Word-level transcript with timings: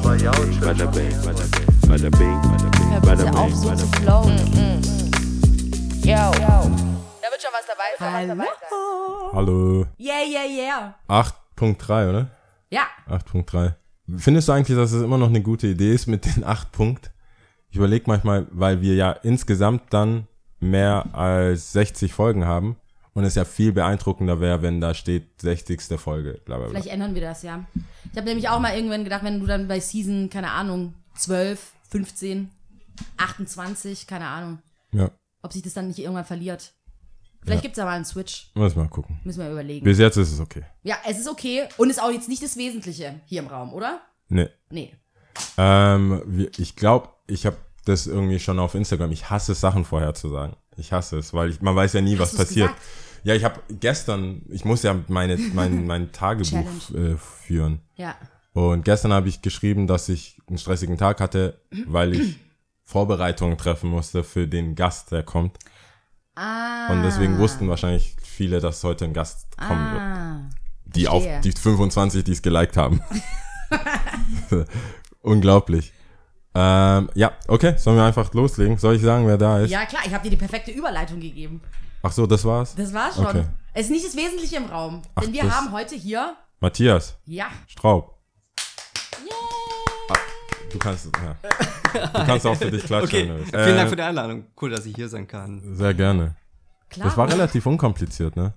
bing, 0.00 0.60
bada 0.60 0.86
bing, 0.90 1.12
bada 1.24 1.36
bing, 1.40 1.70
bada 1.88 2.10
bing, 2.10 2.40
bada 3.02 3.24
bing, 3.24 3.54
bing. 3.62 3.94
flowen. 4.02 4.38
Yo. 6.02 6.32
Da 7.22 7.30
wird 7.30 7.40
schon 7.40 7.52
was 7.52 7.66
dabei 7.66 7.90
sein. 7.98 8.42
Hallo. 9.32 9.86
Yeah, 9.98 10.22
yeah, 10.22 10.44
yeah. 10.46 10.94
8.3, 11.08 12.08
oder? 12.10 12.30
Ja. 12.70 12.86
8.3. 13.08 13.74
Findest 14.18 14.48
du 14.48 14.52
eigentlich, 14.52 14.76
dass 14.76 14.92
es 14.92 15.02
immer 15.02 15.18
noch 15.18 15.28
eine 15.28 15.40
gute 15.40 15.68
Idee 15.68 15.94
ist 15.94 16.06
mit 16.06 16.24
den 16.26 16.44
8 16.44 16.72
Punkt? 16.72 17.10
Ich 17.70 17.76
überlege 17.76 18.04
manchmal, 18.06 18.46
weil 18.50 18.80
wir 18.80 18.94
ja 18.94 19.12
insgesamt 19.12 19.92
dann 19.92 20.26
mehr 20.60 21.06
als 21.14 21.72
60 21.72 22.12
Folgen 22.12 22.44
haben 22.46 22.76
und 23.14 23.24
es 23.24 23.34
ja 23.36 23.44
viel 23.44 23.72
beeindruckender 23.72 24.40
wäre, 24.40 24.60
wenn 24.62 24.80
da 24.80 24.92
steht 24.94 25.40
60. 25.40 25.80
Folge, 25.98 26.40
bla 26.44 26.56
bla 26.58 26.66
bla. 26.66 26.68
Vielleicht 26.70 26.88
ändern 26.94 27.14
wir 27.14 27.22
das, 27.22 27.42
ja. 27.42 27.64
Ich 28.10 28.16
habe 28.16 28.26
nämlich 28.26 28.48
auch 28.48 28.60
mal 28.60 28.74
irgendwann 28.76 29.04
gedacht, 29.04 29.24
wenn 29.24 29.40
du 29.40 29.46
dann 29.46 29.66
bei 29.68 29.80
Season, 29.80 30.28
keine 30.30 30.50
Ahnung, 30.50 30.94
12, 31.16 31.72
15, 31.90 32.50
28, 33.16 34.06
keine 34.06 34.26
Ahnung, 34.26 34.58
Ja, 34.92 35.10
ob 35.42 35.52
sich 35.52 35.62
das 35.62 35.74
dann 35.74 35.88
nicht 35.88 35.98
irgendwann 35.98 36.24
verliert. 36.24 36.72
Vielleicht 37.42 37.60
gibt's 37.62 37.76
da 37.76 37.84
mal 37.84 37.92
einen 37.92 38.06
Switch. 38.06 38.50
muss 38.54 38.74
mal 38.74 38.88
gucken. 38.88 39.20
Müssen 39.22 39.40
wir 39.40 39.50
überlegen. 39.52 39.84
Bis 39.84 39.98
jetzt 39.98 40.16
ist 40.16 40.32
es 40.32 40.40
okay. 40.40 40.62
Ja, 40.82 40.96
es 41.06 41.18
ist 41.18 41.28
okay 41.28 41.64
und 41.76 41.90
ist 41.90 42.00
auch 42.02 42.10
jetzt 42.10 42.28
nicht 42.28 42.42
das 42.42 42.56
Wesentliche 42.56 43.20
hier 43.26 43.40
im 43.42 43.48
Raum, 43.48 43.74
oder? 43.74 44.00
Nee. 44.28 44.48
Nee. 44.70 44.94
Ähm, 45.58 46.22
wir- 46.26 46.50
ich 46.58 46.74
glaube, 46.74 47.10
ich 47.26 47.44
habe 47.44 47.56
das 47.84 48.06
irgendwie 48.06 48.38
schon 48.38 48.58
auf 48.58 48.74
Instagram. 48.74 49.12
Ich 49.12 49.28
hasse 49.28 49.52
es, 49.52 49.60
Sachen 49.60 49.84
vorherzusagen. 49.84 50.56
Ich 50.76 50.92
hasse 50.92 51.18
es, 51.18 51.34
weil 51.34 51.50
ich, 51.50 51.60
man 51.60 51.76
weiß 51.76 51.92
ja 51.92 52.00
nie, 52.00 52.18
was 52.18 52.30
du's 52.30 52.38
passiert. 52.40 52.68
gesagt? 52.68 52.82
Ja, 53.24 53.34
ich 53.34 53.42
habe 53.42 53.60
gestern, 53.68 54.42
ich 54.48 54.64
muss 54.64 54.82
ja 54.82 54.94
meine, 55.08 55.36
mein, 55.36 55.86
mein 55.88 56.12
Tagebuch 56.12 56.94
äh, 56.94 57.16
führen. 57.16 57.80
Ja. 57.96 58.14
Und 58.52 58.84
gestern 58.84 59.12
habe 59.12 59.28
ich 59.28 59.42
geschrieben, 59.42 59.86
dass 59.86 60.08
ich 60.08 60.40
einen 60.46 60.58
stressigen 60.58 60.96
Tag 60.96 61.20
hatte, 61.20 61.60
weil 61.86 62.14
ich 62.14 62.38
Vorbereitungen 62.84 63.58
treffen 63.58 63.90
musste 63.90 64.22
für 64.22 64.46
den 64.46 64.74
Gast, 64.76 65.10
der 65.10 65.22
kommt. 65.22 65.58
Ah. 66.36 66.92
Und 66.92 67.02
deswegen 67.02 67.38
wussten 67.38 67.68
wahrscheinlich 67.68 68.14
viele, 68.22 68.60
dass 68.60 68.84
heute 68.84 69.06
ein 69.06 69.14
Gast 69.14 69.56
kommen 69.56 69.92
wird. 69.92 70.02
Ah. 70.02 70.50
Die 70.84 71.08
auf 71.08 71.22
verstehe. 71.22 71.52
die 71.52 71.58
25, 71.58 72.24
die 72.24 72.32
es 72.32 72.42
geliked 72.42 72.76
haben. 72.76 73.00
Unglaublich. 75.22 75.92
Ähm, 76.54 77.10
ja, 77.14 77.32
okay, 77.48 77.74
sollen 77.78 77.96
wir 77.96 78.04
einfach 78.04 78.32
loslegen? 78.34 78.78
Soll 78.78 78.96
ich 78.96 79.02
sagen, 79.02 79.26
wer 79.26 79.38
da 79.38 79.60
ist? 79.60 79.70
Ja, 79.70 79.86
klar, 79.86 80.02
ich 80.04 80.12
habe 80.12 80.22
dir 80.22 80.30
die 80.30 80.36
perfekte 80.36 80.70
Überleitung 80.70 81.18
gegeben. 81.18 81.60
Ach 82.06 82.12
so, 82.12 82.26
das 82.26 82.44
war's? 82.44 82.74
Das 82.74 82.92
war's 82.92 83.16
schon. 83.16 83.24
Okay. 83.26 83.44
Es 83.72 83.86
ist 83.86 83.90
nicht 83.92 84.04
das 84.06 84.14
Wesentliche 84.14 84.56
im 84.56 84.66
Raum. 84.66 85.00
Ach, 85.14 85.22
denn 85.22 85.32
wir 85.32 85.50
haben 85.50 85.72
heute 85.72 85.94
hier, 85.94 86.36
Matthias 86.60 87.16
ja, 87.24 87.46
Straub. 87.66 88.14
Ah, 90.10 90.14
Du 90.70 90.78
kannst, 90.78 91.06
ja. 91.06 91.36
Du 91.94 92.26
kannst 92.26 92.46
auch 92.46 92.56
für 92.56 92.70
dich 92.70 92.84
klatschen. 92.84 93.08
Okay, 93.08 93.30
willst. 93.34 93.50
vielen 93.50 93.76
Dank 93.76 93.86
Äh, 93.86 93.88
für 93.88 93.96
die 93.96 94.02
Einladung. 94.02 94.44
Cool, 94.60 94.68
dass 94.70 94.84
ich 94.84 94.94
hier 94.94 95.08
sein 95.08 95.26
kann. 95.26 95.62
Sehr 95.76 95.94
gerne. 95.94 96.36
klar. 96.90 97.06
Das 97.08 97.16
war 97.16 97.26
relativ 97.28 97.64
unkompliziert, 97.64 98.36
ne? 98.36 98.52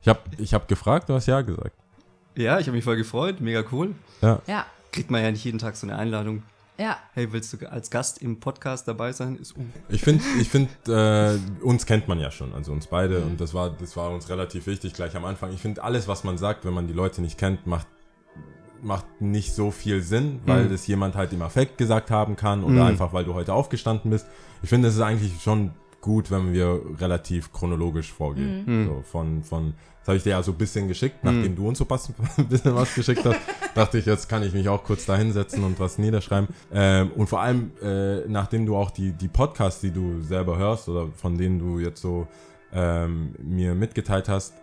Ich 0.00 0.08
hab, 0.08 0.24
ich 0.40 0.54
hab 0.54 0.66
gefragt, 0.66 1.10
du 1.10 1.14
hast 1.14 1.26
ja 1.26 1.42
gesagt. 1.42 1.76
Ja, 2.36 2.58
ich 2.58 2.66
habe 2.68 2.76
mich 2.76 2.84
voll 2.84 2.96
gefreut, 2.96 3.40
mega 3.42 3.64
cool. 3.70 3.94
Ja. 4.22 4.40
Ja, 4.46 4.64
Kriegt 4.92 5.10
man 5.10 5.22
ja 5.22 5.30
nicht 5.30 5.44
jeden 5.44 5.58
Tag 5.58 5.76
so 5.76 5.86
eine 5.86 5.96
Einladung. 5.96 6.42
Ja. 6.78 6.98
Hey, 7.12 7.32
willst 7.32 7.52
du 7.52 7.70
als 7.70 7.90
Gast 7.90 8.22
im 8.22 8.40
Podcast 8.40 8.86
dabei 8.86 9.12
sein? 9.12 9.36
Ist 9.36 9.56
uh. 9.56 9.62
Ich 9.88 10.02
finde, 10.02 10.22
ich 10.40 10.48
find, 10.48 10.70
äh, 10.88 11.36
uns 11.62 11.86
kennt 11.86 12.08
man 12.08 12.20
ja 12.20 12.30
schon, 12.30 12.54
also 12.54 12.72
uns 12.72 12.86
beide, 12.86 13.22
und 13.22 13.40
das 13.40 13.52
war, 13.52 13.70
das 13.70 13.96
war 13.96 14.10
uns 14.10 14.28
relativ 14.28 14.66
wichtig 14.66 14.94
gleich 14.94 15.16
am 15.16 15.24
Anfang. 15.24 15.52
Ich 15.52 15.60
finde, 15.60 15.82
alles, 15.82 16.08
was 16.08 16.24
man 16.24 16.38
sagt, 16.38 16.64
wenn 16.64 16.72
man 16.72 16.86
die 16.86 16.94
Leute 16.94 17.20
nicht 17.20 17.38
kennt, 17.38 17.66
macht, 17.66 17.88
macht 18.80 19.20
nicht 19.20 19.52
so 19.54 19.70
viel 19.72 20.02
Sinn, 20.02 20.40
weil 20.46 20.68
das 20.68 20.86
jemand 20.86 21.16
halt 21.16 21.32
im 21.32 21.42
Affekt 21.42 21.78
gesagt 21.78 22.10
haben 22.12 22.36
kann 22.36 22.62
oder 22.62 22.86
einfach, 22.86 23.12
weil 23.12 23.24
du 23.24 23.34
heute 23.34 23.52
aufgestanden 23.52 24.10
bist. 24.10 24.26
Ich 24.62 24.68
finde, 24.68 24.88
es 24.88 24.94
ist 24.94 25.00
eigentlich 25.00 25.42
schon 25.42 25.72
gut, 26.00 26.30
wenn 26.30 26.52
wir 26.52 26.80
relativ 27.00 27.52
chronologisch 27.52 28.12
vorgehen. 28.12 28.86
So 28.86 29.02
von, 29.02 29.42
von, 29.42 29.74
das 30.08 30.12
habe 30.12 30.16
ich 30.16 30.22
dir 30.22 30.30
ja 30.30 30.42
so 30.42 30.52
ein 30.52 30.56
bisschen 30.58 30.88
geschickt, 30.88 31.22
nachdem 31.22 31.54
du 31.54 31.68
uns 31.68 31.76
so 31.78 31.86
ein 32.38 32.46
bisschen 32.48 32.74
was 32.74 32.94
geschickt 32.94 33.22
hast, 33.26 33.38
dachte 33.74 33.98
ich, 33.98 34.06
jetzt 34.06 34.26
kann 34.26 34.42
ich 34.42 34.54
mich 34.54 34.66
auch 34.70 34.82
kurz 34.82 35.04
da 35.04 35.16
hinsetzen 35.16 35.62
und 35.64 35.78
was 35.78 35.98
niederschreiben. 35.98 36.48
Ähm, 36.72 37.10
und 37.14 37.26
vor 37.28 37.42
allem, 37.42 37.72
äh, 37.82 38.20
nachdem 38.26 38.64
du 38.64 38.74
auch 38.74 38.90
die, 38.90 39.12
die 39.12 39.28
Podcasts, 39.28 39.82
die 39.82 39.90
du 39.90 40.22
selber 40.22 40.56
hörst 40.56 40.88
oder 40.88 41.08
von 41.14 41.36
denen 41.36 41.58
du 41.58 41.78
jetzt 41.78 42.00
so 42.00 42.26
ähm, 42.72 43.34
mir 43.42 43.74
mitgeteilt 43.74 44.30
hast, 44.30 44.54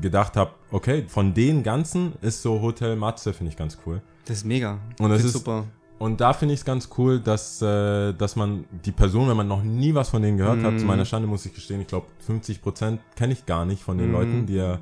gedacht 0.00 0.36
habe, 0.36 0.50
okay, 0.70 1.04
von 1.08 1.32
den 1.32 1.62
ganzen 1.62 2.12
ist 2.20 2.42
so 2.42 2.60
Hotel 2.60 2.94
Matze, 2.96 3.32
finde 3.32 3.50
ich 3.52 3.56
ganz 3.56 3.78
cool. 3.86 4.02
Das 4.26 4.36
ist 4.38 4.44
mega. 4.44 4.78
Und 5.00 5.08
das 5.08 5.24
ist- 5.24 5.32
super. 5.32 5.64
Und 6.02 6.20
da 6.20 6.32
finde 6.32 6.54
ich 6.54 6.60
es 6.60 6.64
ganz 6.64 6.88
cool, 6.98 7.20
dass, 7.20 7.62
äh, 7.62 8.12
dass 8.14 8.34
man 8.34 8.64
die 8.84 8.90
Person, 8.90 9.28
wenn 9.28 9.36
man 9.36 9.46
noch 9.46 9.62
nie 9.62 9.94
was 9.94 10.08
von 10.08 10.20
denen 10.20 10.36
gehört 10.36 10.64
hat, 10.64 10.80
zu 10.80 10.84
meiner 10.84 11.04
Schande 11.04 11.28
muss 11.28 11.46
ich 11.46 11.54
gestehen, 11.54 11.80
ich 11.80 11.86
glaube 11.86 12.06
50% 12.28 12.98
kenne 13.14 13.32
ich 13.32 13.46
gar 13.46 13.64
nicht 13.64 13.84
von 13.84 13.98
den 13.98 14.10
Leuten, 14.10 14.44
die 14.46 14.56
er, 14.56 14.80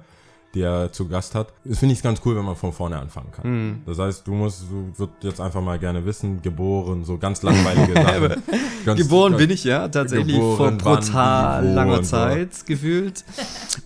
die 0.54 0.62
er 0.62 0.90
zu 0.90 1.06
Gast 1.06 1.34
hat. 1.36 1.52
Das 1.64 1.78
finde 1.78 1.92
ich 1.94 2.02
ganz 2.02 2.20
cool, 2.24 2.34
wenn 2.36 2.44
man 2.44 2.56
von 2.56 2.72
vorne 2.72 2.98
anfangen 2.98 3.30
kann. 3.30 3.82
Das 3.86 3.98
heißt, 3.98 4.26
du 4.26 4.32
musst, 4.32 4.62
du 4.70 4.92
würd 4.98 5.10
jetzt 5.22 5.40
einfach 5.40 5.60
mal 5.62 5.78
gerne 5.78 6.04
wissen, 6.04 6.42
geboren, 6.42 7.04
so 7.04 7.18
ganz 7.18 7.42
langweilige 7.42 7.92
Sachen. 8.02 8.42
Ganz- 8.84 9.00
Geboren 9.00 9.36
bin 9.36 9.50
ich 9.50 9.62
ja 9.62 9.86
tatsächlich 9.88 10.34
Geboren, 10.34 10.80
vor 10.80 10.96
brutal 10.96 11.66
langer 11.66 11.98
und 11.98 12.04
so. 12.04 12.16
Zeit 12.16 12.66
gefühlt. 12.66 13.24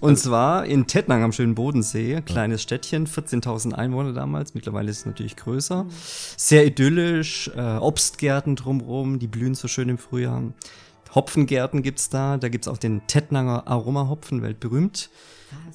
Und 0.01 0.19
zwar 0.19 0.65
in 0.65 0.87
Tettnang 0.87 1.23
am 1.23 1.33
schönen 1.33 1.55
Bodensee, 1.55 2.23
kleines 2.23 2.63
Städtchen, 2.63 3.07
14.000 3.07 3.73
Einwohner 3.75 4.13
damals. 4.15 4.55
Mittlerweile 4.55 4.91
ist 4.91 5.01
es 5.01 5.07
natürlich 5.07 5.37
größer. 5.37 5.85
Sehr 6.39 6.65
idyllisch, 6.67 7.51
äh, 7.55 7.77
Obstgärten 7.77 8.57
drumherum, 8.57 9.19
die 9.19 9.27
blühen 9.27 9.55
so 9.55 9.69
schön 9.69 9.91
im 9.91 9.99
Frühjahr. 9.99 10.43
Hopfengärten 11.15 11.83
gibt's 11.83 12.09
da, 12.09 12.39
da 12.39 12.49
gibt's 12.49 12.67
auch 12.69 12.79
den 12.79 13.07
Tettnanger 13.07 13.69
Aromahopfen, 13.69 14.43
weltberühmt. 14.43 15.11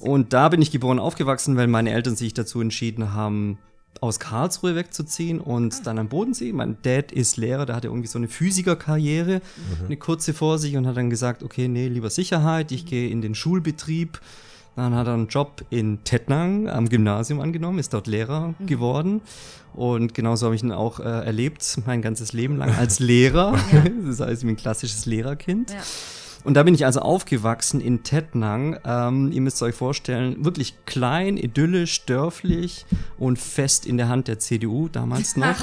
Und 0.00 0.32
da 0.32 0.48
bin 0.48 0.62
ich 0.62 0.70
geboren 0.70 0.98
aufgewachsen, 0.98 1.56
weil 1.56 1.66
meine 1.66 1.92
Eltern 1.92 2.16
sich 2.16 2.34
dazu 2.34 2.60
entschieden 2.60 3.12
haben, 3.12 3.58
aus 4.00 4.18
Karlsruhe 4.18 4.76
wegzuziehen 4.76 5.40
und 5.40 5.86
dann 5.86 5.98
am 5.98 6.08
Bodensee. 6.08 6.52
Mein 6.52 6.78
Dad 6.82 7.12
ist 7.12 7.36
Lehrer, 7.36 7.66
der 7.66 7.76
hatte 7.76 7.88
irgendwie 7.88 8.08
so 8.08 8.18
eine 8.18 8.28
Physikerkarriere, 8.28 9.42
eine 9.84 9.96
kurze 9.96 10.32
vor 10.32 10.58
sich 10.58 10.76
und 10.76 10.86
hat 10.86 10.96
dann 10.96 11.10
gesagt, 11.10 11.42
okay, 11.42 11.68
nee, 11.68 11.88
lieber 11.88 12.08
Sicherheit, 12.08 12.72
ich 12.72 12.86
gehe 12.86 13.10
in 13.10 13.20
den 13.20 13.34
Schulbetrieb. 13.34 14.20
Dann 14.76 14.94
hat 14.94 15.08
er 15.08 15.14
einen 15.14 15.26
Job 15.26 15.64
in 15.68 16.02
Tettnang 16.04 16.68
am 16.68 16.88
Gymnasium 16.88 17.40
angenommen, 17.40 17.78
ist 17.78 17.92
dort 17.92 18.06
Lehrer 18.06 18.54
geworden. 18.66 19.20
Und 19.74 20.14
genauso 20.14 20.46
habe 20.46 20.54
ich 20.54 20.62
ihn 20.62 20.72
auch 20.72 21.00
äh, 21.00 21.02
erlebt, 21.02 21.78
mein 21.86 22.00
ganzes 22.00 22.32
Leben 22.32 22.56
lang 22.56 22.74
als 22.78 23.00
Lehrer. 23.00 23.58
das 24.06 24.20
heißt, 24.20 24.42
ich 24.42 24.46
bin 24.46 24.50
ein 24.50 24.56
klassisches 24.56 25.06
Lehrerkind. 25.06 25.70
Ja. 25.70 25.76
Und 26.44 26.54
da 26.54 26.62
bin 26.62 26.74
ich 26.74 26.86
also 26.86 27.00
aufgewachsen 27.00 27.80
in 27.80 28.02
Tettnang. 28.02 28.78
Ähm, 28.84 29.30
ihr 29.32 29.40
müsst 29.40 29.62
euch 29.62 29.74
vorstellen, 29.74 30.44
wirklich 30.44 30.74
klein, 30.86 31.36
idyllisch, 31.36 32.06
dörflich 32.06 32.86
und 33.18 33.38
fest 33.38 33.86
in 33.86 33.98
der 33.98 34.08
Hand 34.08 34.28
der 34.28 34.38
CDU 34.38 34.88
damals 34.88 35.36
noch. 35.36 35.56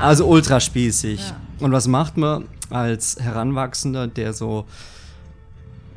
Also 0.00 0.26
ultraspießig. 0.26 1.20
Ja. 1.20 1.36
Und 1.60 1.72
was 1.72 1.88
macht 1.88 2.16
man 2.16 2.46
als 2.70 3.16
Heranwachsender, 3.20 4.08
der 4.08 4.32
so 4.32 4.66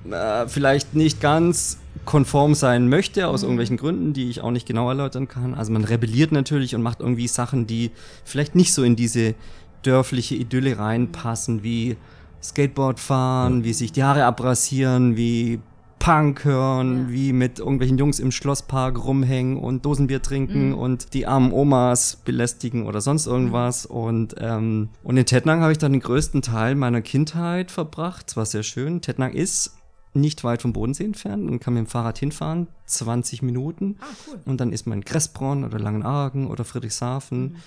äh, 0.09 0.47
vielleicht 0.47 0.93
nicht 0.93 1.19
ganz 1.19 1.79
konform 2.05 2.55
sein 2.55 2.87
möchte, 2.87 3.27
aus 3.27 3.43
irgendwelchen 3.43 3.77
Gründen, 3.77 4.13
die 4.13 4.29
ich 4.29 4.41
auch 4.41 4.51
nicht 4.51 4.67
genau 4.67 4.89
erläutern 4.89 5.27
kann. 5.27 5.53
Also 5.53 5.71
man 5.71 5.83
rebelliert 5.83 6.31
natürlich 6.31 6.75
und 6.75 6.81
macht 6.81 7.01
irgendwie 7.01 7.27
Sachen, 7.27 7.67
die 7.67 7.91
vielleicht 8.23 8.55
nicht 8.55 8.73
so 8.73 8.83
in 8.83 8.95
diese 8.95 9.35
dörfliche 9.83 10.35
Idylle 10.35 10.77
reinpassen, 10.77 11.63
wie 11.63 11.97
Skateboard 12.41 12.99
fahren, 12.99 13.63
wie 13.63 13.73
sich 13.73 13.91
die 13.91 14.03
Haare 14.03 14.25
abrasieren, 14.25 15.15
wie 15.17 15.59
Punk 15.99 16.45
hören, 16.45 17.07
Ja. 17.07 17.09
wie 17.13 17.33
mit 17.33 17.59
irgendwelchen 17.59 17.97
Jungs 17.97 18.19
im 18.19 18.31
Schlosspark 18.31 19.03
rumhängen 19.03 19.57
und 19.57 19.85
Dosenbier 19.85 20.21
trinken 20.21 20.73
und 20.73 21.13
die 21.13 21.27
armen 21.27 21.51
Omas 21.51 22.15
belästigen 22.23 22.85
oder 22.85 23.01
sonst 23.01 23.27
irgendwas. 23.27 23.85
Und, 23.85 24.35
ähm, 24.39 24.89
und 25.03 25.17
in 25.17 25.25
Tettnang 25.25 25.61
habe 25.61 25.73
ich 25.73 25.77
dann 25.77 25.91
den 25.91 26.01
größten 26.01 26.41
Teil 26.41 26.75
meiner 26.75 27.01
Kindheit 27.01 27.69
verbracht. 27.69 28.27
Es 28.29 28.37
war 28.37 28.45
sehr 28.45 28.63
schön. 28.63 29.01
Tettnang 29.01 29.33
ist 29.33 29.75
nicht 30.13 30.43
weit 30.45 30.61
vom 30.61 30.71
Bodensee 30.73 31.03
entfernt 31.03 31.49
und 31.51 31.59
kann 31.59 31.73
mit 31.73 31.85
dem 31.85 31.87
Fahrrad 31.87 32.17
hinfahren, 32.17 32.67
20 32.85 33.41
Minuten. 33.41 33.97
Ah, 33.99 34.05
cool. 34.27 34.39
Und 34.45 34.61
dann 34.61 34.71
ist 34.71 34.87
man 34.87 34.99
in 34.99 35.05
Kressbronn 35.05 35.65
oder 35.65 35.79
Langenargen 35.79 36.47
oder 36.47 36.63
Friedrichshafen. 36.63 37.57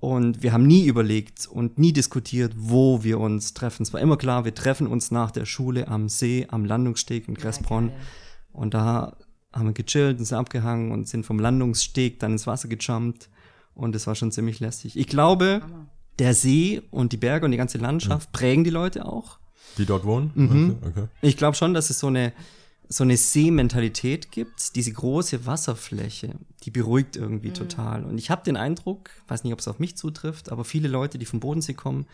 Und 0.00 0.42
wir 0.42 0.52
haben 0.52 0.66
nie 0.66 0.86
überlegt 0.86 1.48
und 1.48 1.78
nie 1.78 1.92
diskutiert, 1.92 2.52
wo 2.56 3.02
wir 3.02 3.18
uns 3.18 3.52
treffen. 3.52 3.82
Es 3.82 3.92
war 3.92 4.00
immer 4.00 4.16
klar, 4.16 4.44
wir 4.44 4.54
treffen 4.54 4.86
uns 4.86 5.10
nach 5.10 5.32
der 5.32 5.44
Schule 5.44 5.88
am 5.88 6.08
See, 6.08 6.46
am 6.48 6.64
Landungssteg 6.64 7.26
in 7.28 7.36
Kressbronn. 7.36 7.88
geil. 7.88 7.96
und 8.52 8.74
da 8.74 9.16
haben 9.52 9.66
wir 9.66 9.72
gechillt 9.72 10.18
und 10.18 10.24
sind 10.24 10.38
abgehangen 10.38 10.92
und 10.92 11.08
sind 11.08 11.26
vom 11.26 11.40
Landungssteg 11.40 12.20
dann 12.20 12.32
ins 12.32 12.46
Wasser 12.46 12.68
gejumpt. 12.68 13.28
Und 13.74 13.94
es 13.94 14.06
war 14.06 14.14
schon 14.14 14.30
ziemlich 14.30 14.60
lästig. 14.60 14.96
Ich 14.96 15.06
glaube, 15.06 15.62
der 16.18 16.34
See 16.34 16.82
und 16.90 17.12
die 17.12 17.16
Berge 17.16 17.44
und 17.44 17.52
die 17.52 17.58
ganze 17.58 17.78
Landschaft 17.78 18.32
prägen 18.32 18.64
die 18.64 18.70
Leute 18.70 19.04
auch. 19.04 19.38
Die 19.78 19.86
dort 19.86 20.04
wohnen? 20.04 20.30
Mhm. 20.34 20.76
Okay. 20.82 21.04
Ich 21.22 21.36
glaube 21.36 21.56
schon, 21.56 21.74
dass 21.74 21.90
es 21.90 21.98
so 21.98 22.08
eine 22.08 22.32
so 22.88 23.04
eine 23.04 23.16
Seementalität 23.16 24.32
gibt, 24.32 24.74
diese 24.74 24.92
große 24.92 25.44
Wasserfläche, 25.44 26.34
die 26.64 26.70
beruhigt 26.70 27.16
irgendwie 27.16 27.50
total. 27.52 28.04
Und 28.04 28.16
ich 28.18 28.30
habe 28.30 28.42
den 28.44 28.56
Eindruck, 28.56 29.10
weiß 29.28 29.44
nicht, 29.44 29.52
ob 29.52 29.58
es 29.58 29.68
auf 29.68 29.78
mich 29.78 29.96
zutrifft, 29.96 30.50
aber 30.50 30.64
viele 30.64 30.88
Leute, 30.88 31.18
die 31.18 31.26
vom 31.26 31.40
Bodensee 31.40 31.74
kommen, 31.74 32.06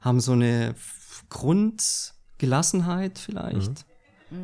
haben 0.00 0.20
so 0.20 0.32
eine 0.32 0.74
Grundgelassenheit 1.28 3.18
vielleicht, 3.18 3.86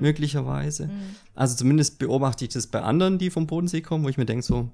möglicherweise. 0.01 0.89
Also 1.35 1.57
zumindest 1.57 1.99
beobachte 1.99 2.45
ich 2.45 2.53
das 2.53 2.69
bei 2.69 2.81
anderen, 2.83 3.19
die 3.19 3.31
vom 3.31 3.47
Bodensee 3.47 3.81
kommen, 3.81 4.05
wo 4.05 4.09
ich 4.09 4.17
mir 4.17 4.27
denke 4.27 4.45
so, 4.45 4.71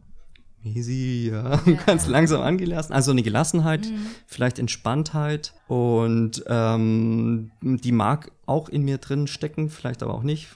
easy, 0.64 1.30
ja, 1.32 1.56
ganz 1.86 2.06
langsam 2.06 2.42
angelassen. 2.42 2.92
Also 2.92 3.10
eine 3.10 3.22
Gelassenheit, 3.22 3.86
vielleicht 4.26 4.58
Entspanntheit 4.58 5.54
und 5.66 6.44
ähm, 6.46 7.50
die 7.62 7.92
mag 7.92 8.32
auch 8.46 8.68
in 8.68 8.82
mir 8.82 8.98
drin 8.98 9.26
stecken, 9.26 9.70
vielleicht 9.70 10.02
aber 10.02 10.14
auch 10.14 10.22
nicht. 10.22 10.48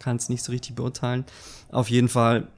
Kann 0.00 0.16
es 0.16 0.28
nicht 0.28 0.42
so 0.42 0.50
richtig 0.50 0.74
beurteilen. 0.74 1.24
Auf 1.70 1.88
jeden 1.88 2.08
Fall 2.08 2.48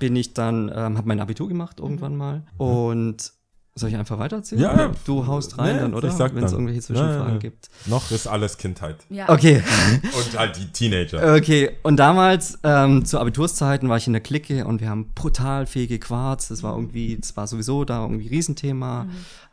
bin 0.00 0.16
ich 0.16 0.34
dann, 0.34 0.68
ähm, 0.74 0.98
habe 0.98 1.06
mein 1.06 1.20
Abitur 1.20 1.48
gemacht 1.48 1.78
irgendwann 1.78 2.16
mal 2.16 2.42
und 2.56 3.32
soll 3.78 3.90
ich 3.90 3.96
einfach 3.96 4.18
weitererzählen? 4.18 4.60
Ja, 4.60 4.76
ja. 4.76 4.92
Du 5.04 5.26
haust 5.26 5.56
rein 5.56 5.76
Nee, 5.76 5.82
dann, 5.82 5.94
oder? 5.94 6.08
Wenn 6.34 6.44
es 6.44 6.52
irgendwelche 6.52 6.80
Zwischenfragen 6.80 7.34
ja, 7.34 7.38
gibt. 7.38 7.70
Noch 7.86 8.10
ist 8.10 8.26
alles 8.26 8.58
Kindheit. 8.58 8.96
Ja. 9.08 9.28
Okay. 9.28 9.62
Und 10.02 10.38
halt 10.38 10.56
die 10.56 10.66
Teenager. 10.72 11.36
Okay, 11.36 11.70
und 11.82 11.96
damals 11.96 12.58
ähm, 12.64 13.04
zu 13.04 13.18
Abiturszeiten 13.20 13.88
war 13.88 13.96
ich 13.96 14.06
in 14.06 14.12
der 14.12 14.22
Clique 14.22 14.64
und 14.64 14.80
wir 14.80 14.88
haben 14.90 15.12
brutal 15.14 15.66
viel 15.66 15.86
gequarzt. 15.86 16.50
Das 16.50 16.62
war 16.62 16.74
irgendwie, 16.74 17.16
das 17.18 17.36
war 17.36 17.46
sowieso 17.46 17.84
da 17.84 18.02
irgendwie 18.02 18.28
Riesenthema. 18.28 19.06
Wir 19.06 19.12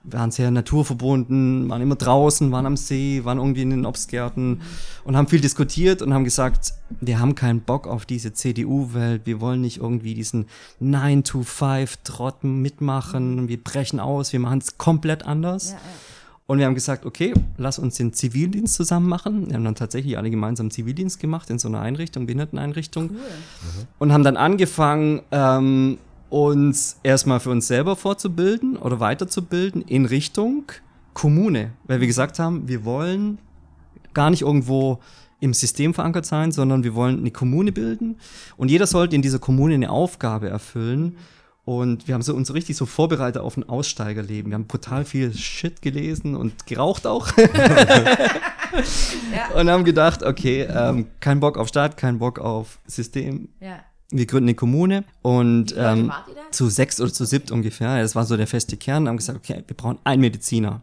waren 0.10 0.32
sehr 0.32 0.52
naturverbunden, 0.52 1.70
waren 1.70 1.82
immer 1.82 1.96
draußen, 1.96 2.52
waren 2.52 2.66
am 2.66 2.78
See, 2.78 3.24
waren 3.24 3.38
irgendwie 3.38 3.64
in 3.64 3.72
den 3.72 3.86
Obstgärten 3.86 4.62
und 5.04 5.18
haben 5.18 5.28
viel 5.28 5.42
diskutiert 5.42 6.02
und 6.02 6.14
haben 6.14 6.24
gesagt, 6.24 6.74
wir 7.02 7.20
haben 7.20 7.36
keinen 7.36 7.62
Bock 7.62 7.88
auf 7.88 8.06
diese 8.06 8.34
CDU-Welt, 8.34 9.22
wir 9.26 9.42
wollen 9.42 9.62
nicht 9.62 9.78
irgendwie 9.78 10.14
diesen 10.14 10.46
9-to-5-Trott 10.82 12.44
mitmachen, 12.44 13.48
wir 13.48 13.64
brechen 13.64 14.00
aus, 14.00 14.34
wir 14.34 14.40
machen 14.40 14.60
es 14.60 14.78
komplett 14.78 15.26
anders. 15.26 15.72
Ja, 15.72 15.76
ja. 15.76 15.82
Und 16.48 16.60
wir 16.60 16.68
haben 16.68 16.76
gesagt, 16.76 17.08
okay, 17.08 17.34
lass 17.58 17.80
uns 17.80 17.96
den 17.96 18.14
Zivildienst 18.14 18.76
zusammen 18.76 19.10
machen. 19.10 19.48
Wir 19.48 19.56
haben 19.56 19.64
dann 19.64 19.74
tatsächlich 19.74 20.16
alle 20.18 20.30
gemeinsam 20.30 20.70
Zivildienst 20.70 21.20
gemacht 21.20 21.50
in 21.50 21.58
so 21.58 21.68
einer 21.68 21.82
Einrichtung, 21.82 22.28
Behinderteneinrichtung. 22.28 23.16
Und 23.98 24.14
haben 24.14 24.24
dann 24.24 24.38
angefangen, 24.38 25.22
ähm, 25.32 25.98
uns 26.36 27.00
erstmal 27.02 27.40
für 27.40 27.50
uns 27.50 27.66
selber 27.66 27.96
vorzubilden 27.96 28.76
oder 28.76 29.00
weiterzubilden 29.00 29.82
in 29.84 30.06
Richtung 30.06 30.66
Kommune. 31.14 31.72
Weil 31.86 32.02
wir 32.02 32.08
gesagt 32.08 32.40
haben, 32.40 32.68
wir 32.68 32.84
wollen 32.84 33.38
gar 34.14 34.30
nicht 34.30 34.42
irgendwo 34.42 35.00
im 35.40 35.54
System 35.54 35.94
verankert 35.94 36.26
sein, 36.26 36.52
sondern 36.52 36.84
wir 36.84 36.94
wollen 36.94 37.20
eine 37.20 37.32
Kommune 37.32 37.72
bilden 37.72 38.18
und 38.58 38.70
jeder 38.70 38.86
sollte 38.86 39.16
in 39.16 39.22
dieser 39.22 39.40
Kommune 39.40 39.76
eine 39.76 39.90
Aufgabe 39.90 40.50
erfüllen. 40.50 41.16
Und 41.64 42.10
wir 42.10 42.14
haben 42.14 42.22
so 42.22 42.36
uns 42.36 42.50
so 42.50 42.54
richtig 42.54 42.76
so 42.76 42.86
vorbereitet 42.86 43.42
auf 43.42 43.56
ein 43.56 43.68
Aussteigerleben. 43.68 44.52
Wir 44.52 44.56
haben 44.56 44.68
brutal 44.68 45.06
viel 45.06 45.34
Shit 45.34 45.82
gelesen 45.82 46.36
und 46.36 46.68
geraucht 46.68 47.08
auch. 47.08 47.30
Und 49.56 49.70
haben 49.70 49.86
gedacht, 49.86 50.22
okay, 50.22 50.64
ähm, 50.64 51.08
kein 51.22 51.40
Bock 51.40 51.58
auf 51.58 51.70
Staat, 51.70 51.96
kein 51.96 52.20
Bock 52.20 52.40
auf 52.40 52.80
System. 52.88 53.48
Ja. 53.62 53.80
Wir 54.12 54.26
gründen 54.26 54.50
eine 54.50 54.56
Kommune 54.56 55.04
und 55.22 55.74
ähm, 55.78 56.12
zu 56.52 56.70
sechs 56.70 57.02
oder 57.02 57.12
zu 57.12 57.26
siebt 57.26 57.52
ungefähr. 57.52 58.02
Das 58.02 58.16
war 58.16 58.26
so 58.26 58.38
der 58.38 58.48
feste 58.48 58.78
Kern. 58.78 59.08
Haben 59.08 59.18
gesagt, 59.18 59.40
okay, 59.40 59.64
wir 59.66 59.76
brauchen 59.76 59.98
einen 60.04 60.22
Mediziner. 60.22 60.82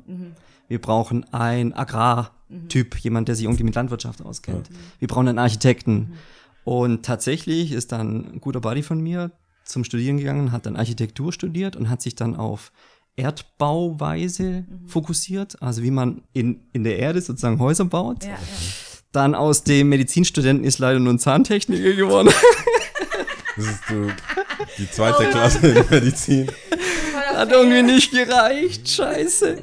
Wir 0.69 0.81
brauchen 0.81 1.25
einen 1.33 1.73
Agrartyp, 1.73 2.97
jemand, 2.99 3.29
der 3.29 3.37
sich 3.37 3.45
irgendwie 3.45 3.65
mit 3.65 3.75
Landwirtschaft 3.75 4.23
auskennt. 4.23 4.71
Wir 4.99 5.09
brauchen 5.09 5.29
einen 5.29 5.39
Architekten. 5.39 6.15
Und 6.65 7.05
tatsächlich 7.05 7.73
ist 7.73 7.93
dann 7.93 8.35
ein 8.35 8.41
guter 8.41 8.61
Buddy 8.61 8.83
von 8.83 9.01
mir 9.01 9.33
zum 9.65 9.85
Studieren 9.85 10.19
gegangen, 10.19 10.53
hat 10.53 10.67
dann 10.67 10.77
Architektur 10.77 11.33
studiert 11.33 11.77
und 11.77 11.89
hat 11.89 12.03
sich 12.03 12.15
dann 12.15 12.37
auf 12.37 12.73
Erdbauweise 13.17 14.65
fokussiert, 14.87 15.61
also 15.61 15.83
wie 15.83 15.91
man 15.91 16.23
in, 16.33 16.63
in 16.73 16.85
der 16.85 16.99
Erde 16.99 17.21
sozusagen 17.21 17.59
Häuser 17.59 17.85
baut. 17.85 18.25
Ja, 18.25 18.31
ja. 18.31 18.37
Dann 19.13 19.35
aus 19.35 19.63
dem 19.65 19.91
Medizinstudenten 19.91 20.65
ist 20.65 20.79
leider 20.79 20.99
nur 20.99 21.13
ein 21.13 21.19
Zahntechniker 21.19 21.93
geworden. 21.93 22.31
Das 23.57 23.67
ist 23.67 23.81
so 23.89 24.07
die 24.79 24.91
zweite 24.91 25.29
Klasse 25.31 25.67
in 25.69 25.85
Medizin. 25.91 26.51
Hat 27.35 27.51
irgendwie 27.53 27.83
nicht 27.83 28.11
gereicht, 28.13 28.89
scheiße. 28.89 29.59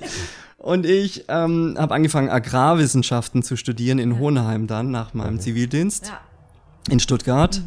Und 0.57 0.85
ich 0.85 1.25
ähm, 1.29 1.75
habe 1.79 1.95
angefangen, 1.95 2.29
Agrarwissenschaften 2.29 3.43
zu 3.43 3.55
studieren 3.55 3.97
in 3.99 4.19
Hohenheim 4.19 4.67
dann 4.67 4.91
nach 4.91 5.13
meinem 5.13 5.39
Zivildienst 5.39 6.07
Ja. 6.07 6.19
in 6.91 6.99
Stuttgart. 6.99 7.61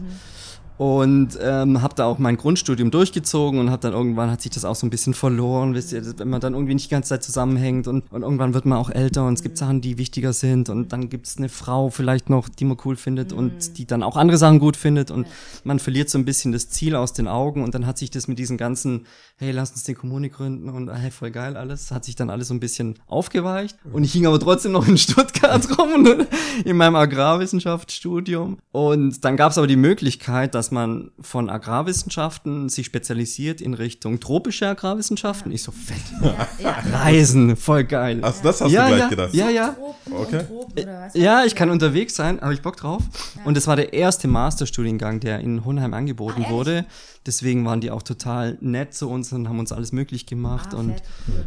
Und 0.82 1.38
ähm, 1.40 1.80
habe 1.80 1.94
da 1.94 2.06
auch 2.06 2.18
mein 2.18 2.36
Grundstudium 2.36 2.90
durchgezogen 2.90 3.60
und 3.60 3.70
habe 3.70 3.82
dann 3.82 3.92
irgendwann 3.92 4.32
hat 4.32 4.42
sich 4.42 4.50
das 4.50 4.64
auch 4.64 4.74
so 4.74 4.84
ein 4.84 4.90
bisschen 4.90 5.14
verloren, 5.14 5.74
wisst 5.74 5.92
ihr, 5.92 6.18
wenn 6.18 6.28
man 6.28 6.40
dann 6.40 6.54
irgendwie 6.54 6.74
nicht 6.74 6.86
die 6.86 6.90
ganze 6.90 7.10
Zeit 7.10 7.22
zusammenhängt 7.22 7.86
und, 7.86 8.10
und 8.10 8.22
irgendwann 8.22 8.52
wird 8.52 8.66
man 8.66 8.78
auch 8.78 8.90
älter 8.90 9.24
und 9.24 9.34
es 9.34 9.44
gibt 9.44 9.58
Sachen, 9.58 9.80
die 9.80 9.96
wichtiger 9.96 10.32
sind 10.32 10.70
und 10.70 10.92
dann 10.92 11.08
gibt 11.08 11.28
es 11.28 11.36
eine 11.36 11.48
Frau 11.48 11.90
vielleicht 11.90 12.30
noch, 12.30 12.48
die 12.48 12.64
man 12.64 12.78
cool 12.84 12.96
findet 12.96 13.32
und 13.32 13.78
die 13.78 13.86
dann 13.86 14.02
auch 14.02 14.16
andere 14.16 14.38
Sachen 14.38 14.58
gut 14.58 14.76
findet 14.76 15.12
und 15.12 15.28
man 15.62 15.78
verliert 15.78 16.10
so 16.10 16.18
ein 16.18 16.24
bisschen 16.24 16.50
das 16.50 16.68
Ziel 16.68 16.96
aus 16.96 17.12
den 17.12 17.28
Augen 17.28 17.62
und 17.62 17.76
dann 17.76 17.86
hat 17.86 17.96
sich 17.96 18.10
das 18.10 18.26
mit 18.26 18.40
diesen 18.40 18.56
ganzen, 18.56 19.06
hey, 19.36 19.52
lass 19.52 19.70
uns 19.70 19.84
die 19.84 19.94
Kommune 19.94 20.30
gründen 20.30 20.68
und 20.68 20.90
hey, 20.92 21.12
voll 21.12 21.30
geil 21.30 21.56
alles, 21.56 21.92
hat 21.92 22.04
sich 22.04 22.16
dann 22.16 22.28
alles 22.28 22.48
so 22.48 22.54
ein 22.54 22.60
bisschen 22.60 22.98
aufgeweicht 23.06 23.78
und 23.92 24.02
ich 24.02 24.12
hing 24.12 24.26
aber 24.26 24.40
trotzdem 24.40 24.72
noch 24.72 24.88
in 24.88 24.98
Stuttgart 24.98 25.64
rum 25.78 26.06
und 26.06 26.26
in 26.64 26.76
meinem 26.76 26.96
Agrarwissenschaftsstudium 26.96 28.58
und 28.72 29.24
dann 29.24 29.36
gab 29.36 29.52
es 29.52 29.58
aber 29.58 29.68
die 29.68 29.76
Möglichkeit, 29.76 30.56
dass 30.56 30.71
man 30.72 31.10
von 31.20 31.48
Agrarwissenschaften 31.48 32.68
sich 32.68 32.86
spezialisiert 32.86 33.60
in 33.60 33.74
Richtung 33.74 34.18
tropische 34.18 34.66
Agrarwissenschaften. 34.66 35.52
Ich 35.52 35.62
so 35.62 35.72
fett. 35.72 36.00
Ja, 36.22 36.48
ja. 36.58 36.98
Reisen, 36.98 37.56
voll 37.56 37.84
geil. 37.84 38.18
Also 38.22 38.42
das 38.42 38.60
hast 38.60 38.72
ja, 38.72 38.82
du 38.82 38.88
gleich 38.88 39.00
ja, 39.00 39.08
gedacht. 39.08 39.34
ja, 39.34 39.50
ja. 39.50 39.76
Okay. 40.10 40.44
Ja, 41.14 41.44
ich 41.44 41.54
kann 41.54 41.70
unterwegs 41.70 42.14
sein, 42.16 42.40
habe 42.40 42.54
ich 42.54 42.62
Bock 42.62 42.76
drauf. 42.76 43.02
Und 43.44 43.56
es 43.56 43.66
war 43.66 43.76
der 43.76 43.92
erste 43.92 44.26
Masterstudiengang, 44.28 45.20
der 45.20 45.40
in 45.40 45.64
Hohenheim 45.64 45.94
angeboten 45.94 46.44
Ah, 46.46 46.50
wurde. 46.50 46.84
Deswegen 47.24 47.64
waren 47.64 47.80
die 47.80 47.90
auch 47.92 48.02
total 48.02 48.58
nett 48.60 48.94
zu 48.94 49.08
uns 49.08 49.32
und 49.32 49.48
haben 49.48 49.58
uns 49.60 49.70
alles 49.70 49.92
möglich 49.92 50.26
gemacht. 50.26 50.70
Ah, 50.74 50.78
und, 50.78 50.94
fett. 50.94 51.02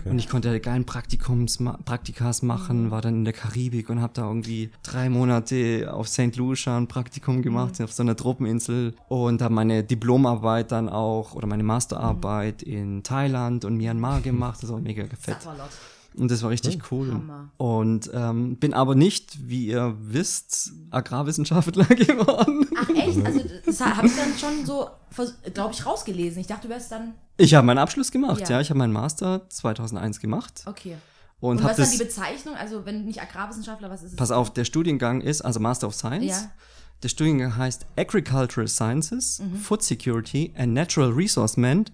und 0.06 0.20
ich 0.20 0.30
konnte 0.30 0.58
geilen 0.62 0.86
Praktikums, 0.86 1.60
Praktikas 1.84 2.42
machen, 2.42 2.86
Mhm. 2.86 2.92
war 2.92 3.02
dann 3.02 3.16
in 3.16 3.26
der 3.26 3.34
Karibik 3.34 3.90
und 3.90 4.02
habe 4.02 4.14
da 4.14 4.26
irgendwie 4.28 4.70
drei 4.84 5.10
Monate 5.10 5.92
auf 5.94 6.08
St. 6.08 6.36
Lucia 6.38 6.78
ein 6.78 6.88
Praktikum 6.88 7.42
gemacht, 7.42 7.80
Mhm. 7.80 7.86
auf 7.86 7.92
so 7.94 8.04
einer 8.04 8.16
Tropeninsel. 8.16 8.96
Und 9.10 9.42
habe 9.42 9.54
meine 9.54 9.84
Diplomarbeit 9.84 10.72
dann 10.72 10.88
auch 10.88 11.36
oder 11.36 11.48
meine 11.48 11.64
Masterarbeit 11.64 12.66
Mhm. 12.66 12.74
in 12.74 13.04
Thailand 13.04 13.66
und 13.66 13.76
Myanmar 13.78 14.22
gemacht. 14.22 14.64
Das 14.64 14.72
war 14.72 14.80
mega 14.80 15.04
fett. 15.20 15.42
Sapperlot. 15.42 15.70
Und 16.18 16.32
das 16.32 16.42
war 16.44 16.50
richtig 16.50 16.92
cool. 16.92 17.12
Hammer. 17.14 17.50
Und 17.58 18.10
ähm, 18.14 18.58
bin 18.58 18.74
aber 18.74 18.96
nicht, 18.96 19.50
wie 19.50 19.68
ihr 19.68 19.96
wisst, 20.00 20.72
Agrarwissenschaftler 20.92 21.86
geworden. 21.96 22.68
Ach 22.78 22.90
echt? 22.90 23.26
Also 23.26 23.42
das 23.66 23.82
habe 23.82 24.08
ich 24.08 24.14
dann 24.16 24.38
schon 24.38 24.66
so, 24.66 24.88
glaube 25.54 25.74
ich, 25.74 25.86
rausgelesen. 25.86 26.40
Ich 26.42 26.48
dachte, 26.48 26.68
du 26.68 26.74
wärst 26.74 26.92
dann. 26.92 27.14
Ich 27.38 27.54
habe 27.54 27.66
meinen 27.68 27.80
Abschluss 27.80 28.12
gemacht, 28.12 28.42
Ja. 28.42 28.50
ja. 28.50 28.62
Ich 28.62 28.70
habe 28.70 28.78
meinen 28.78 28.94
Master 28.94 29.50
2001 29.50 30.20
gemacht 30.22 30.64
Okay. 30.66 30.96
und, 31.42 31.58
Und, 31.58 31.64
was 31.66 31.78
ist 31.80 31.92
dann 31.92 31.98
die 32.00 32.04
Bezeichnung? 32.06 32.56
Also 32.56 32.86
wenn 32.86 33.04
nicht 33.06 33.22
Agrarwissenschaftler, 33.22 33.90
was 33.90 34.04
ist 34.04 34.12
es? 34.12 34.16
Pass 34.16 34.32
auf, 34.32 34.54
der 34.54 34.64
Studiengang 34.66 35.22
ist 35.22 35.42
also 35.42 35.60
Master 35.60 35.88
of 35.88 35.96
Science. 35.96 36.26
Ja. 36.28 36.52
Der 37.04 37.10
Studiengang 37.10 37.56
heißt 37.56 37.86
Agricultural 37.98 38.68
Sciences, 38.68 39.40
Mhm. 39.40 39.58
Food 39.58 39.84
Security 39.84 40.52
and 40.58 40.74
Natural 40.74 41.10
Resource 41.12 41.56
Management 41.58 41.92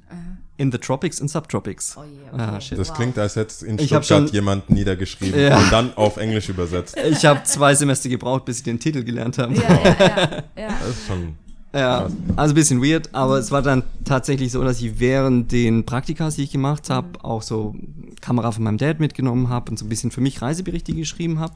in 0.58 0.72
the 0.72 0.78
Tropics 0.78 1.20
and 1.20 1.30
Subtropics. 1.30 1.98
Oh 1.98 2.04
je, 2.04 2.40
Ah, 2.40 2.50
okay. 2.56 2.62
shit. 2.62 2.78
Das 2.80 2.90
Wow. 2.90 2.96
klingt, 2.98 3.18
als 3.18 3.36
hätte 3.36 3.66
in 3.66 3.78
Stuttgart 3.80 4.06
schon- 4.06 4.28
jemand 4.28 4.70
niedergeschrieben 4.70 5.40
Ja. 5.40 5.58
und 5.58 5.72
dann 5.72 5.94
auf 5.98 6.18
Englisch 6.18 6.50
übersetzt. 6.50 6.96
Ich 7.10 7.26
habe 7.26 7.44
zwei 7.44 7.74
Semester 7.76 8.10
gebraucht, 8.10 8.46
bis 8.46 8.58
ich 8.60 8.64
den 8.64 8.80
Titel 8.80 9.04
gelernt 9.04 9.38
habe. 9.38 9.56
Ja, 9.56 9.62
ja, 9.62 9.84
ja. 10.00 10.44
ja. 10.58 10.68
Das 10.80 10.90
ist 10.90 11.08
schon. 11.08 11.36
Ja, 11.74 12.10
also 12.36 12.52
ein 12.54 12.56
bisschen 12.56 12.82
weird, 12.84 13.10
aber 13.16 13.38
es 13.38 13.50
war 13.50 13.62
dann 13.62 13.84
tatsächlich 14.04 14.52
so, 14.52 14.62
dass 14.64 14.82
ich 14.82 15.00
während 15.00 15.52
den 15.54 15.86
Praktikas, 15.86 16.36
die 16.36 16.44
ich 16.44 16.52
gemacht 16.52 16.90
habe, 16.90 17.24
auch 17.24 17.42
so 17.42 17.74
Kamera 18.20 18.52
von 18.52 18.64
meinem 18.64 18.78
Dad 18.78 19.00
mitgenommen 19.00 19.48
habe 19.50 19.72
und 19.72 19.78
so 19.80 19.86
ein 19.86 19.90
bisschen 19.90 20.12
für 20.12 20.20
mich 20.22 20.42
Reiseberichte 20.42 20.94
geschrieben 20.94 21.40
habe. 21.40 21.54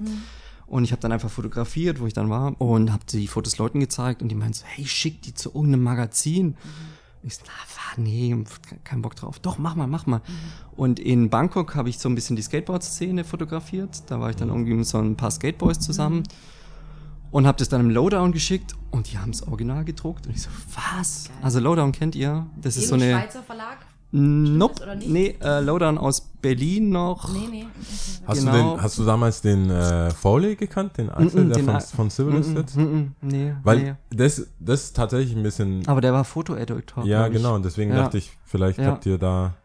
Und 0.67 0.84
ich 0.84 0.91
habe 0.91 1.01
dann 1.01 1.12
einfach 1.12 1.29
fotografiert, 1.29 2.00
wo 2.00 2.07
ich 2.07 2.13
dann 2.13 2.29
war 2.29 2.60
und 2.60 2.91
habe 2.91 3.03
die 3.05 3.27
Fotos 3.27 3.57
Leuten 3.57 3.79
gezeigt 3.79 4.22
und 4.22 4.29
die 4.29 4.36
meinten 4.36 4.53
so, 4.53 4.65
hey, 4.65 4.86
schick 4.86 5.22
die 5.22 5.34
zu 5.34 5.50
irgendeinem 5.50 5.84
Magazin. 5.84 6.57
Ich 7.22 7.36
so, 7.36 7.43
na, 7.45 8.01
nee, 8.01 8.36
kein 8.84 9.01
Bock 9.01 9.15
drauf. 9.15 9.39
Doch, 9.39 9.57
mach 9.57 9.75
mal, 9.75 9.88
mach 9.88 10.05
mal. 10.05 10.22
Und 10.75 11.00
in 11.00 11.29
Bangkok 11.29 11.75
habe 11.75 11.89
ich 11.89 12.00
so 12.00 12.10
ein 12.10 12.15
bisschen 12.15 12.36
die 12.36 12.41
Skateboard-Szene 12.41 13.24
fotografiert. 13.24 14.03
Da 14.07 14.19
war 14.19 14.29
ich 14.29 14.36
dann 14.36 14.50
irgendwie 14.50 14.74
mit 14.74 14.88
so 14.88 14.98
ein 14.98 15.15
paar 15.15 15.31
Skateboys 15.31 15.79
zusammen 15.79 16.24
und 17.31 17.48
habe 17.48 17.57
das 17.57 17.69
dann 17.69 17.81
im 17.81 17.89
Lowdown 17.89 18.31
geschickt 18.31 18.75
und 18.91 19.12
die 19.12 19.17
haben 19.17 19.31
es 19.31 19.45
original 19.45 19.84
gedruckt 19.84 20.25
und 20.25 20.36
ich 20.36 20.41
so, 20.41 20.50
was? 20.74 21.29
Also 21.41 21.60
Lowdown 21.60 21.91
kennt 21.91 22.15
ihr? 22.15 22.45
Das 22.62 22.77
ist 22.77 22.88
so 22.88 22.95
eine 22.95 23.12
Schweizer 23.12 23.43
Verlag? 23.43 23.85
Nope. 24.17 24.81
Nee, 25.05 25.36
äh, 25.41 25.60
Lowdown 25.60 25.98
aus 25.98 26.22
Berlin 26.41 26.89
noch. 26.89 27.34
Nee, 27.34 27.48
nee. 27.51 27.65
Hast, 28.25 28.39
Genau. 28.39 28.51
du 28.51 28.57
den, 28.75 28.81
hast 28.81 28.98
du 28.98 29.03
damals 29.03 29.41
den 29.41 29.69
äh, 29.69 30.10
Foley 30.12 30.55
gekannt, 30.55 30.98
den 30.98 31.10
Axel, 31.10 31.43
Mm, 31.43 31.48
mm, 31.48 31.50
der 31.50 31.57
den 31.57 31.65
von, 31.65 31.81
von 31.81 32.10
Civilized? 32.10 32.75
Mm, 32.77 32.81
mm, 32.81 33.15
nee, 33.22 33.53
Weil 33.63 33.77
nee. 33.81 33.93
das, 34.12 34.48
das 34.60 34.84
ist 34.86 34.95
tatsächlich 34.95 35.36
ein 35.36 35.43
bisschen. 35.43 35.86
Aber 35.88 36.00
der 36.01 36.13
war 36.13 36.24
Fotoeditor. 36.24 37.05
ja, 37.05 37.27
genau. 37.27 37.55
Und 37.55 37.65
deswegen 37.65 37.91
Ja. 37.91 37.98
dachte 38.03 38.17
ich, 38.17 38.31
vielleicht 38.45 38.79
Ja. 38.79 38.86
habt 38.88 39.05
ihr 39.05 39.17
da. 39.17 39.55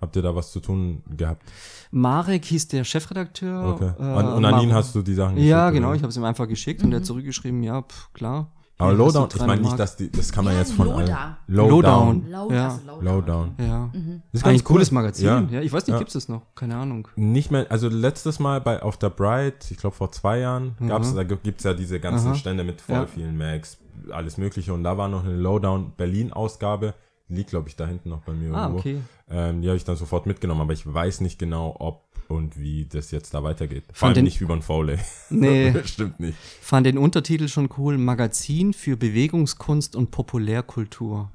Habt 0.00 0.16
ihr 0.16 0.22
da 0.22 0.34
was 0.34 0.50
zu 0.50 0.60
tun 0.60 1.02
gehabt? 1.14 1.42
Marek 1.90 2.46
hieß 2.46 2.68
der 2.68 2.84
Chefredakteur. 2.84 3.74
Okay. 3.74 3.92
äh, 3.98 4.14
und 4.18 4.26
und 4.28 4.44
an 4.46 4.62
ihn 4.62 4.72
hast 4.72 4.94
du 4.94 5.02
die 5.02 5.12
Sachen 5.12 5.36
Ja, 5.36 5.66
geschickt, 5.68 5.74
genau. 5.76 5.88
oder? 5.88 5.96
Ich 5.96 6.02
habe 6.02 6.08
es 6.10 6.16
ihm 6.16 6.24
einfach 6.24 6.48
geschickt 6.48 6.82
und 6.82 6.90
er 6.92 7.00
hat 7.00 7.04
zurückgeschrieben, 7.06 7.62
ja, 7.62 7.82
pff, 7.82 8.10
klar. 8.14 8.50
Aber 8.80 8.92
Lowdown, 8.94 9.24
ich 9.28 9.34
300 9.34 9.46
meine 9.46 9.60
nicht, 9.62 9.78
dass 9.78 9.96
die, 9.96 10.10
das 10.10 10.32
kann 10.32 10.44
man 10.44 10.54
Ja, 10.54 10.60
jetzt 10.60 10.72
von 10.72 10.86
Lowdown. 10.88 11.10
allen. 11.10 11.36
Lowdown. 11.48 12.24
Low, 12.30 12.50
Ja. 12.52 12.64
also 12.68 12.80
Lowdown. 12.86 13.04
Lowdown. 13.04 13.54
Ja. 13.58 13.90
Das 13.92 14.02
ist 14.02 14.02
Eigentlich 14.02 14.42
ganz 14.42 14.60
ein 14.60 14.64
cooles 14.64 14.88
cool. 14.90 14.94
Magazin. 14.94 15.26
Ja. 15.26 15.40
Ja. 15.50 15.60
ich 15.60 15.72
weiß 15.72 15.86
nicht, 15.86 15.94
Ja. 15.94 15.98
gibt 15.98 16.14
es 16.14 16.28
noch? 16.28 16.42
Keine 16.54 16.76
Ahnung. 16.76 17.08
Nicht 17.16 17.50
mehr, 17.50 17.66
also 17.70 17.88
letztes 17.88 18.38
Mal 18.38 18.60
bei 18.60 18.82
auf 18.82 18.96
der 18.96 19.10
Bright, 19.10 19.70
ich 19.70 19.76
glaube 19.76 19.94
vor 19.96 20.10
zwei 20.12 20.38
Jahren, 20.40 20.76
gab's, 20.86 21.14
da 21.14 21.22
gibt's 21.24 21.64
ja 21.64 21.74
diese 21.74 22.00
ganzen 22.00 22.28
Aha. 22.28 22.34
Stände 22.36 22.64
mit 22.64 22.80
voll 22.80 22.94
Ja. 22.96 23.06
vielen 23.06 23.36
Macs, 23.38 23.78
alles 24.10 24.38
mögliche 24.38 24.72
und 24.72 24.82
da 24.84 24.96
war 24.96 25.08
noch 25.08 25.24
eine 25.24 25.36
Lowdown 25.36 25.92
Berlin 25.96 26.32
Ausgabe, 26.32 26.94
liegt 27.30 27.50
glaube 27.50 27.68
ich 27.68 27.76
da 27.76 27.86
hinten 27.86 28.10
noch 28.10 28.20
bei 28.22 28.32
mir 28.32 28.52
Ah, 28.54 28.62
irgendwo. 28.64 28.78
okay. 28.80 28.98
Ähm, 29.30 29.62
die 29.62 29.68
habe 29.68 29.76
ich 29.76 29.84
dann 29.84 29.96
sofort 29.96 30.26
mitgenommen, 30.26 30.60
aber 30.60 30.72
ich 30.72 30.84
weiß 30.92 31.20
nicht 31.22 31.38
genau, 31.38 31.74
ob 31.78 32.02
und 32.28 32.58
wie 32.60 32.84
das 32.86 33.10
jetzt 33.10 33.34
da 33.34 33.42
weitergeht. 33.42 33.82
Vor 33.92 34.06
allem 34.06 34.14
den- 34.14 34.24
nicht 34.24 34.40
über 34.40 34.54
den 34.54 34.62
Foley. 34.62 34.98
Nee, 35.30 35.74
Stimmt 35.84 36.20
nicht. 36.20 36.36
fand 36.60 36.86
den 36.86 36.96
Untertitel 36.98 37.48
schon 37.48 37.68
cool. 37.78 37.98
Magazin 37.98 38.72
für 38.72 38.96
Bewegungskunst 38.96 39.96
und 39.96 40.10
Populärkultur. 40.12 41.30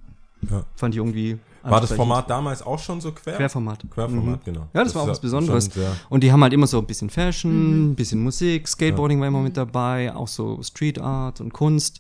Ja. 0.50 0.64
Fand 0.76 0.94
ich 0.94 1.00
irgendwie. 1.00 1.38
War 1.64 1.82
das. 1.82 1.92
Format 1.94 2.30
damals 2.30 2.62
auch 2.62 2.78
schon 2.78 3.02
so 3.02 3.12
quer? 3.12 3.38
Querformat. 3.38 3.84
Querformat, 3.90 4.46
genau. 4.46 4.68
Ja, 4.74 4.84
das, 4.84 4.94
war 4.94 5.02
auch 5.04 5.08
was 5.08 5.20
Besonderes. 5.20 5.66
schon 5.66 5.74
sehr- 5.82 5.96
Und 6.10 6.24
die 6.24 6.32
haben 6.32 6.44
halt 6.44 6.54
immer 6.54 6.68
so 6.68 6.78
ein 6.78 6.86
bisschen 6.86 7.10
Fashion, 7.10 7.92
ein 7.92 7.96
bisschen 7.96 8.22
Musik, 8.22 8.68
Skateboarding 8.68 9.20
war 9.20 9.28
immer 9.28 9.42
mit 9.42 9.58
dabei, 9.58 10.14
auch 10.16 10.28
so 10.28 10.62
Street 10.62 11.00
Art 11.00 11.42
und 11.42 11.54
Kunst. 11.54 12.00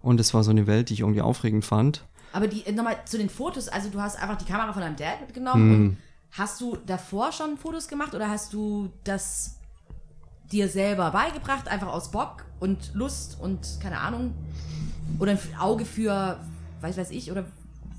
Und 0.00 0.18
es 0.18 0.32
war 0.34 0.42
so 0.42 0.50
eine 0.50 0.66
Welt, 0.66 0.88
die 0.88 0.94
ich 0.94 1.00
irgendwie 1.00 1.20
aufregend 1.20 1.64
fand. 1.64 2.06
Aber 2.32 2.48
die, 2.48 2.64
äh, 2.66 2.72
nochmal 2.72 2.96
zu 3.04 3.18
den 3.18 3.28
Fotos, 3.28 3.68
also 3.68 3.88
du 3.90 4.00
hast 4.00 4.20
einfach 4.20 4.36
die 4.36 4.44
Kamera 4.44 4.72
von 4.72 4.82
deinem 4.82 4.96
Dad 4.96 5.20
mitgenommen 5.20 5.68
Mhm. 5.68 5.74
und 5.90 5.96
hast 6.32 6.60
du 6.60 6.76
davor 6.86 7.30
schon 7.32 7.58
Fotos 7.58 7.88
gemacht 7.88 8.14
oder 8.14 8.28
hast 8.30 8.52
du 8.52 8.90
das 9.04 9.56
dir 10.50 10.68
selber 10.68 11.10
beigebracht, 11.10 11.68
einfach 11.68 11.88
aus 11.88 12.10
Bock 12.10 12.44
und 12.60 12.94
Lust 12.94 13.38
und 13.40 13.78
keine 13.82 13.98
Ahnung? 14.00 14.34
Oder 15.18 15.32
ein 15.32 15.38
Auge 15.58 15.84
für, 15.84 16.40
weiß 16.80 16.96
weiß 16.96 17.10
ich, 17.10 17.30
oder 17.30 17.44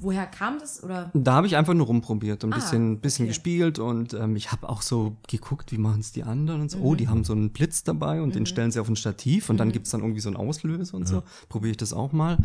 woher 0.04 0.26
kam 0.28 0.60
das? 0.60 0.84
Oder 0.84 1.10
Da 1.14 1.34
habe 1.34 1.48
ich 1.48 1.56
einfach 1.56 1.74
nur 1.74 1.88
rumprobiert 1.88 2.44
und 2.44 2.52
ein 2.52 2.54
Ah, 2.54 2.58
bisschen, 2.58 3.00
bisschen 3.00 3.24
okay. 3.24 3.30
gespielt 3.30 3.80
und 3.80 4.14
ähm, 4.14 4.36
ich 4.36 4.52
habe 4.52 4.70
auch 4.70 4.82
so 4.82 5.16
geguckt, 5.28 5.72
wie 5.72 5.78
machen 5.78 6.02
es 6.02 6.12
die 6.12 6.24
anderen 6.24 6.62
und 6.62 6.70
so. 6.72 6.80
Oh, 6.80 6.94
die 6.96 7.08
haben 7.08 7.24
so 7.24 7.34
einen 7.34 7.50
Blitz 7.52 7.84
dabei 7.84 8.22
und 8.22 8.36
den 8.36 8.46
stellen 8.46 8.72
sie 8.72 8.80
auf 8.80 8.88
ein 8.90 8.96
Stativ 8.96 9.50
und 9.50 9.58
dann 9.58 9.72
gibt 9.72 9.86
es 9.88 9.92
dann 9.92 10.02
irgendwie 10.02 10.20
so 10.22 10.30
einen 10.30 10.36
Auslöser 10.38 10.96
und 10.96 11.08
so. 11.08 11.24
Probiere 11.50 11.72
ich 11.72 11.78
das 11.78 11.94
auch 11.94 12.12
mal. 12.12 12.38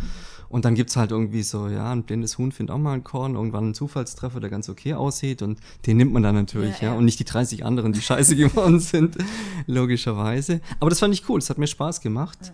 Und 0.48 0.64
dann 0.64 0.74
gibt 0.74 0.90
es 0.90 0.96
halt 0.96 1.10
irgendwie 1.10 1.42
so, 1.42 1.68
ja, 1.68 1.92
ein 1.92 2.04
blindes 2.04 2.38
Huhn 2.38 2.52
findet 2.52 2.74
auch 2.74 2.78
mal 2.78 2.92
ein 2.94 3.04
Korn, 3.04 3.34
irgendwann 3.34 3.64
einen 3.64 3.74
Zufallstreffer, 3.74 4.40
der 4.40 4.48
ganz 4.50 4.68
okay 4.68 4.94
aussieht 4.94 5.42
und 5.42 5.58
den 5.86 5.96
nimmt 5.98 6.12
man 6.12 6.22
dann 6.22 6.34
natürlich, 6.36 6.76
Ja, 6.80 6.88
ja. 6.88 6.92
ja. 6.92 6.98
Und 6.98 7.04
nicht 7.04 7.18
die 7.18 7.24
30 7.24 7.64
anderen, 7.64 7.92
die 7.92 8.00
scheiße 8.00 8.36
geworden 8.36 8.80
sind, 8.80 9.18
logischerweise. 9.66 10.60
Aber 10.80 10.90
das 10.90 10.98
fand 11.00 11.14
ich 11.14 11.28
cool, 11.28 11.38
es 11.38 11.50
hat 11.50 11.58
mir 11.58 11.66
Spaß 11.66 12.00
gemacht. 12.00 12.52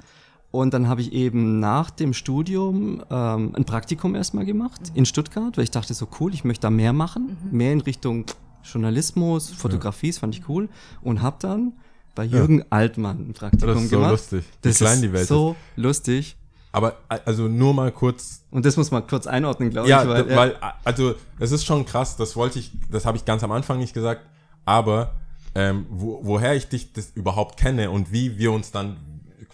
Und 0.55 0.73
dann 0.73 0.89
habe 0.89 1.01
ich 1.01 1.13
eben 1.13 1.59
nach 1.59 1.91
dem 1.91 2.13
Studium 2.15 3.03
ähm, 3.11 3.53
ein 3.57 3.65
Praktikum 3.65 4.15
erstmal 4.15 4.45
gemacht 4.45 4.81
in 4.95 5.05
Stuttgart, 5.05 5.57
weil 5.57 5.65
ich 5.65 5.73
dachte 5.73 5.95
so 5.95 6.07
cool, 6.21 6.33
ich 6.33 6.45
möchte 6.45 6.63
da 6.63 6.71
mehr 6.71 6.93
machen, 6.93 7.37
mehr 7.51 7.73
in 7.73 7.81
Richtung 7.81 8.25
Journalismus, 8.63 9.51
Fotografie, 9.51 10.11
das 10.11 10.19
fand 10.19 10.35
ich 10.37 10.49
cool. 10.49 10.69
Und 11.03 11.23
habe 11.23 11.37
dann 11.41 11.73
bei 12.15 12.25
Jürgen 12.25 12.65
Altmann 12.71 13.31
ein 13.31 13.33
Praktikum 13.33 13.69
Das 13.75 13.83
ist 13.83 13.91
so 13.91 13.97
gemacht. 13.97 14.11
lustig, 14.13 14.45
wie 14.63 14.69
Das 14.69 14.77
klein 14.79 14.95
ist 14.95 15.03
die 15.03 15.13
Welt 15.13 15.27
so 15.27 15.57
lustig. 15.75 16.37
Aber 16.71 16.93
äh, 17.09 17.19
also 17.25 17.49
nur 17.49 17.75
mal 17.75 17.91
kurz 17.91 18.45
Und 18.53 18.65
das 18.65 18.77
muss 18.77 18.93
man 18.93 19.05
kurz 19.09 19.27
einordnen, 19.27 19.71
glaube 19.71 19.89
Ja, 19.89 20.03
ich. 20.03 20.09
Weil, 20.09 20.25
d- 20.25 20.37
weil, 20.37 20.57
also 20.85 21.15
es 21.41 21.51
ist 21.51 21.65
schon 21.65 21.85
krass, 21.85 22.17
das 22.17 22.37
wollte 22.37 22.61
ich, 22.61 22.71
das 22.93 23.05
habe 23.07 23.17
ich 23.17 23.25
ganz 23.25 23.43
am 23.43 23.51
Anfang 23.51 23.79
nicht 23.79 23.93
gesagt, 23.95 24.23
aber 24.65 25.15
ähm, 25.57 25.87
wo, 25.91 26.21
woher 26.23 26.55
ich 26.55 26.69
dich 26.69 26.93
das 26.93 27.11
überhaupt 27.17 27.57
kenne 27.59 27.91
und 27.91 28.13
wie 28.13 28.39
wir 28.39 28.53
uns 28.53 28.71
dann 28.71 28.97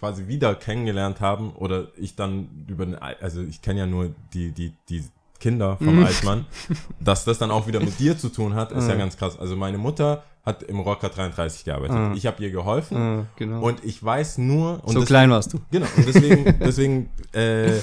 quasi 0.01 0.27
wieder 0.27 0.55
kennengelernt 0.55 1.21
haben 1.21 1.51
oder 1.53 1.87
ich 1.95 2.15
dann 2.17 2.65
über 2.67 2.85
den, 2.85 2.95
Al- 2.95 3.15
also 3.21 3.41
ich 3.41 3.61
kenne 3.61 3.79
ja 3.81 3.85
nur 3.85 4.09
die, 4.33 4.51
die, 4.51 4.73
die 4.89 5.03
Kinder 5.39 5.77
vom 5.77 5.99
Mhm. 5.99 6.05
Altmann, 6.05 6.45
dass 6.99 7.23
das 7.23 7.37
dann 7.37 7.51
auch 7.51 7.67
wieder 7.67 7.79
mit 7.79 7.99
dir 7.99 8.17
zu 8.17 8.29
tun 8.29 8.55
hat, 8.55 8.71
ist 8.71 8.87
ja 8.89 8.95
ganz 8.95 9.15
krass. 9.15 9.39
Also 9.39 9.55
meine 9.55 9.77
Mutter 9.77 10.23
hat 10.43 10.63
im 10.63 10.79
Rocker 10.79 11.09
33 11.09 11.65
gearbeitet. 11.65 12.17
Ich 12.17 12.25
habe 12.25 12.41
ihr 12.43 12.49
geholfen 12.49 12.97
Ah, 12.97 13.25
genau. 13.35 13.61
und 13.61 13.85
ich 13.85 14.03
weiß 14.03 14.39
nur 14.39 14.83
und 14.83 14.93
so 14.93 14.99
das- 15.01 15.07
klein 15.07 15.29
warst 15.29 15.53
du. 15.53 15.59
Genau, 15.71 15.85
und 15.97 16.07
deswegen, 16.07 16.57
deswegen 16.59 17.09
äh, 17.33 17.79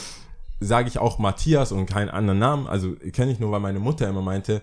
sage 0.61 0.89
ich 0.89 0.99
auch 0.99 1.21
Matthias 1.21 1.71
und 1.71 1.87
keinen 1.87 2.09
anderen 2.11 2.41
Namen. 2.41 2.67
Also 2.67 2.97
kenne 3.13 3.31
ich 3.31 3.39
nur, 3.39 3.53
weil 3.53 3.61
meine 3.61 3.79
Mutter 3.79 4.09
immer 4.09 4.23
meinte, 4.23 4.61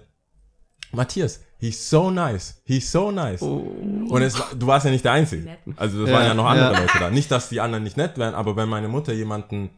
Matthias, 0.95 1.41
he's 1.57 1.89
so 1.89 2.09
nice, 2.11 2.61
he's 2.63 2.91
so 2.91 3.11
nice. 3.11 3.41
Und 3.41 4.21
es, 4.21 4.35
du 4.57 4.67
warst 4.67 4.85
ja 4.85 4.91
nicht 4.91 5.05
der 5.05 5.11
Einzige. 5.13 5.57
Also 5.75 6.01
das 6.01 6.09
Ja, 6.09 6.15
waren 6.15 6.25
ja 6.27 6.33
noch 6.33 6.45
andere 6.45 6.73
ja. 6.73 6.79
Leute 6.79 6.99
da. 6.99 7.09
Nicht, 7.09 7.29
dass 7.31 7.49
die 7.49 7.59
anderen 7.61 7.83
nicht 7.83 7.97
nett 7.97 8.17
wären, 8.17 8.33
aber 8.35 8.55
wenn 8.55 8.69
meine 8.69 8.87
Mutter 8.87 9.13
jemanden 9.13 9.69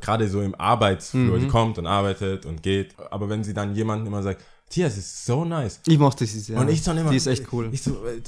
gerade 0.00 0.28
so 0.28 0.40
im 0.40 0.54
Arbeitsflur, 0.54 1.38
Mhm. 1.38 1.48
kommt 1.48 1.78
und 1.78 1.86
arbeitet 1.86 2.46
und 2.46 2.62
geht, 2.62 2.94
aber 3.10 3.28
wenn 3.28 3.44
sie 3.44 3.52
dann 3.54 3.74
jemanden 3.74 4.06
immer 4.06 4.22
sagt, 4.22 4.42
Matthias 4.64 4.96
ist 4.98 5.24
so 5.24 5.44
nice. 5.44 5.80
Ich 5.86 5.98
mochte 5.98 6.26
sie 6.26 6.40
sehr. 6.40 6.58
Und 6.58 6.68
ich 6.68 6.82
dann 6.82 6.98
immer. 6.98 7.10
Die 7.10 7.16
ist 7.16 7.26
echt 7.26 7.50
cool. 7.52 7.68
Ich 7.72 7.82
so, 7.82 7.92
äh, 8.04 8.20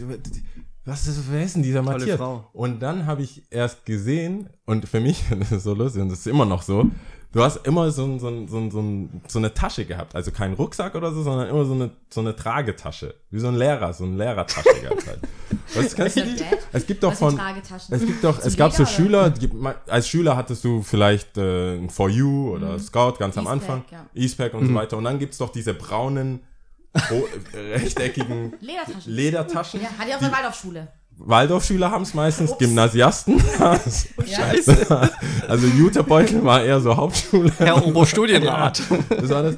was 0.86 1.06
ist, 1.06 1.20
wer 1.30 1.44
ist 1.44 1.54
denn 1.56 1.62
dieser 1.62 1.82
Tolle 1.84 1.98
Matthias? 1.98 2.16
Frau. 2.18 2.48
Und 2.54 2.80
dann 2.80 3.04
habe 3.06 3.22
ich 3.22 3.42
erst 3.50 3.84
gesehen, 3.84 4.48
und 4.64 4.88
für 4.88 5.00
mich, 5.00 5.22
das 5.38 5.52
ist 5.52 5.64
so 5.64 5.74
lustig, 5.74 6.00
und 6.02 6.08
das 6.10 6.20
ist 6.20 6.26
immer 6.26 6.46
noch 6.46 6.62
so, 6.62 6.86
du 7.32 7.42
hast 7.42 7.66
immer 7.66 7.90
so, 7.90 8.04
ein, 8.04 8.18
so, 8.18 8.28
ein, 8.28 8.48
so, 8.48 8.58
ein, 8.58 8.70
so, 8.70 8.80
ein, 8.80 9.22
so 9.28 9.38
eine 9.38 9.54
Tasche 9.54 9.84
gehabt. 9.84 10.14
Also 10.14 10.30
kein 10.30 10.54
Rucksack 10.54 10.94
oder 10.94 11.12
so, 11.12 11.22
sondern 11.22 11.48
immer 11.48 11.64
so 11.64 11.74
eine, 11.74 11.90
so 12.08 12.20
eine 12.20 12.34
Tragetasche. 12.34 13.14
Wie 13.30 13.38
so 13.40 13.48
ein 13.48 13.56
Lehrer, 13.56 13.92
so 13.92 14.04
eine 14.04 14.16
Lehrertasche 14.16 14.80
gehabt 14.80 15.06
halt. 15.06 15.20
Was, 15.74 15.94
kennst 15.94 16.16
du 16.16 16.24
die? 16.24 16.44
Es 16.72 16.86
gibt 16.86 17.02
doch 17.02 17.12
von. 17.14 17.36
Tragetaschen? 17.36 17.94
Es 17.94 18.04
gibt 18.04 18.24
doch, 18.24 18.38
es 18.44 18.56
gab 18.56 18.72
so? 18.72 18.84
Schüler, 18.84 19.30
die, 19.30 19.48
als 19.86 20.08
Schüler 20.08 20.36
hattest 20.36 20.64
du 20.64 20.82
vielleicht 20.82 21.38
äh, 21.38 21.76
ein 21.76 21.90
For 21.90 22.08
You 22.08 22.54
oder 22.54 22.78
Scout 22.78 23.14
ganz 23.18 23.36
am 23.38 23.44
Mhm. 23.44 23.50
Anfang, 23.50 23.84
ja. 23.90 24.06
Eastpack 24.14 24.54
und 24.54 24.66
so 24.66 24.74
weiter. 24.74 24.96
Und 24.96 25.04
dann 25.04 25.18
gibt's 25.18 25.38
doch 25.38 25.50
diese 25.50 25.74
braunen, 25.74 26.40
äh, 26.94 27.58
rechteckigen 27.74 28.54
Ledertaschen. 28.60 29.12
Ledertaschen. 29.12 29.80
Ja, 29.80 29.88
hatte 29.96 30.08
ich 30.08 30.14
auf 30.14 30.20
der 30.20 30.32
Waldorfschule. 30.32 30.88
Waldorfschüler 31.22 31.90
haben 31.90 32.02
es 32.02 32.14
meistens, 32.14 32.50
Ups. 32.50 32.58
Gymnasiasten. 32.58 33.40
Scheiße. 34.26 35.10
also 35.48 35.66
Jutebeutel 35.66 36.44
war 36.44 36.62
eher 36.62 36.80
so 36.80 36.96
Hauptschule. 36.96 37.52
Herr 37.58 37.86
Oberstudienrat. 37.86 38.82
Das 39.10 39.28
war 39.30 39.42
das. 39.42 39.56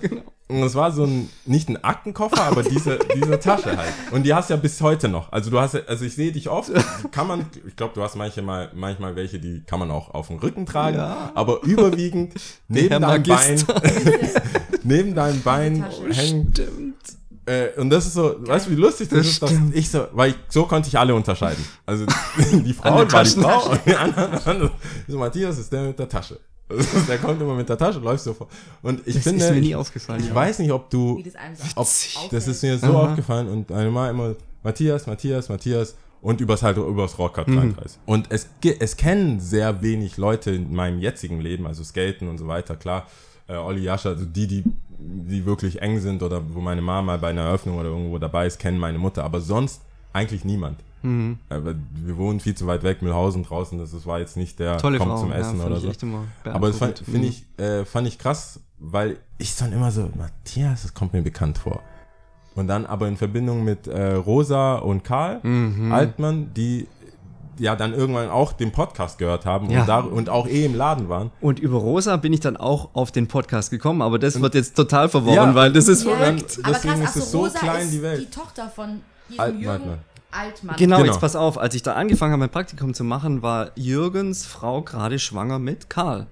Und 0.49 0.61
das 0.61 0.75
war 0.75 0.93
so 0.93 1.05
ein, 1.05 1.31
nicht 1.47 1.71
ein 1.71 1.83
Aktenkoffer, 1.83 2.43
aber 2.43 2.63
diese, 2.63 2.99
diese 3.15 3.39
Tasche 3.41 3.75
halt. 3.77 3.93
Und 4.11 4.25
die 4.25 4.35
hast 4.35 4.51
du 4.51 4.55
ja 4.55 4.61
bis 4.61 4.81
heute 4.83 5.09
noch. 5.09 5.33
Also 5.33 5.51
du 5.51 5.59
hast, 5.59 5.73
ja- 5.75 5.81
also 5.87 6.05
ich 6.05 6.15
sehe 6.15 6.31
dich 6.33 6.49
oft, 6.51 6.71
kann 7.11 7.27
man, 7.27 7.47
ich 7.67 7.75
glaube, 7.77 7.93
du 7.95 8.03
hast 8.03 8.17
manchmal, 8.17 8.71
manchmal 8.75 9.17
welche, 9.17 9.39
die 9.39 9.63
kann 9.67 9.79
man 9.79 9.91
auch 9.91 10.13
auf 10.13 10.27
dem 10.29 10.37
Rücken 10.39 10.67
tragen, 10.67 10.97
Ja. 10.99 11.33
aber 11.35 11.63
überwiegend 11.63 12.35
neben 12.69 13.01
deinem 13.01 13.23
Bein, 13.23 13.65
neben 14.83 15.15
deinem 15.15 15.41
Bein 15.43 15.87
hängen. 16.11 16.92
Äh, 17.45 17.71
und 17.81 17.91
das 17.91 18.07
ist 18.07 18.15
so, 18.15 18.37
weißt 18.47 18.67
du, 18.67 18.71
wie 18.71 18.77
lustig 18.77 19.09
das, 19.09 19.19
Das 19.19 19.27
ist, 19.27 19.43
dass 19.43 19.53
ich 19.73 19.91
so, 19.91 20.07
weil 20.13 20.31
ich, 20.31 20.37
so 20.49 20.65
konnte 20.67 20.89
ich 20.89 20.97
alle 20.99 21.15
unterscheiden. 21.15 21.65
Also 21.85 22.07
die 22.53 22.73
Frau 22.73 22.95
war 23.11 23.25
die 23.25 23.31
Frau 23.31 23.71
und 23.71 23.81
die 23.85 23.95
anderen, 23.97 24.71
so, 25.09 25.19
Matthias 25.19 25.59
ist 25.59 25.73
der 25.73 25.83
mit 25.83 25.99
der 25.99 26.09
Tasche. 26.09 26.39
Der 27.09 27.19
kommt 27.19 27.43
immer 27.43 27.55
mit 27.55 27.69
der 27.69 27.77
Tasche, 27.77 27.99
läuft 27.99 28.25
so 28.25 28.33
vor. 28.33 28.49
Und 28.81 29.07
ich 29.07 29.17
Das 29.17 29.25
finde, 29.25 29.45
ist 29.45 29.51
mir 29.53 29.61
nie 29.61 29.69
ich, 29.71 29.77
aufgefallen. 29.77 30.23
ich 30.25 30.35
weiß 30.35 30.61
nicht, 30.61 30.73
ob 30.73 30.89
du, 30.89 31.23
ob, 31.75 31.87
das 32.31 32.49
ist 32.49 32.63
mir 32.63 32.79
so 32.79 32.87
Aha. 32.87 33.11
aufgefallen 33.11 33.49
und 33.49 33.69
meine 33.69 33.91
Mama 33.91 34.09
immer 34.09 34.35
Matthias, 34.63 35.07
Matthias, 35.07 35.51
Matthias 35.51 35.95
und 36.23 36.41
übers 36.41 36.63
halt 36.63 36.79
übers 36.79 37.19
Rockcard 37.19 37.49
Mhm. 37.49 37.75
33. 37.75 37.99
Und 38.07 38.27
es 38.31 38.49
es 38.79 38.97
kennen 38.97 39.39
sehr 39.41 39.83
wenig 39.83 40.17
Leute 40.17 40.53
in 40.53 40.73
meinem 40.73 40.99
jetzigen 40.99 41.41
Leben, 41.41 41.67
also 41.67 41.85
Skaten 41.85 42.29
und 42.29 42.39
so 42.39 42.47
weiter, 42.47 42.77
klar. 42.77 43.07
Äh, 43.49 43.57
Olli 43.57 43.83
Jascha, 43.83 44.11
also 44.11 44.25
die, 44.25 44.47
die, 44.47 44.65
die 44.99 45.45
wirklich 45.47 45.81
eng 45.83 45.99
sind 46.01 46.23
oder 46.23 46.43
wo 46.53 46.61
meine 46.61 46.81
Mama 46.83 47.03
mal 47.03 47.19
bei 47.19 47.31
einer 47.31 47.43
Eröffnung 47.43 47.79
oder 47.79 47.89
irgendwo 47.89 48.19
dabei 48.19 48.47
ist, 48.47 48.59
kennen 48.59 48.79
meine 48.79 48.99
Mutter, 48.99 49.25
aber 49.25 49.41
sonst 49.41 49.83
eigentlich 50.13 50.45
niemand. 50.45 50.79
Mhm. 51.03 51.39
Aber 51.49 51.75
wir 51.95 52.17
wohnen 52.17 52.39
viel 52.41 52.55
zu 52.55 52.67
weit 52.67 52.83
weg, 52.85 53.03
Mühlhausen 53.03 53.43
draußen, 53.43 53.79
das 53.79 54.07
war 54.07 54.21
jetzt 54.21 54.37
nicht 54.37 54.59
der 54.59 54.79
Tolle 54.79 54.99
kommt 54.99 55.11
Frau. 55.13 55.21
zum 55.21 55.33
Essen 55.33 55.59
ja, 55.59 55.67
oder 55.67 55.81
so. 55.81 55.91
Aber 56.45 56.69
das 56.69 56.79
fand, 56.79 56.99
finde 56.99 57.29
ich, 57.29 57.45
äh, 57.59 57.85
fand 57.85 58.07
ich 58.07 58.19
krass, 58.19 58.61
weil 58.79 59.17
ich 59.39 59.57
dann 59.57 59.73
immer 59.73 59.91
so, 59.91 60.09
Matthias, 60.17 60.83
das 60.83 60.95
kommt 60.95 61.13
mir 61.13 61.23
bekannt 61.23 61.59
vor. 61.59 61.81
Und 62.55 62.69
dann 62.69 62.85
aber 62.87 63.09
in 63.09 63.17
Verbindung 63.17 63.65
mit 63.65 63.87
äh, 63.89 64.13
Rosa 64.13 64.77
und 64.77 65.03
Karl 65.05 65.41
Mhm. 65.43 65.91
Altmann, 65.91 66.53
die 66.55 66.87
ja 67.59 67.77
dann 67.77 67.93
irgendwann 67.95 68.29
auch 68.31 68.53
den 68.53 68.73
Podcast 68.73 69.19
gehört 69.19 69.45
haben 69.47 69.71
Ja. 69.71 69.81
und, 69.83 69.89
da, 69.89 69.99
und 70.01 70.29
auch 70.29 70.47
eh 70.49 70.65
im 70.65 70.75
Laden 70.75 71.09
waren. 71.09 71.31
Und 71.41 71.59
über 71.59 71.79
Rosa 71.79 72.17
bin 72.17 72.33
ich 72.33 72.41
dann 72.41 72.57
auch 72.57 72.91
auf 72.95 73.13
den 73.13 73.29
Podcast 73.29 73.71
gekommen, 73.71 74.03
aber 74.03 74.19
das 74.19 74.41
wird 74.41 74.55
jetzt 74.55 74.77
total 74.77 75.09
verworren, 75.09 75.51
Ja. 75.51 75.55
weil 75.55 75.73
das 75.73 75.89
ist 75.89 76.05
Ja, 76.05 76.11
verrückt. 76.17 76.59
aber 76.63 76.73
Deswegen 76.75 77.01
krass, 77.03 77.17
ist 77.17 77.23
es 77.25 77.31
so 77.33 77.39
Rosa 77.41 77.59
klein, 77.59 77.83
ist 77.83 77.93
die 77.93 78.03
Welt. 78.03 78.21
die 78.21 78.31
Tochter 78.35 78.69
von 78.69 79.01
diesem 79.29 79.41
Altmann, 79.41 79.63
Jürgen? 79.63 79.99
Altmann. 80.31 80.77
Genau, 80.77 80.97
Genau. 80.99 81.07
jetzt 81.13 81.21
pass 81.21 81.37
auf, 81.37 81.59
als 81.59 81.75
ich 81.75 81.83
da 81.83 81.93
angefangen 81.93 82.33
habe, 82.33 82.41
mein 82.41 82.49
Praktikum 82.51 82.95
zu 82.95 83.05
machen, 83.05 83.43
war 83.43 83.71
Jürgens 83.77 84.47
Frau 84.47 84.81
gerade 84.83 85.19
schwanger 85.19 85.59
mit 85.59 85.91
Karl. 85.91 86.27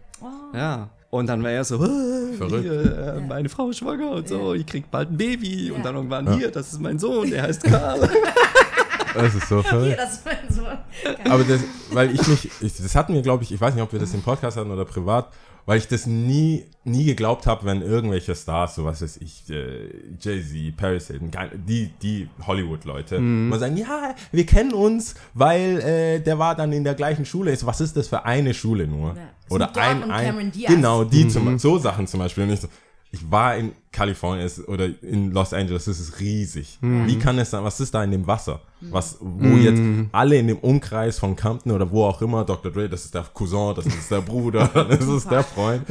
Ja. 0.55 0.89
Und 1.11 1.27
dann 1.27 1.43
war 1.43 1.51
er 1.51 1.65
so, 1.65 1.77
Verrückt. 1.79 2.63
hier, 2.63 3.17
äh, 3.17 3.21
meine 3.21 3.49
Frau 3.49 3.71
ist 3.71 3.79
schwanger 3.79 4.13
und 4.13 4.29
so, 4.29 4.55
ich 4.55 4.65
krieg 4.65 4.91
bald 4.93 5.11
ein 5.11 5.17
Baby. 5.17 5.73
Und 5.73 5.85
dann 5.85 5.97
irgendwann, 5.97 6.33
hier, 6.39 6.51
das 6.53 6.73
ist 6.73 6.81
mein 6.81 6.99
Sohn, 7.01 7.29
der 7.31 7.43
heißt 7.43 7.65
Karl. 7.65 8.09
Das 9.15 9.35
ist 9.35 9.49
so 9.49 9.63
Hier, 9.63 9.71
verrückt. 9.71 9.99
ist 10.01 10.57
Sohn. 10.57 10.79
Aber 11.25 11.45
das, 11.45 11.61
weil 11.93 12.15
ich 12.15 12.27
mich, 12.27 12.51
ich, 12.61 12.77
das 12.77 12.95
hatten 12.95 13.15
wir, 13.15 13.23
glaube 13.23 13.45
ich, 13.45 13.53
ich 13.53 13.61
weiß 13.61 13.75
nicht, 13.75 13.83
ob 13.83 13.93
wir 13.93 14.01
das 14.01 14.15
im 14.15 14.23
Podcast 14.23 14.57
hatten 14.57 14.71
oder 14.71 14.85
privat, 14.85 15.29
weil 15.67 15.79
ich 15.79 15.89
das 15.89 16.07
nie, 16.07 16.67
nie 16.85 17.05
geglaubt 17.05 17.47
habe, 17.47 17.65
wenn 17.65 17.83
irgendwelche 17.83 18.35
Stars, 18.35 18.75
so 18.75 18.85
was 18.85 19.03
weiß 19.03 19.19
ich, 19.19 19.49
äh, 19.51 19.89
Jay-Z, 20.21 20.77
Paris 20.77 21.09
Hilton, 21.09 21.31
die, 21.67 21.91
die 22.03 22.29
Hollywood-Leute, 22.47 23.21
mal 23.21 23.59
sagen, 23.59 23.77
ja, 23.77 24.15
wir 24.33 24.47
kennen 24.47 24.73
uns, 24.73 25.15
weil 25.35 25.81
äh, 25.81 26.21
der 26.21 26.39
war 26.39 26.55
dann 26.55 26.73
in 26.73 26.85
der 26.85 26.95
gleichen 26.95 27.25
Schule. 27.25 27.55
So, 27.57 27.67
was 27.67 27.81
ist 27.81 27.97
das 27.97 28.09
für 28.09 28.25
eine 28.25 28.55
Schule 28.55 28.87
nur? 28.87 29.15
Ja. 29.15 29.29
Oder 29.51 29.77
ein, 29.77 30.11
ein 30.11 30.27
Cameron 30.27 30.53
Diaz. 30.53 30.73
genau, 30.73 31.05
die 31.05 31.29
zum, 31.29 31.59
so 31.59 31.79
Sachen 31.79 32.07
zum 32.07 32.21
Beispiel. 32.21 32.45
Und 32.45 32.51
ich 32.51 32.61
so, 32.61 32.69
ich 33.13 33.29
war 33.31 33.57
in 33.57 33.73
Kalifornien 33.93 34.49
oder 34.69 34.89
in 35.03 35.33
Los 35.33 35.53
Angeles, 35.53 35.87
das 35.87 35.99
ist 35.99 36.21
riesig. 36.21 36.79
Wie 36.81 37.19
kann 37.19 37.39
es 37.41 37.51
sein, 37.51 37.65
was 37.65 37.81
ist 37.81 37.93
da 37.93 38.05
in 38.05 38.13
dem 38.13 38.25
Wasser? 38.27 38.61
Was, 38.83 39.19
wo 39.21 39.57
jetzt 39.57 39.83
alle 40.13 40.37
in 40.39 40.47
dem 40.47 40.59
Umkreis 40.59 41.19
von 41.19 41.35
Compton 41.35 41.73
oder 41.73 41.91
wo 41.91 42.05
auch 42.05 42.23
immer, 42.23 42.45
Dr. 42.45 42.71
Dre, 42.71 42.89
das 42.89 43.05
ist 43.05 43.15
der 43.15 43.25
Cousin, 43.35 43.75
das 43.75 43.85
ist 43.87 44.11
der 44.13 44.21
Bruder, 44.21 44.69
das 44.89 45.05
ist 45.05 45.29
der 45.29 45.43
Freund. 45.43 45.83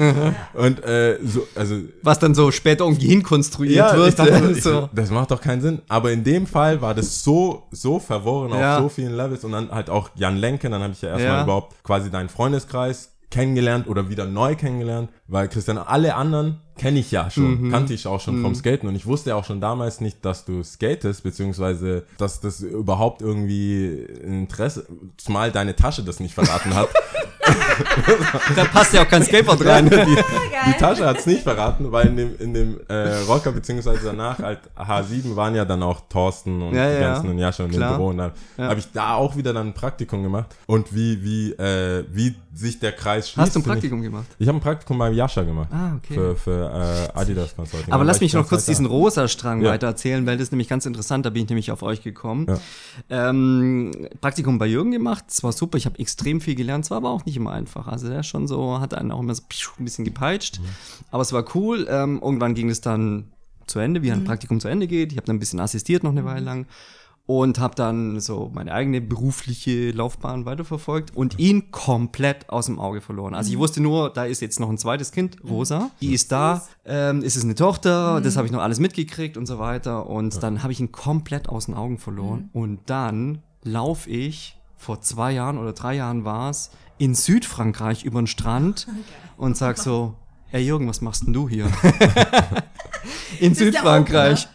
Und 0.53 0.81
äh, 0.85 1.19
so, 1.23 1.45
also 1.55 1.75
Was 2.01 2.19
dann 2.19 2.33
so 2.33 2.51
später 2.51 2.85
irgendwie 2.85 3.07
hinkonstruiert 3.09 3.75
ja, 3.91 3.97
wird. 3.97 4.17
dachte, 4.17 4.53
ich, 4.55 4.63
so. 4.63 4.89
das 4.93 5.11
macht 5.11 5.31
doch 5.31 5.41
keinen 5.41 5.61
Sinn. 5.61 5.81
Aber 5.89 6.13
in 6.13 6.23
dem 6.23 6.47
Fall 6.47 6.81
war 6.81 6.95
das 6.95 7.21
so, 7.23 7.67
so 7.71 7.99
verworren 7.99 8.57
Ja. 8.57 8.77
auf 8.77 8.83
so 8.83 8.89
vielen 8.89 9.13
Levels 9.13 9.43
und 9.43 9.51
dann 9.51 9.69
halt 9.71 9.89
auch 9.89 10.09
Jan 10.15 10.37
Lenken, 10.37 10.71
dann 10.71 10.81
habe 10.81 10.93
ich 10.93 11.01
ja 11.01 11.09
erstmal 11.09 11.33
Ja. 11.39 11.43
überhaupt 11.43 11.83
quasi 11.83 12.09
deinen 12.09 12.29
Freundeskreis 12.29 13.11
kennengelernt 13.31 13.87
oder 13.87 14.09
wieder 14.09 14.25
neu 14.25 14.55
kennengelernt, 14.55 15.09
weil 15.27 15.47
Christian, 15.47 15.77
alle 15.77 16.15
anderen 16.15 16.61
kenne 16.77 16.99
ich 16.99 17.11
ja 17.11 17.29
schon, 17.29 17.61
Mhm. 17.67 17.71
kannte 17.71 17.93
ich 17.93 18.07
auch 18.07 18.19
schon 18.21 18.41
vom 18.41 18.55
Skaten 18.55 18.87
und 18.87 18.95
ich 18.95 19.05
wusste 19.05 19.35
auch 19.35 19.43
schon 19.45 19.61
damals 19.61 20.01
nicht, 20.01 20.23
dass 20.25 20.45
du 20.45 20.63
skatest, 20.63 21.23
beziehungsweise, 21.23 22.05
dass 22.17 22.39
das 22.39 22.61
überhaupt 22.61 23.21
irgendwie 23.21 23.95
Interesse, 24.23 24.87
zumal 25.17 25.51
deine 25.51 25.75
Tasche 25.75 26.03
das 26.03 26.19
nicht 26.19 26.33
verraten 26.33 26.73
hat. 26.73 26.89
Da 28.55 28.63
passt 28.65 28.93
ja 28.93 29.03
auch 29.03 29.07
kein 29.07 29.23
Skateboard 29.23 29.63
rein. 29.65 29.89
die, 29.89 29.95
die 30.67 30.77
Tasche 30.77 31.05
hat's 31.05 31.25
nicht 31.25 31.43
verraten, 31.43 31.91
weil 31.91 32.07
in 32.07 32.17
dem, 32.17 32.35
in 32.39 32.53
dem 32.53 32.79
äh, 32.87 33.15
Rocker 33.27 33.51
beziehungsweise 33.51 33.99
danach 34.05 34.39
halt 34.39 34.59
H7 34.77 35.35
waren 35.35 35.55
ja 35.55 35.65
dann 35.65 35.83
auch 35.83 36.01
Thorsten 36.09 36.61
und 36.61 36.73
Ja, 36.75 36.87
die 36.87 36.93
ja. 36.95 36.99
ganzen 37.13 37.29
und 37.29 37.37
Jascha 37.39 37.63
und 37.63 37.71
Klar. 37.71 37.91
im 37.91 37.97
Büro 37.97 38.09
und 38.09 38.17
dann 38.17 38.31
habe 38.57 38.79
ich 38.79 38.91
da 38.91 39.13
auch 39.15 39.35
wieder 39.35 39.53
dann 39.53 39.67
ein 39.67 39.73
Praktikum 39.73 40.23
gemacht 40.23 40.55
und 40.65 40.93
wie 40.93 41.23
wie 41.23 41.51
äh, 41.53 42.05
wie 42.11 42.35
sich 42.53 42.79
der 42.79 42.91
Kreis 42.91 43.29
schließt. 43.29 43.37
Hast 43.47 43.55
du 43.55 43.59
ein 43.59 43.63
Praktikum 43.63 44.01
gemacht? 44.01 44.25
Ich, 44.31 44.41
ich 44.41 44.47
habe 44.47 44.57
ein 44.57 44.61
Praktikum 44.61 44.97
bei 44.97 45.09
Jascha 45.11 45.43
gemacht. 45.43 45.69
Ah, 45.71 45.93
okay. 45.97 46.13
Für, 46.13 46.35
für 46.35 47.09
äh, 47.15 47.17
Adidas 47.17 47.55
Consulting. 47.55 47.93
Aber 47.93 48.03
lass 48.03 48.19
mich 48.19 48.31
ich 48.31 48.33
noch 48.33 48.47
kurz 48.49 48.65
diesen 48.65 48.85
da. 48.85 48.91
Rosa-Strang 48.91 49.61
Ja. 49.61 49.69
weiter 49.71 49.87
erzählen, 49.87 50.25
weil 50.25 50.35
das 50.37 50.45
ist 50.45 50.51
nämlich 50.51 50.67
ganz 50.67 50.85
interessant, 50.85 51.25
da 51.25 51.29
bin 51.29 51.43
ich 51.43 51.49
nämlich 51.49 51.71
auf 51.71 51.83
euch 51.83 52.01
gekommen. 52.03 52.47
Ja. 53.09 53.29
Ähm, 53.29 53.91
Praktikum 54.19 54.57
bei 54.59 54.65
Jürgen 54.67 54.91
gemacht, 54.91 55.25
es 55.29 55.41
war 55.43 55.51
super, 55.53 55.77
ich 55.77 55.85
habe 55.85 55.97
extrem 55.99 56.41
viel 56.41 56.55
gelernt, 56.55 56.85
es 56.85 56.91
war 56.91 56.97
aber 56.97 57.11
auch 57.11 57.25
nicht 57.25 57.37
immer 57.37 57.48
einfach. 57.49 57.87
Also 57.87 58.07
der 58.07 58.21
ist 58.21 58.27
schon 58.27 58.47
so, 58.47 58.79
hat 58.79 58.93
einen 58.93 59.11
auch 59.11 59.19
immer 59.19 59.35
so 59.35 59.43
ein 59.79 59.85
bisschen 59.85 60.05
gepeitscht, 60.05 60.59
aber 61.11 61.21
es 61.21 61.33
war 61.33 61.43
cool. 61.55 61.87
Ähm, 61.89 62.19
irgendwann 62.21 62.53
ging 62.53 62.69
es 62.69 62.81
dann 62.81 63.31
zu 63.67 63.79
Ende, 63.79 64.01
wie 64.01 64.11
ein 64.11 64.23
Praktikum 64.23 64.59
zu 64.59 64.67
Ende 64.67 64.87
geht. 64.87 65.11
Ich 65.11 65.17
habe 65.17 65.27
dann 65.27 65.35
ein 65.35 65.39
bisschen 65.39 65.59
assistiert 65.59 66.03
noch 66.03 66.11
eine 66.11 66.25
Weile 66.25 66.43
lang 66.43 66.65
und 67.29 67.59
habe 67.59 67.75
dann 67.75 68.19
so 68.19 68.49
meine 68.55 68.73
eigene 68.73 69.01
berufliche 69.01 69.91
Laufbahn 69.91 70.45
weiterverfolgt 70.45 71.15
und 71.15 71.37
ihn 71.37 71.69
komplett 71.69 72.49
aus 72.49 72.65
dem 72.65 72.79
Auge 72.79 73.01
verloren. 73.01 73.35
Also 73.35 73.51
ich 73.51 73.59
wusste 73.59 73.81
nur, 73.81 74.09
da 74.09 74.25
ist 74.25 74.41
jetzt 74.41 74.59
noch 74.59 74.67
ein 74.67 74.79
zweites 74.79 75.11
Kind, 75.11 75.37
Rosa, 75.47 75.91
die 76.01 76.15
ist 76.15 76.31
da, 76.31 76.63
ähm, 76.85 77.21
ist 77.21 77.35
es 77.35 77.43
eine 77.43 77.53
Tochter, 77.53 78.19
das 78.19 78.35
habe 78.35 78.47
ich 78.47 78.51
noch 78.51 78.63
alles 78.63 78.79
mitgekriegt 78.79 79.37
und 79.37 79.45
so 79.45 79.59
weiter. 79.59 80.07
Und 80.07 80.41
dann 80.41 80.63
habe 80.63 80.73
ich 80.73 80.79
ihn 80.79 80.91
komplett 80.91 81.49
aus 81.49 81.67
den 81.67 81.75
Augen 81.75 81.99
verloren. 81.99 82.49
Und 82.51 82.79
dann 82.87 83.43
laufe 83.61 84.09
ich, 84.09 84.57
vor 84.75 85.01
zwei 85.01 85.31
Jahren 85.31 85.59
oder 85.59 85.73
drei 85.73 85.97
Jahren 85.97 86.25
war 86.25 86.49
es, 86.49 86.71
in 86.99 87.15
Südfrankreich 87.15 88.03
über 88.03 88.21
den 88.21 88.27
Strand 88.27 88.87
und 89.37 89.57
sag 89.57 89.77
so, 89.79 90.13
ey 90.51 90.61
Jürgen, 90.63 90.87
was 90.87 91.01
machst 91.01 91.25
denn 91.25 91.33
du 91.33 91.49
hier? 91.49 91.65
in 93.39 93.53
der 93.53 93.55
Südfrankreich. 93.55 94.47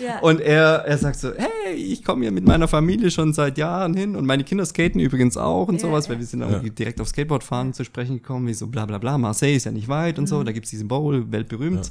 Ja. 0.00 0.18
Und 0.20 0.40
er, 0.40 0.84
er 0.86 0.98
sagt 0.98 1.18
so, 1.18 1.32
hey, 1.36 1.74
ich 1.74 2.04
komme 2.04 2.22
hier 2.22 2.32
mit 2.32 2.46
meiner 2.46 2.68
Familie 2.68 3.10
schon 3.10 3.32
seit 3.32 3.56
Jahren 3.58 3.94
hin 3.94 4.16
und 4.16 4.26
meine 4.26 4.44
Kinder 4.44 4.66
skaten 4.66 5.00
übrigens 5.00 5.36
auch 5.36 5.68
und 5.68 5.76
Ja, 5.76 5.80
sowas, 5.80 6.06
ja. 6.06 6.12
weil 6.12 6.18
wir 6.18 6.26
sind 6.26 6.42
irgendwie 6.42 6.70
direkt 6.70 7.00
auf 7.00 7.08
Skateboardfahren 7.08 7.72
zu 7.72 7.84
sprechen 7.84 8.16
gekommen, 8.16 8.46
wie 8.48 8.54
so 8.54 8.66
bla 8.66 8.84
bla 8.86 8.98
bla, 8.98 9.16
Marseille 9.18 9.54
ist 9.56 9.64
ja 9.64 9.72
nicht 9.72 9.88
weit 9.88 10.18
und 10.18 10.24
Mhm. 10.24 10.28
so, 10.28 10.42
da 10.42 10.52
gibt's 10.52 10.70
diesen 10.70 10.88
Bowl, 10.88 11.30
weltberühmt. 11.30 11.90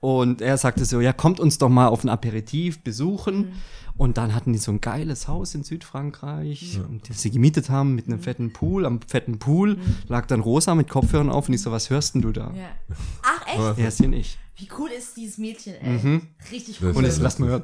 Und 0.00 0.40
er 0.40 0.56
sagte 0.58 0.84
so, 0.84 1.00
ja, 1.00 1.12
kommt 1.12 1.40
uns 1.40 1.58
doch 1.58 1.68
mal 1.68 1.88
auf 1.88 2.04
ein 2.04 2.08
Aperitif 2.08 2.78
besuchen. 2.84 3.36
Mhm. 3.38 3.52
Und 3.98 4.16
dann 4.16 4.34
hatten 4.34 4.52
die 4.54 4.58
so 4.58 4.70
ein 4.72 4.80
geiles 4.80 5.28
Haus 5.28 5.54
in 5.54 5.64
Südfrankreich, 5.64 6.80
das 7.08 7.20
sie 7.20 7.30
gemietet 7.30 7.68
haben 7.68 7.94
mit 7.94 8.06
Mhm. 8.06 8.14
einem 8.14 8.22
fetten 8.22 8.52
Pool. 8.52 8.86
Am 8.86 9.00
fetten 9.02 9.38
Pool 9.38 9.76
lag 10.08 10.26
dann 10.26 10.40
Rosa 10.40 10.74
mit 10.74 10.88
Kopfhörern 10.88 11.28
auf 11.30 11.48
und 11.48 11.54
ich 11.54 11.60
so, 11.62 11.72
was 11.72 11.90
hörst 11.90 12.14
denn 12.14 12.22
du 12.22 12.32
da? 12.32 12.52
Ja. 12.56 12.68
Ach, 13.22 13.46
echt? 13.46 13.78
Er 13.78 13.88
ist 13.88 13.98
hier 13.98 14.08
nicht. 14.08 14.38
Wie 14.56 14.68
cool 14.78 14.88
ist 14.96 15.16
dieses 15.16 15.36
Mädchen, 15.38 15.74
ey. 15.82 16.20
Richtig 16.50 16.80
cool. 16.80 16.88
Das 16.88 16.96
Und 16.96 17.04
jetzt 17.04 17.20
lass 17.20 17.38
mal 17.38 17.48
hören. 17.50 17.62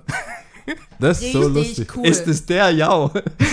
Das 0.98 1.22
ist 1.22 1.32
so 1.32 1.40
Richtig 1.42 1.54
lustig. 1.78 1.96
cool. 1.96 2.06
Ist 2.06 2.26
es 2.26 2.46
der 2.46 2.70
Jau? 2.70 3.10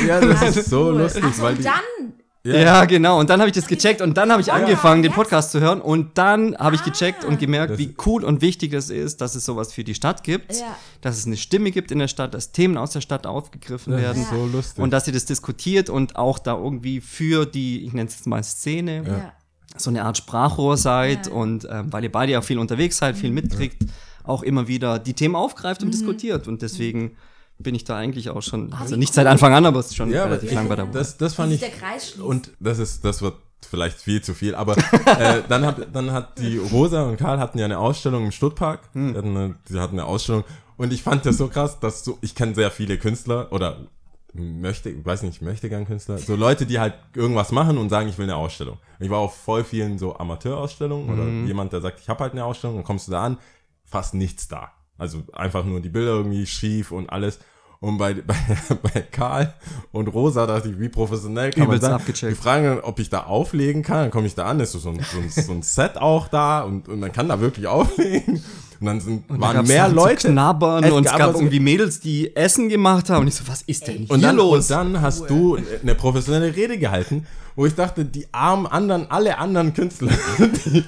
Ja, 0.07 0.21
das 0.21 0.55
ist 0.57 0.69
so 0.69 0.85
cool. 0.87 0.97
lustig, 1.01 1.23
Ach 1.25 1.33
so, 1.33 1.43
weil 1.43 1.51
und 1.53 1.59
die, 1.59 1.63
dann, 1.63 2.13
Ja, 2.43 2.85
genau. 2.85 3.19
Und 3.19 3.29
dann 3.29 3.39
habe 3.39 3.49
ich 3.49 3.55
das 3.55 3.67
gecheckt 3.67 4.01
und 4.01 4.15
dann 4.17 4.31
habe 4.31 4.41
ich 4.41 4.51
angefangen, 4.51 5.03
den? 5.03 5.11
Podcast 5.11 5.51
zu 5.51 5.59
hören 5.59 5.79
und 5.79 6.17
dann 6.17 6.55
habe 6.57 6.75
ich 6.75 6.83
gecheckt 6.83 7.23
und 7.23 7.39
gemerkt, 7.39 7.73
Das- 7.73 7.77
wie 7.79 7.93
cool 8.05 8.23
und 8.23 8.41
wichtig 8.41 8.71
das 8.71 8.89
ist, 8.89 9.21
dass 9.21 9.35
es 9.35 9.45
sowas 9.45 9.71
für 9.73 9.83
die 9.83 9.93
Stadt 9.93 10.23
gibt, 10.23 10.53
Ja. 10.55 10.75
dass 11.01 11.17
es 11.19 11.27
eine 11.27 11.37
Stimme 11.37 11.69
gibt 11.69 11.91
in 11.91 11.99
der 11.99 12.07
Stadt, 12.07 12.33
dass 12.33 12.51
Themen 12.51 12.77
aus 12.77 12.91
der 12.91 13.01
Stadt 13.01 13.27
aufgegriffen 13.27 13.93
das 13.93 14.01
werden 14.01 14.23
ist 14.23 14.29
so 14.31 14.45
lustig. 14.47 14.83
und 14.83 14.89
dass 14.91 15.05
sie 15.05 15.11
das 15.11 15.25
diskutiert 15.25 15.89
und 15.91 16.15
auch 16.15 16.39
da 16.39 16.55
irgendwie 16.57 16.99
für 16.99 17.45
die, 17.45 17.85
ich 17.85 17.93
nenne 17.93 18.07
es 18.07 18.15
jetzt 18.15 18.25
mal 18.27 18.43
Szene, 18.43 19.03
ja. 19.05 19.33
so 19.77 19.91
eine 19.91 20.03
Art 20.03 20.17
Sprachrohr 20.17 20.77
seid 20.77 21.27
Ja. 21.27 21.33
und 21.33 21.67
ähm, 21.69 21.93
weil 21.93 22.03
ihr 22.03 22.11
beide 22.11 22.31
ja 22.31 22.41
viel 22.41 22.57
unterwegs 22.57 22.97
seid, 22.97 23.17
viel 23.17 23.29
mitkriegt, 23.31 23.83
auch 24.23 24.41
immer 24.41 24.67
wieder 24.67 24.97
die 24.97 25.13
Themen 25.13 25.35
aufgreift 25.35 25.83
und 25.83 25.93
diskutiert 25.93 26.47
und 26.47 26.63
deswegen 26.63 27.15
bin 27.63 27.75
ich 27.75 27.83
da 27.83 27.97
eigentlich 27.97 28.29
auch 28.29 28.41
schon, 28.41 28.73
also 28.73 28.95
nicht 28.95 29.13
seit 29.13 29.27
Anfang 29.27 29.53
an, 29.53 29.65
aber 29.65 29.79
es 29.79 29.87
ist 29.87 29.95
schon 29.95 30.11
ja, 30.11 30.23
aber 30.23 30.31
relativ 30.31 30.49
ich, 30.49 30.55
lang 30.55 30.67
bei 30.67 30.75
der 30.75 30.85
das, 30.85 31.17
das 31.17 31.35
fand 31.35 31.53
ich. 31.53 32.19
Und 32.19 32.51
das 32.59 32.79
ist, 32.79 33.05
das 33.05 33.21
wird 33.21 33.35
vielleicht 33.67 33.99
viel 33.99 34.21
zu 34.21 34.33
viel, 34.33 34.55
aber 34.55 34.75
äh, 35.05 35.43
dann 35.47 35.65
hat 35.65 35.87
dann 35.93 36.11
hat 36.11 36.39
die 36.39 36.57
Rosa 36.57 37.03
und 37.03 37.17
Karl 37.17 37.39
hatten 37.39 37.59
ja 37.59 37.65
eine 37.65 37.79
Ausstellung 37.79 38.25
im 38.25 38.31
Stuttpark. 38.31 38.81
Hm. 38.93 39.11
Die, 39.13 39.17
hatten 39.17 39.37
eine, 39.37 39.55
die 39.69 39.79
hatten 39.79 39.99
eine 39.99 40.07
Ausstellung 40.07 40.43
und 40.77 40.91
ich 40.93 41.03
fand 41.03 41.25
das 41.25 41.37
so 41.37 41.47
krass, 41.47 41.79
dass 41.79 42.03
so 42.03 42.17
ich 42.21 42.35
kenne 42.35 42.55
sehr 42.55 42.71
viele 42.71 42.97
Künstler 42.97 43.51
oder 43.51 43.87
möchte, 44.33 44.89
ich 44.89 45.05
weiß 45.05 45.23
nicht, 45.23 45.41
möchte 45.41 45.69
gern 45.69 45.85
Künstler, 45.85 46.17
so 46.17 46.35
Leute, 46.35 46.65
die 46.65 46.79
halt 46.79 46.93
irgendwas 47.15 47.51
machen 47.51 47.77
und 47.77 47.89
sagen, 47.89 48.07
ich 48.07 48.17
will 48.17 48.23
eine 48.23 48.35
Ausstellung. 48.35 48.77
Ich 48.99 49.09
war 49.09 49.19
auf 49.19 49.35
voll 49.35 49.63
vielen 49.63 49.97
so 49.97 50.15
Amateurausstellungen 50.15 51.09
oder 51.09 51.23
Hm. 51.23 51.47
jemand, 51.47 51.73
der 51.73 51.81
sagt, 51.81 51.99
ich 51.99 52.09
habe 52.09 52.23
halt 52.23 52.33
eine 52.33 52.45
Ausstellung, 52.45 52.77
dann 52.77 52.85
kommst 52.85 53.07
du 53.07 53.11
da 53.11 53.23
an, 53.23 53.37
fast 53.83 54.13
nichts 54.13 54.47
da. 54.47 54.71
Also 54.97 55.23
einfach 55.33 55.65
nur 55.65 55.81
die 55.81 55.89
Bilder 55.89 56.11
irgendwie 56.11 56.45
schief 56.45 56.91
und 56.91 57.09
alles. 57.09 57.39
Und 57.81 57.97
bei, 57.97 58.13
bei, 58.27 58.35
bei 58.83 59.01
Karl 59.11 59.53
und 59.91 60.07
Rosa 60.07 60.45
dachte 60.45 60.69
ich, 60.69 60.79
wie 60.79 60.87
professionell 60.87 61.49
kann 61.51 61.63
Übelst 61.63 61.81
man 61.81 61.91
sein? 61.91 61.99
abgecheckt. 61.99 62.31
Die 62.31 62.41
fragen 62.41 62.63
dann, 62.65 62.79
ob 62.81 62.99
ich 62.99 63.09
da 63.09 63.23
auflegen 63.23 63.81
kann. 63.81 63.97
Dann 64.03 64.11
komme 64.11 64.27
ich 64.27 64.35
da 64.35 64.45
an, 64.45 64.59
ist 64.59 64.71
so, 64.73 64.79
so, 64.79 64.89
ein, 64.89 64.99
so, 65.11 65.17
ein, 65.19 65.29
so 65.29 65.51
ein 65.51 65.63
Set 65.63 65.97
auch 65.97 66.27
da 66.27 66.61
und, 66.61 66.87
und 66.87 66.99
man 66.99 67.11
kann 67.11 67.27
da 67.27 67.41
wirklich 67.41 67.65
auflegen. 67.67 68.43
Und 68.79 68.85
dann 68.87 68.99
sind, 68.99 69.29
Und 69.29 69.41
waren 69.41 69.65
mehr 69.67 69.89
Leute. 69.89 70.21
Zu 70.27 70.27
knabbern 70.29 70.83
Es 70.83 70.91
und 70.91 71.05
es 71.05 71.11
gab 71.11 71.19
gab 71.19 71.27
also- 71.29 71.39
irgendwie 71.39 71.59
Mädels, 71.59 71.99
die 71.99 72.35
Essen 72.35 72.69
gemacht 72.69 73.09
haben. 73.09 73.21
Und 73.21 73.27
ich 73.27 73.35
so, 73.35 73.47
was 73.47 73.63
ist 73.63 73.87
denn 73.87 74.05
Und 74.07 74.19
hier 74.19 74.27
dann, 74.27 74.35
los? 74.37 74.69
und 74.69 74.77
dann 74.77 75.01
hast 75.01 75.27
du 75.29 75.57
eine 75.81 75.95
professionelle 75.95 76.55
Rede 76.55 76.77
gehalten, 76.77 77.25
wo 77.55 77.65
ich 77.65 77.75
dachte, 77.75 78.05
die 78.05 78.27
armen 78.31 78.67
anderen, 78.67 79.09
alle 79.09 79.37
anderen 79.37 79.73
Künstler, 79.73 80.11
die, 80.65 80.83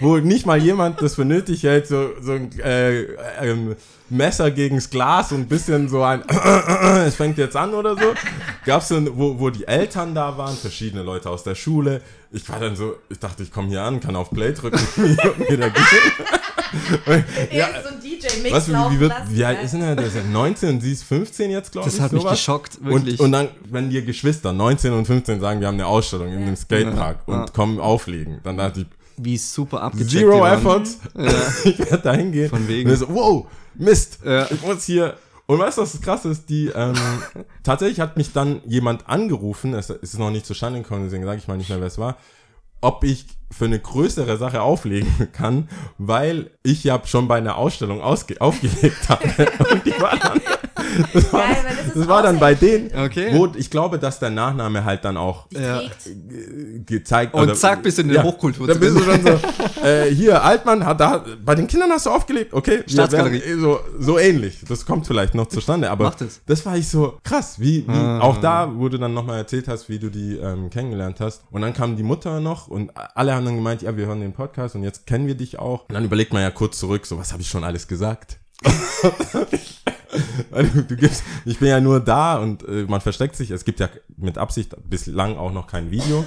wo 0.00 0.18
nicht 0.18 0.46
mal 0.46 0.58
jemand 0.58 1.02
das 1.02 1.14
für 1.14 1.24
nötig 1.24 1.62
hält, 1.62 1.86
so, 1.86 2.10
so 2.20 2.32
ein 2.32 2.58
äh, 2.60 3.02
ähm, 3.42 3.76
Messer 4.10 4.50
gegens 4.50 4.88
Glas 4.88 5.32
und 5.32 5.40
ein 5.40 5.48
bisschen 5.48 5.88
so 5.88 6.02
ein 6.02 6.22
es 7.06 7.14
fängt 7.14 7.36
jetzt 7.38 7.56
an 7.56 7.74
oder 7.74 7.94
so. 7.94 8.14
gab's 8.64 8.88
dann, 8.88 9.18
wo, 9.18 9.38
wo 9.38 9.50
die 9.50 9.66
Eltern 9.66 10.14
da 10.14 10.38
waren, 10.38 10.56
verschiedene 10.56 11.02
Leute 11.02 11.28
aus 11.28 11.44
der 11.44 11.54
Schule. 11.54 12.00
Ich 12.30 12.48
war 12.48 12.58
dann 12.58 12.76
so, 12.76 12.96
ich 13.10 13.18
dachte, 13.18 13.42
ich 13.42 13.52
komme 13.52 13.68
hier 13.68 13.82
an, 13.82 14.00
kann 14.00 14.16
auf 14.16 14.30
Play 14.30 14.52
drücken 14.52 14.78
und 14.96 15.50
wieder 15.50 15.70
gehen. 15.70 15.84
Ja, 17.50 17.68
so 17.82 17.88
ein 17.88 18.00
DJ-Mix 18.18 18.52
Was, 18.54 18.68
wie, 18.68 18.72
wie, 18.72 19.00
wird, 19.00 19.10
lassen. 19.10 19.36
wie 19.36 19.44
alt 19.44 19.58
ja. 19.58 19.64
ist 19.64 19.74
denn 19.74 19.82
er? 19.82 19.96
Der 19.96 20.06
ist 20.06 20.16
ja 20.16 20.22
19 20.22 20.68
und 20.68 20.80
sie 20.80 20.92
ist 20.92 21.04
15 21.04 21.50
jetzt, 21.50 21.72
glaube 21.72 21.88
ich. 21.88 21.94
Das 21.94 22.02
hat 22.02 22.12
mich 22.12 22.22
sowas. 22.22 22.32
geschockt, 22.38 22.84
wirklich. 22.84 23.18
Und, 23.20 23.26
und 23.26 23.32
dann, 23.32 23.48
wenn 23.70 23.90
dir 23.90 24.02
Geschwister 24.02 24.52
19 24.52 24.92
und 24.92 25.06
15 25.06 25.40
sagen, 25.40 25.60
wir 25.60 25.66
haben 25.68 25.74
eine 25.74 25.86
Ausstellung 25.86 26.32
in 26.32 26.44
dem 26.46 26.56
Skatepark 26.56 27.18
Ja. 27.26 27.34
und 27.34 27.52
kommen 27.54 27.80
auflegen, 27.80 28.40
dann 28.44 28.56
dachte 28.56 28.80
ich, 28.80 28.86
Wie 29.16 29.36
super 29.38 29.82
abgecheckt 29.82 30.10
Zero. 30.12 30.46
Effort. 30.46 30.82
ich 31.64 31.78
werde 31.78 31.98
da 32.02 32.12
hingehen. 32.12 32.50
Von 32.50 32.66
wegen. 32.68 32.90
Und 32.90 32.96
so, 32.96 33.08
wow, 33.08 33.46
Mist. 33.74 34.18
Ja. 34.24 34.46
Ich 34.50 34.62
muss 34.62 34.84
hier. 34.84 35.14
Und 35.46 35.58
weißt 35.60 35.78
du, 35.78 35.82
was 35.82 35.92
das 35.92 36.00
krass 36.02 36.24
ist? 36.26 36.50
Die, 36.50 36.66
ähm, 36.74 36.94
tatsächlich 37.62 38.00
hat 38.00 38.16
mich 38.18 38.32
dann 38.34 38.60
jemand 38.66 39.08
angerufen, 39.08 39.72
es 39.74 39.88
ist 39.88 40.18
noch 40.18 40.30
nicht 40.30 40.44
zustande 40.44 40.82
gekommen, 40.82 41.04
deswegen 41.04 41.24
sage 41.24 41.38
ich 41.38 41.48
mal 41.48 41.56
nicht 41.56 41.70
mehr, 41.70 41.80
wer 41.80 41.86
es 41.86 41.96
war, 41.96 42.18
ob 42.80 43.04
ich 43.04 43.26
für 43.50 43.64
eine 43.64 43.78
größere 43.78 44.36
Sache 44.36 44.62
auflegen 44.62 45.28
kann, 45.32 45.68
weil 45.96 46.50
ich 46.62 46.84
ja 46.84 47.00
schon 47.04 47.28
bei 47.28 47.38
einer 47.38 47.56
Ausstellung 47.56 48.00
aufgelegt 48.40 49.08
habe. 49.08 49.24
Und 49.72 49.86
die 49.86 50.00
war 50.00 50.16
dann, 50.16 50.40
das 51.12 51.32
war, 51.32 51.40
Geil, 51.42 51.56
das 51.84 51.94
das 51.94 52.08
war 52.08 52.22
dann 52.22 52.38
bei 52.38 52.54
denen, 52.54 52.90
Okay. 52.96 53.30
wo 53.32 53.48
ich 53.56 53.70
glaube, 53.70 53.98
dass 53.98 54.18
der 54.18 54.30
Nachname 54.30 54.84
halt 54.84 55.04
dann 55.04 55.16
auch 55.16 55.46
Ja. 55.50 55.78
trägt. 55.80 56.86
gezeigt 56.86 57.34
Und 57.34 57.56
zack, 57.56 57.82
bist 57.82 57.98
du 57.98 58.02
in 58.02 58.08
der 58.08 58.22
Hochkultur 58.22 58.66
Dann 58.66 58.78
bist 58.80 58.96
du 58.96 59.00
schon 59.02 59.22
so, 59.22 59.84
äh, 59.86 60.06
hier, 60.14 60.42
Altmann, 60.42 60.84
hat 60.84 61.00
da, 61.00 61.24
bei 61.44 61.54
den 61.54 61.66
Kindern 61.66 61.90
hast 61.90 62.06
du 62.06 62.10
aufgelegt, 62.10 62.52
okay. 62.54 62.82
Staatsgalerie. 62.86 63.40
werden, 63.40 63.58
eh 63.58 63.60
so, 63.60 63.80
so 63.98 64.18
ähnlich. 64.18 64.60
Das 64.68 64.84
kommt 64.86 65.06
vielleicht 65.06 65.34
noch 65.34 65.46
zustande, 65.46 65.90
aber 65.90 66.14
es. 66.20 66.40
das 66.46 66.64
war 66.66 66.76
ich 66.76 66.88
so 66.88 67.18
krass, 67.22 67.56
wie, 67.58 67.86
wie 67.86 67.92
Ah. 67.92 68.20
auch 68.20 68.38
da, 68.40 68.70
wo 68.74 68.88
du 68.88 68.98
dann 68.98 69.14
nochmal 69.14 69.38
erzählt 69.38 69.68
hast, 69.68 69.88
wie 69.88 69.98
du 69.98 70.10
die 70.10 70.36
ähm, 70.36 70.70
kennengelernt 70.70 71.20
hast. 71.20 71.42
Und 71.50 71.62
dann 71.62 71.74
kam 71.74 71.96
die 71.96 72.02
Mutter 72.02 72.40
noch 72.40 72.68
und 72.68 72.90
alle 73.14 73.34
haben 73.34 73.44
dann 73.44 73.56
gemeint, 73.56 73.82
ja, 73.82 73.96
wir 73.96 74.06
hören 74.06 74.20
den 74.20 74.32
Podcast 74.32 74.74
und 74.74 74.82
jetzt 74.84 75.06
kennen 75.06 75.26
wir 75.26 75.34
dich 75.34 75.58
auch. 75.58 75.88
Und 75.88 75.94
dann 75.94 76.04
überlegt 76.04 76.32
man 76.32 76.42
ja 76.42 76.50
kurz 76.50 76.78
zurück, 76.78 77.06
so, 77.06 77.18
was 77.18 77.32
habe 77.32 77.42
ich 77.42 77.48
schon 77.48 77.64
alles 77.64 77.88
gesagt? 77.88 78.38
Du, 80.88 80.96
gibst, 80.96 81.22
ich 81.44 81.58
bin 81.58 81.68
ja 81.68 81.80
nur 81.80 82.00
da 82.00 82.38
und 82.38 82.66
äh, 82.66 82.84
man 82.88 83.00
versteckt 83.00 83.36
sich. 83.36 83.50
Es 83.50 83.64
gibt 83.64 83.80
ja 83.80 83.88
mit 84.16 84.38
Absicht 84.38 84.74
bislang 84.88 85.36
auch 85.36 85.52
noch 85.52 85.66
kein 85.66 85.90
Video 85.90 86.24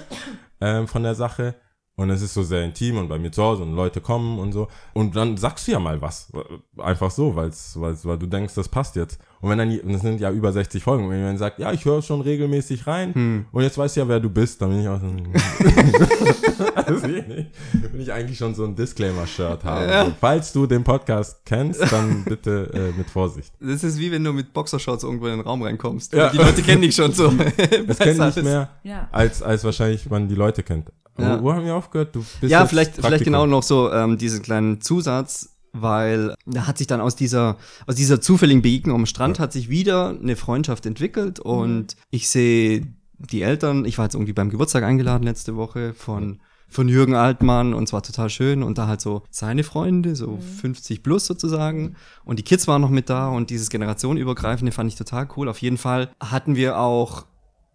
ähm, 0.60 0.88
von 0.88 1.04
der 1.04 1.16
Sache. 1.16 1.56
Und 1.96 2.10
es 2.10 2.22
ist 2.22 2.34
so 2.34 2.42
sehr 2.42 2.64
intim 2.64 2.98
und 2.98 3.10
bei 3.10 3.20
mir 3.20 3.32
zu 3.32 3.44
Hause 3.44 3.64
und 3.64 3.76
Leute 3.76 4.02
kommen 4.02 4.40
und 4.40 4.54
so. 4.54 4.70
Und 4.94 5.16
dann 5.16 5.38
sagst 5.38 5.68
du 5.68 5.74
ja 5.74 5.80
mal 5.80 6.02
was. 6.02 6.32
Einfach 6.78 7.12
so, 7.12 7.36
weil's, 7.36 7.80
weil's, 7.80 8.06
weil 8.06 8.18
du 8.18 8.28
denkst, 8.28 8.56
das 8.56 8.70
passt 8.70 8.96
jetzt. 8.96 9.20
Und 9.42 9.50
wenn 9.50 9.58
dann, 9.58 9.80
das 9.92 10.02
sind 10.02 10.22
ja 10.22 10.30
über 10.32 10.52
60 10.54 10.84
Folgen, 10.84 11.10
wenn 11.10 11.18
jemand 11.18 11.40
sagt, 11.40 11.58
ja, 11.60 11.72
ich 11.72 11.84
höre 11.86 12.02
schon 12.02 12.22
regelmäßig 12.22 12.86
rein 12.86 13.46
und 13.52 13.64
jetzt 13.64 13.78
weißt 13.78 13.96
du 13.96 14.02
ja, 14.02 14.08
wer 14.08 14.20
du 14.20 14.30
bist, 14.30 14.62
dann 14.62 14.70
bin 14.70 14.82
ich 14.82 14.88
auch 14.88 15.00
so, 15.00 15.08
also 16.86 17.08
ich 17.08 17.28
nicht, 17.28 17.52
bin 17.92 18.02
ich 18.02 18.12
eigentlich 18.14 18.38
schon 18.38 18.54
so 18.56 18.66
ein 18.66 18.76
Disclaimer-Shirt 18.76 19.64
haben. 19.64 20.08
So, 20.10 20.14
falls 20.20 20.54
du 20.54 20.66
den 20.68 20.84
Podcast 20.84 21.42
kennst, 21.46 21.82
dann 21.92 22.24
bitte 22.24 22.70
äh, 22.74 22.98
mit 22.98 23.10
Vorsicht. 23.10 23.52
Das 23.60 23.84
ist 23.84 23.98
wie 24.00 24.12
wenn 24.12 24.24
du 24.24 24.34
mit 24.34 24.54
Boxershorts 24.54 25.04
irgendwo 25.04 25.26
in 25.28 25.38
den 25.38 25.42
Raum 25.42 25.62
reinkommst. 25.64 26.14
Ja. 26.14 26.30
Die 26.30 26.38
Leute 26.38 26.62
kennen 26.62 26.82
dich 26.82 26.96
schon 26.96 27.12
so. 27.14 27.32
Das 27.88 27.98
kennt 28.00 28.20
nicht 28.20 28.44
mehr, 28.44 28.70
Ja. 28.84 29.08
als, 29.12 29.42
als 29.42 29.64
wahrscheinlich 29.64 30.10
man 30.10 30.28
die 30.28 30.36
Leute 30.36 30.64
kennt. 30.64 30.92
Ja. 31.18 31.40
Wo, 31.40 31.46
wo 31.46 31.54
haben 31.54 31.66
wir 31.66 31.76
aufgehört? 31.76 32.16
Du 32.16 32.20
bist 32.40 32.52
Ja, 32.52 32.66
vielleicht, 32.66 32.96
vielleicht 32.96 33.24
genau 33.24 33.46
noch 33.46 33.64
so 33.64 33.92
ähm, 33.92 34.18
diesen 34.18 34.42
kleinen 34.42 34.82
Zusatz, 34.82 35.51
weil 35.74 36.36
da 36.46 36.68
hat 36.68 36.78
sich 36.78 36.88
dann 36.88 37.02
aus 37.02 37.16
dieser, 37.16 37.58
aus 37.88 37.96
dieser 37.96 38.22
zufälligen 38.22 38.62
Begegnung 38.62 38.96
am 38.96 39.06
Strand 39.06 39.40
hat 39.40 39.54
sich 39.54 39.70
wieder 39.70 40.10
eine 40.10 40.36
Freundschaft 40.36 40.86
entwickelt 40.86 41.40
und 41.40 41.96
ich 42.10 42.30
sehe 42.30 42.88
die 43.18 43.42
Eltern, 43.42 43.86
ich 43.86 43.98
war 43.98 44.06
jetzt 44.06 44.16
irgendwie 44.16 44.34
beim 44.34 44.50
Geburtstag 44.50 44.84
eingeladen 44.84 45.24
letzte 45.24 45.56
Woche 45.56 45.94
von 45.94 46.40
von 46.72 46.88
Jürgen 46.88 47.16
Altmann 47.16 47.74
und 47.74 47.88
zwar 47.88 48.02
total 48.02 48.30
schön 48.30 48.64
und 48.64 48.78
da 48.78 48.88
halt 48.88 49.02
so 49.02 49.24
seine 49.30 49.64
Freunde, 49.64 50.16
so 50.16 50.40
50 50.62 51.04
plus 51.04 51.26
sozusagen. 51.26 51.98
Und 52.24 52.40
die 52.40 52.44
Kids 52.44 52.66
waren 52.66 52.82
noch 52.82 52.90
mit 52.90 53.10
da 53.10 53.28
und 53.28 53.50
dieses 53.50 53.70
generationenübergreifende 53.70 54.72
fand 54.72 54.90
ich 54.90 54.96
total 54.96 55.28
cool. 55.36 55.50
Auf 55.50 55.62
jeden 55.62 55.78
Fall 55.78 56.12
hatten 56.22 56.56
wir 56.56 56.80
auch 56.80 57.26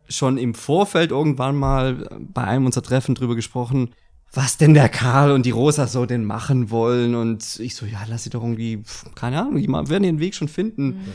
schon 0.09 0.39
im 0.39 0.55
Vorfeld 0.55 1.11
irgendwann 1.11 1.57
mal 1.57 2.09
bei 2.33 2.45
einem 2.45 2.65
unserer 2.65 2.85
Treffen 2.85 3.15
drüber 3.15 3.35
gesprochen, 3.35 3.91
was 4.33 4.57
denn 4.57 4.75
der 4.75 4.89
Karl 4.89 5.33
und 5.33 5.47
die 5.47 5.51
Rosa 5.51 5.87
so 5.87 6.07
denn 6.07 6.25
machen 6.25 6.71
wollen. 6.71 7.15
Und 7.15 7.59
ich 7.61 7.75
so, 7.75 7.87
ja, 7.87 8.01
lass 8.09 8.25
sie 8.25 8.31
doch 8.31 8.43
irgendwie, 8.43 8.83
keine 9.15 9.41
Ahnung, 9.41 9.57
die 9.57 9.69
werden 9.69 10.05
ihren 10.05 10.21
Weg 10.21 10.35
schon 10.35 10.49
finden. 10.49 11.13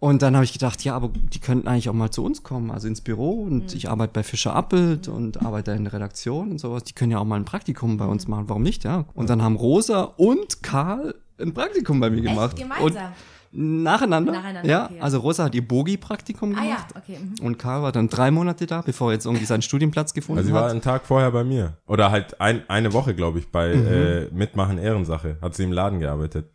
Und 0.00 0.20
dann 0.20 0.34
habe 0.34 0.44
ich 0.44 0.52
gedacht, 0.52 0.84
ja, 0.84 0.94
aber 0.94 1.10
die 1.32 1.38
könnten 1.38 1.66
eigentlich 1.66 1.88
auch 1.88 1.94
mal 1.94 2.10
zu 2.10 2.22
uns 2.22 2.42
kommen, 2.42 2.70
also 2.70 2.88
ins 2.88 3.00
Büro. 3.00 3.42
Und 3.42 3.74
ich 3.74 3.88
arbeite 3.88 4.12
bei 4.12 4.22
Fischer 4.22 4.54
Appelt 4.54 5.08
und 5.08 5.42
arbeite 5.42 5.72
in 5.72 5.84
der 5.84 5.94
Redaktion 5.94 6.50
und 6.50 6.58
sowas. 6.58 6.84
Die 6.84 6.92
können 6.92 7.10
ja 7.10 7.18
auch 7.18 7.24
mal 7.24 7.36
ein 7.36 7.46
Praktikum 7.46 7.96
bei 7.96 8.04
uns 8.04 8.28
machen. 8.28 8.48
Warum 8.48 8.62
nicht, 8.62 8.84
ja? 8.84 9.06
Und 9.14 9.30
dann 9.30 9.40
haben 9.40 9.56
Rosa 9.56 10.02
und 10.02 10.62
Karl 10.62 11.14
ein 11.40 11.54
Praktikum 11.54 12.00
bei 12.00 12.10
mir 12.10 12.20
gemacht. 12.20 12.58
Echt 12.58 12.64
Und 12.64 12.76
gemeinsam. 12.76 13.12
Nacheinander. 13.54 14.32
Nacheinander, 14.32 14.68
ja, 14.68 14.84
okay. 14.86 15.00
also 15.00 15.18
Rosa 15.20 15.44
hat 15.44 15.54
ihr 15.54 15.66
Bogi-Praktikum 15.66 16.54
Ah 16.56 16.62
gemacht. 16.62 16.86
ja, 16.94 17.00
okay. 17.00 17.18
mhm. 17.22 17.44
Und 17.46 17.58
Karl 17.58 17.82
war 17.82 17.92
dann 17.92 18.08
drei 18.08 18.30
Monate 18.30 18.66
da, 18.66 18.82
bevor 18.82 19.10
er 19.10 19.14
jetzt 19.14 19.26
irgendwie 19.26 19.44
seinen 19.44 19.62
Studienplatz 19.62 20.12
gefunden 20.14 20.38
Also 20.38 20.48
sie 20.48 20.54
war 20.54 20.64
hat. 20.64 20.70
einen 20.72 20.82
Tag 20.82 21.06
vorher 21.06 21.30
bei 21.30 21.44
mir. 21.44 21.78
Oder 21.86 22.10
halt 22.10 22.40
ein, 22.40 22.62
eine 22.68 22.92
Woche, 22.92 23.14
glaube 23.14 23.38
ich, 23.38 23.50
bei 23.50 23.74
Mhm. 23.74 23.86
äh, 23.86 24.24
Mitmachen 24.32 24.78
Ehrensache. 24.78 25.38
Hat 25.40 25.54
sie 25.54 25.64
im 25.64 25.72
Laden 25.72 26.00
gearbeitet. 26.00 26.50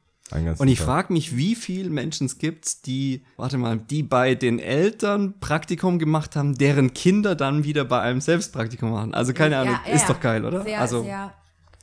Und 0.60 0.68
ich 0.68 0.80
frage 0.80 1.12
mich, 1.12 1.36
wie 1.38 1.56
viele 1.56 1.90
Menschen 1.90 2.28
es 2.28 2.38
gibt, 2.38 2.86
die, 2.86 3.24
warte 3.36 3.58
mal, 3.58 3.78
die 3.80 4.04
bei 4.04 4.36
den 4.36 4.60
Eltern 4.60 5.34
Praktikum 5.40 5.98
gemacht 5.98 6.36
haben, 6.36 6.56
deren 6.56 6.94
Kinder 6.94 7.34
dann 7.34 7.64
wieder 7.64 7.84
bei 7.84 8.00
einem 8.02 8.22
selbst 8.22 8.54
Praktikum 8.54 8.92
machen. 8.92 9.16
Also 9.16 9.34
keine 9.34 9.56
Ja, 9.56 9.62
Ahnung, 9.62 9.80
ja, 9.88 9.92
ist 9.94 10.04
ja. 10.08 10.14
doch 10.14 10.20
geil, 10.20 10.46
oder? 10.46 10.62
Sehr, 10.62 10.80
also 10.80 11.02
sehr 11.02 11.34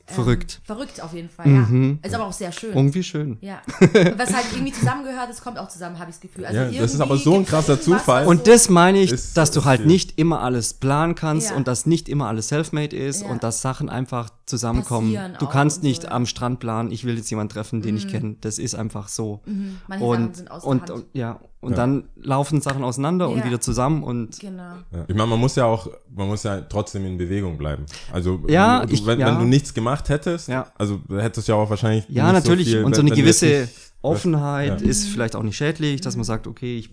ähm, 0.09 0.15
verrückt. 0.15 0.61
verrückt 0.65 1.03
auf 1.03 1.13
jeden 1.13 1.29
Fall, 1.29 1.49
ja. 1.49 1.97
Ist 2.03 2.15
aber 2.15 2.25
auch 2.27 2.33
sehr 2.33 2.53
schön. 2.53 2.75
irgendwie 2.75 3.03
schön. 3.03 3.39
Ja. 3.41 3.61
Und 3.81 4.19
was 4.19 4.33
halt 4.35 4.47
irgendwie 4.53 4.73
zusammengehört, 4.73 5.29
das 5.29 5.43
kommt 5.43 5.59
auch 5.59 5.69
zusammen, 5.69 5.99
habe 5.99 6.11
ich 6.11 6.17
das 6.17 6.21
Gefühl. 6.21 6.47
Also 6.47 6.59
Ja, 6.61 6.81
das 6.83 6.95
ist 6.95 7.01
aber 7.01 7.17
so 7.17 7.35
ein 7.35 7.45
krasser 7.45 7.81
Zufall. 7.81 8.23
was 8.23 8.29
Und 8.31 8.39
so- 8.47 8.53
das 8.53 8.69
meine 8.69 9.01
ich, 9.01 9.13
Ist- 9.13 9.37
dass 9.37 9.51
du 9.51 9.65
halt 9.65 9.81
viel. 9.81 9.89
nicht 9.89 10.19
immer 10.19 10.41
alles 10.43 10.75
planen 10.75 11.15
kannst 11.15 11.51
Ja. 11.51 11.57
und 11.57 11.67
dass 11.67 11.87
nicht 11.87 12.09
immer 12.09 12.29
alles 12.29 12.49
self-made 12.49 12.95
ist 12.97 13.23
Ja. 13.23 13.29
und 13.29 13.43
dass 13.43 13.61
Sachen 13.63 13.89
einfach 13.89 14.31
zusammenkommen. 14.47 15.13
Passieren 15.13 15.37
Du 15.41 15.47
kannst 15.47 15.83
so, 15.83 15.87
nicht 15.89 16.05
ja. 16.05 16.11
am 16.13 16.27
Strand 16.27 16.61
planen, 16.61 16.93
ich 16.93 17.05
will 17.05 17.17
jetzt 17.17 17.29
jemanden 17.31 17.53
treffen, 17.53 17.83
den 17.83 17.97
ich 17.97 18.07
kenne. 18.09 18.37
Das 18.41 18.59
ist 18.59 18.75
einfach 18.77 19.09
so. 19.09 19.41
Mhm. 19.47 19.79
Manche 19.89 20.05
Sachen 20.05 20.25
Und, 20.25 20.37
sind 20.37 20.51
aus 20.51 20.63
der 20.63 20.71
und, 20.71 20.81
Hand. 20.83 20.91
und, 20.91 21.05
ja, 21.15 21.41
und 21.61 21.71
Ja. 21.73 21.77
dann 21.77 22.09
laufen 22.17 22.61
Sachen 22.61 22.85
auseinander 22.85 23.29
und 23.29 23.39
Ja. 23.39 23.45
wieder 23.47 23.61
zusammen 23.61 24.03
und 24.03 24.39
Genau. 24.39 24.63
Ja. 24.93 25.05
Ich 25.09 25.15
meine, 25.15 25.29
man 25.29 25.41
muss 25.41 25.57
ja 25.57 25.65
auch, 25.65 25.89
man 26.15 26.29
muss 26.29 26.43
ja 26.45 26.61
trotzdem 26.63 27.05
in 27.07 27.17
Bewegung 27.19 27.57
bleiben. 27.59 27.87
Also 28.13 28.41
Ja, 28.49 28.85
du, 28.87 28.93
ich- 28.93 29.05
wenn, 29.07 29.19
ja. 29.19 29.27
wenn 29.29 29.39
du 29.39 29.45
nichts 29.47 29.73
gemacht 29.75 30.09
hättest, 30.09 30.49
Ja. 30.49 30.67
also 30.77 31.01
hättest 31.11 31.49
du 31.49 31.53
ja 31.53 31.59
auch 31.59 31.71
wahrscheinlich 31.71 32.05
Ja, 32.09 32.31
nicht 32.33 32.45
natürlich. 32.45 32.67
So 32.67 32.73
viel, 32.77 32.85
und 32.85 32.95
so 32.95 33.01
eine 33.01 33.11
gewisse 33.11 33.47
nicht- 33.47 33.73
Offenheit 34.03 34.81
Ja. 34.81 34.87
ist 34.89 35.09
vielleicht 35.09 35.35
auch 35.35 35.43
nicht 35.43 35.57
schädlich, 35.57 36.01
dass 36.01 36.15
man 36.17 36.25
sagt, 36.25 36.47
okay, 36.47 36.79
ich 36.79 36.91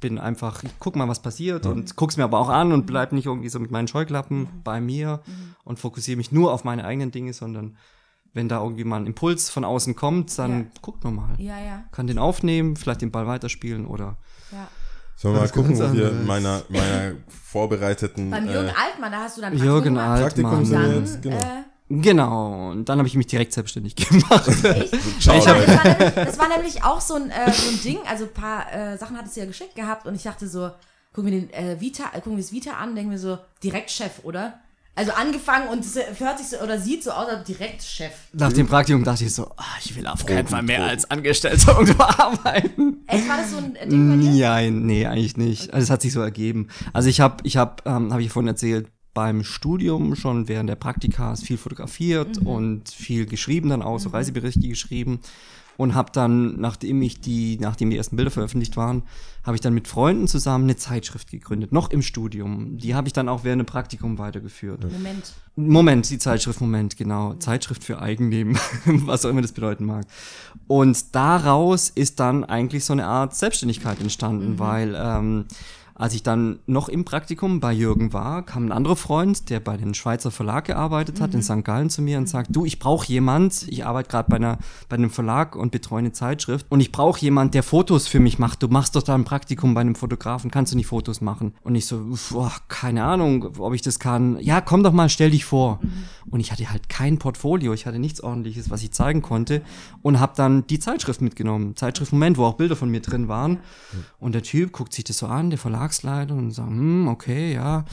bin 0.00 0.18
einfach, 0.18 0.62
ich 0.62 0.70
guck 0.78 0.94
mal, 0.96 1.08
was 1.08 1.22
passiert 1.22 1.64
und 1.64 1.96
guck's 1.96 2.16
mir 2.16 2.24
aber 2.24 2.38
auch 2.38 2.48
an 2.50 2.72
und 2.72 2.86
bleib 2.86 3.12
nicht 3.12 3.26
irgendwie 3.26 3.48
so 3.48 3.58
mit 3.58 3.70
meinen 3.70 3.88
Scheuklappen 3.88 4.48
bei 4.62 4.80
mir 4.80 5.20
und 5.64 5.78
fokussiere 5.78 6.16
mich 6.18 6.32
nur 6.32 6.52
auf 6.52 6.64
meine 6.64 6.84
eigenen 6.84 7.10
Dinge, 7.12 7.32
sondern 7.32 7.76
wenn 8.36 8.48
da 8.48 8.62
irgendwie 8.62 8.84
mal 8.84 8.96
ein 9.00 9.06
Impuls 9.06 9.50
von 9.50 9.64
außen 9.64 9.96
kommt, 9.96 10.38
dann 10.38 10.60
Ja. 10.60 10.66
guckt 10.82 11.02
man 11.02 11.14
mal. 11.16 11.34
Ja, 11.38 11.58
ja, 11.58 11.84
Kann 11.90 12.06
den 12.06 12.18
aufnehmen, 12.18 12.76
vielleicht 12.76 13.00
den 13.02 13.10
Ball 13.10 13.26
weiterspielen 13.26 13.86
oder 13.86 14.16
ja. 14.52 14.68
Sollen 15.16 15.34
wir 15.34 15.40
mal 15.40 15.48
gucken, 15.48 15.74
wo 15.74 15.78
wir 15.80 15.86
anderes. 16.10 16.26
meiner, 16.26 16.62
meiner 16.68 17.12
vorbereiteten 17.50 18.30
Beim 18.30 18.46
Jürgen 18.48 18.68
äh, 18.68 18.72
Altmann, 18.72 19.12
da 19.12 19.18
hast 19.22 19.36
du 19.38 19.40
dann 19.40 19.56
Jürgen. 19.56 19.94
Praktikum 19.94 20.50
Altmann. 20.50 20.64
sind 20.66 20.78
wir 20.80 20.88
Dann, 20.88 21.00
jetzt, 21.00 21.22
genau. 21.22 21.36
äh, 21.38 21.62
Genau, 21.88 22.70
und 22.72 22.88
dann 22.88 22.98
habe 22.98 23.06
ich 23.06 23.14
mich 23.14 23.28
direkt 23.28 23.52
selbstständig 23.52 23.94
gemacht. 23.96 24.48
echt? 24.64 24.94
Ciao, 25.22 25.38
Ich 25.38 25.46
hab, 25.46 25.56
Leute. 25.56 25.66
das, 25.66 25.78
war 25.78 25.84
nämlich, 25.94 26.14
das 26.26 26.38
war 26.38 26.48
nämlich 26.48 26.84
auch 26.84 27.00
so 27.00 27.14
ein, 27.14 27.30
äh, 27.30 27.52
so 27.52 27.70
ein 27.70 27.80
Ding. 27.82 27.98
Also 28.10 28.24
ein 28.24 28.32
paar 28.32 28.72
äh, 28.74 28.98
Sachen 28.98 29.16
hattest 29.16 29.36
du 29.36 29.40
ja 29.40 29.46
geschickt 29.46 29.76
gehabt 29.76 30.04
und 30.06 30.14
ich 30.16 30.24
dachte 30.24 30.48
so, 30.48 30.70
gucken 31.14 31.30
wir 31.32 31.40
den 31.40 31.50
äh, 31.54 31.80
Vita, 31.80 32.08
gucken 32.14 32.32
wir 32.32 32.38
das 32.42 32.50
Vita 32.52 32.72
an, 32.72 32.94
denken 32.96 33.12
wir 33.12 33.18
so, 33.20 33.38
direkt 33.62 33.90
Chef, 33.92 34.24
oder? 34.24 34.58
Also 34.96 35.12
angefangen 35.12 35.68
und 35.68 35.84
es 35.84 35.94
hört 36.18 36.38
sich 36.38 36.48
so 36.48 36.56
oder 36.56 36.80
sieht 36.80 37.04
so 37.04 37.10
aus, 37.10 37.28
als 37.28 37.46
direkt 37.46 37.82
Chef. 37.82 38.12
Nach 38.32 38.50
dem 38.50 38.66
Praktikum 38.66 39.04
dachte 39.04 39.24
ich 39.24 39.34
so, 39.34 39.50
ah, 39.58 39.64
ich 39.84 39.94
will 39.94 40.06
auf 40.06 40.24
keinen 40.24 40.48
Fall 40.48 40.62
mehr 40.62 40.84
als 40.84 41.10
Angestellter 41.10 41.72
irgendwo 41.78 42.02
arbeiten. 42.02 43.04
Echt, 43.06 43.28
war 43.28 43.36
das 43.36 43.50
so 43.50 43.58
ein 43.58 43.76
äh, 43.76 43.86
Ding 43.86 44.08
bei 44.08 44.16
dir? 44.16 44.48
Nein, 44.48 44.86
nee, 44.86 45.04
eigentlich 45.04 45.36
nicht. 45.36 45.74
Also 45.74 45.84
es 45.84 45.90
hat 45.90 46.00
sich 46.00 46.14
so 46.14 46.22
ergeben. 46.22 46.68
Also 46.94 47.10
ich 47.10 47.20
habe, 47.20 47.36
ich 47.42 47.58
habe, 47.58 47.82
ähm, 47.84 48.10
habe 48.10 48.22
ich 48.22 48.30
vorhin 48.30 48.48
erzählt, 48.48 48.88
beim 49.12 49.44
Studium 49.44 50.16
schon 50.16 50.48
während 50.48 50.70
der 50.70 50.76
Praktikas 50.76 51.42
viel 51.42 51.58
fotografiert 51.58 52.38
und 52.38 52.88
viel 52.88 53.26
geschrieben 53.26 53.68
dann 53.68 53.82
auch, 53.82 53.98
so 53.98 54.10
Reiseberichte 54.10 54.66
geschrieben 54.66 55.20
und 55.76 55.94
habe 55.94 56.10
dann, 56.12 56.60
nachdem 56.60 57.02
ich 57.02 57.20
die, 57.20 57.58
nachdem 57.60 57.90
die 57.90 57.96
ersten 57.96 58.16
Bilder 58.16 58.30
veröffentlicht 58.30 58.76
waren, 58.76 59.02
habe 59.44 59.54
ich 59.54 59.60
dann 59.60 59.74
mit 59.74 59.86
Freunden 59.86 60.26
zusammen 60.26 60.64
eine 60.64 60.76
Zeitschrift 60.76 61.30
gegründet, 61.30 61.72
noch 61.72 61.90
im 61.90 62.02
Studium. 62.02 62.78
Die 62.78 62.94
habe 62.94 63.06
ich 63.06 63.12
dann 63.12 63.28
auch 63.28 63.44
während 63.44 63.60
dem 63.60 63.66
Praktikum 63.66 64.18
weitergeführt. 64.18 64.82
Moment. 64.90 65.34
Moment, 65.54 66.10
die 66.10 66.18
Zeitschrift, 66.18 66.60
Moment, 66.60 66.96
genau. 66.96 67.34
Zeitschrift 67.34 67.84
für 67.84 68.00
Eigenleben, 68.00 68.58
was 68.84 69.24
auch 69.24 69.30
immer 69.30 69.42
das 69.42 69.52
bedeuten 69.52 69.84
mag. 69.84 70.06
Und 70.66 71.14
daraus 71.14 71.90
ist 71.90 72.18
dann 72.20 72.44
eigentlich 72.44 72.84
so 72.84 72.92
eine 72.92 73.06
Art 73.06 73.36
Selbstständigkeit 73.36 74.00
entstanden, 74.00 74.58
weil 74.58 74.94
ähm, 74.98 75.46
Als 75.98 76.12
ich 76.12 76.22
dann 76.22 76.58
noch 76.66 76.90
im 76.90 77.06
Praktikum 77.06 77.58
bei 77.58 77.72
Jürgen 77.72 78.12
war, 78.12 78.42
kam 78.42 78.66
ein 78.66 78.72
anderer 78.72 78.96
Freund, 78.96 79.48
der 79.48 79.60
bei 79.60 79.78
den 79.78 79.94
Schweizer 79.94 80.30
Verlag 80.30 80.66
gearbeitet 80.66 81.22
hat, 81.22 81.32
in 81.32 81.42
St. 81.42 81.64
Gallen 81.64 81.88
zu 81.88 82.02
mir 82.02 82.18
und 82.18 82.28
sagt, 82.28 82.54
du, 82.54 82.66
ich 82.66 82.78
brauche 82.78 83.06
jemand, 83.06 83.66
ich 83.68 83.86
arbeite 83.86 84.10
gerade 84.10 84.28
bei, 84.28 84.36
einer, 84.36 84.58
bei 84.90 84.96
einem 84.96 85.08
Verlag 85.08 85.56
und 85.56 85.72
betreue 85.72 86.00
eine 86.00 86.12
Zeitschrift 86.12 86.66
und 86.68 86.80
ich 86.80 86.92
brauche 86.92 87.20
jemand, 87.20 87.54
der 87.54 87.62
Fotos 87.62 88.08
für 88.08 88.20
mich 88.20 88.38
macht. 88.38 88.62
Du 88.62 88.68
machst 88.68 88.94
doch 88.94 89.02
da 89.02 89.14
ein 89.14 89.24
Praktikum 89.24 89.72
bei 89.72 89.80
einem 89.80 89.94
Fotografen, 89.94 90.50
kannst 90.50 90.72
du 90.72 90.76
nicht 90.76 90.86
Fotos 90.86 91.22
machen? 91.22 91.54
Und 91.62 91.74
ich 91.76 91.86
so, 91.86 92.14
boah, 92.30 92.52
keine 92.68 93.02
Ahnung, 93.04 93.56
ob 93.58 93.72
ich 93.72 93.80
das 93.80 93.98
kann. 93.98 94.38
Ja, 94.40 94.60
komm 94.60 94.82
doch 94.82 94.92
mal, 94.92 95.08
stell 95.08 95.30
dich 95.30 95.46
vor. 95.46 95.80
Und 96.28 96.40
ich 96.40 96.52
hatte 96.52 96.70
halt 96.70 96.90
kein 96.90 97.18
Portfolio, 97.18 97.72
ich 97.72 97.86
hatte 97.86 97.98
nichts 97.98 98.20
ordentliches, 98.20 98.68
was 98.70 98.82
ich 98.82 98.90
zeigen 98.92 99.22
konnte 99.22 99.62
und 100.02 100.20
habe 100.20 100.34
dann 100.36 100.66
die 100.66 100.78
Zeitschrift 100.78 101.22
mitgenommen. 101.22 101.74
Zeitschrift 101.74 102.12
Moment, 102.12 102.36
wo 102.36 102.44
auch 102.44 102.54
Bilder 102.54 102.76
von 102.76 102.90
mir 102.90 103.00
drin 103.00 103.28
waren. 103.28 103.60
Und 104.18 104.34
der 104.34 104.42
Typ 104.42 104.72
guckt 104.72 104.92
sich 104.92 105.04
das 105.04 105.18
so 105.18 105.26
an, 105.26 105.48
der 105.48 105.58
Verlagsleiter, 105.86 106.34
und 106.34 106.50
sagt, 106.50 106.68
hm, 106.68 107.08
okay, 107.08 107.54
ja, 107.54 107.84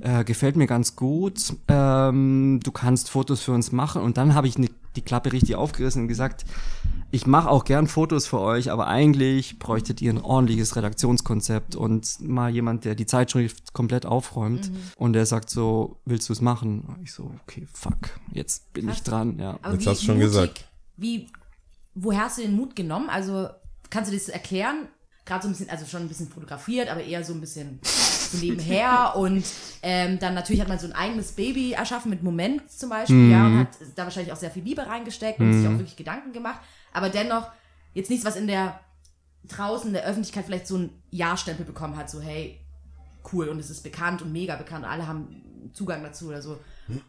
äh, 0.00 0.24
gefällt 0.24 0.56
mir 0.56 0.66
ganz 0.66 0.96
gut. 0.96 1.54
Ähm, 1.68 2.60
du 2.62 2.72
kannst 2.72 3.10
Fotos 3.10 3.40
für 3.42 3.52
uns 3.52 3.72
machen. 3.72 4.02
Und 4.02 4.16
dann 4.16 4.34
habe 4.34 4.46
ich 4.46 4.58
ne, 4.58 4.68
die 4.96 5.02
Klappe 5.02 5.32
richtig 5.32 5.56
aufgerissen 5.56 6.02
und 6.02 6.08
gesagt, 6.08 6.44
ich 7.10 7.26
mache 7.26 7.48
auch 7.48 7.64
gern 7.64 7.86
Fotos 7.86 8.26
für 8.26 8.40
euch, 8.40 8.70
aber 8.70 8.86
eigentlich 8.86 9.58
bräuchtet 9.58 10.02
ihr 10.02 10.12
ein 10.12 10.20
ordentliches 10.20 10.76
Redaktionskonzept 10.76 11.74
und 11.74 12.20
mal 12.20 12.50
jemand, 12.50 12.84
der 12.84 12.94
die 12.94 13.06
Zeitschrift 13.06 13.72
komplett 13.72 14.04
aufräumt. 14.04 14.70
Und 14.96 15.14
der 15.14 15.24
sagt 15.24 15.48
so, 15.48 16.00
willst 16.04 16.28
du 16.28 16.34
es 16.34 16.40
machen? 16.40 16.82
Und 16.82 17.02
ich 17.02 17.12
so, 17.12 17.30
okay, 17.42 17.66
fuck, 17.72 18.10
jetzt 18.32 18.72
bin 18.74 18.88
ich 18.90 19.02
dran, 19.02 19.38
ja. 19.38 19.58
Aber 19.62 19.74
Jetzt 19.74 19.86
hast 19.86 20.02
du 20.02 20.06
schon 20.06 20.20
gesagt. 20.20 20.66
Wie, 20.96 21.28
woher 21.94 22.24
hast 22.24 22.38
du 22.38 22.42
den 22.42 22.56
Mut 22.56 22.76
genommen? 22.76 23.08
Also, 23.08 23.48
kannst 23.88 24.10
du 24.10 24.16
das 24.16 24.28
erklären? 24.28 24.88
Gerade 25.28 25.42
so 25.42 25.48
ein 25.48 25.52
bisschen, 25.52 25.68
also 25.68 25.84
schon 25.84 26.02
ein 26.02 26.08
bisschen 26.08 26.28
fotografiert, 26.28 26.88
aber 26.88 27.02
eher 27.02 27.22
so 27.22 27.34
ein 27.34 27.40
bisschen 27.40 27.78
so 27.82 28.38
nebenher. 28.38 29.12
und 29.16 29.44
ähm, 29.82 30.18
dann 30.18 30.32
natürlich 30.32 30.62
hat 30.62 30.68
man 30.68 30.78
so 30.78 30.86
ein 30.86 30.94
eigenes 30.94 31.32
Baby 31.32 31.72
erschaffen 31.72 32.08
mit 32.08 32.22
Moment 32.22 32.70
zum 32.70 32.88
Beispiel, 32.88 33.30
ja, 33.30 33.46
und 33.46 33.58
hat 33.58 33.68
da 33.94 34.04
wahrscheinlich 34.04 34.32
auch 34.32 34.38
sehr 34.38 34.50
viel 34.50 34.62
Liebe 34.62 34.86
reingesteckt 34.86 35.38
und 35.38 35.52
sich 35.52 35.68
auch 35.68 35.72
wirklich 35.72 35.96
Gedanken 35.96 36.32
gemacht. 36.32 36.60
Aber 36.94 37.10
dennoch 37.10 37.48
jetzt 37.92 38.08
nichts, 38.08 38.24
was 38.24 38.36
in 38.36 38.46
der 38.46 38.80
draußen 39.46 39.88
in 39.88 39.94
der 39.94 40.04
Öffentlichkeit 40.04 40.46
vielleicht 40.46 40.66
so 40.66 40.76
einen 40.76 41.02
Ja-Stempel 41.10 41.66
bekommen 41.66 41.96
hat, 41.96 42.08
so 42.08 42.20
hey, 42.20 42.58
cool 43.32 43.48
und 43.48 43.58
es 43.58 43.68
ist 43.68 43.82
bekannt 43.82 44.22
und 44.22 44.32
mega 44.32 44.56
bekannt, 44.56 44.86
alle 44.86 45.06
haben 45.06 45.70
Zugang 45.74 46.02
dazu 46.02 46.28
oder 46.28 46.40
so. 46.40 46.58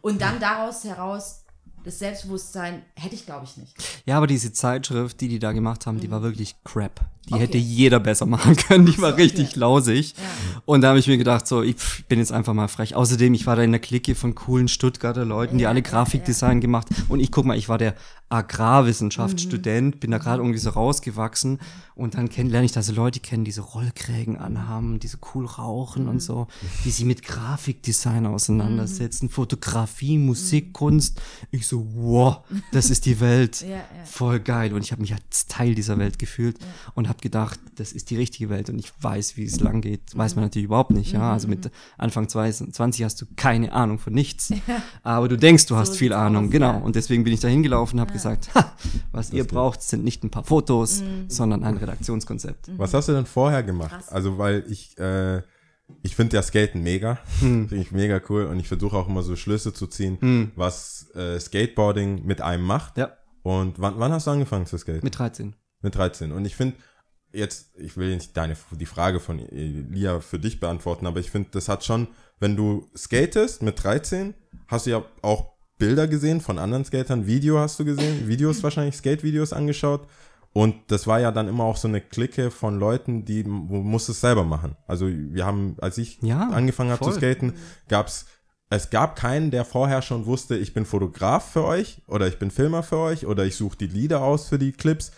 Und 0.02 0.20
dann 0.20 0.38
daraus 0.40 0.84
heraus 0.84 1.44
das 1.84 1.98
Selbstbewusstsein 1.98 2.82
hätte 2.94 3.14
ich, 3.14 3.24
glaube 3.24 3.44
ich, 3.44 3.56
nicht. 3.56 3.74
Ja, 4.04 4.16
aber 4.16 4.26
diese 4.26 4.52
Zeitschrift, 4.52 5.20
die 5.20 5.28
die 5.28 5.38
da 5.38 5.52
gemacht 5.52 5.86
haben, 5.86 5.98
die 5.98 6.10
war 6.10 6.22
wirklich 6.22 6.56
crap. 6.64 7.00
Die 7.28 7.34
Okay. 7.34 7.42
hätte 7.42 7.58
jeder 7.58 8.00
besser 8.00 8.26
machen 8.26 8.56
können. 8.56 8.86
Die 8.86 8.98
war 9.00 9.10
so, 9.10 9.16
richtig 9.16 9.50
okay. 9.50 9.58
lausig. 9.58 10.14
Und 10.64 10.80
da 10.80 10.88
habe 10.88 10.98
ich 10.98 11.06
mir 11.06 11.18
gedacht, 11.18 11.46
so, 11.46 11.62
ich 11.62 11.76
bin 12.08 12.18
jetzt 12.18 12.32
einfach 12.32 12.54
mal 12.54 12.68
frech. 12.68 12.96
Außerdem, 12.96 13.34
ich 13.34 13.46
war 13.46 13.56
da 13.56 13.62
in 13.62 13.70
der 13.72 13.80
Clique 13.80 14.14
von 14.14 14.34
coolen 14.34 14.68
Stuttgarter 14.68 15.24
Leuten, 15.24 15.58
die 15.58 15.64
Ja, 15.64 15.68
alle 15.68 15.80
ja, 15.80 15.88
Grafikdesign 15.88 16.60
gemacht. 16.60 16.88
Und 17.08 17.20
ich 17.20 17.30
guck 17.30 17.44
mal, 17.44 17.56
ich 17.56 17.68
war 17.68 17.78
der 17.78 17.94
Agrarwissenschaftsstudent, 18.30 20.00
bin 20.00 20.10
da 20.12 20.18
gerade 20.18 20.40
irgendwie 20.40 20.58
so 20.58 20.70
rausgewachsen. 20.70 21.58
Und 21.94 22.14
dann 22.14 22.28
kenn, 22.30 22.48
lerne 22.48 22.64
ich 22.64 22.72
da 22.72 22.82
so 22.82 22.92
Leute 22.92 23.20
kennen, 23.20 23.44
die 23.44 23.50
so 23.50 23.62
Rollkrägen 23.62 24.38
anhaben, 24.38 25.00
die 25.00 25.08
so 25.08 25.18
cool 25.34 25.44
rauchen 25.44 26.08
und 26.08 26.20
so, 26.20 26.46
die 26.84 26.90
sich 26.90 27.04
mit 27.04 27.22
Grafikdesign 27.22 28.26
auseinandersetzen, 28.26 29.28
Fotografie, 29.28 30.16
Musik, 30.16 30.72
Kunst. 30.72 31.20
Ich 31.50 31.66
so, 31.66 31.86
wow, 31.94 32.38
das 32.72 32.88
ist 32.90 33.06
die 33.06 33.20
Welt. 33.20 33.64
Ja, 33.70 33.76
ja. 33.76 33.84
Voll 34.04 34.40
geil. 34.40 34.72
Und 34.72 34.82
ich 34.82 34.90
habe 34.90 35.02
mich 35.02 35.12
als 35.14 35.46
Teil 35.46 35.74
dieser 35.74 35.98
Welt 35.98 36.18
gefühlt 36.18 36.58
und 36.94 37.08
habe 37.10 37.20
gedacht, 37.20 37.60
das 37.74 37.92
ist 37.92 38.08
die 38.08 38.16
richtige 38.16 38.48
Welt 38.48 38.70
und 38.70 38.78
ich 38.78 38.90
weiß, 39.02 39.36
wie 39.36 39.44
es 39.44 39.60
lang 39.60 39.82
geht. 39.82 40.16
Weiß 40.16 40.34
man 40.36 40.44
natürlich 40.44 40.64
überhaupt 40.64 40.92
nicht, 40.92 41.12
ja. 41.12 41.30
Also 41.32 41.46
mit 41.48 41.70
Anfang 41.98 42.26
20 42.28 43.04
hast 43.04 43.20
du 43.20 43.26
keine 43.36 43.72
Ahnung 43.72 43.98
von 43.98 44.14
nichts. 44.14 44.50
Aber 45.02 45.28
du 45.28 45.36
denkst, 45.36 45.66
du 45.66 45.76
hast 45.76 45.88
So 45.92 45.94
viel 45.98 46.08
sieht's 46.08 46.16
Ahnung. 46.18 46.46
aus, 46.46 46.50
genau. 46.50 46.72
ja. 46.72 46.78
Und 46.78 46.96
deswegen 46.96 47.22
bin 47.24 47.34
ich 47.34 47.40
da 47.40 47.48
hingelaufen 47.48 47.98
und 47.98 48.00
habe 48.00 48.12
gesagt, 48.14 48.54
ha, 48.54 48.72
was 49.12 49.30
ihr 49.32 49.44
braucht, 49.44 49.82
sind 49.82 50.04
nicht 50.04 50.24
ein 50.24 50.30
paar 50.30 50.44
Fotos, 50.44 51.02
sondern 51.28 51.62
ein 51.64 51.76
Redaktionskonzept. 51.76 52.70
Was 52.78 52.94
hast 52.94 53.08
du 53.08 53.12
denn 53.12 53.26
vorher 53.26 53.62
gemacht? 53.62 53.90
Krass. 53.90 54.08
Also, 54.08 54.38
weil 54.38 54.64
ich, 54.70 54.96
äh, 54.98 55.42
ich 56.02 56.14
finde 56.16 56.36
ja 56.36 56.42
Skaten 56.42 56.82
mega. 56.82 57.18
Finde 57.40 57.74
ich 57.76 57.90
mega 57.92 58.20
cool. 58.28 58.44
Und 58.44 58.60
ich 58.60 58.68
versuche 58.68 58.96
auch 58.96 59.08
immer 59.08 59.22
so 59.22 59.36
Schlüsse 59.36 59.72
zu 59.72 59.86
ziehen, 59.88 60.52
was 60.56 61.10
äh, 61.14 61.38
Skateboarding 61.40 62.24
mit 62.24 62.40
einem 62.40 62.64
macht. 62.64 62.96
Ja, 62.96 63.12
Und 63.42 63.80
wann, 63.80 63.94
wann 63.98 64.12
hast 64.12 64.26
du 64.26 64.30
angefangen 64.30 64.66
zu 64.66 64.78
skaten? 64.78 65.00
mit 65.02 65.18
13. 65.18 65.56
Mit 65.82 65.94
13. 65.96 66.30
Und 66.32 66.44
ich 66.44 66.54
finde, 66.56 66.76
jetzt, 67.32 67.70
ich 67.76 67.96
will 67.96 68.14
nicht 68.14 68.36
deine, 68.36 68.56
die 68.72 68.86
Frage 68.86 69.20
von 69.20 69.38
Lia 69.38 70.20
für 70.20 70.38
dich 70.38 70.60
beantworten, 70.60 71.06
aber 71.06 71.20
ich 71.20 71.30
finde, 71.30 71.50
das 71.52 71.68
hat 71.68 71.84
schon, 71.84 72.08
wenn 72.38 72.56
du 72.56 72.88
skatest 72.96 73.62
mit 73.62 73.82
13, 73.82 74.34
hast 74.68 74.86
du 74.86 74.90
ja 74.90 75.04
auch 75.22 75.52
Bilder 75.78 76.06
gesehen 76.08 76.40
von 76.40 76.58
anderen 76.58 76.84
Skatern, 76.84 77.26
Video 77.26 77.58
hast 77.58 77.78
du 77.80 77.84
gesehen, 77.84 78.28
Videos 78.28 78.62
wahrscheinlich, 78.62 78.96
Skate-Videos 78.96 79.52
angeschaut. 79.52 80.06
Und 80.52 80.74
das 80.88 81.06
war 81.06 81.20
ja 81.20 81.30
dann 81.30 81.48
immer 81.48 81.64
auch 81.64 81.76
so 81.76 81.86
eine 81.86 82.00
Clique 82.00 82.50
von 82.50 82.78
Leuten, 82.78 83.24
die 83.24 83.46
wo 83.46 83.82
musst 83.82 84.08
es 84.08 84.20
selber 84.20 84.44
machen. 84.44 84.76
Also 84.86 85.06
wir 85.08 85.46
haben, 85.46 85.76
als 85.80 85.96
ich 85.96 86.18
Ja, 86.22 86.48
angefangen 86.48 86.90
habe 86.90 87.04
zu 87.04 87.12
skaten, 87.12 87.54
gab's 87.88 88.26
es 88.72 88.90
gab 88.90 89.16
keinen, 89.16 89.50
der 89.50 89.64
vorher 89.64 90.00
schon 90.00 90.26
wusste, 90.26 90.56
ich 90.56 90.72
bin 90.72 90.86
Fotograf 90.86 91.50
für 91.50 91.64
euch 91.64 92.02
oder 92.06 92.28
ich 92.28 92.38
bin 92.38 92.52
Filmer 92.52 92.84
für 92.84 92.98
euch 92.98 93.26
oder 93.26 93.44
ich 93.44 93.56
suche 93.56 93.76
die 93.76 93.88
Lieder 93.88 94.22
aus 94.22 94.48
für 94.48 94.60
die 94.60 94.70
Clips. 94.70 95.10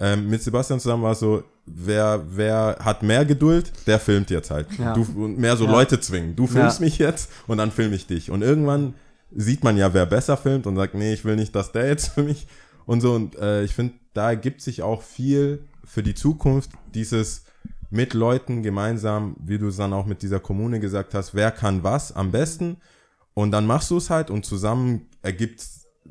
Ähm, 0.00 0.30
mit 0.30 0.42
Sebastian 0.42 0.80
zusammen 0.80 1.02
war 1.02 1.12
es 1.12 1.20
so, 1.20 1.44
wer, 1.66 2.24
wer 2.28 2.76
hat 2.80 3.02
mehr 3.02 3.24
Geduld, 3.24 3.72
der 3.86 3.98
filmt 3.98 4.30
jetzt 4.30 4.50
halt. 4.50 4.66
Ja. 4.78 4.94
Du, 4.94 5.02
und 5.24 5.38
mehr 5.38 5.56
so 5.56 5.64
Ja. 5.64 5.70
Leute 5.72 6.00
zwingen. 6.00 6.36
Du 6.36 6.46
filmst 6.46 6.80
Ja. 6.80 6.84
mich 6.84 6.98
jetzt 6.98 7.30
und 7.46 7.58
dann 7.58 7.70
filme 7.70 7.94
ich 7.96 8.06
dich. 8.06 8.30
Und 8.30 8.42
irgendwann 8.42 8.94
sieht 9.34 9.64
man 9.64 9.76
ja, 9.76 9.92
wer 9.94 10.06
besser 10.06 10.36
filmt 10.36 10.66
und 10.66 10.76
sagt, 10.76 10.94
nee, 10.94 11.12
ich 11.12 11.24
will 11.24 11.36
nicht, 11.36 11.54
dass 11.54 11.72
der 11.72 11.88
jetzt 11.88 12.08
für 12.08 12.22
mich 12.22 12.46
und 12.86 13.00
so. 13.00 13.14
Und 13.14 13.36
äh, 13.36 13.62
ich 13.64 13.74
finde, 13.74 13.94
da 14.12 14.30
ergibt 14.30 14.60
sich 14.60 14.82
auch 14.82 15.02
viel 15.02 15.64
für 15.84 16.02
die 16.02 16.14
Zukunft, 16.14 16.70
dieses 16.94 17.44
mit 17.90 18.14
Leuten 18.14 18.62
gemeinsam, 18.62 19.36
wie 19.44 19.58
du 19.58 19.68
es 19.68 19.76
dann 19.76 19.92
auch 19.92 20.06
mit 20.06 20.22
dieser 20.22 20.40
Kommune 20.40 20.80
gesagt 20.80 21.14
hast, 21.14 21.34
wer 21.34 21.50
kann 21.50 21.82
was 21.82 22.12
am 22.12 22.30
besten. 22.30 22.76
Und 23.34 23.50
dann 23.52 23.66
machst 23.66 23.90
du 23.90 23.96
es 23.96 24.10
halt 24.10 24.30
und 24.30 24.44
zusammen 24.44 25.08
ergibt 25.22 25.62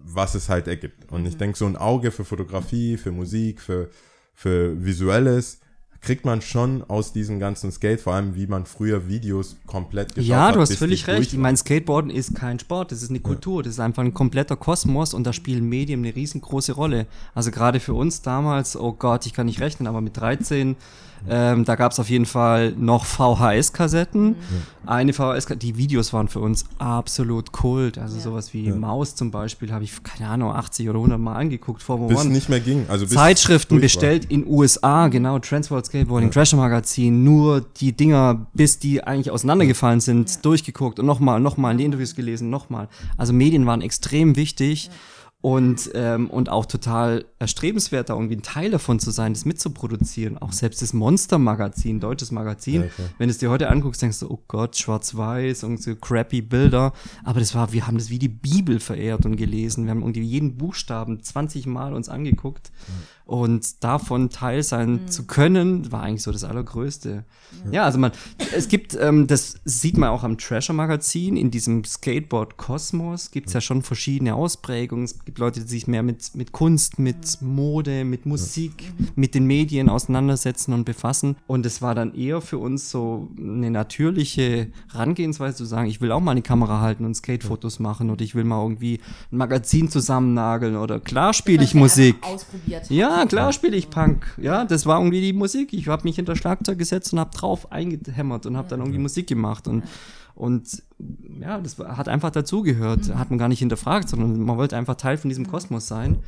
was 0.06 0.36
es 0.36 0.50
halt 0.50 0.68
ergibt. 0.68 1.12
Und 1.12 1.26
ich 1.26 1.38
denke, 1.38 1.58
so 1.58 1.66
ein 1.66 1.78
Auge 1.78 2.12
für 2.12 2.26
Fotografie, 2.26 2.98
für 2.98 3.12
Musik, 3.12 3.62
für, 3.62 3.90
für 4.34 4.84
Visuelles 4.84 5.60
kriegt 6.04 6.26
man 6.26 6.42
schon 6.42 6.84
aus 6.84 7.14
diesem 7.14 7.40
ganzen 7.40 7.72
Skate, 7.72 8.02
vor 8.02 8.14
allem 8.14 8.36
wie 8.36 8.46
man 8.46 8.66
früher 8.66 9.08
Videos 9.08 9.56
komplett 9.66 10.14
geschaut 10.14 10.28
Ja, 10.30 10.48
hat. 10.48 10.56
du 10.56 10.60
hast 10.60 10.76
völlig 10.76 11.08
recht. 11.08 11.32
Ich 11.32 11.40
meine, 11.40 11.56
Skateboarden 11.56 12.12
ist 12.12 12.36
kein 12.36 12.60
Sport, 12.60 12.92
das 12.92 13.02
ist 13.02 13.10
eine 13.10 13.22
Kultur, 13.22 13.64
das 13.64 13.74
ist 13.76 13.80
einfach 13.80 14.04
ein 14.04 14.14
kompletter 14.14 14.58
Kosmos 14.58 15.14
und 15.14 15.24
da 15.24 15.32
spielen 15.32 15.68
Medien 15.70 16.02
eine 16.02 16.14
riesengroße 16.14 16.74
Rolle. 16.74 17.08
Also 17.34 17.52
gerade 17.52 17.80
für 17.80 17.94
uns 17.94 18.22
damals, 18.22 18.76
oh 18.76 18.92
Gott, 18.92 19.26
ich 19.26 19.34
kann 19.34 19.46
nicht 19.46 19.62
rechnen, 19.62 19.88
aber 19.88 20.02
mit 20.02 20.18
13, 20.18 20.76
ähm, 21.30 21.66
da 21.66 21.76
gab 21.76 21.92
es 21.92 22.00
auf 22.00 22.10
jeden 22.10 22.26
Fall 22.26 22.74
noch 22.78 23.06
VHS-Kassetten. 23.06 24.36
Eine 24.86 25.14
VHS, 25.14 25.48
die 25.58 25.78
Videos 25.78 26.12
waren 26.12 26.28
für 26.28 26.40
uns 26.40 26.66
absolut 26.78 27.52
Kult. 27.52 27.98
Also 27.98 28.20
sowas 28.20 28.54
wie 28.54 28.72
Maus 28.72 29.16
zum 29.16 29.32
Beispiel 29.32 29.72
habe 29.72 29.84
ich, 29.84 30.04
keine 30.04 30.30
Ahnung, 30.30 30.52
80 30.52 30.90
oder 30.90 31.00
100 31.00 31.20
Mal 31.20 31.36
angeguckt, 31.36 31.82
Formel 31.82 32.10
bis 32.10 32.20
One. 32.20 32.30
nicht 32.32 32.50
mehr 32.50 32.60
ging. 32.60 32.86
Also 32.90 33.06
bis 33.06 33.14
Zeitschriften 33.14 33.76
durch 33.76 33.82
war. 33.82 34.02
bestellt 34.02 34.26
in 34.26 34.46
USA, 34.46 35.08
genau, 35.08 35.40
Transworld 35.40 35.86
Skateboarding, 35.86 36.32
Thrasher 36.32 36.58
Magazin, 36.58 37.24
nur 37.24 37.62
die 37.78 37.94
Dinger, 37.94 38.46
bis 38.54 38.80
die 38.80 39.04
eigentlich 39.04 39.32
auseinandergefallen 39.32 40.02
sind, 40.02 40.44
durchgeguckt 40.44 41.00
und 41.00 41.06
nochmal, 41.06 41.40
nochmal 41.40 41.72
in 41.72 41.78
die 41.78 41.86
Interviews 41.86 42.16
gelesen, 42.16 42.50
nochmal. 42.50 42.90
Also 43.18 43.32
Medien 43.32 43.66
waren 43.66 43.82
extrem 43.82 44.36
wichtig 44.36 44.90
und, 45.44 45.92
ähm, 45.94 46.30
und 46.30 46.48
auch 46.48 46.66
total 46.66 47.26
erstrebenswert, 47.38 48.08
da 48.08 48.14
irgendwie 48.14 48.38
ein 48.38 48.44
Teil 48.44 48.72
davon 48.72 49.02
zu 49.02 49.12
sein, 49.12 49.34
das 49.34 49.44
mitzuproduzieren. 49.44 50.38
Auch 50.38 50.54
selbst 50.54 50.82
das 50.82 50.94
Monster-Magazin, 50.94 52.00
deutsches 52.00 52.32
Magazin, 52.32 52.90
klar. 52.90 53.10
wenn 53.18 53.28
du 53.28 53.32
es 53.32 53.40
dir 53.40 53.50
heute 53.50 53.70
anguckst, 53.70 54.02
denkst 54.02 54.22
du, 54.22 54.32
oh 54.32 54.40
Gott, 54.48 54.78
schwarz-weiß 54.78 55.66
und 55.66 55.84
so 55.84 55.98
crappy 55.98 56.42
Bilder. 56.42 56.94
Aber 57.26 57.42
das 57.42 57.54
war, 57.56 57.74
wir 57.74 57.86
haben 57.86 57.98
das 57.98 58.10
wie 58.10 58.20
die 58.20 58.30
Bibel 58.30 58.80
verehrt 58.80 59.26
und 59.26 59.36
gelesen. 59.36 59.84
Wir 59.84 59.92
haben 59.92 60.00
irgendwie 60.00 60.22
jeden 60.22 60.56
Buchstaben 60.56 61.22
20 61.22 61.66
Mal 61.66 61.94
uns 61.94 62.08
angeguckt. 62.08 62.72
Und 63.26 63.84
davon 63.84 64.30
Teil 64.30 64.64
sein 64.64 65.08
zu 65.08 65.26
können, 65.26 65.92
war 65.92 66.04
eigentlich 66.04 66.24
so 66.24 66.32
das 66.32 66.44
Allergrößte. 66.44 67.24
Ja, 67.72 67.86
also 67.86 67.98
man, 67.98 68.12
es 68.56 68.68
gibt, 68.68 68.98
ähm, 69.00 69.28
das 69.28 69.56
sieht 69.64 69.98
man 69.98 70.10
auch 70.10 70.24
am 70.24 70.38
Trasher-Magazin, 70.38 71.38
in 71.38 71.50
diesem 71.50 71.86
Skateboard-Kosmos 71.86 73.32
gibt 73.32 73.48
es 73.48 73.54
ja 73.54 73.62
schon 73.62 73.82
verschiedene 73.82 74.36
Ausprägungen. 74.36 75.06
Es 75.06 75.24
gibt 75.24 75.38
Leute, 75.38 75.62
die 75.62 75.68
sich 75.68 75.88
mehr 75.88 76.04
mit, 76.04 76.36
mit 76.36 76.52
Kunst, 76.52 77.00
mit 77.00 77.42
Mode, 77.42 78.04
mit 78.04 78.26
Musik, 78.26 78.92
mit 79.16 79.36
den 79.36 79.46
Medien 79.46 79.88
auseinandersetzen 79.88 80.74
und 80.74 80.84
befassen. 80.84 81.38
Und 81.48 81.66
es 81.66 81.82
war 81.82 81.96
dann 81.96 82.16
eher 82.16 82.42
für 82.42 82.58
uns 82.58 82.92
so 82.92 83.30
eine 83.38 83.72
natürliche 83.72 84.68
Herangehensweise 84.92 85.56
zu 85.56 85.66
sagen, 85.66 85.88
ich 85.88 86.02
will 86.02 86.12
auch 86.12 86.20
mal 86.20 86.32
eine 86.32 86.42
Kamera 86.42 86.82
halten 86.82 87.06
und 87.06 87.16
Skatefotos 87.16 87.80
machen 87.80 88.10
oder 88.10 88.24
ich 88.24 88.36
will 88.36 88.44
mal 88.44 88.62
irgendwie 88.62 89.00
ein 89.32 89.38
Magazin 89.38 89.90
zusammennageln 89.90 90.76
oder 90.76 91.00
klar 91.00 91.34
spiele 91.34 91.64
ich 91.64 91.74
Musik. 91.74 92.18
Ausprobiert. 92.22 92.90
Ja, 92.90 93.13
Ja, 93.20 93.26
klar 93.26 93.54
spiele 93.54 93.76
ich 93.78 93.90
Punk. 93.90 94.26
Ja, 94.38 94.66
das 94.66 94.86
war 94.86 95.00
irgendwie 95.00 95.22
die 95.22 95.34
Musik. 95.34 95.74
Ich 95.74 95.88
habe 95.88 96.04
mich 96.04 96.16
hinter 96.16 96.36
Schlagzeug 96.36 96.78
gesetzt 96.78 97.14
und 97.14 97.20
habe 97.20 97.36
drauf 97.36 97.72
eingehämmert 97.72 98.46
und 98.46 98.58
habe 98.58 98.68
dann 98.68 98.80
irgendwie 98.80 99.00
Musik 99.00 99.28
gemacht 99.28 99.68
und 99.68 99.84
und 100.36 100.82
ja, 101.40 101.60
das 101.60 101.78
hat 101.78 102.08
einfach 102.08 102.32
dazugehört. 102.32 103.14
Hat 103.14 103.30
man 103.30 103.38
gar 103.38 103.48
nicht 103.50 103.60
hinterfragt, 103.60 104.10
sondern 104.10 104.40
man 104.40 104.58
wollte 104.58 104.76
einfach 104.76 104.96
Teil 104.96 105.18
von 105.18 105.30
diesem 105.30 105.48
Kosmos 105.48 105.88
sein. 105.88 106.20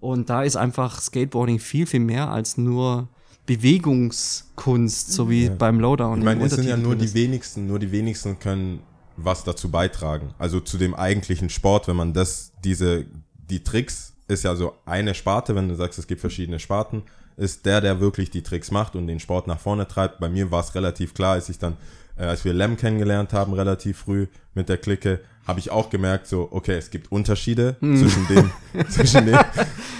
Und 0.00 0.28
da 0.28 0.42
ist 0.42 0.56
einfach 0.56 1.00
Skateboarding 1.00 1.60
viel, 1.60 1.86
viel 1.86 2.00
mehr 2.00 2.30
als 2.30 2.58
nur 2.58 3.08
Bewegungskunst, 3.46 5.12
so 5.12 5.30
wie 5.30 5.50
beim 5.50 5.78
Lowdown. 5.78 6.18
Ich 6.18 6.24
meine, 6.24 6.44
es 6.44 6.54
sind 6.54 6.66
ja 6.66 6.76
nur 6.76 6.96
die 6.96 7.12
wenigsten, 7.14 7.66
nur 7.66 7.78
die 7.78 7.92
wenigsten 7.92 8.38
können 8.38 8.80
was 9.16 9.44
dazu 9.44 9.70
beitragen. 9.70 10.34
Also 10.38 10.60
zu 10.60 10.76
dem 10.76 10.94
eigentlichen 10.94 11.48
Sport, 11.48 11.86
wenn 11.86 11.96
man 11.96 12.12
das, 12.12 12.52
diese, 12.64 13.06
die 13.48 13.62
Tricks 13.62 14.13
ist 14.28 14.44
ja 14.44 14.54
so 14.54 14.74
eine 14.86 15.14
Sparte, 15.14 15.54
wenn 15.54 15.68
du 15.68 15.74
sagst, 15.74 15.98
es 15.98 16.06
gibt 16.06 16.20
verschiedene 16.20 16.58
Sparten, 16.58 17.02
ist 17.36 17.66
der, 17.66 17.80
der 17.80 18.00
wirklich 18.00 18.30
die 18.30 18.42
Tricks 18.42 18.70
macht 18.70 18.94
und 18.96 19.06
den 19.06 19.20
Sport 19.20 19.46
nach 19.46 19.58
vorne 19.58 19.86
treibt. 19.88 20.20
Bei 20.20 20.28
mir 20.28 20.50
war 20.50 20.60
es 20.60 20.74
relativ 20.74 21.14
klar, 21.14 21.32
als 21.32 21.48
ich 21.48 21.58
dann, 21.58 21.76
äh, 22.16 22.24
als 22.24 22.44
wir 22.44 22.52
Lem 22.52 22.76
kennengelernt 22.76 23.32
haben, 23.32 23.52
relativ 23.54 23.98
früh 23.98 24.26
mit 24.54 24.68
der 24.68 24.78
Clique, 24.78 25.20
habe 25.46 25.58
ich 25.60 25.70
auch 25.70 25.90
gemerkt, 25.90 26.26
so, 26.26 26.48
okay, 26.52 26.76
es 26.78 26.90
gibt 26.90 27.12
Unterschiede 27.12 27.76
Hm. 27.80 27.96
zwischen 27.98 28.26
dem, 28.28 28.50
zwischen 28.88 29.26
dem, 29.26 29.38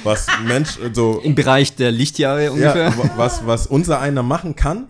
was 0.04 0.26
Mensch, 0.46 0.78
so, 0.94 1.20
Im 1.22 1.34
Bereich 1.34 1.74
der 1.76 1.90
Lichtjahre 1.90 2.50
ungefähr. 2.52 2.90
ja, 2.90 2.96
wa- 2.98 3.10
was, 3.16 3.46
was 3.46 3.66
unser 3.66 4.00
einer 4.00 4.22
machen 4.22 4.54
kann 4.56 4.86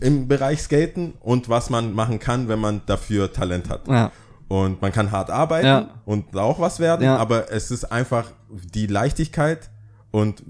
im 0.00 0.28
Bereich 0.28 0.60
Skaten 0.60 1.14
und 1.20 1.48
was 1.48 1.70
man 1.70 1.94
machen 1.94 2.18
kann, 2.18 2.48
wenn 2.48 2.58
man 2.58 2.82
dafür 2.84 3.32
Talent 3.32 3.70
hat. 3.70 3.88
Ja. 3.88 4.12
Und 4.48 4.80
man 4.80 4.92
kann 4.92 5.10
hart 5.10 5.30
arbeiten 5.30 5.66
Ja. 5.66 5.88
und 6.04 6.36
auch 6.36 6.60
was 6.60 6.78
werden, 6.78 7.02
Ja. 7.04 7.16
aber 7.16 7.50
es 7.50 7.70
ist 7.70 7.84
einfach 7.90 8.30
die 8.50 8.86
Leichtigkeit 8.86 9.70
und 10.12 10.42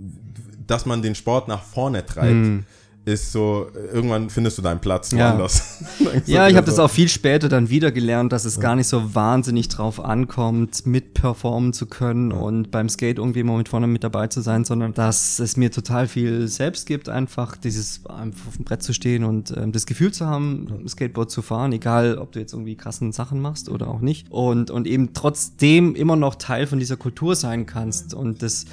dass 0.67 0.85
man 0.85 1.01
den 1.01 1.15
Sport 1.15 1.49
nach 1.49 1.63
vorne 1.63 2.05
treibt, 2.05 2.65
ist 3.07 3.31
so, 3.31 3.69
irgendwann 3.93 4.31
findest 4.31 4.59
du 4.59 4.63
deinen 4.63 4.81
Platz. 4.81 5.13
Ja. 5.13 5.31
woanders. 5.31 5.79
Ja, 6.27 6.49
ich 6.49 6.57
habe 6.57 6.67
das 6.67 6.79
auch 6.79 6.91
viel 6.91 7.09
später 7.09 7.49
dann 7.49 7.71
wieder 7.71 7.93
gelernt, 7.93 8.33
dass 8.33 8.45
es 8.45 8.59
gar 8.59 8.75
nicht 8.75 8.89
so 8.89 9.15
wahnsinnig 9.15 9.69
drauf 9.69 10.05
ankommt, 10.05 10.87
mitperformen 10.87 11.73
zu 11.73 11.87
können 11.87 12.33
und 12.33 12.71
beim 12.71 12.89
Skate 12.89 13.19
irgendwie 13.19 13.45
mal 13.45 13.59
mit 13.59 13.69
vorne 13.69 13.87
mit 13.87 14.03
dabei 14.03 14.27
zu 14.27 14.41
sein, 14.41 14.65
sondern 14.65 14.93
dass 14.93 15.39
es 15.39 15.57
mir 15.57 15.71
total 15.71 16.09
viel 16.09 16.49
selbst 16.49 16.87
gibt, 16.87 17.09
einfach 17.09 17.57
dieses 17.57 18.05
einfach 18.07 18.49
auf 18.49 18.57
dem 18.57 18.65
Brett 18.65 18.83
zu 18.83 18.93
stehen 18.93 19.25
und 19.25 19.55
ähm, 19.57 19.71
das 19.71 19.87
Gefühl 19.87 20.13
zu 20.13 20.27
haben, 20.27 20.85
Skateboard 20.89 21.31
zu 21.31 21.43
fahren, 21.43 21.73
egal 21.73 22.19
ob 22.19 22.33
du 22.33 22.41
jetzt 22.41 22.55
irgendwie 22.55 22.77
krassen 22.77 23.13
Sachen 23.13 23.41
machst 23.41 23.69
oder 23.69 23.89
auch 23.89 24.01
nicht. 24.01 24.31
Und, 24.31 24.71
und 24.71 24.87
eben 24.87 25.13
trotzdem 25.13 25.95
immer 25.95 26.17
noch 26.17 26.35
Teil 26.35 26.67
von 26.67 26.81
dieser 26.81 26.97
Kultur 26.97 27.37
sein 27.37 27.67
kannst. 27.67 28.15
Und 28.15 28.43
das 28.43 28.65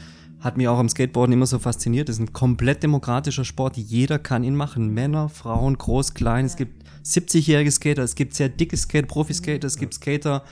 hat 0.43 0.57
mich 0.57 0.67
auch 0.67 0.77
am 0.77 0.89
Skateboarden 0.89 1.31
immer 1.33 1.45
so 1.45 1.57
fasziniert. 1.57 2.09
Das 2.09 2.17
ist 2.17 2.21
ein 2.21 2.33
komplett 2.33 2.83
demokratischer 2.83 3.45
Sport. 3.45 3.77
Jeder 3.77 4.19
kann 4.19 4.43
ihn 4.43 4.55
machen. 4.55 4.89
Männer, 4.93 5.29
Frauen, 5.29 5.77
groß, 5.77 6.13
klein. 6.13 6.45
Es 6.45 6.57
gibt 6.57 6.83
70-jährige 7.05 7.71
Skater, 7.71 8.03
es 8.03 8.15
gibt 8.15 8.33
sehr 8.33 8.49
dicke 8.49 8.75
Skater, 8.77 9.07
Profi-Skater, 9.07 9.67
es 9.67 9.77
gibt 9.77 9.93
Skater 9.93 10.43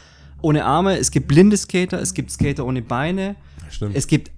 ohne 0.42 0.66
Arme, 0.66 0.98
es 0.98 1.12
gibt 1.12 1.28
blinde 1.28 1.56
Skater, 1.56 2.02
es 2.02 2.14
gibt 2.14 2.32
Skater 2.32 2.66
ohne 2.66 2.82
Beine. 2.82 3.36
Stimmt. 3.70 3.96
Es 3.96 4.08
gibt, 4.08 4.32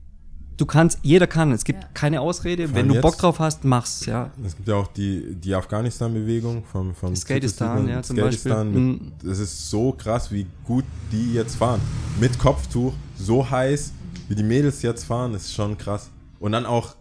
du 0.58 0.66
kannst, 0.66 1.00
jeder 1.02 1.28
kann. 1.28 1.52
Es 1.52 1.63
gibt 1.63 1.96
keine 1.96 2.22
Ausrede. 2.22 2.74
Wenn 2.74 2.88
du 2.88 2.96
jetzt- 2.96 3.02
Bock 3.04 3.18
drauf 3.18 3.39
hast, 3.39 3.63
mach's, 3.63 4.06
ja. 4.06 4.32
Es 4.46 4.56
gibt 4.56 4.68
ja 4.68 4.76
auch 4.76 4.88
die, 4.88 5.36
die 5.36 5.54
Afghanistan-Bewegung 5.56 6.63
vom, 6.66 6.94
vom 6.94 7.16
Skatistan, 7.16 7.86
Skatistan, 7.86 7.89
ja, 7.89 8.02
zum 8.04 8.18
Skatistan 8.18 8.74
Beispiel. 8.74 8.82
Mit, 8.82 9.24
es 9.32 9.39
ist 9.39 9.70
so 9.70 9.92
krass, 9.94 10.32
wie 10.32 10.46
gut 10.66 10.86
die 11.12 11.34
jetzt 11.34 11.56
fahren. 11.56 11.80
Mit 12.20 12.38
Kopftuch, 12.39 12.94
so 13.18 13.50
heiß, 13.50 13.92
wie 14.34 14.36
die 14.36 14.43
Mädels 14.43 14.82
jetzt 14.82 15.04
fahren, 15.06 15.36
ist 15.36 15.54
schon 15.54 15.78
krass. 15.78 16.10
Und 16.39 16.54
dann 16.54 16.65
auch, 16.65 16.96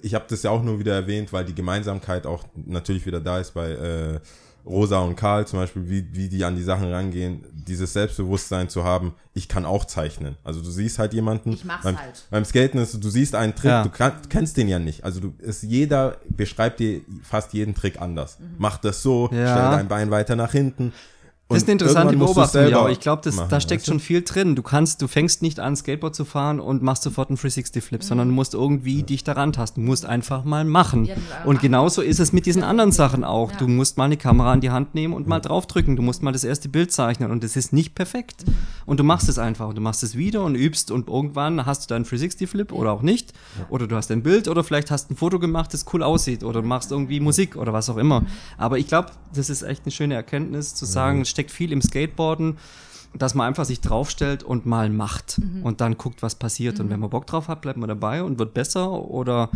ich 0.00 0.14
habe 0.14 0.24
das 0.26 0.42
ja 0.42 0.50
auch 0.50 0.62
nur 0.62 0.78
wieder 0.78 0.94
erwähnt, 0.94 1.34
weil 1.34 1.44
die 1.44 1.54
Gemeinsamkeit 1.54 2.26
auch 2.26 2.44
natürlich 2.64 3.04
wieder 3.04 3.20
da 3.20 3.38
ist 3.40 3.52
bei 3.52 3.72
äh, 3.72 4.20
Rosa 4.64 5.00
und 5.00 5.14
Karl 5.14 5.46
zum 5.46 5.58
Beispiel, 5.58 5.86
wie, 5.90 6.06
wie 6.12 6.28
die 6.30 6.42
an 6.44 6.56
die 6.56 6.62
Sachen 6.62 6.90
rangehen, 6.90 7.44
dieses 7.52 7.92
Selbstbewusstsein 7.92 8.70
zu 8.70 8.84
haben, 8.84 9.12
ich 9.34 9.48
kann 9.48 9.66
auch 9.66 9.84
zeichnen. 9.84 10.36
Also 10.44 10.62
du 10.62 10.70
siehst 10.70 10.98
halt 10.98 11.12
jemanden. 11.12 11.52
Ich 11.52 11.64
mach's 11.66 11.84
beim, 11.84 11.98
halt. 11.98 12.24
Beim 12.30 12.44
Skaten 12.46 12.80
ist, 12.80 13.02
du 13.04 13.10
siehst 13.10 13.34
einen 13.34 13.54
Trick, 13.54 13.70
Ja. 13.70 13.82
du 13.82 13.90
kann, 13.90 14.12
kennst 14.30 14.56
den 14.56 14.68
ja 14.68 14.78
nicht. 14.78 15.04
Also 15.04 15.20
du 15.20 15.34
ist 15.40 15.62
jeder 15.62 16.16
beschreibt 16.30 16.80
dir 16.80 17.02
fast 17.22 17.52
jeden 17.52 17.74
Trick 17.74 18.00
anders. 18.00 18.38
Mach 18.56 18.78
das 18.78 19.02
so, 19.02 19.28
Ja. 19.30 19.52
stell 19.52 19.70
dein 19.76 19.88
Bein 19.88 20.10
weiter 20.10 20.36
nach 20.36 20.52
hinten. 20.52 20.94
Das 21.50 21.62
ist 21.62 21.64
eine 21.64 21.72
interessante 21.72 22.14
Beobachtung, 22.14 22.68
ja, 22.68 22.88
ich 22.90 23.00
glaube, 23.00 23.22
da 23.22 23.60
steckt 23.60 23.80
weißt 23.80 23.88
du? 23.88 23.92
schon 23.92 24.00
viel 24.00 24.20
drin. 24.20 24.54
Du 24.54 24.62
kannst, 24.62 25.00
du 25.00 25.08
fängst 25.08 25.40
nicht 25.40 25.60
an, 25.60 25.76
Skateboard 25.76 26.14
zu 26.14 26.26
fahren 26.26 26.60
und 26.60 26.82
machst 26.82 27.04
sofort 27.04 27.30
einen 27.30 27.38
360-Flip, 27.38 28.02
sondern 28.02 28.28
du 28.28 28.34
musst 28.34 28.52
irgendwie 28.52 29.02
dich 29.02 29.24
daran 29.24 29.54
tasten. 29.54 29.80
Du 29.80 29.86
musst 29.86 30.04
einfach 30.04 30.44
mal 30.44 30.66
machen. 30.66 31.06
Ja, 31.06 31.14
und 31.46 31.62
genauso 31.62 32.02
ist 32.02 32.20
es 32.20 32.34
mit 32.34 32.44
diesen 32.44 32.62
anderen 32.62 32.92
Sachen 32.92 33.24
auch. 33.24 33.50
Ja. 33.52 33.56
Du 33.58 33.68
musst 33.68 33.96
mal 33.96 34.04
eine 34.04 34.18
Kamera 34.18 34.52
in 34.52 34.60
die 34.60 34.68
Hand 34.68 34.94
nehmen 34.94 35.14
und 35.14 35.26
mal 35.26 35.40
draufdrücken. 35.40 35.96
Du 35.96 36.02
musst 36.02 36.22
mal 36.22 36.32
das 36.32 36.44
erste 36.44 36.68
Bild 36.68 36.92
zeichnen 36.92 37.30
und 37.30 37.42
es 37.42 37.56
ist 37.56 37.72
nicht 37.72 37.94
perfekt. 37.94 38.44
Und 38.84 39.00
du 39.00 39.04
machst 39.04 39.30
es 39.30 39.38
einfach 39.38 39.68
und 39.68 39.74
du 39.74 39.80
machst 39.80 40.02
es 40.02 40.18
wieder 40.18 40.44
und 40.44 40.54
übst 40.54 40.90
und 40.90 41.08
irgendwann 41.08 41.64
hast 41.64 41.84
du 41.84 41.94
deinen 41.94 42.04
360-Flip 42.04 42.72
oder 42.72 42.92
auch 42.92 43.00
nicht. 43.00 43.32
Oder 43.70 43.86
du 43.86 43.96
hast 43.96 44.10
ein 44.10 44.22
Bild 44.22 44.48
oder 44.48 44.62
vielleicht 44.64 44.90
hast 44.90 45.10
ein 45.10 45.16
Foto 45.16 45.38
gemacht, 45.38 45.72
das 45.72 45.86
cool 45.94 46.02
aussieht 46.02 46.44
oder 46.44 46.60
du 46.60 46.68
machst 46.68 46.92
irgendwie 46.92 47.20
Musik 47.20 47.56
oder 47.56 47.72
was 47.72 47.88
auch 47.88 47.96
immer. 47.96 48.26
Aber 48.58 48.76
ich 48.76 48.86
glaube, 48.86 49.12
das 49.34 49.48
ist 49.48 49.62
echt 49.62 49.84
eine 49.86 49.92
schöne 49.92 50.14
Erkenntnis 50.14 50.74
zu 50.74 50.84
sagen, 50.84 51.24
steckt 51.38 51.52
viel 51.52 51.70
im 51.70 51.80
Skateboarden, 51.80 52.58
dass 53.14 53.34
man 53.34 53.46
einfach 53.46 53.64
sich 53.64 53.80
draufstellt 53.80 54.42
und 54.42 54.66
mal 54.66 54.90
macht 54.90 55.40
und 55.62 55.80
dann 55.80 55.96
guckt, 55.96 56.20
was 56.22 56.34
passiert. 56.34 56.80
Und 56.80 56.90
wenn 56.90 56.98
man 56.98 57.10
Bock 57.10 57.26
drauf 57.26 57.46
hat, 57.46 57.60
bleibt 57.62 57.78
man 57.78 57.88
dabei 57.88 58.24
und 58.24 58.38
wird 58.40 58.54
besser 58.54 58.90
oder 58.90 59.50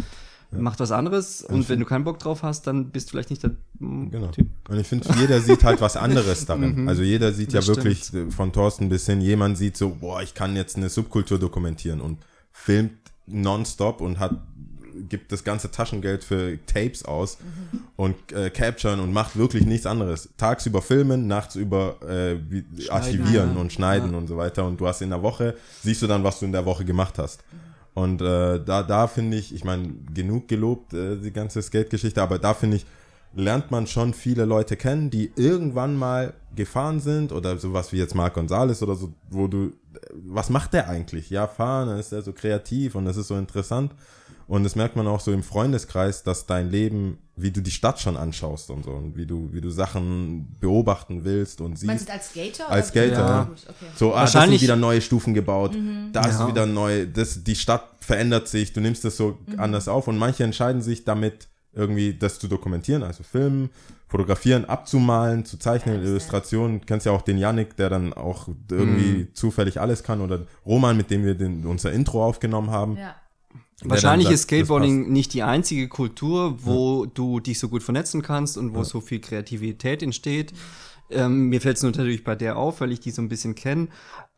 macht 0.53 0.79
was 0.81 0.93
anderes. 0.93 1.43
Und 1.43 1.69
wenn 1.69 1.81
du 1.81 1.87
keinen 1.87 2.05
Bock 2.05 2.19
drauf 2.21 2.43
hast, 2.45 2.67
dann 2.67 2.91
bist 2.91 3.09
du 3.09 3.11
vielleicht 3.13 3.31
nicht 3.31 3.43
der 3.43 3.53
Genau. 3.81 4.29
Typ. 4.29 4.47
Und 4.69 4.79
ich 4.79 4.87
finde, 4.87 5.09
jeder 5.19 5.41
sieht 5.41 5.65
halt 5.65 5.81
was 5.81 5.97
anderes 5.97 6.47
darin. 6.47 6.89
Also 6.89 7.03
jeder 7.03 7.33
sieht 7.33 7.49
Mhm. 7.49 7.53
Das 7.55 7.67
ja 7.67 7.77
wirklich 7.77 8.15
äh, 8.15 8.31
von 8.31 8.53
Thorsten 8.53 8.89
bis 8.89 9.07
hin, 9.07 9.21
jemand 9.21 9.59
sieht 9.59 9.77
so, 9.77 9.97
boah, 10.01 10.23
ich 10.23 10.35
kann 10.35 10.55
jetzt 10.55 10.77
eine 10.77 10.89
Subkultur 10.89 11.39
dokumentieren 11.39 12.01
und 12.01 12.19
filmt 12.53 12.93
nonstop 13.27 14.01
und 14.01 14.19
hat 14.19 14.37
gibt 15.09 15.33
das 15.33 15.45
ganze 15.45 15.71
Taschengeld 15.71 16.25
für 16.25 16.59
Tapes 16.67 17.05
aus 17.05 17.39
Mhm. 17.41 17.81
und 17.97 18.33
äh, 18.33 18.51
capturen 18.51 19.01
und 19.01 19.13
macht 19.13 19.37
wirklich 19.37 19.67
nichts 19.67 19.87
anderes. 19.87 20.29
Tagsüber 20.37 20.83
filmen, 20.83 21.27
nachts 21.27 21.55
über 21.57 21.97
äh, 22.03 22.37
wie, 22.49 22.65
archivieren 22.91 23.55
ja. 23.55 23.61
und 23.61 23.73
schneiden 23.73 24.13
Ja. 24.13 24.19
und 24.19 24.27
so 24.27 24.37
weiter. 24.37 24.65
Und 24.67 24.81
du 24.81 24.87
hast 24.87 25.03
in 25.03 25.11
der 25.11 25.23
Woche, 25.23 25.55
siehst 25.83 26.03
du 26.03 26.07
dann, 26.07 26.25
was 26.25 26.39
du 26.41 26.47
in 26.47 26.53
der 26.53 26.65
Woche 26.65 26.85
gemacht 26.85 27.19
hast. 27.19 27.43
Und 27.95 28.23
äh, 28.23 28.59
da, 28.65 28.83
da 28.83 29.07
finde 29.07 29.37
ich, 29.37 29.55
ich 29.55 29.65
meine, 29.65 29.93
genug 30.15 30.49
gelobt, 30.49 30.95
äh, 30.95 31.17
die 31.19 31.33
ganze 31.33 31.61
Skate-Geschichte, 31.61 32.23
aber 32.23 32.39
da 32.39 32.55
finde 32.55 32.79
ich, 32.79 32.87
lernt 33.35 33.71
man 33.71 33.87
schon 33.87 34.13
viele 34.15 34.45
Leute 34.45 34.77
kennen, 34.77 35.11
die 35.11 35.33
irgendwann 35.37 35.97
mal 35.97 36.35
gefahren 36.55 37.01
sind 37.01 37.33
oder 37.33 37.57
sowas 37.59 37.93
wie 37.93 37.97
jetzt 37.97 38.15
Marc 38.15 38.35
Gonzales 38.35 38.83
oder 38.83 38.95
so, 38.95 39.13
wo 39.31 39.47
du, 39.47 39.67
äh, 39.67 39.73
was 40.27 40.49
macht 40.51 40.73
der 40.75 40.89
eigentlich? 40.89 41.29
Ja, 41.31 41.47
fahren, 41.47 41.89
dann 41.89 41.99
ist 41.99 42.13
er 42.13 42.23
so 42.23 42.33
kreativ 42.33 42.95
und 42.95 43.05
das 43.05 43.17
ist 43.17 43.29
so 43.29 43.37
interessant. 43.37 43.93
Und 44.53 44.65
das 44.65 44.77
merkt 44.77 44.97
man 44.97 45.07
auch 45.07 45.21
so 45.21 45.33
im 45.33 45.43
Freundeskreis, 45.43 46.25
dass 46.25 46.45
dein 46.45 46.69
Leben, 46.71 47.17
wie 47.37 47.51
du 47.53 47.63
die 47.63 47.71
Stadt 47.71 47.99
schon 48.01 48.19
anschaust 48.19 48.69
und 48.71 48.85
so 48.85 48.91
und 48.91 49.17
wie 49.17 49.25
du, 49.25 49.49
wie 49.51 49.63
du 49.63 49.71
Sachen 49.71 50.55
beobachten 50.61 51.25
willst 51.25 51.63
und 51.63 51.77
siehst. 51.79 51.87
Meinst 51.87 52.09
du 52.11 52.13
als 52.13 52.29
Skater? 52.29 52.69
Als 52.69 52.91
oder- 52.93 53.03
Skater, 53.07 53.13
Ja, 53.23 53.29
ja. 53.29 53.51
okay. 53.51 53.87
So, 53.97 54.09
ah, 54.13 54.21
da 54.21 54.27
sind 54.27 54.35
Wahrscheinlich- 54.35 54.61
wieder 54.61 54.77
neue 54.77 55.01
Stufen 55.01 55.33
gebaut, 55.33 55.75
da 56.13 56.27
ist 56.29 56.39
Ja. 56.41 56.49
wieder 56.49 56.67
neu, 56.67 57.07
das, 57.07 57.43
die 57.43 57.55
Stadt 57.57 57.83
verändert 58.01 58.47
sich, 58.47 58.75
du 58.75 58.83
nimmst 58.83 59.07
das 59.07 59.17
so 59.17 59.39
anders 59.57 59.89
auf 59.89 60.07
und 60.07 60.19
manche 60.19 60.45
entscheiden 60.45 60.83
sich 60.83 61.05
damit 61.05 61.49
irgendwie 61.73 62.13
das 62.13 62.39
zu 62.39 62.47
dokumentieren, 62.47 63.03
also 63.05 63.23
filmen, 63.23 63.71
fotografieren, 64.07 64.67
abzumalen, 64.67 65.47
zu 65.47 65.57
zeichnen, 65.59 66.03
Illustrationen. 66.03 66.81
Du 66.81 66.85
kennst 66.85 67.07
ja 67.07 67.13
auch 67.13 67.23
den 67.23 67.39
Yannick, 67.39 67.75
der 67.77 67.89
dann 67.89 68.13
auch 68.13 68.49
irgendwie 68.71 69.33
zufällig 69.33 69.81
alles 69.81 70.03
kann 70.03 70.21
oder 70.21 70.43
Roman, 70.67 70.95
mit 70.99 71.11
dem 71.11 71.25
wir 71.25 71.35
den, 71.35 71.65
unser 71.65 71.91
Intro 71.93 72.23
aufgenommen 72.23 72.71
haben. 72.71 72.99
Ja. 72.99 73.15
Wahrscheinlich 73.85 74.31
ist 74.31 74.43
Skateboarding 74.43 75.11
nicht 75.13 75.33
die 75.35 75.43
einzige 75.43 75.89
Kultur, 75.89 76.57
wo 76.65 77.07
du 77.07 77.41
dich 77.41 77.59
so 77.59 77.69
gut 77.69 77.83
vernetzen 77.83 78.23
kannst 78.23 78.57
und 78.57 78.75
wo 78.75 78.85
so 78.85 79.01
viel 79.01 79.21
Kreativität 79.21 80.03
entsteht. 80.03 80.53
Ähm, 81.11 81.49
mir 81.51 81.61
fällt 81.61 81.77
es 81.77 81.83
natürlich 81.83 82.25
bei 82.25 82.35
der 82.35 82.57
auf, 82.57 82.81
weil 82.81 82.91
ich 82.91 83.01
die 83.01 83.11
so 83.11 83.21
ein 83.21 83.29
bisschen 83.29 83.55
kenne. 83.55 83.89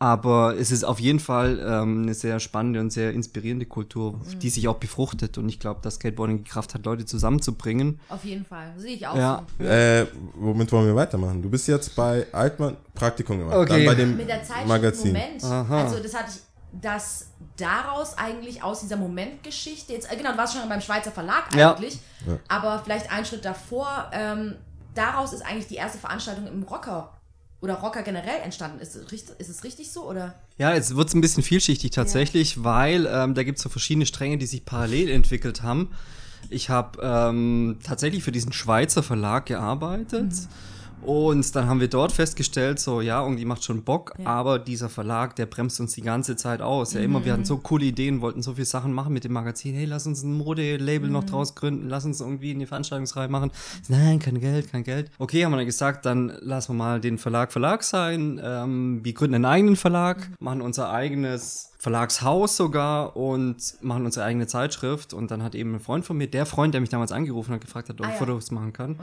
Aber 0.00 0.57
es 0.59 0.72
ist 0.72 0.83
auf 0.85 0.98
jeden 0.98 1.20
Fall 1.20 1.61
ähm, 1.64 2.02
eine 2.02 2.14
sehr 2.14 2.40
spannende 2.40 2.80
und 2.80 2.92
sehr 2.92 3.12
inspirierende 3.12 3.64
Kultur, 3.64 4.20
die 4.42 4.50
sich 4.50 4.66
auch 4.66 4.78
befruchtet. 4.78 5.38
Und 5.38 5.48
ich 5.48 5.61
glaube, 5.61 5.80
dass 5.83 5.94
Skateboarding 5.96 6.38
die 6.38 6.50
Kraft 6.50 6.74
hat, 6.74 6.85
Leute 6.85 7.04
zusammenzubringen. 7.04 8.00
Auf 8.09 8.24
jeden 8.24 8.44
Fall. 8.44 8.72
Sehe 8.76 8.96
ich 8.96 9.07
auch 9.07 9.16
Ja. 9.16 9.44
so. 9.59 9.64
Äh, 9.64 10.07
womit 10.35 10.72
wollen 10.72 10.87
wir 10.87 10.96
weitermachen? 10.96 11.42
Du 11.42 11.48
bist 11.48 11.68
jetzt 11.68 11.94
bei 11.94 12.26
Altmann 12.33 12.76
Praktikum 12.94 13.38
gemacht, 13.38 13.57
Okay. 13.57 13.85
dann 13.85 13.87
bei 13.87 13.94
dem 13.94 14.16
Mit 14.16 14.28
der 14.28 14.42
Zeitschrift 14.42 14.66
Magazin. 14.68 15.12
Moment. 15.12 15.44
Also 15.44 16.02
das 16.02 16.12
hatte 16.14 16.33
ich, 16.35 16.40
dass 16.80 17.28
daraus 17.56 18.18
eigentlich 18.18 18.62
aus 18.62 18.80
dieser 18.80 18.96
Momentgeschichte, 18.96 19.92
jetzt, 19.92 20.10
äh, 20.10 20.16
genau, 20.16 20.32
du 20.32 20.38
warst 20.38 20.54
schon 20.54 20.68
beim 20.68 20.80
Schweizer 20.80 21.12
Verlag 21.12 21.54
Ja. 21.54 21.74
eigentlich, 21.74 21.98
aber 22.48 22.80
vielleicht 22.82 23.10
einen 23.10 23.24
Schritt 23.24 23.44
davor, 23.44 24.10
ähm, 24.12 24.56
daraus 24.94 25.32
ist 25.32 25.42
eigentlich 25.42 25.66
die 25.66 25.76
erste 25.76 25.98
Veranstaltung 25.98 26.46
im 26.46 26.64
oder 27.60 27.74
Rocker 27.74 28.02
generell 28.02 28.40
entstanden 28.42 28.78
ist. 28.80 28.94
Ist 28.94 29.48
es 29.48 29.64
richtig 29.64 29.90
so 29.90 30.08
oder? 30.08 30.34
Ja, 30.58 30.74
jetzt 30.74 30.94
wird's 30.94 31.14
ein 31.14 31.20
bisschen 31.20 31.42
vielschichtig 31.42 31.92
tatsächlich, 31.92 32.62
weil 32.62 33.07
ähm, 33.11 33.34
da 33.34 33.42
gibt's 33.42 33.62
so 33.62 33.68
verschiedene 33.68 34.07
Stränge, 34.07 34.36
die 34.36 34.46
sich 34.46 34.64
parallel 34.64 35.11
entwickelt 35.11 35.62
haben. 35.62 35.92
Ich 36.51 36.68
habe 36.68 37.01
ähm, 37.03 37.78
tatsächlich 37.82 38.22
für 38.22 38.32
diesen 38.32 38.53
Schweizer 38.53 39.03
Verlag 39.03 39.46
gearbeitet. 39.46 40.32
Und 41.05 41.55
dann 41.55 41.66
haben 41.68 41.80
wir 41.80 41.88
dort 41.88 42.12
festgestellt, 42.12 42.78
so 42.80 43.00
ja, 43.00 43.22
irgendwie 43.22 43.44
macht 43.44 43.62
schon 43.64 43.82
Bock, 43.82 44.14
Ja. 44.18 44.26
aber 44.26 44.59
dieser 44.59 44.88
Verlag, 44.88 45.36
der 45.36 45.46
bremst 45.46 45.78
uns 45.80 45.92
die 45.94 46.02
ganze 46.02 46.36
Zeit 46.36 46.62
aus. 46.62 46.92
Ja, 46.94 47.00
immer, 47.00 47.24
wir 47.24 47.32
hatten 47.32 47.44
so 47.44 47.59
coole 47.59 47.84
Ideen, 47.84 48.20
wollten 48.20 48.42
so 48.42 48.55
viele 48.55 48.64
Sachen 48.64 48.92
machen 48.92 49.12
mit 49.12 49.24
dem 49.24 49.32
Magazin. 49.32 49.74
Hey, 49.74 49.84
lass 49.84 50.07
uns 50.07 50.22
ein 50.22 50.32
Modelabel 50.36 51.11
noch 51.11 51.24
draus 51.24 51.55
gründen, 51.55 51.88
lass 51.88 52.05
uns 52.05 52.20
irgendwie 52.20 52.52
eine 52.52 52.66
Veranstaltungsreihe 52.66 53.28
machen. 53.28 53.50
Nein, 53.88 54.18
kein 54.18 54.40
Geld, 54.40 54.70
kein 54.70 54.84
Geld. 54.84 55.11
Okay, 55.18 55.44
haben 55.44 55.52
wir 55.52 55.59
dann 55.59 55.66
gesagt, 55.66 56.07
dann 56.07 56.32
lassen 56.40 56.70
wir 56.72 56.76
mal 56.78 57.00
den 57.00 57.18
Verlag 57.18 57.52
Verlag 57.52 57.82
sein. 57.82 58.40
Ähm, 58.42 59.00
wir 59.05 59.12
gründen 59.12 59.34
einen 59.34 59.44
eigenen 59.44 59.76
Verlag, 59.76 60.30
machen 60.40 60.61
unser 60.62 60.90
eigenes 60.90 61.70
Verlagshaus 61.85 62.57
sogar 62.57 63.14
und 63.14 63.57
machen 63.82 64.07
unsere 64.07 64.24
eigene 64.24 64.47
Zeitschrift. 64.47 65.12
Und 65.12 65.30
dann 65.30 65.43
hat 65.43 65.55
eben 65.55 65.74
ein 65.74 65.80
Freund 65.80 66.07
von 66.07 66.16
mir, 66.16 66.26
der 66.28 66.47
Freund, 66.47 66.72
der 66.72 66.80
mich 66.80 66.89
damals 66.89 67.12
angerufen 67.12 67.53
hat, 67.53 67.61
gefragt 67.61 67.91
hat, 67.91 68.01
ob 68.01 68.07
Ah, 68.07 68.09
ich 68.09 68.14
ja. 68.14 68.18
Fotos 68.26 68.51
machen 68.51 68.72
kann, 68.72 68.99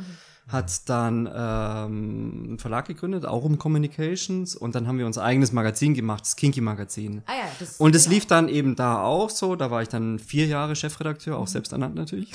hat 0.47 0.89
dann 0.89 1.27
ähm, 1.27 2.43
einen 2.47 2.57
Verlag 2.59 2.87
gegründet, 2.87 3.27
auch 3.27 3.43
um 3.43 3.59
Communications. 3.59 4.55
Und 4.55 4.73
dann 4.73 4.87
haben 4.87 4.97
wir 4.97 5.05
unser 5.05 5.23
eigenes 5.23 5.51
Magazin 5.51 5.93
gemacht, 5.93 6.21
das 6.23 6.35
Kinky 6.35 6.59
Magazin. 6.59 7.21
Ah 7.27 7.33
ja, 7.33 7.43
das 7.59 7.77
Und 7.77 7.93
es 7.95 8.07
lief 8.07 8.25
dann 8.25 8.49
eben 8.49 8.75
da 8.75 9.03
auch 9.03 9.29
so. 9.29 9.55
Da 9.55 9.69
war 9.69 9.83
ich 9.83 9.87
dann 9.89 10.17
vier 10.17 10.47
Jahre 10.47 10.75
Chefredakteur, 10.75 11.37
auch 11.37 11.47
selbst 11.47 11.73
ernannt 11.73 11.93
natürlich. 11.93 12.31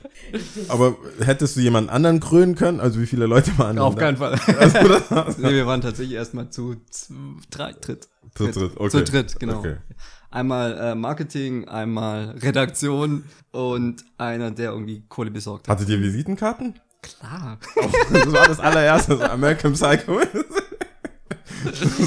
Aber 0.68 0.96
hättest 1.20 1.54
du 1.56 1.60
jemanden 1.60 1.90
anderen 1.90 2.18
krönen 2.18 2.56
können? 2.56 2.80
Also 2.80 3.00
wie 3.00 3.06
viele 3.06 3.26
Leute 3.26 3.56
waren 3.58 3.76
denn 3.76 3.84
Auf 3.84 3.94
da? 3.94 4.00
keinen 4.00 4.16
Fall. 4.16 4.34
Also, 4.58 4.78
nee, 5.40 5.52
wir 5.52 5.66
waren 5.66 5.80
tatsächlich 5.80 6.16
erstmal 6.16 6.50
zu 6.50 6.74
z- 6.90 7.10
drei, 7.50 7.72
dritt. 7.72 8.08
Zu 8.34 8.48
dritt, 8.50 8.72
okay. 8.76 8.90
Zu 8.90 9.04
dritt, 9.04 9.40
genau. 9.40 9.58
Okay. 9.60 9.76
Einmal 10.30 10.76
äh, 10.78 10.94
Marketing, 10.94 11.66
einmal 11.68 12.30
Redaktion 12.42 13.24
und 13.50 14.04
einer, 14.18 14.50
der 14.50 14.72
irgendwie 14.72 15.02
Kohle 15.08 15.30
besorgt 15.30 15.68
hat. 15.68 15.76
Hattet 15.76 15.88
ihr 15.88 16.00
Visitenkarten? 16.02 16.78
Klar. 17.00 17.58
Das 18.12 18.32
war 18.32 18.48
das 18.48 18.60
allererste, 18.60 19.16
so 19.16 19.22
American 19.24 19.72
Psycho. 19.72 20.20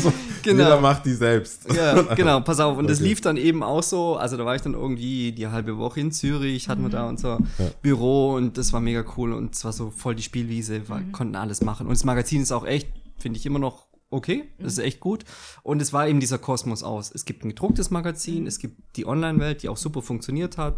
so, 0.01 0.13
Genau. 0.43 0.63
Jeder 0.63 0.81
macht 0.81 1.05
die 1.05 1.13
selbst. 1.13 1.71
Ja, 1.71 2.01
genau, 2.15 2.39
pass 2.41 2.59
auf. 2.59 2.75
Und 2.77 2.89
das 2.89 2.97
Okay. 2.99 3.09
lief 3.09 3.21
dann 3.21 3.37
eben 3.37 3.61
auch 3.61 3.83
so. 3.83 4.15
Also 4.15 4.37
da 4.37 4.45
war 4.45 4.55
ich 4.55 4.61
dann 4.63 4.73
irgendwie 4.73 5.31
die 5.33 5.47
halbe 5.47 5.77
Woche 5.77 5.99
in 5.99 6.11
Zürich, 6.11 6.67
hatten 6.67 6.81
wir 6.81 6.87
Mhm. 6.87 6.91
da 6.93 7.07
unser 7.07 7.37
Büro 7.83 8.33
und 8.33 8.57
das 8.57 8.73
war 8.73 8.79
mega 8.81 9.03
cool 9.17 9.33
und 9.33 9.53
es 9.53 9.63
war 9.65 9.71
so 9.71 9.91
voll 9.91 10.15
die 10.15 10.23
Spielwiese, 10.23 10.87
wir 10.89 10.95
Mhm. 10.95 11.11
konnten 11.11 11.35
alles 11.35 11.61
machen. 11.61 11.85
Und 11.85 11.93
das 11.93 12.03
Magazin 12.05 12.41
ist 12.41 12.51
auch 12.51 12.65
echt, 12.65 12.87
finde 13.19 13.37
ich 13.37 13.45
immer 13.45 13.59
noch 13.59 13.85
okay, 14.11 14.49
das 14.59 14.73
ist 14.73 14.79
Mhm. 14.79 14.85
echt 14.85 14.99
gut. 14.99 15.25
Und 15.63 15.81
es 15.81 15.93
war 15.93 16.07
eben 16.07 16.19
dieser 16.19 16.37
Kosmos 16.37 16.83
aus. 16.83 17.11
Es 17.13 17.25
gibt 17.25 17.43
ein 17.43 17.49
gedrucktes 17.49 17.89
Magazin, 17.89 18.45
es 18.47 18.59
gibt 18.59 18.95
die 18.97 19.05
Online-Welt, 19.07 19.63
die 19.63 19.69
auch 19.69 19.77
super 19.77 20.01
funktioniert 20.01 20.57
hat. 20.57 20.75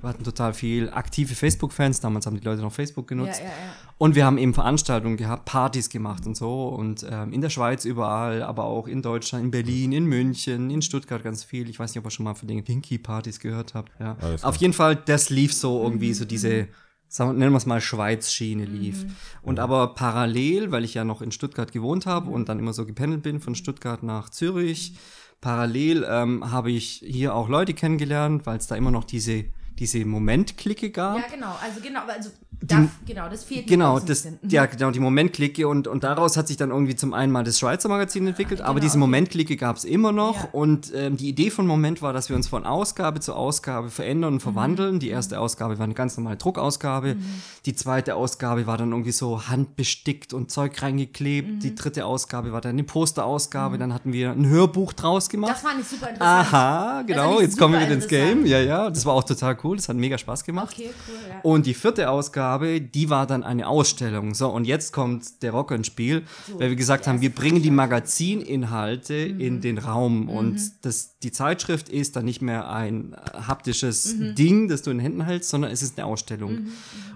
Wir 0.00 0.10
hatten 0.10 0.22
total 0.22 0.54
viel 0.54 0.90
aktive 0.90 1.34
Facebook-Fans, 1.34 1.98
damals 1.98 2.24
haben 2.24 2.38
die 2.38 2.44
Leute 2.44 2.62
noch 2.62 2.72
Facebook 2.72 3.06
ja, 3.10 3.16
genutzt. 3.16 3.40
ja, 3.40 3.46
ja. 3.46 3.52
Und 3.98 4.14
wir 4.14 4.24
haben 4.26 4.38
eben 4.38 4.54
Veranstaltungen 4.54 5.16
gehabt, 5.16 5.44
Partys 5.44 5.88
gemacht 5.88 6.24
und 6.24 6.36
so. 6.36 6.68
Und 6.68 7.04
ähm, 7.10 7.32
in 7.32 7.40
der 7.40 7.50
Schweiz 7.50 7.84
überall, 7.84 8.44
aber 8.44 8.62
auch 8.64 8.86
in 8.86 9.02
Deutschland, 9.02 9.46
in 9.46 9.50
Berlin, 9.50 9.90
in 9.90 10.04
München, 10.06 10.70
in 10.70 10.82
Stuttgart 10.82 11.24
ganz 11.24 11.42
viel. 11.42 11.68
Ich 11.68 11.80
weiß 11.80 11.90
nicht, 11.90 11.98
ob 11.98 12.06
ihr 12.06 12.10
schon 12.12 12.22
mal 12.24 12.34
von 12.34 12.46
den 12.46 12.62
Pinky-Partys 12.62 13.40
gehört 13.40 13.74
habt. 13.74 13.90
Ja. 13.98 14.16
Auf 14.42 14.54
jeden 14.56 14.72
Fall, 14.72 14.94
das 14.94 15.30
lief 15.30 15.52
so 15.52 15.82
irgendwie, 15.82 16.14
so 16.14 16.24
diese, 16.24 16.68
sagen, 17.08 17.30
wir- 17.32 17.38
nennen 17.38 17.52
wir 17.52 17.58
es 17.58 17.66
mal 17.66 17.80
Schweiz-Schiene 17.80 18.64
lief. 18.64 19.04
Und 19.42 19.58
aber 19.58 19.94
parallel, 19.94 20.70
weil 20.70 20.84
ich 20.84 20.94
ja 20.94 21.04
noch 21.04 21.22
in 21.22 21.32
Stuttgart 21.32 21.72
gewohnt 21.72 22.06
habe 22.06 22.30
und 22.30 22.48
dann 22.48 22.58
immer 22.58 22.72
so 22.72 22.84
gependelt 22.86 23.22
bin 23.22 23.40
von 23.40 23.54
Stuttgart 23.54 24.02
nach 24.02 24.28
Zürich, 24.30 24.94
parallel 25.40 26.06
ähm, 26.08 26.50
habe 26.50 26.70
ich 26.70 27.02
hier 27.06 27.34
auch 27.34 27.48
Leute 27.48 27.72
kennengelernt, 27.74 28.44
weil 28.46 28.58
es 28.58 28.66
da 28.66 28.74
immer 28.76 28.90
noch 28.90 29.04
diese, 29.04 29.44
diese 29.78 30.04
Moment-Clique 30.04 30.90
gab. 30.90 31.18
Ja, 31.18 31.24
genau, 31.32 31.54
also 31.62 31.80
genau, 31.80 32.00
also 32.08 32.30
da, 32.60 32.88
genau, 33.06 33.28
das 33.28 33.44
fehlt 33.44 33.66
Genau, 33.68 33.94
das, 33.98 34.04
bisschen. 34.06 34.38
Mhm. 34.42 34.50
ja, 34.50 34.66
genau, 34.66 34.90
die 34.90 34.98
Momentklicke 35.00 35.68
und, 35.68 35.86
und 35.86 36.02
daraus 36.02 36.36
hat 36.36 36.48
sich 36.48 36.56
dann 36.56 36.70
irgendwie 36.70 36.96
zum 36.96 37.14
einen 37.14 37.30
mal 37.32 37.44
das 37.44 37.58
Schweizer 37.58 37.88
Magazin 37.88 38.26
entwickelt, 38.26 38.60
aber 38.60 38.74
genau, 38.74 38.80
diese 38.82 38.92
okay. 38.94 38.98
Momentklicke 39.00 39.56
gab 39.56 39.76
es 39.76 39.84
immer 39.84 40.10
noch 40.12 40.36
Ja. 40.44 40.48
und 40.52 40.92
ähm, 40.94 41.16
die 41.16 41.28
Idee 41.28 41.50
von 41.50 41.66
Moment 41.68 42.02
war, 42.02 42.12
dass 42.12 42.28
wir 42.28 42.36
uns 42.36 42.48
von 42.48 42.66
Ausgabe 42.66 43.20
zu 43.20 43.34
Ausgabe 43.34 43.90
verändern 43.90 44.30
Mhm. 44.32 44.36
und 44.36 44.40
verwandeln. 44.40 44.98
Die 44.98 45.08
erste 45.08 45.38
Ausgabe 45.38 45.78
war 45.78 45.84
eine 45.84 45.94
ganz 45.94 46.16
normale 46.16 46.36
Druckausgabe, 46.36 47.16
die 47.64 47.74
zweite 47.76 48.16
Ausgabe 48.16 48.66
war 48.66 48.76
dann 48.76 48.90
irgendwie 48.90 49.12
so 49.12 49.46
handbestickt 49.48 50.32
und 50.34 50.50
Zeug 50.50 50.82
reingeklebt, 50.82 51.48
Mhm. 51.48 51.60
die 51.60 51.74
dritte 51.76 52.06
Ausgabe 52.06 52.52
war 52.52 52.60
dann 52.60 52.70
eine 52.72 52.82
Posterausgabe, 52.84 53.78
dann 53.78 53.94
hatten 53.94 54.12
wir 54.12 54.32
ein 54.32 54.46
Hörbuch 54.48 54.92
draus 54.94 55.28
gemacht. 55.28 55.52
Das 55.52 55.60
fand 55.60 55.80
ich 55.80 55.86
super 55.86 56.08
interessant. 56.10 56.52
Aha, 56.52 57.02
genau, 57.02 57.40
jetzt 57.40 57.56
kommen 57.56 57.74
wir 57.74 57.80
wieder 57.82 57.92
ins 57.94 58.08
Game. 58.08 58.46
Ja, 58.46 58.58
ja, 58.58 58.90
das 58.90 59.06
war 59.06 59.14
auch 59.14 59.22
total 59.24 59.56
cool, 59.62 59.76
das 59.76 59.88
hat 59.88 59.96
mega 59.96 60.18
Spaß 60.18 60.42
gemacht. 60.44 60.74
Okay, 60.76 60.90
cool, 61.08 61.14
ja. 61.28 61.40
Und 61.42 61.66
die 61.66 61.74
vierte 61.74 62.10
Ausgabe, 62.10 62.47
die 62.56 63.10
war 63.10 63.26
dann 63.26 63.42
eine 63.44 63.66
Ausstellung. 63.68 64.34
So, 64.34 64.48
und 64.48 64.64
jetzt 64.66 64.92
kommt 64.92 65.42
der 65.42 65.52
Rocker 65.52 65.74
ins 65.74 65.86
Spiel, 65.88 66.22
weil 66.58 66.70
wir 66.70 66.76
gesagt 66.76 67.06
haben, 67.06 67.20
wir 67.20 67.30
bringen 67.34 67.62
die 67.62 67.70
Magazininhalte 67.70 69.28
Mhm. 69.34 69.40
in 69.40 69.60
den 69.60 69.78
Raum. 69.78 70.28
Und 70.28 70.60
das, 70.82 71.18
die 71.18 71.32
Zeitschrift 71.32 71.88
ist 71.88 72.16
dann 72.16 72.24
nicht 72.24 72.42
mehr 72.42 72.70
ein 72.70 73.14
haptisches 73.46 74.14
Mhm. 74.14 74.34
Ding, 74.34 74.68
das 74.68 74.82
du 74.82 74.90
in 74.90 74.98
den 74.98 75.02
Händen 75.02 75.24
hältst, 75.24 75.50
sondern 75.50 75.70
es 75.70 75.82
ist 75.82 75.98
eine 75.98 76.06
Ausstellung. 76.06 76.68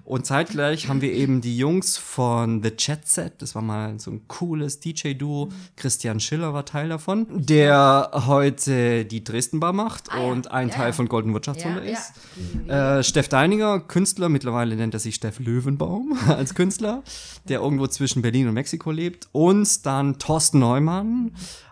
Und 0.05 0.27
zeitgleich 0.27 0.89
haben 0.89 1.01
wir 1.01 1.13
eben 1.13 1.41
die 1.41 1.57
Jungs 1.57 1.97
von 1.97 2.61
The 2.63 2.73
Chat 2.73 3.07
Set, 3.07 3.35
das 3.39 3.55
war 3.55 3.63
mal 3.63 3.99
so 4.01 4.11
ein 4.11 4.23
cooles 4.27 4.81
DJ-Duo, 4.81 5.47
Mhm. 5.47 5.51
Christian 5.77 6.19
Schiller 6.21 6.53
war 6.53 6.65
Teil 6.65 6.89
davon, 6.89 7.27
der 7.31 8.11
heute 8.27 9.05
die 9.05 9.23
Dresden-Bar 9.23 9.73
macht 9.73 10.11
Ah 10.11 10.19
und 10.25 10.51
ein 10.51 10.69
ja, 10.69 10.75
Teil 10.75 10.93
von 10.93 11.09
Golden 11.09 11.33
Wirtschaftswunder 11.35 11.85
Ja, 11.85 11.93
ja. 11.93 11.99
ist. 11.99 13.01
Äh, 13.01 13.05
Steff 13.05 13.29
Deininger, 13.29 13.81
Künstler, 13.81 14.29
mittlerweile 14.29 14.75
nennt 14.75 14.95
er 14.95 15.01
sich 15.01 15.21
Steff 15.23 15.39
Löwenbaum 15.39 16.19
als 16.29 16.53
Künstler, 16.57 17.05
der 17.49 17.61
irgendwo 17.61 17.87
zwischen 17.87 18.23
Berlin 18.23 18.49
und 18.49 18.55
Mexiko 18.55 18.91
lebt. 18.91 19.29
Und 19.31 19.87
dann 19.87 20.19
Thorsten 20.19 20.59
Neumann, 20.59 21.31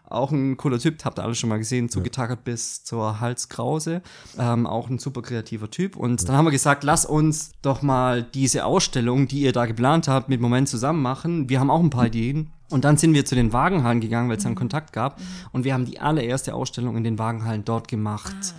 auch 0.08 0.30
ein 0.30 0.56
cooler 0.56 0.78
Typ, 0.78 1.04
habt 1.04 1.18
ihr 1.18 1.24
alle 1.24 1.34
schon 1.34 1.48
mal 1.48 1.58
gesehen, 1.58 1.88
zugetackert 1.88 2.44
bis 2.44 2.84
zur 2.84 3.18
Halskrause. 3.18 4.02
Ähm, 4.38 4.68
auch 4.68 4.88
ein 4.88 5.00
super 5.00 5.22
kreativer 5.22 5.68
Typ. 5.68 5.96
Und 5.96 6.28
dann 6.28 6.36
haben 6.36 6.44
wir 6.44 6.52
gesagt, 6.52 6.84
lass 6.84 7.04
uns 7.04 7.50
doch 7.60 7.82
mal 7.82 8.22
diese 8.22 8.64
Ausstellung, 8.64 9.26
die 9.26 9.40
ihr 9.40 9.52
da 9.52 9.66
geplant 9.66 10.06
habt, 10.06 10.28
mit 10.28 10.40
Moment 10.40 10.68
zusammen 10.68 11.02
machen. 11.02 11.48
Wir 11.48 11.58
haben 11.58 11.70
auch 11.70 11.80
ein 11.80 11.90
paar 11.90 12.06
Ideen. 12.06 12.52
Und 12.70 12.84
dann 12.84 12.98
sind 12.98 13.14
wir 13.14 13.24
zu 13.24 13.34
den 13.34 13.52
Wagenhallen 13.52 14.00
gegangen, 14.00 14.28
weil 14.28 14.36
es 14.36 14.44
dann 14.44 14.54
Kontakt 14.54 14.92
gab. 14.92 15.20
Und 15.50 15.64
wir 15.64 15.74
haben 15.74 15.86
die 15.86 15.98
allererste 15.98 16.54
Ausstellung 16.54 16.96
in 16.96 17.02
den 17.02 17.18
Wagenhallen 17.18 17.64
dort 17.64 17.88
gemacht. 17.88 18.54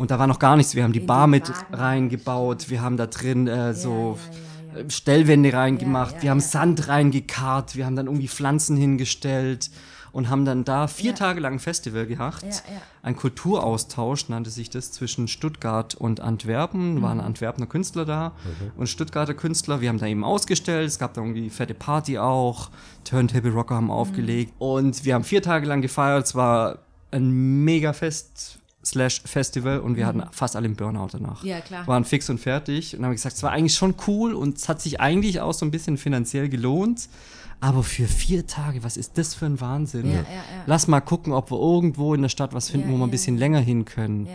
Und 0.00 0.10
da 0.10 0.18
war 0.18 0.26
noch 0.26 0.38
gar 0.38 0.56
nichts. 0.56 0.74
Wir 0.74 0.82
haben 0.82 0.94
die 0.94 1.00
In 1.00 1.06
Bar 1.06 1.26
mit 1.26 1.50
Wagen. 1.50 1.74
reingebaut. 1.74 2.70
Wir 2.70 2.80
haben 2.80 2.96
da 2.96 3.06
drin 3.06 3.46
äh, 3.46 3.74
so 3.74 4.18
ja, 4.72 4.78
ja, 4.78 4.86
äh, 4.86 4.90
Stellwände 4.90 5.52
reingemacht. 5.52 6.12
Ja, 6.12 6.16
ja, 6.16 6.22
wir 6.22 6.30
haben 6.30 6.38
ja. 6.38 6.44
Sand 6.46 6.88
reingekarrt. 6.88 7.76
Wir 7.76 7.84
haben 7.84 7.96
dann 7.96 8.06
irgendwie 8.06 8.26
Pflanzen 8.28 8.78
hingestellt 8.78 9.70
und 10.12 10.30
haben 10.30 10.46
dann 10.46 10.64
da 10.64 10.86
vier 10.86 11.10
Ja. 11.10 11.16
Tage 11.16 11.40
lang 11.40 11.52
ein 11.52 11.58
Festival 11.58 12.06
gehabt. 12.06 12.42
Ja, 12.44 12.48
ja. 12.48 12.80
Ein 13.02 13.14
Kulturaustausch 13.14 14.30
nannte 14.30 14.48
sich 14.48 14.70
das 14.70 14.90
zwischen 14.90 15.28
Stuttgart 15.28 15.94
und 15.96 16.20
Antwerpen. 16.20 16.94
Mhm. 16.94 17.02
Waren 17.02 17.20
Antwerpener 17.20 17.66
Künstler 17.66 18.06
da 18.06 18.32
und 18.78 18.88
Stuttgarter 18.88 19.34
Künstler. 19.34 19.82
Wir 19.82 19.90
haben 19.90 19.98
da 19.98 20.06
eben 20.06 20.24
ausgestellt. 20.24 20.88
Es 20.88 20.98
gab 20.98 21.12
da 21.12 21.20
irgendwie 21.20 21.50
fette 21.50 21.74
Party 21.74 22.16
auch. 22.16 22.70
Turntable 23.04 23.52
Rocker 23.52 23.74
haben 23.74 23.90
aufgelegt. 23.90 24.52
Mhm. 24.52 24.66
Und 24.66 25.04
wir 25.04 25.14
haben 25.14 25.24
vier 25.24 25.42
Tage 25.42 25.66
lang 25.66 25.82
gefeiert. 25.82 26.24
Es 26.24 26.34
war 26.34 26.78
ein 27.10 27.64
Mega-Fest 27.64 28.59
slash 28.84 29.22
Festival 29.24 29.80
und 29.80 29.96
wir 29.96 30.06
hatten 30.06 30.22
fast 30.32 30.56
alle 30.56 30.66
einen 30.66 30.76
Burnout 30.76 31.08
danach. 31.12 31.42
Mhm. 31.42 31.48
Ja, 31.48 31.60
klar. 31.60 31.86
Waren 31.86 32.04
fix 32.04 32.30
und 32.30 32.38
fertig 32.38 32.96
und 32.96 33.04
haben 33.04 33.12
gesagt, 33.12 33.36
es 33.36 33.42
war 33.42 33.52
eigentlich 33.52 33.74
schon 33.74 33.94
cool 34.06 34.34
und 34.34 34.56
es 34.58 34.68
hat 34.68 34.80
sich 34.80 35.00
eigentlich 35.00 35.40
auch 35.40 35.52
so 35.52 35.66
ein 35.66 35.70
bisschen 35.70 35.98
finanziell 35.98 36.48
gelohnt. 36.48 37.08
Aber 37.62 37.82
für 37.82 38.06
vier 38.06 38.46
Tage, 38.46 38.82
was 38.82 38.96
ist 38.96 39.18
das 39.18 39.34
für 39.34 39.44
ein 39.44 39.60
Wahnsinn? 39.60 40.06
Ja, 40.06 40.16
ja, 40.16 40.22
ja. 40.22 40.62
Lass 40.66 40.88
mal 40.88 41.00
gucken, 41.00 41.34
ob 41.34 41.50
wir 41.50 41.58
irgendwo 41.60 42.14
in 42.14 42.22
der 42.22 42.30
Stadt 42.30 42.54
was 42.54 42.70
finden, 42.70 42.88
Ja, 42.88 42.94
wo 42.94 42.98
wir 42.98 43.04
ein 43.04 43.08
ja, 43.08 43.12
bisschen 43.12 43.36
ja. 43.36 43.40
länger 43.40 43.60
hin 43.60 43.84
können. 43.84 44.28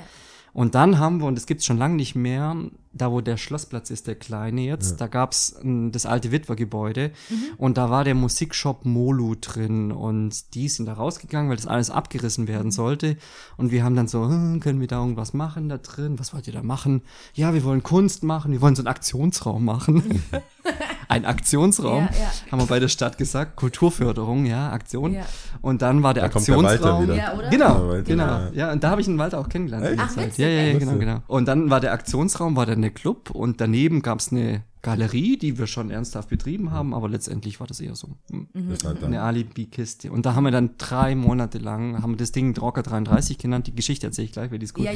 Ja. 0.56 0.62
Und 0.62 0.74
dann 0.74 1.00
haben 1.00 1.20
wir, 1.20 1.28
und 1.28 1.36
das 1.36 1.46
gibt's 1.46 1.66
schon 1.66 1.78
lange 1.78 1.96
nicht 1.96 2.16
mehr, 2.16 2.56
da 2.94 3.12
wo 3.12 3.20
der 3.20 3.36
Schlossplatz 3.36 3.90
ist, 3.90 4.08
der 4.08 4.16
kleine 4.16 4.62
jetzt, 4.62 5.02
da 5.02 5.08
gab's 5.08 5.56
ähm, 5.62 5.92
das 5.92 6.06
alte 6.06 6.32
Witwergebäude 6.32 7.12
Mhm. 7.30 7.36
und 7.58 7.78
da 7.78 7.90
war 7.90 8.06
der 8.06 8.16
Musikshop 8.16 8.86
Molu 8.86 9.36
drin 9.40 9.92
und 9.92 10.56
die 10.56 10.70
sind 10.70 10.86
da 10.86 10.94
rausgegangen, 10.94 11.50
weil 11.50 11.58
das 11.58 11.68
alles 11.68 11.90
abgerissen 11.90 12.48
werden 12.48 12.72
sollte 12.72 13.18
und 13.58 13.72
wir 13.72 13.84
haben 13.84 13.98
dann 13.98 14.08
so, 14.08 14.26
hm, 14.30 14.62
können 14.62 14.80
wir 14.80 14.88
da 14.88 15.02
irgendwas 15.02 15.34
machen 15.34 15.68
da 15.68 15.78
drin? 15.78 16.18
Was 16.20 16.34
wollt 16.34 16.48
ihr 16.48 16.54
da 16.54 16.64
machen? 16.64 17.02
Ja, 17.34 17.54
wir 17.54 17.66
wollen 17.66 17.84
Kunst 17.84 18.24
machen, 18.24 18.54
wir 18.54 18.62
wollen 18.62 18.76
so 18.76 18.82
einen 18.82 18.88
Aktionsraum 18.88 19.66
machen. 19.66 20.24
Ein 21.08 21.26
Aktionsraum, 21.26 22.06
Ja, 22.06 22.10
ja. 22.20 22.52
haben 22.52 22.60
wir 22.60 22.66
bei 22.68 22.80
der 22.80 22.88
Stadt 22.88 23.18
gesagt, 23.18 23.56
Kulturförderung, 23.56 24.46
ja, 24.46 24.72
Aktion. 24.72 25.14
Ja. 25.14 25.24
Und 25.62 25.82
dann 25.82 26.04
war 26.04 26.14
der 26.14 26.24
Da 26.24 26.30
kommt 26.30 26.48
der 26.48 26.56
Walter 26.58 26.70
Aktionsraum. 26.74 27.04
wieder. 27.04 27.16
Ja, 27.16 27.34
oder? 27.38 27.50
Genau, 27.50 27.88
Walter, 27.90 28.04
genau. 28.04 28.26
ja. 28.26 28.50
Ja, 28.54 28.72
und 28.72 28.84
da 28.84 28.90
habe 28.90 29.02
ich 29.02 29.08
den 29.08 29.18
Walter 29.18 29.40
auch 29.40 29.50
kennengelernt. 29.50 29.86
Der 29.86 29.96
Ach, 30.06 30.10
Zeit. 30.10 30.28
witzig, 30.28 30.40
ja, 30.46 30.48
ja, 30.50 30.62
ja, 30.74 30.80
genau, 30.80 30.98
genau. 30.98 31.22
Und 31.28 31.48
dann 31.48 31.70
war 31.70 31.80
der 31.80 31.94
Aktionsraum, 31.94 32.56
war 32.56 32.66
dann 32.66 32.82
der 32.82 32.92
Club 32.92 33.30
und 33.32 33.62
daneben 33.62 34.02
gab 34.02 34.20
es 34.20 34.32
eine 34.32 34.64
Galerie, 34.82 35.36
die 35.38 35.58
wir 35.58 35.66
schon 35.66 35.90
ernsthaft 35.90 36.30
betrieben 36.30 36.70
haben, 36.72 36.94
aber 36.94 37.10
letztendlich 37.10 37.60
war 37.60 37.66
das 37.66 37.80
eher 37.80 37.96
so 37.96 38.10
hm, 38.30 38.48
dann- 38.84 39.04
eine 39.04 39.22
Alibi-Kiste. 39.24 40.12
Und 40.12 40.28
da 40.28 40.36
haben 40.36 40.44
wir 40.44 40.52
dann 40.52 40.72
drei 40.78 41.16
Monate 41.16 41.58
lang, 41.58 42.04
haben 42.04 42.12
wir 42.14 42.18
das 42.18 42.32
Ding 42.32 42.56
Rocker 42.56 42.84
33 42.84 43.40
genannt. 43.40 43.66
Die 43.66 43.74
Geschichte 43.76 44.06
erzähle 44.06 44.26
ich 44.26 44.32
gleich, 44.32 44.52
weil 44.52 44.60
die 44.60 44.66
ist 44.66 44.76
gut. 44.76 44.86
Ja, 44.86 44.92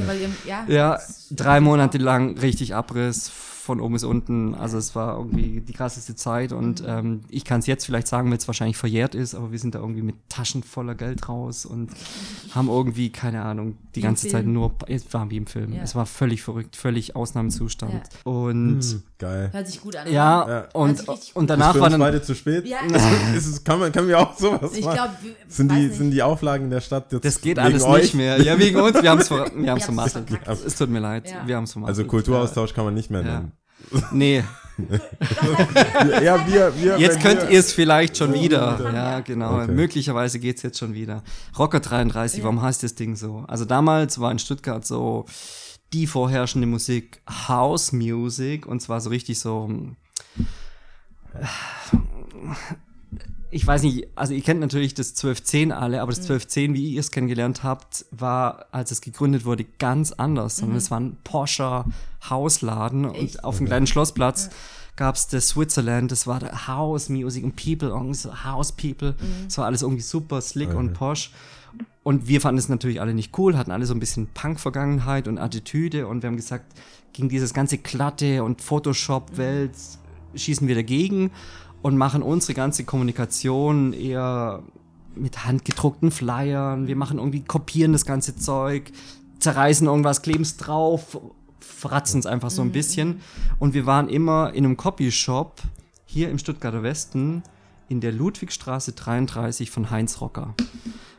ja. 0.45 0.63
Ja, 0.67 0.99
drei 1.31 1.59
Monate 1.59 1.97
lang 1.97 2.37
richtig 2.37 2.75
Abriss 2.75 3.31
von 3.69 3.81
oben 3.81 3.93
bis 3.93 4.03
unten. 4.03 4.55
Also 4.55 4.79
es 4.79 4.95
war 4.95 5.15
irgendwie 5.15 5.61
die 5.61 5.73
krasseste 5.73 6.15
Zeit 6.15 6.51
und 6.53 6.83
ähm, 6.87 7.21
ich 7.29 7.45
kann 7.45 7.59
es 7.59 7.67
jetzt 7.67 7.85
vielleicht 7.85 8.07
sagen, 8.07 8.31
weil 8.31 8.37
es 8.39 8.47
wahrscheinlich 8.47 8.77
verjährt 8.77 9.13
ist, 9.13 9.35
aber 9.35 9.51
wir 9.51 9.59
sind 9.59 9.75
da 9.75 9.79
irgendwie 9.79 10.01
mit 10.01 10.15
Taschen 10.27 10.63
voller 10.63 10.95
Geld 10.95 11.29
raus 11.29 11.65
und 11.67 11.91
haben 12.55 12.67
irgendwie, 12.67 13.11
keine 13.11 13.43
Ahnung, 13.43 13.77
die 13.93 13.99
Wie 13.99 14.01
ganze 14.01 14.27
Zeit 14.27 14.47
nur, 14.47 14.73
es 14.87 15.13
war 15.13 15.29
wie 15.29 15.37
im 15.37 15.45
Film. 15.45 15.73
Ja. 15.73 15.83
Es 15.83 15.93
war 15.93 16.07
völlig 16.07 16.41
verrückt, 16.41 16.75
völlig 16.75 17.15
Ausnahmezustand. 17.15 18.01
Und 18.23 19.03
Geil. 19.19 19.49
Hört 19.51 19.67
sich 19.67 19.81
gut 19.81 19.95
an. 19.97 20.11
ja, 20.11 20.47
Ja. 20.49 20.67
Und, 20.73 21.03
und 21.35 21.49
danach 21.49 21.67
ist 21.69 21.73
für 21.75 21.81
war 21.81 21.89
dann, 21.89 21.99
beide 21.99 22.21
zu 22.21 22.33
spät? 22.33 22.65
Ja. 22.65 22.79
ist 23.35 23.45
es, 23.47 23.63
kann 23.63 23.79
man, 23.79 23.91
können 23.91 24.07
wir 24.07 24.17
auch 24.17 24.35
sowas 24.37 24.71
Ich 24.75 24.85
machen? 24.85 24.95
glaube, 24.95 25.13
sind 25.47 25.71
die, 25.71 25.75
nicht. 25.75 25.93
sind 25.95 26.11
die 26.11 26.23
Auflagen 26.23 26.65
in 26.65 26.71
der 26.71 26.81
Stadt 26.81 27.11
jetzt 27.11 27.25
das 27.25 27.41
geht 27.41 27.59
alles 27.59 27.83
euch? 27.83 28.01
nicht 28.03 28.15
mehr. 28.15 28.41
Ja, 28.41 28.57
wegen 28.57 28.79
uns, 28.79 29.01
wir 29.01 29.09
haben 29.09 29.19
es 29.19 29.29
wir 29.31 29.69
haben's 29.69 29.85
vermasselt. 29.85 30.25
Es 30.65 30.75
tut 30.75 30.89
mir 30.89 30.99
leid, 30.99 31.29
Ja. 31.29 31.45
wir 31.45 31.55
haben 31.57 31.65
es 31.65 31.73
vermasselt. 31.73 31.97
Also 31.99 32.09
Kulturaustausch 32.09 32.73
kann 32.73 32.85
man 32.85 32.93
nicht 32.93 33.11
mehr 33.11 33.21
Ja. 33.23 33.33
nennen. 33.39 33.51
Nee, 34.11 34.43
Ja, 36.23 36.47
wir, 36.47 36.73
wir, 36.81 36.99
Jetzt 36.99 37.21
könnt 37.21 37.49
ihr 37.49 37.59
es 37.59 37.73
vielleicht 37.73 38.17
schon 38.17 38.33
wieder. 38.33 38.91
Ja, 38.93 39.19
genau. 39.19 39.61
Okay. 39.61 39.71
Möglicherweise 39.71 40.39
geht's 40.39 40.61
jetzt 40.61 40.77
schon 40.77 40.93
wieder. 40.93 41.23
Rocker 41.57 41.79
33, 41.79 42.43
warum 42.43 42.61
heißt 42.61 42.83
das 42.83 42.95
Ding 42.95 43.15
so? 43.15 43.43
Also 43.47 43.65
damals 43.65 44.19
war 44.19 44.31
in 44.31 44.39
Stuttgart 44.39 44.85
so 44.85 45.25
die 45.93 46.07
vorherrschende 46.07 46.67
Musik 46.67 47.21
House 47.27 47.91
Music 47.91 48.65
und 48.65 48.81
zwar 48.81 49.01
so 49.01 49.09
richtig 49.09 49.39
so. 49.39 49.69
Ich 53.51 53.65
weiß 53.65 53.81
nicht, 53.83 54.07
also 54.15 54.33
ihr 54.33 54.41
kennt 54.41 54.59
natürlich 54.59 54.93
das 54.93 55.09
1210 55.09 55.71
alle, 55.71 56.01
aber 56.01 56.11
das 56.11 56.19
1210, 56.19 56.75
wie 56.75 56.93
ihr 56.93 56.99
es 56.99 57.11
kennengelernt 57.11 57.63
habt, 57.63 58.05
war, 58.11 58.67
als 58.71 58.91
es 58.91 59.01
gegründet 59.01 59.43
wurde, 59.45 59.63
ganz 59.63 60.11
anders. 60.11 60.57
Sondern 60.57 60.77
es 60.77 60.91
war 60.91 60.99
ein 60.99 61.17
Porscher 61.23 61.85
Hausladen 62.29 63.05
und 63.05 63.43
auf 63.43 63.57
dem 63.57 63.65
kleinen 63.65 63.87
Schlossplatz 63.87 64.49
gab's 64.99 65.27
das 65.27 65.49
Switzerland, 65.49 66.11
das 66.11 66.27
war 66.27 66.39
der 66.39 66.67
House 66.67 67.07
Music 67.07 67.43
und 67.45 67.55
People, 67.55 67.87
irgendwie 67.87 68.15
so 68.15 68.43
House 68.43 68.73
People. 68.73 69.15
Es 69.47 69.57
war 69.57 69.65
alles 69.65 69.81
irgendwie 69.81 70.01
super 70.01 70.41
slick 70.41 70.73
und 70.73 70.93
posh. 70.93 71.31
Und 72.03 72.27
wir 72.27 72.41
fanden 72.41 72.59
es 72.59 72.67
natürlich 72.67 72.99
alle 72.99 73.13
nicht 73.13 73.37
cool, 73.37 73.57
hatten 73.57 73.71
alle 73.71 73.85
so 73.85 73.93
ein 73.93 73.99
bisschen 73.99 74.27
Punk-Vergangenheit 74.33 75.27
und 75.27 75.37
Attitüde 75.37 76.05
und 76.05 76.21
wir 76.21 76.27
haben 76.27 76.35
gesagt, 76.35 76.73
gegen 77.13 77.29
dieses 77.29 77.53
ganze 77.53 77.77
glatte 77.77 78.43
und 78.43 78.61
Photoshop-Welt 78.61 79.71
schießen 80.35 80.67
wir 80.67 80.75
dagegen 80.75 81.31
und 81.81 81.97
machen 81.97 82.21
unsere 82.23 82.53
ganze 82.53 82.83
Kommunikation 82.83 83.93
eher 83.93 84.63
mit 85.15 85.45
handgedruckten 85.45 86.11
Flyern. 86.11 86.87
Wir 86.87 86.95
machen 86.95 87.17
irgendwie, 87.19 87.41
kopieren 87.41 87.93
das 87.93 88.05
ganze 88.05 88.35
Zeug, 88.35 88.91
zerreißen 89.39 89.87
irgendwas, 89.87 90.21
kleben 90.21 90.41
es 90.43 90.57
drauf, 90.57 91.19
fratzen 91.59 92.19
es 92.19 92.25
einfach 92.25 92.49
so 92.49 92.61
ein 92.61 92.71
bisschen. 92.71 93.21
Und 93.59 93.73
wir 93.73 93.85
waren 93.85 94.09
immer 94.09 94.53
in 94.53 94.65
einem 94.65 94.77
Copyshop 94.77 95.61
hier 96.05 96.29
im 96.29 96.37
Stuttgarter 96.39 96.83
Westen 96.83 97.43
in 97.87 98.01
der 98.01 98.11
Ludwigstraße 98.11 98.91
33 98.93 99.71
von 99.71 99.89
Heinz 99.89 100.21
Rocker. 100.21 100.53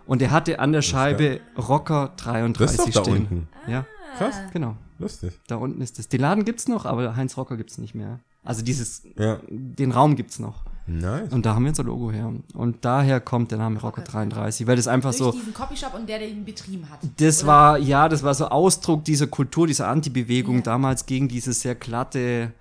Und 0.06 0.22
er 0.22 0.30
hatte 0.30 0.58
an 0.60 0.72
der 0.72 0.82
Scheibe 0.82 1.40
Rocker 1.56 2.12
33 2.16 2.76
Das 2.76 2.86
ist 2.86 2.96
doch 2.96 3.02
da 3.04 3.10
stehen. 3.10 3.22
unten. 3.22 3.48
Ja, 3.68 3.86
Krass, 4.18 4.36
genau. 4.52 4.76
lustig. 4.98 5.32
Da 5.46 5.56
unten 5.56 5.80
ist 5.80 5.98
es. 5.98 6.08
Den 6.08 6.20
Laden 6.20 6.44
gibt's 6.44 6.68
noch, 6.68 6.84
aber 6.84 7.16
Heinz 7.16 7.36
Rocker 7.36 7.56
gibt's 7.56 7.78
nicht 7.78 7.94
mehr. 7.94 8.20
Also 8.44 8.62
dieses, 8.62 9.02
Ja. 9.18 9.38
den 9.48 9.92
Raum 9.92 10.16
gibt's 10.16 10.38
noch. 10.38 10.64
Nice. 10.86 11.30
Und 11.32 11.46
da 11.46 11.54
haben 11.54 11.62
wir 11.64 11.68
unser 11.68 11.84
Logo 11.84 12.10
her. 12.10 12.32
Und 12.54 12.84
daher 12.84 13.20
kommt 13.20 13.50
der 13.52 13.58
Name 13.58 13.78
Rocker 13.80 14.02
33, 14.02 14.66
weil 14.66 14.74
das 14.76 14.88
einfach 14.88 15.10
Durch 15.10 15.18
so, 15.18 15.30
diesen 15.32 15.54
Copyshop 15.54 15.94
und 15.94 16.08
der, 16.08 16.18
der 16.18 16.28
ihn 16.28 16.44
betrieben 16.44 16.88
hat. 16.90 16.98
das 17.18 17.42
Oder? 17.44 17.46
war, 17.52 17.78
ja, 17.78 18.08
das 18.08 18.22
war 18.24 18.34
so 18.34 18.46
Ausdruck 18.48 19.04
dieser 19.04 19.26
Kultur, 19.28 19.66
dieser 19.68 19.86
Anti-Bewegung 19.88 20.56
Ja. 20.56 20.62
damals 20.62 21.06
gegen 21.06 21.28
dieses 21.28 21.60
sehr 21.60 21.74
glatte, 21.76 22.52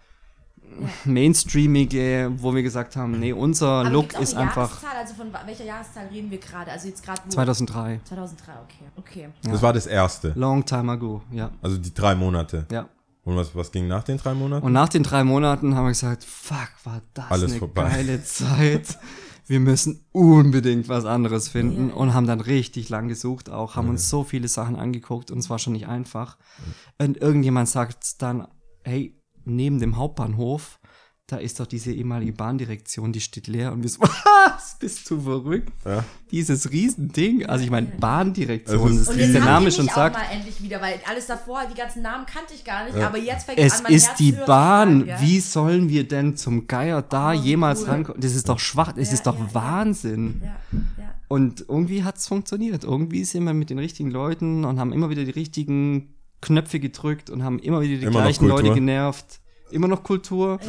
mainstreamige, 1.06 2.32
wo 2.38 2.54
wir 2.54 2.64
gesagt 2.64 2.96
haben, 2.96 3.20
nee, 3.20 3.34
unser 3.34 3.68
Aber 3.68 3.90
Look 3.90 4.20
ist 4.20 4.34
eine 4.36 4.48
einfach 4.48 4.82
Jahreszahl? 4.82 4.98
Also 5.02 5.14
von 5.16 5.28
welcher 5.46 5.66
Jahreszahl 5.66 6.08
reden 6.08 6.30
wir 6.32 6.38
gerade? 6.38 6.72
Also 6.72 6.88
jetzt 6.88 7.04
gerade 7.04 7.22
wo? 7.26 7.30
2003. 7.32 8.00
2003, 8.04 8.52
okay. 8.54 8.86
Okay. 8.98 9.30
Das 9.44 9.62
war 9.62 9.74
das 9.74 9.88
erste. 9.88 10.34
Long 10.36 10.64
time 10.66 10.92
ago, 10.92 11.22
ja. 11.32 11.50
Also 11.62 11.78
die 11.78 11.94
drei 11.94 12.16
Monate. 12.16 12.66
Ja. 12.72 12.88
Und 13.30 13.36
was, 13.38 13.56
was 13.56 13.72
ging 13.72 13.88
nach 13.88 14.04
den 14.04 14.18
drei 14.18 14.34
Monaten? 14.34 14.66
Und 14.66 14.74
nach 14.74 14.90
den 14.90 15.04
drei 15.04 15.24
Monaten 15.24 15.76
haben 15.76 15.86
wir 15.86 15.90
gesagt, 15.90 16.24
fuck, 16.24 16.70
war 16.84 17.02
das 17.14 17.30
Alles 17.32 17.52
eine 17.52 17.60
vorbei. 17.60 17.84
geile 17.90 18.24
Zeit. 18.24 18.98
Wir 19.46 19.60
müssen 19.60 20.06
unbedingt 20.12 20.90
was 20.90 21.06
anderes 21.06 21.48
finden 21.50 21.90
Ja. 21.90 21.96
und 21.96 22.14
haben 22.14 22.28
dann 22.28 22.40
richtig 22.40 22.90
lang 22.90 23.08
gesucht 23.08 23.50
auch, 23.50 23.76
haben 23.76 23.90
uns 23.90 24.08
so 24.10 24.24
viele 24.24 24.48
Sachen 24.48 24.76
angeguckt 24.76 25.32
und 25.32 25.40
es 25.40 25.50
war 25.50 25.58
schon 25.60 25.74
nicht 25.74 25.88
einfach. 25.88 26.38
Und 27.00 27.18
irgendjemand 27.18 27.68
sagt 27.68 28.22
dann, 28.22 28.48
hey, 28.84 29.16
neben 29.46 29.80
dem 29.80 29.96
Hauptbahnhof, 29.98 30.79
da 31.32 31.38
ist 31.38 31.60
doch 31.60 31.68
diese 31.68 31.92
ehemalige 31.92 32.34
Bahndirektion, 32.34 33.14
die 33.14 33.22
steht 33.22 33.48
leer 33.48 33.72
und 33.72 33.84
wir 33.84 33.90
so, 33.90 34.02
was, 34.02 34.76
bist 34.80 35.10
du 35.10 35.22
verrückt? 35.22 35.72
Ja. 35.86 36.04
Dieses 36.32 36.72
Riesending, 36.72 37.46
also 37.46 37.64
ich 37.64 37.72
meine 37.72 37.88
Bahndirektion, 37.88 38.80
Also 38.80 38.90
das, 38.90 38.98
ist 39.02 39.08
Und 39.10 39.18
wie 39.18 39.22
jetzt 39.22 39.34
der 39.34 39.46
Name 39.46 39.72
schon 39.72 39.88
sagt, 39.88 40.16
mal 40.16 40.26
endlich 40.32 40.62
wieder, 40.62 40.82
weil 40.82 41.00
alles 41.08 41.28
davor, 41.28 41.62
die 41.72 41.78
ganzen 41.78 42.02
Namen 42.02 42.26
kannte 42.26 42.54
ich 42.54 42.64
gar 42.64 42.86
nicht, 42.86 42.96
aber 42.98 43.18
jetzt 43.18 43.46
fängt 43.46 43.60
Es 43.60 43.78
an, 43.78 43.84
mein 43.84 43.94
ist 43.94 44.08
Herz 44.08 44.18
die 44.18 44.32
Bahn. 44.32 45.06
ja? 45.08 45.22
Wie 45.22 45.40
sollen 45.40 45.90
wir 45.90 46.08
denn 46.08 46.36
zum 46.38 46.68
Geier 46.68 47.02
da 47.02 47.30
Oh, 47.30 47.34
jemals 47.34 47.82
cool. 47.84 47.90
rankommen? 47.90 48.22
Das 48.22 48.36
ist 48.36 48.50
doch 48.50 48.60
schwach. 48.60 48.92
Das 48.94 49.08
Ja, 49.10 49.14
ist 49.14 49.28
doch 49.28 49.38
ja, 49.38 49.46
ja. 49.46 49.54
Wahnsinn. 49.54 50.42
Ja, 50.44 50.56
ja. 50.98 51.10
Und 51.28 51.66
irgendwie 51.68 52.04
hat 52.04 52.18
es 52.18 52.28
funktioniert. 52.28 52.84
Irgendwie 52.84 53.24
sind 53.24 53.44
wir 53.44 53.54
mit 53.54 53.70
den 53.70 53.78
richtigen 53.78 54.10
Leuten 54.10 54.66
und 54.66 54.80
haben 54.80 54.92
immer 54.94 55.10
wieder 55.12 55.24
die 55.26 55.32
richtigen 55.32 56.16
Knöpfe 56.42 56.80
gedrückt 56.80 57.30
und 57.30 57.44
haben 57.44 57.60
immer 57.60 57.82
wieder 57.82 57.98
die 57.98 58.06
Immer 58.06 58.22
gleichen 58.22 58.48
Leute 58.48 58.74
genervt. 58.74 59.40
Immer 59.72 59.88
noch 59.88 60.04
Kultur. 60.04 60.60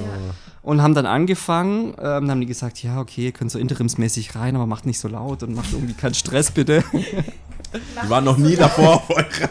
Und 0.63 0.83
haben 0.83 0.95
dann 0.95 1.07
angefangen, 1.07 1.89
ähm, 1.91 1.95
dann 1.99 2.31
haben 2.31 2.41
die 2.41 2.47
gesagt, 2.47 2.83
ja, 2.83 3.01
okay, 3.01 3.27
ihr 3.27 3.33
könnt 3.33 3.51
so 3.51 3.59
interimsmäßig 3.59 4.35
rein, 4.37 4.57
aber 4.57 4.67
macht 4.67 4.85
nicht 4.85 4.99
so 4.99 5.09
laut 5.09 5.43
und 5.43 5.55
macht 5.55 5.73
irgendwie 5.73 5.95
keinen 5.95 6.15
Stress, 6.15 6.51
bitte. 6.51 6.85
Die 7.73 8.11
waren 8.11 8.25
noch 8.25 8.37
nie 8.37 8.57
davor 8.57 8.97
auf 8.97 9.11
eurer, 9.11 9.51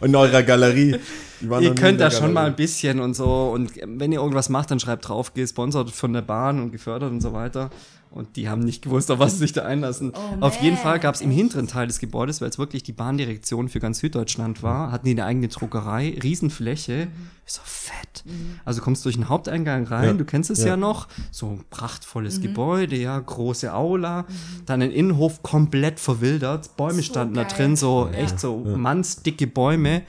in 0.00 0.14
eurer 0.14 0.42
Galerie. 0.42 0.96
Die 1.40 1.50
waren 1.50 1.62
ihr 1.62 1.70
noch 1.70 1.76
nie 1.76 1.82
könnt 1.82 2.00
da 2.00 2.10
schon 2.10 2.32
mal 2.32 2.42
Galerie. 2.42 2.52
ein 2.52 2.56
bisschen 2.56 3.00
und 3.00 3.14
so. 3.14 3.50
Und 3.52 3.72
wenn 3.84 4.12
ihr 4.12 4.20
irgendwas 4.20 4.48
macht, 4.48 4.70
dann 4.70 4.80
schreibt 4.80 5.08
drauf, 5.08 5.34
gesponsert 5.34 5.90
von 5.90 6.12
der 6.12 6.22
Bahn 6.22 6.60
und 6.60 6.72
gefördert 6.72 7.10
und 7.10 7.20
so 7.20 7.32
weiter. 7.32 7.70
Und 8.10 8.36
die 8.36 8.48
haben 8.48 8.62
nicht 8.64 8.82
gewusst, 8.82 9.10
auf 9.10 9.18
was 9.18 9.32
sie 9.32 9.38
sich 9.38 9.52
da 9.52 9.62
einlassen. 9.64 10.12
Oh, 10.14 10.36
auf 10.40 10.60
jeden 10.62 10.76
Fall 10.76 10.98
gab 10.98 11.14
es 11.14 11.20
im 11.20 11.30
hinteren 11.30 11.66
Teil 11.68 11.86
des 11.86 11.98
Gebäudes, 11.98 12.40
weil 12.40 12.48
es 12.48 12.58
wirklich 12.58 12.82
die 12.82 12.92
Bahndirektion 12.92 13.68
für 13.68 13.80
ganz 13.80 13.98
Süddeutschland 13.98 14.62
war, 14.62 14.90
hatten 14.90 15.06
die 15.06 15.12
eine 15.12 15.24
eigene 15.24 15.48
Druckerei, 15.48 16.18
Riesenfläche. 16.22 17.08
Ich 17.46 17.52
so, 17.52 17.60
fett. 17.64 18.24
Also 18.64 18.80
kommst 18.82 19.04
durch 19.04 19.14
den 19.16 19.28
Haupteingang 19.28 19.84
rein, 19.86 20.04
Ja. 20.04 20.12
du 20.14 20.24
kennst 20.24 20.50
es 20.50 20.60
ja. 20.60 20.68
Ja. 20.68 20.76
noch. 20.76 21.08
So 21.30 21.46
ein 21.48 21.64
prachtvolles 21.70 22.40
Gebäude, 22.40 22.96
ja, 22.96 23.18
große 23.18 23.72
Aula. 23.72 24.24
Dann 24.66 24.82
ein 24.82 24.90
Innenhof 24.90 25.42
komplett 25.42 26.00
verwildert. 26.00 26.76
Bäume 26.76 26.94
So 26.94 27.02
standen 27.02 27.34
da 27.34 27.44
geil. 27.44 27.52
drin, 27.56 27.76
so 27.76 28.08
Ja. 28.12 28.18
echt 28.18 28.40
so 28.40 28.58
mannsdicke 28.58 29.46
Bäume. 29.46 30.02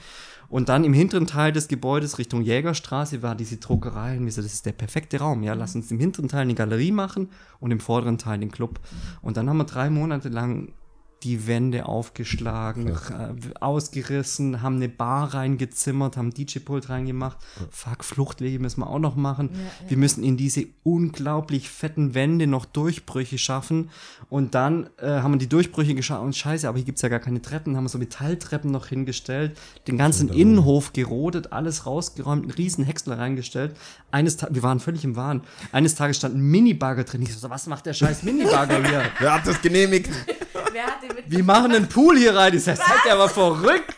Und 0.49 0.67
dann 0.69 0.83
im 0.83 0.93
hinteren 0.93 1.27
Teil 1.27 1.51
des 1.51 1.67
Gebäudes 1.67 2.17
Richtung 2.17 2.41
Jägerstraße 2.41 3.21
war 3.21 3.35
diese 3.35 3.57
Druckerei. 3.57 4.17
Und 4.17 4.25
wir 4.25 4.31
so, 4.31 4.41
das 4.41 4.53
ist 4.53 4.65
der 4.65 4.71
perfekte 4.71 5.19
Raum. 5.19 5.43
Ja, 5.43 5.53
lass 5.53 5.75
uns 5.75 5.91
im 5.91 5.99
hinteren 5.99 6.27
Teil 6.27 6.41
eine 6.41 6.55
Galerie 6.55 6.91
machen 6.91 7.29
und 7.59 7.71
im 7.71 7.79
vorderen 7.79 8.17
Teil 8.17 8.39
den 8.39 8.51
Club. 8.51 8.79
Und 9.21 9.37
dann 9.37 9.47
haben 9.47 9.57
wir 9.57 9.65
drei 9.65 9.89
Monate 9.89 10.29
lang 10.29 10.73
die 11.23 11.47
Wände 11.47 11.85
aufgeschlagen, 11.85 12.87
äh, 12.87 13.33
ausgerissen, 13.59 14.61
haben 14.61 14.75
eine 14.75 14.89
Bar 14.89 15.33
reingezimmert, 15.33 16.17
haben 16.17 16.33
DJ-Pult 16.33 16.89
reingemacht. 16.89 17.37
Fuck, 17.71 18.03
Fluchtwege 18.03 18.59
müssen 18.59 18.81
wir 18.81 18.89
auch 18.89 18.99
noch 18.99 19.15
machen. 19.15 19.49
Wir 19.87 19.97
müssen 19.97 20.23
in 20.23 20.37
diese 20.37 20.67
unglaublich 20.83 21.69
fetten 21.69 22.13
Wände 22.13 22.47
noch 22.47 22.65
Durchbrüche 22.65 23.37
schaffen. 23.37 23.89
Und 24.29 24.55
dann 24.55 24.89
äh, 24.97 25.07
haben 25.07 25.33
wir 25.33 25.39
die 25.39 25.49
Durchbrüche 25.49 25.95
geschaut 25.95 26.21
und 26.21 26.35
scheiße, 26.35 26.67
aber 26.67 26.77
hier 26.77 26.85
gibt's 26.85 27.01
ja 27.01 27.09
gar 27.09 27.19
keine 27.19 27.41
Treppen. 27.41 27.75
Haben 27.75 27.83
wir 27.83 27.89
so 27.89 27.97
Metalltreppen 27.97 28.71
noch 28.71 28.87
hingestellt, 28.87 29.57
den 29.87 29.97
ganzen 29.97 30.29
Innenhof 30.29 30.93
gerodet, 30.93 31.51
alles 31.51 31.85
rausgeräumt, 31.85 32.43
einen 32.43 32.51
riesen 32.51 32.85
Häcksler 32.85 33.17
reingestellt. 33.17 33.75
Eines 34.11 34.37
Tages, 34.37 34.55
wir 34.55 34.63
waren 34.63 34.79
völlig 34.79 35.03
im 35.03 35.15
Wahn. 35.15 35.41
Eines 35.71 35.95
Tages 35.95 36.17
stand 36.17 36.35
ein 36.35 36.41
Minibagger 36.41 37.03
drin. 37.03 37.21
Ich 37.21 37.35
so, 37.35 37.49
was 37.49 37.67
macht 37.67 37.85
der 37.85 37.93
scheiß 37.93 38.23
Minibagger 38.23 38.83
hier? 38.87 39.03
Wer 39.19 39.33
hat 39.33 39.47
das 39.47 39.61
genehmigt? 39.61 40.09
Wer 40.71 40.83
hat 40.83 41.01
den 41.03 41.11
Wir 41.27 41.43
machen 41.43 41.71
einen 41.73 41.87
Pool 41.87 42.17
hier 42.17 42.35
rein. 42.35 42.55
Ich 42.55 42.63
sag, 42.63 42.77
seid 42.77 42.87
ihr 43.05 43.13
aber 43.13 43.29
verrückt. 43.29 43.93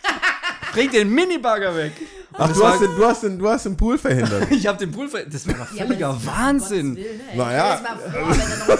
Bringt 0.74 0.94
den 0.94 1.10
Minibagger 1.10 1.76
weg. 1.76 1.92
Ach, 2.34 2.48
das 2.48 2.58
du 2.58 2.66
hast, 2.66 2.82
den, 2.82 2.96
du, 2.96 3.06
hast 3.06 3.24
den, 3.24 3.40
du 3.40 3.50
hast 3.50 3.66
den 3.66 3.76
Pool 3.76 3.98
verhindert. 3.98 4.48
Ich 4.52 4.66
habe 4.66 4.78
den 4.78 4.90
Pool 4.92 5.10
ver 5.10 5.26
Das 5.26 5.46
war 5.48 5.54
doch 5.56 5.74
Ja, 5.74 5.86
völliger 5.86 6.14
das- 6.14 6.26
Wahnsinn. 6.26 6.98
Naja. 7.36 7.82
Das 8.68 8.80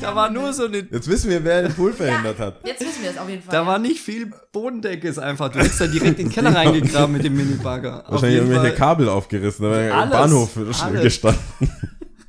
da 0.00 0.14
war 0.14 0.30
nur 0.30 0.52
so 0.52 0.66
eine. 0.66 0.78
Jetzt 0.78 1.08
wissen 1.08 1.30
wir, 1.30 1.42
wer 1.44 1.62
den 1.62 1.74
Pool 1.74 1.92
verhindert 1.92 2.38
hat. 2.38 2.60
Jetzt 2.64 2.80
wissen 2.80 3.02
wir 3.02 3.10
es 3.10 3.18
auf 3.18 3.28
jeden 3.28 3.42
Fall. 3.42 3.52
Da 3.52 3.66
war 3.66 3.78
nicht 3.78 4.00
viel 4.00 4.30
Bodendecke, 4.52 5.08
ist 5.08 5.18
einfach. 5.18 5.50
Du 5.50 5.58
hättest 5.58 5.80
da 5.80 5.86
direkt 5.86 6.18
in 6.18 6.26
den 6.28 6.30
Keller 6.30 6.54
reingegraben 6.54 7.12
mit 7.12 7.24
dem 7.24 7.36
Minibagger. 7.36 8.04
Wahrscheinlich 8.08 8.38
irgendwelche 8.38 8.68
Fall 8.68 8.74
Kabel 8.76 9.08
aufgerissen, 9.08 9.64
da 9.64 9.70
wäre 9.72 10.02
im 10.04 10.10
Bahnhof 10.10 10.50
alles. 10.56 11.02
gestanden. 11.02 11.40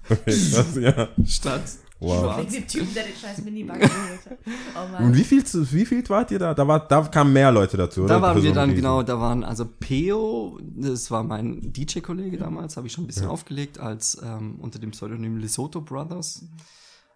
okay, 0.10 0.24
das, 0.26 0.66
ja. 0.80 1.08
Stadt. 1.28 1.62
Wow. 2.04 2.20
Schwarz. 2.20 2.40
Wegen 2.42 2.52
dem 2.52 2.68
Typen, 2.68 2.94
der 2.94 3.04
den 3.04 3.16
scheiß 3.16 3.44
Minibagger 3.44 3.80
geholt 3.88 4.26
hat. 4.30 4.38
Oh 4.76 4.92
Mann. 4.92 5.04
Und 5.06 5.16
wie 5.18 5.24
viel, 5.24 5.44
wie 5.44 5.86
viel 5.86 6.10
wart 6.10 6.32
ihr 6.32 6.40
da? 6.40 6.54
Da, 6.54 6.68
war, 6.68 6.88
da 6.88 7.02
kamen 7.04 7.34
mehr 7.34 7.52
Leute 7.52 7.78
dazu, 7.78 8.02
oder? 8.04 8.16
Da 8.16 8.22
waren 8.22 8.42
wir 8.42 8.50
so 8.50 8.56
dann, 8.56 8.76
genau, 8.76 9.02
da 9.04 9.20
waren 9.20 9.44
also 9.44 9.66
Peo, 9.66 10.60
das 10.62 11.10
war 11.12 11.24
mein 11.24 11.74
DJ-Kollege 11.74 12.38
damals, 12.38 12.78
habe 12.78 12.88
ich 12.88 12.94
schon 12.94 13.06
ein 13.06 13.08
bisschen 13.08 13.28
aufgelegt, 13.28 13.80
als 13.80 14.22
ähm, 14.24 14.60
unter 14.60 14.80
dem 14.80 14.92
Pseudonym 14.92 15.38
Lesotho 15.38 15.82
Brothers. 15.82 16.46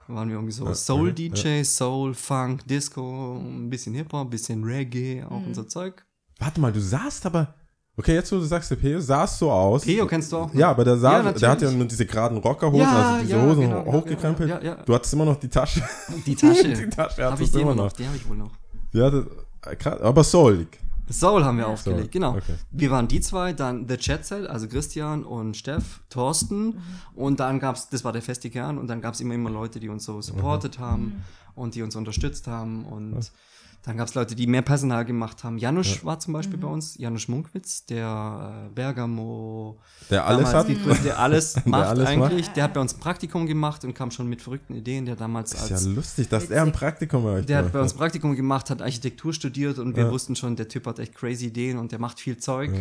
Da 0.07 0.13
waren 0.13 0.29
wir 0.29 0.35
irgendwie 0.35 0.53
so 0.53 0.73
Soul-DJ, 0.73 1.63
Soul, 1.63 2.13
Funk, 2.13 2.65
Disco, 2.67 3.37
ein 3.37 3.69
bisschen 3.69 3.93
Hip-Hop, 3.93 4.27
ein 4.27 4.29
bisschen 4.29 4.63
Reggae, 4.63 5.23
auch 5.25 5.41
Mhm. 5.41 5.47
unser 5.47 5.67
Zeug. 5.67 6.05
Warte 6.39 6.61
mal, 6.61 6.71
du 6.71 6.79
sahst 6.79 7.25
aber. 7.25 7.55
Okay, 7.99 8.13
jetzt 8.13 8.31
wo 8.31 8.35
du 8.35 8.43
sagst, 8.43 8.69
der 8.69 8.75
Peo 8.75 8.99
sahst 9.01 9.39
so 9.39 9.51
aus. 9.51 9.83
Peo 9.83 10.05
kennst 10.05 10.31
du 10.31 10.37
auch? 10.37 10.53
ne? 10.53 10.59
Ja, 10.59 10.69
aber 10.69 10.85
der, 10.85 10.97
sah, 10.97 11.23
Ja, 11.23 11.31
der 11.31 11.49
hat 11.49 11.61
ja 11.63 11.71
nur 11.71 11.85
diese 11.87 12.05
geraden 12.05 12.37
Rockerhosen, 12.37 12.79
Ja, 12.85 13.09
also 13.13 13.21
diese 13.25 13.35
ja, 13.37 13.43
Hosen 13.43 13.61
genau, 13.61 13.85
hochgekrempelt. 13.85 14.49
ja, 14.49 14.57
ja, 14.59 14.63
ja. 14.63 14.75
Du 14.85 14.93
hattest 14.93 15.13
immer 15.13 15.25
noch 15.25 15.37
die 15.37 15.49
Tasche. 15.49 15.81
Die 16.25 16.35
Tasche. 16.35 16.67
Die 16.73 16.89
Tasche 16.89 17.23
Habe 17.23 17.31
hattest 17.33 17.41
ich 17.41 17.51
du 17.51 17.57
die 17.57 17.63
immer 17.63 17.73
noch. 17.75 17.85
noch? 17.85 17.91
Die 17.93 18.05
habe 18.05 18.15
ich 18.15 18.29
wohl 18.29 18.37
noch. 18.37 18.51
Hatte, 18.93 19.27
äh, 19.65 19.89
aber 20.03 20.23
soulig. 20.23 20.67
Soul 21.09 21.43
haben 21.45 21.57
wir 21.57 21.67
aufgelegt, 21.67 22.11
genau. 22.11 22.31
okay. 22.35 22.55
Wir 22.69 22.91
waren 22.91 23.07
die 23.07 23.21
zwei, 23.21 23.53
dann 23.53 23.87
The 23.87 23.95
Chat 23.97 24.25
Set, 24.25 24.45
also 24.47 24.67
Christian 24.67 25.23
und 25.23 25.55
Steff, 25.55 26.01
Thorsten 26.09 26.81
und 27.15 27.39
dann 27.39 27.59
gab's, 27.59 27.87
das 27.89 28.03
war 28.03 28.11
der 28.11 28.21
feste 28.21 28.49
Kern 28.49 28.77
und 28.77 28.87
dann 28.87 28.99
gab's 29.01 29.21
immer 29.21 29.33
immer 29.33 29.49
Leute, 29.49 29.79
die 29.79 29.87
uns 29.87 30.03
so 30.03 30.21
supportet 30.21 30.79
haben 30.79 31.23
und 31.55 31.75
die 31.75 31.81
uns 31.81 31.95
unterstützt 31.95 32.47
haben 32.47 32.83
und 32.85 33.31
dann 33.87 33.95
gab's 33.97 34.13
Leute, 34.15 34.35
die 34.35 34.47
mehr 34.47 34.61
Personal 34.61 35.05
gemacht 35.05 35.43
haben. 35.45 35.57
Janusz 35.57 36.03
war 36.03 36.19
zum 36.19 36.33
Beispiel 36.33 36.59
bei 36.59 36.67
uns, 36.67 36.97
Janusz 36.97 37.27
Munkwitz, 37.29 37.85
der 37.85 38.67
äh, 38.67 38.73
Bergamo, 38.75 39.79
Der 40.09 40.25
alles 40.27 40.53
hat. 40.53 40.67
gegründet, 40.67 41.05
der 41.05 41.19
alles 41.19 41.55
macht 41.65 41.87
alles 41.87 42.03
macht. 42.15 42.31
eigentlich. 42.31 42.49
Der 42.49 42.65
hat 42.65 42.73
bei 42.73 42.81
uns 42.81 42.93
ein 42.93 42.99
Praktikum 42.99 43.45
gemacht 43.47 43.85
und 43.85 43.93
kam 43.93 44.11
schon 44.11 44.27
mit 44.27 44.41
verrückten 44.41 44.75
Ideen, 44.75 45.05
der 45.05 45.15
damals 45.15 45.53
Ist 45.53 45.71
als 45.71 45.85
ja 45.85 45.91
lustig, 45.91 46.27
dass 46.27 46.49
er 46.49 46.63
ein 46.63 46.73
Praktikum 46.73 47.23
bei 47.23 47.29
euch 47.31 47.45
der 47.45 47.59
hat 47.59 47.71
bei 47.71 47.79
uns 47.81 47.93
Praktikum 47.93 48.35
gemacht, 48.35 48.69
hat 48.69 48.81
Architektur 48.81 49.33
studiert 49.33 49.79
und 49.79 49.95
wir 49.95 50.03
Ja. 50.03 50.11
wussten 50.11 50.35
schon, 50.35 50.55
der 50.57 50.67
Typ 50.67 50.85
hat 50.85 50.99
echt 50.99 51.15
crazy 51.15 51.47
Ideen 51.47 51.77
und 51.77 51.91
der 51.93 51.99
macht 51.99 52.19
viel 52.19 52.37
Zeug. 52.37 52.71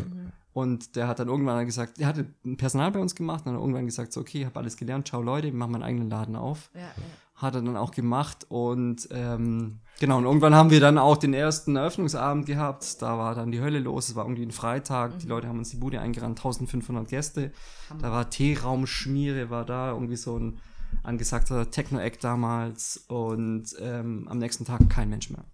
Und 0.52 0.96
der 0.96 1.07
hat 1.07 1.18
dann 1.18 1.28
irgendwann 1.28 1.66
gesagt, 1.66 2.00
der 2.00 2.07
hatte 2.09 2.26
ein 2.44 2.57
Personal 2.57 2.90
bei 2.90 2.98
uns 2.98 3.14
gemacht 3.14 3.44
und 3.46 3.52
dann 3.52 3.61
irgendwann 3.61 3.84
gesagt, 3.86 4.12
so, 4.12 4.20
okay, 4.22 4.38
ich 4.40 4.44
habe 4.46 4.59
alles 4.59 4.76
gelernt, 4.76 5.07
ciao 5.07 5.20
Leute, 5.22 5.48
wir 5.48 5.52
machen 5.54 5.72
meinen 5.72 5.82
eigenen 5.82 6.09
Laden 6.11 6.34
auf. 6.34 6.70
Ja, 6.74 6.80
ja. 6.80 6.86
Hat 7.34 7.54
er 7.54 7.61
dann 7.62 7.76
auch 7.76 7.90
gemacht 7.90 8.46
und 8.48 9.07
ähm, 9.12 9.80
genau, 10.01 10.18
und 10.18 10.24
irgendwann 10.24 10.55
haben 10.55 10.70
wir 10.70 10.80
dann 10.80 10.99
auch 10.99 11.16
den 11.16 11.34
ersten 11.34 11.76
Eröffnungsabend 11.76 12.47
gehabt. 12.47 13.01
Da 13.03 13.18
war 13.18 13.34
dann 13.34 13.51
die 13.53 13.61
Hölle 13.61 13.78
los, 13.78 14.09
es 14.09 14.14
war 14.14 14.24
irgendwie 14.24 14.42
ein 14.44 14.51
Freitag, 14.53 15.18
die 15.18 15.26
Leute 15.26 15.49
haben 15.49 15.59
uns 15.59 15.70
die 15.70 15.76
Bude 15.76 16.01
eingerannt, 16.01 16.38
1500 16.38 17.09
Gäste. 17.09 17.53
Da 18.01 18.11
war 18.12 18.30
Teeraum, 18.30 18.86
Schmiere, 18.86 19.51
war 19.51 19.64
da 19.64 19.90
irgendwie 19.92 20.16
so 20.16 20.38
ein 20.38 20.59
angesagter 21.03 21.70
Techno-Act 21.70 22.22
damals 22.24 23.05
und 23.09 23.64
ähm, 23.80 24.26
am 24.30 24.38
nächsten 24.38 24.64
Tag 24.64 24.88
kein 24.88 25.09
Mensch 25.11 25.30
mehr. 25.30 25.44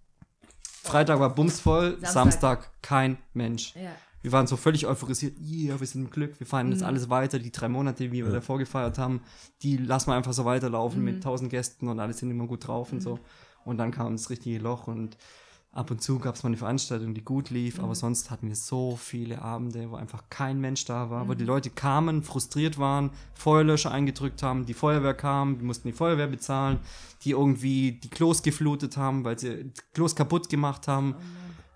Freitag 0.83 1.19
war 1.19 1.33
bumsvoll, 1.33 1.91
Samstag. 2.01 2.11
Samstag, 2.13 2.71
kein 2.81 3.17
Mensch. 3.33 3.73
Ja. 3.75 3.91
Wir 4.21 4.31
waren 4.31 4.47
so 4.47 4.55
völlig 4.55 4.85
euphorisiert, 4.87 5.37
yeah, 5.39 5.77
wir 5.77 5.85
sind 5.87 6.05
im 6.05 6.09
Glück, 6.09 6.39
wir 6.39 6.47
feiern 6.47 6.67
Mhm. 6.67 6.73
jetzt 6.73 6.83
alles 6.83 7.09
weiter, 7.09 7.39
die 7.39 7.51
drei 7.51 7.67
Monate, 7.67 8.03
die 8.07 8.11
wir 8.11 8.29
davor 8.31 8.57
gefeiert 8.57 8.97
haben, 8.97 9.21
die 9.63 9.75
lassen 9.77 10.11
wir 10.11 10.15
einfach 10.15 10.31
so 10.33 10.45
weiterlaufen 10.45 10.99
Mhm. 10.99 11.05
mit 11.05 11.23
tausend 11.23 11.49
Gästen 11.49 11.87
und 11.89 11.99
alle 11.99 12.13
sind 12.13 12.31
immer 12.31 12.47
gut 12.47 12.67
drauf 12.67 12.93
und 12.93 13.01
so. 13.01 13.19
Und 13.65 13.77
dann 13.77 13.91
kam 13.91 14.11
das 14.13 14.29
richtige 14.29 14.59
Loch 14.59 14.87
und 14.87 15.17
ab 15.71 15.89
und 15.89 16.03
zu 16.03 16.19
gab 16.19 16.35
es 16.35 16.43
mal 16.43 16.49
eine 16.49 16.57
Veranstaltung, 16.57 17.15
die 17.15 17.23
gut 17.23 17.49
lief, 17.49 17.77
Mhm. 17.79 17.85
aber 17.85 17.95
sonst 17.95 18.29
hatten 18.29 18.47
wir 18.47 18.55
so 18.55 18.95
viele 18.95 19.41
Abende, 19.41 19.89
wo 19.89 19.95
einfach 19.95 20.23
kein 20.29 20.61
Mensch 20.61 20.85
da 20.85 21.09
war, 21.09 21.23
Mhm. 21.23 21.29
wo 21.29 21.33
die 21.33 21.45
Leute 21.45 21.71
kamen, 21.71 22.21
frustriert 22.21 22.77
waren, 22.77 23.09
Feuerlöscher 23.33 23.89
eingedrückt 23.91 24.43
haben, 24.43 24.65
die 24.67 24.75
Feuerwehr 24.75 25.15
kam, 25.15 25.57
wir 25.59 25.65
mussten 25.65 25.87
die 25.87 25.93
Feuerwehr 25.93 26.27
bezahlen, 26.27 26.79
die 27.23 27.31
irgendwie 27.31 27.93
die 27.93 28.09
Klos 28.09 28.43
geflutet 28.43 28.97
haben, 28.97 29.23
weil 29.25 29.39
sie 29.39 29.71
Klos 29.93 30.15
kaputt 30.15 30.47
gemacht 30.49 30.87
haben. 30.87 31.15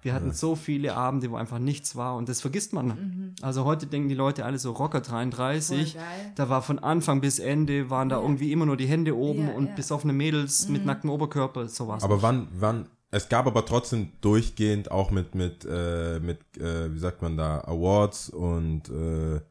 Wir 0.07 0.13
hatten 0.13 0.31
so 0.31 0.55
viele 0.55 0.95
Abende, 0.95 1.29
wo 1.31 1.35
einfach 1.35 1.59
nichts 1.59 1.97
war 1.97 2.15
und 2.15 2.29
das 2.29 2.39
vergisst 2.39 2.71
man. 2.71 3.35
Also 3.41 3.65
heute 3.65 3.87
denken 3.87 4.07
die 4.07 4.15
Leute 4.15 4.45
alle 4.45 4.57
so 4.57 4.71
Rocker 4.71 5.01
33. 5.01 5.91
Voll 5.91 6.01
geil. 6.01 6.31
Da 6.35 6.47
war 6.47 6.61
von 6.61 6.79
Anfang 6.79 7.19
bis 7.19 7.39
Ende 7.39 7.89
waren 7.89 8.07
da 8.07 8.21
irgendwie 8.21 8.53
immer 8.53 8.65
nur 8.65 8.77
die 8.77 8.85
Hände 8.85 9.17
oben 9.17 9.49
Ja, 9.49 9.53
und 9.55 9.67
ja. 9.67 9.75
besoffene 9.75 10.13
Mädels 10.13 10.69
mit 10.69 10.85
nacktem 10.85 11.09
Oberkörper, 11.09 11.67
sowas. 11.67 12.05
Aber 12.05 12.21
wann, 12.21 12.47
wann, 12.57 12.87
es 13.11 13.27
gab 13.27 13.47
aber 13.47 13.65
trotzdem 13.65 14.13
durchgehend 14.21 14.91
auch 14.91 15.11
mit, 15.11 15.35
mit, 15.35 15.67
äh, 15.69 16.21
mit, 16.21 16.39
äh, 16.55 16.93
wie 16.93 16.99
sagt 16.99 17.21
man 17.21 17.35
da, 17.35 17.59
Awards 17.65 18.29
und 18.29 18.87
äh, 18.87 19.41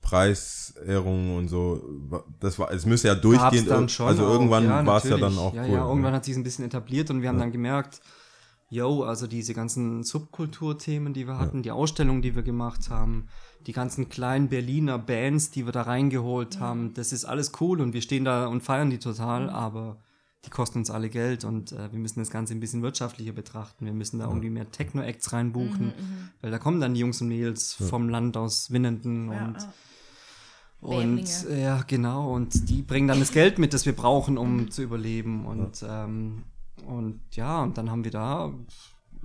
Preisehrungen 0.00 1.36
und 1.36 1.46
so. 1.46 1.84
Das 2.40 2.58
war, 2.58 2.72
es 2.72 2.84
müsste 2.84 3.06
ja 3.06 3.14
durchgehend, 3.14 3.70
dann 3.70 3.88
schon 3.88 4.08
also 4.08 4.24
irgendwann 4.24 4.64
Ja, 4.64 4.84
war 4.84 4.98
es 4.98 5.04
ja 5.04 5.18
dann 5.18 5.38
auch 5.38 5.54
ja, 5.54 5.62
cool. 5.62 5.70
Ja, 5.70 5.86
irgendwann 5.86 6.14
hat 6.14 6.24
sich 6.24 6.34
ein 6.34 6.42
bisschen 6.42 6.64
etabliert 6.64 7.10
und 7.10 7.22
wir 7.22 7.28
haben 7.28 7.38
dann 7.38 7.52
gemerkt, 7.52 8.00
yo, 8.70 9.02
also 9.02 9.26
diese 9.26 9.52
ganzen 9.52 10.04
Subkulturthemen, 10.04 11.12
die 11.12 11.26
wir 11.26 11.38
hatten, 11.38 11.62
die 11.62 11.72
Ausstellungen, 11.72 12.22
die 12.22 12.36
wir 12.36 12.42
gemacht 12.42 12.88
haben, 12.88 13.26
die 13.66 13.72
ganzen 13.72 14.08
kleinen 14.08 14.48
Berliner 14.48 14.98
Bands, 14.98 15.50
die 15.50 15.66
wir 15.66 15.72
da 15.72 15.82
reingeholt 15.82 16.60
haben, 16.60 16.94
das 16.94 17.12
ist 17.12 17.24
alles 17.24 17.52
cool 17.60 17.80
und 17.80 17.92
wir 17.92 18.00
stehen 18.00 18.24
da 18.24 18.46
und 18.46 18.62
feiern 18.62 18.88
die 18.88 18.98
total, 18.98 19.50
aber 19.50 19.98
die 20.46 20.50
kosten 20.50 20.78
uns 20.78 20.90
alle 20.90 21.10
Geld 21.10 21.44
und 21.44 21.72
äh, 21.72 21.92
wir 21.92 21.98
müssen 21.98 22.20
das 22.20 22.30
Ganze 22.30 22.54
ein 22.54 22.60
bisschen 22.60 22.80
wirtschaftlicher 22.80 23.32
betrachten. 23.32 23.84
Wir 23.84 23.92
müssen 23.92 24.20
da 24.20 24.26
irgendwie 24.26 24.48
mehr 24.48 24.70
Techno-Acts 24.70 25.34
reinbuchen, 25.34 25.92
weil 26.40 26.50
da 26.50 26.58
kommen 26.58 26.80
dann 26.80 26.94
die 26.94 27.00
Jungs 27.00 27.20
und 27.20 27.28
Mädels 27.28 27.74
vom 27.74 28.08
Land 28.08 28.38
aus 28.38 28.70
Winnenden 28.70 29.28
und 29.28 29.56
ja. 29.58 29.72
und 30.80 30.98
Bämlinge. 30.98 31.30
äh, 31.50 31.62
ja, 31.62 31.82
genau. 31.86 32.32
Und 32.32 32.70
die 32.70 32.80
bringen 32.80 33.08
dann 33.08 33.20
das 33.20 33.32
Geld 33.32 33.58
mit, 33.58 33.74
das 33.74 33.84
wir 33.84 33.94
brauchen, 33.94 34.38
um 34.38 34.70
zu 34.70 34.82
überleben. 34.82 35.44
Und, 35.44 35.84
ähm, 35.86 36.44
und 36.86 37.20
ja, 37.32 37.62
und 37.62 37.78
dann 37.78 37.90
haben 37.90 38.04
wir 38.04 38.10
da 38.10 38.52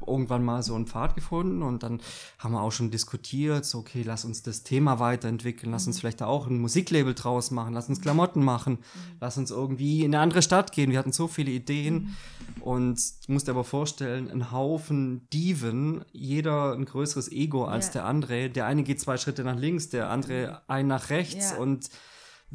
irgendwann 0.05 0.43
mal 0.43 0.61
so 0.61 0.75
einen 0.75 0.87
Pfad 0.87 1.15
gefunden 1.15 1.63
und 1.63 1.81
dann 1.81 2.01
haben 2.37 2.51
wir 2.51 2.61
auch 2.61 2.71
schon 2.73 2.91
diskutiert, 2.91 3.65
so, 3.65 3.79
okay, 3.79 4.03
lass 4.05 4.25
uns 4.25 4.43
das 4.43 4.63
Thema 4.63 4.99
weiterentwickeln, 4.99 5.71
lass 5.71 5.87
uns 5.87 5.99
vielleicht 5.99 6.19
da 6.21 6.25
auch 6.25 6.47
ein 6.47 6.59
Musiklabel 6.59 7.13
draus 7.13 7.49
machen, 7.49 7.73
lass 7.73 7.87
uns 7.87 8.01
Klamotten 8.01 8.43
machen, 8.43 8.79
lass 9.21 9.37
uns 9.37 9.51
irgendwie 9.51 10.03
in 10.03 10.13
eine 10.13 10.21
andere 10.21 10.41
Stadt 10.41 10.73
gehen. 10.73 10.91
Wir 10.91 10.99
hatten 10.99 11.13
so 11.13 11.27
viele 11.27 11.49
Ideen 11.51 12.15
und 12.59 12.99
du 13.25 13.31
musst 13.31 13.47
dir 13.47 13.51
aber 13.53 13.63
vorstellen, 13.63 14.29
ein 14.29 14.51
Haufen 14.51 15.27
Diven, 15.31 16.03
jeder 16.11 16.73
ein 16.73 16.85
größeres 16.85 17.31
Ego 17.31 17.63
als 17.65 17.87
Ja. 17.87 17.93
der 17.93 18.05
andere. 18.05 18.49
Der 18.49 18.65
eine 18.65 18.83
geht 18.83 18.99
zwei 18.99 19.15
Schritte 19.17 19.43
nach 19.45 19.55
links, 19.57 19.89
der 19.89 20.09
andere 20.09 20.61
ein 20.67 20.87
nach 20.87 21.09
rechts 21.09 21.51
Ja. 21.51 21.57
und 21.57 21.89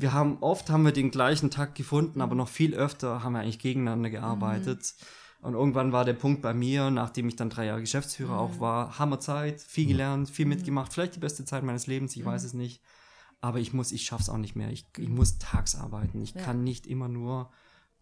wir 0.01 0.13
haben 0.13 0.39
oft 0.41 0.71
haben 0.71 0.85
wir 0.85 0.93
den 0.93 1.11
gleichen 1.11 1.51
Takt 1.51 1.75
gefunden, 1.75 2.21
aber 2.21 2.35
noch 2.35 2.49
viel 2.49 2.75
öfter 2.75 3.23
haben 3.23 3.33
wir 3.33 3.41
eigentlich 3.41 3.59
gegeneinander 3.59 4.11
gearbeitet. 4.11 4.95
Und 5.43 5.55
irgendwann 5.55 5.93
war 5.93 6.05
der 6.05 6.13
Punkt 6.13 6.43
bei 6.43 6.53
mir, 6.53 6.91
nachdem 6.91 7.29
ich 7.29 7.37
dann 7.37 7.51
drei 7.51 7.67
Jahre 7.67 7.81
Geschäftsführer 7.81 8.39
auch 8.39 8.61
war, 8.61 8.99
Hammerzeit, 8.99 9.61
viel 9.61 9.87
gelernt, 9.87 10.29
viel 10.29 10.47
mitgemacht, 10.47 10.93
vielleicht 10.93 11.17
die 11.17 11.21
beste 11.21 11.45
Zeit 11.45 11.63
meines 11.63 11.87
Lebens, 11.87 12.15
ich 12.17 12.25
weiß 12.25 12.45
es 12.45 12.53
nicht. 12.53 12.83
Aber 13.41 13.59
ich 13.59 13.73
muss, 13.73 13.91
ich 13.91 14.05
schaff's 14.05 14.29
auch 14.29 14.37
nicht 14.37 14.55
mehr. 14.55 14.71
Ich, 14.71 14.87
ich 14.99 15.09
muss 15.09 15.39
tags 15.39 15.75
arbeiten. 15.75 16.21
Ich 16.21 16.35
kann 16.35 16.63
nicht 16.63 16.87
immer 16.87 17.09
nur 17.09 17.51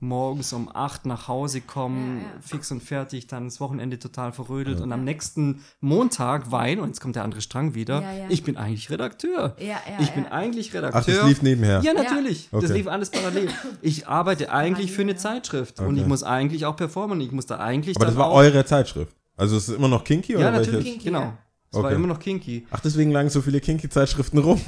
morgens 0.01 0.53
um 0.53 0.70
acht 0.72 1.07
nach 1.07 1.26
Hause 1.28 1.61
kommen, 1.61 2.18
Ja, 2.18 2.22
ja. 2.22 2.30
fix 2.40 2.70
und 2.70 2.82
fertig, 2.82 3.26
dann 3.26 3.46
das 3.46 3.61
Wochenende 3.61 3.99
total 3.99 4.32
verrödelt 4.32 4.80
und 4.80 4.92
am 4.92 5.03
nächsten 5.05 5.64
Montag 5.80 6.53
weinen, 6.53 6.80
und 6.80 6.88
jetzt 6.88 7.01
kommt 7.01 7.16
der 7.16 7.24
andere 7.24 7.40
Strang 7.40 7.74
wieder, 7.74 8.03
Ja, 8.03 8.12
ja. 8.12 8.24
ich 8.28 8.42
bin 8.44 8.57
eigentlich 8.57 8.90
Redakteur. 8.90 9.57
Ja, 9.59 9.66
ja, 9.66 9.78
ich 10.01 10.11
bin 10.12 10.24
ja. 10.24 10.30
eigentlich 10.30 10.72
Redakteur. 10.72 11.01
Ach, 11.03 11.05
das 11.07 11.26
lief 11.28 11.42
nebenher. 11.42 11.80
Ja, 11.82 11.94
natürlich. 11.94 12.49
Das 12.53 12.64
Okay. 12.64 12.74
lief 12.74 12.86
alles 12.86 13.11
parallel. 13.11 13.49
Ich 13.82 14.07
arbeite 14.07 14.53
eigentlich 14.53 14.92
für 14.92 15.03
eine 15.03 15.16
Zeitschrift 15.16 15.80
und 15.80 15.86
Okay. 15.92 16.01
ich 16.01 16.07
muss 16.07 16.22
eigentlich 16.22 16.64
auch 16.66 16.76
performen. 16.76 17.20
Ich 17.20 17.32
muss 17.32 17.46
da 17.46 17.59
eigentlich 17.59 17.96
Aber 17.96 18.07
das 18.07 18.16
war 18.16 18.26
auch, 18.28 18.36
eure 18.36 18.64
Zeitschrift. 18.64 19.14
Also 19.36 19.57
es 19.57 19.68
ist 19.68 19.76
immer 19.76 19.88
noch 19.88 20.05
kinky 20.05 20.32
Ja, 20.34 20.38
oder 20.38 20.51
natürlich. 20.53 20.72
welches? 20.74 20.90
Kinky, 20.92 21.05
genau. 21.07 21.20
ja. 21.20 21.38
Es 21.70 21.76
war 21.78 21.84
Okay. 21.86 21.94
immer 21.96 22.07
noch 22.07 22.18
kinky. 22.18 22.66
Ach, 22.70 22.80
deswegen 22.80 23.11
lagen 23.11 23.30
so 23.30 23.42
viele 23.42 23.61
kinky 23.61 23.88
Zeitschriften 23.88 24.38
rum. 24.38 24.61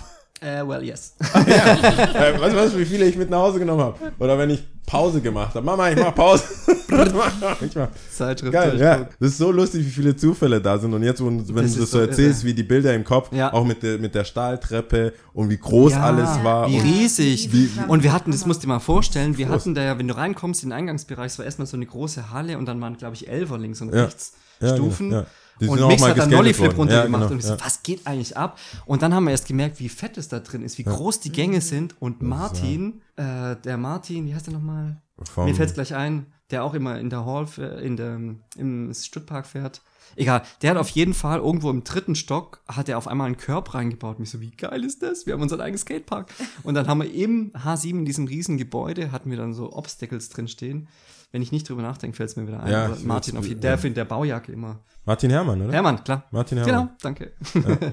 Äh, 0.43 0.67
well, 0.67 0.83
yes. 0.83 1.15
Äh, 1.21 2.41
weißt 2.41 2.55
du, 2.55 2.57
was, 2.57 2.79
wie 2.79 2.85
viele 2.87 3.05
ich 3.07 3.17
mit 3.17 3.29
nach 3.29 3.39
Hause 3.41 3.59
genommen 3.59 3.83
habe? 3.83 3.99
Oder 4.19 4.39
wenn 4.39 4.49
ich 4.51 4.63
Pause 4.87 5.21
gemacht 5.21 5.55
habe. 5.55 5.65
Mama, 5.65 5.91
ich 5.91 5.97
mach 5.99 6.15
Pause. 6.15 6.45
ich 7.61 7.75
mach. 7.77 7.89
Zeitschrift. 8.11 8.53
Geil, 8.53 8.79
ja. 8.81 9.07
Das 9.21 9.31
ist 9.33 9.39
so 9.39 9.53
lustig, 9.53 9.85
wie 9.87 9.91
viele 9.91 10.17
Zufälle 10.17 10.61
da 10.61 10.79
sind. 10.79 10.93
Und 10.95 11.03
jetzt, 11.03 11.25
wenn, 11.25 11.39
Das 11.39 11.47
du 11.47 11.55
das 11.61 11.75
so 11.75 11.85
so 11.85 12.01
erzählst, 12.01 12.43
irre. 12.43 12.49
wie 12.51 12.55
die 12.55 12.63
Bilder 12.63 12.95
im 12.95 13.05
Kopf, 13.05 13.31
Ja. 13.33 13.53
auch 13.53 13.65
mit 13.65 13.83
der, 13.83 13.99
mit 13.99 14.15
der 14.15 14.25
Stahltreppe 14.25 15.13
und 15.35 15.51
wie 15.51 15.59
groß 15.59 15.93
Ja, 15.93 16.03
alles 16.05 16.43
war. 16.43 16.69
Wie 16.71 16.77
und 16.79 16.83
riesig. 16.85 17.53
Wie- 17.53 17.69
und 17.87 18.03
wir 18.03 18.13
hatten, 18.13 18.31
das 18.33 18.47
musst 18.47 18.63
du 18.63 18.67
dir 18.67 18.73
mal 18.73 18.81
vorstellen, 18.81 19.37
wir 19.37 19.49
hatten 19.51 19.75
da 19.75 19.83
ja, 19.83 19.99
wenn 19.99 20.09
du 20.09 20.17
reinkommst 20.17 20.63
in 20.65 20.71
den 20.71 20.79
Eingangsbereich, 20.79 21.27
es 21.33 21.39
war 21.39 21.45
erstmal 21.45 21.67
so 21.67 21.77
eine 21.77 21.87
große 21.87 22.31
Halle 22.33 22.57
und 22.59 22.65
dann 22.67 22.81
waren, 22.81 22.97
glaube 22.97 23.15
ich, 23.15 23.29
Elfer 23.29 23.59
links 23.59 23.81
und 23.83 23.95
Ja. 23.95 24.05
rechts 24.05 24.33
Ja, 24.61 24.75
Stufen. 24.75 25.11
genau, 25.11 25.21
ja. 25.23 25.27
Die 25.61 25.69
und 25.69 25.87
Mix 25.89 26.03
hat 26.03 26.09
dann 26.11 26.15
gescatet 26.17 26.31
Nolly 26.33 26.55
Flip 26.55 26.67
worden. 26.69 26.77
runtergemacht 26.79 27.21
Ja, 27.23 27.29
genau, 27.29 27.33
und 27.35 27.39
ich 27.41 27.47
so, 27.47 27.53
ja. 27.55 27.65
was 27.65 27.83
geht 27.83 28.07
eigentlich 28.07 28.37
ab? 28.37 28.59
Und 28.87 29.03
dann 29.03 29.15
haben 29.15 29.25
wir 29.25 29.31
erst 29.33 29.47
gemerkt, 29.47 29.79
wie 29.81 29.89
fett 29.89 30.17
es 30.19 30.29
da 30.29 30.41
drin 30.41 30.63
ist, 30.63 30.79
wie 30.79 30.85
groß 30.85 31.21
die 31.21 31.33
Gänge 31.33 31.61
sind 31.61 31.95
und 32.01 32.23
Martin, 32.23 33.03
äh, 33.17 33.57
der 33.57 33.77
Martin, 33.77 34.27
wie 34.27 34.35
heißt 34.35 34.47
der 34.47 34.55
nochmal? 34.55 34.97
Vom- 35.31 35.45
Mir 35.45 35.55
fällt 35.55 35.69
es 35.69 35.75
gleich 35.75 35.95
ein, 35.95 36.27
der 36.51 36.65
auch 36.65 36.75
immer 36.75 36.99
in 36.99 37.11
der 37.11 37.25
Hall, 37.27 37.45
fähr- 37.47 37.79
in 37.79 37.97
der, 37.97 38.19
im 38.57 38.93
Stadtpark 38.95 39.47
fährt. 39.47 39.83
Egal, 40.17 40.43
der 40.63 40.71
hat 40.73 40.77
auf 40.77 40.89
jeden 40.89 41.15
Fall 41.15 41.39
irgendwo 41.39 41.71
im 41.71 41.85
dritten 41.85 42.17
Stock, 42.17 42.63
hat 42.67 42.89
er 42.89 42.99
auf 42.99 43.07
einmal 43.07 43.27
einen 43.27 43.37
Körb 43.37 43.75
reingebaut. 43.75 44.19
Mich 44.19 44.31
so, 44.31 44.41
wie 44.41 44.51
geil 44.51 44.83
ist 44.85 45.03
das? 45.05 45.25
Wir 45.25 45.35
haben 45.35 45.43
unseren 45.43 45.61
eigenen 45.61 45.79
Skatepark. 45.79 46.27
Und 46.65 46.75
dann 46.75 46.89
haben 46.89 47.01
wir 47.03 47.15
im 47.15 47.53
H7, 47.53 47.91
in 47.91 48.05
diesem 48.05 48.27
riesen 48.27 48.59
Gebäude, 48.59 49.13
hatten 49.13 49.31
wir 49.31 49.37
dann 49.37 49.55
so 49.55 49.73
Obstacles 49.73 50.29
drin 50.31 50.49
stehen. 50.49 50.89
Wenn 51.33 51.43
ich 51.43 51.53
nicht 51.53 51.69
drüber 51.69 51.83
nachdenke, 51.83 52.17
fällt 52.17 52.31
es 52.31 52.37
mir 52.37 52.47
wieder 52.49 52.61
ein. 52.63 52.73
Ja, 52.73 52.91
ich 52.93 53.05
Martin, 53.05 53.37
auf 53.37 53.47
jeden 53.47 53.61
der 53.61 53.79
findet 53.79 53.99
der 53.99 54.05
Baujacke 54.05 54.51
immer. 54.53 54.81
Martin 55.05 55.31
Herrmann, 55.31 55.63
oder? 55.63 55.73
Hermann, 55.73 56.03
klar. 56.03 56.25
Martin 56.33 56.59
Herrmann. 56.59 56.75
Genau, 56.87 56.91
danke. 57.03 57.33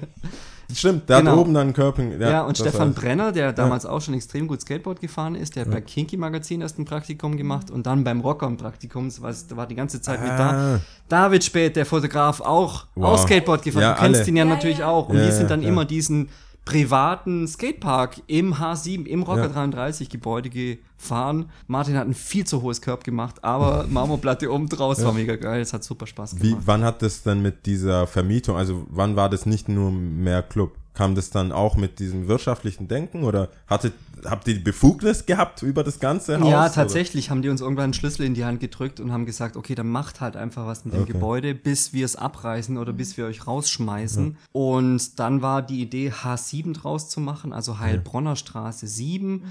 Stimmt, 0.73 1.07
der 1.07 1.19
Genau. 1.19 1.31
hat 1.31 1.37
oben 1.37 1.53
dann 1.53 1.67
einen 1.67 1.73
Körbing. 1.73 2.19
Ja, 2.19 2.41
und 2.41 2.57
Stefan 2.57 2.93
war- 2.93 3.01
Brenner, 3.01 3.31
der 3.31 3.53
damals 3.53 3.85
auch 3.85 4.01
schon 4.01 4.13
extrem 4.15 4.47
gut 4.49 4.59
Skateboard 4.61 4.99
gefahren 4.99 5.35
ist, 5.35 5.55
der 5.55 5.63
hat 5.65 5.71
bei 5.71 5.79
Kinky 5.79 6.17
Magazin 6.17 6.59
erst 6.59 6.77
ein 6.77 6.83
Praktikum 6.83 7.37
gemacht 7.37 7.71
und 7.71 7.85
dann 7.87 8.03
beim 8.03 8.19
Rocker 8.19 8.47
ein 8.47 8.57
Praktikum, 8.57 9.05
das 9.07 9.21
war, 9.55 9.65
die 9.65 9.75
ganze 9.75 10.01
Zeit 10.01 10.19
mit 10.19 10.29
da. 10.31 10.75
Ah. 10.75 10.79
David 11.07 11.45
Spät, 11.45 11.77
der 11.77 11.85
Fotograf, 11.85 12.41
auch, 12.41 12.87
Wow. 12.95 13.05
auch 13.13 13.17
Skateboard 13.19 13.61
gefahren. 13.63 13.81
Ja, 13.83 13.93
du 13.93 14.01
kennst 14.01 14.21
alle. 14.21 14.29
ihn 14.29 14.35
ja, 14.35 14.43
Ja, 14.43 14.49
natürlich 14.49 14.79
ja. 14.79 14.87
auch. 14.87 15.07
Und 15.07 15.15
Ja, 15.17 15.25
die 15.25 15.31
sind 15.31 15.43
ja, 15.43 15.47
dann 15.49 15.61
ja. 15.61 15.69
immer 15.69 15.85
diesen 15.85 16.27
privaten 16.67 17.47
Skatepark 17.47 18.21
im 18.27 18.55
H7, 18.55 19.05
im 19.05 19.23
Rocker 19.23 19.43
Ja. 19.43 19.47
33 19.47 20.09
Gebäude 20.09 20.49
gefahren. 20.49 21.49
Martin 21.67 21.95
hat 21.95 22.05
ein 22.05 22.13
viel 22.13 22.45
zu 22.45 22.61
hohes 22.61 22.81
Curb 22.81 23.05
gemacht, 23.05 23.41
aber 23.41 23.85
Marmorplatte 23.89 24.51
oben 24.51 24.67
draus 24.67 25.01
war 25.01 25.13
mega 25.13 25.37
geil. 25.37 25.61
Es 25.61 25.71
hat 25.71 25.85
super 25.85 26.05
Spaß 26.07 26.41
Wie, 26.41 26.49
gemacht. 26.49 26.63
wann 26.65 26.83
hat 26.83 27.01
das 27.01 27.23
dann 27.23 27.41
mit 27.41 27.65
dieser 27.65 28.05
Vermietung, 28.05 28.57
also 28.57 28.85
wann 28.89 29.15
war 29.15 29.29
das 29.29 29.45
nicht 29.45 29.69
nur 29.69 29.91
mehr 29.91 30.43
Club? 30.43 30.75
Kam 30.97 31.13
das 31.13 31.29
dann 31.29 31.51
auch 31.51 31.75
mit 31.75 31.99
diesem 31.99 32.27
wirtschaftlichen 32.27 32.87
Denken 32.87 33.23
oder 33.23 33.49
hattet, 33.67 33.93
habt 34.25 34.47
ihr 34.47 34.55
die 34.55 34.61
Befugnis 34.61 35.27
gehabt 35.27 35.61
über 35.61 35.83
das 35.83 35.99
ganze 35.99 36.39
Haus? 36.39 36.49
Ja, 36.49 36.63
oder? 36.63 36.73
tatsächlich 36.73 37.29
haben 37.29 37.43
die 37.43 37.49
uns 37.49 37.61
irgendwann 37.61 37.83
einen 37.83 37.93
Schlüssel 37.93 38.25
in 38.25 38.33
die 38.33 38.45
Hand 38.45 38.59
gedrückt 38.59 38.99
und 38.99 39.11
haben 39.11 39.27
gesagt, 39.27 39.57
okay, 39.57 39.75
dann 39.75 39.89
macht 39.89 40.21
halt 40.21 40.35
einfach 40.35 40.65
was 40.65 40.85
mit 40.85 40.95
dem 40.95 41.03
Okay. 41.03 41.13
Gebäude, 41.13 41.53
bis 41.53 41.93
wir 41.93 42.03
es 42.03 42.15
abreißen 42.15 42.79
oder 42.79 42.93
bis 42.93 43.15
wir 43.15 43.27
euch 43.27 43.45
rausschmeißen. 43.45 44.37
Und 44.53 45.19
dann 45.19 45.43
war 45.43 45.61
die 45.61 45.83
Idee, 45.83 46.09
H7 46.11 46.73
draus 46.73 47.09
zu 47.09 47.19
machen, 47.19 47.53
also 47.53 47.77
Heilbronner 47.77 48.35
Straße 48.35 48.87
7. 48.87 49.43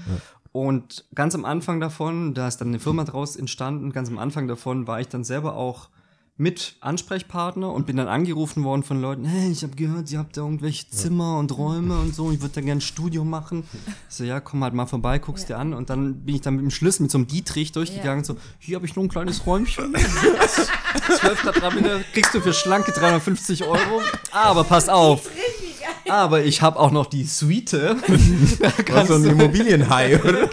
Und 0.51 1.05
ganz 1.15 1.33
am 1.33 1.45
Anfang 1.45 1.79
davon, 1.79 2.33
da 2.33 2.49
ist 2.49 2.57
dann 2.57 2.67
eine 2.67 2.79
Firma 2.79 3.05
draus 3.05 3.37
entstanden, 3.37 3.93
ganz 3.93 4.09
am 4.09 4.17
Anfang 4.17 4.49
davon 4.49 4.85
war 4.85 4.99
ich 4.99 5.07
dann 5.07 5.23
selber 5.23 5.55
auch 5.55 5.87
mit 6.37 6.75
Ansprechpartner 6.81 7.71
und 7.71 7.87
bin 7.87 7.97
dann 7.97 8.07
angerufen 8.07 8.63
worden 8.63 8.83
von 8.83 9.01
Leuten, 9.01 9.25
hey, 9.25 9.51
ich 9.51 9.63
habe 9.63 9.75
gehört, 9.75 10.11
ihr 10.11 10.19
habt 10.19 10.37
da 10.37 10.41
irgendwelche 10.41 10.87
Zimmer 10.89 11.39
und 11.39 11.57
Räume 11.57 11.97
und 11.97 12.13
so, 12.13 12.31
ich 12.31 12.41
würde 12.41 12.53
da 12.55 12.61
gerne 12.61 12.77
ein 12.77 12.81
Studio 12.81 13.23
machen. 13.23 13.63
Ich 13.73 13.93
so, 14.15 14.23
ja, 14.23 14.39
komm 14.39 14.63
halt 14.63 14.75
mal 14.75 14.85
vorbei, 14.85 15.17
guckst 15.17 15.49
dir 15.49 15.57
an. 15.57 15.73
Und 15.73 15.89
dann 15.89 16.25
bin 16.25 16.35
ich 16.35 16.41
dann 16.41 16.55
mit 16.55 16.63
dem 16.63 16.71
Schlüssel, 16.71 17.03
mit 17.03 17.11
so 17.11 17.17
einem 17.17 17.27
Dietrich 17.27 17.71
durchgegangen, 17.71 18.23
so, 18.23 18.37
hier 18.59 18.75
habe 18.75 18.85
ich 18.85 18.95
nur 18.95 19.05
ein 19.05 19.09
kleines 19.09 19.45
Räumchen. 19.47 19.95
12 21.19 21.41
Quadratmeter 21.41 22.01
kriegst 22.13 22.33
du 22.35 22.41
für 22.41 22.53
schlanke 22.53 22.91
350 22.91 23.63
Euro. 23.63 24.01
Aber 24.31 24.63
pass 24.63 24.89
auf. 24.89 25.29
Aber 26.07 26.43
ich 26.43 26.61
habe 26.61 26.79
auch 26.79 26.91
noch 26.91 27.07
die 27.07 27.25
Suite. 27.25 27.73
Was 28.91 29.07
so 29.07 29.15
ein 29.15 29.25
Immobilienhai, 29.25 30.21
oder? 30.23 30.49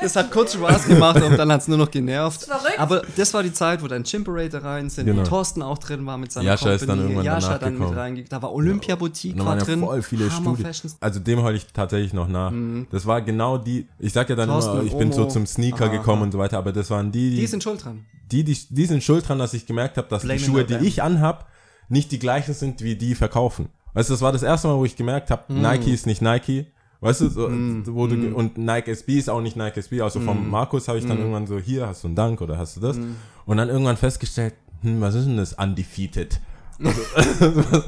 Das 0.00 0.16
hat 0.16 0.30
kurz 0.30 0.54
Spaß 0.54 0.86
gemacht 0.86 1.22
und 1.22 1.36
dann 1.36 1.52
hat 1.52 1.60
es 1.62 1.68
nur 1.68 1.78
noch 1.78 1.90
genervt. 1.90 2.44
verrückt. 2.44 2.78
Aber 2.78 3.02
das 3.16 3.34
war 3.34 3.42
die 3.42 3.52
Zeit, 3.52 3.82
wo 3.82 3.88
dann 3.88 4.04
Chimperator 4.04 4.62
rein 4.62 4.88
sind, 4.90 5.06
Genau. 5.06 5.20
wo 5.22 5.24
Thorsten 5.26 5.62
auch 5.62 5.78
drin 5.78 6.04
war 6.06 6.16
mit 6.18 6.32
seiner 6.32 6.46
Jascha 6.46 6.72
ist 6.72 6.88
dann 6.88 7.00
irgendwann 7.00 7.24
Jascha 7.24 7.46
danach 7.48 7.58
dann 7.60 7.72
mit 7.74 7.80
gekommen. 7.80 7.98
reingegangen. 7.98 8.28
Da 8.30 8.42
war 8.42 8.52
Olympia 8.52 8.96
Boutique 8.96 9.34
Da 9.36 9.40
war 9.40 9.46
waren 9.50 9.58
ja 9.58 9.64
drin. 9.64 9.80
voll 9.80 10.02
viele 10.02 10.30
Studien. 10.30 10.66
Also 11.00 11.20
dem 11.20 11.42
heule 11.42 11.56
ich 11.56 11.66
tatsächlich 11.72 12.12
noch 12.12 12.28
nach. 12.28 12.52
Das 12.90 13.06
war 13.06 13.20
genau 13.22 13.58
die, 13.58 13.86
ich 13.98 14.12
sag 14.12 14.28
ja 14.30 14.36
dann 14.36 14.48
Thorsten 14.48 14.72
immer, 14.72 14.82
ich 14.84 14.96
bin 14.96 15.12
so 15.12 15.26
zum 15.26 15.46
Sneaker 15.46 15.86
Aha. 15.86 15.92
gekommen 15.92 16.22
und 16.22 16.32
so 16.32 16.38
weiter, 16.38 16.58
aber 16.58 16.72
das 16.72 16.90
waren 16.90 17.12
die, 17.12 17.30
die, 17.30 17.36
Die 17.36 17.46
sind 17.46 17.62
schuld 17.62 17.84
dran. 17.84 18.04
die, 18.30 18.44
die, 18.44 18.56
die 18.70 18.86
sind 18.86 19.02
schuld 19.04 19.28
dran, 19.28 19.38
dass 19.38 19.54
ich 19.54 19.66
gemerkt 19.66 19.96
habe, 19.96 20.08
dass 20.08 20.22
Blame 20.22 20.38
die 20.38 20.44
Schuhe, 20.44 20.64
die 20.64 20.76
ich 20.86 21.02
anhab, 21.02 21.48
nicht 21.88 22.12
die 22.12 22.18
gleichen 22.18 22.54
sind, 22.54 22.82
wie 22.82 22.96
die 22.96 23.14
verkaufen. 23.14 23.68
Weißt 23.94 24.08
du, 24.08 24.14
das 24.14 24.22
war 24.22 24.30
das 24.32 24.42
erste 24.44 24.68
Mal, 24.68 24.76
wo 24.76 24.84
ich 24.84 24.94
gemerkt 24.94 25.30
habe, 25.32 25.52
Mm. 25.52 25.60
Nike 25.62 25.92
ist 25.92 26.06
nicht 26.06 26.22
Nike. 26.22 26.66
Weißt 27.00 27.22
du, 27.22 27.28
so, 27.30 27.48
wo 27.94 28.06
du, 28.06 28.16
ge- 28.16 28.32
und 28.32 28.58
Nike 28.58 28.88
SB 28.90 29.18
ist 29.18 29.30
auch 29.30 29.40
nicht 29.40 29.56
Nike 29.56 29.78
SB. 29.78 30.02
Also 30.02 30.20
Mm. 30.20 30.24
vom 30.24 30.50
Markus 30.50 30.86
habe 30.88 30.98
ich 30.98 31.06
dann 31.06 31.18
irgendwann 31.18 31.46
so, 31.46 31.58
hier 31.58 31.86
hast 31.86 32.02
du 32.04 32.08
einen 32.08 32.14
Dank 32.16 32.40
oder 32.42 32.58
hast 32.58 32.76
du 32.76 32.80
das? 32.80 32.98
Und 33.46 33.56
dann 33.56 33.68
irgendwann 33.70 33.96
festgestellt, 33.96 34.54
hm, 34.82 35.00
was 35.00 35.14
ist 35.14 35.26
denn 35.26 35.36
das 35.38 35.54
undefeated? 35.54 36.40
Also, 36.82 37.00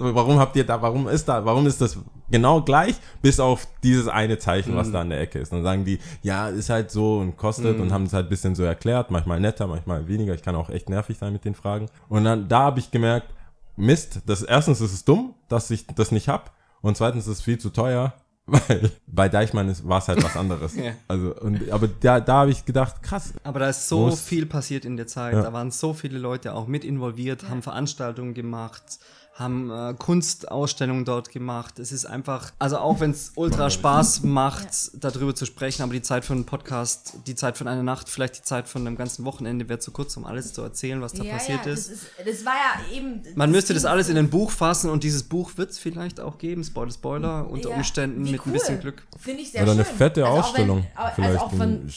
warum 0.14 0.38
habt 0.38 0.54
ihr 0.56 0.64
da, 0.64 0.80
warum 0.82 1.08
ist 1.08 1.26
da, 1.26 1.42
warum 1.46 1.66
ist 1.66 1.80
das 1.80 1.96
genau 2.30 2.60
gleich, 2.60 2.94
bis 3.22 3.40
auf 3.40 3.66
dieses 3.82 4.06
eine 4.06 4.36
Zeichen, 4.38 4.76
was 4.76 4.92
da 4.92 5.00
an 5.00 5.08
der 5.08 5.18
Ecke 5.20 5.38
ist. 5.38 5.50
Dann 5.52 5.62
sagen 5.62 5.84
die, 5.86 5.98
ja, 6.22 6.48
ist 6.48 6.68
halt 6.68 6.90
so 6.90 7.18
und 7.18 7.38
kostet 7.38 7.80
und 7.80 7.90
haben 7.90 8.04
es 8.04 8.12
halt 8.12 8.26
ein 8.26 8.28
bisschen 8.28 8.54
so 8.54 8.62
erklärt, 8.64 9.10
manchmal 9.10 9.40
netter, 9.40 9.66
manchmal 9.66 10.08
weniger. 10.08 10.34
Ich 10.34 10.42
kann 10.42 10.54
auch 10.54 10.68
echt 10.68 10.90
nervig 10.90 11.16
sein 11.18 11.32
mit 11.32 11.44
den 11.46 11.54
Fragen. 11.54 11.86
Und 12.10 12.24
dann, 12.24 12.48
da 12.48 12.60
habe 12.64 12.80
ich 12.80 12.90
gemerkt, 12.90 13.28
Mist, 13.76 14.20
das 14.26 14.42
erstens 14.42 14.82
ist 14.82 14.92
es 14.92 15.04
dumm, 15.06 15.34
dass 15.48 15.70
ich 15.70 15.86
das 15.86 16.12
nicht 16.12 16.28
hab 16.28 16.52
und 16.82 16.94
zweitens 16.96 17.26
ist 17.26 17.38
es 17.38 17.42
viel 17.42 17.56
zu 17.58 17.70
teuer. 17.70 18.12
Weil 18.47 18.90
bei 19.07 19.28
Deichmann 19.28 19.72
war 19.88 19.99
es 19.99 20.09
halt 20.09 20.22
was 20.22 20.36
anderes. 20.36 20.74
Ja. 20.82 20.93
Also, 21.07 21.34
und, 21.36 21.70
aber 21.70 21.88
da, 21.88 22.18
da 22.20 22.34
habe 22.40 22.51
ich 22.51 22.64
gedacht, 22.64 23.03
krass. 23.03 23.34
Aber 23.45 23.61
da 23.61 23.68
ist 23.68 23.88
so 23.88 24.07
Muss- 24.07 24.20
viel 24.20 24.47
passiert 24.47 24.84
in 24.84 24.97
der 24.97 25.07
Zeit. 25.07 25.34
Ja. 25.34 25.43
Da 25.43 25.53
waren 25.53 25.70
so 25.70 25.95
viele 25.95 26.18
Leute 26.18 26.55
auch 26.55 26.66
mit 26.66 26.84
involviert, 26.84 27.49
haben 27.49 27.62
Veranstaltungen 27.62 28.34
gemacht, 28.34 28.99
haben 29.35 29.70
äh, 29.70 29.95
Kunstausstellungen 29.99 31.05
dort 31.05 31.30
gemacht. 31.30 31.78
Es 31.78 31.91
ist 31.91 32.05
einfach, 32.05 32.53
also 32.59 32.78
auch 32.78 33.01
wenn 33.01 33.12
es 33.12 33.33
ultra 33.35 33.70
Spaß 33.70 34.22
macht, 34.24 34.68
darüber 34.95 35.35
zu 35.35 35.47
sprechen, 35.47 35.83
aber 35.83 35.93
die 35.95 36.03
Zeit 36.03 36.24
für 36.24 36.35
einen 36.35 36.45
Podcast, 36.45 37.14
die 37.26 37.35
Zeit 37.35 37.57
von 37.57 37.66
einer 37.66 37.83
Nacht, 37.83 38.09
vielleicht 38.11 38.39
die 38.39 38.43
Zeit 38.43 38.68
von 38.68 38.87
einem 38.87 38.97
ganzen 38.97 39.24
Wochenende 39.24 39.68
wäre 39.68 39.78
zu 39.78 39.91
kurz, 39.91 40.16
um 40.16 40.26
alles 40.26 40.53
zu 40.53 40.61
erzählen, 40.62 41.01
was 41.01 41.14
da 41.14 41.24
ja, 41.24 41.33
passiert 41.35 41.64
ja, 41.64 41.72
ist. 41.72 41.91
Das, 41.91 41.97
ist, 41.97 42.07
das 42.26 42.45
war 42.45 42.53
ja 42.53 42.97
eben. 42.97 43.22
Man 43.35 43.51
müsste 43.51 43.72
das 43.72 43.85
alles 43.87 44.09
in 44.11 44.18
ein 44.18 44.28
Buch 44.28 44.51
fassen 44.51 44.91
und 44.91 45.03
dieses 45.03 45.22
Buch 45.22 45.53
wird 45.57 45.70
es 45.70 45.78
vielleicht 45.78 46.20
auch 46.20 46.37
geben, 46.37 46.62
Spoiler, 46.62 46.93
Spoiler, 46.93 47.49
unter 47.51 47.70
Ja, 47.70 47.76
Umständen 47.76 48.26
wie 48.26 48.33
mit 48.33 48.41
ein 48.41 48.47
cool. 48.47 48.53
bisschen 48.53 48.80
Glück. 48.80 49.03
Finde 49.18 49.43
ich 49.43 49.53
sehr 49.53 49.62
Oder 49.62 49.72
eine 49.72 49.85
schön. 49.85 49.97
fette 49.97 50.26
Also 50.26 50.37
auch 50.39 50.45
Ausstellung. 50.45 50.78
Wenn, 50.78 50.97
also 51.03 51.14
vielleicht. 51.14 51.41
auch 51.41 51.53
von, 51.55 51.91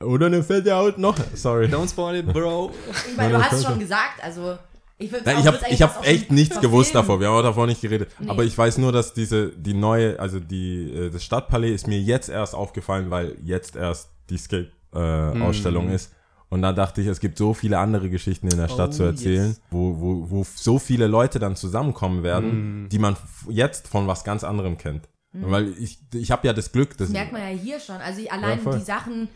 oder 0.00 0.26
eine 0.26 0.42
fette 0.42 0.76
Out 0.76 0.98
noch. 0.98 1.16
Sorry. 1.34 1.66
Don't 1.66 1.88
spoil 1.90 2.16
it, 2.16 2.32
bro. 2.32 2.70
ich 3.10 3.16
meine, 3.16 3.32
du 3.34 3.42
hast 3.42 3.54
es 3.54 3.64
schon 3.64 3.78
gesagt, 3.78 4.22
also. 4.22 4.56
Ich, 4.98 5.12
Nein, 5.12 5.36
ich 5.40 5.46
habe 5.46 5.58
ich 5.68 5.82
hab 5.82 6.06
echt 6.06 6.32
nichts 6.32 6.58
gewusst 6.60 6.92
verfilmen. 6.92 6.92
davor. 6.92 7.20
Wir 7.20 7.28
haben 7.28 7.34
auch 7.36 7.42
davor 7.42 7.66
nicht 7.66 7.82
geredet. 7.82 8.10
Nee. 8.18 8.30
Aber 8.30 8.44
ich 8.44 8.56
weiß 8.56 8.78
nur, 8.78 8.92
dass 8.92 9.12
diese, 9.12 9.50
die 9.50 9.74
neue, 9.74 10.18
also 10.18 10.40
die, 10.40 10.90
äh, 10.90 11.10
das 11.10 11.22
Stadtpalais 11.22 11.74
ist 11.74 11.86
mir 11.86 12.00
jetzt 12.00 12.30
erst 12.30 12.54
aufgefallen, 12.54 13.10
weil 13.10 13.36
jetzt 13.44 13.76
erst 13.76 14.10
die 14.30 14.38
Skate-Ausstellung 14.38 15.88
Hm. 15.88 15.94
ist. 15.94 16.12
Und 16.48 16.62
da 16.62 16.72
dachte 16.72 17.00
ich, 17.00 17.08
es 17.08 17.18
gibt 17.20 17.36
so 17.38 17.54
viele 17.54 17.78
andere 17.78 18.08
Geschichten 18.08 18.46
in 18.48 18.56
der 18.56 18.68
Stadt 18.68 18.90
Oh, 18.90 18.92
zu 18.92 19.02
erzählen, 19.02 19.48
yes. 19.48 19.60
wo, 19.70 20.00
wo, 20.00 20.30
wo 20.30 20.46
so 20.54 20.78
viele 20.78 21.08
Leute 21.08 21.38
dann 21.40 21.56
zusammenkommen 21.56 22.22
werden, 22.22 22.50
Hm. 22.50 22.88
die 22.90 22.98
man 22.98 23.16
jetzt 23.48 23.88
von 23.88 24.06
was 24.06 24.24
ganz 24.24 24.44
anderem 24.44 24.78
kennt. 24.78 25.08
Weil 25.38 25.74
ich, 25.78 25.98
ich 26.14 26.30
habe 26.30 26.46
ja 26.46 26.54
das 26.54 26.72
Glück, 26.72 26.90
dass 26.96 27.08
Das 27.08 27.10
merkt 27.10 27.32
man 27.32 27.42
ja 27.42 27.48
hier 27.48 27.78
schon. 27.78 27.96
Also 27.96 28.22
ich, 28.22 28.32
allein 28.32 28.58
Ja, 28.64 28.72
die 28.78 28.82
Sachen 28.84 29.28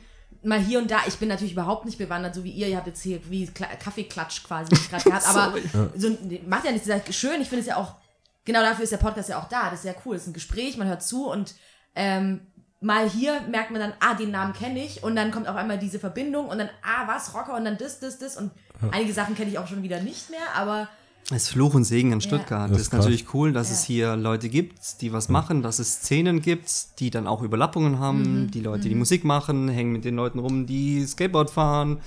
mal 0.43 0.59
hier 0.59 0.79
und 0.79 0.91
da, 0.91 1.01
ich 1.07 1.17
bin 1.17 1.29
natürlich 1.29 1.53
überhaupt 1.53 1.85
nicht 1.85 1.99
bewandert, 1.99 2.35
so 2.35 2.45
wie 2.45 2.51
ihr. 2.51 2.69
Ihr 2.69 2.77
habt 2.77 2.87
jetzt 2.87 3.03
hier 3.03 3.21
wie 3.31 3.47
Kla 3.47 3.67
Kaffeeklatsch 3.67 4.45
quasi 4.45 4.75
gerade 4.89 5.05
gehabt, 5.05 5.27
aber 5.27 5.55
so, 5.97 6.17
macht 6.47 6.65
ja 6.65 6.73
nichts. 6.73 6.87
Ist 6.87 7.07
ja 7.07 7.13
schön. 7.13 7.41
Ich 7.41 7.49
finde 7.49 7.61
es 7.61 7.67
ja 7.67 7.77
auch, 7.77 7.97
genau 8.45 8.61
dafür 8.61 8.85
ist 8.85 8.93
der 8.93 8.99
Podcast 8.99 9.29
ja 9.29 9.39
auch 9.39 9.49
da. 9.49 9.71
Das 9.71 9.81
ist 9.81 9.85
ja 9.85 9.95
cool. 10.05 10.15
Das 10.15 10.23
ist 10.23 10.29
ein 10.29 10.35
Gespräch, 10.35 10.77
man 10.77 10.89
hört 10.89 11.03
zu 11.03 11.29
und 11.29 11.55
ähm, 11.95 12.47
mal 12.81 13.09
hier 13.09 13.41
merkt 13.43 13.71
man 13.71 13.81
dann, 13.81 13.93
ah, 14.01 14.15
den 14.15 14.31
Namen 14.31 14.55
kenne 14.55 14.83
ich 14.83 15.03
und 15.03 15.15
dann 15.15 15.31
kommt 15.31 15.49
auf 15.49 15.57
einmal 15.57 15.79
diese 15.79 15.99
Verbindung 15.99 16.49
und 16.49 16.59
dann, 16.59 16.71
ah, 16.83 17.07
was, 17.07 17.35
Rocker 17.35 17.55
und 17.55 17.65
dann 17.65 17.77
das, 17.77 18.01
das, 18.01 18.19
das 18.19 18.37
und 18.37 18.51
einige 18.91 19.13
Sachen 19.13 19.35
kenne 19.35 19.51
ich 19.51 19.59
auch 19.59 19.67
schon 19.67 19.83
wieder 19.83 20.01
nicht 20.01 20.31
mehr, 20.31 20.55
aber 20.55 20.89
ist 21.37 21.49
Fluch 21.51 21.75
und 21.75 21.85
Segen 21.85 22.13
in 22.13 22.21
Stuttgart. 22.21 22.71
Das 22.71 22.77
Das 22.79 22.81
ist 22.83 22.91
krass. 22.91 22.99
natürlich 23.01 23.33
cool, 23.35 23.53
dass 23.53 23.71
es 23.71 23.85
hier 23.85 24.17
Leute 24.17 24.49
gibt, 24.49 25.01
die 25.01 25.13
was 25.13 25.29
machen, 25.29 25.63
dass 25.63 25.79
es 25.79 25.95
Szenen 26.03 26.41
gibt, 26.43 26.99
die 27.01 27.11
dann 27.11 27.27
auch 27.27 27.43
Überlappungen 27.43 27.99
haben, 27.99 28.51
die 28.51 28.61
Leute, 28.61 28.89
die 28.89 28.95
Musik 28.95 29.25
machen, 29.25 29.69
hängen 29.69 29.93
mit 29.93 30.05
den 30.05 30.17
Leuten 30.17 30.39
rum, 30.39 30.67
die 30.67 31.07
Skateboard 31.07 31.51
fahren, 31.51 31.99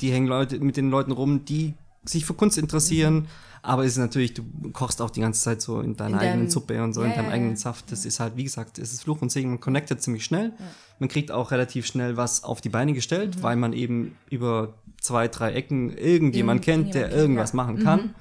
die 0.00 0.10
hängen 0.12 0.26
Leute 0.26 0.58
mit 0.60 0.76
den 0.76 0.90
Leuten 0.90 1.12
rum, 1.12 1.44
die 1.44 1.74
sich 2.04 2.24
für 2.24 2.34
Kunst 2.34 2.56
interessieren. 2.58 3.26
Aber 3.62 3.82
es 3.84 3.92
ist 3.92 3.98
natürlich, 3.98 4.32
du 4.32 4.44
kochst 4.72 5.02
auch 5.02 5.10
die 5.10 5.20
ganze 5.22 5.40
Zeit 5.42 5.60
so 5.60 5.80
in 5.80 5.96
deiner 5.96 6.14
In 6.14 6.18
deinem- 6.20 6.30
eigenen 6.32 6.50
Suppe 6.50 6.80
und 6.84 6.92
so, 6.92 7.00
Ja, 7.02 7.08
in 7.08 7.14
deinem 7.14 7.24
ja, 7.26 7.32
eigenen 7.32 7.50
ja. 7.52 7.56
Saft. 7.56 7.90
Das 7.90 8.04
ist 8.04 8.20
halt, 8.20 8.36
wie 8.36 8.44
gesagt, 8.44 8.78
es 8.78 8.92
ist 8.92 9.02
Fluch 9.02 9.20
und 9.22 9.32
Segen. 9.32 9.50
Man 9.50 9.58
connectet 9.60 10.00
ziemlich 10.02 10.24
schnell. 10.24 10.52
Man 11.00 11.08
kriegt 11.08 11.32
auch 11.32 11.50
relativ 11.50 11.84
schnell 11.86 12.16
was 12.16 12.44
auf 12.44 12.60
die 12.60 12.68
Beine 12.68 12.92
gestellt, 12.92 13.42
weil 13.42 13.56
man 13.56 13.72
eben 13.72 14.14
über 14.30 14.74
zwei, 15.00 15.26
drei 15.26 15.52
Ecken 15.54 15.90
irgendjemand 15.90 16.64
Irgend- 16.66 16.84
kennt, 16.92 16.94
der 16.94 17.10
irgendwas 17.12 17.52
ja. 17.52 17.56
machen 17.56 17.82
kann. 17.82 18.14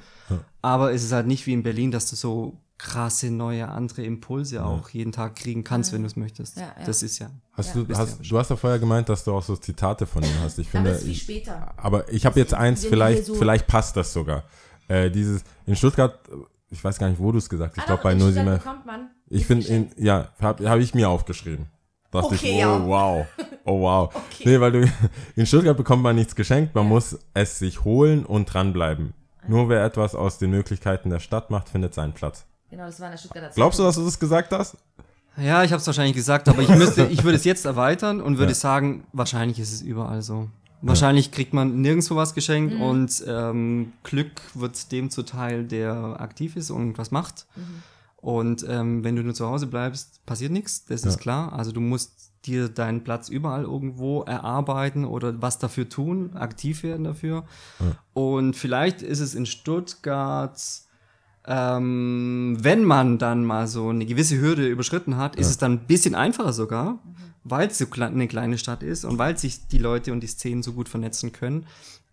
Aber 0.65 0.93
es 0.93 1.03
ist 1.03 1.11
halt 1.11 1.27
nicht 1.27 1.45
wie 1.45 1.53
in 1.53 1.63
Berlin, 1.63 1.91
dass 1.91 2.09
du 2.09 2.15
so 2.15 2.57
krasse 2.77 3.31
neue 3.31 3.69
andere 3.69 4.03
Impulse 4.03 4.65
auch 4.65 4.89
jeden 4.89 5.11
Tag 5.13 5.35
kriegen 5.37 5.63
kannst, 5.63 5.93
wenn 5.93 6.01
du 6.01 6.07
es 6.07 6.15
möchtest. 6.17 6.57
Ja, 6.57 6.63
ja. 6.77 6.85
Das 6.85 7.03
ist 7.03 7.19
ja. 7.19 7.29
Hast 7.53 7.75
Ja. 7.75 7.83
du, 7.83 7.95
hast, 7.97 8.19
du 8.29 8.37
hast 8.37 8.49
ja 8.49 8.55
vorher 8.57 8.79
gemeint, 8.79 9.07
dass 9.07 9.23
du 9.23 9.31
auch 9.33 9.43
so 9.43 9.55
Zitate 9.55 10.05
von 10.05 10.23
ihm 10.23 10.29
hast. 10.43 10.57
Ich 10.59 10.67
aber 10.67 10.83
finde, 10.83 10.95
viel 10.99 11.11
ich, 11.11 11.21
später. 11.21 11.73
aber 11.77 12.11
ich 12.11 12.25
habe 12.25 12.37
jetzt 12.39 12.53
eins, 12.53 12.85
vielleicht, 12.85 13.25
so- 13.25 13.35
vielleicht 13.35 13.67
passt 13.67 13.95
das 13.95 14.11
sogar. 14.11 14.43
Äh, 14.89 15.09
dieses, 15.09 15.43
in 15.65 15.75
Stuttgart, 15.77 16.19
ich 16.69 16.83
weiß 16.83 16.99
gar 16.99 17.07
nicht, 17.09 17.19
wo 17.19 17.31
du 17.31 17.37
es 17.37 17.47
gesagt 17.47 17.71
hast, 17.71 17.77
ich 17.77 17.83
Ah, 17.83 17.95
glaube 17.95 18.03
bei 18.03 18.11
in 18.13 18.19
Stuttgart 18.19 18.45
07. 18.45 18.57
bekommt 18.57 18.85
man 18.85 19.09
Ich 19.29 19.45
finde, 19.45 19.67
in- 19.67 19.89
ja, 19.97 20.29
habe 20.41 20.69
hab 20.69 20.79
ich 20.79 20.93
mir 20.93 21.07
aufgeschrieben. 21.09 21.67
Dachte 22.11 22.27
Okay, 22.35 22.35
ich, 22.59 22.65
oh, 22.65 22.69
ja. 22.69 22.85
wow. 22.87 23.25
Oh, 23.67 23.81
wow. 23.81 24.13
Okay. 24.15 24.43
Nee, 24.49 24.59
weil 24.59 24.71
du, 24.73 24.91
in 25.35 25.45
Stuttgart 25.47 25.75
bekommt 25.77 26.03
man 26.03 26.15
nichts 26.15 26.35
geschenkt, 26.35 26.75
man 26.75 26.87
muss 26.87 27.17
es 27.33 27.57
sich 27.59 27.83
holen 27.83 28.25
und 28.25 28.45
dranbleiben. 28.53 29.13
Nur 29.47 29.69
wer 29.69 29.83
etwas 29.85 30.15
aus 30.15 30.37
den 30.37 30.51
Möglichkeiten 30.51 31.09
der 31.09 31.19
Stadt 31.19 31.49
macht, 31.51 31.69
findet 31.69 31.93
seinen 31.93 32.13
Platz. 32.13 32.45
Genau, 32.69 32.85
das 32.85 32.99
war 32.99 33.07
in 33.07 33.11
der 33.13 33.17
Stuttgarter 33.17 33.49
Glaubst 33.55 33.79
du, 33.79 33.83
Zeitung. 33.83 33.87
dass 33.89 33.95
du 33.95 34.05
das 34.05 34.19
gesagt 34.19 34.51
hast? 34.51 34.77
Ja, 35.37 35.63
ich 35.63 35.71
habe 35.71 35.81
es 35.81 35.87
wahrscheinlich 35.87 36.15
gesagt, 36.15 36.47
aber 36.49 36.61
ich 36.61 36.69
müsste, 36.69 37.05
ich 37.11 37.23
würde 37.23 37.35
es 37.37 37.43
jetzt 37.43 37.65
erweitern 37.65 38.21
und 38.21 38.37
würde 38.37 38.51
Ja. 38.53 38.55
sagen, 38.55 39.05
wahrscheinlich 39.13 39.59
ist 39.59 39.73
es 39.73 39.81
überall 39.81 40.21
so. 40.21 40.49
Wahrscheinlich 40.81 41.31
kriegt 41.31 41.53
man 41.53 41.81
nirgendwo 41.81 42.15
was 42.15 42.33
geschenkt 42.35 42.75
Mhm. 42.75 42.81
und 42.81 43.23
ähm, 43.27 43.93
Glück 44.03 44.41
wird 44.53 44.91
dem 44.91 45.09
zuteil, 45.09 45.63
der 45.65 46.19
aktiv 46.19 46.55
ist 46.55 46.69
und 46.69 46.97
was 46.97 47.11
macht. 47.11 47.47
Mhm. 47.55 47.83
Und 48.17 48.65
ähm, 48.67 49.03
wenn 49.03 49.15
du 49.15 49.23
nur 49.23 49.33
zu 49.33 49.47
Hause 49.47 49.67
bleibst, 49.67 50.25
passiert 50.25 50.51
nichts, 50.51 50.85
das 50.85 51.03
ist 51.03 51.15
Ja. 51.15 51.19
klar. 51.21 51.53
Also 51.53 51.71
du 51.71 51.81
musst 51.81 52.24
dir 52.47 52.69
deinen 52.69 53.03
Platz 53.03 53.29
überall 53.29 53.63
irgendwo 53.63 54.21
erarbeiten 54.21 55.05
oder 55.05 55.41
was 55.41 55.59
dafür 55.59 55.89
tun, 55.89 56.35
aktiv 56.35 56.83
werden 56.83 57.03
dafür. 57.03 57.45
Und 58.13 58.55
vielleicht 58.55 59.01
ist 59.01 59.19
es 59.19 59.35
in 59.35 59.45
Stuttgart, 59.45 60.59
ähm, 61.47 62.57
wenn 62.59 62.83
man 62.83 63.17
dann 63.17 63.45
mal 63.45 63.67
so 63.67 63.89
eine 63.89 64.05
gewisse 64.05 64.39
Hürde 64.39 64.67
überschritten 64.67 65.17
hat, 65.17 65.35
ist 65.35 65.49
es 65.49 65.57
dann 65.57 65.73
ein 65.73 65.87
bisschen 65.87 66.15
einfacher 66.15 66.53
sogar, 66.53 66.99
weil 67.43 67.67
es 67.67 67.77
so 67.77 67.85
eine 67.99 68.27
kleine 68.27 68.57
Stadt 68.57 68.81
ist 68.81 69.05
und 69.05 69.17
weil 69.17 69.37
sich 69.37 69.67
die 69.67 69.77
Leute 69.77 70.11
und 70.11 70.21
die 70.21 70.27
Szenen 70.27 70.63
so 70.63 70.73
gut 70.73 70.89
vernetzen 70.89 71.31
können. 71.31 71.67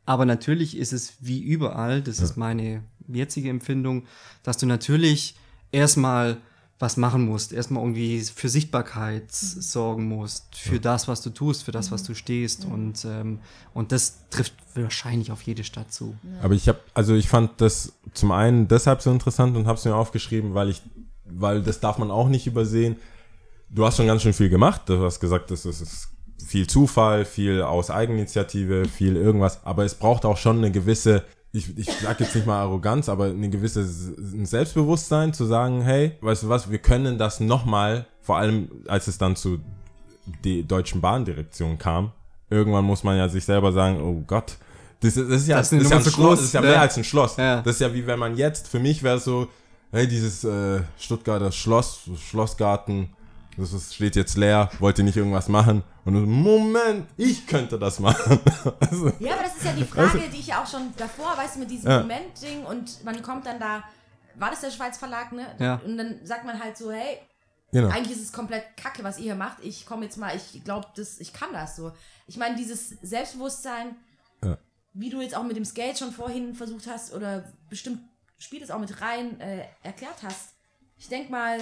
Aber 0.04 0.26
natürlich 0.26 0.76
ist 0.76 0.92
es 0.92 1.14
wie 1.20 1.40
überall, 1.40 2.02
das 2.02 2.18
ist 2.20 2.36
meine 2.36 2.82
jetzige 3.08 3.48
Empfindung, 3.48 4.04
dass 4.42 4.58
du 4.58 4.66
natürlich 4.66 5.36
erstmal 5.70 6.38
was 6.82 6.96
machen 6.96 7.24
musst, 7.26 7.52
erstmal 7.52 7.84
irgendwie 7.84 8.20
für 8.22 8.48
Sichtbarkeit 8.48 9.30
sorgen 9.30 10.08
musst, 10.08 10.56
für 10.56 10.80
das, 10.80 11.06
was 11.06 11.22
du 11.22 11.30
tust, 11.30 11.62
für 11.62 11.70
das, 11.70 11.92
was 11.92 12.02
du 12.02 12.12
stehst. 12.12 12.64
Und, 12.64 13.04
ähm, 13.04 13.38
und 13.72 13.92
das 13.92 14.28
trifft 14.30 14.54
wahrscheinlich 14.74 15.30
auf 15.30 15.42
jede 15.42 15.62
Stadt 15.62 15.92
zu. 15.92 16.16
Aber 16.42 16.54
ich 16.54 16.68
habe, 16.68 16.80
also 16.92 17.14
ich 17.14 17.28
fand 17.28 17.60
das 17.60 17.92
zum 18.14 18.32
einen 18.32 18.66
deshalb 18.66 19.00
so 19.00 19.12
interessant 19.12 19.56
und 19.56 19.68
habe 19.68 19.78
es 19.78 19.84
mir 19.84 19.94
aufgeschrieben, 19.94 20.54
weil 20.54 20.70
ich, 20.70 20.82
weil 21.24 21.62
das 21.62 21.78
darf 21.78 21.98
man 21.98 22.10
auch 22.10 22.28
nicht 22.28 22.48
übersehen. 22.48 22.96
Du 23.70 23.86
hast 23.86 23.96
schon 23.96 24.08
ganz 24.08 24.22
schön 24.22 24.32
viel 24.32 24.48
gemacht. 24.48 24.82
Du 24.86 25.04
hast 25.04 25.20
gesagt, 25.20 25.52
das 25.52 25.64
ist, 25.64 25.82
ist 25.82 26.08
viel 26.44 26.66
Zufall, 26.66 27.24
viel 27.24 27.62
aus 27.62 27.92
Eigeninitiative, 27.92 28.86
viel 28.86 29.14
irgendwas. 29.14 29.64
Aber 29.64 29.84
es 29.84 29.94
braucht 29.94 30.24
auch 30.24 30.36
schon 30.36 30.58
eine 30.58 30.72
gewisse, 30.72 31.22
ich, 31.52 31.76
ich 31.76 31.88
sag 32.02 32.18
jetzt 32.20 32.34
nicht 32.34 32.46
mal 32.46 32.60
Arroganz, 32.60 33.08
aber 33.08 33.26
eine 33.26 33.50
gewisse 33.50 33.80
ein 33.80 34.46
Selbstbewusstsein 34.46 35.32
zu 35.34 35.44
sagen, 35.44 35.82
hey, 35.82 36.12
weißt 36.20 36.44
du 36.44 36.48
was, 36.48 36.70
wir 36.70 36.78
können 36.78 37.18
das 37.18 37.40
nochmal, 37.40 38.06
vor 38.20 38.38
allem 38.38 38.70
als 38.88 39.06
es 39.08 39.18
dann 39.18 39.36
zu 39.36 39.58
die 40.44 40.62
deutschen 40.66 41.00
Bahndirektion 41.00 41.78
kam. 41.78 42.12
Irgendwann 42.48 42.84
muss 42.84 43.02
man 43.02 43.16
ja 43.16 43.28
sich 43.28 43.44
selber 43.44 43.72
sagen, 43.72 44.00
oh 44.00 44.22
Gott, 44.26 44.56
das 45.00 45.16
ist, 45.16 45.28
das 45.30 45.42
ist 45.42 45.48
ja, 45.48 45.56
Das 45.58 45.72
ist 45.72 45.78
das 45.80 45.84
ist 45.84 45.90
ja 45.90 45.96
ein 45.98 46.02
Schloss, 46.04 46.14
groß. 46.14 46.38
das 46.38 46.46
ist 46.46 46.52
ja 46.54 46.62
Ja. 46.62 46.70
mehr 46.70 46.80
als 46.80 46.96
ein 46.96 47.04
Schloss. 47.04 47.36
Ja. 47.36 47.60
Das 47.62 47.74
ist 47.74 47.80
ja 47.80 47.92
wie 47.92 48.06
wenn 48.06 48.18
man 48.18 48.36
jetzt, 48.36 48.68
für 48.68 48.78
mich 48.78 49.02
wäre 49.02 49.16
es 49.16 49.24
so, 49.24 49.48
hey, 49.90 50.06
dieses 50.06 50.44
äh, 50.44 50.80
Stuttgarter 50.98 51.50
Schloss, 51.50 52.02
Schlossgarten, 52.30 53.10
das 53.58 53.72
ist, 53.72 53.94
steht 53.94 54.16
jetzt 54.16 54.36
leer, 54.38 54.70
wollte 54.78 55.02
nicht 55.02 55.16
irgendwas 55.16 55.48
machen. 55.48 55.82
Und 56.04 56.14
du, 56.14 56.20
so, 56.20 56.26
Moment, 56.26 57.06
ich 57.16 57.46
könnte 57.46 57.78
das 57.78 58.00
machen. 58.00 58.40
also, 58.80 59.12
Ja, 59.20 59.34
aber 59.34 59.44
das 59.44 59.56
ist 59.56 59.64
ja 59.64 59.72
die 59.72 59.84
Frage, 59.84 60.20
die 60.32 60.40
ich 60.40 60.48
ja 60.48 60.62
auch 60.62 60.66
schon 60.66 60.92
davor, 60.96 61.36
weißt 61.36 61.56
du, 61.56 61.60
mit 61.60 61.70
diesem 61.70 61.90
Ja. 61.90 62.00
Moment-Ding 62.00 62.64
und 62.64 63.04
man 63.04 63.22
kommt 63.22 63.46
dann 63.46 63.60
da, 63.60 63.84
war 64.34 64.50
das 64.50 64.60
der 64.62 64.70
Schweiz 64.70 64.98
Verlag, 64.98 65.32
ne? 65.32 65.46
Ja. 65.58 65.80
Und 65.84 65.96
dann 65.96 66.18
sagt 66.24 66.44
man 66.44 66.58
halt 66.62 66.76
so, 66.76 66.90
hey, 66.90 67.18
genau. 67.70 67.88
eigentlich 67.88 68.16
ist 68.16 68.22
es 68.24 68.32
komplett 68.32 68.76
kacke, 68.76 69.04
was 69.04 69.18
ihr 69.18 69.24
hier 69.24 69.34
macht. 69.36 69.58
Ich 69.62 69.86
komme 69.86 70.04
jetzt 70.04 70.16
mal, 70.16 70.34
ich 70.34 70.64
glaube, 70.64 70.88
das, 70.96 71.20
ich 71.20 71.32
kann 71.32 71.52
das 71.52 71.76
so. 71.76 71.92
Ich 72.26 72.36
meine, 72.36 72.56
dieses 72.56 72.90
Selbstbewusstsein, 73.02 73.94
Ja. 74.44 74.58
wie 74.94 75.10
du 75.10 75.20
jetzt 75.20 75.36
auch 75.36 75.44
mit 75.44 75.56
dem 75.56 75.64
Skate 75.64 75.98
schon 75.98 76.10
vorhin 76.12 76.54
versucht 76.54 76.86
hast, 76.88 77.12
oder 77.14 77.44
bestimmt 77.68 78.00
spielt 78.38 78.62
es 78.64 78.70
auch 78.72 78.80
mit 78.80 79.00
rein, 79.00 79.38
äh, 79.40 79.66
erklärt 79.84 80.16
hast. 80.24 80.54
Ich 80.98 81.08
denke 81.08 81.30
mal, 81.30 81.60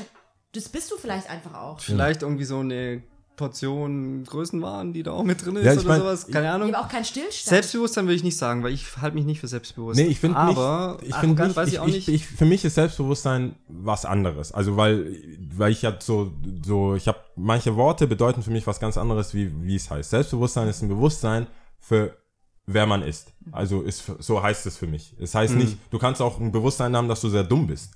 das 0.52 0.68
bist 0.70 0.90
du 0.90 0.96
vielleicht 0.96 1.28
einfach 1.28 1.54
auch. 1.54 1.78
Vielleicht 1.80 2.22
irgendwie 2.22 2.44
so 2.44 2.60
eine 2.60 3.02
Portion 3.40 4.22
Größenwahn, 4.24 4.92
die 4.92 5.02
da 5.02 5.12
auch 5.12 5.24
mit 5.24 5.44
drin 5.44 5.56
ist 5.56 5.64
Ja, 5.64 5.72
ich 5.72 5.80
oder 5.80 5.88
mein, 5.88 6.00
sowas. 6.00 6.26
Keine 6.26 6.52
Ahnung. 6.52 6.74
Aber 6.74 6.84
auch 6.84 6.90
kein 6.90 7.06
Stillstand. 7.06 7.48
Selbstbewusstsein 7.48 8.06
will 8.06 8.14
ich 8.14 8.22
nicht 8.22 8.36
sagen, 8.36 8.62
weil 8.62 8.74
ich 8.74 8.98
halte 8.98 9.16
mich 9.16 9.24
nicht 9.24 9.40
für 9.40 9.48
selbstbewusst. 9.48 9.98
Nee, 9.98 10.06
ich 10.06 10.20
finde 10.20 10.36
aber 10.36 10.98
nicht, 11.00 11.08
ich 11.08 11.16
finde 11.16 11.42
arrogant 11.42 11.48
nicht, 11.48 11.56
weiß 11.56 11.68
ich, 11.68 11.74
ich, 11.74 11.80
auch 11.80 11.88
ich. 11.88 12.08
Ich, 12.08 12.26
für 12.26 12.44
mich 12.44 12.62
ist 12.66 12.74
Selbstbewusstsein 12.74 13.54
was 13.66 14.04
anderes. 14.04 14.52
Also 14.52 14.76
weil, 14.76 15.16
weil 15.56 15.72
ich 15.72 15.80
ja 15.80 15.96
so, 15.98 16.32
so, 16.62 16.94
ich 16.94 17.08
habe 17.08 17.18
manche 17.34 17.76
Worte 17.76 18.06
bedeuten 18.06 18.42
für 18.42 18.50
mich 18.50 18.66
was 18.66 18.78
ganz 18.78 18.98
anderes, 18.98 19.32
wie 19.32 19.50
wie 19.62 19.76
es 19.76 19.90
heißt. 19.90 20.10
Selbstbewusstsein 20.10 20.68
ist 20.68 20.82
ein 20.82 20.90
Bewusstsein 20.90 21.46
für 21.78 22.14
wer 22.72 22.86
man 22.86 23.02
ist. 23.02 23.32
Also 23.52 23.82
ist 23.82 24.04
so 24.18 24.42
heißt 24.42 24.66
es 24.66 24.76
für 24.76 24.86
mich. 24.86 25.14
Es 25.18 25.34
heißt 25.34 25.54
nicht, 25.54 25.78
du 25.90 25.98
kannst 25.98 26.22
auch 26.22 26.38
ein 26.38 26.52
Bewusstsein 26.52 26.96
haben, 26.96 27.08
dass 27.08 27.20
du 27.20 27.28
sehr 27.28 27.44
dumm 27.44 27.66
bist. 27.66 27.92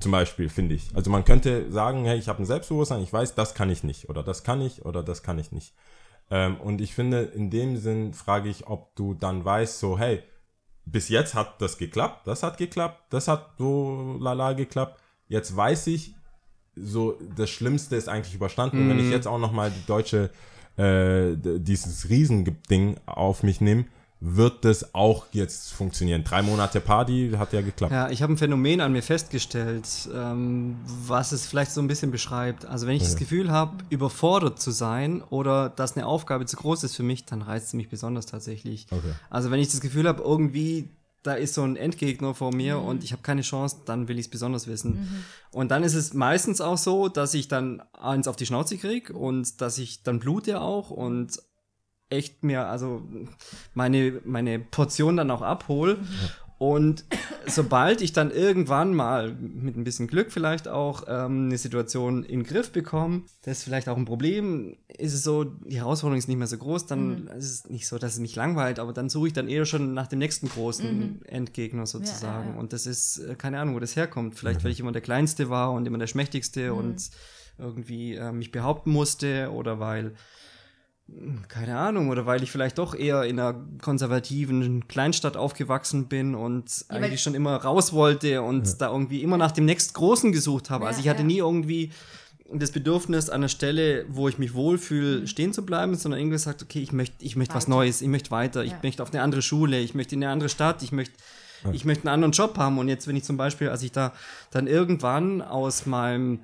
Zum 0.00 0.12
Beispiel 0.12 0.48
finde 0.48 0.74
ich. 0.74 0.90
Also 0.94 1.10
man 1.10 1.24
könnte 1.24 1.70
sagen, 1.70 2.04
hey, 2.04 2.18
ich 2.18 2.28
habe 2.28 2.42
ein 2.42 2.46
Selbstbewusstsein, 2.46 3.02
ich 3.02 3.12
weiß, 3.12 3.34
das 3.34 3.54
kann 3.54 3.70
ich 3.70 3.82
nicht 3.82 4.08
oder 4.08 4.22
das 4.22 4.44
kann 4.44 4.60
ich 4.60 4.84
oder 4.84 5.02
das 5.02 5.22
kann 5.22 5.38
ich 5.38 5.52
nicht. 5.52 5.74
Ähm, 6.30 6.56
und 6.60 6.80
ich 6.80 6.94
finde, 6.94 7.22
in 7.22 7.50
dem 7.50 7.76
Sinn 7.76 8.14
frage 8.14 8.48
ich, 8.48 8.66
ob 8.66 8.94
du 8.96 9.14
dann 9.14 9.44
weißt, 9.44 9.78
so, 9.78 9.98
hey, 9.98 10.22
bis 10.86 11.08
jetzt 11.08 11.34
hat 11.34 11.60
das 11.60 11.78
geklappt, 11.78 12.26
das 12.26 12.42
hat 12.42 12.58
geklappt, 12.58 13.04
das 13.10 13.28
hat 13.28 13.54
so 13.58 14.16
lala 14.20 14.52
geklappt. 14.52 15.00
Jetzt 15.28 15.56
weiß 15.56 15.86
ich, 15.88 16.14
so 16.76 17.18
das 17.36 17.50
Schlimmste 17.50 17.96
ist 17.96 18.08
eigentlich 18.08 18.34
überstanden. 18.34 18.78
Und 18.78 18.88
wenn 18.90 18.98
ich 18.98 19.10
jetzt 19.10 19.26
auch 19.26 19.38
noch 19.38 19.52
mal 19.52 19.70
die 19.70 19.86
deutsche, 19.86 20.30
äh, 20.76 21.36
dieses 21.36 22.08
Riesending 22.08 22.96
auf 23.06 23.42
mich 23.42 23.60
nehme, 23.60 23.86
wird 24.26 24.64
das 24.64 24.94
auch 24.94 25.26
jetzt 25.32 25.74
funktionieren. 25.74 26.24
Drei 26.24 26.40
Monate 26.40 26.80
Party 26.80 27.32
hat 27.36 27.52
ja 27.52 27.60
geklappt. 27.60 27.92
Ja, 27.92 28.08
ich 28.08 28.22
habe 28.22 28.32
ein 28.32 28.38
Phänomen 28.38 28.80
an 28.80 28.92
mir 28.92 29.02
festgestellt, 29.02 29.86
ähm, 30.14 30.76
was 30.86 31.32
es 31.32 31.46
vielleicht 31.46 31.72
so 31.72 31.82
ein 31.82 31.88
bisschen 31.88 32.10
beschreibt. 32.10 32.64
Also 32.64 32.86
wenn 32.86 32.96
ich 32.96 33.02
das 33.02 33.16
Gefühl 33.16 33.50
habe, 33.50 33.84
überfordert 33.90 34.58
zu 34.58 34.70
sein 34.70 35.22
oder 35.22 35.68
dass 35.68 35.94
eine 35.94 36.06
Aufgabe 36.06 36.46
zu 36.46 36.56
groß 36.56 36.84
ist 36.84 36.96
für 36.96 37.02
mich, 37.02 37.26
dann 37.26 37.42
reizt 37.42 37.68
es 37.68 37.74
mich 37.74 37.90
besonders 37.90 38.24
tatsächlich. 38.24 38.86
Okay. 38.90 39.12
Also 39.28 39.50
wenn 39.50 39.60
ich 39.60 39.68
das 39.68 39.82
Gefühl 39.82 40.08
habe, 40.08 40.22
irgendwie 40.22 40.88
da 41.22 41.34
ist 41.34 41.54
so 41.54 41.62
ein 41.62 41.76
Endgegner 41.76 42.34
vor 42.34 42.54
mir 42.54 42.78
und 42.78 43.02
ich 43.02 43.12
habe 43.12 43.22
keine 43.22 43.40
Chance, 43.40 43.78
dann 43.86 44.08
will 44.08 44.18
ich 44.18 44.26
es 44.26 44.30
besonders 44.30 44.66
wissen. 44.66 45.24
Und 45.50 45.70
dann 45.70 45.82
ist 45.82 45.94
es 45.94 46.12
meistens 46.12 46.60
auch 46.60 46.76
so, 46.76 47.08
dass 47.08 47.32
ich 47.32 47.48
dann 47.48 47.82
eins 47.92 48.28
auf 48.28 48.36
die 48.36 48.44
Schnauze 48.44 48.76
krieg 48.76 49.08
und 49.08 49.62
dass 49.62 49.78
ich 49.78 50.02
dann 50.02 50.18
blute 50.18 50.60
auch 50.60 50.90
und 50.90 51.40
echt 52.10 52.42
mir 52.42 52.66
also 52.66 53.02
meine, 53.74 54.20
meine 54.24 54.58
Portion 54.58 55.16
dann 55.16 55.30
auch 55.30 55.42
abhole. 55.42 55.98
Und 56.56 57.04
sobald 57.46 58.00
ich 58.00 58.12
dann 58.12 58.30
irgendwann 58.30 58.94
mal 58.94 59.34
mit 59.34 59.76
ein 59.76 59.84
bisschen 59.84 60.06
Glück 60.06 60.30
vielleicht 60.30 60.68
auch 60.68 61.02
ähm, 61.08 61.46
eine 61.46 61.58
Situation 61.58 62.22
in 62.22 62.40
den 62.40 62.46
Griff 62.46 62.70
bekomme, 62.70 63.22
das 63.42 63.58
ist 63.58 63.64
vielleicht 63.64 63.88
auch 63.88 63.96
ein 63.96 64.04
Problem, 64.04 64.76
ist 64.88 65.14
es 65.14 65.24
so, 65.24 65.44
die 65.44 65.76
Herausforderung 65.76 66.16
ist 66.16 66.28
nicht 66.28 66.38
mehr 66.38 66.46
so 66.46 66.56
groß, 66.56 66.86
dann 66.86 67.26
ist 67.26 67.50
es 67.50 67.68
nicht 67.68 67.88
so, 67.88 67.98
dass 67.98 68.14
es 68.14 68.20
mich 68.20 68.36
langweilt, 68.36 68.78
aber 68.78 68.92
dann 68.92 69.08
suche 69.08 69.26
ich 69.26 69.32
dann 69.32 69.48
eher 69.48 69.66
schon 69.66 69.94
nach 69.94 70.06
dem 70.06 70.20
nächsten 70.20 70.48
großen 70.48 71.24
Endgegner 71.26 71.86
sozusagen. 71.86 72.48
ja, 72.48 72.54
ja. 72.54 72.60
Und 72.60 72.72
das 72.72 72.86
ist, 72.86 73.18
äh, 73.18 73.34
keine 73.34 73.58
Ahnung, 73.58 73.74
wo 73.74 73.80
das 73.80 73.96
herkommt. 73.96 74.38
Vielleicht, 74.38 74.62
weil 74.64 74.70
ich 74.70 74.80
immer 74.80 74.92
der 74.92 75.02
Kleinste 75.02 75.50
war 75.50 75.72
und 75.72 75.86
immer 75.86 75.98
der 75.98 76.06
Schmächtigste 76.06 76.72
und 76.72 77.10
irgendwie 77.58 78.14
äh, 78.14 78.32
mich 78.32 78.52
behaupten 78.52 78.90
musste 78.90 79.50
oder 79.52 79.80
weil 79.80 80.14
keine 81.48 81.76
Ahnung, 81.76 82.08
oder 82.08 82.24
weil 82.24 82.42
ich 82.42 82.50
vielleicht 82.50 82.78
doch 82.78 82.94
eher 82.94 83.24
in 83.24 83.38
einer 83.38 83.54
konservativen 83.82 84.88
Kleinstadt 84.88 85.36
aufgewachsen 85.36 86.08
bin 86.08 86.34
und 86.34 86.86
Ja, 86.88 86.96
eigentlich 86.96 87.22
schon 87.22 87.34
immer 87.34 87.56
raus 87.56 87.92
wollte 87.92 88.40
und 88.42 88.80
da 88.80 88.90
irgendwie 88.90 89.22
immer 89.22 89.36
nach 89.36 89.52
dem 89.52 89.66
nächstgroßen 89.66 90.32
gesucht 90.32 90.70
habe. 90.70 90.84
Ja, 90.84 90.88
also 90.88 91.00
ich 91.00 91.08
hatte 91.08 91.20
ja. 91.20 91.26
nie 91.26 91.38
irgendwie 91.38 91.90
das 92.52 92.70
Bedürfnis, 92.72 93.28
an 93.28 93.36
einer 93.36 93.48
Stelle, 93.48 94.06
wo 94.08 94.28
ich 94.28 94.38
mich 94.38 94.54
wohlfühle, 94.54 95.26
stehen 95.26 95.52
zu 95.52 95.64
bleiben, 95.64 95.94
sondern 95.94 96.20
irgendwie 96.20 96.34
gesagt, 96.36 96.62
okay, 96.62 96.80
ich 96.80 96.92
möchte 96.92 97.16
ich 97.24 97.36
möchte 97.36 97.54
was 97.54 97.66
Mhm. 97.66 97.74
Neues, 97.74 98.00
ich 98.00 98.08
möchte 98.08 98.30
weiter, 98.30 98.64
ich 98.64 98.72
Ja. 98.72 98.78
möchte 98.82 99.02
auf 99.02 99.12
eine 99.12 99.22
andere 99.22 99.42
Schule, 99.42 99.80
ich 99.80 99.94
möchte 99.94 100.14
in 100.14 100.22
eine 100.22 100.32
andere 100.32 100.48
Stadt, 100.48 100.82
ich 100.82 100.92
möchte 100.92 101.14
ich 101.72 101.86
möchte 101.86 102.02
einen 102.02 102.12
anderen 102.12 102.32
Job 102.32 102.58
haben. 102.58 102.76
Und 102.78 102.88
jetzt, 102.88 103.08
wenn 103.08 103.16
ich 103.16 103.24
zum 103.24 103.38
Beispiel, 103.38 103.70
als 103.70 103.82
ich 103.82 103.90
da 103.90 104.12
dann 104.50 104.66
irgendwann 104.66 105.40
aus 105.40 105.86
meinem 105.86 106.40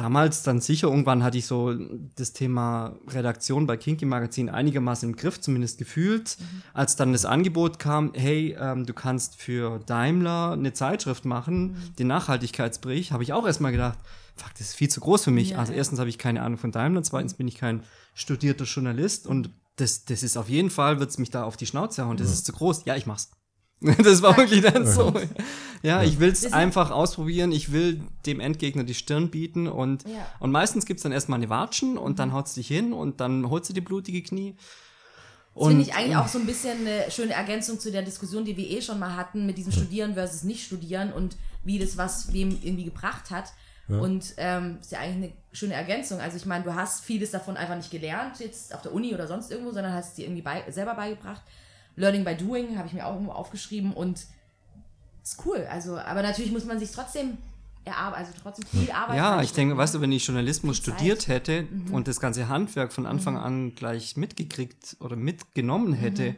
damals 0.00 0.42
dann 0.42 0.62
sicher, 0.62 0.88
irgendwann 0.88 1.22
hatte 1.22 1.36
ich 1.36 1.46
so 1.46 1.74
das 2.16 2.32
Thema 2.32 2.96
Redaktion 3.06 3.66
bei 3.66 3.76
Kinky 3.76 4.06
Magazin 4.06 4.48
einigermaßen 4.48 5.10
im 5.10 5.14
Griff, 5.14 5.38
zumindest 5.38 5.76
gefühlt. 5.76 6.38
Als 6.72 6.96
dann 6.96 7.12
das 7.12 7.26
Angebot 7.26 7.78
kam, 7.78 8.12
hey, 8.14 8.56
ähm, 8.58 8.86
du 8.86 8.94
kannst 8.94 9.36
für 9.36 9.78
Daimler 9.80 10.52
eine 10.52 10.72
Zeitschrift 10.72 11.26
machen, 11.26 11.76
den 11.98 12.06
Nachhaltigkeitsbericht, 12.06 13.12
habe 13.12 13.22
ich 13.22 13.34
auch 13.34 13.46
erstmal 13.46 13.72
gedacht, 13.72 13.98
fuck, 14.36 14.52
das 14.54 14.68
ist 14.68 14.74
viel 14.74 14.88
zu 14.88 15.00
groß 15.00 15.24
für 15.24 15.30
mich. 15.30 15.50
Ja, 15.50 15.58
also 15.58 15.72
ja. 15.72 15.78
erstens 15.78 15.98
habe 15.98 16.08
ich 16.08 16.16
keine 16.16 16.40
Ahnung 16.40 16.56
von 16.56 16.72
Daimler, 16.72 17.02
zweitens 17.02 17.34
bin 17.34 17.46
ich 17.46 17.56
kein 17.56 17.82
studierter 18.14 18.64
Journalist 18.64 19.26
und 19.26 19.50
das, 19.76 20.06
das 20.06 20.22
ist 20.22 20.38
auf 20.38 20.48
jeden 20.48 20.70
Fall, 20.70 20.98
wird 20.98 21.10
es 21.10 21.18
mich 21.18 21.30
da 21.30 21.44
auf 21.44 21.58
die 21.58 21.66
Schnauze 21.66 22.06
hauen, 22.06 22.16
das 22.16 22.32
ist 22.32 22.46
zu 22.46 22.52
groß. 22.52 22.86
Ja, 22.86 22.96
ich 22.96 23.04
mach's. 23.04 23.30
Das 24.02 24.20
war 24.22 24.36
wirklich 24.36 24.60
dann 24.62 24.86
so. 24.86 25.14
Ja, 25.82 26.02
ich 26.02 26.20
will 26.20 26.30
es 26.30 26.52
einfach 26.52 26.90
ausprobieren. 26.90 27.52
Ich 27.52 27.72
will 27.72 28.02
dem 28.26 28.40
Endgegner 28.40 28.84
die 28.84 28.94
Stirn 28.94 29.30
bieten. 29.30 29.66
Und, 29.66 30.06
Ja. 30.06 30.26
und 30.38 30.50
meistens 30.50 30.84
gibt's 30.84 31.02
dann 31.02 31.12
erstmal 31.12 31.38
eine 31.38 31.48
Watschen 31.48 31.96
und 31.96 32.18
dann 32.18 32.32
haut's 32.32 32.54
dich 32.54 32.68
hin 32.68 32.92
und 32.92 33.20
dann 33.20 33.48
holst 33.48 33.70
du 33.70 33.74
die 33.74 33.80
blutige 33.80 34.22
Knie. 34.22 34.54
Das 35.54 35.66
finde 35.66 35.82
ich 35.82 35.94
eigentlich 35.94 36.16
auch 36.16 36.28
so 36.34 36.38
ein 36.38 36.46
bisschen 36.46 36.86
eine 36.86 37.10
schöne 37.10 37.32
Ergänzung 37.32 37.80
zu 37.80 37.90
der 37.90 38.02
Diskussion, 38.02 38.44
die 38.44 38.56
wir 38.56 38.68
eh 38.68 38.82
schon 38.82 38.98
mal 38.98 39.16
hatten, 39.16 39.46
mit 39.46 39.56
diesem 39.56 39.72
Studieren 39.72 40.14
versus 40.14 40.42
Nicht-Studieren 40.42 41.12
und 41.12 41.36
wie 41.64 41.78
das 41.78 41.96
was 41.96 42.32
wem 42.32 42.58
irgendwie 42.62 42.84
gebracht 42.84 43.30
hat. 43.30 43.52
Und 43.88 44.34
ähm, 44.36 44.78
ist 44.80 44.92
ja 44.92 45.00
eigentlich 45.00 45.32
eine 45.32 45.32
schöne 45.52 45.74
Ergänzung. 45.74 46.20
Also 46.20 46.36
ich 46.36 46.46
meine, 46.46 46.62
du 46.62 46.76
hast 46.76 47.04
vieles 47.04 47.32
davon 47.32 47.56
einfach 47.56 47.74
nicht 47.74 47.90
gelernt, 47.90 48.38
jetzt 48.38 48.72
auf 48.72 48.82
der 48.82 48.92
Uni 48.94 49.12
oder 49.12 49.26
sonst 49.26 49.50
irgendwo, 49.50 49.72
sondern 49.72 49.92
hast 49.92 50.10
es 50.10 50.14
dir 50.14 50.26
irgendwie 50.26 50.42
bei, 50.42 50.62
selber 50.70 50.94
beigebracht. 50.94 51.42
Learning 52.00 52.24
by 52.24 52.34
Doing 52.34 52.76
habe 52.76 52.88
ich 52.88 52.94
mir 52.94 53.06
auch 53.06 53.12
irgendwo 53.14 53.32
aufgeschrieben 53.32 53.92
und 53.92 54.24
ist 55.22 55.44
cool. 55.44 55.66
Also, 55.70 55.98
aber 55.98 56.22
natürlich 56.22 56.50
muss 56.50 56.64
man 56.64 56.78
sich 56.78 56.90
trotzdem 56.90 57.36
erarbeiten, 57.84 58.24
also 58.26 58.32
trotzdem 58.42 58.66
viel 58.66 58.90
Arbeit. 58.90 59.16
Ja, 59.16 59.42
ich 59.42 59.52
denke, 59.52 59.76
weißt 59.76 59.94
du, 59.94 60.00
wenn 60.00 60.12
ich 60.12 60.26
Journalismus 60.26 60.76
studiert 60.78 61.28
hätte 61.28 61.62
Mhm. 61.62 61.92
und 61.94 62.08
das 62.08 62.20
ganze 62.20 62.48
Handwerk 62.48 62.92
von 62.92 63.06
Anfang 63.06 63.36
an 63.36 63.74
gleich 63.74 64.16
mitgekriegt 64.16 64.96
oder 65.00 65.16
mitgenommen 65.16 65.92
hätte, 65.92 66.32
Mhm. 66.32 66.36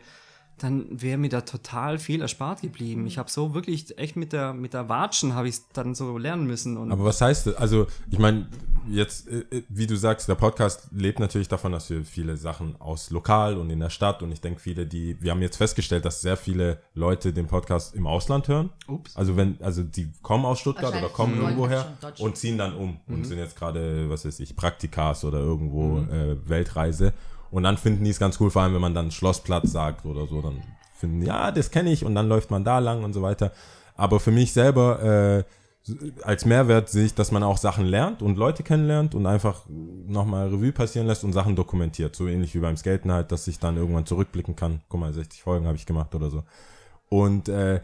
Dann 0.62 0.86
wäre 0.90 1.18
mir 1.18 1.28
da 1.28 1.40
total 1.42 1.98
viel 1.98 2.20
erspart 2.22 2.60
geblieben. 2.62 3.06
Ich 3.06 3.18
habe 3.18 3.30
so 3.30 3.54
wirklich 3.54 3.98
echt 3.98 4.16
mit 4.16 4.32
der 4.32 4.52
mit 4.54 4.74
der 4.74 4.88
Watschen 4.88 5.34
habe 5.34 5.48
ich 5.48 5.54
es 5.56 5.68
dann 5.72 5.94
so 5.94 6.16
lernen 6.18 6.46
müssen 6.46 6.76
und 6.76 6.92
Aber 6.92 7.04
was 7.04 7.20
heißt 7.20 7.46
das? 7.48 7.54
Also, 7.56 7.86
ich 8.10 8.18
meine, 8.18 8.46
jetzt, 8.88 9.28
äh, 9.28 9.44
äh, 9.50 9.62
wie 9.68 9.86
du 9.86 9.96
sagst, 9.96 10.28
der 10.28 10.34
Podcast 10.34 10.88
lebt 10.92 11.18
natürlich 11.20 11.48
davon, 11.48 11.72
dass 11.72 11.88
wir 11.90 12.04
viele 12.04 12.36
Sachen 12.36 12.80
aus 12.80 13.10
lokal 13.10 13.56
und 13.56 13.70
in 13.70 13.80
der 13.80 13.90
Stadt 13.90 14.22
und 14.22 14.30
ich 14.32 14.40
denke, 14.40 14.60
viele, 14.60 14.86
die, 14.86 15.16
wir 15.20 15.30
haben 15.32 15.42
jetzt 15.42 15.56
festgestellt, 15.56 16.04
dass 16.04 16.20
sehr 16.20 16.36
viele 16.36 16.80
Leute 16.94 17.32
den 17.32 17.46
Podcast 17.46 17.94
im 17.94 18.06
Ausland 18.06 18.48
hören. 18.48 18.70
Ups. 18.86 19.16
Also, 19.16 19.36
wenn, 19.36 19.56
also 19.62 19.82
die 19.82 20.12
kommen 20.22 20.44
aus 20.44 20.60
Stuttgart 20.60 20.94
oder 20.94 21.08
kommen 21.08 21.34
schon 21.36 21.44
irgendwo 21.44 21.68
her 21.68 21.92
Deutsch, 22.00 22.18
Deutsch. 22.18 22.20
und 22.20 22.36
ziehen 22.36 22.58
dann 22.58 22.74
um 22.74 23.00
Mhm. 23.06 23.14
und 23.14 23.24
sind 23.24 23.38
jetzt 23.38 23.56
gerade, 23.56 24.08
was 24.10 24.24
weiß 24.24 24.38
ich, 24.40 24.54
Praktikas 24.54 25.24
oder 25.24 25.38
irgendwo 25.38 25.98
äh, 25.98 26.36
Weltreise. 26.48 27.12
Und 27.52 27.64
dann 27.64 27.76
finden 27.76 28.02
die 28.04 28.10
es 28.10 28.18
ganz 28.18 28.40
cool, 28.40 28.50
vor 28.50 28.62
allem 28.62 28.74
wenn 28.74 28.80
man 28.80 28.94
dann 28.94 29.10
Schlossplatz 29.10 29.70
sagt 29.70 30.06
oder 30.06 30.26
so, 30.26 30.40
dann 30.40 30.62
finden 30.94 31.20
die, 31.20 31.26
ja, 31.26 31.52
das 31.52 31.70
kenne 31.70 31.92
ich 31.92 32.04
und 32.04 32.14
dann 32.14 32.26
läuft 32.26 32.50
man 32.50 32.64
da 32.64 32.78
lang 32.78 33.04
und 33.04 33.12
so 33.12 33.20
weiter. 33.20 33.52
Aber 33.94 34.20
für 34.20 34.30
mich 34.30 34.54
selber, 34.54 35.02
äh, 35.02 35.44
als 36.22 36.46
Mehrwert 36.46 36.88
sehe 36.88 37.04
ich, 37.04 37.14
dass 37.14 37.30
man 37.30 37.42
auch 37.42 37.58
Sachen 37.58 37.84
lernt 37.84 38.22
und 38.22 38.38
Leute 38.38 38.62
kennenlernt 38.62 39.14
und 39.14 39.26
einfach 39.26 39.64
nochmal 39.68 40.48
Revue 40.48 40.72
passieren 40.72 41.06
lässt 41.06 41.24
und 41.24 41.34
Sachen 41.34 41.54
dokumentiert. 41.54 42.16
So 42.16 42.26
ähnlich 42.26 42.54
wie 42.54 42.60
beim 42.60 42.76
Skaten 42.76 43.12
halt, 43.12 43.32
dass 43.32 43.46
ich 43.46 43.58
dann 43.58 43.76
irgendwann 43.76 44.06
zurückblicken 44.06 44.56
kann. 44.56 44.80
Guck 44.88 45.00
mal, 45.00 45.12
60 45.12 45.42
Folgen 45.42 45.66
habe 45.66 45.76
ich 45.76 45.84
gemacht 45.84 46.14
oder 46.14 46.30
so. 46.30 46.44
Und 47.10 47.50
äh, 47.50 47.82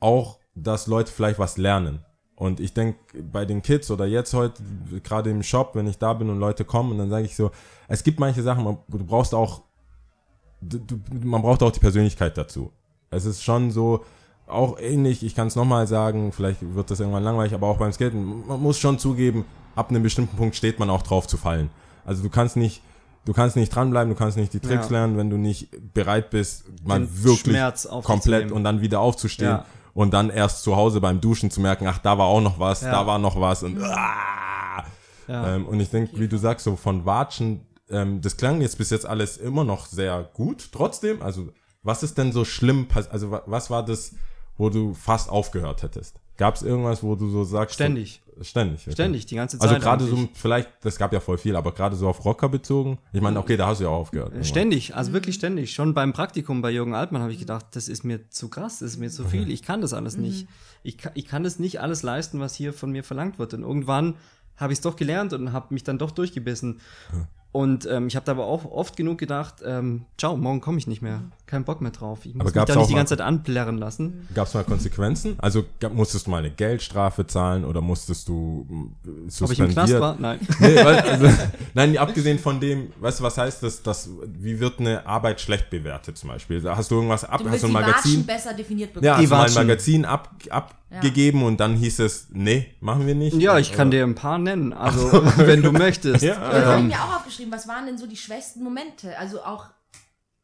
auch, 0.00 0.38
dass 0.54 0.86
Leute 0.86 1.10
vielleicht 1.10 1.38
was 1.38 1.56
lernen. 1.56 2.04
Und 2.34 2.60
ich 2.60 2.74
denke, 2.74 2.98
bei 3.22 3.46
den 3.46 3.62
Kids 3.62 3.90
oder 3.90 4.04
jetzt 4.04 4.34
heute, 4.34 4.62
gerade 5.02 5.30
im 5.30 5.42
Shop, 5.42 5.70
wenn 5.74 5.86
ich 5.86 5.96
da 5.96 6.12
bin 6.12 6.28
und 6.28 6.38
Leute 6.38 6.66
kommen, 6.66 6.90
und 6.90 6.98
dann 6.98 7.08
sage 7.08 7.24
ich 7.24 7.34
so, 7.34 7.50
es 7.88 8.02
gibt 8.02 8.18
manche 8.20 8.42
Sachen, 8.42 8.64
man- 8.64 8.78
du 8.88 9.04
brauchst 9.04 9.34
auch, 9.34 9.62
du, 10.60 10.78
du, 10.78 11.00
man 11.22 11.42
braucht 11.42 11.62
auch 11.62 11.70
die 11.70 11.80
Persönlichkeit 11.80 12.36
dazu. 12.36 12.70
Es 13.10 13.24
ist 13.24 13.42
schon 13.42 13.70
so, 13.70 14.04
auch 14.46 14.78
ähnlich, 14.78 15.24
ich 15.24 15.34
kann 15.34 15.48
es 15.48 15.56
nochmal 15.56 15.86
sagen, 15.86 16.32
vielleicht 16.32 16.58
wird 16.74 16.90
das 16.90 17.00
irgendwann 17.00 17.24
langweilig, 17.24 17.54
aber 17.54 17.66
auch 17.66 17.78
beim 17.78 17.92
Skaten, 17.92 18.46
man 18.46 18.60
muss 18.62 18.78
schon 18.78 18.98
zugeben, 18.98 19.44
ab 19.74 19.90
einem 19.90 20.02
bestimmten 20.02 20.36
Punkt 20.36 20.54
steht 20.56 20.78
man 20.78 20.88
auch 20.90 21.02
drauf 21.02 21.26
zu 21.26 21.36
fallen. 21.36 21.68
Also 22.04 22.22
du 22.22 22.30
kannst 22.30 22.56
nicht, 22.56 22.80
du 23.24 23.32
kannst 23.32 23.56
nicht 23.56 23.74
dranbleiben, 23.74 24.12
du 24.12 24.18
kannst 24.18 24.36
nicht 24.36 24.52
die 24.52 24.60
Tricks 24.60 24.86
Ja. 24.86 24.92
lernen, 24.98 25.16
wenn 25.16 25.30
du 25.30 25.36
nicht 25.36 25.68
bereit 25.94 26.30
bist, 26.30 26.64
mal 26.84 27.00
Den 27.00 27.24
wirklich 27.24 27.56
komplett 28.04 28.52
und 28.52 28.62
dann 28.62 28.80
wieder 28.80 29.00
aufzustehen 29.00 29.50
Ja. 29.50 29.64
und 29.94 30.14
dann 30.14 30.30
erst 30.30 30.62
zu 30.62 30.76
Hause 30.76 31.00
beim 31.00 31.20
Duschen 31.20 31.50
zu 31.50 31.60
merken, 31.60 31.86
ach, 31.88 31.98
da 31.98 32.16
war 32.16 32.26
auch 32.26 32.40
noch 32.40 32.60
was, 32.60 32.82
Ja. 32.82 32.92
da 32.92 33.06
war 33.06 33.18
noch 33.18 33.40
was 33.40 33.62
und 33.64 33.82
ah! 33.82 34.84
Ähm, 35.28 35.66
und 35.66 35.80
ich 35.80 35.90
denke, 35.90 36.20
wie 36.20 36.28
du 36.28 36.36
sagst, 36.38 36.62
so 36.64 36.76
von 36.76 37.04
Watschen, 37.04 37.65
ähm, 37.90 38.20
das 38.20 38.36
klang 38.36 38.60
jetzt 38.60 38.78
bis 38.78 38.90
jetzt 38.90 39.06
alles 39.06 39.36
immer 39.36 39.64
noch 39.64 39.86
sehr 39.86 40.28
gut, 40.34 40.70
trotzdem, 40.72 41.22
also 41.22 41.52
was 41.82 42.02
ist 42.02 42.18
denn 42.18 42.32
so 42.32 42.44
schlimm, 42.44 42.86
also 43.10 43.30
wa- 43.30 43.42
was 43.46 43.70
war 43.70 43.84
das, 43.84 44.14
wo 44.58 44.70
du 44.70 44.94
fast 44.94 45.28
aufgehört 45.30 45.82
hättest? 45.82 46.16
Gab 46.36 46.56
es 46.56 46.62
irgendwas, 46.62 47.02
wo 47.02 47.14
du 47.14 47.30
so 47.30 47.44
sagst? 47.44 47.74
Ständig. 47.76 48.20
So, 48.36 48.42
ständig. 48.44 48.82
okay. 48.82 48.92
Ständig, 48.92 49.24
die 49.26 49.36
ganze 49.36 49.58
Zeit. 49.58 49.70
Also 49.70 49.80
gerade 49.80 50.04
so, 50.06 50.28
vielleicht, 50.34 50.68
das 50.82 50.98
gab 50.98 51.12
ja 51.14 51.20
voll 51.20 51.38
viel, 51.38 51.56
aber 51.56 51.72
gerade 51.72 51.96
so 51.96 52.06
auf 52.08 52.22
Rocker 52.26 52.50
bezogen. 52.50 52.98
Ich 53.14 53.22
meine, 53.22 53.38
okay, 53.38 53.56
da 53.56 53.68
hast 53.68 53.78
du 53.80 53.84
ja 53.84 53.90
auch 53.90 54.00
aufgehört. 54.00 54.28
irgendwann. 54.28 54.44
Ständig, 54.44 54.94
also 54.94 55.14
wirklich 55.14 55.36
ständig. 55.36 55.72
Schon 55.72 55.94
beim 55.94 56.12
Praktikum 56.12 56.60
bei 56.60 56.70
Jürgen 56.70 56.94
Altmann 56.94 57.22
habe 57.22 57.32
ich 57.32 57.38
gedacht, 57.38 57.64
das 57.72 57.88
ist 57.88 58.04
mir 58.04 58.28
zu 58.28 58.48
krass, 58.50 58.80
das 58.80 58.90
ist 58.92 58.98
mir 58.98 59.08
zu 59.10 59.24
viel, 59.24 59.50
ich 59.50 59.62
kann 59.62 59.80
das 59.80 59.94
alles 59.94 60.18
nicht. 60.18 60.46
Ich, 60.82 60.98
kann- 60.98 61.12
ich 61.14 61.26
kann 61.26 61.42
das 61.44 61.58
nicht 61.58 61.80
alles 61.80 62.02
leisten, 62.02 62.38
was 62.40 62.54
hier 62.54 62.74
von 62.74 62.90
mir 62.92 63.02
verlangt 63.04 63.38
wird. 63.38 63.54
Und 63.54 63.62
irgendwann 63.62 64.16
habe 64.58 64.72
ich 64.74 64.78
es 64.78 64.82
doch 64.82 64.96
gelernt 64.96 65.32
und 65.32 65.54
habe 65.54 65.72
mich 65.72 65.84
dann 65.84 65.96
doch 65.98 66.10
durchgebissen. 66.10 66.80
Und 67.56 67.88
ähm, 67.90 68.06
ich 68.08 68.16
habe 68.16 68.26
da 68.26 68.32
aber 68.32 68.44
auch 68.44 68.66
oft 68.70 68.98
genug 68.98 69.16
gedacht, 69.16 69.62
ähm, 69.64 70.04
ciao, 70.18 70.36
morgen 70.36 70.60
komme 70.60 70.76
ich 70.76 70.86
nicht 70.86 71.00
mehr. 71.00 71.22
Kein 71.46 71.64
Bock 71.64 71.80
mehr 71.80 71.90
drauf. 71.90 72.26
Ich 72.26 72.34
muss 72.34 72.42
Aber 72.52 72.60
mich 72.60 72.64
da 72.66 72.76
nicht 72.76 72.90
die 72.90 72.94
ganze 72.94 73.16
Zeit 73.16 73.26
anplärren 73.26 73.78
lassen. 73.78 74.28
Gab 74.34 74.46
es 74.46 74.52
mal 74.52 74.62
Konsequenzen? 74.64 75.36
Also 75.38 75.64
gab, 75.80 75.94
musstest 75.94 76.26
du 76.26 76.32
mal 76.32 76.38
eine 76.38 76.50
Geldstrafe 76.50 77.26
zahlen 77.26 77.64
oder 77.64 77.80
musstest 77.80 78.28
du 78.28 78.66
mh, 78.68 78.82
Ob 78.84 79.28
ich 79.28 79.34
suspendiert? 79.34 79.68
im 79.70 79.74
Knast 79.74 80.00
war? 80.00 80.16
Nein. 80.18 80.38
Nee, 80.60 80.76
weil, 80.76 81.00
also, 81.00 81.28
nein, 81.72 81.96
abgesehen 81.96 82.38
von 82.38 82.60
dem, 82.60 82.92
weißt 83.00 83.20
du, 83.20 83.24
was 83.24 83.38
heißt 83.38 83.62
das, 83.62 83.82
dass, 83.82 84.10
wie 84.26 84.60
wird 84.60 84.78
eine 84.78 85.06
Arbeit 85.06 85.40
schlecht 85.40 85.70
bewertet 85.70 86.18
zum 86.18 86.28
Beispiel? 86.28 86.62
Hast 86.68 86.90
du 86.90 86.96
irgendwas 86.96 87.24
ab, 87.24 87.40
Du 87.42 87.48
hast 87.48 87.62
du 87.62 87.68
ein 87.68 87.70
die 87.70 87.72
Magazin? 87.72 88.26
besser 88.26 88.52
definiert 88.52 88.92
bekommen. 88.92 89.06
Ja, 89.06 89.16
Die 89.18 89.22
hast 89.22 89.30
du 89.30 89.34
mal 89.54 89.60
ein. 89.62 89.66
Magazin 89.66 90.04
ab, 90.04 90.34
abgegeben 90.90 91.42
und 91.42 91.58
dann 91.60 91.76
hieß 91.76 91.98
es, 92.00 92.28
nee, 92.30 92.74
machen 92.80 93.06
wir 93.06 93.14
nicht. 93.14 93.36
Ja, 93.36 93.58
ich 93.58 93.72
kann 93.72 93.90
dir 93.90 94.04
ein 94.04 94.14
paar 94.14 94.38
nennen, 94.38 94.72
also 94.72 95.12
wenn 95.36 95.62
du 95.62 95.72
möchtest. 95.72 96.22
Ja. 96.22 96.34
Das 96.34 96.64
habe 96.64 96.78
ich 96.78 96.82
Ähm, 96.84 96.88
mir 96.88 97.02
auch 97.02 97.16
aufgeschrieben. 97.16 97.52
Was 97.52 97.68
waren 97.68 97.86
denn 97.86 97.98
so 97.98 98.06
die 98.06 98.16
schwächsten 98.16 98.62
Momente? 98.62 99.18
Also 99.18 99.42
auch, 99.42 99.66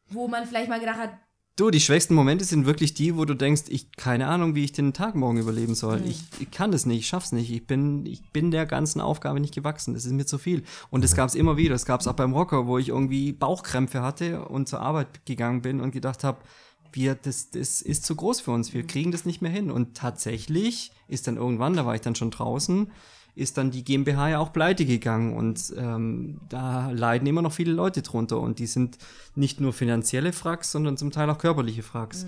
wo 0.09 0.27
man 0.27 0.45
vielleicht 0.45 0.69
mal 0.69 0.79
gedacht 0.79 0.99
hat, 0.99 1.09
Du, 1.55 1.69
die 1.69 1.79
schwächsten 1.79 2.15
Momente 2.15 2.45
sind 2.45 2.65
wirklich 2.65 2.95
die, 2.95 3.15
wo 3.15 3.25
du 3.25 3.35
denkst, 3.35 3.65
ich 3.67 3.91
keine 3.91 4.27
Ahnung, 4.27 4.55
wie 4.55 4.63
ich 4.63 4.71
den 4.71 4.91
Tag 4.91 5.13
morgen 5.13 5.37
überleben 5.37 5.75
soll. 5.75 5.99
Mhm. 5.99 6.07
Ich, 6.07 6.23
ich 6.39 6.49
kann 6.49 6.71
das 6.71 6.87
nicht, 6.87 7.01
ich 7.01 7.07
schaff's 7.07 7.31
nicht. 7.31 7.51
Ich 7.51 7.67
bin, 7.67 8.07
ich 8.07 8.31
bin 8.31 8.49
der 8.49 8.65
ganzen 8.65 8.99
Aufgabe 8.99 9.39
nicht 9.39 9.53
gewachsen. 9.53 9.93
Das 9.93 10.03
ist 10.03 10.13
mir 10.13 10.25
zu 10.25 10.39
viel. 10.39 10.63
Und 10.89 11.03
das 11.03 11.15
gab's 11.15 11.35
immer 11.35 11.55
wieder. 11.55 11.75
Das 11.75 11.85
gab's 11.85 12.07
auch 12.07 12.13
beim 12.13 12.33
Rocker, 12.33 12.65
wo 12.65 12.79
ich 12.79 12.89
irgendwie 12.89 13.33
Bauchkrämpfe 13.33 14.01
hatte 14.01 14.45
und 14.45 14.67
zur 14.67 14.79
Arbeit 14.81 15.27
gegangen 15.27 15.61
bin 15.61 15.79
und 15.79 15.91
gedacht 15.91 16.23
habe, 16.23 16.39
wir, 16.95 17.15
das, 17.15 17.49
das 17.49 17.81
ist 17.81 18.05
zu 18.05 18.15
groß 18.15 18.41
für 18.41 18.51
uns. 18.51 18.73
Wir 18.73 18.85
kriegen 18.85 19.11
das 19.11 19.25
nicht 19.25 19.41
mehr 19.41 19.51
hin. 19.51 19.71
Und 19.71 19.95
tatsächlich 19.95 20.91
ist 21.07 21.27
dann 21.27 21.37
irgendwann, 21.37 21.75
da 21.75 21.85
war 21.85 21.95
ich 21.95 22.01
dann 22.01 22.15
schon 22.15 22.31
draußen, 22.31 22.91
ist 23.35 23.57
dann 23.57 23.71
die 23.71 23.83
GmbH 23.83 24.29
ja 24.29 24.39
auch 24.39 24.53
pleite 24.53 24.85
gegangen 24.85 25.35
und 25.35 25.73
ähm, 25.75 26.39
da 26.49 26.91
leiden 26.91 27.27
immer 27.27 27.41
noch 27.41 27.53
viele 27.53 27.71
Leute 27.71 28.03
drunter 28.03 28.39
und 28.39 28.59
die 28.59 28.67
sind 28.67 28.99
nicht 29.33 29.59
nur 29.59 29.73
finanzielle 29.73 30.33
Fracks, 30.33 30.71
sondern 30.71 30.97
zum 30.97 31.09
Teil 31.09 31.29
auch 31.29 31.39
körperliche 31.39 31.81
Fracks. 31.81 32.27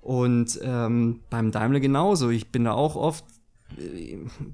Und 0.00 0.60
ähm, 0.62 1.20
beim 1.30 1.50
Daimler 1.50 1.80
genauso. 1.80 2.28
Ich 2.28 2.52
bin 2.52 2.64
da 2.64 2.72
auch 2.72 2.94
oft 2.94 3.24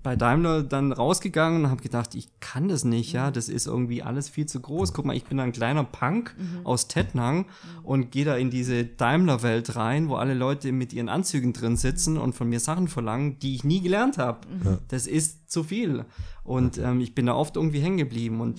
bei 0.03 0.17
Daimler 0.17 0.63
dann 0.63 0.93
rausgegangen 0.93 1.65
und 1.65 1.71
habe 1.71 1.83
gedacht, 1.83 2.15
ich 2.15 2.29
kann 2.41 2.69
das 2.69 2.85
nicht, 2.85 3.13
ja, 3.13 3.31
das 3.31 3.49
ist 3.49 3.67
irgendwie 3.67 4.03
alles 4.03 4.29
viel 4.29 4.47
zu 4.47 4.61
groß. 4.61 4.93
Guck 4.93 5.05
mal, 5.05 5.17
ich 5.17 5.25
bin 5.25 5.39
ein 5.41 5.53
kleiner 5.53 5.85
Punk 5.85 6.35
aus 6.65 6.89
Tettnang 6.89 7.47
und 7.83 8.13
gehe 8.13 8.25
da 8.25 8.37
in 8.37 8.51
diese 8.51 8.85
Daimler-Welt 8.85 9.77
rein, 9.77 10.09
wo 10.09 10.15
alle 10.15 10.35
Leute 10.35 10.73
mit 10.73 10.93
ihren 10.93 11.09
Anzügen 11.09 11.53
drin 11.53 11.77
sitzen 11.77 12.17
und 12.17 12.35
von 12.35 12.49
mir 12.49 12.61
Sachen 12.61 12.89
verlangen, 12.89 13.39
die 13.41 13.55
ich 13.55 13.65
nie 13.65 13.81
gelernt 13.81 14.17
habe. 14.17 14.41
Das 14.89 15.07
ist 15.07 15.51
zu 15.51 15.65
viel. 15.65 16.05
Und 16.45 16.79
ähm, 16.79 17.01
ich 17.01 17.15
bin 17.15 17.27
da 17.27 17.35
oft 17.35 17.57
irgendwie 17.57 17.81
hängen 17.81 17.99
geblieben 17.99 18.41
und 18.41 18.59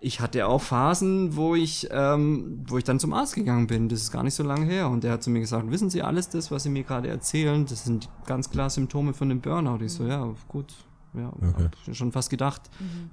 ich 0.00 0.20
hatte 0.20 0.46
auch 0.46 0.62
Phasen, 0.62 1.36
wo 1.36 1.54
ich, 1.54 1.88
ähm, 1.90 2.64
wo 2.68 2.78
ich 2.78 2.84
dann 2.84 3.00
zum 3.00 3.12
Arzt 3.12 3.34
gegangen 3.34 3.66
bin. 3.66 3.88
Das 3.88 4.00
ist 4.00 4.12
gar 4.12 4.22
nicht 4.22 4.34
so 4.34 4.42
lange 4.42 4.66
her. 4.66 4.88
Und 4.88 5.04
der 5.04 5.12
hat 5.12 5.22
zu 5.22 5.30
mir 5.30 5.40
gesagt, 5.40 5.70
wissen 5.70 5.90
Sie 5.90 6.02
alles 6.02 6.28
das, 6.28 6.50
was 6.50 6.62
Sie 6.62 6.70
mir 6.70 6.84
gerade 6.84 7.08
erzählen? 7.08 7.66
Das 7.66 7.84
sind 7.84 8.08
ganz 8.26 8.50
klar 8.50 8.70
Symptome 8.70 9.14
von 9.14 9.28
dem 9.28 9.40
Burnout. 9.40 9.84
Ich 9.84 9.92
so, 9.92 10.04
ja, 10.06 10.34
gut. 10.48 10.74
Ja, 11.14 11.32
hab 11.42 11.94
schon 11.94 12.12
fast 12.12 12.30
gedacht, 12.30 12.62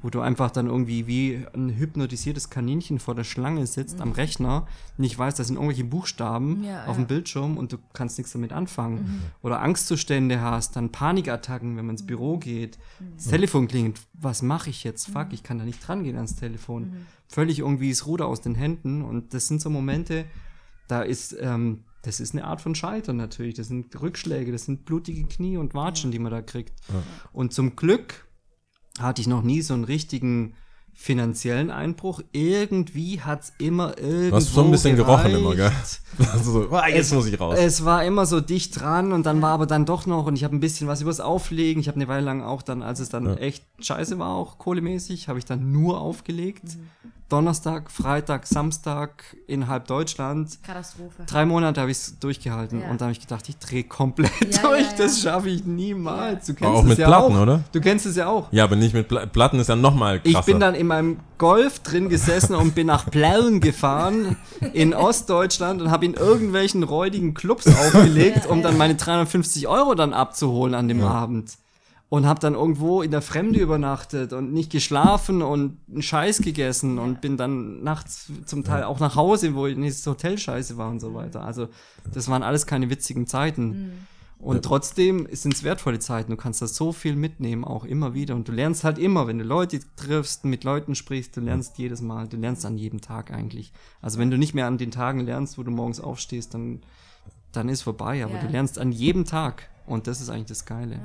wo 0.01 0.09
du 0.09 0.19
einfach 0.19 0.51
dann 0.51 0.67
irgendwie 0.67 1.07
wie 1.07 1.45
ein 1.53 1.69
hypnotisiertes 1.69 2.49
Kaninchen 2.49 2.99
vor 2.99 3.15
der 3.15 3.23
Schlange 3.23 3.65
sitzt 3.67 4.01
am 4.01 4.11
Rechner, 4.11 4.67
nicht 4.97 5.17
weißt, 5.17 5.39
das 5.39 5.47
sind 5.47 5.55
irgendwelche 5.55 5.85
Buchstaben 5.85 6.63
Ja, 6.63 6.83
auf 6.83 6.97
ja. 6.97 7.03
dem 7.03 7.07
Bildschirm 7.07 7.57
und 7.57 7.71
du 7.73 7.77
kannst 7.93 8.17
nichts 8.17 8.33
damit 8.33 8.51
anfangen. 8.51 9.21
Oder 9.41 9.61
Angstzustände 9.61 10.41
hast, 10.41 10.75
dann 10.75 10.91
Panikattacken, 10.91 11.77
wenn 11.77 11.85
man 11.85 11.95
ins 11.95 12.05
Büro 12.05 12.37
geht. 12.37 12.77
Das 13.15 13.27
Telefon 13.27 13.67
klingelt, 13.67 13.99
was 14.13 14.41
mache 14.41 14.69
ich 14.69 14.83
jetzt? 14.83 15.07
Fuck, 15.09 15.27
ich 15.31 15.43
kann 15.43 15.57
da 15.57 15.65
nicht 15.65 15.85
dran 15.87 16.03
gehen 16.03 16.15
ans 16.15 16.35
Telefon. 16.35 17.05
Völlig 17.27 17.59
irgendwie 17.59 17.89
das 17.89 18.05
Ruder 18.05 18.27
aus 18.27 18.41
den 18.41 18.55
Händen 18.55 19.01
und 19.01 19.33
das 19.33 19.47
sind 19.47 19.61
so 19.61 19.69
Momente, 19.69 20.25
da 20.87 21.01
ist, 21.01 21.35
ähm, 21.39 21.83
das 22.05 22.19
ist 22.19 22.33
eine 22.33 22.45
Art 22.45 22.61
von 22.61 22.75
Scheitern 22.75 23.17
natürlich. 23.17 23.55
Das 23.55 23.67
sind 23.67 23.99
Rückschläge, 24.01 24.51
das 24.51 24.65
sind 24.65 24.85
blutige 24.85 25.23
Knie 25.27 25.57
und 25.57 25.73
Watschen, 25.73 26.11
die 26.11 26.19
man 26.19 26.31
da 26.31 26.41
kriegt. 26.41 26.73
Und 27.33 27.53
zum 27.53 27.75
Glück 27.75 28.27
hatte 28.99 29.21
ich 29.21 29.27
noch 29.27 29.41
nie 29.43 29.61
so 29.61 29.73
einen 29.73 29.83
richtigen 29.83 30.53
finanziellen 30.97 31.71
Einbruch. 31.71 32.21
Irgendwie 32.31 33.19
hat's 33.19 33.51
immer 33.59 33.97
irgendwo 33.97 34.29
Du 34.29 34.35
hast 34.37 34.53
schon 34.53 34.65
ein 34.65 34.71
bisschen 34.71 34.95
gerochen 34.95 35.31
gereicht. 35.31 35.39
immer, 35.41 35.55
gell? 35.55 35.71
Also 36.31 36.51
so, 36.51 36.69
ah, 36.71 36.87
jetzt 36.87 37.13
muss 37.13 37.25
ich 37.27 37.37
raus. 37.37 37.57
Es 37.59 37.83
war 37.83 38.05
immer 38.05 38.25
so 38.25 38.39
dicht 38.39 38.79
dran 38.79 39.11
und 39.11 39.25
dann 39.25 39.41
war 39.41 39.51
aber 39.51 39.65
dann 39.65 39.85
doch 39.85 40.05
noch 40.05 40.25
und 40.25 40.37
ich 40.37 40.45
habe 40.45 40.55
ein 40.55 40.61
bisschen 40.61 40.87
was 40.87 41.01
übers 41.01 41.19
Auflegen. 41.19 41.81
Ich 41.81 41.89
habe 41.89 41.95
eine 41.97 42.07
Weile 42.07 42.23
lang 42.23 42.41
auch 42.41 42.61
dann, 42.61 42.81
als 42.81 43.01
es 43.01 43.09
dann 43.09 43.25
Ja. 43.25 43.33
echt 43.35 43.65
scheiße 43.79 44.17
war, 44.19 44.33
auch 44.35 44.57
kohlemäßig, 44.57 45.27
habe 45.27 45.37
ich 45.37 45.43
dann 45.45 45.73
nur 45.73 45.99
aufgelegt. 45.99 46.63
Mhm. 46.77 47.11
Donnerstag, 47.27 47.89
Freitag, 47.89 48.45
Samstag 48.45 49.35
in 49.47 49.67
halb 49.67 49.87
Deutschland. 49.87 50.59
Katastrophe. 50.61 51.23
Drei 51.25 51.45
Monate 51.47 51.81
habe 51.81 51.89
ich 51.89 51.97
es 51.97 52.19
durchgehalten 52.19 52.81
Ja. 52.81 52.89
und 52.91 53.01
dann 53.01 53.07
habe 53.07 53.13
ich 53.13 53.19
gedacht, 53.19 53.49
ich 53.49 53.57
drehe 53.57 53.83
komplett 53.83 54.31
Ja, 54.55 54.61
durch. 54.61 54.81
ja, 54.81 54.87
ja. 54.91 54.93
Das 54.95 55.21
schaffe 55.21 55.49
ich 55.49 55.65
niemals. 55.65 56.45
Du 56.45 56.53
kennst 56.53 56.63
Aber 56.69 56.77
auch 56.77 56.83
es 56.83 56.89
mit 56.89 56.97
ja 56.99 57.07
Platten, 57.07 57.35
auch. 57.35 57.41
oder? 57.41 57.63
Du 57.71 57.81
kennst 57.81 58.05
es 58.05 58.15
ja 58.15 58.27
auch. 58.27 58.47
Ja, 58.51 58.63
aber 58.65 58.75
nicht 58.75 58.93
mit 58.93 59.07
Pla 59.07 59.25
Platten 59.25 59.59
ist 59.59 59.69
ja 59.69 59.75
nochmal 59.75 60.19
krasser. 60.19 60.39
Ich 60.39 60.45
bin 60.45 60.59
dann 60.59 60.75
in 60.75 60.85
meinem 60.85 61.19
Golf 61.39 61.79
drin 61.79 62.09
gesessen 62.09 62.53
und 62.53 62.75
bin 62.75 62.85
nach 62.85 63.09
Plauen 63.09 63.59
gefahren 63.59 64.37
in 64.73 64.93
Ostdeutschland 64.93 65.81
und 65.81 65.89
habe 65.89 66.05
in 66.05 66.13
irgendwelchen 66.13 66.83
räudigen 66.83 67.33
Clubs 67.33 67.65
aufgelegt, 67.67 68.45
um 68.45 68.61
dann 68.61 68.77
meine 68.77 68.95
350 68.95 69.67
Euro 69.67 69.95
dann 69.95 70.13
abzuholen 70.13 70.75
an 70.75 70.87
dem 70.87 71.03
Abend. 71.03 71.53
Und 72.15 72.25
habe 72.25 72.39
dann 72.39 72.53
irgendwo 72.53 73.01
in 73.01 73.11
der 73.11 73.21
Fremde 73.21 73.59
übernachtet 73.59 74.31
und 74.31 74.53
nicht 74.53 74.71
geschlafen 74.71 75.41
und 75.41 75.77
einen 75.91 76.01
Scheiß 76.01 76.41
gegessen 76.41 76.97
und 76.97 77.19
bin 77.19 77.35
dann 77.35 77.83
nachts 77.83 78.31
zum 78.45 78.63
Teil 78.63 78.83
auch 78.83 78.99
nach 79.01 79.15
Hause, 79.17 79.53
wo 79.53 79.67
das 79.67 80.07
Hotel 80.07 80.37
scheiße 80.37 80.77
war 80.77 80.89
und 80.89 81.01
so 81.01 81.13
weiter. 81.13 81.43
Also 81.43 81.67
das 82.13 82.29
waren 82.29 82.41
alles 82.41 82.65
keine 82.65 82.89
witzigen 82.89 83.27
Zeiten. 83.27 83.91
Und 84.39 84.63
trotzdem 84.63 85.27
sind 85.31 85.55
es 85.55 85.63
wertvolle 85.63 85.99
Zeiten. 85.99 86.31
Du 86.31 86.37
kannst 86.37 86.61
da 86.61 86.67
so 86.67 86.93
viel 86.93 87.15
mitnehmen, 87.17 87.65
auch 87.65 87.83
immer 87.83 88.13
wieder. 88.13 88.35
Und 88.35 88.47
du 88.47 88.53
lernst 88.53 88.83
halt 88.85 88.97
immer, 88.97 89.27
wenn 89.27 89.39
du 89.39 89.43
Leute 89.45 89.79
triffst, 89.97 90.45
mit 90.45 90.63
Leuten 90.63 90.95
sprichst, 90.95 91.35
du 91.35 91.41
lernst 91.41 91.77
jedes 91.77 92.01
Mal, 92.01 92.27
du 92.29 92.37
lernst 92.37 92.65
an 92.65 92.77
jedem 92.77 93.01
Tag 93.01 93.31
eigentlich. 93.31 93.73
Also 94.01 94.19
wenn 94.19 94.31
du 94.31 94.37
nicht 94.37 94.53
mehr 94.53 94.67
an 94.67 94.77
den 94.77 94.91
Tagen 94.91 95.19
lernst, 95.21 95.57
wo 95.57 95.63
du 95.63 95.71
morgens 95.71 95.99
aufstehst, 95.99 96.53
dann, 96.53 96.81
dann 97.51 97.67
ist 97.67 97.81
vorbei. 97.81 98.23
Aber 98.23 98.35
Ja. 98.35 98.41
du 98.41 98.47
lernst 98.47 98.77
an 98.79 98.91
jedem 98.91 99.25
Tag. 99.25 99.69
Und 99.85 100.07
das 100.07 100.21
ist 100.21 100.29
eigentlich 100.29 100.47
das 100.47 100.65
Geile. 100.65 100.99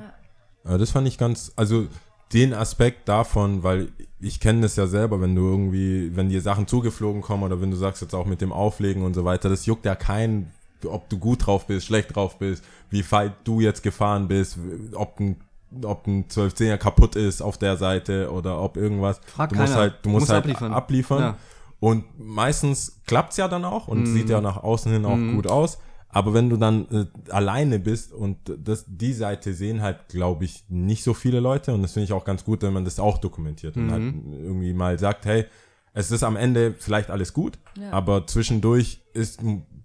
Aber 0.63 0.77
das 0.77 0.91
fand 0.91 1.07
ich 1.07 1.17
ganz, 1.17 1.51
also 1.55 1.87
den 2.33 2.53
Aspekt 2.53 3.09
davon, 3.09 3.63
weil 3.63 3.89
ich 4.19 4.39
kenne 4.39 4.61
das 4.61 4.75
ja 4.77 4.87
selber, 4.87 5.19
wenn 5.19 5.35
du 5.35 5.41
irgendwie, 5.41 6.15
wenn 6.15 6.29
dir 6.29 6.41
Sachen 6.41 6.67
zugeflogen 6.67 7.21
kommen 7.21 7.43
oder 7.43 7.59
wenn 7.61 7.71
du 7.71 7.77
sagst 7.77 8.01
jetzt 8.01 8.13
auch 8.15 8.25
mit 8.25 8.39
dem 8.41 8.53
Auflegen 8.53 9.03
und 9.03 9.13
so 9.13 9.25
weiter, 9.25 9.49
das 9.49 9.65
juckt 9.65 9.85
ja 9.85 9.95
keinen, 9.95 10.51
ob 10.85 11.09
du 11.09 11.17
gut 11.19 11.45
drauf 11.45 11.67
bist, 11.67 11.87
schlecht 11.87 12.15
drauf 12.15 12.37
bist, 12.39 12.63
wie 12.89 13.03
weit 13.11 13.33
du 13.43 13.59
jetzt 13.59 13.83
gefahren 13.83 14.27
bist, 14.27 14.57
ob 14.93 15.19
ein 15.19 15.37
ob 15.83 16.05
ein 16.05 16.25
12-10er 16.27 16.75
kaputt 16.77 17.15
ist 17.15 17.41
auf 17.41 17.57
der 17.57 17.77
Seite 17.77 18.29
oder 18.29 18.61
ob 18.61 18.75
irgendwas. 18.75 19.21
Frag 19.25 19.51
du 19.51 19.55
musst 19.55 19.67
keiner. 19.69 19.81
halt, 19.81 19.93
du 20.03 20.09
musst 20.09 20.23
musst 20.23 20.31
halt 20.33 20.43
abliefern. 20.43 20.73
abliefern. 20.73 21.21
Ja. 21.21 21.37
Und 21.79 22.03
meistens 22.19 22.99
klappt's 23.07 23.37
ja 23.37 23.47
dann 23.47 23.63
auch 23.63 23.87
und 23.87 24.01
Mhm. 24.01 24.05
sieht 24.13 24.29
ja 24.29 24.41
nach 24.41 24.57
außen 24.61 24.91
hin 24.91 25.05
auch 25.05 25.15
gut 25.33 25.47
aus. 25.47 25.77
Aber 26.13 26.33
wenn 26.33 26.49
du 26.49 26.57
dann 26.57 26.87
äh, 26.91 27.05
alleine 27.31 27.79
bist 27.79 28.11
und 28.13 28.37
das, 28.63 28.85
die 28.87 29.13
Seite 29.13 29.53
sehen 29.53 29.81
halt, 29.81 30.09
glaube 30.09 30.45
ich, 30.45 30.63
nicht 30.69 31.03
so 31.03 31.13
viele 31.13 31.39
Leute. 31.39 31.73
Und 31.73 31.81
das 31.83 31.93
finde 31.93 32.05
ich 32.05 32.13
auch 32.13 32.25
ganz 32.25 32.43
gut, 32.43 32.61
wenn 32.63 32.73
man 32.73 32.83
das 32.85 32.99
auch 32.99 33.17
dokumentiert 33.17 33.77
und 33.77 33.91
halt 33.91 34.03
Mhm. 34.03 34.33
irgendwie 34.33 34.73
mal 34.73 34.99
sagt, 34.99 35.25
hey, 35.25 35.45
es 35.93 36.11
ist 36.11 36.23
am 36.23 36.35
Ende 36.37 36.73
vielleicht 36.77 37.09
alles 37.09 37.33
gut, 37.33 37.59
Ja. 37.79 37.91
aber 37.91 38.25
zwischendurch 38.27 39.01
ist, 39.13 39.41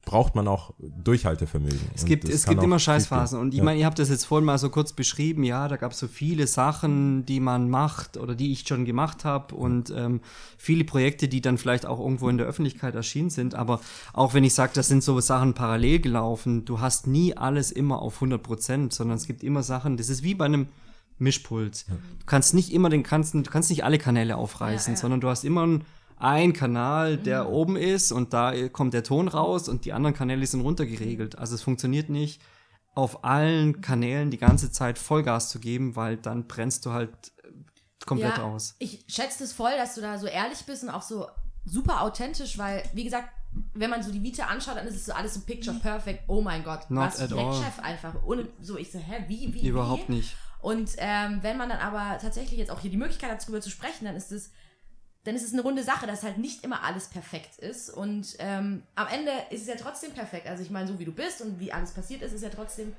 braucht 0.06 0.36
man 0.36 0.46
auch 0.48 0.72
Durchhaltevermögen. 0.78 1.80
Es 1.94 2.04
gibt, 2.04 2.28
es 2.28 2.46
gibt 2.46 2.62
immer 2.62 2.78
Scheißphasen. 2.78 3.38
Und 3.40 3.52
ich 3.52 3.58
Ja. 3.58 3.64
meine, 3.64 3.80
ihr 3.80 3.86
habt 3.86 3.98
das 3.98 4.08
jetzt 4.08 4.24
vorhin 4.24 4.46
mal 4.46 4.56
so 4.56 4.70
kurz 4.70 4.92
beschrieben. 4.92 5.42
Ja, 5.42 5.66
da 5.66 5.76
gab 5.76 5.92
es 5.92 5.98
so 5.98 6.06
viele 6.06 6.46
Sachen, 6.46 7.26
die 7.26 7.40
man 7.40 7.68
macht 7.68 8.16
oder 8.16 8.34
die 8.36 8.52
ich 8.52 8.66
schon 8.68 8.84
gemacht 8.84 9.24
habe 9.24 9.54
und 9.56 9.90
ähm, 9.90 10.20
viele 10.56 10.84
Projekte, 10.84 11.26
die 11.26 11.40
dann 11.40 11.58
vielleicht 11.58 11.86
auch 11.86 11.98
irgendwo 11.98 12.28
in 12.28 12.38
der 12.38 12.46
Öffentlichkeit 12.46 12.94
erschienen 12.94 13.30
sind. 13.30 13.56
Aber 13.56 13.80
auch 14.12 14.32
wenn 14.32 14.44
ich 14.44 14.54
sage, 14.54 14.72
das 14.74 14.86
sind 14.86 15.02
so 15.02 15.18
Sachen 15.20 15.54
parallel 15.54 15.98
gelaufen, 15.98 16.64
du 16.64 16.80
hast 16.80 17.08
nie 17.08 17.36
alles 17.36 17.72
immer 17.72 18.00
auf 18.00 18.14
100 18.14 18.40
Prozent, 18.42 18.92
sondern 18.92 19.16
es 19.16 19.26
gibt 19.26 19.42
immer 19.42 19.64
Sachen, 19.64 19.96
das 19.96 20.08
ist 20.08 20.22
wie 20.22 20.34
bei 20.34 20.44
einem 20.46 20.68
Mischpult. 21.18 21.86
Du 21.88 22.26
kannst 22.26 22.54
nicht 22.54 22.72
immer 22.72 22.90
den 22.90 23.02
ganzen, 23.02 23.42
du 23.42 23.50
kannst 23.50 23.70
nicht 23.70 23.84
alle 23.84 23.98
Kanäle 23.98 24.36
aufreißen, 24.36 24.92
Ja, 24.92 24.96
ja. 24.96 25.00
sondern 25.00 25.20
du 25.20 25.28
hast 25.28 25.44
immer 25.44 25.62
einen 25.62 25.84
ein 26.18 26.52
Kanal, 26.52 27.16
der 27.16 27.50
oben 27.50 27.76
ist 27.76 28.12
und 28.12 28.32
da 28.32 28.68
kommt 28.68 28.94
der 28.94 29.04
Ton 29.04 29.28
raus 29.28 29.68
und 29.68 29.84
die 29.84 29.92
anderen 29.92 30.14
Kanäle 30.14 30.46
sind 30.46 30.62
runtergeregelt. 30.62 31.38
Also 31.38 31.54
es 31.54 31.62
funktioniert 31.62 32.08
nicht, 32.08 32.40
auf 32.94 33.24
allen 33.24 33.82
Kanälen 33.82 34.30
die 34.30 34.38
ganze 34.38 34.70
Zeit 34.72 34.98
Vollgas 34.98 35.50
zu 35.50 35.58
geben, 35.58 35.96
weil 35.96 36.16
dann 36.16 36.46
brennst 36.46 36.86
du 36.86 36.92
halt 36.92 37.10
äh, 37.44 37.50
komplett 38.06 38.38
aus. 38.38 38.74
Ich 38.78 39.04
schätze 39.06 39.44
es 39.44 39.52
voll, 39.52 39.72
dass 39.76 39.94
du 39.94 40.00
da 40.00 40.18
so 40.18 40.26
ehrlich 40.26 40.64
bist 40.64 40.82
und 40.82 40.90
auch 40.90 41.02
so 41.02 41.26
super 41.66 42.00
authentisch, 42.00 42.56
weil, 42.56 42.82
wie 42.94 43.04
gesagt, 43.04 43.28
wenn 43.74 43.90
man 43.90 44.02
so 44.02 44.10
die 44.10 44.22
Vita 44.22 44.46
anschaut, 44.46 44.76
dann 44.76 44.86
ist 44.86 44.96
es 44.96 45.06
so 45.06 45.12
alles 45.12 45.34
so 45.34 45.40
picture 45.40 45.78
perfect. 45.78 46.24
Oh 46.26 46.40
mein 46.40 46.64
Gott, 46.64 46.90
Not 46.90 47.08
was 47.08 47.20
at 47.20 47.32
ein 47.32 47.38
all. 47.38 47.54
Chef 47.54 47.78
einfach. 47.80 48.14
Ohne, 48.24 48.48
so, 48.60 48.78
ich 48.78 48.90
so, 48.90 48.98
hä, 48.98 49.24
wie, 49.28 49.52
wie, 49.52 49.68
Überhaupt 49.68 50.08
wie? 50.08 50.16
nicht. 50.16 50.36
Und 50.60 50.90
ähm, 50.96 51.38
wenn 51.42 51.58
man 51.58 51.68
dann 51.68 51.78
aber 51.78 52.18
tatsächlich 52.18 52.58
jetzt 52.58 52.70
auch 52.70 52.80
hier 52.80 52.90
die 52.90 52.96
Möglichkeit 52.96 53.30
hat, 53.30 53.42
darüber 53.42 53.60
zu 53.60 53.70
sprechen, 53.70 54.06
dann 54.06 54.16
ist 54.16 54.32
es, 54.32 54.50
dann 55.26 55.34
ist 55.36 55.42
es 55.44 55.52
eine 55.52 55.62
runde 55.62 55.82
Sache, 55.82 56.06
dass 56.06 56.22
halt 56.22 56.38
nicht 56.38 56.64
immer 56.64 56.82
alles 56.84 57.08
perfekt 57.08 57.58
ist. 57.58 57.90
Und 57.90 58.36
ähm, 58.38 58.82
am 58.94 59.06
Ende 59.08 59.30
ist 59.50 59.62
es 59.62 59.66
ja 59.68 59.74
trotzdem 59.74 60.12
perfekt. 60.12 60.46
Also 60.46 60.62
ich 60.62 60.70
meine, 60.70 60.86
so 60.88 60.98
wie 60.98 61.04
du 61.04 61.12
bist 61.12 61.42
und 61.42 61.58
wie 61.60 61.72
alles 61.72 61.90
passiert 61.90 62.22
ist, 62.22 62.32
ist 62.32 62.42
ja 62.42 62.48
trotzdem, 62.48 62.94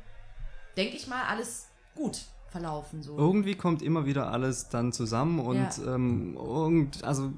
denke 0.75 0.95
ich 0.97 1.07
mal, 1.07 1.23
alles 1.23 1.67
gut 1.95 2.19
verlaufen. 2.49 3.01
So. 3.01 3.17
Irgendwie 3.17 3.55
kommt 3.55 3.82
immer 3.82 4.05
wieder 4.05 4.32
alles 4.32 4.69
dann 4.69 4.91
zusammen 4.93 5.39
und 5.39 5.55
Ja. 5.78 5.95
ähm, 5.95 6.36
irgend, 6.38 7.03
also 7.03 7.32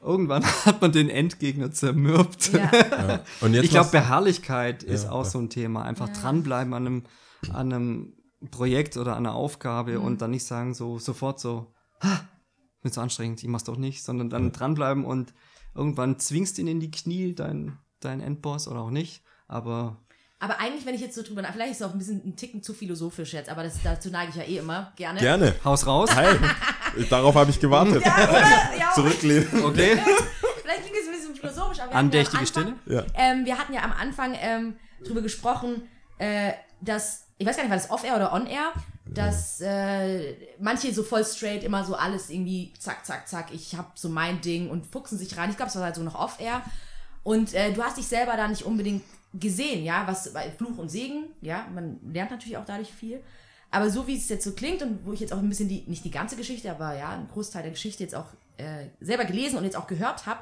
irgendwann 0.00 0.44
hat 0.64 0.80
man 0.80 0.92
den 0.92 1.08
Endgegner 1.10 1.70
zermürbt. 1.70 2.52
Ja. 2.52 2.70
Ja. 2.90 3.20
Und 3.40 3.54
jetzt 3.54 3.64
Ich 3.64 3.70
glaube, 3.70 3.90
Beharrlichkeit 3.90 4.82
ist 4.82 5.06
auch 5.08 5.24
ja. 5.24 5.30
so 5.30 5.38
ein 5.38 5.50
Thema. 5.50 5.82
Einfach 5.84 6.08
Ja. 6.08 6.14
dranbleiben 6.14 6.72
an 6.74 6.86
einem, 6.86 7.02
an 7.52 7.72
einem 7.72 8.12
Projekt 8.50 8.96
oder 8.96 9.12
an 9.16 9.26
einer 9.26 9.34
Aufgabe 9.34 9.98
Mhm. 9.98 10.04
und 10.04 10.22
dann 10.22 10.30
nicht 10.30 10.44
sagen, 10.44 10.72
so 10.74 10.98
sofort 10.98 11.38
so, 11.40 11.72
ha, 12.02 12.20
wird 12.82 12.94
so 12.94 13.00
anstrengend, 13.00 13.42
ich 13.42 13.48
mach's 13.48 13.64
doch 13.64 13.76
nicht, 13.76 14.02
sondern 14.02 14.30
dann 14.30 14.52
dranbleiben 14.52 15.04
und 15.04 15.34
irgendwann 15.74 16.18
zwingst 16.18 16.58
ihn 16.58 16.66
in 16.66 16.80
die 16.80 16.90
Knie, 16.90 17.34
dein, 17.34 17.78
dein 18.00 18.20
Endboss 18.20 18.68
oder 18.68 18.80
auch 18.80 18.90
nicht. 18.90 19.22
Aber 19.48 19.98
Aber 20.38 20.58
eigentlich, 20.58 20.86
wenn 20.86 20.94
ich 20.94 21.00
jetzt 21.00 21.14
so 21.14 21.22
drüber 21.22 21.42
nach, 21.42 21.52
vielleicht 21.52 21.72
ist 21.72 21.80
es 21.80 21.86
auch 21.86 21.92
ein 21.92 21.98
bisschen 21.98 22.22
ein 22.24 22.36
Ticken 22.36 22.62
zu 22.62 22.72
philosophisch 22.72 23.32
jetzt, 23.34 23.50
aber 23.50 23.62
das, 23.62 23.82
dazu 23.82 24.10
neige 24.10 24.30
ich 24.30 24.36
ja 24.36 24.42
eh 24.44 24.58
immer 24.58 24.92
gerne. 24.96 25.20
Gerne. 25.20 25.54
Haus 25.64 25.86
raus. 25.86 26.10
Hi. 26.14 26.36
Darauf 27.10 27.34
habe 27.34 27.50
ich 27.50 27.60
gewartet. 27.60 28.04
Ja, 28.04 28.28
oder? 28.28 28.40
Ja, 28.78 28.90
Zurücklehnen. 28.94 29.64
Okay. 29.64 29.96
vielleicht 30.62 30.82
klingt 30.82 30.96
es 31.00 31.08
ein 31.08 31.14
bisschen 31.14 31.34
philosophisch, 31.36 31.80
aber 31.80 31.94
Andächtige 31.94 32.42
ja 32.42 32.46
Stille. 32.46 32.74
Anfang, 32.86 33.04
Ähm, 33.14 33.44
wir 33.44 33.58
hatten 33.58 33.74
ja 33.74 33.82
am 33.82 33.92
Anfang 33.92 34.34
ähm, 34.40 34.76
drüber 35.04 35.20
gesprochen, 35.20 35.82
äh, 36.18 36.52
dass, 36.80 37.26
ich 37.38 37.46
weiß 37.46 37.56
gar 37.56 37.62
nicht, 37.64 37.70
war 37.70 37.78
das 37.78 37.90
Off-Air 37.90 38.16
oder 38.16 38.32
On-Air, 38.32 38.72
dass 39.14 39.60
äh, 39.60 40.34
manche 40.58 40.92
so 40.94 41.02
voll 41.02 41.24
straight 41.24 41.64
immer 41.64 41.84
so 41.84 41.94
alles 41.94 42.30
irgendwie 42.30 42.72
zack, 42.78 43.04
zack, 43.04 43.28
zack, 43.28 43.52
ich 43.52 43.74
hab 43.76 43.98
so 43.98 44.08
mein 44.08 44.40
Ding 44.40 44.70
und 44.70 44.86
fuchsen 44.86 45.18
sich 45.18 45.36
rein. 45.36 45.50
Ich 45.50 45.56
glaube, 45.56 45.70
es 45.70 45.76
war 45.76 45.84
halt 45.84 45.96
so 45.96 46.02
noch 46.02 46.14
Off-Air. 46.14 46.62
Und 47.22 47.54
äh, 47.54 47.72
du 47.72 47.82
hast 47.82 47.96
dich 47.96 48.06
selber 48.06 48.36
da 48.36 48.48
nicht 48.48 48.64
unbedingt 48.64 49.02
gesehen, 49.34 49.84
ja, 49.84 50.06
was 50.06 50.32
bei 50.32 50.50
Fluch 50.50 50.78
und 50.78 50.88
Segen, 50.88 51.24
ja, 51.40 51.66
man 51.74 52.00
lernt 52.12 52.30
natürlich 52.30 52.56
auch 52.56 52.64
dadurch 52.64 52.92
viel. 52.92 53.20
Aber 53.70 53.88
so 53.90 54.06
wie 54.06 54.16
es 54.16 54.28
jetzt 54.28 54.44
so 54.44 54.52
klingt 54.52 54.82
und 54.82 55.06
wo 55.06 55.12
ich 55.12 55.20
jetzt 55.20 55.32
auch 55.32 55.38
ein 55.38 55.48
bisschen 55.48 55.68
die, 55.68 55.84
nicht 55.86 56.04
die 56.04 56.10
ganze 56.10 56.36
Geschichte, 56.36 56.70
aber 56.70 56.96
ja, 56.96 57.10
einen 57.10 57.28
Großteil 57.28 57.62
der 57.62 57.70
Geschichte 57.70 58.02
jetzt 58.02 58.14
auch 58.14 58.26
äh, 58.56 58.86
selber 59.00 59.24
gelesen 59.24 59.58
und 59.58 59.64
jetzt 59.64 59.76
auch 59.76 59.86
gehört 59.86 60.26
habe, 60.26 60.40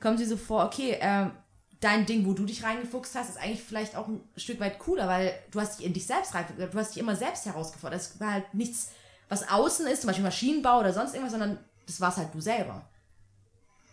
kommt 0.00 0.20
dir 0.20 0.26
so 0.26 0.36
vor, 0.36 0.64
okay, 0.64 0.96
ähm, 1.00 1.32
dein 1.80 2.06
Ding, 2.06 2.26
wo 2.26 2.32
du 2.32 2.44
dich 2.44 2.64
reingefuchst 2.64 3.14
hast, 3.14 3.28
ist 3.28 3.38
eigentlich 3.38 3.62
vielleicht 3.62 3.96
auch 3.96 4.08
ein 4.08 4.20
Stück 4.36 4.60
weit 4.60 4.78
cooler, 4.78 5.08
weil 5.08 5.34
du 5.50 5.60
hast 5.60 5.78
dich 5.78 5.86
in 5.86 5.92
dich 5.92 6.06
selbst 6.06 6.34
rein, 6.34 6.46
du 6.56 6.78
hast 6.78 6.94
dich 6.94 7.02
immer 7.02 7.16
selbst 7.16 7.46
herausgefordert. 7.46 8.00
Es 8.00 8.18
war 8.20 8.32
halt 8.32 8.54
nichts, 8.54 8.92
was 9.28 9.48
außen 9.48 9.86
ist, 9.86 10.02
zum 10.02 10.08
Beispiel 10.08 10.24
Maschinenbau 10.24 10.80
oder 10.80 10.92
sonst 10.92 11.12
irgendwas, 11.14 11.32
sondern 11.32 11.58
das 11.86 12.00
war's 12.00 12.16
halt 12.16 12.34
du 12.34 12.40
selber. 12.40 12.88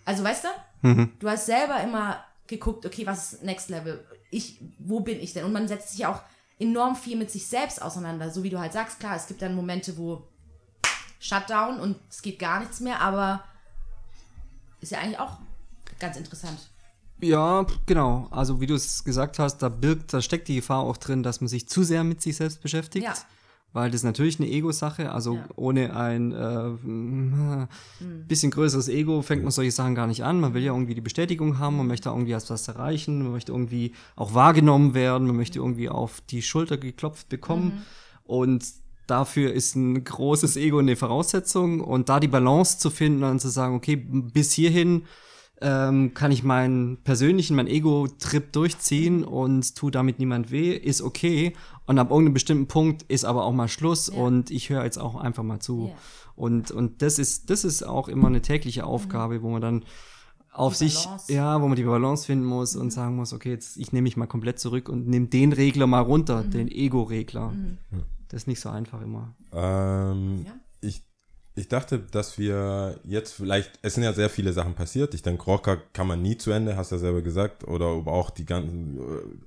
Also 0.05 0.23
weißt 0.23 0.45
du, 0.45 0.47
du 1.19 1.29
hast 1.29 1.45
selber 1.45 1.81
immer 1.81 2.23
geguckt, 2.47 2.85
okay, 2.85 3.05
was 3.05 3.33
ist 3.33 3.43
Next 3.43 3.69
Level? 3.69 4.05
Ich, 4.31 4.59
wo 4.79 4.99
bin 4.99 5.19
ich 5.19 5.33
denn? 5.33 5.45
Und 5.45 5.53
man 5.53 5.67
setzt 5.67 5.89
sich 5.89 5.99
ja 5.99 6.13
auch 6.13 6.21
enorm 6.59 6.95
viel 6.95 7.17
mit 7.17 7.31
sich 7.31 7.47
selbst 7.47 7.81
auseinander, 7.81 8.29
so 8.31 8.43
wie 8.43 8.49
du 8.49 8.59
halt 8.59 8.73
sagst, 8.73 8.99
klar, 8.99 9.15
es 9.15 9.27
gibt 9.27 9.41
dann 9.41 9.55
Momente, 9.55 9.97
wo 9.97 10.27
Shutdown 11.19 11.79
und 11.79 11.97
es 12.09 12.21
geht 12.21 12.39
gar 12.39 12.59
nichts 12.59 12.79
mehr, 12.79 12.99
aber 13.01 13.43
ist 14.81 14.91
ja 14.91 14.99
eigentlich 14.99 15.19
auch 15.19 15.37
ganz 15.99 16.17
interessant. 16.17 16.59
Ja, 17.21 17.65
genau. 17.85 18.27
Also 18.31 18.59
wie 18.59 18.67
du 18.67 18.75
es 18.75 19.03
gesagt 19.03 19.39
hast, 19.39 19.59
da 19.59 19.69
birgt, 19.69 20.13
da 20.13 20.21
steckt 20.21 20.47
die 20.47 20.55
Gefahr 20.55 20.79
auch 20.81 20.97
drin, 20.97 21.23
dass 21.23 21.41
man 21.41 21.47
sich 21.47 21.67
zu 21.67 21.83
sehr 21.83 22.03
mit 22.03 22.21
sich 22.21 22.35
selbst 22.35 22.61
beschäftigt. 22.61 23.05
Ja. 23.05 23.13
Weil 23.71 23.89
das 23.89 24.01
ist 24.01 24.05
natürlich 24.05 24.39
eine 24.39 24.49
Ego-Sache. 24.49 25.11
Also 25.11 25.35
Ja. 25.37 25.45
ohne 25.55 25.95
ein 25.95 26.31
äh, 26.31 27.67
bisschen 28.27 28.51
größeres 28.51 28.87
Ego 28.87 29.21
fängt 29.23 29.41
man 29.41 29.51
solche 29.51 29.71
Sachen 29.71 29.95
gar 29.95 30.05
nicht 30.05 30.23
an. 30.23 30.39
Man 30.39 30.53
will 30.53 30.61
ja 30.61 30.73
irgendwie 30.73 30.93
die 30.93 31.01
Bestätigung 31.01 31.57
haben, 31.57 31.77
man 31.77 31.87
möchte 31.87 32.09
irgendwie 32.09 32.31
erst 32.33 32.51
was 32.51 32.67
erreichen, 32.67 33.23
man 33.23 33.31
möchte 33.31 33.51
irgendwie 33.51 33.93
auch 34.15 34.33
wahrgenommen 34.35 34.93
werden, 34.93 35.25
man 35.25 35.37
möchte 35.37 35.57
irgendwie 35.59 35.89
auf 35.89 36.21
die 36.29 36.43
Schulter 36.43 36.77
geklopft 36.77 37.29
bekommen. 37.29 37.83
Und 38.25 38.63
dafür 39.07 39.51
ist 39.53 39.75
ein 39.75 40.03
großes 40.03 40.55
Ego 40.55 40.77
eine 40.77 40.95
Voraussetzung 40.95 41.81
und 41.81 42.09
da 42.09 42.19
die 42.19 42.27
Balance 42.27 42.77
zu 42.77 42.89
finden 42.91 43.23
und 43.23 43.39
zu 43.39 43.49
sagen, 43.49 43.75
okay, 43.75 43.95
bis 43.95 44.51
hierhin 44.53 45.05
ähm, 45.63 46.13
kann 46.13 46.31
ich 46.31 46.43
meinen 46.43 46.97
persönlichen, 47.03 47.55
meinen 47.55 47.67
Ego-Trip 47.69 48.51
durchziehen 48.51 49.23
und 49.23 49.75
tu 49.75 49.89
damit 49.89 50.19
niemand 50.19 50.51
weh, 50.51 50.71
ist 50.75 51.01
okay. 51.01 51.53
Und 51.87 51.97
ab 51.99 52.11
irgendeinem 52.11 52.33
bestimmten 52.33 52.67
Punkt 52.67 53.03
ist 53.03 53.23
aber 53.25 53.45
auch 53.45 53.53
mal 53.53 53.67
Schluss 53.69 54.07
Ja. 54.13 54.21
und 54.21 54.51
ich 54.51 54.69
höre 54.69 54.83
jetzt 54.83 54.97
auch 54.99 55.15
einfach 55.15 55.43
mal 55.43 55.59
zu. 55.59 55.87
Ja. 55.87 55.93
Und, 56.35 56.71
und 56.71 57.01
das 57.01 57.17
ist, 57.17 57.49
das 57.49 57.63
ist 57.63 57.83
auch 57.83 58.07
immer 58.09 58.27
eine 58.27 58.41
tägliche 58.41 58.85
Aufgabe, 58.85 59.41
wo 59.41 59.49
man 59.49 59.61
dann 59.61 59.85
auf 60.51 60.73
Die 60.77 60.89
sich, 60.89 61.05
Balance. 61.05 61.33
ja, 61.33 61.61
wo 61.61 61.67
man 61.67 61.75
die 61.77 61.83
Balance 61.83 62.25
finden 62.25 62.45
muss 62.45 62.75
und 62.75 62.91
sagen 62.91 63.15
muss, 63.15 63.33
okay, 63.33 63.49
jetzt 63.51 63.77
ich 63.77 63.91
nehme 63.91 64.03
mich 64.03 64.17
mal 64.17 64.27
komplett 64.27 64.59
zurück 64.59 64.89
und 64.89 65.07
nehme 65.07 65.27
den 65.27 65.53
Regler 65.53 65.87
mal 65.87 66.01
runter, 66.01 66.43
den 66.43 66.67
Ego-Regler. 66.67 67.53
Das 68.27 68.41
ist 68.43 68.47
nicht 68.47 68.59
so 68.59 68.69
einfach 68.69 69.01
immer. 69.01 69.33
Ähm, 69.53 70.43
Ja. 70.45 70.53
ich, 70.81 71.03
ich 71.55 71.67
dachte, 71.67 71.99
dass 71.99 72.39
wir 72.39 72.99
jetzt 73.03 73.33
vielleicht, 73.33 73.77
es 73.83 73.93
sind 73.93 74.03
ja 74.03 74.13
sehr 74.13 74.29
viele 74.29 74.53
Sachen 74.53 74.73
passiert. 74.73 75.13
Ich 75.13 75.21
denke, 75.21 75.43
Rocker 75.43 75.77
kann 75.93 76.07
man 76.07 76.21
nie 76.21 76.37
zu 76.37 76.51
Ende, 76.51 76.75
hast 76.75 76.91
du 76.91 76.95
ja 76.95 76.99
selber 76.99 77.21
gesagt. 77.21 77.67
Oder 77.67 77.87
auch 77.87 78.31
die 78.31 78.45
ganzen, 78.45 78.97
äh, 78.97 79.01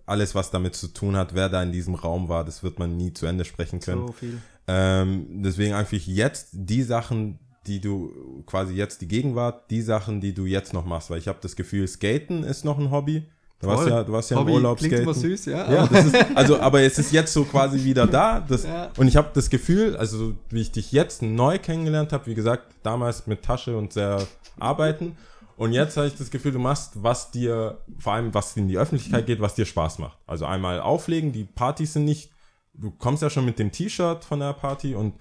alles, 0.07 0.35
was 0.35 0.51
damit 0.51 0.77
zu 0.77 0.89
tun 0.89 1.17
hat, 1.17 1.35
wer 1.35 1.49
da 1.49 1.63
in 1.63 1.73
diesem 1.73 1.97
Raum 1.97 2.29
war, 2.29 2.45
das 2.45 2.63
wird 2.63 2.79
man 2.79 2.97
nie 2.97 3.13
zu 3.13 3.27
Ende 3.27 3.45
sprechen 3.45 3.81
können. 3.81 4.07
So 4.07 4.13
viel. 4.13 4.39
Ähm, 4.69 5.27
deswegen 5.43 5.75
einfach 5.75 5.97
jetzt 5.97 6.51
die 6.53 6.83
Sachen, 6.83 7.41
die 7.67 7.81
du 7.81 8.45
quasi 8.47 8.75
jetzt 8.75 9.01
die 9.01 9.09
Gegenwart, 9.09 9.71
die 9.71 9.83
Sachen, 9.83 10.21
die 10.21 10.33
du 10.33 10.47
jetzt 10.47 10.73
noch 10.73 10.85
machst, 10.85 11.11
weil 11.11 11.19
ich 11.19 11.27
habe 11.27 11.39
das 11.43 11.57
Gefühl, 11.57 11.89
Skaten 11.89 12.45
ist 12.45 12.65
noch 12.65 12.79
ein 12.79 12.93
Hobby. 12.93 13.25
Du 13.59 13.69
warst 13.69 13.89
ja, 13.89 14.05
du 14.05 14.13
warst 14.13 14.31
ja 14.31 14.37
Hobby 14.37 14.51
im 14.51 14.57
Urlaub 14.57 14.79
skaten. 14.79 15.03
immer 15.03 15.15
süß, 15.15 15.47
ja. 15.47 15.73
Ja, 15.73 15.85
ist, 15.85 16.15
also, 16.35 16.61
aber 16.61 16.83
es 16.83 16.99
ist 16.99 17.11
jetzt 17.13 17.33
so 17.33 17.45
quasi 17.45 17.83
wieder 17.83 18.07
da. 18.07 18.41
Das, 18.41 18.65
Ja. 18.65 18.91
Und 18.99 19.09
ich 19.09 19.17
habe 19.17 19.31
das 19.33 19.49
Gefühl, 19.49 19.97
also 19.97 20.35
wie 20.51 20.61
ich 20.61 20.73
dich 20.73 20.93
jetzt 20.93 21.23
neu 21.23 21.59
kennengelernt 21.59 22.13
habe, 22.13 22.27
wie 22.27 22.35
gesagt, 22.35 22.75
damals 22.83 23.27
mit 23.27 23.43
Tasche 23.43 23.77
und 23.77 23.93
sehr 23.95 24.27
arbeiten. 24.59 25.17
Und 25.57 25.73
jetzt 25.73 25.97
habe 25.97 26.07
ich 26.07 26.15
das 26.15 26.31
Gefühl, 26.31 26.53
du 26.53 26.59
machst, 26.59 27.03
was 27.03 27.31
dir, 27.31 27.79
vor 27.99 28.13
allem 28.13 28.35
was 28.35 28.57
in 28.59 28.69
die 28.69 28.77
Öffentlichkeit 28.77 29.25
geht, 29.27 29.41
was 29.41 29.55
dir 29.55 29.65
Spaß 29.65 29.99
macht. 30.01 30.19
Also 30.27 30.45
einmal 30.45 30.81
auflegen, 30.81 31.33
die 31.33 31.45
Partys 31.45 31.95
sind 31.95 32.05
nicht, 32.05 32.31
du 32.75 32.91
kommst 32.91 33.23
ja 33.23 33.31
schon 33.31 33.47
mit 33.47 33.59
dem 33.59 33.73
T-Shirt 33.73 34.23
von 34.23 34.41
der 34.41 34.53
Party 34.53 34.95
und 34.95 35.15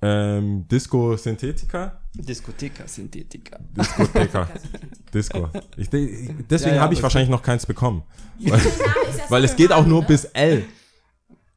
ähm, 0.00 0.66
Disco 0.68 1.16
Synthetica. 1.16 2.00
Diskotheka, 2.22 2.86
Synthetika. 2.86 3.58
Diskotheka. 3.76 4.48
Disco. 5.12 5.48
Ich, 5.76 5.92
ich, 5.92 6.30
deswegen 6.50 6.70
Ja, 6.72 6.76
ja, 6.76 6.82
habe 6.82 6.94
ich 6.94 7.02
wahrscheinlich 7.02 7.30
noch 7.30 7.42
keins 7.42 7.66
bekommen. 7.66 8.02
Weil 9.28 9.42
so 9.42 9.44
es 9.46 9.56
geht 9.56 9.72
auch 9.72 9.86
nur 9.86 10.02
ne? 10.02 10.06
bis 10.08 10.24
L. 10.26 10.64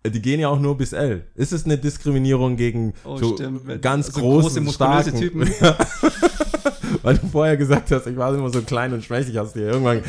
Äh, 0.04 0.12
Die 0.12 0.22
gehen 0.22 0.40
ja 0.40 0.48
auch 0.50 0.60
nur 0.60 0.78
bis 0.78 0.94
L. 0.94 1.26
Ist 1.36 1.52
es 1.54 1.66
eine 1.66 1.78
Diskriminierung 1.78 2.56
gegen 2.56 2.94
Oh, 3.04 3.18
so 3.18 3.34
stimmt. 3.36 3.82
Ganz 3.82 4.08
so 4.08 4.20
große, 4.22 4.42
große, 4.42 4.62
muskulöse 4.62 5.10
starken 5.10 5.20
Typen. 5.20 5.50
Weil 7.02 7.18
du 7.18 7.28
vorher 7.28 7.56
gesagt 7.56 7.92
hast, 7.92 8.08
ich 8.08 8.18
war 8.18 8.34
immer 8.34 8.50
so 8.50 8.62
klein 8.62 8.94
und 8.94 9.04
schwächlich, 9.04 9.38
hast 9.38 9.56
du 9.56 9.60
dir 9.60 9.68
irgendwann 9.68 10.02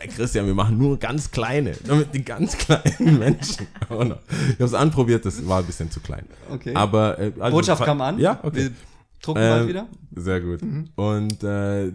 "Ey, 0.00 0.08
Christian, 0.08 0.46
wir 0.46 0.54
machen 0.54 0.78
nur 0.78 0.96
ganz 0.98 1.30
kleine, 1.30 1.72
nur 1.86 1.96
mit 1.96 2.14
den 2.14 2.24
ganz 2.24 2.56
kleinen 2.56 3.18
Menschen. 3.18 3.66
Ich 3.80 3.90
habe 3.90 4.18
es 4.58 4.74
anprobiert, 4.74 5.24
das 5.26 5.46
war 5.46 5.58
ein 5.60 5.66
bisschen 5.66 5.90
zu 5.90 6.00
klein. 6.00 6.24
Okay. 6.50 6.74
Aber 6.74 7.18
äh, 7.18 7.32
also, 7.38 7.56
Botschaft 7.56 7.84
kam 7.84 8.00
an. 8.00 8.18
Ja, 8.18 8.38
okay. 8.42 8.70
Wir 9.18 9.34
drucken 9.34 9.40
bald 9.40 9.62
Ähm, 9.62 9.68
wieder. 9.68 9.88
Sehr 10.14 10.40
gut. 10.40 10.60
Und 10.96 11.42
äh, 11.44 11.92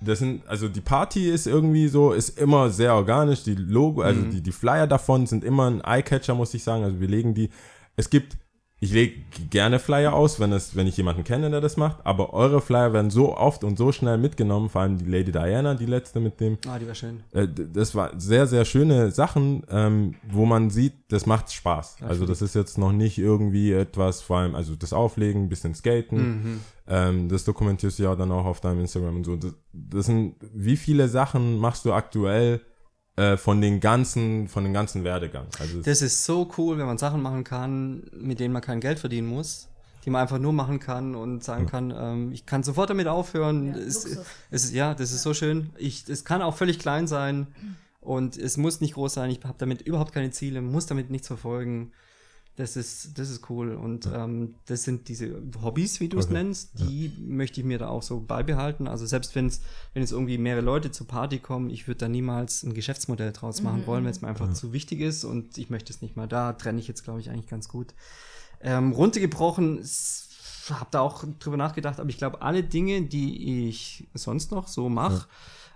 das 0.00 0.18
sind, 0.18 0.46
also 0.48 0.68
die 0.68 0.80
Party 0.80 1.30
ist 1.30 1.46
irgendwie 1.46 1.88
so, 1.88 2.12
ist 2.12 2.38
immer 2.38 2.70
sehr 2.70 2.94
organisch. 2.94 3.44
Die 3.44 3.54
Logo, 3.54 4.02
also 4.02 4.20
die, 4.22 4.40
die 4.40 4.52
Flyer 4.52 4.86
davon 4.86 5.26
sind 5.26 5.44
immer 5.44 5.70
ein 5.70 5.80
Eyecatcher, 5.84 6.34
muss 6.34 6.52
ich 6.54 6.62
sagen. 6.62 6.84
Also 6.84 7.00
wir 7.00 7.08
legen 7.08 7.34
die. 7.34 7.50
Es 7.96 8.10
gibt, 8.10 8.36
ich 8.82 8.92
lege 8.92 9.20
gerne 9.48 9.78
Flyer 9.78 10.12
aus, 10.12 10.40
wenn 10.40 10.50
es, 10.50 10.74
wenn 10.74 10.88
ich 10.88 10.96
jemanden 10.96 11.22
kenne, 11.22 11.48
der 11.50 11.60
das 11.60 11.76
macht. 11.76 12.04
Aber 12.04 12.34
eure 12.34 12.60
Flyer 12.60 12.92
werden 12.92 13.12
so 13.12 13.36
oft 13.36 13.62
und 13.62 13.78
so 13.78 13.92
schnell 13.92 14.18
mitgenommen, 14.18 14.68
vor 14.68 14.80
allem 14.80 14.98
die 14.98 15.04
Lady 15.04 15.30
Diana, 15.30 15.74
die 15.74 15.86
letzte 15.86 16.18
mit 16.18 16.40
dem. 16.40 16.58
Ah, 16.66 16.80
die 16.80 16.88
war 16.88 16.96
schön. 16.96 17.22
Äh, 17.30 17.46
das 17.46 17.94
war 17.94 18.10
sehr, 18.18 18.48
sehr 18.48 18.64
schöne 18.64 19.12
Sachen, 19.12 19.62
ähm, 19.70 20.16
wo 20.28 20.46
man 20.46 20.68
sieht, 20.70 20.94
das 21.12 21.26
macht 21.26 21.52
Spaß. 21.52 21.98
also 22.00 22.26
das 22.26 22.42
ist 22.42 22.56
jetzt 22.56 22.76
noch 22.76 22.90
nicht 22.90 23.18
irgendwie 23.18 23.70
etwas, 23.70 24.20
vor 24.20 24.38
allem, 24.38 24.56
also 24.56 24.74
das 24.74 24.92
Auflegen, 24.92 25.48
bisschen 25.48 25.76
Skaten, 25.76 26.60
ähm, 26.88 27.28
das 27.28 27.44
dokumentierst 27.44 28.00
du 28.00 28.02
ja 28.02 28.16
dann 28.16 28.32
auch 28.32 28.46
auf 28.46 28.60
deinem 28.60 28.80
Instagram 28.80 29.14
und 29.14 29.24
so. 29.24 29.36
Das, 29.36 29.54
das 29.72 30.06
sind, 30.06 30.34
wie 30.52 30.76
viele 30.76 31.06
Sachen 31.06 31.56
machst 31.58 31.84
du 31.84 31.92
aktuell 31.92 32.60
äh, 33.16 33.36
von 33.36 33.60
den 33.60 33.80
ganzen, 33.80 34.48
von 34.48 34.64
den 34.64 34.72
ganzen 34.72 35.04
Werdegang? 35.04 35.46
Also 35.58 35.78
es- 35.80 35.84
Das 35.84 36.02
ist 36.02 36.24
so 36.24 36.50
cool, 36.56 36.78
wenn 36.78 36.86
man 36.86 36.98
Sachen 36.98 37.20
machen 37.22 37.44
kann, 37.44 38.04
mit 38.12 38.40
denen 38.40 38.52
man 38.52 38.62
kein 38.62 38.80
Geld 38.80 38.98
verdienen 38.98 39.26
muss, 39.28 39.68
die 40.04 40.10
man 40.10 40.22
einfach 40.22 40.38
nur 40.38 40.52
machen 40.52 40.80
kann 40.80 41.14
und 41.14 41.44
sagen 41.44 41.66
kann, 41.66 41.94
ähm, 41.96 42.32
ich 42.32 42.46
kann 42.46 42.62
sofort 42.62 42.90
damit 42.90 43.06
aufhören. 43.08 43.68
Ja, 43.68 43.76
es, 43.76 44.04
es 44.50 44.64
ist, 44.64 44.72
ja, 44.74 44.94
das 44.94 45.12
ist 45.12 45.22
so 45.22 45.34
schön. 45.34 45.70
Ich, 45.76 46.08
es 46.08 46.24
kann 46.24 46.42
auch 46.42 46.56
völlig 46.56 46.78
klein 46.78 47.06
sein 47.06 47.46
und 48.00 48.36
es 48.36 48.56
muss 48.56 48.80
nicht 48.80 48.94
groß 48.94 49.14
sein. 49.14 49.30
Ich 49.30 49.40
habe 49.44 49.54
damit 49.58 49.82
überhaupt 49.82 50.12
keine 50.12 50.30
Ziele, 50.30 50.60
muss 50.62 50.86
damit 50.86 51.10
nichts 51.10 51.26
verfolgen. 51.28 51.92
Das 52.56 52.76
ist, 52.76 53.18
das 53.18 53.30
ist 53.30 53.48
cool. 53.48 53.74
Und 53.74 54.06
ähm, 54.12 54.56
das 54.66 54.82
sind 54.82 55.08
diese 55.08 55.42
Hobbys, 55.62 56.00
wie 56.00 56.08
du 56.10 56.18
es 56.18 56.26
Okay. 56.26 56.34
nennst, 56.34 56.78
die 56.80 57.10
möchte 57.18 57.60
ich 57.60 57.66
mir 57.66 57.78
da 57.78 57.88
auch 57.88 58.02
so 58.02 58.20
beibehalten. 58.20 58.86
Also 58.88 59.06
selbst 59.06 59.34
wenn's, 59.34 59.62
wenn 59.94 60.02
es 60.02 60.12
irgendwie 60.12 60.36
mehrere 60.36 60.62
Leute 60.62 60.90
zur 60.90 61.06
Party 61.06 61.38
kommen, 61.38 61.70
ich 61.70 61.86
würde 61.88 61.98
da 61.98 62.08
niemals 62.08 62.62
ein 62.62 62.74
Geschäftsmodell 62.74 63.32
draus 63.32 63.62
machen 63.62 63.86
wollen, 63.86 64.04
wenn 64.04 64.10
es 64.10 64.20
mir 64.20 64.28
einfach 64.28 64.52
zu 64.52 64.72
wichtig 64.74 65.00
ist 65.00 65.24
und 65.24 65.56
ich 65.56 65.70
möchte 65.70 65.92
es 65.92 66.02
nicht 66.02 66.14
mal. 66.14 66.28
Da 66.28 66.52
trenne 66.52 66.78
ich 66.78 66.88
jetzt, 66.88 67.04
glaube 67.04 67.20
ich, 67.20 67.30
eigentlich 67.30 67.48
ganz 67.48 67.68
gut. 67.68 67.94
Ähm, 68.60 68.92
runtergebrochen, 68.92 69.82
habe 70.70 70.88
da 70.90 71.00
auch 71.00 71.24
drüber 71.38 71.56
nachgedacht, 71.56 71.98
aber 72.00 72.10
ich 72.10 72.18
glaube, 72.18 72.42
alle 72.42 72.62
Dinge, 72.62 73.02
die 73.02 73.68
ich 73.68 74.08
sonst 74.14 74.50
noch 74.52 74.68
so 74.68 74.88
mache, 74.90 75.26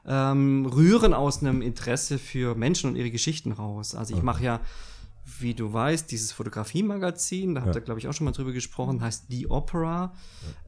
ähm, 0.06 0.66
rühren 0.66 1.12
aus 1.14 1.40
einem 1.40 1.62
Interesse 1.62 2.18
für 2.18 2.54
Menschen 2.54 2.90
und 2.90 2.96
ihre 2.96 3.10
Geschichten 3.10 3.50
raus. 3.52 3.94
Also 3.94 4.14
ich 4.14 4.22
mache 4.22 4.44
ja, 4.44 4.60
wie 5.26 5.54
du 5.54 5.72
weißt, 5.72 6.10
dieses 6.10 6.30
Fotografie-Magazin, 6.32 7.56
da 7.56 7.62
habt 7.62 7.74
ihr, 7.74 7.80
glaube 7.80 7.98
ich, 7.98 8.06
auch 8.06 8.12
schon 8.12 8.26
mal 8.26 8.32
drüber 8.32 8.52
gesprochen, 8.52 9.02
heißt 9.02 9.26
The 9.28 9.50
Opera, 9.50 10.14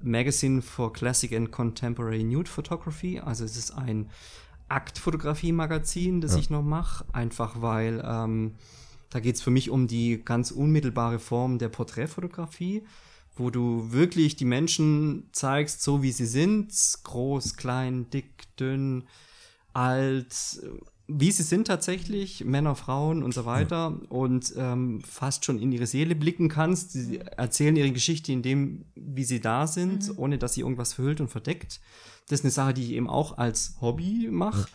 Magazine 0.02 0.62
for 0.62 0.92
Classic 0.92 1.32
and 1.32 1.52
Contemporary 1.52 2.24
Nude 2.24 2.50
Photography. 2.50 3.20
Also 3.20 3.44
es 3.44 3.56
ist 3.56 3.70
ein 3.70 4.10
Aktfotografie-Magazin, 4.68 6.20
das 6.20 6.34
ich 6.34 6.50
noch 6.50 6.62
mache, 6.62 7.04
einfach 7.12 7.62
weil 7.62 8.02
ähm, 8.04 8.56
da 9.10 9.20
geht 9.20 9.36
es 9.36 9.42
für 9.42 9.50
mich 9.50 9.70
um 9.70 9.86
die 9.86 10.22
ganz 10.22 10.50
unmittelbare 10.50 11.20
Form 11.20 11.58
der 11.58 11.68
Porträtfotografie, 11.68 12.82
wo 13.36 13.50
du 13.50 13.92
wirklich 13.92 14.36
die 14.36 14.44
Menschen 14.44 15.28
zeigst, 15.32 15.82
so 15.82 16.02
wie 16.02 16.12
sie 16.12 16.26
sind, 16.26 16.72
groß, 17.04 17.56
klein, 17.56 18.10
dick, 18.10 18.54
dünn, 18.56 19.04
alt, 19.72 20.60
wie 21.10 21.32
sie 21.32 21.42
sind 21.42 21.66
tatsächlich, 21.66 22.44
Männer, 22.44 22.74
Frauen 22.76 23.22
und 23.22 23.32
so 23.32 23.46
weiter, 23.46 23.98
und 24.10 24.52
ähm, 24.58 25.00
fast 25.08 25.44
schon 25.46 25.58
in 25.58 25.72
ihre 25.72 25.86
Seele 25.86 26.14
blicken 26.14 26.48
kannst. 26.50 26.92
Sie 26.92 27.18
erzählen 27.18 27.74
ihre 27.76 27.90
Geschichte 27.92 28.30
in 28.30 28.42
dem, 28.42 28.84
wie 28.94 29.24
sie 29.24 29.40
da 29.40 29.66
sind, 29.66 30.12
ohne 30.18 30.36
dass 30.38 30.54
sie 30.54 30.60
irgendwas 30.60 30.92
verhüllt 30.92 31.20
und 31.22 31.28
verdeckt. 31.28 31.80
Das 32.28 32.40
ist 32.40 32.44
eine 32.44 32.50
Sache, 32.50 32.74
die 32.74 32.82
ich 32.84 32.90
eben 32.92 33.08
auch 33.08 33.38
als 33.38 33.76
Hobby 33.80 34.28
mache. 34.30 34.66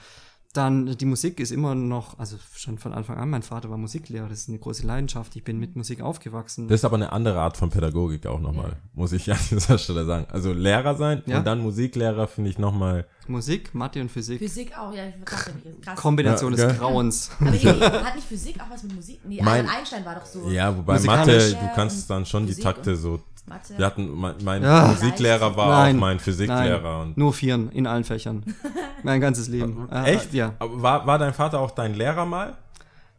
Dann 0.53 0.97
die 0.97 1.05
Musik 1.05 1.39
ist 1.39 1.51
immer 1.51 1.73
noch, 1.73 2.19
also 2.19 2.37
schon 2.55 2.77
von 2.77 2.93
Anfang 2.93 3.17
an, 3.17 3.29
mein 3.31 3.41
Vater 3.41 3.71
war 3.71 3.77
Musiklehrer, 3.77 4.27
das 4.29 4.41
ist 4.41 4.49
eine 4.49 4.59
große 4.59 4.85
Leidenschaft. 4.85 5.35
Ich 5.35 5.43
bin 5.43 5.57
mit 5.59 5.75
Musik 5.75 6.01
aufgewachsen. 6.01 6.67
das 6.67 6.81
ist 6.81 6.85
aber 6.85 6.95
eine 6.95 7.11
andere 7.11 7.39
Art 7.39 7.57
von 7.57 7.71
Pädagogik 7.71 8.27
auch 8.27 8.39
nochmal, 8.39 8.77
muss 8.93 9.13
ich 9.13 9.31
an 9.31 9.39
dieser 9.49 9.79
Stelle 9.79 10.05
sagen. 10.05 10.27
Also 10.31 10.53
Lehrer 10.53 10.95
sein 10.95 11.23
Ja. 11.25 11.39
und 11.39 11.45
dann 11.47 11.59
Musiklehrer 11.61 12.27
finde 12.27 12.49
ich 12.51 12.59
nochmal. 12.59 13.07
Musik, 13.29 13.73
Mathe 13.73 14.01
und 14.01 14.09
Physik. 14.11 14.39
Physik 14.39 14.77
auch, 14.77 14.93
ja, 14.93 15.03
ich 15.07 15.13
dachte. 15.23 15.51
Krass. 15.81 15.95
Kombination 15.95 16.53
Ja, 16.53 16.57
des 16.57 16.67
gell? 16.67 16.77
Grauens. 16.77 17.31
Aber 17.39 17.53
irgendwie 17.53 17.67
hat 17.85 18.15
nicht 18.15 18.27
Physik 18.27 18.55
auch 18.59 18.69
was 18.71 18.83
mit 18.83 18.95
Musik? 18.95 19.19
Nee, 19.25 19.39
Mein- 19.41 19.61
Albert 19.61 19.77
Einstein 19.77 20.05
war 20.05 20.15
doch 20.15 20.25
so. 20.25 20.49
Ja, 20.49 20.75
wobei. 20.75 20.99
Mathe, 20.99 21.51
du 21.51 21.69
kannst 21.75 22.09
dann 22.09 22.25
schon 22.25 22.43
die 22.45 22.51
Physik 22.53 22.63
Takte 22.63 22.91
und 22.91 22.97
so. 22.97 23.19
Mathe. 23.45 23.77
Wir 23.77 23.85
hatten, 23.85 24.15
mein, 24.15 24.35
mein 24.43 24.63
Ja. 24.63 24.87
Musiklehrer 24.87 25.55
war 25.57 25.67
Nein. 25.83 25.95
auch 25.95 25.99
mein 25.99 26.19
Physiklehrer. 26.19 26.99
Nein, 26.99 27.07
Und 27.09 27.17
nur 27.17 27.33
Vieren 27.33 27.69
in 27.71 27.87
allen 27.87 28.03
Fächern. 28.05 28.43
mein 29.03 29.19
ganzes 29.21 29.47
Leben. 29.49 29.89
Echt? 29.91 30.33
Ja. 30.33 30.53
Aber 30.59 30.81
war, 30.81 31.05
war 31.07 31.17
dein 31.19 31.33
Vater 31.33 31.59
auch 31.59 31.71
dein 31.71 31.93
Lehrer 31.93 32.25
mal? 32.25 32.57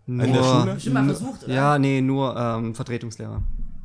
Nur, 0.06 0.26
In 0.26 0.32
der 0.35 0.43
Schule? 0.43 0.74
Bestimmt 0.74 0.94
mal 0.94 1.05
versucht, 1.06 1.44
oder? 1.44 1.55
Ja, 1.55 1.78
nee, 1.78 2.01
nur 2.01 2.36
ähm, 2.36 2.74
Vertretungslehrer. 2.74 3.40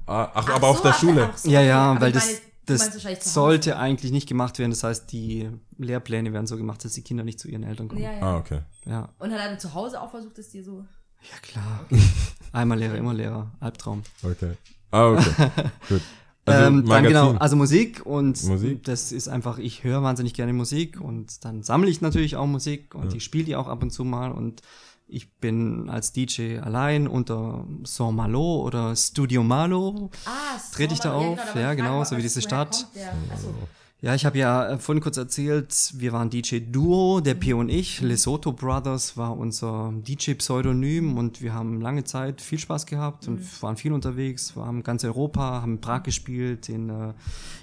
Ah, 0.06 0.24
Ach, 0.34 0.46
Ach 0.50 0.56
aber 0.56 0.68
auf 0.68 0.78
so, 0.78 0.84
der 0.84 0.92
ach, 0.92 1.00
Schule. 1.00 1.30
so, 1.36 1.50
Ja, 1.50 1.62
ja, 1.62 2.00
weil 2.02 2.08
ich 2.10 2.14
das, 2.16 2.26
meine, 2.26 2.38
das 2.70 3.34
sollte 3.34 3.78
eigentlich 3.78 4.12
nicht 4.12 4.28
gemacht 4.28 4.60
werden. 4.60 4.72
Das 4.72 4.84
heißt, 4.84 5.12
die 5.12 5.50
Lehrpläne 5.78 6.34
werden 6.34 6.48
so 6.48 6.58
gemacht, 6.58 6.84
dass 6.86 6.94
die 6.94 7.02
Kinder 7.02 7.24
nicht 7.24 7.40
zu 7.40 7.48
ihren 7.48 7.64
Eltern 7.64 7.88
kommen. 7.88 8.02
Ja, 8.02 8.14
ja. 8.14 8.22
Ah, 8.22 8.38
okay. 8.38 8.62
Ja, 8.86 9.10
Und 9.20 9.32
hat 9.32 9.40
er 9.40 9.50
dann 9.50 9.60
zu 9.60 9.74
Hause 9.74 10.02
auch 10.02 10.12
versucht, 10.12 10.38
es 10.40 10.50
dir 10.50 10.64
so. 10.64 10.86
ja 11.22 11.38
klar. 11.42 11.86
Einmal 12.52 12.80
Lehrer, 12.80 12.96
immer 12.96 13.14
Lehrer. 13.14 13.52
Albtraum. 13.60 14.04
Okay. 14.24 14.54
Ah, 14.92 15.12
okay. 15.12 15.52
Gut. 15.90 16.02
Also, 16.46 16.68
ähm, 16.68 16.86
dann 16.86 17.04
genau, 17.04 17.34
also 17.34 17.56
Musik 17.56 18.06
und 18.06 18.44
Musik. 18.46 18.84
das 18.84 19.12
ist 19.12 19.28
einfach, 19.28 19.60
ich 19.60 19.84
höre 19.84 20.02
wahnsinnig 20.02 20.34
gerne 20.34 20.54
Musik 20.54 21.00
und 21.00 21.46
dann 21.46 21.62
sammle 21.62 21.90
ich 21.90 22.02
natürlich 22.02 22.38
auch 22.38 22.48
Musik 22.48 22.96
und 22.96 23.14
ich 23.14 23.24
spiele 23.24 23.44
die 23.44 23.56
auch 23.56 23.68
ab 23.68 23.84
und 23.84 23.92
zu 23.92 24.04
mal 24.04 24.32
und 24.32 24.62
Ich 25.12 25.32
bin 25.38 25.90
als 25.90 26.12
DJ 26.14 26.60
allein 26.60 27.08
unter 27.08 27.66
Saint 27.84 28.16
Malo 28.16 28.62
oder 28.62 28.96
Studio 28.96 29.44
Malo. 29.44 30.12
Ah, 30.26 30.60
Trete 30.72 30.94
ich 30.94 31.00
da 31.00 31.14
auf? 31.14 31.40
Ja, 31.56 31.74
genau, 31.74 32.04
so 32.04 32.16
wie 32.16 32.22
diese 32.22 32.44
Stadt. 32.44 32.86
Achso. 33.34 33.54
Ja, 34.02 34.16
ich 34.16 34.26
habe 34.26 34.38
ja 34.38 34.66
äh, 34.66 34.78
vorhin 34.78 35.04
kurz 35.04 35.18
erzählt, 35.18 35.92
wir 35.98 36.14
waren 36.14 36.30
DJ-Duo, 36.30 37.20
der 37.20 37.34
P 37.34 37.52
und 37.52 37.68
ich. 37.68 38.00
Lesotho 38.00 38.54
Brothers 38.54 39.18
war 39.18 39.38
unser 39.38 39.92
DJ-Pseudonym 40.08 41.18
und 41.18 41.42
wir 41.42 41.54
haben 41.54 41.82
lange 41.82 42.06
Zeit 42.06 42.40
viel 42.40 42.60
Spaß 42.60 42.86
gehabt 42.86 43.28
und 43.28 43.42
waren 43.62 43.76
viel 43.76 43.92
unterwegs, 43.92 44.56
waren 44.56 44.84
ganz 44.84 45.04
Europa, 45.04 45.62
haben 45.62 45.74
in 45.74 45.82
Prag 45.82 46.04
gespielt, 46.04 46.70
in, 46.70 46.90
äh, 46.90 47.14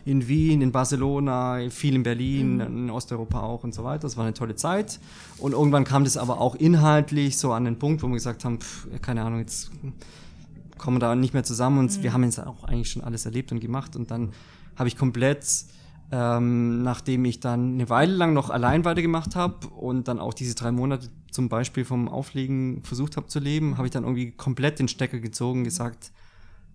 in 0.05 0.29
Wien, 0.29 0.61
in 0.61 0.73
Barcelona, 0.73 1.71
viel 1.71 1.95
in 1.95 2.03
Berlin, 2.03 2.61
in 2.61 2.91
Osteuropa 2.91 3.41
auch 3.41 3.65
und 3.65 3.75
so 3.75 3.83
weiter. 3.83 4.01
Das 4.01 4.19
war 4.19 4.25
eine 4.25 4.35
tolle 4.35 4.57
Zeit. 4.57 5.01
Und 5.39 5.53
irgendwann 5.53 5.85
kam 5.85 6.05
das 6.05 6.19
aber 6.19 6.39
auch 6.39 6.55
inhaltlich 6.55 7.39
so 7.39 7.55
an 7.55 7.65
den 7.65 7.79
Punkt, 7.79 8.03
wo 8.03 8.09
wir 8.09 8.15
gesagt 8.15 8.45
haben, 8.45 8.61
pff, 8.61 8.89
keine 9.01 9.23
Ahnung, 9.23 9.39
jetzt 9.39 9.71
kommen 10.77 10.97
wir 10.97 11.01
da 11.01 11.17
nicht 11.17 11.33
mehr 11.33 11.45
zusammen 11.45 11.79
und 11.79 12.03
wir 12.03 12.13
haben 12.13 12.25
jetzt 12.25 12.41
auch 12.41 12.65
eigentlich 12.65 12.91
schon 12.91 13.03
alles 13.03 13.25
erlebt 13.25 13.53
und 13.53 13.61
gemacht 13.61 13.97
und 13.97 14.11
dann 14.11 14.35
habe 14.77 14.89
ich 14.89 14.99
komplett, 14.99 15.47
ähm, 16.12 16.83
nachdem 16.83 17.24
ich 17.24 17.41
dann 17.41 17.74
eine 17.74 17.89
Weile 17.89 18.15
lang 18.15 18.33
noch 18.33 18.51
allein 18.51 18.85
weitergemacht 18.85 19.35
habe 19.35 19.66
und 19.69 20.09
dann 20.09 20.20
auch 20.20 20.35
diese 20.35 20.55
drei 20.55 20.70
Monate 20.70 21.09
zum 21.31 21.49
Beispiel 21.49 21.85
vom 21.85 22.09
Auflegen 22.09 22.83
versucht 22.83 23.16
habe 23.16 23.27
zu 23.27 23.41
leben, 23.41 23.77
habe 23.77 23.87
ich 23.87 23.93
dann 23.93 24.05
irgendwie 24.05 24.31
komplett 24.31 24.78
den 24.78 24.89
Stecker 24.89 25.19
gezogen, 25.19 25.65
gesagt, 25.65 26.12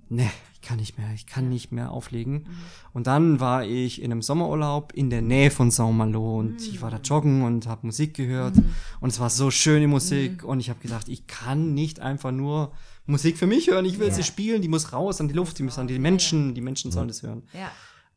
nee, 0.10 0.30
ich 0.54 0.62
kann 0.62 0.78
nicht 0.78 0.98
mehr, 0.98 1.08
ich 1.16 1.26
kann 1.26 1.50
nicht 1.50 1.72
mehr 1.72 1.92
auflegen. 1.92 2.46
Und 2.94 3.08
dann 3.08 3.40
war 3.40 3.66
ich 3.66 4.02
in 4.02 4.12
einem 4.12 4.22
Sommerurlaub 4.22 4.92
in 4.94 5.10
der 5.10 5.22
Nähe 5.22 5.50
von 5.50 5.72
Saint-Malo 5.72 6.40
und 6.40 6.62
ich 6.62 6.82
war 6.82 6.92
da 6.92 6.98
joggen 6.98 7.44
und 7.44 7.66
habe 7.66 7.88
Musik 7.88 8.14
gehört. 8.14 8.56
Und 9.00 9.10
es 9.10 9.20
war 9.20 9.30
so 9.30 9.50
schöne 9.50 9.88
Musik 9.88 10.44
und 10.44 10.60
ich 10.60 10.70
habe 10.70 10.80
gedacht, 10.80 11.08
ich 11.08 11.26
kann 11.26 11.74
nicht 11.74 12.00
einfach 12.02 12.32
nur 12.32 12.74
Musik 13.08 13.38
für 13.38 13.48
mich 13.48 13.70
hören, 13.70 13.86
ich 13.86 13.98
will 13.98 14.12
sie 14.12 14.24
spielen, 14.24 14.62
die 14.62 14.68
muss 14.68 14.94
raus 14.94 15.20
an 15.20 15.28
die 15.28 15.34
Luft, 15.34 15.58
die 15.58 15.64
muss 15.64 15.80
an 15.80 15.88
die 15.88 15.98
Menschen, 15.98 16.54
die 16.54 16.62
Menschen 16.62 16.92
sollen 16.92 17.08
das 17.08 17.24
hören. 17.24 17.44
Ja. 17.54 17.72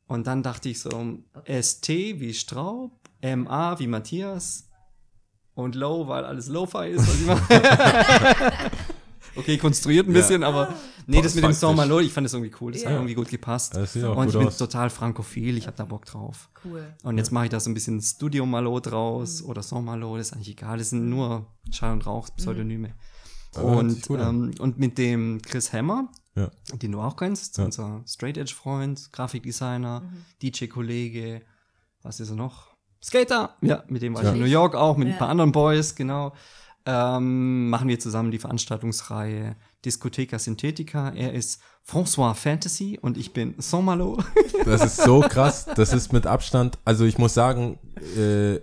Und 0.07 0.27
dann 0.27 0.43
dachte 0.43 0.69
ich 0.69 0.81
so, 0.81 1.19
ST 1.49 1.89
wie 1.89 2.35
Straub, 2.35 2.93
MA 3.23 3.79
wie 3.79 3.87
Matthias 3.87 4.69
und 5.55 5.75
Low, 5.75 6.07
weil 6.09 6.25
alles 6.25 6.49
Lo-Fi 6.49 6.89
ist, 6.91 7.07
was 7.09 7.21
ich 7.21 7.27
mache. 7.27 8.71
okay, 9.37 9.57
konstruiert 9.59 10.07
ein 10.07 10.13
bisschen, 10.13 10.43
aber 10.43 10.75
nee, 11.07 11.23
das 11.23 11.35
mit 11.35 11.45
dem. 11.45 11.53
Song 11.53 11.77
Malo, 11.77 12.01
ich 12.01 12.13
fand 12.13 12.25
das 12.27 12.35
irgendwie 12.35 12.55
cool, 12.61 12.73
das 12.73 12.83
Ja. 12.83 12.89
hat 12.91 12.97
irgendwie 12.97 13.15
gut 13.15 13.29
gepasst. 13.29 13.75
Das 13.75 13.93
sieht 13.95 14.05
auch 14.05 14.17
und 14.17 14.27
gut 14.27 14.35
ich 14.35 14.39
bin 14.39 14.49
aus. 14.49 14.59
total 14.59 14.91
frankophil, 14.91 15.57
ich 15.57 15.67
habe 15.67 15.77
da 15.77 15.85
Bock 15.85 16.05
drauf. 16.05 16.51
Cool. 16.65 16.85
Und 17.03 17.19
jetzt 17.19 17.33
mache 17.33 17.45
ich 17.45 17.51
da 17.51 17.61
so 17.61 17.71
ein 17.71 17.75
bisschen 17.75 18.01
Studio 18.03 18.45
Malo 18.47 18.79
draus 18.81 19.43
Mhm. 19.43 19.49
oder 19.49 19.63
Song 19.63 19.85
Malo, 19.85 20.17
das 20.17 20.29
ist 20.29 20.33
eigentlich 20.35 20.51
egal, 20.51 20.79
das 20.79 20.91
sind 20.91 21.09
nur 21.09 21.47
Schall 21.71 21.93
und 21.93 22.07
Rauch, 22.07 22.29
Pseudonyme. 22.37 22.95
Aber 23.55 23.77
hört 23.77 23.91
sich 23.91 24.11
Und, 24.11 24.21
ähm, 24.21 24.51
und 24.59 24.79
mit 24.79 24.99
dem 24.99 25.41
Chris 25.43 25.73
Hammer, 25.73 26.09
Ja. 26.37 26.51
den 26.73 26.93
du 26.93 27.01
auch 27.01 27.17
kennst, 27.17 27.59
Ja. 27.59 27.65
unser 27.65 28.03
Straight 28.07 28.37
Edge 28.37 28.55
Freund, 28.55 29.13
Grafikdesigner, 29.13 30.01
Mhm. 30.01 30.25
DJ-Kollege, 30.43 31.43
was 32.03 32.19
ist 32.21 32.31
er 32.31 32.37
noch? 32.37 32.75
Skater! 33.03 33.57
Ja, 33.61 33.85
mit 33.89 34.03
dem 34.03 34.15
war 34.15 34.23
ich 34.23 34.29
in 34.31 34.39
New 34.41 34.45
York 34.47 34.75
auch, 34.75 34.97
mit 34.97 35.07
Ja. 35.09 35.15
ein 35.15 35.19
paar 35.19 35.29
anderen 35.29 35.53
Boys, 35.53 35.95
genau. 35.95 36.33
Ähm, 36.87 37.71
machen 37.71 37.89
wir 37.89 37.99
zusammen 37.99 38.31
die 38.31 38.39
Veranstaltungsreihe 38.39 39.57
Discotheca 39.85 40.39
Synthetica. 40.39 41.11
Er 41.11 41.33
ist 41.33 41.61
François 41.87 42.35
Fantasy 42.35 42.99
und 43.01 43.17
ich 43.17 43.33
bin 43.33 43.55
Saint-Malo. 43.59 44.19
Das 44.65 44.85
ist 44.85 44.97
so 45.03 45.21
krass. 45.21 45.67
Das 45.77 45.93
ist 45.93 46.13
mit 46.13 46.27
Abstand. 46.27 46.79
Also 46.85 47.05
ich 47.05 47.17
muss 47.19 47.33
sagen, 47.35 47.79
äh, 48.17 48.61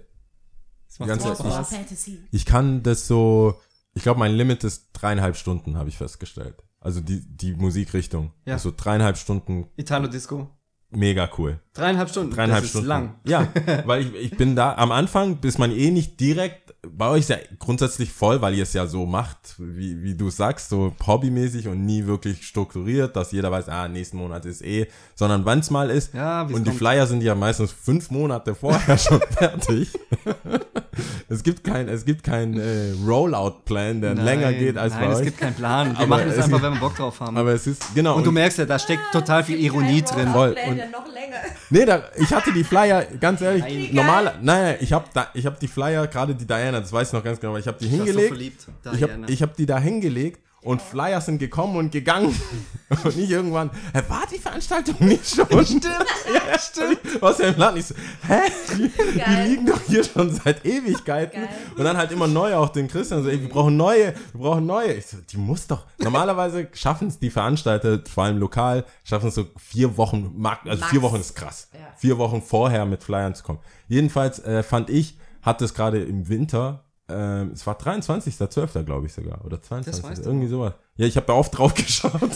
Ganz 1.00 1.24
ehrlich. 1.26 1.38
Fantasy. 1.40 2.20
ich 2.32 2.46
kann 2.46 2.84
das 2.84 3.08
so. 3.08 3.56
Ich 3.94 4.04
glaube, 4.04 4.20
mein 4.20 4.34
Limit 4.34 4.64
ist 4.64 4.90
dreieinhalb 4.94 5.36
Stunden, 5.36 5.78
habe 5.78 5.90
ich 5.90 5.98
festgestellt. 5.98 6.56
Also 6.82 7.00
die, 7.00 7.22
die 7.22 7.54
Musikrichtung. 7.54 8.32
Ja. 8.46 8.56
Also 8.56 8.74
dreieinhalb 8.76 9.16
Stunden, 9.18 9.68
Italo-Disco. 9.78 10.50
mega 10.90 11.30
cool. 11.38 11.60
Dreieinhalb 11.74 12.10
Stunden. 12.10 12.34
Dreieinhalb 12.34 12.64
das 12.64 12.72
Stunden. 12.72 12.86
ist 12.86 12.90
lang. 12.90 13.16
Ja, 13.24 13.48
weil 13.86 14.02
ich, 14.02 14.14
ich 14.16 14.38
bin 14.38 14.56
da 14.56 14.74
am 14.76 14.92
Anfang, 14.92 15.38
bis 15.38 15.58
man 15.60 15.72
eh 15.72 15.92
nicht 15.92 16.20
direkt, 16.20 16.71
bei 16.88 17.08
euch 17.10 17.20
ist 17.20 17.30
ja 17.30 17.38
grundsätzlich 17.60 18.12
voll, 18.12 18.42
weil 18.42 18.56
ihr 18.56 18.64
es 18.64 18.74
ja 18.74 18.88
so 18.88 19.06
macht, 19.06 19.54
wie, 19.60 20.02
wie 20.02 20.16
du 20.16 20.32
sagst, 20.32 20.70
so 20.70 20.96
hobbymäßig 21.06 21.68
und 21.68 21.86
nie 21.86 22.08
wirklich 22.08 22.46
strukturiert, 22.48 23.16
dass 23.16 23.32
jeder 23.32 23.52
weiß, 23.52 23.70
ah, 23.70 23.88
nächsten 23.88 24.18
Monat 24.18 24.46
ist 24.46 24.64
eh, 24.64 24.88
sondern 25.14 25.46
wann 25.46 25.60
es 25.60 25.70
mal 25.70 25.92
ist. 25.92 26.14
Ja, 26.16 26.46
es 26.48 26.54
und 26.54 26.66
die. 26.66 26.72
Flyer 26.72 27.06
sind 27.06 27.22
ja 27.22 27.36
meistens 27.36 27.72
fünf 27.72 28.10
Monate 28.10 28.56
vorher 28.56 28.98
schon 28.98 29.22
fertig. 29.30 29.94
es 31.30 31.44
gibt 31.44 31.64
kein, 31.64 31.88
es 31.88 32.04
gibt 32.04 32.24
kein 32.24 32.58
äh, 32.60 32.94
Rollout-Plan, 33.06 34.02
der 34.02 34.16
Nein, 34.16 34.26
länger 34.26 34.54
geht 34.54 34.78
als 34.78 34.94
nein, 34.94 35.06
bei 35.06 35.12
es 35.14 35.20
euch. 35.20 35.26
gibt 35.26 35.38
keinen 35.38 35.54
Plan. 35.56 35.92
Wir 35.92 35.98
Aber 36.00 36.08
machen 36.08 36.28
es 36.30 36.38
es 36.38 36.44
einfach, 36.46 36.58
gibt- 36.58 36.64
wenn 36.64 36.74
wir 36.74 36.80
Bock 36.80 36.96
drauf 36.96 37.20
haben. 37.20 37.38
aber 37.38 37.52
es 37.54 37.68
ist, 37.68 37.94
genau. 37.94 38.16
und 38.16 38.26
du 38.26 38.32
merkst 38.32 38.58
ja, 38.58 38.66
da 38.66 38.80
steckt 38.80 39.04
total 39.12 39.44
viel 39.44 39.60
Ironie 39.60 40.02
drin. 40.02 40.30
Voll. 40.30 40.56
Und- 40.68 40.78
noch 40.92 41.06
länger. 41.14 41.38
Nee, 41.70 41.86
da, 41.86 42.04
ich 42.18 42.34
hatte 42.34 42.52
die 42.52 42.64
Flyer, 42.64 43.06
ganz 43.20 43.40
ehrlich, 43.42 43.64
Nein. 43.64 43.90
normal, 43.94 44.34
nein, 44.42 44.76
ich 44.82 44.92
habe 44.92 45.06
da, 45.14 45.28
ich 45.34 45.46
habe 45.46 45.58
die 45.62 45.68
Flyer, 45.68 46.06
gerade 46.08 46.36
die 46.36 46.46
Diana, 46.46 46.71
das 46.80 46.94
weiß 46.94 47.10
ich 47.10 47.14
noch 47.14 47.24
ganz 47.24 47.40
genau, 47.40 47.54
weil 47.54 47.62
ich 47.62 47.68
habe 47.68 47.78
die 47.80 47.86
Ich 47.86 47.92
war 47.92 47.98
so 48.00 48.06
hingelegt, 48.06 48.28
verliebt. 48.30 48.68
ich 48.84 49.04
habe 49.04 49.14
Diana. 49.26 49.42
hab 49.42 49.56
die 49.56 49.66
da 49.66 49.80
hingelegt 49.80 50.40
und 50.64 50.80
Flyer 50.82 51.20
sind 51.22 51.40
gekommen 51.40 51.76
und 51.76 51.92
gegangen 51.92 52.40
und 53.04 53.16
nicht 53.18 53.32
irgendwann, 53.32 53.72
hä, 53.94 54.02
war 54.08 54.24
die 54.32 54.38
Veranstaltung 54.38 54.96
nicht 55.00 55.28
schon? 55.36 55.48
Stimmt, 55.66 55.86
ja, 56.34 56.60
stimmt. 56.60 57.00
Was 57.20 57.40
ja 57.40 57.48
im 57.48 57.58
Laden, 57.58 57.80
ich 57.80 57.88
so, 57.88 57.96
hä, 58.28 58.42
die, 58.78 58.92
die 59.16 59.50
liegen 59.50 59.66
doch 59.66 59.82
hier 59.88 60.04
schon 60.04 60.32
seit 60.32 60.64
Ewigkeiten 60.66 61.42
Geil. 61.42 61.50
und 61.76 61.84
dann 61.84 61.98
halt 61.98 62.12
immer 62.12 62.28
neue, 62.28 62.58
auch 62.58 62.70
den 62.70 62.88
Christian, 62.88 63.24
so, 63.24 63.30
ey, 63.30 63.42
wir 63.42 63.50
brauchen 63.50 63.76
neue, 63.76 64.14
wir 64.34 64.40
brauchen 64.40 64.66
neue. 64.68 64.94
Ich 64.94 65.08
so, 65.08 65.18
die 65.18 65.38
muss 65.38 65.66
doch, 65.66 65.86
normalerweise 65.98 66.68
schaffen 66.74 67.08
es 67.08 67.18
die 67.18 67.32
Veranstalter, 67.32 68.00
vor 68.08 68.26
allem 68.26 68.38
lokal, 68.38 68.86
schaffen 69.04 69.30
es 69.30 69.36
so 69.36 69.48
vier 69.58 69.98
Wochen, 69.98 70.46
also 70.66 70.86
vier 70.86 71.00
Max. 71.02 71.12
Wochen 71.12 71.22
ist 71.22 71.36
krass. 71.36 71.70
Ja. 71.74 71.80
Vier 71.98 72.18
Wochen 72.20 72.42
vorher 72.44 72.86
mit 72.86 73.04
Flyern 73.04 73.34
zu 73.34 73.44
kommen. 73.44 73.60
Jedenfalls 73.88 74.38
äh, 74.40 74.62
fand 74.62 74.92
ich, 74.92 75.18
hat 75.42 75.62
es 75.62 75.74
gerade 75.74 76.02
im 76.04 76.28
Winter, 76.30 76.86
ähm, 77.10 77.52
es 77.54 77.66
war 77.68 77.78
23.12. 77.80 78.84
glaube 78.84 79.08
ich 79.08 79.14
sogar, 79.14 79.44
oder 79.46 79.62
22. 79.62 80.04
weißt 80.04 80.26
du. 80.26 80.30
irgendwie 80.30 80.48
sowas. 80.48 80.74
Ja, 80.96 81.06
ich 81.08 81.16
habe 81.18 81.26
da 81.28 81.34
oft 81.34 81.58
drauf 81.58 81.74
geschaut. 81.74 82.14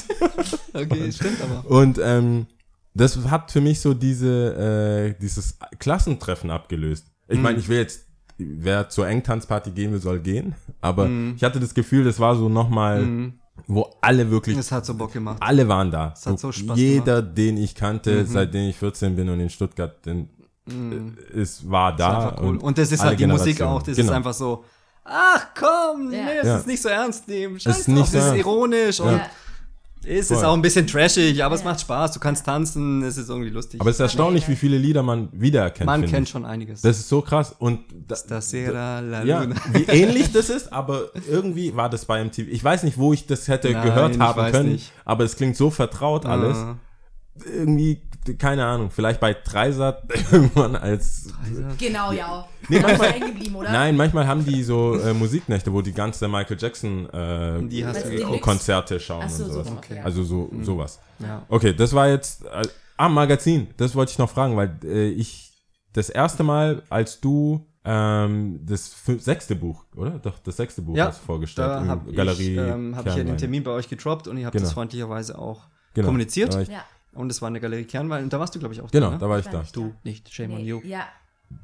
Okay, 0.73 1.09
stimmt 1.09 1.37
aber. 1.41 1.69
Und 1.71 1.99
ähm, 2.03 2.47
das 2.93 3.17
hat 3.29 3.49
für 3.49 3.61
mich 3.61 3.79
so 3.79 3.93
diese, 3.93 5.13
äh, 5.15 5.21
dieses 5.21 5.57
Klassentreffen 5.79 6.51
abgelöst. 6.51 7.07
Ich 7.29 7.39
meine, 7.39 7.59
ich 7.59 7.69
will 7.69 7.77
jetzt, 7.77 8.07
wer 8.37 8.89
zur 8.89 9.07
Engtanzparty 9.07 9.71
gehen 9.71 9.93
will, 9.93 10.01
soll 10.01 10.19
gehen. 10.19 10.53
Aber 10.81 11.09
ich 11.35 11.43
hatte 11.45 11.61
das 11.61 11.73
Gefühl, 11.73 12.03
das 12.03 12.19
war 12.19 12.35
so 12.35 12.49
nochmal, 12.49 13.31
wo 13.67 13.89
alle 14.01 14.29
wirklich 14.29 14.57
Es 14.57 14.71
hat 14.71 14.85
so 14.85 14.93
Bock 14.95 15.13
gemacht. 15.13 15.37
alle 15.39 15.65
waren 15.69 15.91
da. 15.91 16.13
hat 16.25 16.39
so 16.39 16.51
Spaß 16.51 16.77
Jeder, 16.77 17.21
den 17.21 17.55
ich 17.55 17.73
kannte, 17.73 18.25
seitdem 18.25 18.69
ich 18.69 18.75
14 18.75 19.15
bin 19.15 19.29
und 19.29 19.39
in 19.39 19.49
Stuttgart 19.49 20.05
den, 20.05 20.27
äh, 20.67 21.39
ist, 21.41 21.69
war 21.69 21.95
da. 21.95 22.31
Das 22.31 22.39
cool. 22.41 22.47
und 22.49 22.57
Und 22.63 22.77
das 22.77 22.91
ist 22.91 23.03
halt 23.03 23.19
die 23.19 23.27
Musik 23.27 23.61
auch. 23.61 23.81
Das 23.83 23.95
Genau. 23.95 24.09
ist 24.11 24.15
einfach 24.15 24.33
so, 24.33 24.63
ach 25.03 25.47
komm, 25.57 26.11
Ja. 26.11 26.23
nee, 26.25 26.31
es 26.41 26.47
Ja. 26.47 26.57
ist 26.57 26.67
nicht 26.67 26.81
so 26.81 26.89
ernst 26.89 27.27
nehmen. 27.27 27.59
Scheiß 27.59 27.79
Ist 27.79 27.87
drauf, 27.87 27.95
nicht 27.95 28.11
so 28.11 28.17
es 28.17 28.25
ist 28.25 28.35
ironisch 28.35 28.99
und 28.99 29.11
Ja. 29.11 29.27
es 30.07 30.27
Voll. 30.27 30.37
ist 30.37 30.43
auch 30.43 30.53
ein 30.53 30.61
bisschen 30.63 30.87
trashig, 30.87 31.43
aber 31.43 31.53
es 31.55 31.63
macht 31.63 31.81
Spaß. 31.81 32.11
Du 32.13 32.19
kannst 32.19 32.45
tanzen, 32.45 33.03
es 33.03 33.17
ist 33.17 33.29
irgendwie 33.29 33.49
lustig. 33.51 33.79
Aber 33.81 33.89
es 33.91 33.97
ist 33.97 33.99
erstaunlich, 34.01 34.47
wie 34.47 34.55
viele 34.55 34.77
Lieder 34.79 35.03
man 35.03 35.29
wiedererkennt. 35.31 35.85
Man 35.85 36.05
kennt 36.05 36.27
ich. 36.27 36.31
schon 36.31 36.45
einiges. 36.45 36.81
Das 36.81 36.97
ist 36.99 37.09
so 37.09 37.21
krass. 37.21 37.55
Und 37.59 37.81
da, 38.07 38.15
das 38.27 38.49
Sera 38.49 38.99
La 39.01 39.23
ja, 39.23 39.41
Luna. 39.43 39.55
wie 39.73 39.83
ähnlich 39.87 40.31
das 40.31 40.49
ist, 40.49 40.73
aber 40.73 41.09
irgendwie 41.29 41.75
war 41.75 41.89
das 41.89 42.05
bei 42.05 42.23
MTV. 42.23 42.47
Ich 42.49 42.63
weiß 42.63 42.81
nicht, 42.83 42.97
wo 42.97 43.13
ich 43.13 43.27
das 43.27 43.47
hätte 43.47 43.71
Nein, 43.71 43.83
gehört 43.83 44.19
haben 44.19 44.51
können, 44.51 44.71
nicht. 44.73 44.91
aber 45.05 45.23
es 45.23 45.35
klingt 45.35 45.55
so 45.57 45.69
vertraut 45.69 46.25
alles. 46.25 46.57
Irgendwie, 47.45 48.01
keine 48.39 48.65
Ahnung, 48.65 48.89
vielleicht 48.91 49.19
bei 49.19 49.33
Dreisat 49.33 50.03
irgendwann 50.31 50.75
als 50.75 51.27
Genau, 51.77 52.11
ja. 52.11 52.47
Nee, 52.69 52.79
manchmal- 52.79 53.11
hängen 53.11 53.27
geblieben, 53.33 53.55
oder? 53.55 53.71
Nein, 53.71 53.95
manchmal 53.95 54.27
haben 54.27 54.45
die 54.45 54.63
so 54.63 54.97
äh, 54.99 55.13
Musiknächte, 55.13 55.71
wo 55.71 55.81
die 55.81 55.93
ganze 55.93 56.27
Michael 56.27 56.57
Jackson 56.59 57.07
äh, 57.11 57.67
Die 57.67 57.85
hast 57.85 58.05
du 58.05 58.09
Deluxe? 58.09 58.39
Konzerte 58.39 58.99
schauen 58.99 59.23
Ach 59.25 59.29
so, 59.29 59.43
und 59.45 59.51
sowas. 59.51 59.67
so, 59.67 59.73
okay. 59.75 59.99
Also 60.03 60.23
so 60.23 60.51
sowas. 60.61 60.99
Ja. 61.19 61.43
Okay, 61.49 61.73
das 61.73 61.93
war 61.93 62.07
jetzt 62.09 62.43
äh, 62.45 62.63
ah 62.97 63.09
Magazin. 63.09 63.67
Das 63.77 63.95
wollte 63.95 64.11
ich 64.13 64.17
noch 64.17 64.29
fragen, 64.29 64.55
weil 64.57 64.77
äh, 64.83 65.09
ich 65.09 65.53
das 65.93 66.09
erste 66.09 66.43
Mal, 66.43 66.81
als 66.89 67.21
du 67.21 67.65
ähm, 67.87 68.59
das 68.65 68.95
sechste 69.19 69.55
Buch, 69.55 69.85
oder? 69.95 70.11
Doch 70.19 70.39
das 70.39 70.57
sechste 70.57 70.81
Buch 70.81 70.95
Ja, 70.97 71.05
hast 71.07 71.21
du 71.21 71.25
vorgestellt 71.25 71.69
Da 71.69 71.85
habe 71.85 72.09
ich, 72.09 72.15
Galerie. 72.17 72.55
ähm, 72.57 72.95
hab 72.97 73.05
ich 73.05 73.15
ja 73.15 73.23
den. 73.23 73.37
Termin 73.37 73.63
bei 73.63 73.71
euch 73.71 73.87
gedroppt 73.87 74.27
und 74.27 74.37
ihr 74.37 74.45
habt 74.47 74.53
Genau. 74.53 74.65
das 74.65 74.73
freundlicherweise 74.73 75.37
auch 75.37 75.67
Genau. 75.93 76.07
kommuniziert. 76.07 76.53
Ja. 76.67 76.83
Und 77.15 77.31
es 77.31 77.41
war 77.41 77.47
in 77.47 77.53
der 77.55 77.61
Galerie 77.61 77.85
Kernwein 77.85 78.23
und 78.25 78.31
da 78.33 78.39
warst 78.39 78.53
du, 78.55 78.59
glaube 78.59 78.73
ich, 78.75 78.81
auch 78.81 78.91
genau, 78.91 79.11
ne? 79.11 79.17
da 79.17 79.27
war 79.29 79.39
ich 79.39 79.47
da. 79.47 79.59
nicht 79.61 79.75
Du 79.75 79.93
nicht, 80.03 80.31
shame 80.33 80.51
on 80.53 80.57
Nee, 80.57 80.65
you. 80.67 80.81
ja, 80.83 81.07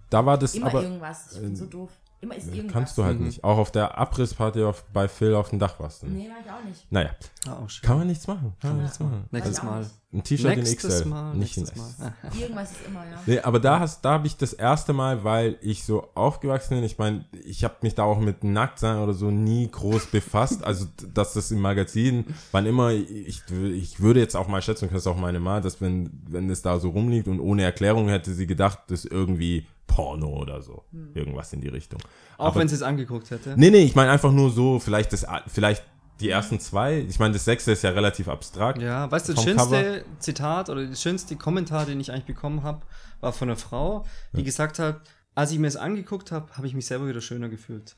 Da 0.10 0.26
war 0.26 0.38
das 0.38 0.56
immer 0.56 0.68
aber 0.68 0.82
irgendwas. 0.84 1.34
Ich 1.34 1.42
bin 1.42 1.56
so 1.56 1.66
doof. 1.66 1.92
Immer 2.22 2.36
ist 2.36 2.48
irgendwas. 2.50 2.74
Kannst 2.74 2.98
du 2.98 3.04
halt 3.04 3.20
nicht. 3.20 3.44
Auch 3.44 3.58
auf 3.58 3.72
der 3.72 3.98
Abrissparty 3.98 4.64
auf, 4.64 4.84
bei 4.94 5.08
Phil 5.08 5.34
auf 5.34 5.50
dem 5.50 5.58
Dach 5.58 5.80
warst 5.80 6.04
du. 6.04 6.08
Nee, 6.08 6.30
mach 6.30 6.46
ich 6.46 6.52
auch 6.52 6.64
nicht. 6.64 6.92
Naja, 6.92 7.10
Ah, 7.48 7.54
auch 7.54 7.82
kann 7.82 7.98
man 7.98 8.06
nichts 8.08 8.28
machen. 8.28 8.54
Kann 8.62 8.74
man 8.76 8.84
nichts 8.84 9.00
machen. 9.00 9.24
Nächstes 9.32 9.64
Mal. 9.64 9.84
Ein 10.14 10.24
T-Shirt 10.24 10.52
in 10.58 10.60
Nächstes 10.60 11.00
XL, 11.00 11.06
Mal. 11.10 11.34
nicht 11.36 11.58
in. 11.58 11.64
Mal. 11.64 12.14
Irgendwas 12.40 12.72
ist 12.72 12.86
immer, 12.86 13.00
ja. 13.00 13.20
Nee, 13.26 13.40
aber 13.40 13.60
da 13.60 13.80
hast, 13.80 14.06
da 14.06 14.12
habe 14.12 14.28
ich 14.28 14.38
das 14.38 14.54
erste 14.54 14.94
Mal, 14.94 15.24
weil 15.24 15.58
ich 15.62 15.84
so 15.84 16.10
aufgewachsen 16.14 16.76
bin. 16.76 16.84
Ich 16.84 17.00
meine, 17.00 17.26
ich 17.44 17.64
habe 17.64 17.78
mich 17.82 17.96
da 17.96 18.04
auch 18.04 18.20
mit 18.20 18.44
Nacktsein 18.44 18.98
oder 19.00 19.14
so 19.14 19.32
nie 19.32 19.68
groß 19.70 20.08
befasst. 20.08 20.64
Also, 20.72 20.86
dass 21.14 21.34
das 21.34 21.50
im 21.50 21.60
Magazin, 21.62 22.26
wann 22.52 22.66
immer, 22.68 22.92
ich, 22.92 23.42
ich 23.50 24.00
würde 24.00 24.20
jetzt 24.20 24.36
auch 24.36 24.48
mal 24.48 24.62
schätzen, 24.62 24.90
das 24.92 25.00
ist 25.02 25.08
auch 25.08 25.18
meine 25.18 25.40
Ma, 25.40 25.60
dass 25.62 25.82
wenn, 25.82 26.12
wenn 26.30 26.50
es 26.52 26.62
da 26.62 26.80
so 26.80 26.90
rumliegt 26.92 27.28
und 27.28 27.40
ohne 27.40 27.64
Erklärung 27.64 28.08
hätte 28.10 28.34
sie 28.34 28.46
gedacht, 28.46 28.80
das 28.88 29.06
ist 29.06 29.12
irgendwie 29.12 29.66
Porno 29.92 30.30
oder 30.30 30.62
so. 30.62 30.86
Irgendwas 31.14 31.52
in 31.52 31.62
die 31.62 31.68
Richtung. 31.68 32.00
Auch 32.38 32.56
wenn 32.56 32.68
sie 32.68 32.76
es 32.76 32.82
angeguckt 32.82 33.30
hätte. 33.30 33.56
Nee, 33.58 33.70
nee, 33.70 33.84
ich 33.84 33.94
meine 33.94 34.10
einfach 34.10 34.32
nur 34.32 34.50
so, 34.50 34.80
vielleicht 34.80 35.12
das, 35.12 35.26
vielleicht 35.48 35.84
die 36.22 36.30
ersten 36.30 36.60
zwei. 36.60 37.00
Ich 37.00 37.20
meine, 37.20 37.34
das 37.34 37.44
sechste 37.46 37.72
ist 37.74 37.84
ja 37.84 37.90
relativ 37.90 38.30
abstrakt. 38.30 38.82
Ja, 38.82 39.12
weißt 39.12 39.30
du, 39.30 39.34
das 39.34 39.44
schönste 39.44 40.06
Zitat 40.20 40.70
oder 40.70 40.86
das 40.86 41.02
schönste 41.02 41.36
Kommentar, 41.36 41.86
den 41.86 42.00
ich 42.00 42.12
eigentlich 42.12 42.26
bekommen 42.26 42.64
habe, 42.64 42.86
war 43.20 43.34
von 43.34 43.50
einer 43.50 43.58
Frau, 43.58 44.06
die 44.34 44.44
gesagt 44.44 44.80
hat, 44.80 45.02
als 45.36 45.52
ich 45.52 45.60
mir 45.60 45.68
es 45.68 45.76
angeguckt 45.76 46.32
habe, 46.32 46.56
habe 46.56 46.68
ich 46.68 46.74
mich 46.74 46.86
selber 46.86 47.08
wieder 47.08 47.22
schöner 47.22 47.50
gefühlt. 47.50 47.96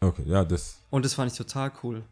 Okay, 0.00 0.22
ja, 0.26 0.44
das, 0.44 0.80
Und 0.90 1.04
das 1.04 1.14
fand 1.14 1.32
ich 1.32 1.38
total 1.38 1.72
cool. 1.82 2.04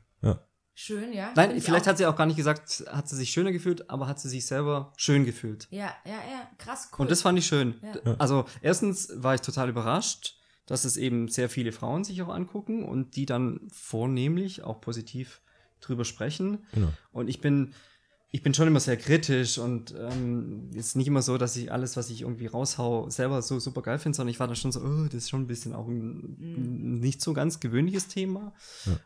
Schön, 0.82 1.12
ja. 1.12 1.30
Nein, 1.36 1.60
vielleicht 1.60 1.86
hat 1.86 1.98
sie 1.98 2.06
auch 2.06 2.16
gar 2.16 2.24
nicht 2.24 2.38
gesagt, 2.38 2.84
hat 2.90 3.06
sie 3.06 3.14
sich 3.14 3.30
schöner 3.30 3.52
gefühlt, 3.52 3.90
aber 3.90 4.06
hat 4.06 4.18
sie 4.18 4.30
sich 4.30 4.46
selber 4.46 4.94
schön 4.96 5.26
gefühlt. 5.26 5.68
Ja, 5.70 5.94
ja, 6.06 6.12
ja. 6.12 6.50
Krass, 6.56 6.88
cool. 6.92 7.02
Und 7.02 7.10
das 7.10 7.20
fand 7.20 7.38
ich 7.38 7.44
schön. 7.44 7.74
Ja. 7.82 8.14
Also, 8.18 8.46
erstens 8.62 9.12
war 9.14 9.34
ich 9.34 9.42
total 9.42 9.68
überrascht, 9.68 10.38
dass 10.64 10.86
es 10.86 10.96
eben 10.96 11.28
sehr 11.28 11.50
viele 11.50 11.72
Frauen 11.72 12.02
sich 12.02 12.22
auch 12.22 12.30
angucken 12.30 12.82
und 12.82 13.14
die 13.16 13.26
dann 13.26 13.68
vornehmlich 13.70 14.62
auch 14.62 14.80
positiv 14.80 15.42
drüber 15.82 16.06
sprechen. 16.06 16.64
Genau. 16.72 16.88
Und 17.12 17.28
ich 17.28 17.42
bin, 17.42 17.74
ich 18.32 18.44
bin 18.44 18.54
schon 18.54 18.68
immer 18.68 18.78
sehr 18.78 18.96
kritisch 18.96 19.58
und 19.58 19.92
ähm, 19.98 20.70
ist 20.74 20.94
nicht 20.94 21.08
immer 21.08 21.20
so, 21.20 21.36
dass 21.36 21.56
ich 21.56 21.72
alles, 21.72 21.96
was 21.96 22.10
ich 22.10 22.22
irgendwie 22.22 22.46
raushau, 22.46 23.10
selber 23.10 23.42
so 23.42 23.58
super 23.58 23.82
geil 23.82 23.98
finde, 23.98 24.14
sondern 24.14 24.30
ich 24.30 24.38
war 24.38 24.46
dann 24.46 24.54
schon 24.54 24.70
so, 24.70 24.80
oh, 24.80 25.04
das 25.06 25.14
ist 25.14 25.30
schon 25.30 25.42
ein 25.42 25.46
bisschen 25.48 25.74
auch 25.74 25.88
ein 25.88 27.00
nicht 27.00 27.20
so 27.22 27.32
ganz 27.32 27.58
gewöhnliches 27.58 28.06
Thema. 28.06 28.52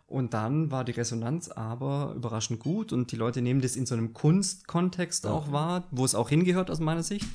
Und 0.06 0.34
dann 0.34 0.70
war 0.70 0.84
die 0.84 0.92
Resonanz 0.92 1.48
aber 1.48 2.12
überraschend 2.14 2.60
gut 2.60 2.92
und 2.92 3.12
die 3.12 3.16
Leute 3.16 3.40
nehmen 3.40 3.62
das 3.62 3.76
in 3.76 3.86
so 3.86 3.94
einem 3.94 4.12
Kunstkontext 4.12 5.26
auch 5.26 5.50
wahr, 5.50 5.88
wo 5.90 6.04
es 6.04 6.14
auch 6.14 6.28
hingehört 6.28 6.70
aus 6.70 6.80
meiner 6.80 7.02
Sicht. 7.02 7.26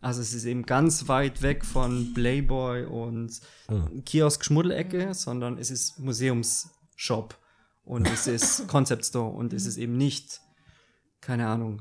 Also 0.00 0.20
es 0.20 0.34
ist 0.34 0.44
eben 0.44 0.64
ganz 0.64 1.08
weit 1.08 1.42
weg 1.42 1.64
von 1.64 2.14
Playboy 2.14 2.84
und 2.84 3.40
Kiosk-Schmuddelecke, 4.04 5.14
sondern 5.14 5.58
es 5.58 5.72
ist 5.72 5.98
Museumsshop 5.98 7.36
und 7.84 8.08
es 8.08 8.28
ist 8.28 8.68
Concept 8.68 9.06
Store 9.06 9.30
und 9.30 9.52
es 9.52 9.66
ist 9.66 9.76
eben 9.76 9.96
nicht, 9.96 10.40
keine 11.22 11.46
Ahnung, 11.46 11.80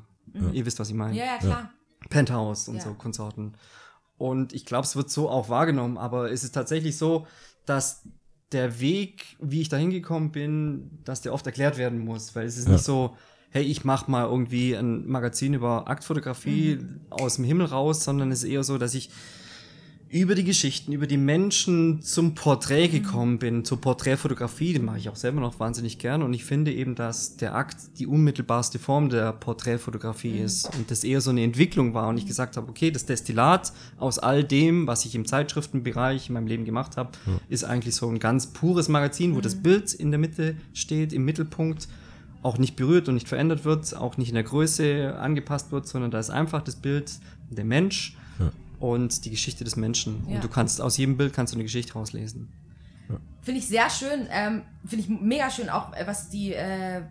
ihr 0.54 0.66
wisst, 0.66 0.80
was 0.80 0.88
ich 0.90 0.96
meine. 0.96 1.18
ja, 1.18 1.26
ja, 1.26 1.38
klar. 1.38 1.70
Penthouse 2.10 2.68
und 2.70 2.76
Ja. 2.78 2.82
so 2.82 2.94
Konsorten. 2.94 3.54
Und 4.18 4.54
ich 4.54 4.66
glaube, 4.66 4.86
es 4.86 4.96
wird 4.96 5.10
so 5.10 5.30
auch 5.30 5.50
wahrgenommen, 5.50 5.98
aber 5.98 6.32
es 6.32 6.44
ist 6.44 6.54
tatsächlich 6.54 6.98
so, 6.98 7.28
dass 7.66 8.04
der 8.52 8.80
Weg, 8.80 9.36
wie 9.40 9.62
ich 9.62 9.70
da 9.70 9.78
hingekommen 9.78 10.32
bin, 10.32 11.00
dass 11.04 11.22
der 11.22 11.34
oft 11.34 11.46
erklärt 11.46 11.78
werden 11.78 12.00
muss, 12.00 12.34
weil 12.36 12.46
es 12.46 12.58
ist 12.58 12.68
Ja. 12.68 12.74
nicht 12.74 12.84
so, 12.84 13.16
hey, 13.50 13.64
ich 13.64 13.84
mache 13.84 14.10
mal 14.10 14.26
irgendwie 14.26 14.76
ein 14.76 15.08
Magazin 15.08 15.54
über 15.54 15.88
Aktfotografie 15.90 16.80
aus 17.10 17.36
dem 17.36 17.46
Himmel 17.46 17.66
raus, 17.68 18.04
sondern 18.04 18.32
es 18.32 18.44
ist 18.44 18.50
eher 18.50 18.64
so, 18.64 18.78
dass 18.78 18.94
ich 18.94 19.10
über 20.12 20.36
die 20.36 20.44
Geschichten, 20.44 20.92
über 20.92 21.08
die 21.08 21.18
Menschen 21.18 22.02
zum 22.02 22.36
Porträt 22.36 22.90
gekommen 22.90 23.40
bin, 23.40 23.64
zur 23.64 23.80
Porträtfotografie, 23.80 24.74
die 24.74 24.80
mache 24.80 24.98
ich 24.98 25.08
auch 25.08 25.16
selber 25.16 25.40
noch 25.40 25.60
wahnsinnig 25.62 26.00
gern. 26.00 26.22
Und 26.22 26.34
ich 26.34 26.44
finde 26.44 26.74
eben, 26.74 26.96
dass 26.96 27.38
der 27.38 27.56
Akt 27.56 27.78
die 27.98 28.08
unmittelbarste 28.08 28.78
Form 28.78 29.08
der 29.08 29.32
Porträtfotografie 29.32 30.40
ist 30.40 30.66
und 30.76 30.92
das 30.92 31.06
eher 31.06 31.22
so 31.22 31.30
eine 31.30 31.44
Entwicklung 31.44 31.94
war 31.94 32.10
und 32.10 32.18
ich 32.18 32.26
gesagt 32.26 32.58
habe, 32.58 32.70
okay, 32.70 32.92
das 32.92 33.06
Destillat 33.06 33.72
aus 33.98 34.20
all 34.20 34.44
dem, 34.44 34.86
was 34.86 35.06
ich 35.06 35.16
im 35.16 35.26
Zeitschriftenbereich 35.26 36.28
in 36.28 36.34
meinem 36.34 36.48
Leben 36.48 36.66
gemacht 36.66 36.98
habe, 36.98 37.12
ist 37.48 37.64
eigentlich 37.64 37.96
so 37.96 38.10
ein 38.10 38.20
ganz 38.20 38.48
pures 38.48 38.90
Magazin, 38.90 39.36
wo 39.36 39.40
das 39.40 39.56
Bild 39.56 39.94
in 39.94 40.12
der 40.12 40.20
Mitte 40.20 40.58
steht, 40.74 41.14
im 41.14 41.24
Mittelpunkt, 41.24 41.88
auch 42.44 42.58
nicht 42.58 42.76
berührt 42.76 43.08
und 43.08 43.14
nicht 43.14 43.30
verändert 43.30 43.64
wird, 43.64 43.96
auch 43.96 44.18
nicht 44.18 44.30
in 44.30 44.36
der 44.36 44.44
Größe 44.44 45.16
angepasst 45.18 45.72
wird, 45.72 45.88
sondern 45.88 46.12
da 46.12 46.20
ist 46.20 46.32
einfach 46.32 46.62
das 46.62 46.76
Bild, 46.76 47.14
der 47.50 47.66
Mensch 47.66 48.18
und 48.82 49.26
die 49.26 49.30
Geschichte 49.30 49.64
des 49.64 49.76
Menschen. 49.76 50.26
Ja. 50.28 50.36
Und 50.36 50.44
du 50.44 50.50
kannst 50.50 50.82
aus 50.82 50.98
jedem 50.98 51.16
Bild 51.16 51.34
kannst 51.34 51.54
du 51.54 51.58
eine 51.58 51.64
Geschichte 51.64 51.94
rauslesen. 51.94 52.50
Finde 53.42 53.60
ich 53.60 53.68
sehr 53.68 53.90
schön. 53.90 54.28
Ähm, 54.30 54.64
Finde 54.86 55.06
ich 55.06 55.10
mega 55.10 55.50
schön 55.50 55.70
auch, 55.70 55.94
äh, 55.94 56.06
was 56.06 56.30
die 56.30 56.54
äh, 56.54 57.04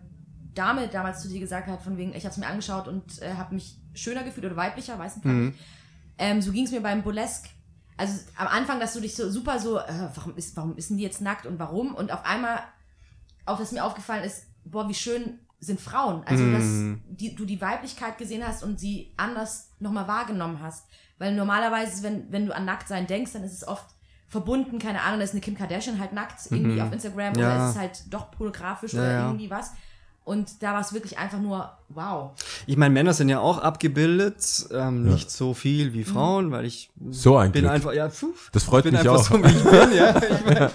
Dame 0.53 0.87
damals 0.87 1.21
zu 1.21 1.29
dir 1.29 1.39
gesagt 1.39 1.67
hat, 1.67 1.81
von 1.81 1.97
wegen, 1.97 2.13
ich 2.13 2.25
habe 2.25 2.31
es 2.31 2.37
mir 2.37 2.47
angeschaut 2.47 2.87
und 2.87 3.21
äh, 3.21 3.33
habe 3.35 3.55
mich 3.55 3.77
schöner 3.93 4.23
gefühlt 4.23 4.45
oder 4.45 4.55
weiblicher, 4.55 4.99
weiß 4.99 5.17
nicht. 5.17 5.25
Mhm. 5.25 5.53
Ähm, 6.17 6.41
so 6.41 6.51
ging 6.51 6.65
es 6.65 6.71
mir 6.71 6.81
beim 6.81 7.03
Burlesque. 7.03 7.49
Also 7.97 8.19
am 8.35 8.47
Anfang, 8.47 8.79
dass 8.79 8.93
du 8.93 8.99
dich 8.99 9.15
so 9.15 9.29
super 9.29 9.59
so, 9.59 9.77
äh, 9.77 10.09
warum, 10.15 10.35
ist, 10.35 10.55
warum 10.57 10.75
ist 10.75 10.89
denn 10.89 10.97
die 10.97 11.03
jetzt 11.03 11.21
nackt 11.21 11.45
und 11.45 11.59
warum? 11.59 11.93
Und 11.93 12.11
auf 12.11 12.25
einmal, 12.25 12.59
auch 13.45 13.59
was 13.59 13.71
mir 13.71 13.83
aufgefallen 13.83 14.23
ist, 14.23 14.45
boah, 14.65 14.89
wie 14.89 14.93
schön 14.93 15.39
sind 15.61 15.79
Frauen. 15.79 16.23
Also, 16.25 16.43
Mhm. 16.43 16.53
dass 16.53 17.17
die, 17.17 17.35
du 17.35 17.45
die 17.45 17.61
Weiblichkeit 17.61 18.17
gesehen 18.17 18.45
hast 18.45 18.63
und 18.63 18.79
sie 18.79 19.13
anders 19.15 19.69
nochmal 19.79 20.07
wahrgenommen 20.07 20.59
hast. 20.61 20.87
Weil 21.19 21.33
normalerweise, 21.35 22.01
wenn, 22.03 22.31
wenn 22.31 22.47
du 22.47 22.53
an 22.55 22.65
Nacktsein 22.65 23.05
denkst, 23.07 23.31
dann 23.33 23.43
ist 23.43 23.53
es 23.53 23.65
oft 23.67 23.85
verbunden, 24.27 24.79
keine 24.79 25.01
Ahnung, 25.03 25.19
da 25.19 25.23
ist 25.23 25.31
eine 25.33 25.41
Kim 25.41 25.55
Kardashian 25.55 25.99
halt 25.99 26.13
nackt 26.13 26.39
irgendwie 26.51 26.81
auf 26.81 26.91
Instagram. 26.91 27.35
Ja. 27.35 27.55
oder 27.55 27.65
ist 27.65 27.71
es 27.75 27.77
halt 27.79 28.13
doch 28.13 28.31
pornografisch 28.31 28.93
Ja, 28.93 29.01
oder 29.01 29.25
irgendwie 29.27 29.49
was. 29.49 29.71
Und 30.31 30.63
da 30.63 30.73
war 30.73 30.79
es 30.81 30.93
wirklich 30.93 31.17
einfach 31.17 31.39
nur, 31.39 31.69
wow. 31.89 32.31
Ich 32.65 32.77
meine, 32.77 32.93
Männer 32.93 33.13
sind 33.13 33.27
ja 33.27 33.39
auch 33.39 33.57
abgebildet, 33.57 34.65
ähm, 34.71 35.03
nicht 35.03 35.29
so 35.29 35.53
viel 35.53 35.91
wie 35.93 36.05
Frauen, 36.05 36.51
weil 36.51 36.63
ich 36.65 36.89
So 37.09 37.35
ein 37.37 37.51
bin 37.51 37.63
Glück. 37.63 37.73
einfach, 37.73 37.93
ja, 37.93 38.09
pfuh, 38.09 38.33
Das 38.53 38.63
freut 38.63 38.85
mich 38.85 38.97
einfach 38.97 39.15
auch. 39.15 39.23
so, 39.23 39.43
wie 39.43 39.47
ich 39.49 39.63
bin, 39.63 39.97
ja. 39.97 40.15
Ich 40.21 40.45
mein, 40.45 40.69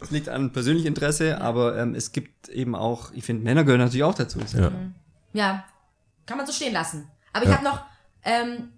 Es 0.00 0.10
liegt 0.10 0.28
an 0.28 0.52
persönlichem 0.52 0.88
Interesse, 0.88 1.40
aber 1.40 1.78
ähm, 1.78 1.94
es 1.94 2.10
gibt 2.10 2.48
eben 2.48 2.74
auch, 2.74 3.12
ich 3.12 3.24
finde, 3.24 3.44
Männer 3.44 3.62
gehören 3.64 3.80
natürlich 3.80 4.02
auch 4.04 4.14
dazu. 4.14 4.40
Ja. 4.40 4.44
Ja. 4.60 4.68
klar. 4.68 4.82
Ja, 5.32 5.64
kann 6.26 6.36
man 6.38 6.46
so 6.46 6.52
stehen 6.52 6.72
lassen. 6.72 7.08
Aber 7.32 7.44
ich 7.44 7.50
Ja. 7.50 7.56
habe 7.58 7.64
noch, 7.64 7.84
ähm, 8.24 8.70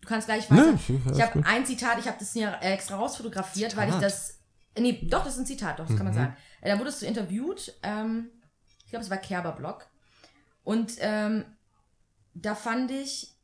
du 0.00 0.08
kannst 0.08 0.28
gleich 0.28 0.48
Nee, 0.48 0.58
weiter. 0.58 0.74
ich- 0.74 1.06
alles 1.06 1.18
ich 1.18 1.22
habe 1.24 1.44
ein 1.46 1.66
Zitat, 1.66 1.98
ich 1.98 2.06
habe 2.06 2.16
das 2.20 2.32
hier 2.32 2.54
extra 2.60 2.96
rausfotografiert, 2.96 3.76
weil 3.76 3.88
ich 3.88 3.94
Zitat? 3.94 4.10
das, 4.10 4.38
nee, 4.78 5.00
doch, 5.10 5.24
das 5.24 5.34
ist 5.34 5.40
ein 5.40 5.46
Zitat, 5.46 5.78
doch, 5.80 5.84
das 5.86 5.94
Mhm. 5.94 5.96
kann 5.96 6.06
man 6.06 6.14
sagen. 6.14 6.36
Äh, 6.60 6.70
Da 6.70 6.78
wurdest 6.78 7.02
du 7.02 7.06
interviewt, 7.06 7.74
ähm, 7.82 8.26
glaube, 8.92 9.04
es 9.04 9.10
war 9.10 9.16
Kerber-Blog. 9.16 9.86
Und 10.64 10.92
ähm, 11.00 11.44
da 12.34 12.54
fand 12.54 12.90
ich 12.90 13.34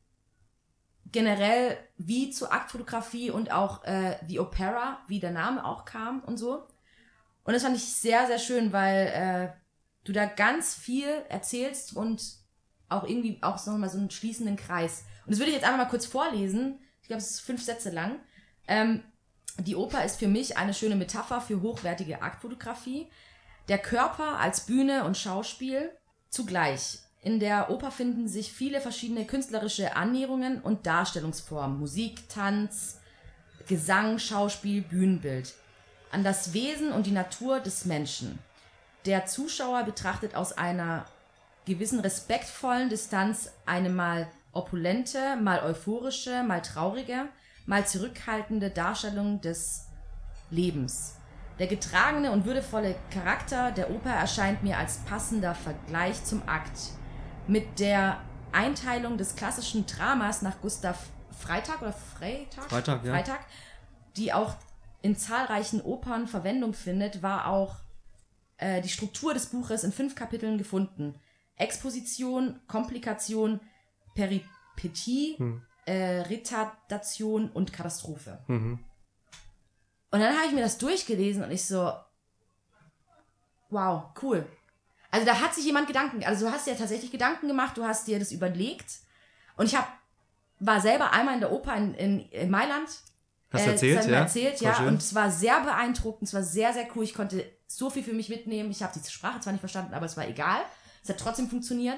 generell, 1.11 1.77
wie 1.97 2.31
zur 2.31 2.53
Aktfotografie 2.53 3.31
und 3.31 3.51
auch 3.51 3.85
äh, 3.85 4.19
wie 4.23 4.39
Opera, 4.39 5.01
wie 5.09 5.21
der 5.21 5.31
Name 5.31 5.65
auch 5.65 5.85
kam 5.85 6.21
und 6.21 6.37
so. 6.37 6.69
Und 7.45 7.55
das 7.55 7.63
fand 7.63 7.77
ich 7.77 7.85
sehr, 7.85 8.27
sehr 8.27 8.39
schön, 8.39 8.73
weil 8.73 9.07
äh, 9.07 9.49
du 10.05 10.13
da 10.13 10.27
ganz 10.27 10.75
viel 10.75 11.09
erzählst 11.29 11.97
und 11.97 12.23
auch 12.89 13.05
irgendwie 13.05 13.39
auch 13.43 13.59
so 13.59 13.73
mal 13.73 13.89
so 13.89 13.99
einen 13.99 14.11
schließenden 14.11 14.57
Kreis. 14.57 15.05
Und 15.25 15.33
das 15.33 15.39
würde 15.39 15.51
ich 15.51 15.57
jetzt 15.57 15.65
einfach 15.65 15.79
mal 15.79 15.91
kurz 15.91 16.07
vorlesen. 16.07 16.79
Ich 17.03 17.09
glaube, 17.09 17.23
es 17.23 17.31
ist 17.31 17.41
fünf 17.41 17.63
Sätze 17.63 17.91
lang. 17.91 18.21
Ähm, 18.67 19.03
die 19.59 19.77
Oper 19.77 20.05
ist 20.05 20.19
für 20.19 20.29
mich 20.29 20.57
eine 20.57 20.75
schöne 20.75 20.95
Metapher 20.95 21.41
für 21.41 21.63
hochwertige 21.63 22.23
Aktfotografie. 22.23 23.09
Der 23.69 23.79
Körper 23.79 24.39
als 24.39 24.63
Bühne 24.63 25.05
und 25.05 25.19
Schauspiel 25.19 25.91
zugleich. 26.31 27.01
In 27.21 27.39
der 27.39 27.71
Oper 27.71 27.91
finden 27.91 28.27
sich 28.27 28.51
viele 28.51 28.81
verschiedene 28.81 29.27
künstlerische 29.27 29.95
Annäherungen 29.95 30.63
und 30.63 30.87
Darstellungsformen. 30.87 31.79
Musik, 31.79 32.29
Tanz, 32.31 33.01
Gesang, 33.67 34.19
Schauspiel, 34.19 34.81
Bühnenbild. 34.81 35.55
An 36.11 36.25
das 36.25 36.55
Wesen 36.55 36.93
und 36.93 37.05
die 37.05 37.13
Natur 37.13 37.61
des 37.61 37.85
Menschen. 37.85 38.39
Der 39.05 39.27
Zuschauer 39.27 39.83
betrachtet 39.83 40.35
aus 40.35 40.57
einer 40.57 41.05
gewissen 41.67 42.01
respektvollen 42.01 42.89
Distanz 42.89 43.53
eine 43.67 43.91
mal 43.91 44.29
opulente, 44.53 45.37
mal 45.37 45.63
euphorische, 45.63 46.43
mal 46.43 46.63
traurige, 46.63 47.29
mal 47.67 47.87
zurückhaltende 47.87 48.71
Darstellung 48.71 49.43
des 49.43 49.89
Lebens. 50.51 51.18
Der 51.59 51.67
getragene 51.67 52.31
und 52.31 52.45
würdevolle 52.45 52.95
Charakter 53.11 53.73
der 53.73 53.91
Oper 53.91 54.11
erscheint 54.11 54.63
mir 54.63 54.79
als 54.79 54.99
passender 54.99 55.55
Vergleich 55.55 56.23
zum 56.25 56.43
Akt. 56.49 56.93
Mit 57.49 57.81
der 57.81 58.21
Einteilung 58.53 59.19
des 59.19 59.35
klassischen 59.35 59.85
Dramas 59.87 60.43
nach 60.43 60.61
Gustav 60.61 61.09
Freitag 61.37 61.83
oder 61.83 61.93
Freitag? 61.93 62.65
Freitag, 62.71 63.05
ja. 63.05 63.13
Freitag, 63.13 63.41
die 64.17 64.33
auch 64.33 64.55
in 65.03 65.17
zahlreichen 65.17 65.81
Opern 65.81 66.27
Verwendung 66.27 66.75
findet, 66.75 67.23
war 67.23 67.49
auch 67.49 67.77
äh, 68.59 68.81
die 68.81 68.89
Struktur 68.89 69.35
des 69.35 69.47
Buches 69.47 69.85
in 69.85 69.93
fünf 69.93 70.15
Kapiteln 70.15 70.59
gefunden. 70.59 71.15
Exposition, 71.57 72.61
Komplikation, 72.69 73.61
Peripetie, 74.15 75.37
Hm. 75.39 75.63
äh, 75.87 76.21
Retardation 76.23 77.51
und 77.51 77.73
Katastrophe. 77.73 78.39
Mhm. 78.47 78.79
Und 80.11 80.21
dann 80.21 80.37
habe 80.37 80.47
ich 80.47 80.53
mir 80.53 80.63
das 80.63 80.79
durchgelesen 80.79 81.43
und 81.45 81.51
ich 81.51 81.65
so, 81.65 81.93
wow, 83.71 84.05
cool. 84.23 84.47
Also 85.11 85.27
da 85.27 85.41
hat 85.41 85.55
sich 85.55 85.65
jemand 85.65 85.87
Gedanken, 85.87 86.23
also 86.25 86.47
du 86.47 86.53
hast 86.53 86.67
dir 86.67 86.73
ja 86.73 86.79
tatsächlich 86.79 87.11
Gedanken 87.11 87.49
gemacht, 87.49 87.77
du 87.77 87.85
hast 87.85 88.07
dir 88.07 88.19
das 88.19 88.33
überlegt. 88.33 88.99
Und 89.57 89.67
ich 89.67 89.77
hab, 89.77 89.89
war 90.61 90.81
selber 90.81 91.13
einmal 91.13 91.35
in 91.35 91.41
der 91.41 91.53
Oper 91.53 91.75
in, 91.77 91.95
in, 91.95 92.29
in 92.31 92.51
Mailand. 92.51 92.89
Hast 93.51 93.65
du 93.65 93.71
Äh, 93.71 93.73
erzählt, 93.73 94.07
ja? 94.07 94.19
erzählt, 94.21 94.61
ja. 94.61 94.79
Und 94.87 95.03
es 95.03 95.15
war 95.15 95.31
sehr 95.31 95.61
beeindruckend, 95.61 96.29
es 96.29 96.35
war 96.35 96.43
sehr, 96.43 96.73
sehr 96.73 96.87
cool. 96.95 97.05
Ich 97.05 97.15
konnte 97.15 97.51
so 97.67 97.89
viel 97.91 98.03
für 98.03 98.13
mich 98.13 98.29
mitnehmen. 98.29 98.71
Ich 98.71 98.83
habe 98.83 98.99
die 98.99 99.11
Sprache 99.11 99.41
zwar 99.41 99.53
nicht 99.53 99.61
verstanden, 99.61 99.95
aber 99.95 100.07
es 100.07 100.17
war 100.17 100.27
egal. 100.29 100.61
Es 101.03 101.09
hat 101.09 101.19
trotzdem 101.19 101.49
funktioniert. 101.49 101.97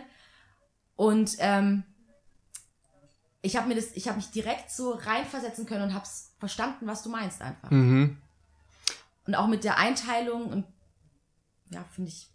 Und 0.94 1.36
ähm, 1.38 1.82
ich 3.42 3.56
habe 3.56 3.66
mir 3.68 3.74
das, 3.74 3.86
ich 3.94 4.06
habe 4.06 4.16
mich 4.18 4.30
direkt 4.30 4.70
so 4.70 4.92
reinversetzen 4.92 5.66
können 5.66 5.84
und 5.84 5.94
habe 5.94 6.04
es 6.04 6.29
verstanden, 6.40 6.86
was 6.86 7.02
du 7.04 7.10
meinst 7.10 7.40
einfach. 7.42 7.70
Mhm. 7.70 8.16
Und 9.26 9.34
auch 9.36 9.46
mit 9.46 9.62
der 9.62 9.78
Einteilung 9.78 10.46
und 10.46 10.64
ja, 11.70 11.84
finde 11.94 12.08
ich 12.10 12.28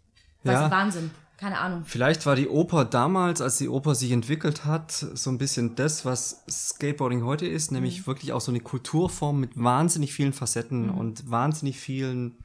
Ja. 0.44 0.70
Wahnsinn. 0.70 1.10
Keine 1.36 1.58
Ahnung. 1.58 1.82
Vielleicht 1.84 2.24
war 2.24 2.34
die 2.34 2.48
Oper 2.48 2.86
damals, 2.86 3.42
als 3.42 3.58
die 3.58 3.68
Oper 3.68 3.94
sich 3.94 4.10
entwickelt 4.12 4.64
hat, 4.64 4.90
so 4.92 5.28
ein 5.28 5.36
bisschen 5.36 5.74
das, 5.74 6.06
was 6.06 6.44
Skateboarding 6.48 7.24
heute 7.24 7.46
ist, 7.46 7.72
nämlich 7.72 8.00
Mhm. 8.00 8.06
wirklich 8.06 8.32
auch 8.32 8.40
so 8.40 8.50
eine 8.50 8.60
Kulturform 8.60 9.38
mit 9.40 9.62
wahnsinnig 9.62 10.14
vielen 10.14 10.32
Facetten 10.32 10.88
und 10.88 11.30
wahnsinnig 11.30 11.78
vielen 11.78 12.38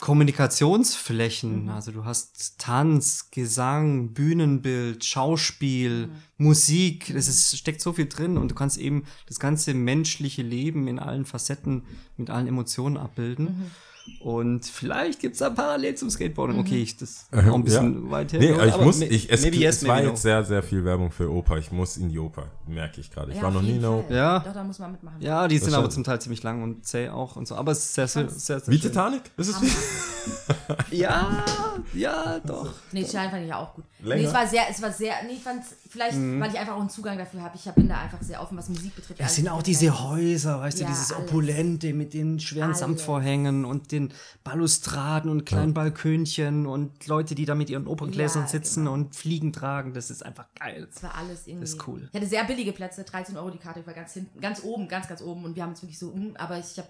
Kommunikationsflächen. 0.00 1.64
Mhm. 1.64 1.68
Also 1.70 1.92
du 1.92 2.04
hast 2.04 2.58
Tanz, 2.58 3.30
Gesang, 3.30 4.12
Bühnenbild, 4.12 5.04
Schauspiel, 5.04 6.08
Mhm. 6.08 6.12
Musik. 6.38 7.10
Es 7.10 7.28
ist, 7.28 7.56
steckt 7.56 7.80
so 7.80 7.92
viel 7.92 8.06
drin 8.06 8.36
und 8.38 8.50
du 8.50 8.54
kannst 8.54 8.78
eben 8.78 9.04
das 9.26 9.40
ganze 9.40 9.74
menschliche 9.74 10.42
Leben 10.42 10.86
in 10.88 10.98
allen 10.98 11.24
Facetten 11.24 11.84
mit 12.16 12.30
allen 12.30 12.46
Emotionen 12.46 12.96
abbilden. 12.96 13.44
Mhm. 13.46 13.70
Und 14.28 14.66
vielleicht 14.66 15.20
gibt 15.20 15.32
es 15.34 15.38
da 15.38 15.48
parallel 15.48 15.94
zum 15.94 16.10
Skateboarding. 16.10 16.58
Okay, 16.58 16.82
ich 16.82 16.98
das 16.98 17.28
auch 17.32 17.54
ein 17.54 17.64
bisschen 17.64 18.04
Ja. 18.04 18.10
weit. 18.10 18.32
Nee, 18.34 18.50
ich 18.52 18.74
aber 18.74 18.84
muss, 18.84 19.00
ich, 19.00 19.32
es, 19.32 19.40
maybe 19.42 19.56
yes, 19.56 19.80
es 19.82 19.88
war 19.88 20.00
jetzt 20.02 20.10
no. 20.10 20.16
sehr, 20.16 20.44
sehr 20.44 20.62
viel 20.62 20.84
Werbung 20.84 21.10
für 21.10 21.30
Oper. 21.32 21.56
Ich 21.56 21.72
muss 21.72 21.96
in 21.96 22.10
die 22.10 22.18
Oper, 22.18 22.44
merke 22.66 23.00
ich 23.00 23.10
gerade. 23.10 23.30
Ich 23.30 23.38
Ja, 23.38 23.44
war 23.44 23.50
noch 23.50 23.62
nie 23.62 23.76
in 23.76 23.80
der. 23.80 23.90
Oper. 23.90 24.14
Ja. 24.14 24.38
Doch, 24.40 24.52
da 24.52 24.64
muss 24.64 24.78
man 24.78 24.92
mitmachen. 24.92 25.16
Ja, 25.20 25.48
die 25.48 25.56
sind 25.56 25.68
Das 25.68 25.74
aber 25.74 25.84
hat- 25.84 25.92
zum 25.92 26.04
Teil 26.04 26.20
ziemlich 26.20 26.42
lang 26.42 26.62
und 26.62 26.84
zäh 26.84 27.08
auch 27.08 27.36
und 27.36 27.48
so. 27.48 27.54
Aber 27.54 27.72
es 27.72 27.78
ist 27.78 27.94
sehr, 27.94 28.06
sehr, 28.06 28.28
sehr, 28.28 28.60
sehr 28.60 28.68
Wie 28.68 28.78
schön. 28.78 28.90
Titanic? 28.90 29.22
Ist 29.38 29.48
es 29.48 29.62
wie? 29.62 29.70
Ja, 30.90 31.44
ja, 31.94 32.38
doch. 32.40 32.74
Nee, 32.92 33.04
Schein 33.04 33.30
fand 33.30 33.42
ich 33.44 33.48
ja 33.48 33.58
auch 33.58 33.74
gut. 33.74 33.84
Länger? 34.00 34.16
Nee, 34.22 34.26
es 34.26 34.34
war 34.34 34.46
sehr, 34.46 34.62
es 34.70 34.82
war 34.82 34.92
sehr, 34.92 35.14
nee, 35.26 35.34
ich 35.34 35.42
fand 35.42 35.62
vielleicht, 35.88 36.16
weil 36.16 36.50
ich 36.50 36.58
einfach 36.58 36.74
auch 36.74 36.80
einen 36.80 36.90
Zugang 36.90 37.16
dafür 37.16 37.42
habe. 37.42 37.56
Ich 37.56 37.66
hab- 37.66 37.74
bin 37.76 37.88
da 37.88 37.98
einfach 37.98 38.20
sehr 38.22 38.42
offen, 38.42 38.56
was 38.58 38.68
Musik 38.68 38.94
betrifft. 38.94 39.18
Es 39.20 39.34
sind 39.36 39.44
ich 39.46 39.50
auch 39.50 39.62
diese 39.62 40.02
Häuser, 40.08 40.60
weißt 40.60 40.80
du, 40.80 40.84
dieses. 40.84 41.12
Opulente 41.14 41.92
mit 41.94 42.12
den 42.14 42.38
schweren. 42.40 42.74
Samtvorhängen 42.74 43.64
und 43.64 43.92
den 43.92 44.12
Balustraden 44.44 45.30
und 45.30 45.44
kleinen 45.44 45.74
Balkönchen 45.74 46.66
und 46.66 47.06
Leute, 47.06 47.34
die 47.34 47.44
da 47.44 47.54
mit 47.54 47.70
ihren 47.70 47.86
Operngläsern 47.86 48.42
Ja, 48.42 48.48
sitzen 48.48 48.80
genau. 48.80 48.94
und 48.94 49.14
Fliegen 49.14 49.52
tragen. 49.52 49.94
Das 49.94 50.10
ist 50.10 50.24
einfach 50.24 50.46
geil. 50.54 50.88
Das 50.92 51.02
war 51.02 51.14
alles 51.14 51.46
irgendwie. 51.46 51.64
Das 51.64 51.74
ist 51.74 51.88
cool. 51.88 52.08
Ich 52.10 52.16
hatte 52.16 52.26
sehr 52.26 52.44
billige 52.44 52.72
Plätze, 52.72 53.04
13 53.04 53.36
Euro 53.36 53.50
die 53.50 53.58
Karte, 53.58 53.80
ich 53.80 53.86
war 53.86 53.94
ganz 53.94 54.12
hinten, 54.12 54.40
ganz 54.40 54.62
oben, 54.62 54.88
ganz, 54.88 55.08
ganz 55.08 55.22
oben 55.22 55.44
und 55.44 55.56
wir 55.56 55.62
haben 55.62 55.70
uns 55.70 55.82
wirklich 55.82 55.98
so, 55.98 56.10
mm, 56.14 56.36
aber 56.36 56.58
ich 56.58 56.78
hab, 56.78 56.88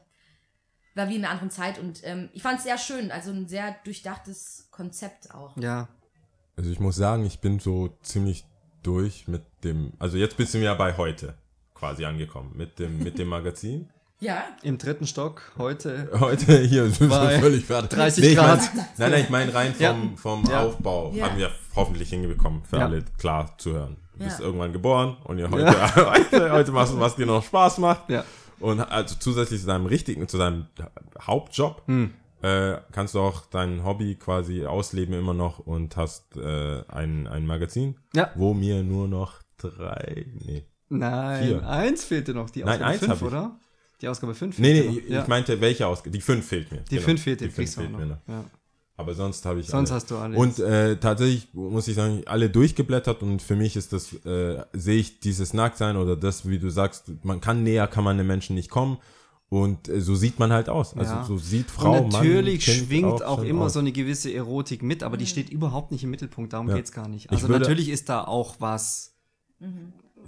war 0.95 1.09
wie 1.09 1.17
in 1.17 1.25
einer 1.25 1.33
anderen 1.33 1.51
Zeit 1.51 1.79
und 1.79 2.01
ähm, 2.05 2.29
ich 2.33 2.43
fand 2.43 2.59
es 2.59 2.65
sehr 2.65 2.79
schön, 2.79 3.11
also 3.11 3.31
ein 3.31 3.49
sehr 3.49 3.77
durchdachtes 3.85 4.69
Konzept 4.71 5.35
auch. 5.35 5.57
Ja. 5.57 5.89
Also 6.57 6.71
ich 6.71 6.81
muss 6.81 6.97
sagen, 6.97 7.25
ich 7.25 7.41
bin 7.41 7.61
so 7.61 7.97
ziemlich 8.03 8.45
durch 8.83 9.29
mit 9.29 9.43
dem, 9.65 9.93
also 9.99 10.17
jetzt 10.17 10.37
bist 10.37 10.55
du 10.55 10.59
ja 10.59 10.75
bei 10.75 10.97
heute 10.97 11.35
quasi 11.75 12.05
angekommen, 12.05 12.53
mit 12.57 12.79
dem, 12.79 12.99
mit 12.99 13.19
dem 13.19 13.29
Magazin. 13.37 13.89
Ja, 14.21 14.43
Im 14.63 14.79
dritten 14.79 15.07
Stock 15.07 15.43
heute. 15.59 16.11
Heute 16.19 16.59
hier 16.63 16.91
sind 16.91 17.09
wir 17.09 17.39
völlig 17.39 17.65
fertig. 17.65 17.91
30 17.91 18.25
ich 18.25 18.35
Grad. 18.37 18.59
Mein, 18.75 18.87
nein, 18.97 19.11
nein, 19.13 19.23
ich 19.25 19.31
meine 19.31 19.55
rein 19.55 19.75
vom, 19.75 20.17
vom 20.17 20.45
Ja. 20.51 20.63
Aufbau 20.65 21.13
Ja. 21.15 21.27
haben 21.27 21.39
wir 21.39 21.51
hoffentlich 21.77 22.09
hingekommen, 22.11 22.65
für 22.65 22.79
Ja. 22.79 22.87
alle 22.87 23.05
klar 23.19 23.57
zu 23.59 23.73
hören. 23.75 23.97
Du 24.19 24.25
bist 24.25 24.41
irgendwann 24.41 24.73
geboren 24.73 25.17
und 25.23 25.39
ihr 25.39 25.49
heute, 25.49 25.67
heute, 26.11 26.51
heute 26.53 26.73
machst 26.73 26.95
du, 26.95 26.99
was 26.99 27.15
dir 27.15 27.27
noch 27.27 27.45
Spaß 27.45 27.79
macht. 27.79 28.11
Ja. 28.11 28.25
Und 28.59 28.81
also 28.81 29.15
zusätzlich 29.21 29.61
zu 29.61 29.69
deinem 29.69 29.87
richtigen, 29.87 30.27
zu 30.27 30.37
deinem 30.37 30.67
Hauptjob, 31.23 31.83
Hm. 31.87 32.13
äh, 32.43 32.79
kannst 32.91 33.15
du 33.15 33.21
auch 33.21 33.47
dein 33.47 33.85
Hobby 33.85 34.17
quasi 34.17 34.67
ausleben 34.67 35.15
immer 35.15 35.35
noch 35.35 35.61
und 35.61 35.97
hast 35.97 36.37
äh, 36.37 36.83
ein, 36.89 37.29
ein 37.29 37.47
Magazin, 37.47 37.95
Ja. 38.17 38.33
wo 38.35 38.53
mir 38.53 38.83
nur 38.83 39.07
noch 39.07 39.35
drei, 39.59 40.27
nee. 40.45 40.65
Nein, 40.89 41.45
Vier. 41.47 41.69
eins 41.69 42.05
fehlte 42.05 42.35
noch. 42.35 42.51
Die 42.51 42.65
Nein, 42.65 42.83
Ausgabe 42.83 42.91
eins 42.91 42.99
5, 43.01 43.11
hab 43.13 43.17
ich. 43.19 43.23
oder? 43.29 43.57
Die 44.01 44.09
Ausgabe 44.09 44.35
5 44.35 44.59
Nee, 44.59 44.73
nee, 44.75 44.99
ich, 45.01 45.09
ja. 45.11 45.23
ich 45.23 45.29
meinte, 45.29 45.61
welche 45.61 45.87
Ausgabe? 45.87 46.11
Die 46.11 46.21
fünf 46.21 46.47
fehlt 46.47 46.71
mir. 46.71 46.79
Die 46.83 46.97
Genau. 46.97 47.05
5 47.07 47.23
fehlt, 47.23 47.41
Die 47.41 47.47
die 47.49 47.53
kriegst 47.53 47.77
du 47.77 47.81
auch 47.81 47.85
fehlt 47.85 47.93
noch. 47.93 47.99
mir 47.99 48.07
noch. 48.07 48.19
Ja. 48.29 48.45
Aber 48.97 49.15
sonst 49.15 49.45
habe 49.47 49.61
ich 49.61 49.67
Sonst 49.69 49.91
alle. 49.91 49.97
hast 50.01 50.11
du 50.11 50.17
alles. 50.19 50.37
Und 50.39 50.59
äh, 50.61 50.97
tatsächlich 50.99 51.49
muss 51.53 51.87
ich 51.89 51.95
sagen, 51.95 52.23
alle 52.27 52.51
durchgeblättert 52.51 53.23
und 53.23 53.41
für 53.43 53.55
mich 53.57 53.77
ist 53.77 53.93
das, 53.93 54.13
äh, 54.25 54.63
sehe 54.73 54.99
ich 54.99 55.21
dieses 55.21 55.55
Nacktsein 55.55 55.97
oder 55.97 56.17
das, 56.17 56.49
wie 56.49 56.59
du 56.59 56.69
sagst, 56.71 57.05
man 57.23 57.41
kann 57.41 57.63
näher, 57.63 57.87
kann 57.87 58.03
man 58.05 58.19
den 58.19 58.27
Menschen 58.27 58.55
nicht 58.57 58.71
kommen 58.71 58.99
und 59.51 59.89
äh, 59.89 60.01
so 60.01 60.17
sieht 60.17 60.39
man 60.41 60.53
halt 60.53 60.69
aus. 60.69 60.97
Also 60.97 61.15
Ja. 61.15 61.25
so 61.25 61.39
sieht 61.39 61.71
Frau, 61.71 62.03
und 62.03 62.13
natürlich 62.13 62.67
Mann, 62.67 62.77
Kind 62.77 62.87
schwingt 62.89 63.23
auch, 63.25 63.39
schon 63.39 63.47
immer 63.47 63.65
aus. 63.67 63.75
so 63.75 63.79
eine 63.79 63.93
gewisse 63.93 64.33
Erotik 64.35 64.83
mit, 64.83 65.05
aber 65.05 65.17
die 65.17 65.27
steht 65.27 65.49
überhaupt 65.51 65.93
nicht 65.93 66.03
im 66.03 66.11
Mittelpunkt, 66.11 66.53
darum 66.53 66.69
Ja. 66.69 66.75
geht's 66.75 66.91
gar 66.93 67.07
nicht. 67.09 67.27
Ich 67.27 67.31
Also 67.31 67.49
würde- 67.49 67.61
natürlich 67.61 67.89
ist 67.91 68.09
da 68.09 68.25
auch 68.25 68.57
was, 68.59 69.15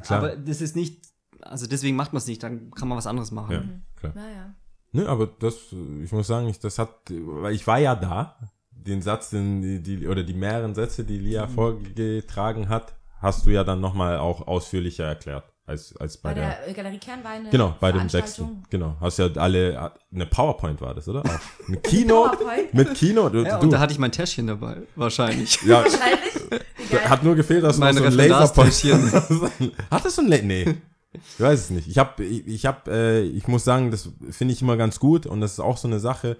Klar. 0.02 0.18
aber 0.20 0.36
das 0.36 0.60
ist 0.60 0.76
nicht, 0.76 1.09
also 1.42 1.66
deswegen 1.66 1.96
macht 1.96 2.12
man 2.12 2.18
es 2.18 2.26
nicht, 2.26 2.42
dann 2.42 2.70
kann 2.70 2.88
man 2.88 2.98
was 2.98 3.06
anderes 3.06 3.30
machen. 3.30 3.52
Ja, 3.52 3.62
klar. 4.00 4.12
naja. 4.14 4.54
Nö, 4.92 5.06
aber 5.06 5.26
das, 5.38 5.54
ich 6.02 6.10
muss 6.10 6.26
sagen, 6.26 6.48
ich, 6.48 6.58
das 6.58 6.78
hat, 6.78 6.90
weil 7.10 7.54
ich 7.54 7.66
war 7.66 7.78
ja 7.78 7.94
da, 7.94 8.36
den 8.72 9.02
Satz, 9.02 9.30
den 9.30 9.62
die, 9.62 9.80
die 9.82 10.08
oder 10.08 10.22
die 10.24 10.34
mehreren 10.34 10.74
Sätze, 10.74 11.04
die 11.04 11.18
Lia 11.18 11.46
Mhm. 11.46 11.50
vorgetragen 11.50 12.68
hat, 12.68 12.94
hast 13.20 13.46
du 13.46 13.50
ja 13.50 13.62
dann 13.62 13.80
nochmal 13.80 14.18
auch 14.18 14.46
ausführlicher 14.48 15.04
erklärt 15.04 15.44
als 15.66 15.94
als 15.96 16.16
bei, 16.16 16.30
Bei 16.30 16.34
der, 16.40 16.48
der 16.50 16.68
äh, 16.68 16.72
Galerie 16.72 16.98
Kernweine. 16.98 17.50
Genau, 17.50 17.76
bei 17.78 17.92
dem 17.92 18.08
sechsten. 18.08 18.64
Genau. 18.70 18.96
Hast 19.00 19.18
ja 19.18 19.26
alle, 19.36 19.92
eine 20.12 20.26
PowerPoint 20.26 20.80
war 20.80 20.94
das, 20.94 21.06
oder? 21.08 21.20
Auch. 21.20 21.68
Eine 21.68 21.76
PowerPoint? 21.76 22.74
mit. 22.74 23.00
Ja, 23.00 23.28
du, 23.28 23.58
und 23.60 23.70
da 23.72 23.78
hatte 23.78 23.92
ich 23.92 23.98
mein 24.00 24.10
Täschchen 24.10 24.48
dabei, 24.48 24.78
wahrscheinlich. 24.96 25.62
ja, 25.62 25.84
Wahrscheinlich. 25.84 27.08
Hat 27.08 27.22
nur 27.22 27.36
gefehlt, 27.36 27.62
dass 27.62 27.78
du 27.78 27.92
so 27.92 28.04
ein 28.04 28.12
Laserpoint. 28.14 28.82
Hattest 29.90 30.18
du 30.18 30.22
ein 30.22 30.28
La 30.28 30.38
Nee. 30.42 30.74
Ich 31.12 31.40
weiß 31.40 31.60
es 31.60 31.70
nicht. 31.70 31.88
Ich 31.88 31.98
habe, 31.98 32.24
ich, 32.24 32.66
habe, 32.66 32.90
äh, 32.90 33.22
ich 33.22 33.48
muss 33.48 33.64
sagen, 33.64 33.90
das 33.90 34.10
finde 34.30 34.54
ich 34.54 34.62
immer 34.62 34.76
ganz 34.76 35.00
gut 35.00 35.26
und 35.26 35.40
das 35.40 35.52
ist 35.52 35.60
auch 35.60 35.76
so 35.76 35.88
eine 35.88 35.98
Sache, 35.98 36.36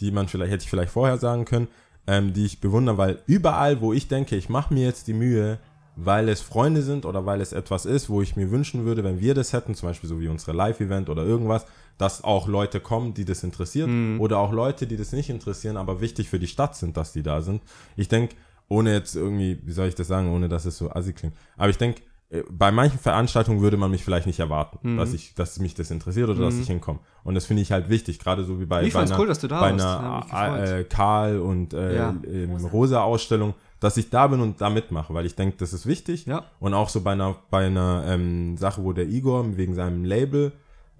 die 0.00 0.10
man 0.10 0.28
vielleicht, 0.28 0.50
hätte 0.50 0.64
ich 0.64 0.70
vielleicht 0.70 0.92
vorher 0.92 1.18
sagen 1.18 1.44
können, 1.44 1.68
ähm, 2.06 2.32
die 2.32 2.46
ich 2.46 2.60
bewundere, 2.60 2.98
weil 2.98 3.18
überall, 3.26 3.80
wo 3.80 3.92
ich 3.92 4.08
denke, 4.08 4.36
ich 4.36 4.48
mache 4.48 4.72
mir 4.72 4.84
jetzt 4.84 5.06
die 5.06 5.14
Mühe, 5.14 5.58
weil 5.96 6.28
es 6.28 6.40
Freunde 6.40 6.82
sind 6.82 7.06
oder 7.06 7.24
weil 7.24 7.40
es 7.40 7.52
etwas 7.52 7.86
ist, 7.86 8.10
wo 8.10 8.20
ich 8.20 8.34
mir 8.34 8.50
wünschen 8.50 8.84
würde, 8.84 9.04
wenn 9.04 9.20
wir 9.20 9.34
das 9.34 9.52
hätten, 9.52 9.74
zum 9.74 9.90
Beispiel 9.90 10.08
so 10.08 10.20
wie 10.20 10.28
unsere 10.28 10.52
Live-Event 10.52 11.08
oder 11.08 11.24
irgendwas, 11.24 11.66
dass 11.98 12.24
auch 12.24 12.48
Leute 12.48 12.80
kommen, 12.80 13.14
die 13.14 13.24
das 13.24 13.44
interessiert 13.44 13.88
oder 14.18 14.38
auch 14.38 14.52
Leute, 14.52 14.86
die 14.86 14.96
das 14.96 15.12
nicht 15.12 15.30
interessieren, 15.30 15.76
aber 15.76 16.00
wichtig 16.00 16.28
für 16.28 16.40
die 16.40 16.48
Stadt 16.48 16.74
sind, 16.74 16.96
dass 16.96 17.12
die 17.12 17.22
da 17.22 17.42
sind. 17.42 17.62
Ich 17.96 18.08
denke, 18.08 18.34
ohne 18.68 18.92
jetzt 18.92 19.14
irgendwie, 19.14 19.60
wie 19.62 19.72
soll 19.72 19.86
ich 19.86 19.94
das 19.94 20.08
sagen, 20.08 20.32
ohne 20.32 20.48
dass 20.48 20.64
es 20.64 20.78
so 20.78 20.90
assi 20.90 21.12
klingt, 21.12 21.34
aber 21.56 21.68
ich 21.68 21.78
denke, 21.78 22.02
bei 22.50 22.72
manchen 22.72 22.98
Veranstaltungen 22.98 23.60
würde 23.60 23.76
man 23.76 23.90
mich 23.90 24.04
vielleicht 24.04 24.26
nicht 24.26 24.40
erwarten, 24.40 24.96
dass 24.96 25.12
ich, 25.12 25.34
dass 25.34 25.58
mich 25.58 25.74
das 25.74 25.90
interessiert 25.90 26.28
oder 26.28 26.40
dass 26.46 26.58
ich 26.58 26.66
hinkomme. 26.66 26.98
Und 27.22 27.34
das 27.34 27.46
finde 27.46 27.62
ich 27.62 27.70
halt 27.72 27.88
wichtig, 27.88 28.18
gerade 28.18 28.44
so 28.44 28.58
wie 28.60 28.66
bei, 28.66 28.88
bei 28.88 29.00
einer, 29.00 29.18
cool, 29.18 29.26
da 29.28 29.60
bei 29.60 29.66
einer 29.68 30.22
gefreut. 30.24 30.68
äh, 30.68 30.84
Karl 30.84 31.38
und 31.38 31.74
äh, 31.74 31.96
Ja. 31.96 32.14
ähm, 32.26 32.56
Rosa-Ausstellung, 32.56 33.54
dass 33.80 33.96
ich 33.96 34.10
da 34.10 34.26
bin 34.26 34.40
und 34.40 34.60
da 34.60 34.70
mitmache, 34.70 35.12
weil 35.14 35.26
ich 35.26 35.34
denke, 35.36 35.56
das 35.58 35.72
ist 35.72 35.86
wichtig. 35.86 36.26
Ja. 36.26 36.44
Und 36.60 36.74
auch 36.74 36.88
so 36.88 37.00
bei 37.02 37.12
einer, 37.12 37.36
bei 37.50 37.66
einer 37.66 38.04
ähm, 38.06 38.56
Sache, 38.56 38.82
wo 38.82 38.92
der 38.92 39.06
Igor 39.08 39.56
wegen 39.56 39.74
seinem 39.74 40.04
Label, 40.04 40.52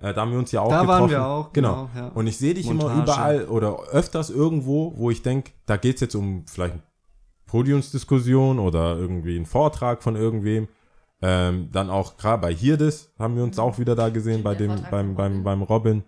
äh, 0.02 0.12
da 0.12 0.20
haben 0.22 0.32
wir 0.32 0.38
uns 0.38 0.52
ja 0.52 0.60
auch 0.60 0.68
Da 0.70 0.80
getroffen. 0.82 1.00
waren 1.02 1.10
wir 1.10 1.26
auch, 1.26 1.52
genau. 1.52 1.88
genau, 1.94 2.06
ja. 2.06 2.12
Und 2.14 2.26
ich 2.26 2.36
sehe 2.36 2.52
dich 2.54 2.66
immer 2.68 2.84
Montage. 2.88 3.02
überall 3.02 3.44
oder 3.46 3.78
öfters 3.90 4.28
irgendwo, 4.30 4.92
wo 4.96 5.10
ich 5.10 5.22
denke, 5.22 5.52
da 5.66 5.76
geht 5.78 5.94
es 5.96 6.00
jetzt 6.02 6.14
um 6.14 6.44
vielleicht 6.46 6.74
eine 6.74 6.82
Podiumsdiskussion 7.46 8.58
oder 8.58 8.96
irgendwie 8.96 9.36
einen 9.36 9.46
Vortrag 9.46 10.02
von 10.02 10.16
irgendwem. 10.16 10.68
Ähm, 11.26 11.68
dann 11.72 11.90
auch 11.90 12.16
gerade 12.16 12.42
bei 12.42 12.54
Hirdes 12.54 13.10
haben 13.18 13.36
wir 13.36 13.42
uns 13.44 13.58
auch 13.58 13.78
wieder 13.78 13.94
da 13.94 14.10
gesehen, 14.10 14.42
bei 14.42 14.54
dem, 14.54 14.76
beim, 14.90 15.14
beim, 15.14 15.32
Robin. 15.32 15.42
beim 15.42 15.62
Robin. 15.62 16.04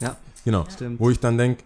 Ja, 0.00 0.16
Genau. 0.48 0.64
Stimmt. 0.70 0.98
Wo 0.98 1.10
ich 1.10 1.20
dann 1.20 1.36
denke, 1.36 1.62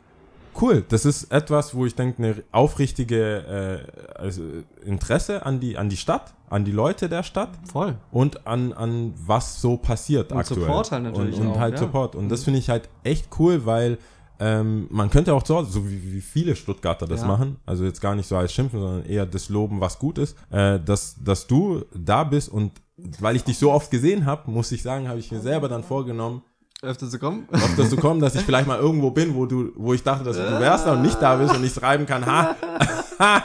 cool, 0.61 0.85
das 0.89 1.05
ist 1.05 1.31
etwas, 1.31 1.73
wo 1.75 1.87
ich 1.87 1.95
denke, 1.95 2.23
eine 2.23 2.43
aufrichtige 2.51 3.87
äh, 3.87 4.19
also 4.21 4.43
Interesse 4.85 5.47
an 5.47 5.61
die, 5.61 5.79
an 5.79 5.89
die 5.89 5.97
Stadt, 5.97 6.35
an 6.51 6.65
die 6.65 6.73
Leute 6.73 7.09
der 7.09 7.23
Stadt 7.23 7.51
voll. 7.71 7.97
und 8.11 8.45
an, 8.47 8.73
an 8.73 9.15
was 9.25 9.61
so 9.61 9.77
passiert 9.77 10.33
Und 10.33 10.39
aktuell. 10.39 10.63
Support 10.63 10.91
halt 10.91 11.05
natürlich 11.05 11.39
Und, 11.39 11.47
und 11.47 11.53
auch, 11.53 11.61
halt 11.61 11.75
ja. 11.75 11.79
Support. 11.79 12.17
Und 12.17 12.29
das 12.29 12.43
finde 12.43 12.59
ich 12.59 12.71
halt 12.71 12.89
echt 13.05 13.29
cool, 13.39 13.65
weil 13.67 13.99
ähm, 14.45 14.87
man 14.91 15.09
könnte 15.09 15.33
auch 15.35 15.47
so, 15.47 15.63
so 15.63 15.89
wie, 15.89 16.13
wie 16.13 16.21
viele 16.21 16.57
Stuttgarter 16.57 17.07
das 17.07 17.21
Ja. 17.21 17.27
machen, 17.29 17.57
also 17.65 17.85
jetzt 17.85 18.01
gar 18.01 18.17
nicht 18.17 18.27
so 18.27 18.37
als 18.37 18.53
Schimpfen, 18.53 18.81
sondern 18.81 19.05
eher 19.07 19.25
das 19.25 19.49
Loben, 19.49 19.81
was 19.81 19.99
gut 20.01 20.19
ist, 20.19 20.37
äh, 20.51 20.81
dass, 20.81 21.17
dass 21.23 21.47
du 21.47 21.85
da 21.95 22.25
bist 22.25 22.49
und 22.49 22.73
weil 23.21 23.37
ich 23.37 23.45
dich 23.45 23.57
so 23.59 23.71
oft 23.73 23.91
gesehen 23.91 24.27
habe, 24.27 24.51
muss 24.51 24.73
ich 24.73 24.83
sagen, 24.83 25.09
habe 25.09 25.19
ich 25.21 25.31
mir 25.31 25.41
selber 25.41 25.69
dann 25.69 25.83
vorgenommen, 25.85 26.43
Öfter 26.85 27.09
zu 27.09 27.21
kommen. 27.21 27.47
öfters 27.53 27.91
zu 27.91 27.97
kommen, 27.97 28.19
dass 28.21 28.35
ich 28.35 28.43
vielleicht 28.49 28.67
mal 28.67 28.81
irgendwo 28.81 29.13
bin, 29.13 29.37
wo 29.37 29.47
du, 29.47 29.71
wo 29.77 29.95
ich 29.95 30.03
dachte, 30.03 30.25
dass 30.25 30.37
du 30.37 30.59
wärst 30.59 30.87
und 30.89 31.03
nicht 31.03 31.23
da 31.23 31.37
bist 31.37 31.55
und 31.55 31.63
ich 31.63 31.73
schreiben 31.73 32.07
kann, 32.07 32.27
ha, 32.27 32.57
ha 33.19 33.45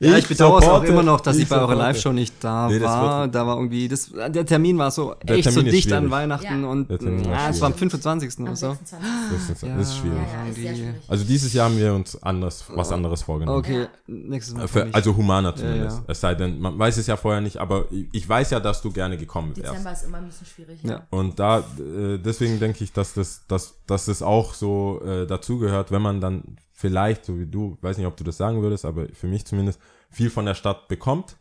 Ja, 0.00 0.16
ich 0.18 0.26
bedauere 0.28 0.58
es 0.60 0.68
auch 0.68 0.82
immer 0.84 1.02
noch, 1.02 1.20
dass 1.20 1.36
ich, 1.36 1.48
bei 1.48 1.58
eurer. 1.58 1.74
Live-Show 1.74 2.12
nicht 2.12 2.34
da 2.40 2.68
Nee, 2.68 2.78
das 2.78 2.90
war. 2.90 3.28
Da 3.28 3.46
war 3.46 3.56
irgendwie, 3.56 3.88
das, 3.88 4.10
der 4.12 4.44
Termin 4.44 4.76
war 4.78 4.90
so 4.90 5.14
Der 5.22 5.36
echt 5.36 5.44
so 5.44 5.50
Termin 5.50 5.66
ist 5.68 5.72
dicht 5.76 5.92
an 5.92 6.04
schwierig. 6.04 6.12
Weihnachten 6.12 6.62
Ja. 6.62 6.68
und 6.68 6.90
ja, 6.90 7.50
es 7.50 7.60
war 7.60 7.66
am 7.68 7.72
schwierig. 7.76 7.92
25. 7.92 8.38
oder 8.40 8.56
so. 8.56 8.70
26. 8.72 9.30
Das 9.32 9.50
ist, 9.50 9.62
Ja. 9.62 9.76
das 9.76 9.88
ist 9.88 9.96
schwierig. 9.98 10.18
Ja, 10.18 10.44
ja, 10.44 10.50
ist 10.50 10.56
schwierig. 10.78 10.94
Also 11.08 11.24
dieses 11.24 11.52
Jahr 11.52 11.66
haben 11.70 11.78
wir 11.78 11.94
uns 11.94 12.22
anders, 12.22 12.64
was 12.68 12.92
anderes 12.92 13.22
vorgenommen. 13.22 13.58
Okay, 13.58 13.86
nächstes 14.06 14.54
Mal. 14.54 14.64
Äh, 14.64 14.68
Für, 14.68 14.86
ich. 14.88 14.94
also 14.94 15.16
humaner 15.16 15.54
zumindest. 15.54 15.98
ja. 15.98 16.04
Es 16.08 16.20
sei 16.20 16.34
denn, 16.34 16.60
man 16.60 16.78
weiß 16.78 16.96
es 16.98 17.06
ja 17.06 17.16
vorher 17.16 17.40
nicht, 17.40 17.56
aber 17.58 17.86
ich 17.90 18.06
ich 18.12 18.28
weiß 18.28 18.50
ja, 18.50 18.60
dass 18.60 18.80
du 18.80 18.90
gerne 18.90 19.16
gekommen 19.18 19.54
wärst. 19.56 19.70
Dezember 19.72 19.92
ist 19.92 20.04
immer 20.04 20.16
ein 20.18 20.26
bisschen 20.26 20.46
schwierig. 20.46 20.78
Ja. 20.82 21.02
Und 21.10 21.38
da, 21.38 21.58
äh, 21.58 22.18
deswegen 22.18 22.58
denke 22.58 22.82
ich, 22.84 22.92
dass 22.92 23.12
das, 23.14 23.42
dass, 23.48 23.74
dass 23.86 24.06
das 24.06 24.22
auch 24.22 24.54
so 24.54 25.00
äh, 25.04 25.26
dazugehört, 25.26 25.90
wenn 25.92 26.00
man 26.02 26.20
dann 26.20 26.42
vielleicht, 26.84 27.24
so 27.24 27.38
wie 27.38 27.46
du, 27.46 27.78
weiß 27.80 27.96
nicht, 27.98 28.06
ob 28.06 28.16
du 28.16 28.24
das 28.24 28.36
sagen 28.36 28.60
würdest, 28.62 28.84
aber 28.84 29.06
für 29.14 29.26
mich 29.26 29.44
zumindest, 29.46 29.80
viel 30.10 30.28
von 30.30 30.44
der 30.44 30.54
Stadt 30.54 30.86
bekommt, 30.88 31.36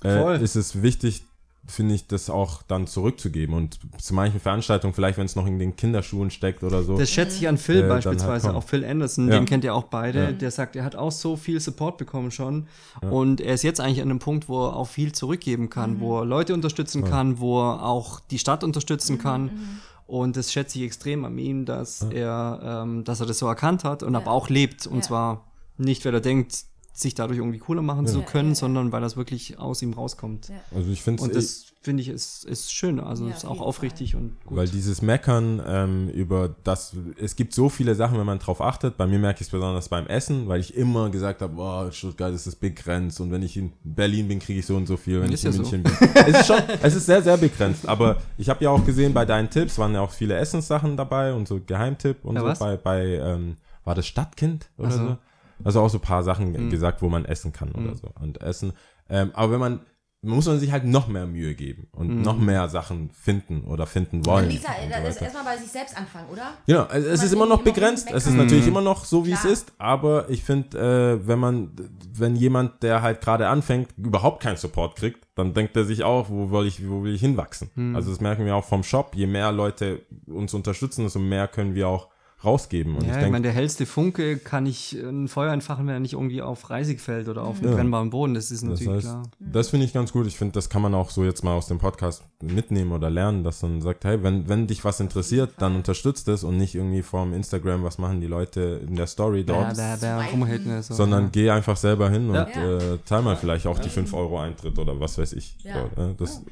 Voll. 0.00 0.36
äh, 0.36 0.42
ist 0.42 0.56
es 0.56 0.82
wichtig, 0.82 1.22
finde 1.64 1.94
ich, 1.94 2.08
das 2.08 2.28
auch 2.28 2.62
dann 2.64 2.88
zurückzugeben. 2.88 3.54
Und 3.54 3.78
zu 3.98 4.14
manchen 4.14 4.40
Veranstaltungen, 4.40 4.92
vielleicht 4.94 5.16
wenn 5.16 5.26
es 5.26 5.36
noch 5.36 5.46
in 5.46 5.60
den 5.60 5.76
Kinderschuhen 5.76 6.30
steckt 6.32 6.64
oder 6.64 6.82
so. 6.82 6.98
Das 6.98 7.08
schätze 7.08 7.36
ich 7.36 7.46
an 7.46 7.56
Phil 7.56 7.76
Äh, 7.76 7.80
halt 7.82 7.88
beispielsweise, 8.04 8.46
kommen. 8.48 8.58
auch 8.58 8.64
Phil 8.64 8.84
Anderson, 8.84 9.28
Ja. 9.28 9.34
den 9.38 9.44
kennt 9.46 9.62
ihr 9.62 9.72
auch 9.72 9.84
beide. 9.84 10.24
Ja. 10.24 10.32
Der 10.32 10.50
sagt, 10.50 10.74
er 10.74 10.82
hat 10.82 10.96
auch 10.96 11.12
so 11.12 11.36
viel 11.36 11.60
Support 11.60 11.98
bekommen 11.98 12.32
schon. 12.32 12.66
Und 13.00 13.40
er 13.40 13.54
ist 13.54 13.62
jetzt 13.62 13.78
eigentlich 13.80 14.02
an 14.02 14.10
einem 14.10 14.18
Punkt, 14.18 14.48
wo 14.48 14.66
er 14.66 14.74
auch 14.76 14.88
viel 14.88 15.12
zurückgeben 15.12 15.70
kann, 15.70 16.00
wo 16.00 16.18
er 16.18 16.24
Leute 16.24 16.52
unterstützen 16.52 17.04
kann, 17.04 17.38
wo 17.38 17.60
er 17.62 17.84
auch 17.86 18.18
die 18.18 18.40
Stadt 18.40 18.64
unterstützen 18.64 19.18
kann. 19.18 19.78
Und 20.06 20.36
das 20.36 20.52
schätze 20.52 20.78
ich 20.78 20.84
extrem 20.84 21.24
an 21.24 21.38
ihm, 21.38 21.64
dass 21.64 22.02
er, 22.02 22.82
ähm, 22.84 23.04
dass 23.04 23.20
er 23.20 23.26
das 23.26 23.38
so 23.38 23.46
erkannt 23.46 23.84
hat 23.84 24.02
und 24.02 24.14
aber 24.14 24.30
auch 24.30 24.48
lebt. 24.48 24.86
Und 24.86 24.96
Ja. 24.96 25.02
zwar 25.02 25.44
nicht, 25.78 26.04
weil 26.04 26.14
er 26.14 26.20
denkt, 26.20 26.64
sich 26.92 27.14
dadurch 27.14 27.38
irgendwie 27.38 27.58
cooler 27.58 27.80
machen 27.82 28.06
zu 28.06 28.18
Ja, 28.18 28.24
können, 28.24 28.48
ja, 28.50 28.54
ja. 28.54 28.60
sondern 28.60 28.92
weil 28.92 29.00
das 29.00 29.16
wirklich 29.16 29.58
aus 29.58 29.80
ihm 29.80 29.94
rauskommt. 29.94 30.48
Ja. 30.48 30.56
Also 30.76 30.90
ich 30.90 31.02
finde 31.02 31.22
Und 31.22 31.34
das 31.34 31.71
finde 31.82 32.00
ich 32.02 32.08
ist, 32.08 32.44
ist 32.44 32.72
schön, 32.72 33.00
also 33.00 33.26
Ja, 33.26 33.32
ist 33.34 33.44
auch 33.44 33.60
aufrichtig 33.60 34.14
und 34.14 34.36
gut. 34.44 34.56
Weil 34.56 34.68
dieses 34.68 35.02
Meckern 35.02 35.60
ähm, 35.66 36.08
über 36.10 36.54
das, 36.64 36.94
es 37.20 37.34
gibt 37.36 37.52
so 37.54 37.68
viele 37.68 37.94
Sachen, 37.96 38.18
wenn 38.18 38.26
man 38.26 38.38
drauf 38.38 38.60
achtet. 38.60 38.96
Bei 38.96 39.06
mir 39.06 39.18
merke 39.18 39.40
ich 39.40 39.48
es 39.48 39.50
besonders 39.50 39.88
beim 39.88 40.06
Essen, 40.06 40.46
weil 40.48 40.60
ich 40.60 40.76
immer 40.76 41.10
gesagt 41.10 41.42
habe, 41.42 41.54
boah, 41.54 41.90
Stuttgart 41.90 42.32
ist 42.32 42.46
das 42.46 42.54
begrenzt 42.56 43.20
und 43.20 43.32
wenn 43.32 43.42
ich 43.42 43.56
in 43.56 43.72
Berlin 43.82 44.28
bin, 44.28 44.38
kriege 44.38 44.60
ich 44.60 44.66
so 44.66 44.76
und 44.76 44.86
so 44.86 44.96
viel, 44.96 45.20
wenn 45.20 45.32
Ist 45.32 45.40
ich 45.44 45.46
in 45.46 45.58
ja 45.60 45.64
so. 45.64 45.70
München 45.76 45.82
bin. 45.82 45.92
es 46.26 46.40
ist 46.40 46.46
schon, 46.46 46.60
es 46.82 46.94
ist 46.94 47.06
sehr, 47.06 47.22
sehr 47.22 47.36
begrenzt. 47.36 47.88
Aber 47.88 48.18
ich 48.38 48.48
habe 48.48 48.62
ja 48.64 48.70
auch 48.70 48.84
gesehen, 48.84 49.12
bei 49.12 49.24
deinen 49.24 49.50
Tipps 49.50 49.76
waren 49.78 49.92
ja 49.94 50.00
auch 50.02 50.12
viele 50.12 50.36
Essenssachen 50.36 50.96
dabei 50.96 51.34
und 51.34 51.48
so 51.48 51.60
Geheimtipp 51.60 52.24
und 52.24 52.36
Ja, 52.36 52.40
so 52.42 52.46
was? 52.46 52.58
bei, 52.60 52.76
bei 52.76 53.04
ähm, 53.16 53.56
war 53.84 53.94
das 53.96 54.06
Stadtkind 54.06 54.70
oder 54.78 54.90
so. 54.92 54.98
so? 55.08 55.18
Also 55.64 55.80
auch 55.80 55.88
so 55.90 55.98
ein 55.98 56.02
paar 56.02 56.22
Sachen 56.22 56.52
Mhm. 56.52 56.70
gesagt, 56.70 57.02
wo 57.02 57.08
man 57.08 57.24
essen 57.24 57.52
kann 57.52 57.72
oder 57.72 57.94
so. 57.94 58.08
Und 58.20 58.40
essen. 58.40 58.72
Ähm, 59.08 59.30
aber 59.34 59.52
wenn 59.52 59.60
man, 59.60 59.80
muss 60.24 60.46
man 60.46 60.60
sich 60.60 60.70
halt 60.70 60.84
noch 60.84 61.08
mehr 61.08 61.26
Mühe 61.26 61.54
geben 61.56 61.88
und 61.92 62.08
Mhm. 62.18 62.22
noch 62.22 62.38
mehr 62.38 62.68
Sachen 62.68 63.10
finden 63.10 63.64
oder 63.64 63.86
finden 63.86 64.24
wollen. 64.24 64.48
Lisa, 64.48 64.68
und 64.68 64.74
so 64.84 64.88
das 64.90 64.98
ist 65.00 65.04
weiter. 65.16 65.22
erstmal 65.24 65.44
bei 65.44 65.56
sich 65.60 65.70
selbst 65.72 65.96
anfangen, 65.96 66.28
oder? 66.30 66.52
Genau, 66.66 66.84
also 66.84 67.08
es 67.08 67.22
ist 67.24 67.32
immer 67.32 67.46
noch 67.46 67.62
begrenzt. 67.62 68.08
Es 68.12 68.26
ist 68.28 68.34
natürlich 68.34 68.68
immer 68.68 68.80
noch 68.82 69.04
so, 69.04 69.26
wie 69.26 69.32
es 69.32 69.40
Klar. 69.40 69.52
ist. 69.52 69.72
Aber 69.78 70.30
ich 70.30 70.44
finde, 70.44 70.78
äh, 71.22 71.26
wenn 71.26 71.40
man, 71.40 71.72
wenn 72.14 72.36
jemand, 72.36 72.82
der 72.84 73.02
halt 73.02 73.20
gerade 73.20 73.48
anfängt, 73.48 73.88
überhaupt 73.98 74.40
keinen 74.42 74.56
Support 74.56 74.94
kriegt, 74.94 75.26
dann 75.34 75.54
denkt 75.54 75.76
er 75.76 75.84
sich 75.84 76.04
auch, 76.04 76.30
wo 76.30 76.50
will 76.52 76.66
ich, 76.68 76.88
wo 76.88 77.02
will 77.02 77.14
ich 77.14 77.20
hinwachsen? 77.20 77.96
Also 77.96 78.10
das 78.10 78.20
merken 78.20 78.44
wir 78.46 78.54
auch 78.54 78.64
vom 78.64 78.84
Shop. 78.84 79.16
Je 79.16 79.26
mehr 79.26 79.50
Leute 79.50 80.02
uns 80.26 80.54
unterstützen, 80.54 81.02
desto 81.02 81.18
mehr 81.18 81.48
können 81.48 81.74
wir 81.74 81.88
auch 81.88 82.08
rausgeben. 82.44 82.94
Und 82.96 83.02
Ja, 83.02 83.06
ich 83.08 83.12
ich, 83.12 83.16
denke, 83.18 83.32
meine, 83.32 83.42
der 83.42 83.52
hellste 83.52 83.86
Funke 83.86 84.36
kann 84.38 84.66
ich 84.66 84.92
ein 84.94 85.28
Feuer 85.28 85.52
entfachen, 85.52 85.86
wenn 85.86 85.94
er 85.94 86.00
nicht 86.00 86.14
irgendwie 86.14 86.42
auf 86.42 86.70
Reisig 86.70 87.00
fällt 87.00 87.28
oder 87.28 87.42
auf 87.44 87.62
Ja. 87.62 87.72
brennbaren 87.74 88.10
Boden. 88.10 88.34
Das 88.34 88.50
ist 88.50 88.62
das 88.62 88.70
natürlich 88.70 89.04
heißt, 89.04 89.06
klar. 89.06 89.22
das 89.38 89.68
finde 89.68 89.86
ich 89.86 89.92
ganz 89.92 90.12
gut. 90.12 90.26
Ich 90.26 90.36
finde, 90.36 90.52
das 90.54 90.68
kann 90.68 90.82
man 90.82 90.94
auch 90.94 91.10
so 91.10 91.24
jetzt 91.24 91.44
mal 91.44 91.54
aus 91.54 91.68
dem 91.68 91.78
Podcast 91.78 92.22
mitnehmen 92.42 92.92
oder 92.92 93.10
lernen, 93.10 93.44
dass 93.44 93.62
man 93.62 93.80
sagt, 93.80 94.04
hey, 94.04 94.22
wenn, 94.22 94.48
wenn 94.48 94.66
dich 94.66 94.84
was 94.84 94.98
interessiert, 95.00 95.52
dann 95.58 95.76
unterstützt 95.76 96.26
es 96.28 96.42
und 96.44 96.56
nicht 96.56 96.74
irgendwie 96.74 97.02
vom 97.02 97.32
Instagram, 97.32 97.84
was 97.84 97.98
machen 97.98 98.20
die 98.20 98.26
Leute 98.26 98.80
in 98.86 98.96
der 98.96 99.06
Story 99.06 99.44
dort. 99.44 99.76
Wer 99.76 100.22
rumhält 100.30 100.66
denn 100.66 100.82
so? 100.82 100.94
sondern 100.94 101.30
geh 101.32 101.50
einfach 101.50 101.76
selber 101.76 102.10
hin 102.10 102.28
und 102.28 102.34
Ja. 102.34 102.46
äh, 102.48 102.98
zahl 103.04 103.22
mal 103.22 103.36
vielleicht 103.36 103.66
auch 103.66 103.78
die 103.78 103.88
5 103.88 104.12
Euro 104.14 104.38
Eintritt 104.40 104.78
oder 104.78 104.98
was 104.98 105.18
weiß 105.18 105.32
ich. 105.34 105.56
Ja. 105.62 105.88
dort, 105.94 106.10
äh, 106.12 106.14
das 106.16 106.42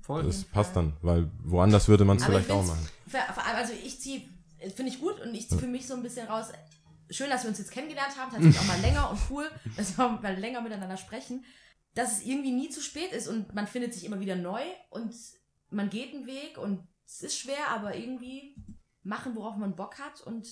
Voll. 0.00 0.22
das 0.24 0.44
passt 0.44 0.76
dann, 0.76 0.92
weil 1.02 1.28
woanders 1.44 1.88
würde 1.88 2.04
man 2.04 2.18
es 2.18 2.24
vielleicht 2.24 2.46
ich 2.48 2.52
auch 2.52 2.64
machen. 2.66 2.86
Vor 3.08 3.20
vor 3.32 3.46
allem, 3.46 3.56
also 3.56 3.72
ich 3.84 3.98
ziehe, 4.00 4.20
finde 4.72 4.92
ich 4.92 5.00
gut 5.00 5.20
und 5.20 5.34
ich 5.34 5.48
ziehe 5.48 5.60
für 5.60 5.66
mich 5.66 5.86
so 5.86 5.94
ein 5.94 6.02
bisschen 6.02 6.26
raus. 6.26 6.48
Schön, 7.10 7.30
dass 7.30 7.42
wir 7.42 7.50
uns 7.50 7.58
jetzt 7.58 7.70
kennengelernt 7.70 8.16
haben, 8.18 8.30
tatsächlich 8.30 8.58
auch 8.58 8.66
mal 8.66 8.80
länger 8.82 9.10
und 9.10 9.18
cool, 9.30 9.50
dass 9.76 9.96
wir 9.96 10.08
mal 10.08 10.34
länger 10.36 10.60
miteinander 10.60 10.96
sprechen. 10.96 11.44
Dass 11.94 12.12
es 12.12 12.24
irgendwie 12.24 12.52
nie 12.52 12.70
zu 12.70 12.80
spät 12.80 13.12
ist 13.12 13.28
und 13.28 13.54
man 13.54 13.66
findet 13.66 13.94
sich 13.94 14.04
immer 14.04 14.20
wieder 14.20 14.36
neu 14.36 14.62
und 14.90 15.14
man 15.70 15.90
geht 15.90 16.14
einen 16.14 16.26
Weg 16.26 16.58
und 16.58 16.86
es 17.06 17.20
ist 17.20 17.38
schwer, 17.38 17.68
aber 17.70 17.94
irgendwie 17.94 18.56
machen, 19.02 19.36
worauf 19.36 19.56
man 19.56 19.76
Bock 19.76 19.98
hat 19.98 20.20
und 20.22 20.46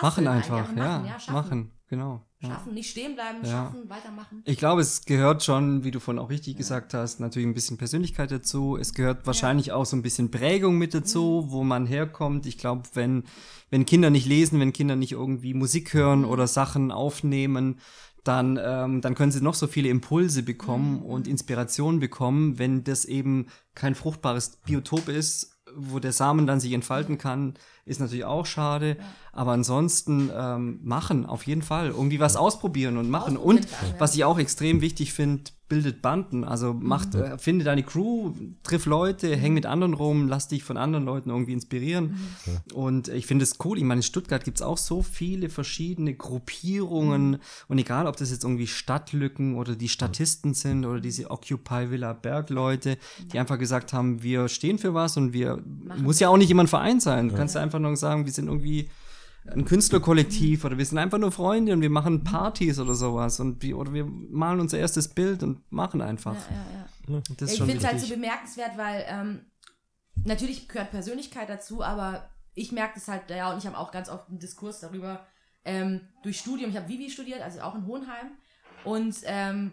Machen 0.00 0.28
einfach, 0.28 0.68
ja. 0.68 0.74
machen, 0.74 1.06
ja, 1.06 1.18
schaffen. 1.18 1.32
Machen, 1.32 1.72
genau. 1.88 2.26
Ja. 2.42 2.48
Schaffen, 2.50 2.72
nicht 2.72 2.88
stehen 2.90 3.14
bleiben, 3.16 3.38
Ja. 3.44 3.50
schaffen, 3.50 3.90
weitermachen. 3.90 4.42
Ich 4.46 4.56
glaube, 4.56 4.80
es 4.80 5.04
gehört 5.04 5.42
schon, 5.44 5.84
wie 5.84 5.90
du 5.90 6.00
vorhin 6.00 6.18
auch 6.18 6.30
richtig 6.30 6.56
gesagt 6.56 6.94
hast, 6.94 7.20
natürlich 7.20 7.46
ein 7.46 7.52
bisschen 7.52 7.76
Persönlichkeit 7.76 8.30
dazu. 8.30 8.78
Es 8.80 8.94
gehört 8.94 9.26
wahrscheinlich 9.26 9.72
auch 9.72 9.84
so 9.84 9.94
ein 9.96 10.00
bisschen 10.02 10.30
Prägung 10.30 10.78
mit 10.78 10.94
dazu, 10.94 11.46
wo 11.48 11.64
man 11.64 11.86
herkommt. 11.86 12.46
Ich 12.46 12.56
glaube, 12.56 12.84
wenn, 12.94 13.24
wenn 13.68 13.84
Kinder 13.84 14.08
nicht 14.08 14.26
lesen, 14.26 14.58
wenn 14.58 14.72
Kinder 14.72 14.96
nicht 14.96 15.12
irgendwie 15.12 15.52
Musik 15.52 15.92
hören 15.92 16.24
oder 16.24 16.46
Sachen 16.46 16.92
aufnehmen, 16.92 17.78
dann, 18.24 18.58
ähm, 18.62 19.00
dann 19.00 19.14
können 19.14 19.32
sie 19.32 19.42
noch 19.42 19.54
so 19.54 19.66
viele 19.66 19.88
Impulse 19.88 20.42
bekommen 20.42 21.02
und 21.02 21.26
Inspirationen 21.28 22.00
bekommen, 22.00 22.58
wenn 22.58 22.84
das 22.84 23.04
eben 23.04 23.46
kein 23.74 23.94
fruchtbares 23.94 24.58
Biotop 24.66 25.08
ist, 25.08 25.49
wo 25.74 25.98
der 25.98 26.12
Samen 26.12 26.46
dann 26.46 26.60
sich 26.60 26.72
entfalten 26.72 27.18
kann, 27.18 27.54
ist 27.84 28.00
natürlich 28.00 28.24
auch 28.24 28.46
schade. 28.46 28.96
Aber 29.32 29.52
ansonsten 29.52 30.30
ähm, 30.34 30.80
machen, 30.82 31.26
auf 31.26 31.46
jeden 31.46 31.62
Fall. 31.62 31.88
Irgendwie 31.88 32.20
was 32.20 32.36
ausprobieren 32.36 32.96
und 32.96 33.10
machen. 33.10 33.36
Und 33.36 33.64
ja. 33.64 33.70
was 33.98 34.14
ich 34.14 34.24
auch 34.24 34.38
extrem 34.38 34.80
wichtig 34.80 35.12
finde, 35.12 35.50
bildet 35.70 36.02
Banden. 36.02 36.44
Also 36.44 36.74
macht, 36.74 37.14
äh, 37.14 37.38
finde 37.38 37.64
deine 37.64 37.82
Crew, 37.82 38.32
triff 38.62 38.84
Leute, 38.84 39.34
häng 39.34 39.54
mit 39.54 39.64
anderen 39.64 39.94
rum, 39.94 40.28
lass 40.28 40.48
dich 40.48 40.62
von 40.62 40.76
anderen 40.76 41.06
Leuten 41.06 41.30
irgendwie 41.30 41.54
inspirieren. 41.54 42.16
Und 42.74 43.08
ich 43.08 43.24
finde 43.24 43.44
es 43.44 43.54
cool. 43.64 43.78
Ich 43.78 43.84
meine, 43.84 44.00
in 44.00 44.02
Stuttgart 44.02 44.44
gibt 44.44 44.58
es 44.58 44.62
auch 44.62 44.76
so 44.76 45.00
viele 45.00 45.48
verschiedene 45.48 46.14
Gruppierungen. 46.14 47.38
Und 47.68 47.78
egal, 47.78 48.06
ob 48.06 48.16
das 48.16 48.30
jetzt 48.30 48.44
irgendwie 48.44 48.66
Stadtlücken 48.66 49.54
oder 49.54 49.74
die 49.76 49.88
Statisten 49.88 50.52
sind 50.52 50.84
oder 50.84 51.00
diese 51.00 51.30
Occupy 51.30 51.90
Villa 51.90 52.12
Berg-Leute, 52.12 52.98
die 53.32 53.38
einfach 53.38 53.58
gesagt 53.58 53.94
haben, 53.94 54.22
wir 54.22 54.48
stehen 54.48 54.78
für 54.78 54.92
was 54.92 55.16
und 55.16 55.32
wir, 55.32 55.62
muss 55.96 56.20
ja 56.20 56.28
auch 56.28 56.36
nicht 56.36 56.50
immer 56.50 56.64
ein 56.64 56.68
Verein 56.68 57.00
sein. 57.00 57.30
Du 57.30 57.36
kannst 57.36 57.54
ja 57.54 57.62
einfach 57.62 57.78
nur 57.78 57.96
sagen, 57.96 58.26
wir 58.26 58.32
sind 58.32 58.48
irgendwie 58.48 58.88
ein 59.46 59.64
Künstlerkollektiv 59.64 60.64
oder 60.64 60.78
wir 60.78 60.84
sind 60.84 60.98
einfach 60.98 61.18
nur 61.18 61.32
Freunde 61.32 61.72
und 61.72 61.80
wir 61.80 61.90
machen 61.90 62.24
Partys 62.24 62.78
oder 62.78 62.94
sowas 62.94 63.40
und 63.40 63.62
wir, 63.62 63.78
oder 63.78 63.92
wir 63.92 64.04
malen 64.04 64.60
unser 64.60 64.78
erstes 64.78 65.08
Bild 65.08 65.42
und 65.42 65.70
machen 65.72 66.02
einfach. 66.02 66.34
Ja, 66.34 66.56
ja, 66.74 67.16
ja. 67.16 67.22
Das 67.38 67.50
ist 67.50 67.58
ich 67.58 67.64
finde 67.64 67.78
es 67.78 67.84
halt 67.84 68.00
so 68.00 68.08
bemerkenswert, 68.08 68.76
weil 68.76 69.04
ähm, 69.08 69.46
natürlich 70.24 70.68
gehört 70.68 70.90
Persönlichkeit 70.90 71.48
dazu, 71.48 71.82
aber 71.82 72.30
ich 72.54 72.72
merke 72.72 72.98
es 72.98 73.08
halt, 73.08 73.30
ja, 73.30 73.52
und 73.52 73.58
ich 73.58 73.66
habe 73.66 73.78
auch 73.78 73.90
ganz 73.90 74.08
oft 74.08 74.28
einen 74.28 74.38
Diskurs 74.38 74.80
darüber, 74.80 75.26
ähm, 75.64 76.00
durch 76.22 76.38
Studium, 76.38 76.70
ich 76.70 76.76
habe 76.76 76.88
Vivi 76.88 77.10
studiert, 77.10 77.40
also 77.40 77.60
auch 77.60 77.74
in 77.74 77.86
Hohenheim, 77.86 78.32
und 78.84 79.16
ähm, 79.24 79.72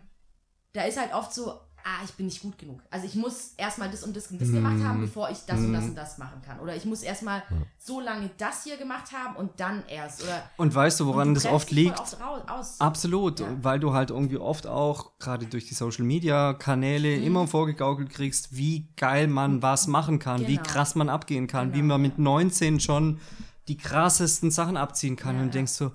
da 0.73 0.83
ist 0.83 0.99
halt 0.99 1.13
oft 1.13 1.33
so, 1.33 1.59
ah, 1.83 2.03
ich 2.03 2.11
bin 2.13 2.25
nicht 2.25 2.41
gut 2.41 2.57
genug. 2.57 2.81
Also 2.91 3.05
ich 3.05 3.15
muss 3.15 3.53
erstmal 3.57 3.89
das 3.89 4.03
und 4.03 4.15
das 4.15 4.27
und 4.27 4.41
das 4.41 4.51
gemacht 4.51 4.83
haben, 4.83 5.01
bevor 5.01 5.29
ich 5.29 5.37
das 5.47 5.59
und 5.59 5.73
das 5.73 5.85
und 5.85 5.95
das 5.95 6.17
machen 6.17 6.41
kann. 6.45 6.59
Oder 6.59 6.75
ich 6.75 6.85
muss 6.85 7.01
erstmal 7.01 7.43
so 7.77 7.99
lange 8.01 8.29
das 8.37 8.63
hier 8.65 8.77
gemacht 8.77 9.11
haben 9.13 9.35
und 9.37 9.51
dann 9.59 9.83
erst. 9.87 10.23
Oder 10.23 10.43
Und 10.57 10.75
weißt 10.75 10.99
du, 10.99 11.05
woran 11.07 11.29
du 11.29 11.33
das 11.35 11.45
oft 11.45 11.71
liegt? 11.71 11.99
oft 11.99 12.17
rau- 12.19 12.41
aus. 12.53 12.79
Absolut, 12.81 13.39
Ja. 13.39 13.47
weil 13.61 13.79
du 13.79 13.93
halt 13.93 14.09
irgendwie 14.09 14.37
oft 14.37 14.67
auch, 14.67 15.11
gerade 15.19 15.45
durch 15.45 15.67
die 15.67 15.73
Social 15.75 16.03
Media 16.03 16.53
Kanäle, 16.53 17.17
Mhm. 17.17 17.23
immer 17.23 17.47
vorgegaukelt 17.47 18.09
kriegst, 18.09 18.55
wie 18.55 18.87
geil 18.97 19.27
man 19.27 19.61
was 19.61 19.87
machen 19.87 20.19
kann, 20.19 20.41
wie 20.47 20.57
Genau. 20.57 20.67
krass 20.67 20.95
man 20.95 21.09
abgehen 21.09 21.47
kann, 21.47 21.73
wie 21.73 21.77
Genau, 21.81 21.93
man 21.97 22.03
ja. 22.03 22.09
mit 22.09 22.19
19 22.19 22.79
schon 22.79 23.19
die 23.67 23.77
krassesten 23.77 24.49
Sachen 24.51 24.77
abziehen 24.77 25.15
kann 25.15 25.35
Ja, 25.35 25.41
und 25.41 25.47
ja. 25.47 25.53
denkst 25.53 25.73
so, 25.73 25.91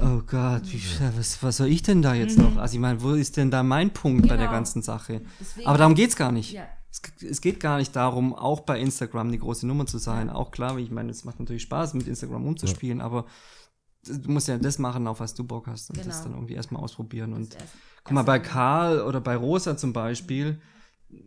oh 0.00 0.20
Gott, 0.26 0.62
wie, 0.64 0.80
was, 1.16 1.42
was 1.42 1.56
soll 1.56 1.66
ich 1.68 1.82
denn 1.82 2.02
da 2.02 2.14
jetzt 2.14 2.38
noch? 2.38 2.56
Also 2.56 2.74
ich 2.74 2.80
meine, 2.80 3.02
wo 3.02 3.10
ist 3.12 3.36
denn 3.36 3.50
da 3.50 3.62
mein 3.62 3.92
Punkt 3.92 4.22
bei 4.22 4.36
der 4.36 4.36
Mhm. 4.36 4.40
Genau. 4.42 4.52
ganzen 4.52 4.82
Sache? 4.82 5.22
Deswegen- 5.40 5.66
Aber 5.66 5.78
darum 5.78 5.94
geht's 5.94 6.14
gar 6.16 6.30
nicht. 6.32 6.52
Ja. 6.52 6.62
Es, 6.90 7.00
es 7.22 7.40
geht 7.40 7.60
gar 7.60 7.78
nicht 7.78 7.94
darum, 7.96 8.34
auch 8.34 8.60
bei 8.60 8.78
Instagram 8.80 9.30
die 9.32 9.38
große 9.38 9.66
Nummer 9.66 9.86
zu 9.86 9.98
sein. 9.98 10.30
Auch 10.30 10.50
klar, 10.50 10.76
ich 10.78 10.90
meine, 10.90 11.10
es 11.10 11.24
macht 11.24 11.38
natürlich 11.40 11.62
Spaß, 11.62 11.94
mit 11.94 12.06
Instagram 12.08 12.46
umzuspielen, 12.46 13.00
aber 13.00 13.26
du 14.06 14.30
musst 14.30 14.48
ja 14.48 14.58
das 14.58 14.78
machen, 14.78 15.06
auf 15.06 15.20
was 15.20 15.34
du 15.34 15.44
Bock 15.44 15.66
hast 15.66 15.90
und 15.90 15.98
das 15.98 16.06
Genau. 16.06 16.22
dann 16.24 16.32
irgendwie 16.34 16.54
erstmal 16.54 16.82
ausprobieren. 16.82 17.32
Und 17.32 17.52
Das 17.54 17.60
erst- 17.60 17.74
guck 18.04 18.12
mal, 18.14 18.22
bei 18.22 18.38
Karl 18.38 19.02
oder 19.02 19.20
bei 19.20 19.36
Rosa 19.36 19.76
zum 19.76 19.92
Beispiel, 19.92 20.60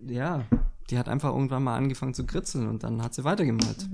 ja, 0.05 0.43
die 0.89 0.97
hat 0.97 1.07
einfach 1.10 1.30
irgendwann 1.34 1.64
mal 1.64 1.76
angefangen 1.77 2.14
zu 2.14 2.26
kritzeln 2.26 2.68
und 2.68 2.84
dann 2.84 3.01
hat 3.01 3.14
sie 3.14 3.23
weitergemalt. 3.23 3.88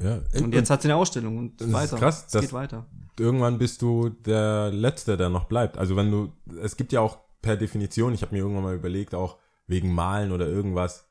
Ja, 0.00 0.20
Und 0.40 0.54
jetzt 0.54 0.70
hat 0.70 0.82
sie 0.82 0.88
eine 0.88 0.96
Ausstellung 0.96 1.38
und 1.38 1.60
ist 1.60 1.72
weiter. 1.72 1.96
krass, 1.96 2.24
es 2.26 2.32
das- 2.32 2.42
geht 2.42 2.52
weiter. 2.52 2.86
irgendwann 3.18 3.58
bist 3.58 3.82
du 3.82 4.10
der 4.10 4.70
Letzte, 4.70 5.16
der 5.16 5.28
noch 5.28 5.44
bleibt. 5.44 5.76
Also 5.76 5.96
wenn 5.96 6.10
du, 6.10 6.32
es 6.62 6.76
gibt 6.76 6.92
ja 6.92 7.00
auch 7.00 7.18
per 7.42 7.56
Definition, 7.56 8.14
ich 8.14 8.22
habe 8.22 8.34
mir 8.34 8.38
irgendwann 8.42 8.62
mal 8.64 8.74
überlegt, 8.76 9.14
auch 9.14 9.38
wegen 9.66 9.92
Malen 9.94 10.30
oder 10.32 10.46
irgendwas, 10.46 11.08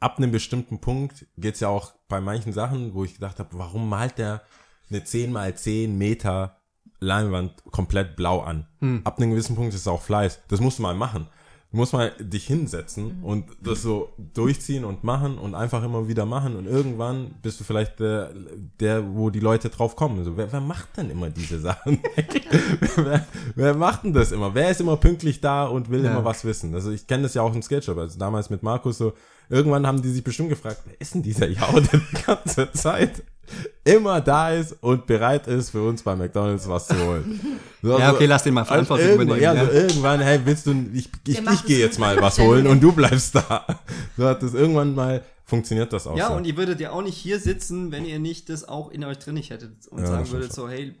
ab 0.00 0.18
einem 0.18 0.32
bestimmten 0.32 0.80
Punkt 0.80 1.26
geht's 1.36 1.60
ja 1.60 1.68
auch 1.68 1.94
bei 2.08 2.20
manchen 2.20 2.52
Sachen, 2.52 2.92
wo 2.94 3.04
ich 3.04 3.14
gedacht 3.14 3.38
habe, 3.38 3.50
warum 3.52 3.88
malt 3.88 4.18
der 4.18 4.42
eine 4.90 5.04
10 5.04 5.32
mal 5.32 5.54
10 5.56 5.96
Meter 5.96 6.58
Leinwand 7.00 7.62
komplett 7.70 8.16
blau 8.16 8.40
an? 8.40 8.66
Ab 9.04 9.18
einem 9.18 9.30
gewissen 9.30 9.56
Punkt 9.56 9.74
ist 9.74 9.80
es 9.80 9.88
auch 9.88 10.02
Fleiß. 10.02 10.40
Das 10.48 10.60
musst 10.60 10.78
du 10.78 10.82
mal 10.82 10.94
machen. 10.94 11.28
Du 11.74 11.78
musst 11.78 11.92
mal 11.92 12.12
dich 12.20 12.46
hinsetzen 12.46 13.18
und 13.24 13.46
das 13.60 13.82
so 13.82 14.10
durchziehen 14.32 14.84
und 14.84 15.02
machen 15.02 15.38
und 15.38 15.56
einfach 15.56 15.82
immer 15.82 16.06
wieder 16.06 16.24
machen 16.24 16.54
und 16.54 16.66
irgendwann 16.66 17.34
bist 17.42 17.58
du 17.58 17.64
vielleicht 17.64 17.98
der, 17.98 18.30
der 18.78 19.12
wo 19.12 19.28
die 19.28 19.40
Leute 19.40 19.70
drauf 19.70 19.96
kommen. 19.96 20.22
So, 20.22 20.36
wer, 20.36 20.52
wer 20.52 20.60
macht 20.60 20.96
denn 20.96 21.10
immer 21.10 21.30
diese 21.30 21.58
Sachen? 21.58 21.98
wer, 22.96 23.26
wer 23.56 23.74
macht 23.74 24.04
denn 24.04 24.12
das 24.12 24.30
immer? 24.30 24.54
Wer 24.54 24.70
ist 24.70 24.80
immer 24.80 24.96
pünktlich 24.98 25.40
da 25.40 25.66
und 25.66 25.90
will 25.90 26.04
Ja. 26.04 26.12
immer 26.12 26.24
was 26.24 26.44
wissen? 26.44 26.72
Also 26.76 26.92
ich 26.92 27.08
kenne 27.08 27.24
das 27.24 27.34
ja 27.34 27.42
auch 27.42 27.52
im 27.52 27.60
Sketchup, 27.62 27.98
also 27.98 28.20
damals 28.20 28.50
mit 28.50 28.62
Markus 28.62 28.98
so, 28.98 29.12
irgendwann 29.48 29.86
haben 29.86 30.00
die 30.02 30.10
sich 30.10 30.24
bestimmt 30.24 30.48
gefragt, 30.50 30.80
wer 30.86 31.00
ist 31.00 31.14
denn 31.14 31.22
dieser 31.22 31.48
Jau, 31.48 31.80
der 31.80 32.00
die 32.00 32.22
ganze 32.26 32.72
Zeit 32.72 33.22
immer 33.84 34.20
da 34.22 34.50
ist 34.50 34.74
und 34.80 35.06
bereit 35.06 35.46
ist, 35.46 35.70
für 35.70 35.86
uns 35.86 36.02
bei 36.02 36.16
McDonalds 36.16 36.66
was 36.68 36.86
zu 36.86 36.96
holen. 37.06 37.40
So, 37.82 37.98
Ja, 37.98 38.08
so- 38.10 38.14
okay, 38.16 38.26
lass 38.26 38.42
den 38.42 38.54
mal 38.54 38.62
also 38.62 38.72
Verantwortung 38.72 39.06
irgendwann, 39.06 39.38
übernehmen, 39.38 39.56
ja, 39.56 39.66
so 39.66 39.70
irgendwann, 39.72 40.20
hey, 40.20 40.40
willst 40.44 40.66
du, 40.66 40.74
ich, 40.94 41.10
ich, 41.26 41.42
macht 41.42 41.54
ich 41.56 41.64
gehe 41.66 41.78
jetzt 41.78 41.98
mal 41.98 42.18
was 42.22 42.38
holen 42.38 42.66
und 42.66 42.80
du 42.82 42.92
bleibst 42.92 43.34
da. 43.34 43.66
So 44.16 44.24
hat 44.26 44.42
das 44.42 44.54
irgendwann 44.54 44.94
mal, 44.94 45.22
funktioniert 45.44 45.92
das 45.92 46.06
auch 46.06 46.16
Ja, 46.16 46.28
so. 46.28 46.34
und 46.34 46.46
ihr 46.46 46.56
würdet 46.56 46.80
ja 46.80 46.90
auch 46.92 47.02
nicht 47.02 47.16
hier 47.18 47.38
sitzen, 47.38 47.92
wenn 47.92 48.06
ihr 48.06 48.18
nicht 48.18 48.48
das 48.48 48.66
auch 48.66 48.90
in 48.90 49.04
euch 49.04 49.18
drin 49.18 49.34
nicht 49.34 49.50
hättet 49.50 49.86
und 49.88 50.00
Ja, 50.00 50.06
sagen 50.06 50.30
würdet 50.30 50.52
so, 50.54 50.66
hey, 50.68 50.94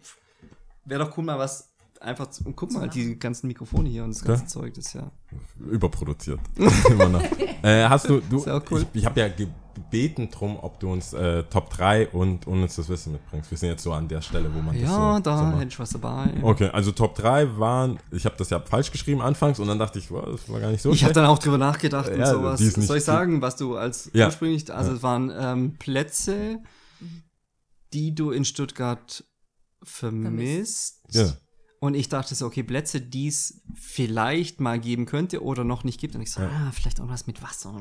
wäre 0.84 1.02
doch 1.06 1.16
cool 1.16 1.24
mal 1.24 1.38
was 1.38 1.70
einfach 2.04 2.28
zu, 2.30 2.44
guck 2.44 2.72
mal, 2.72 2.88
die 2.88 3.18
ganzen 3.18 3.48
Mikrofone 3.48 3.88
hier 3.88 4.04
und 4.04 4.14
das 4.14 4.24
ganze 4.24 4.46
Zeug, 4.46 4.74
das 4.74 4.86
ist 4.86 4.94
ja. 4.94 5.10
überproduziert. 5.58 6.40
Immer 6.90 7.08
noch. 7.08 7.22
Äh, 7.62 7.88
hast 7.88 8.08
du, 8.08 8.20
du, 8.20 8.38
Ist 8.38 8.46
ja 8.46 8.58
auch 8.58 8.62
cool. 8.70 8.82
ich, 8.92 9.00
ich 9.00 9.06
habe 9.06 9.20
ja 9.20 9.28
gebeten 9.74 10.30
drum, 10.30 10.58
ob 10.60 10.78
du 10.80 10.92
uns 10.92 11.12
äh, 11.12 11.42
Top 11.44 11.70
3 11.70 12.08
und 12.08 12.46
unnützes 12.46 12.88
Wissen 12.88 13.12
mitbringst. 13.12 13.50
Wir 13.50 13.58
sind 13.58 13.70
jetzt 13.70 13.82
so 13.82 13.92
an 13.92 14.06
der 14.08 14.22
Stelle, 14.22 14.52
wo 14.54 14.60
man 14.60 14.74
das 14.74 14.82
Ja, 14.88 15.16
so, 15.16 15.20
da 15.22 15.38
so 15.38 15.58
hätte 15.58 15.68
ich 15.68 15.78
was 15.78 15.90
dabei. 15.90 16.32
Okay, 16.42 16.68
also 16.72 16.92
Top 16.92 17.14
3 17.16 17.58
waren, 17.58 17.98
ich 18.10 18.24
habe 18.24 18.36
das 18.36 18.50
ja 18.50 18.60
falsch 18.60 18.92
geschrieben 18.92 19.20
anfangs 19.20 19.58
und 19.58 19.66
dann 19.66 19.78
dachte 19.78 19.98
ich, 19.98 20.10
wow, 20.10 20.24
das 20.26 20.48
war 20.48 20.60
gar 20.60 20.70
nicht 20.70 20.82
so 20.82 20.92
Ich 20.92 21.04
habe 21.04 21.14
dann 21.14 21.26
auch 21.26 21.38
drüber 21.38 21.58
nachgedacht 21.58 22.10
und 22.10 22.18
Ja, 22.18 22.26
sowas. 22.26 22.60
Soll 22.60 22.98
ich 22.98 23.04
sagen, 23.04 23.42
was 23.42 23.56
du 23.56 23.76
als 23.76 24.10
Ja. 24.12 24.26
ursprünglich, 24.26 24.72
also 24.72 24.92
es 24.92 25.02
waren 25.02 25.32
ähm, 25.36 25.74
Plätze, 25.78 26.60
die 27.92 28.14
du 28.14 28.30
in 28.30 28.44
Stuttgart 28.44 29.24
vermisst. 29.82 31.02
Ja. 31.10 31.32
Und 31.84 31.92
ich 31.92 32.08
dachte 32.08 32.34
so, 32.34 32.46
okay, 32.46 32.62
Plätze, 32.62 32.98
die 33.02 33.28
es 33.28 33.60
vielleicht 33.74 34.58
mal 34.58 34.80
geben 34.80 35.04
könnte 35.04 35.42
oder 35.42 35.64
noch 35.64 35.84
nicht 35.84 36.00
gibt. 36.00 36.14
Und 36.14 36.22
ich 36.22 36.32
so, 36.32 36.40
ah, 36.40 36.70
vielleicht 36.72 36.98
auch 36.98 37.10
was 37.10 37.26
mit 37.26 37.42
Wasser. 37.42 37.74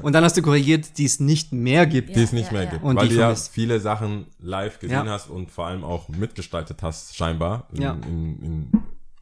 Und 0.00 0.12
dann 0.12 0.22
hast 0.22 0.36
du 0.36 0.42
korrigiert, 0.42 0.96
die 0.96 1.06
es 1.06 1.18
nicht 1.18 1.52
mehr 1.52 1.86
gibt. 1.88 2.14
die 2.14 2.22
es 2.22 2.30
nicht 2.30 2.46
Ja, 2.46 2.52
mehr 2.52 2.62
ja. 2.66 2.70
gibt. 2.70 2.84
Und 2.84 2.94
weil 2.94 3.08
du 3.08 3.16
ja 3.16 3.34
viele 3.34 3.80
Sachen 3.80 4.26
live 4.38 4.78
gesehen 4.78 5.06
Ja. 5.06 5.12
hast 5.12 5.28
und 5.28 5.50
vor 5.50 5.66
allem 5.66 5.82
auch 5.82 6.08
mitgestaltet 6.08 6.84
hast, 6.84 7.16
scheinbar, 7.16 7.66
in, 7.72 7.82
Ja. 7.82 7.92
in, 7.94 8.42
in 8.44 8.72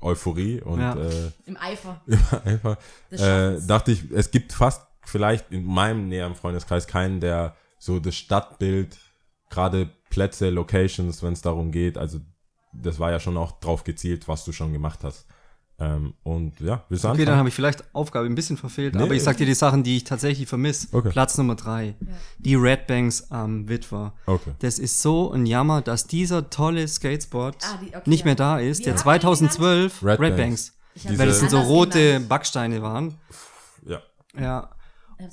Euphorie 0.03 0.61
und 0.61 0.81
Ja. 0.81 0.97
äh, 0.97 1.31
Im 1.47 1.57
Eifer. 1.57 2.03
einfach 2.45 2.77
Des 3.11 3.23
äh, 3.23 3.67
dachte 3.67 3.93
ich, 3.93 4.11
es 4.13 4.31
gibt 4.31 4.53
fast 4.53 4.83
vielleicht 5.07 5.51
in 5.51 5.65
meinem 5.65 6.09
näheren 6.09 6.35
Freundeskreis 6.35 6.87
keinen, 6.87 7.21
der 7.21 7.57
so 7.79 8.01
das 8.01 8.15
Stadtbild, 8.17 8.99
gerade 9.49 9.89
Plätze, 10.11 10.51
Locations, 10.51 11.23
wenn 11.23 11.33
es 11.33 11.41
darum 11.41 11.73
geht, 11.73 11.97
also 11.97 12.21
das 12.83 12.99
war 12.99 13.11
ja 13.11 13.21
schon 13.21 13.37
auch 13.37 13.53
drauf 13.61 13.85
gezielt, 13.85 14.29
was 14.29 14.45
du 14.45 14.53
schon 14.53 14.73
gemacht 14.73 15.01
hast. 15.03 15.27
Ähm, 15.81 16.15
und 16.23 16.61
ja, 16.61 16.85
willst 16.89 17.03
du 17.03 17.09
Okay, 17.09 17.17
dann 17.19 17.23
anfangen? 17.23 17.39
habe 17.39 17.49
ich 17.49 17.55
vielleicht 17.57 17.95
Aufgabe 17.97 18.27
ein 18.27 18.37
bisschen 18.37 18.57
verfehlt, 18.57 18.95
Nee. 18.95 19.03
aber 19.03 19.15
ich 19.15 19.25
sag 19.25 19.37
dir 19.39 19.47
die 19.47 19.55
Sachen, 19.55 19.83
die 19.83 19.97
ich 19.97 20.05
tatsächlich 20.05 20.47
vermisse. 20.49 20.87
Okay. 20.93 21.11
Platz 21.11 21.37
Nummer 21.37 21.57
drei. 21.57 21.97
Die 22.39 22.55
Red 22.55 22.87
Banks 22.87 23.29
am 23.33 23.69
Witwer. 23.69 24.13
Okay. 24.27 24.53
Das 24.61 24.79
ist 24.79 25.03
so 25.03 25.33
ein 25.33 25.47
Jammer, 25.47 25.83
dass 25.83 26.07
dieser 26.07 26.49
tolle 26.49 26.87
Skatespot 26.87 27.57
Ah, 27.65 27.79
die- 27.83 27.89
okay, 27.89 28.09
nicht 28.09 28.21
ja. 28.21 28.25
mehr 28.27 28.35
da 28.37 28.59
ist, 28.61 28.79
Wie 28.81 28.85
der 28.85 28.95
hat 28.95 29.05
man 29.05 29.15
den 29.19 29.21
2012 29.51 30.03
Red 30.05 30.21
Red, 30.21 30.37
Banks. 30.37 30.73
Banks. 31.03 31.19
Weil 31.19 31.27
das 31.27 31.41
sind 31.41 31.51
so 31.51 31.59
rote 31.61 31.99
genannt. 31.99 32.29
Backsteine 32.29 32.81
waren. 32.81 33.15
Ja. 33.85 33.99
Ja. 34.39 34.71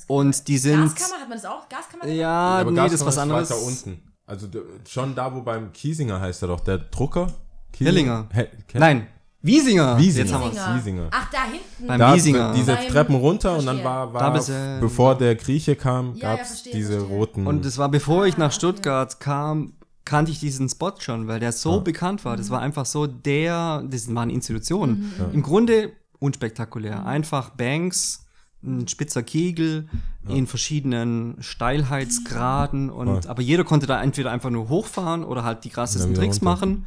Und 0.07 0.47
die 0.47 0.57
sind. 0.57 0.81
Gaskammer, 0.89 1.21
hat 1.21 1.29
man 1.29 1.37
das 1.37 1.45
auch? 1.45 1.69
Gaskammer? 1.69 2.07
Ja, 2.07 2.29
Aber 2.61 2.71
nee, 2.71 2.77
Gaskammer 2.77 2.89
das 2.89 2.99
ist 3.01 3.05
was 3.05 3.17
anderes. 3.19 3.49
Weiter 3.51 3.61
unten. 3.61 4.10
Also 4.31 4.47
schon 4.87 5.13
da, 5.13 5.33
wo 5.35 5.41
beim 5.41 5.73
Kiesinger 5.73 6.21
heißt 6.21 6.41
er 6.43 6.47
doch, 6.47 6.61
der 6.61 6.77
Drucker. 6.77 7.27
Kiesinger? 7.73 8.27
Hellinger. 8.31 8.49
He 8.55 8.63
Ke- 8.67 8.79
Nein, 8.79 9.07
Wiesinger. 9.41 9.97
Wiesinger. 9.97 10.25
Jetzt 10.25 10.33
haben 10.33 10.43
wir's. 10.43 10.53
Wiesinger. 10.53 10.75
Wiesinger. 10.77 11.09
Ach, 11.11 11.29
da 11.31 11.43
hinten. 11.43 11.87
Beim 11.87 11.99
Da 11.99 12.15
Wiesinger. 12.15 12.53
diese 12.55 12.73
Beim- 12.75 12.87
Treppen 12.89 13.15
runter 13.15 13.51
und 13.57 13.65
dann 13.65 13.79
Verstehe. 13.79 13.85
war, 13.85 14.07
Da 14.07 14.13
war 14.13 14.33
bist 14.33 14.49
du- 14.49 14.77
bevor 14.79 15.17
der 15.17 15.35
Grieche 15.35 15.75
kam, 15.75 16.15
Ja, 16.15 16.29
ja, 16.31 16.35
gab's 16.37 16.47
verstehe, 16.49 16.73
diese 16.73 16.93
verstehe. 16.99 17.17
roten. 17.17 17.47
Und 17.47 17.65
das 17.65 17.77
war 17.77 17.89
bevor 17.89 18.25
ich 18.25 18.37
nach 18.37 18.51
Stuttgart 18.53 19.19
kam, 19.19 19.73
kannte 20.05 20.31
ich 20.31 20.39
diesen 20.39 20.69
Spot 20.69 20.93
schon, 20.99 21.27
weil 21.27 21.39
der 21.41 21.51
so 21.51 21.81
bekannt 21.81 22.23
war. 22.23 22.37
Das 22.37 22.49
war 22.49 22.61
einfach 22.61 22.85
so 22.85 23.05
der, 23.07 23.83
das 23.89 24.13
waren 24.15 24.29
Institutionen. 24.29 25.11
Im 25.33 25.41
Grunde 25.43 25.91
unspektakulär. 26.19 27.05
Einfach 27.05 27.49
Banks, 27.51 28.25
ein 28.63 28.87
spitzer 28.87 29.23
Kegel 29.23 29.87
in 30.27 30.45
verschiedenen 30.47 31.35
Steilheitsgraden 31.39 32.89
und 32.89 33.27
aber 33.27 33.41
jeder 33.41 33.63
konnte 33.63 33.87
da 33.87 34.01
entweder 34.01 34.31
einfach 34.31 34.49
nur 34.49 34.69
hochfahren 34.69 35.23
oder 35.23 35.43
halt 35.43 35.63
die 35.63 35.69
krassesten 35.69 36.13
Tricks 36.13 36.37
runter. 36.37 36.45
machen. 36.45 36.85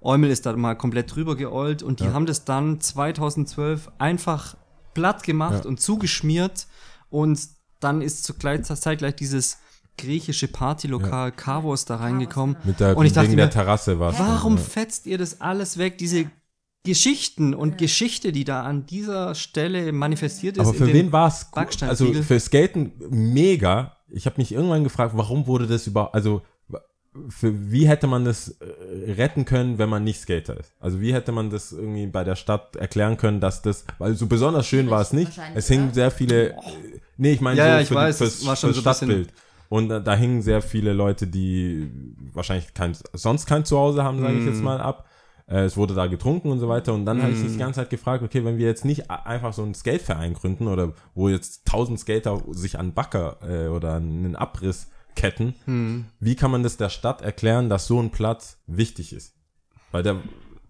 Eumel 0.00 0.30
ist 0.30 0.44
da 0.44 0.54
mal 0.54 0.74
komplett 0.74 1.14
drüber 1.14 1.34
geollt 1.36 1.82
und 1.82 2.00
die 2.00 2.08
haben 2.08 2.26
das 2.26 2.44
dann 2.44 2.80
2012 2.80 3.90
einfach 3.98 4.56
platt 4.92 5.22
gemacht 5.22 5.64
Ja. 5.64 5.68
und 5.70 5.80
zugeschmiert 5.80 6.66
und 7.08 7.40
dann 7.80 8.02
ist 8.02 8.24
zur 8.24 8.36
gleich- 8.36 8.62
zeitgleich 8.62 9.16
dieses 9.16 9.58
griechische 9.96 10.48
Partylokal 10.48 11.32
Kavos 11.32 11.84
da 11.86 11.96
reingekommen. 11.96 12.56
mit 12.64 12.80
der, 12.80 12.96
und 12.96 13.06
ich 13.06 13.12
dachte 13.12 13.28
wegen 13.28 13.36
mir, 13.36 13.42
der 13.42 13.50
Terrasse 13.50 13.98
war 13.98 14.18
Warum 14.18 14.56
Ja. 14.56 14.62
fetzt 14.62 15.06
ihr 15.06 15.16
das 15.18 15.40
alles 15.40 15.78
weg? 15.78 15.96
Diese 15.98 16.26
Geschichten 16.84 17.54
und 17.54 17.78
Geschichte, 17.78 18.30
die 18.30 18.44
da 18.44 18.62
an 18.62 18.86
dieser 18.86 19.34
Stelle 19.34 19.90
manifestiert 19.92 20.56
ist. 20.58 20.66
Aber 20.66 20.74
für 20.74 20.86
wen 20.86 21.12
war 21.12 21.28
es 21.28 21.50
gut? 21.50 21.82
Also 21.82 22.12
für 22.12 22.38
Skaten 22.38 22.92
mega. 23.10 23.96
Ich 24.10 24.26
habe 24.26 24.36
mich 24.38 24.52
irgendwann 24.52 24.84
gefragt, 24.84 25.14
warum 25.16 25.46
wurde 25.46 25.66
das 25.66 25.86
überhaupt, 25.86 26.14
also 26.14 26.42
für 27.28 27.70
wie 27.70 27.86
hätte 27.88 28.06
man 28.06 28.24
das 28.24 28.48
äh, 28.60 29.12
retten 29.12 29.44
können, 29.44 29.78
wenn 29.78 29.88
man 29.88 30.02
nicht 30.04 30.20
Skater 30.20 30.58
ist? 30.58 30.74
Also 30.80 31.00
wie 31.00 31.14
hätte 31.14 31.32
man 31.32 31.48
das 31.48 31.72
irgendwie 31.72 32.06
bei 32.06 32.24
der 32.24 32.34
Stadt 32.36 32.76
erklären 32.76 33.16
können, 33.16 33.40
dass 33.40 33.62
das, 33.62 33.84
weil 33.98 34.14
so 34.14 34.26
besonders 34.26 34.66
schön 34.66 34.90
war 34.90 35.00
es 35.00 35.12
nicht. 35.12 35.30
Es 35.54 35.68
hingen 35.68 35.94
sehr 35.94 36.10
viele, 36.10 36.50
äh, 36.50 36.54
nee, 37.16 37.32
ich 37.32 37.40
meine 37.40 37.58
Ja, 37.58 37.64
so 37.64 37.70
ja, 37.70 37.80
ich 37.80 37.88
für 37.88 37.94
weiß, 37.94 38.18
die, 38.18 38.24
fürs, 38.24 38.46
war 38.46 38.56
schon 38.56 38.74
fürs 38.74 38.76
so 38.76 38.80
Stadtbild. 38.82 39.32
Und 39.68 39.88
da, 39.88 40.00
da 40.00 40.16
hingen 40.16 40.42
sehr 40.42 40.60
viele 40.60 40.92
Leute, 40.92 41.26
die 41.28 41.88
wahrscheinlich 42.32 42.74
kein, 42.74 42.96
sonst 43.12 43.46
kein 43.46 43.64
Zuhause 43.64 44.02
haben, 44.04 44.20
sage 44.20 44.38
ich 44.38 44.44
jetzt 44.44 44.58
Mhm. 44.58 44.64
mal 44.64 44.80
ab. 44.80 45.08
Äh, 45.46 45.64
Es 45.64 45.76
wurde 45.76 45.94
da 45.94 46.06
getrunken 46.06 46.50
und 46.50 46.58
so 46.60 46.68
weiter. 46.68 46.94
Und 46.94 47.04
dann 47.06 47.22
habe 47.22 47.32
ich 47.32 47.38
mich 47.42 47.52
die 47.52 47.58
ganze 47.58 47.80
Zeit 47.80 47.90
gefragt, 47.90 48.22
okay, 48.22 48.44
wenn 48.44 48.56
wir 48.58 48.66
jetzt 48.66 48.84
nicht 48.84 49.10
einfach 49.10 49.52
so 49.52 49.62
einen 49.62 49.74
Skateverein 49.74 50.34
gründen 50.34 50.68
oder 50.68 50.92
wo 51.14 51.28
jetzt 51.28 51.66
tausend 51.66 52.00
Skater 52.00 52.40
sich 52.52 52.78
an 52.78 52.92
Backer 52.94 53.38
äh, 53.42 53.68
oder 53.68 53.94
an 53.94 54.04
einen 54.04 54.36
Abriss 54.36 54.88
ketten, 55.16 55.54
Hm. 55.66 56.06
wie 56.18 56.34
kann 56.34 56.50
man 56.50 56.62
das 56.62 56.76
der 56.76 56.88
Stadt 56.88 57.22
erklären, 57.22 57.68
dass 57.68 57.86
so 57.86 58.00
ein 58.00 58.10
Platz 58.10 58.58
wichtig 58.66 59.12
ist? 59.12 59.34
Weil 59.92 60.02
der 60.02 60.16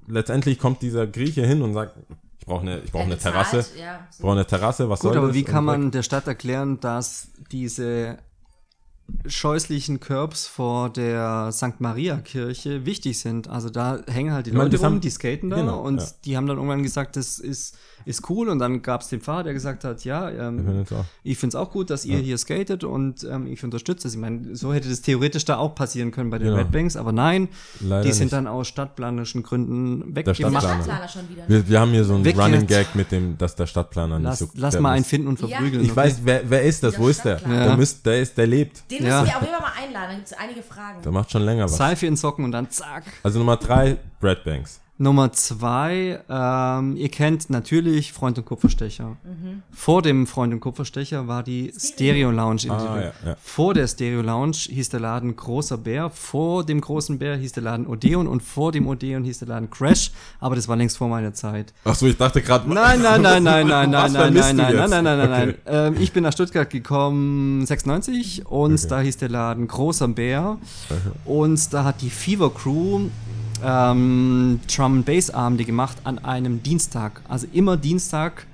letztendlich 0.06 0.58
kommt 0.58 0.82
dieser 0.82 1.06
Grieche 1.06 1.46
hin 1.46 1.62
und 1.62 1.72
sagt, 1.72 1.96
ich 2.38 2.44
brauche 2.46 2.60
eine, 2.60 2.80
ich 2.80 2.92
brauche 2.92 3.04
eine 3.04 3.16
Terrasse, 3.16 3.64
Ja, 3.80 4.06
ich 4.12 4.18
brauche 4.18 4.32
eine 4.32 4.44
Terrasse, 4.46 4.90
was 4.90 5.00
Gut, 5.00 5.10
soll 5.12 5.16
aber 5.18 5.28
das? 5.28 5.36
wie 5.36 5.44
kann 5.44 5.64
man 5.64 5.90
der 5.92 6.02
Stadt 6.02 6.26
erklären, 6.26 6.78
dass 6.80 7.28
diese 7.50 8.18
scheußlichen 9.26 10.00
Curbs 10.00 10.46
vor 10.46 10.90
der 10.90 11.50
St. 11.52 11.80
Maria 11.80 12.16
Kirche 12.18 12.86
wichtig 12.86 13.18
sind? 13.18 13.48
Also 13.48 13.70
da 13.70 14.00
hängen 14.08 14.32
halt 14.32 14.46
die 14.46 14.50
meine, 14.52 14.64
Leute 14.64 14.72
das 14.76 14.80
rum, 14.80 14.94
haben- 14.94 15.00
die 15.00 15.10
skaten 15.10 15.50
da 15.50 15.56
genau, 15.56 15.80
und 15.82 16.00
ja. 16.00 16.06
die 16.24 16.36
haben 16.36 16.46
dann 16.46 16.56
irgendwann 16.56 16.82
gesagt, 16.82 17.16
das 17.16 17.38
ist, 17.38 17.76
ist 18.06 18.28
cool 18.30 18.48
und 18.48 18.58
dann 18.58 18.82
gab 18.82 19.00
es 19.00 19.08
den 19.08 19.20
Fahrer, 19.20 19.44
der 19.44 19.52
gesagt 19.54 19.84
hat, 19.84 20.04
ja, 20.04 20.30
Ich 20.30 20.38
ähm, 20.38 20.84
auch. 20.90 21.04
ich 21.22 21.38
finde 21.38 21.56
es 21.56 21.62
auch 21.62 21.70
gut, 21.70 21.90
dass 21.90 22.04
ihr 22.04 22.18
hier 22.18 22.36
skatet 22.38 22.84
und 22.84 23.24
ähm, 23.24 23.46
ich 23.46 23.62
unterstütze 23.64 24.08
es. 24.08 24.14
Ich 24.14 24.20
meine, 24.20 24.54
so 24.56 24.72
hätte 24.74 24.88
das 24.88 25.00
theoretisch 25.02 25.44
da 25.44 25.56
auch 25.56 25.74
passieren 25.74 26.10
können 26.10 26.30
bei 26.30 26.38
den 26.38 26.48
Ja. 26.48 26.54
Red 26.56 26.70
Banks, 26.72 26.96
aber 26.96 27.12
nein, 27.12 27.48
Leider 27.80 28.02
die 28.04 28.12
sind 28.12 28.24
nicht. 28.24 28.32
dann 28.32 28.46
aus 28.46 28.68
stadtplanerischen 28.68 29.42
Gründen 29.42 30.14
Der 30.14 30.22
Der 30.24 30.26
weggemacht. 30.38 30.64
Stadtplaner. 30.64 30.82
Stadtplaner 30.84 31.08
schon 31.08 31.28
wieder. 31.30 31.48
Wir, 31.48 31.68
wir 31.68 31.80
haben 31.80 31.90
hier 31.92 32.04
so 32.04 32.14
einen 32.14 32.24
Weg 32.24 32.38
Running. 32.38 32.66
Gag 32.66 32.94
mit 32.94 33.10
dem, 33.12 33.38
dass 33.38 33.56
der 33.56 33.66
Stadtplaner 33.66 34.18
Lass, 34.18 34.40
nicht 34.40 34.52
so. 34.52 34.58
lass 34.60 34.78
mal 34.78 34.92
einen 34.92 35.04
finden 35.04 35.28
und 35.28 35.40
Ja. 35.40 35.48
verprügeln. 35.48 35.82
Ich 35.84 35.90
okay? 35.92 35.96
weiß, 36.00 36.20
wer, 36.24 36.42
wer 36.50 36.62
ist 36.62 36.82
das? 36.82 36.94
Der 36.94 37.00
Wo 37.02 37.08
ist 37.08 37.24
der? 37.24 37.36
Der, 37.36 37.66
Ja. 37.66 37.76
müsst, 37.76 38.04
der 38.06 38.20
ist, 38.20 38.36
der 38.36 38.46
lebt. 38.46 38.90
Den 38.90 39.04
Ja. 39.06 39.20
müssen 39.22 39.30
wir 39.32 39.36
auf 39.36 39.42
jeden 39.42 39.54
Fall 39.54 39.62
mal 39.62 39.82
einladen. 39.82 40.08
Da 40.10 40.14
gibt 40.14 40.26
es 40.26 40.32
einige 40.34 40.62
Fragen. 40.62 41.02
Der 41.02 41.12
macht 41.12 41.30
schon 41.30 41.42
länger 41.42 41.64
was. 41.64 41.76
Seife 41.76 42.06
in 42.06 42.16
Socken 42.16 42.44
und 42.44 42.52
dann 42.52 42.70
zack. 42.70 43.04
Also 43.22 43.38
Nummer 43.38 43.56
drei, 43.56 43.96
Brad 44.20 44.44
Banks. 44.44 44.80
Nummer 44.96 45.32
zwei, 45.32 46.20
ähm, 46.28 46.96
ihr 46.96 47.08
kennt 47.08 47.50
natürlich 47.50 48.12
Freund 48.12 48.38
und 48.38 48.44
Kupferstecher. 48.44 49.16
Vor 49.72 50.02
dem 50.02 50.28
Freund 50.28 50.54
und 50.54 50.60
Kupferstecher 50.60 51.26
war 51.26 51.42
die 51.42 51.72
Stereo 51.76 52.30
Lounge. 52.30 52.60
in 52.66 52.70
Ah, 52.70 52.96
ja, 53.00 53.12
ja. 53.26 53.36
Vor 53.42 53.74
der 53.74 53.88
Stereo 53.88 54.22
Lounge 54.22 54.56
hieß 54.68 54.90
der 54.90 55.00
Laden 55.00 55.34
Großer 55.34 55.78
Bär, 55.78 56.10
vor 56.10 56.64
dem 56.64 56.80
Großen 56.80 57.18
Bär 57.18 57.36
hieß 57.36 57.50
der 57.52 57.64
Laden 57.64 57.88
Odeon 57.88 58.28
und 58.28 58.40
vor 58.44 58.70
dem 58.70 58.86
Odeon 58.86 59.24
hieß 59.24 59.40
der 59.40 59.48
Laden 59.48 59.68
Crash, 59.68 60.12
aber 60.38 60.54
das 60.54 60.68
war 60.68 60.76
längst 60.76 60.96
vor 60.96 61.08
meiner 61.08 61.34
Zeit. 61.34 61.74
Ach 61.84 61.96
so, 61.96 62.06
ich 62.06 62.16
dachte 62.16 62.40
gerade. 62.40 62.72
Nein, 62.72 63.02
nein, 63.02 63.20
nein, 63.20 63.42
nein, 63.42 63.66
nein, 63.66 63.90
nein, 63.90 64.12
nein, 64.12 64.32
nein, 64.32 64.56
nein, 64.56 64.76
nein, 64.76 64.90
nein, 64.90 65.04
nein, 65.04 65.04
nein, 65.04 65.20
Okay. 65.20 65.54
nein. 65.66 65.94
Ähm, 65.94 65.96
ich 66.00 66.12
bin 66.12 66.22
nach 66.22 66.32
Stuttgart 66.32 66.70
gekommen 66.70 67.66
96 67.66 68.46
und 68.46 68.74
Okay. 68.74 68.86
da 68.88 69.00
hieß 69.00 69.16
der 69.16 69.28
Laden 69.28 69.66
Großer 69.66 70.06
Bär 70.06 70.56
und 71.24 71.72
da 71.74 71.82
hat 71.82 72.00
die 72.00 72.10
Fever 72.10 72.54
Crew 72.54 73.08
ähm, 73.62 74.60
Drum 74.74 74.96
and 74.96 75.06
Bass 75.06 75.30
Abende 75.30 75.64
gemacht 75.64 75.98
an 76.04 76.18
einem 76.18 76.62
Dienstag. 76.62 77.20
Also 77.28 77.46
immer 77.52 77.76
Dienstag 77.76 78.46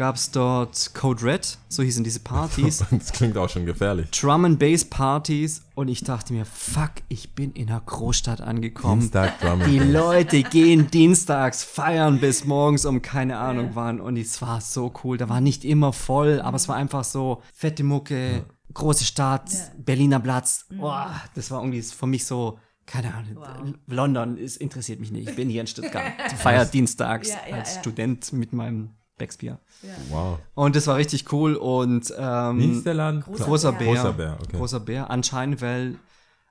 gab 0.00 0.16
es 0.16 0.30
dort 0.30 0.94
Code 0.94 1.22
Red, 1.22 1.58
so 1.68 1.82
hießen 1.82 2.02
diese 2.02 2.20
Partys. 2.20 2.82
Das 2.90 3.12
klingt 3.12 3.36
auch 3.36 3.50
schon 3.50 3.66
gefährlich. 3.66 4.10
Drum 4.10 4.46
and 4.46 4.58
Bass 4.58 4.82
Partys 4.84 5.62
und 5.74 5.88
ich 5.88 6.02
dachte 6.04 6.32
mir, 6.32 6.46
fuck, 6.46 6.92
ich 7.08 7.34
bin 7.34 7.52
in 7.52 7.68
einer 7.68 7.82
Großstadt 7.84 8.40
angekommen. 8.40 9.00
Dienstag 9.00 9.38
Drum 9.40 9.60
and 9.60 9.70
Die 9.70 9.78
Bass. 9.78 9.88
Leute 9.88 10.42
gehen 10.42 10.90
dienstags 10.90 11.64
feiern 11.64 12.18
bis 12.18 12.46
morgens 12.46 12.86
um 12.86 13.02
keine 13.02 13.36
Ahnung 13.36 13.72
wann 13.74 14.00
und 14.00 14.16
es 14.16 14.40
war 14.40 14.62
so 14.62 14.90
cool. 15.04 15.18
Da 15.18 15.28
war 15.28 15.42
nicht 15.42 15.66
immer 15.66 15.92
voll, 15.92 16.40
aber 16.40 16.56
es 16.56 16.66
war 16.66 16.76
einfach 16.76 17.04
so 17.04 17.42
fette 17.52 17.84
Mucke, 17.84 18.46
große 18.72 19.04
Stadt, 19.04 19.50
Berliner 19.76 20.20
Platz. 20.20 20.64
Boah, 20.70 21.10
das 21.34 21.50
war 21.50 21.60
irgendwie 21.60 21.82
für 21.82 22.06
mich 22.06 22.24
so, 22.24 22.58
keine 22.90 23.14
Ahnung, 23.14 23.76
London, 23.86 24.36
es 24.36 24.56
interessiert 24.56 24.98
mich 24.98 25.12
nicht. 25.12 25.28
Ich 25.28 25.36
bin 25.36 25.48
hier 25.48 25.60
in 25.60 25.68
Stuttgart. 25.68 26.02
Feiert 26.38 26.74
dienstags 26.74 27.28
Ja, 27.28 27.36
ja, 27.48 27.54
als 27.56 27.76
ja. 27.76 27.80
Student 27.80 28.32
mit 28.32 28.52
meinem 28.52 28.90
Becksbier. 29.16 29.60
Wow. 30.08 30.38
Und 30.54 30.74
das 30.74 30.88
war 30.88 30.96
richtig 30.96 31.32
cool 31.32 31.54
und 31.54 32.12
ähm, 32.18 32.58
Wie 32.58 32.66
hieß 32.66 32.82
der 32.82 32.94
Laden? 32.94 33.20
Großer 33.20 33.44
Großer 33.44 33.72
Bär. 33.72 33.86
Bär. 33.86 33.94
Großer 33.94 34.12
Bär, 34.12 34.38
okay. 34.42 34.56
Großer 34.56 34.80
Bär. 34.80 35.10
Anscheinend, 35.10 35.62
weil 35.62 35.98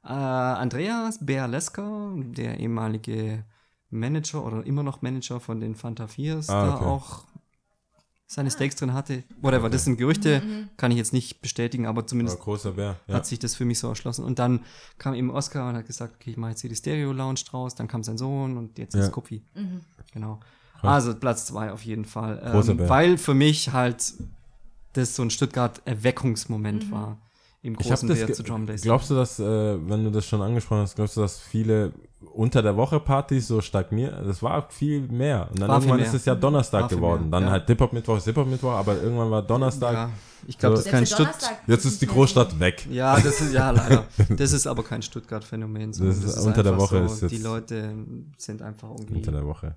äh, 0.05 0.07
Andreas 0.13 1.25
Bärlesker, 1.25 2.13
der 2.15 2.59
ehemalige 2.59 3.43
Manager 3.89 4.45
oder 4.45 4.65
immer 4.65 4.83
noch 4.83 5.01
Manager 5.01 5.39
von 5.41 5.59
den 5.59 5.75
Fanta 5.75 6.05
4s, 6.05 6.49
Ah, 6.49 6.65
da 6.67 6.75
okay. 6.75 6.85
auch 6.85 7.23
seine 8.31 8.51
Steaks 8.51 8.75
drin 8.75 8.93
hatte. 8.93 9.23
Whatever, 9.41 9.71
das 9.71 9.85
sind 9.85 9.97
Gerüchte, 9.97 10.43
kann 10.77 10.91
ich 10.91 10.97
jetzt 10.97 11.13
nicht 11.13 11.41
bestätigen, 11.41 11.87
aber 11.87 12.05
zumindest 12.05 12.39
großer 12.39 12.73
Bär. 12.73 12.95
Ja. 13.07 13.15
hat 13.15 13.25
sich 13.25 13.39
das 13.39 13.55
für 13.55 13.65
mich 13.65 13.79
so 13.79 13.89
erschlossen. 13.89 14.23
Und 14.23 14.37
dann 14.37 14.59
kam 14.99 15.15
eben 15.15 15.31
Oscar 15.31 15.67
und 15.67 15.75
hat 15.75 15.87
gesagt, 15.87 16.13
okay, 16.19 16.29
ich 16.29 16.37
mache 16.37 16.51
jetzt 16.51 16.61
hier 16.61 16.69
die 16.69 16.75
Stereo 16.75 17.11
Lounge 17.11 17.39
draus. 17.49 17.73
Dann 17.73 17.87
kam 17.87 18.03
sein 18.03 18.19
Sohn 18.19 18.55
und 18.55 18.77
jetzt 18.77 18.93
Ja. 18.93 19.01
ist 19.01 19.11
Kupfi. 19.11 19.41
Genau. 20.13 20.39
Also 20.83 21.15
Platz 21.15 21.47
zwei 21.47 21.71
auf 21.73 21.81
jeden 21.81 22.05
Fall. 22.05 22.37
Großer 22.51 22.71
Ähm, 22.73 22.77
Bär. 22.77 22.89
weil 22.89 23.17
für 23.17 23.33
mich 23.33 23.73
halt 23.73 24.13
das 24.93 25.15
so 25.15 25.23
ein 25.23 25.31
Stuttgart-Erweckungsmoment 25.31 26.91
war. 26.91 27.17
Im 27.61 27.75
großen 27.75 28.07
das. 28.07 28.19
Bär 28.19 28.31
zu 28.33 28.43
Drum 28.43 28.65
Days. 28.67 28.83
Glaubst 28.83 29.09
du, 29.09 29.15
dass, 29.15 29.39
äh, 29.39 29.43
wenn 29.89 30.03
du 30.05 30.11
das 30.11 30.25
schon 30.25 30.41
angesprochen 30.41 30.81
hast, 30.83 30.95
glaubst 30.95 31.17
du, 31.17 31.21
dass 31.21 31.39
viele 31.39 31.91
unter 32.33 32.61
der 32.61 32.75
Woche 32.75 32.99
Partys 32.99 33.47
so 33.47 33.61
stagnieren? 33.61 34.25
Das 34.27 34.41
war 34.43 34.69
viel 34.69 35.01
mehr. 35.07 35.47
Und 35.51 35.59
dann 35.61 35.69
War 35.69 35.77
irgendwann 35.77 35.99
ist 35.99 36.13
es 36.13 36.25
ja 36.25 36.35
Donnerstag 36.35 36.81
War 36.83 36.89
geworden. 36.89 37.21
mehr, 37.29 37.31
Dann 37.31 37.43
ja. 37.43 37.51
halt 37.51 37.67
Hip-Hop-Mittwoch 37.67 38.17
ist 38.17 38.25
Hip-Hop-Mittwoch, 38.25 38.71
aber 38.73 39.01
irgendwann 39.01 39.31
war 39.31 39.41
Donnerstag. 39.41 39.93
Ja, 39.93 40.09
ich 40.47 40.57
glaube, 40.57 40.75
So. 40.77 40.79
das 40.83 40.85
ist 40.87 40.91
kein 40.91 41.05
Selbst 41.05 41.13
Stutt. 41.13 41.25
Donnerstag 41.27 41.57
Jetzt 41.67 41.85
ist 41.85 42.01
die 42.01 42.07
Großstadt 42.07 42.59
weg. 42.59 42.87
Ja, 42.89 43.15
das 43.19 43.41
ist 43.41 43.53
ja 43.53 43.71
leider. 43.71 44.05
Das 44.35 44.51
ist 44.51 44.67
aber 44.67 44.83
kein 44.83 45.01
Stuttgart-Phänomen. 45.01 45.93
sondern 45.93 46.21
Das 46.21 46.35
ist 46.37 46.45
unter 46.45 46.63
der 46.63 46.77
Woche 46.77 47.07
So, 47.07 47.13
ist 47.15 47.21
jetzt- 47.23 47.31
die 47.31 47.37
Leute 47.41 47.93
sind 48.37 48.61
einfach 48.61 48.89
irgendwie. 48.89 49.15
Unter 49.15 49.31
der 49.31 49.45
Woche. 49.45 49.75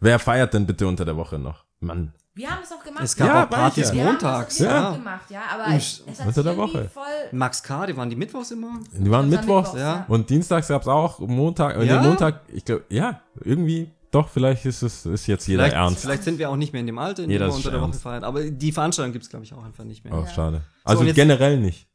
Wer 0.00 0.18
feiert 0.18 0.54
denn 0.54 0.66
bitte 0.66 0.86
unter 0.86 1.04
der 1.04 1.16
Woche 1.16 1.38
noch? 1.38 1.64
Mann. 1.80 2.12
Wir 2.34 2.50
haben 2.50 2.62
es 2.62 2.70
doch 2.70 2.82
gemacht. 2.82 3.04
Es 3.04 3.14
gab 3.14 3.28
Ja, 3.28 3.44
auch 3.44 3.50
Partys 3.50 3.88
ich 3.88 3.94
wir 3.94 4.00
haben 4.04 4.12
montags. 4.12 4.58
wir 4.60 4.70
haben 4.70 4.76
Ja. 4.76 4.88
das 4.90 4.96
gemacht, 4.98 5.30
ja, 5.30 5.42
aber 5.52 5.66
Im 5.66 5.72
es, 5.76 6.02
es 6.06 6.20
hat 6.20 6.26
unter 6.28 6.42
der 6.42 6.56
Woche. 6.56 6.88
voll 6.88 7.02
Max 7.32 7.62
K., 7.62 7.86
die 7.86 7.96
waren 7.96 8.08
die 8.08 8.16
Mittwochs 8.16 8.50
immer. 8.52 8.80
Die 8.92 9.10
waren 9.10 9.28
Mittwochs. 9.28 9.74
Mittwochs, 9.74 9.78
ja. 9.80 10.04
Und 10.08 10.30
dienstags 10.30 10.68
gab 10.68 10.80
es 10.82 10.88
auch 10.88 11.18
Montag. 11.18 11.76
Ja? 11.76 11.82
Ja? 11.82 12.00
Nee, 12.00 12.08
Montag, 12.08 12.40
ich 12.48 12.64
glaube, 12.64 12.84
ja, 12.88 13.20
irgendwie, 13.40 13.90
doch, 14.10 14.30
vielleicht 14.30 14.64
ist 14.64 14.80
es 14.82 15.04
ist 15.04 15.26
jetzt 15.26 15.46
jeder 15.46 15.64
Vielleicht, 15.64 15.76
ernst. 15.76 16.00
vielleicht 16.00 16.22
sind 16.24 16.38
wir 16.38 16.48
auch 16.48 16.56
nicht 16.56 16.72
mehr 16.72 16.80
in 16.80 16.86
dem 16.86 16.98
Alter, 16.98 17.22
in 17.24 17.30
Jeder 17.30 17.46
dem 17.46 17.50
wir 17.50 17.50
ist 17.50 17.56
unter 17.58 17.70
der 17.72 17.80
Woche 17.80 17.88
ernst. 17.90 18.02
feiern. 18.02 18.24
Aber 18.24 18.42
die 18.42 18.72
Veranstaltung 18.72 19.12
gibt 19.12 19.24
es, 19.24 19.30
glaube 19.30 19.44
ich, 19.44 19.52
auch 19.52 19.64
einfach 19.64 19.84
nicht 19.84 20.02
mehr. 20.02 20.14
Oh, 20.14 20.22
Ja. 20.22 20.28
schade. 20.28 20.62
Also 20.84 21.04
jetzt- 21.04 21.14
generell 21.16 21.58
nicht. 21.58 21.86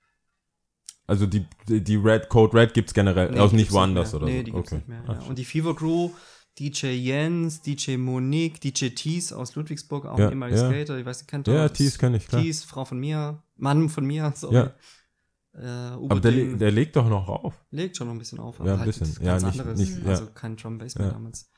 Also 1.07 1.25
die, 1.25 1.45
die 1.67 1.95
Red 1.95 2.27
Code 2.29 2.55
Red 2.55 2.73
gibt's 2.73 2.93
generell, 2.93 3.31
Nee, 3.31 3.39
auch 3.39 3.49
die 3.49 3.55
nicht 3.55 3.71
woanders 3.71 4.13
oder 4.13 4.25
nee, 4.25 4.39
so. 4.39 4.43
die 4.43 4.51
gibt's 4.51 4.71
okay. 4.71 4.75
nicht 4.75 4.87
mehr. 4.89 5.03
Ah, 5.07 5.13
Ja. 5.13 5.19
Und 5.29 5.37
die 5.37 5.45
Fever 5.45 5.73
Crew, 5.75 6.09
DJ 6.59 6.87
Jens, 6.95 7.61
DJ 7.61 7.97
Monique, 7.97 8.59
DJ 8.59 8.89
Tees 8.89 9.31
aus 9.33 9.55
Ludwigsburg, 9.55 10.05
auch 10.05 10.17
Ja, 10.17 10.25
ein 10.27 10.31
ehemaliger 10.31 10.61
ja. 10.63 10.69
Skater, 10.69 10.97
ich 10.97 11.05
weiß 11.05 11.19
nicht, 11.19 11.27
kennt 11.29 11.47
ihr 11.47 11.53
Ja, 11.53 11.67
das? 11.67 11.77
Tees 11.77 11.97
kenn 11.99 12.13
ich, 12.15 12.27
klar. 12.27 12.41
Tees, 12.41 12.63
Frau 12.63 12.83
von 12.85 12.99
mir, 12.99 13.43
Mann 13.55 13.89
von 13.89 14.05
mir, 14.05 14.31
sorry. 14.35 14.55
Ja. 14.55 14.73
Äh, 15.53 15.65
Aber 15.95 16.19
der, 16.19 16.31
der 16.55 16.71
legt 16.71 16.95
doch 16.95 17.07
noch 17.09 17.27
auf. 17.27 17.53
legt 17.71 17.97
schon 17.97 18.07
noch 18.07 18.13
ein 18.13 18.19
bisschen 18.19 18.39
auf. 18.39 18.59
Ja, 18.63 18.75
ein 18.75 18.85
bisschen. 18.85 19.07
Ganz 19.07 19.21
Ja, 19.43 19.49
nicht- 19.49 19.59
anderes. 19.59 19.79
nicht- 19.79 20.03
ja. 20.03 20.09
Also 20.09 20.27
kein 20.33 20.55
Drum 20.55 20.77
Bass 20.77 20.95
mehr 20.97 21.07
Ja. 21.07 21.13
damals. 21.13 21.49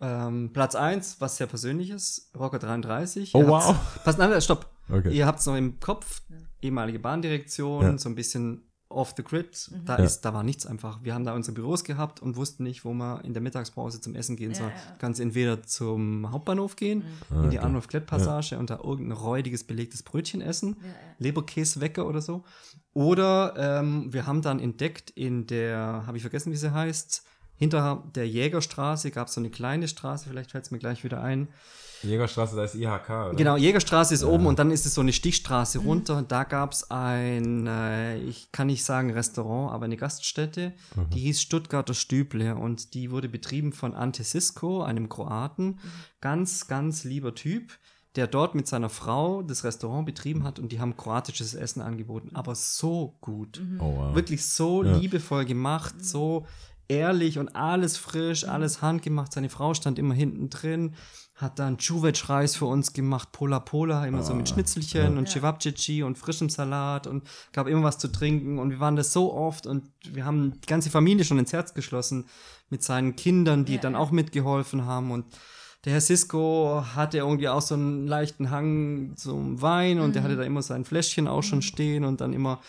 Ähm, 0.00 0.50
Platz 0.52 0.74
1, 0.74 1.20
was 1.20 1.36
sehr 1.38 1.46
persönliches, 1.46 2.30
Rocker 2.38 2.58
33. 2.58 3.34
Oh, 3.34 3.46
wow. 3.46 3.74
Pass, 4.04 4.18
nein, 4.18 4.40
stopp. 4.42 4.70
Okay. 4.88 5.10
Ihr 5.12 5.26
habt 5.26 5.40
es 5.40 5.46
noch 5.46 5.56
im 5.56 5.80
Kopf, 5.80 6.22
ehemalige 6.60 6.98
Bahndirektion, 6.98 7.82
Ja. 7.82 7.98
so 7.98 8.08
ein 8.08 8.14
bisschen 8.14 8.70
off 8.88 9.14
the 9.16 9.22
grid. 9.24 9.70
Da, 9.84 9.98
Ja. 9.98 10.04
ist, 10.04 10.20
da 10.20 10.32
war 10.32 10.42
nichts 10.44 10.64
einfach. 10.64 11.02
Wir 11.02 11.14
haben 11.14 11.24
da 11.24 11.34
unsere 11.34 11.54
Büros 11.54 11.82
gehabt 11.84 12.20
und 12.20 12.36
wussten 12.36 12.62
nicht, 12.62 12.84
wo 12.84 12.92
wir 12.94 13.24
in 13.24 13.32
der 13.32 13.42
Mittagspause 13.42 14.00
zum 14.00 14.14
Essen 14.14 14.36
gehen 14.36 14.54
soll. 14.54 14.68
Ja, 14.68 14.72
ja. 14.74 14.96
Kannst 14.98 15.18
entweder 15.20 15.62
zum 15.64 16.30
Hauptbahnhof 16.30 16.76
gehen, 16.76 17.02
Ah, 17.30 17.42
in 17.44 17.50
die 17.50 17.58
okay. 17.58 17.66
Anruf-Klett-Passage 17.66 18.58
und 18.58 18.70
da 18.70 18.76
irgendein 18.82 19.18
räudiges, 19.18 19.64
belegtes 19.64 20.02
Brötchen 20.02 20.40
essen, 20.40 20.76
Leberkäswecker 21.18 22.06
oder 22.06 22.20
so. 22.20 22.44
Oder 22.92 23.54
ähm, 23.58 24.12
wir 24.12 24.26
haben 24.26 24.40
dann 24.42 24.60
entdeckt 24.60 25.10
in 25.10 25.46
der, 25.46 26.04
habe 26.06 26.16
ich 26.16 26.22
vergessen, 26.22 26.52
wie 26.52 26.56
sie 26.56 26.72
heißt, 26.72 27.24
hinter 27.58 28.04
der 28.14 28.28
Jägerstraße 28.28 29.10
gab 29.10 29.28
es 29.28 29.34
so 29.34 29.40
eine 29.40 29.50
kleine 29.50 29.88
Straße, 29.88 30.28
vielleicht 30.28 30.50
fällt 30.52 30.64
es 30.64 30.70
mir 30.70 30.78
gleich 30.78 31.04
wieder 31.04 31.22
ein. 31.22 31.48
Jägerstraße, 32.06 32.56
da 32.56 32.64
ist 32.64 32.74
IHK, 32.74 33.08
oder? 33.10 33.34
Genau, 33.34 33.56
Jägerstraße 33.56 34.14
ist 34.14 34.24
oben 34.24 34.46
und 34.46 34.58
dann 34.58 34.70
ist 34.70 34.86
es 34.86 34.94
so 34.94 35.00
eine 35.00 35.12
Stichstraße 35.12 35.78
runter. 35.80 36.24
Da 36.26 36.44
gab 36.44 36.72
es 36.72 36.90
ein, 36.90 37.66
äh, 37.66 38.18
ich 38.18 38.50
kann 38.52 38.68
nicht 38.68 38.84
sagen 38.84 39.10
Restaurant, 39.12 39.72
aber 39.72 39.84
eine 39.84 39.96
Gaststätte, 39.96 40.72
die 41.12 41.20
hieß 41.20 41.40
Stuttgarter 41.42 41.94
Stüble 41.94 42.54
und 42.56 42.94
die 42.94 43.10
wurde 43.10 43.28
betrieben 43.28 43.72
von 43.72 43.94
Ante 43.94 44.24
Sisko, 44.24 44.82
einem 44.82 45.08
Kroaten. 45.08 45.78
Ganz, 46.20 46.66
ganz 46.68 47.04
lieber 47.04 47.34
Typ, 47.34 47.72
der 48.16 48.26
dort 48.26 48.54
mit 48.54 48.66
seiner 48.66 48.88
Frau 48.88 49.42
das 49.42 49.62
Restaurant 49.64 50.06
betrieben 50.06 50.44
hat 50.44 50.58
und 50.58 50.72
die 50.72 50.80
haben 50.80 50.96
kroatisches 50.96 51.54
Essen 51.54 51.82
angeboten, 51.82 52.30
aber 52.34 52.54
so 52.54 53.16
gut. 53.20 53.60
Oh, 53.78 53.94
wow. 53.98 54.14
Wirklich 54.14 54.44
so 54.46 54.82
Ja. 54.82 54.96
liebevoll 54.96 55.44
gemacht, 55.44 56.02
so 56.02 56.46
ehrlich 56.88 57.38
und 57.38 57.54
alles 57.56 57.96
frisch, 57.98 58.46
alles 58.48 58.80
handgemacht. 58.80 59.32
Seine 59.32 59.50
Frau 59.50 59.74
stand 59.74 59.98
immer 59.98 60.14
hinten 60.14 60.48
drin, 60.50 60.94
hat 61.36 61.58
dann 61.58 61.76
Čuveč-Reis 61.76 62.56
für 62.56 62.64
uns 62.64 62.94
gemacht, 62.94 63.30
Pola 63.30 63.60
Pola, 63.60 64.06
immer 64.06 64.22
so 64.22 64.34
mit 64.34 64.48
Schnitzelchen 64.48 65.18
und 65.18 65.28
Cevapcici 65.28 66.02
und 66.02 66.16
frischem 66.16 66.48
Salat 66.48 67.06
und 67.06 67.28
gab 67.52 67.66
immer 67.66 67.82
was 67.82 67.98
zu 67.98 68.08
trinken 68.08 68.58
und 68.58 68.70
wir 68.70 68.80
waren 68.80 68.96
das 68.96 69.12
so 69.12 69.34
oft 69.34 69.66
und 69.66 69.84
wir 70.02 70.24
haben 70.24 70.58
die 70.62 70.66
ganze 70.66 70.88
Familie 70.88 71.24
schon 71.24 71.38
ins 71.38 71.52
Herz 71.52 71.74
geschlossen 71.74 72.24
mit 72.70 72.82
seinen 72.82 73.16
Kindern, 73.16 73.66
die 73.66 73.78
dann 73.78 73.94
auch 73.94 74.10
mitgeholfen 74.10 74.86
haben 74.86 75.10
und 75.10 75.26
der 75.84 75.92
Herr 75.92 76.00
Cisco 76.00 76.84
hatte 76.96 77.18
irgendwie 77.18 77.48
auch 77.48 77.62
so 77.62 77.74
einen 77.74 78.08
leichten 78.08 78.50
Hang 78.50 79.12
zum 79.14 79.62
Wein 79.62 80.00
und 80.00 80.16
der 80.16 80.24
hatte 80.24 80.36
da 80.36 80.42
immer 80.42 80.62
sein 80.62 80.84
Fläschchen 80.84 81.28
auch 81.28 81.42
schon 81.42 81.62
stehen 81.62 82.04
und 82.04 82.20
dann 82.20 82.32
immer, 82.32 82.60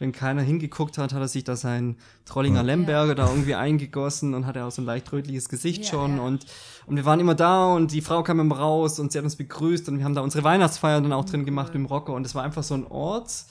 wenn 0.00 0.12
keiner 0.12 0.42
hingeguckt 0.42 0.98
hat, 0.98 1.12
hat 1.12 1.20
er 1.20 1.28
sich 1.28 1.44
da 1.44 1.56
sein 1.56 1.96
Trollinger 2.24 2.62
Lemberger 2.62 3.14
da 3.14 3.28
irgendwie 3.28 3.54
eingegossen 3.54 4.34
und 4.34 4.46
hatte 4.46 4.64
auch 4.64 4.70
so 4.70 4.82
ein 4.82 4.86
leicht 4.86 5.12
rötliches 5.12 5.48
Gesicht 5.48 5.84
Ja, 5.84 5.90
schon. 5.90 6.16
ja. 6.16 6.22
und, 6.22 6.46
und 6.86 6.96
wir 6.96 7.04
waren 7.04 7.20
immer 7.20 7.34
da 7.34 7.72
und 7.74 7.92
die 7.92 8.00
Frau 8.00 8.22
kam 8.22 8.40
immer 8.40 8.56
raus 8.58 8.98
und 8.98 9.12
sie 9.12 9.18
hat 9.18 9.24
uns 9.24 9.36
begrüßt 9.36 9.88
und 9.88 9.98
wir 9.98 10.04
haben 10.04 10.14
da 10.14 10.22
unsere 10.22 10.42
Weihnachtsfeier 10.42 11.00
dann 11.00 11.12
auch 11.12 11.24
drin 11.24 11.44
gemacht 11.44 11.74
im 11.74 11.86
Rocker 11.86 12.14
und 12.14 12.26
es 12.26 12.34
war 12.34 12.42
einfach 12.42 12.62
so 12.62 12.74
ein 12.74 12.86
Ort, 12.86 13.44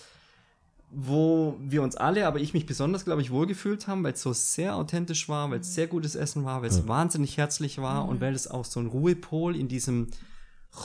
wo 0.91 1.55
wir 1.61 1.83
uns 1.83 1.95
alle, 1.95 2.25
aber 2.25 2.39
ich 2.39 2.55
mich 2.55 2.65
besonders, 2.65 3.05
glaube 3.05 3.21
ich, 3.21 3.29
wohlgefühlt 3.29 3.87
haben, 3.87 4.03
weil 4.03 4.13
es 4.13 4.23
so 4.23 4.33
sehr 4.33 4.75
authentisch 4.75 5.29
war, 5.29 5.51
weil 5.51 5.59
es 5.59 5.75
sehr 5.75 5.85
gutes 5.85 6.15
Essen 6.15 6.45
war, 6.45 6.63
weil 6.63 6.69
es 6.69 6.87
wahnsinnig 6.87 7.37
herzlich 7.37 7.79
war 7.79 8.07
und 8.09 8.21
weil 8.21 8.33
es 8.33 8.49
auch 8.49 8.65
so 8.65 8.79
ein 8.79 8.87
Ruhepol 8.87 9.55
in 9.55 9.67
diesem 9.67 10.07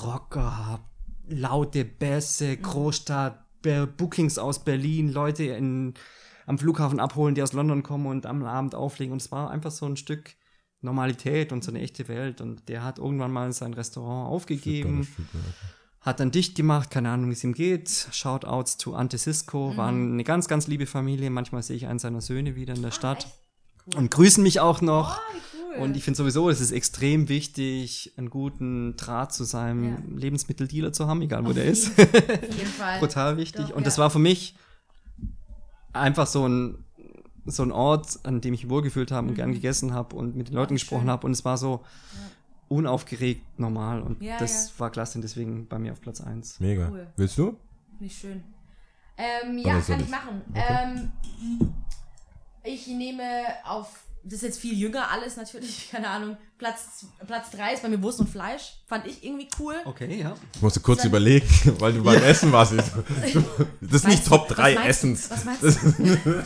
Rocker, 0.03 0.81
laute 1.27 1.85
Bässe, 1.87 2.55
Großstadt, 2.57 3.44
Bookings 3.87 4.39
aus 4.39 4.65
Berlin, 4.65 5.13
Leute 5.13 5.45
in, 5.45 5.95
am 6.47 6.59
Flughafen 6.59 7.01
abholen, 7.01 7.35
die 7.35 7.43
aus 7.43 7.53
London 7.53 7.83
kommen 7.83 8.07
und 8.07 8.27
am 8.27 8.45
Abend 8.45 8.75
auflegen. 8.75 9.13
Und 9.13 9.23
es 9.23 9.33
war 9.33 9.51
einfach 9.51 9.71
so 9.71 9.87
ein 9.87 9.97
Stück 9.97 10.35
Normalität 10.81 11.53
und 11.53 11.65
so 11.65 11.71
eine 11.71 11.81
echte 11.81 12.09
Welt. 12.09 12.41
Und 12.41 12.69
der 12.69 12.85
hat 12.85 12.99
irgendwann 12.99 13.33
mal 13.33 13.53
sein 13.53 13.75
Restaurant 13.75 14.31
aufgegeben 14.31 15.09
hat 16.05 16.21
dann 16.21 16.31
dicht 16.31 16.55
gemacht, 16.55 16.91
keine 16.91 17.09
Ahnung, 17.09 17.31
wie 17.31 17.33
es 17.33 17.43
ihm 17.45 17.55
geht. 17.55 18.09
Shoutouts 18.13 18.77
to 18.77 18.95
Ante 18.95 19.17
Cisco, 19.17 19.75
waren 19.79 20.13
eine 20.13 20.23
ganz, 20.23 20.49
ganz 20.49 20.67
liebe 20.67 20.85
Familie. 20.85 21.31
Manchmal 21.31 21.63
sehe 21.63 21.77
ich 21.77 21.87
einen 21.87 21.99
seiner 21.99 22.21
Söhne 22.21 22.57
wieder 22.57 22.75
in 22.75 22.83
der 22.83 22.91
Stadt 22.91 23.27
und 23.97 24.11
grüßen 24.11 24.43
mich 24.43 24.61
auch 24.61 24.81
noch. 24.81 25.21
Und 25.79 25.97
ich 25.97 26.05
finde 26.05 26.17
sowieso, 26.19 26.49
es 26.51 26.61
ist 26.61 26.71
extrem 26.71 27.29
wichtig, 27.29 28.13
einen 28.17 28.31
guten 28.31 28.97
Draht 28.97 29.33
zu 29.35 29.43
seinem 29.43 29.85
Ja. 29.85 29.99
Lebensmitteldealer 30.21 30.93
zu 30.93 31.09
haben, 31.09 31.21
egal 31.23 31.45
wo 31.45 31.53
der 31.53 31.65
ist. 31.65 31.89
Auf 31.99 31.99
jeden 31.99 32.67
Fall. 32.79 33.01
Brutal 33.01 33.37
wichtig. 33.37 33.67
Doch, 33.71 33.77
und 33.77 33.85
das 33.87 33.97
ja. 33.97 34.05
war 34.05 34.11
für 34.11 34.21
mich 34.21 34.55
einfach 35.93 36.29
so 36.29 36.47
ein, 36.49 36.85
so 37.47 37.65
ein 37.65 37.73
Ort, 37.73 38.21
an 38.23 38.41
dem 38.41 38.55
ich 38.55 38.63
mich 38.63 38.71
wohlgefühlt 38.71 39.11
habe 39.11 39.27
und 39.29 39.35
gern 39.35 39.53
gegessen 39.53 39.93
habe 39.95 40.15
und 40.15 40.37
mit 40.37 40.49
den 40.49 40.55
Leuten 40.55 40.75
Mhm. 40.75 40.77
Ach, 40.77 40.81
gesprochen 40.81 41.11
habe. 41.11 41.27
Und 41.27 41.33
es 41.33 41.45
war 41.45 41.59
so 41.59 41.81
unaufgeregt 42.69 43.43
normal. 43.59 44.01
Und 44.01 44.23
Ja, 44.23 44.39
das 44.39 44.69
ja. 44.69 44.81
war 44.81 44.91
klasse 44.91 45.19
und 45.19 45.23
deswegen 45.23 45.67
bei 45.67 45.79
mir 45.81 45.91
auf 45.93 46.01
Platz 46.01 46.21
1. 46.21 46.61
Mega. 46.61 46.89
Cool. 46.89 47.07
Willst 47.17 47.37
du? 47.37 47.57
Nicht 47.99 48.17
schön. 48.19 48.45
Ähm, 49.17 49.59
ja, 49.59 49.81
kann 49.81 49.99
ich 50.01 50.07
ich? 50.07 50.11
machen. 50.11 50.43
Okay. 50.51 50.63
Ähm, 50.69 51.73
ich 52.65 52.87
nehme 52.89 53.23
auf, 53.65 53.89
das 54.25 54.35
ist 54.35 54.43
jetzt 54.43 54.59
viel 54.61 54.77
jünger 54.79 55.11
alles 55.11 55.37
natürlich, 55.37 55.89
keine 55.93 56.09
Ahnung. 56.09 56.37
Platz, 56.57 57.05
Platz 57.27 57.51
3 57.51 57.75
ist 57.75 57.83
bei 57.83 57.89
mir 57.91 58.01
Wurst 58.03 58.21
und 58.21 58.29
Fleisch. 58.31 58.75
Fand 58.87 59.07
ich 59.07 59.23
irgendwie 59.25 59.49
cool. 59.59 59.75
Okay, 59.85 60.21
ja. 60.21 60.35
Ich 60.55 60.63
musste 60.63 60.81
kurz 60.81 60.99
Dann- 61.01 61.09
überlegen, 61.09 61.47
weil 61.79 61.93
du 61.93 62.03
beim 62.03 62.23
Essen 62.23 62.51
warst. 62.53 62.73
Das 63.81 63.93
ist 64.01 64.09
nicht 64.09 64.25
du, 64.27 64.31
Top 64.31 64.49
was 64.51 64.57
3 64.57 64.75
meinst 64.75 64.85
du? 64.85 64.89
Essens. 64.89 65.31
Was 65.31 65.45
meinst 65.45 65.63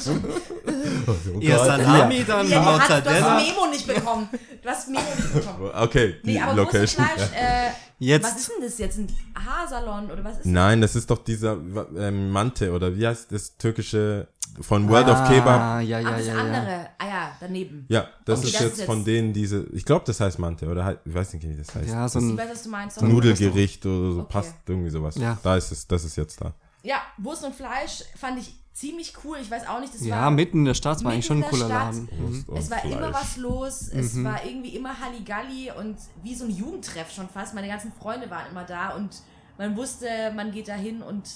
du? 0.06 1.40
Ihr. 1.40 1.58
Salami, 1.58 2.24
dann 2.24 2.48
Ja, 2.48 2.60
du, 2.62 2.80
hast, 2.80 3.06
du 3.06 3.10
hast. 3.10 3.46
Memo 3.46 3.66
nicht 3.70 3.86
bekommen. 3.86 4.28
Du 4.62 4.68
hast 4.68 4.88
Memo 4.88 5.00
nicht 5.16 5.32
bekommen. 5.34 5.70
Okay, 5.74 6.16
die 6.24 6.32
Nee, 6.32 6.40
aber 6.40 6.56
Wurst 6.56 6.74
und 6.74 6.74
Location. 6.74 7.06
Fleisch, 7.06 7.30
äh, 7.34 7.70
Jetzt- 7.98 8.24
was 8.24 8.36
ist 8.40 8.48
denn 8.50 8.62
das 8.64 8.78
jetzt? 8.78 8.98
Ein 8.98 9.08
Haarsalon 9.34 10.10
oder 10.10 10.22
was 10.24 10.32
ist 10.34 10.38
das? 10.40 10.46
Nein, 10.46 10.80
das 10.80 10.94
ist 10.96 11.10
doch 11.10 11.18
dieser 11.24 11.58
ähm, 11.96 12.30
Mante 12.30 12.72
oder 12.72 12.94
wie 12.96 13.06
heißt 13.06 13.32
das 13.32 13.56
türkische 13.56 14.28
von 14.60 14.88
World 14.88 15.08
of 15.08 15.16
Ah, 15.16 15.28
Kebab. 15.28 15.46
Ja, 15.82 15.98
Ach, 15.98 16.02
ja, 16.02 16.10
das 16.16 16.26
ja, 16.26 16.34
ja. 16.34 16.40
andere. 16.40 16.88
Ah 16.98 17.06
ja, 17.06 17.36
daneben. 17.40 17.86
Ja, 17.88 18.08
das 18.24 18.38
Okay, 18.40 18.48
ist 18.48 18.54
das 18.54 18.62
jetzt 18.62 18.78
ist 18.80 18.84
von 18.86 19.04
denen 19.04 19.32
diese, 19.32 19.66
ich 19.72 19.84
glaube, 19.84 20.04
das 20.06 20.20
heißt 20.20 20.38
Mante 20.38 20.66
oder 20.68 20.84
halt, 20.84 21.00
ich 21.04 21.14
weiß 21.14 21.32
nicht, 21.34 21.48
wie 21.48 21.56
das 21.56 21.74
heißt. 21.74 21.88
Ja, 21.88 22.08
so 22.08 22.18
Ich 22.20 22.24
ein. 22.24 22.36
weiß, 22.38 22.50
was 22.50 22.62
du 22.62 22.68
meinst. 22.70 23.02
Ein 23.02 23.08
Nudelgericht 23.08 23.84
oder 23.86 24.12
so, 24.12 24.20
Okay. 24.20 24.28
passt 24.32 24.54
irgendwie 24.66 24.90
sowas. 24.90 25.16
Ja. 25.16 25.38
Da 25.42 25.56
ist 25.56 25.70
es, 25.72 25.86
das 25.86 26.04
ist 26.04 26.16
jetzt 26.16 26.40
da. 26.40 26.54
Ja, 26.82 27.02
Wurst 27.18 27.44
und 27.44 27.54
Fleisch 27.54 28.04
fand 28.16 28.38
ich 28.38 28.54
ziemlich 28.78 29.12
cool. 29.24 29.38
Ich 29.40 29.50
weiß 29.50 29.66
auch 29.66 29.80
nicht, 29.80 29.94
das 29.94 30.04
Ja, 30.04 30.22
war 30.22 30.30
mitten 30.30 30.58
in 30.58 30.64
der 30.66 30.74
Stadt 30.74 31.02
war 31.04 31.12
eigentlich 31.12 31.26
schon 31.26 31.42
ein 31.42 31.48
cooler 31.50 31.68
der 31.68 31.76
Laden. 31.78 32.06
Stadt. 32.06 32.18
Mhm. 32.18 32.56
Es 32.56 32.70
war 32.70 32.84
immer 32.84 32.96
Fleisch. 32.98 33.14
was 33.14 33.36
los, 33.36 33.82
es 33.88 34.14
Mhm. 34.14 34.24
war 34.24 34.44
irgendwie 34.44 34.76
immer 34.76 35.00
Halligalli 35.00 35.70
und 35.72 35.96
wie 36.22 36.34
so 36.34 36.44
ein 36.44 36.50
Jugendtreff 36.50 37.10
schon 37.12 37.28
fast. 37.28 37.54
Meine 37.54 37.68
ganzen 37.68 37.92
Freunde 37.92 38.30
waren 38.30 38.50
immer 38.50 38.64
da 38.64 38.90
und 38.96 39.22
man 39.58 39.76
wusste, 39.76 40.32
man 40.36 40.52
geht 40.52 40.68
da 40.68 40.74
hin 40.74 41.02
und 41.02 41.28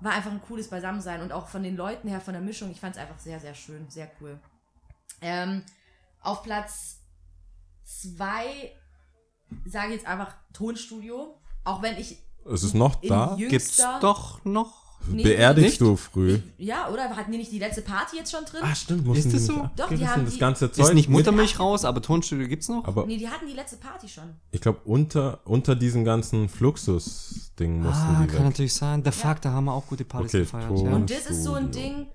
war 0.00 0.12
einfach 0.12 0.30
ein 0.30 0.42
cooles 0.42 0.68
Beisammensein. 0.68 1.22
Und 1.22 1.32
auch 1.32 1.46
von 1.48 1.62
den 1.62 1.76
Leuten 1.76 2.08
her, 2.08 2.20
von 2.20 2.34
der 2.34 2.42
Mischung, 2.42 2.70
ich 2.70 2.80
fand 2.80 2.96
es 2.96 3.00
einfach 3.02 3.18
sehr, 3.18 3.38
sehr 3.40 3.54
schön, 3.54 3.88
sehr 3.88 4.10
cool. 4.20 4.38
Ähm, 5.22 5.62
auf 6.20 6.42
Platz 6.42 6.98
zwei 7.84 8.72
sage 9.64 9.88
ich 9.88 9.94
jetzt 10.00 10.06
einfach 10.06 10.34
Tonstudio. 10.52 11.38
Auch 11.64 11.82
wenn 11.82 11.96
ich 11.96 12.18
Es 12.44 12.62
ist 12.62 12.74
noch 12.74 12.96
da. 12.96 13.36
Gibt's 13.38 13.76
doch 14.00 14.44
noch. 14.44 14.85
Nee, 15.08 15.22
Beerdigst 15.22 15.80
du 15.80 15.96
früh? 15.96 16.38
Ja, 16.58 16.88
oder? 16.88 17.04
Hatten 17.16 17.32
die 17.32 17.38
nicht 17.38 17.52
die 17.52 17.58
letzte 17.58 17.82
Party 17.82 18.16
jetzt 18.16 18.30
schon 18.32 18.44
drin? 18.44 18.60
Ah, 18.62 18.74
stimmt. 18.74 19.06
mussten 19.06 19.28
Ist 19.28 19.34
das 19.36 19.46
so? 19.46 19.52
nicht 19.62 19.70
Doch, 19.78 19.88
die 19.88 20.06
haben 20.08 20.24
das 20.24 20.34
die- 20.34 20.40
ganze 20.40 20.70
Zeug. 20.72 20.86
Ist 20.86 20.94
nicht 20.94 21.08
Muttermilch 21.08 21.58
raus, 21.60 21.84
aber 21.84 22.02
Tonstudio 22.02 22.48
gibt's 22.48 22.68
noch? 22.68 22.84
Aber 22.84 23.06
Nee, 23.06 23.16
die 23.16 23.28
hatten 23.28 23.46
die 23.46 23.54
letzte 23.54 23.76
Party 23.76 24.08
schon. 24.08 24.24
ich 24.50 24.60
glaube, 24.60 24.80
unter, 24.84 25.40
unter 25.44 25.74
diesem 25.76 26.04
ganzen 26.04 26.48
Fluxus-Ding 26.48 27.80
mussten 27.82 28.02
Ah, 28.02 28.20
die 28.22 28.26
kann 28.28 28.38
weg. 28.38 28.44
natürlich 28.44 28.74
sein. 28.74 29.02
The 29.04 29.10
Fuck, 29.12 29.40
da 29.42 29.52
haben 29.52 29.64
wir 29.64 29.72
auch 29.72 29.86
gute 29.86 30.04
Partys 30.04 30.30
Okay, 30.34 30.38
gefeiert. 30.40 30.68
Ton. 30.68 30.84
Ja, 30.86 30.92
Und 30.94 31.10
das 31.10 31.26
ist 31.26 31.44
so 31.44 31.54
ein. 31.54 31.70
Ding, 31.70 32.06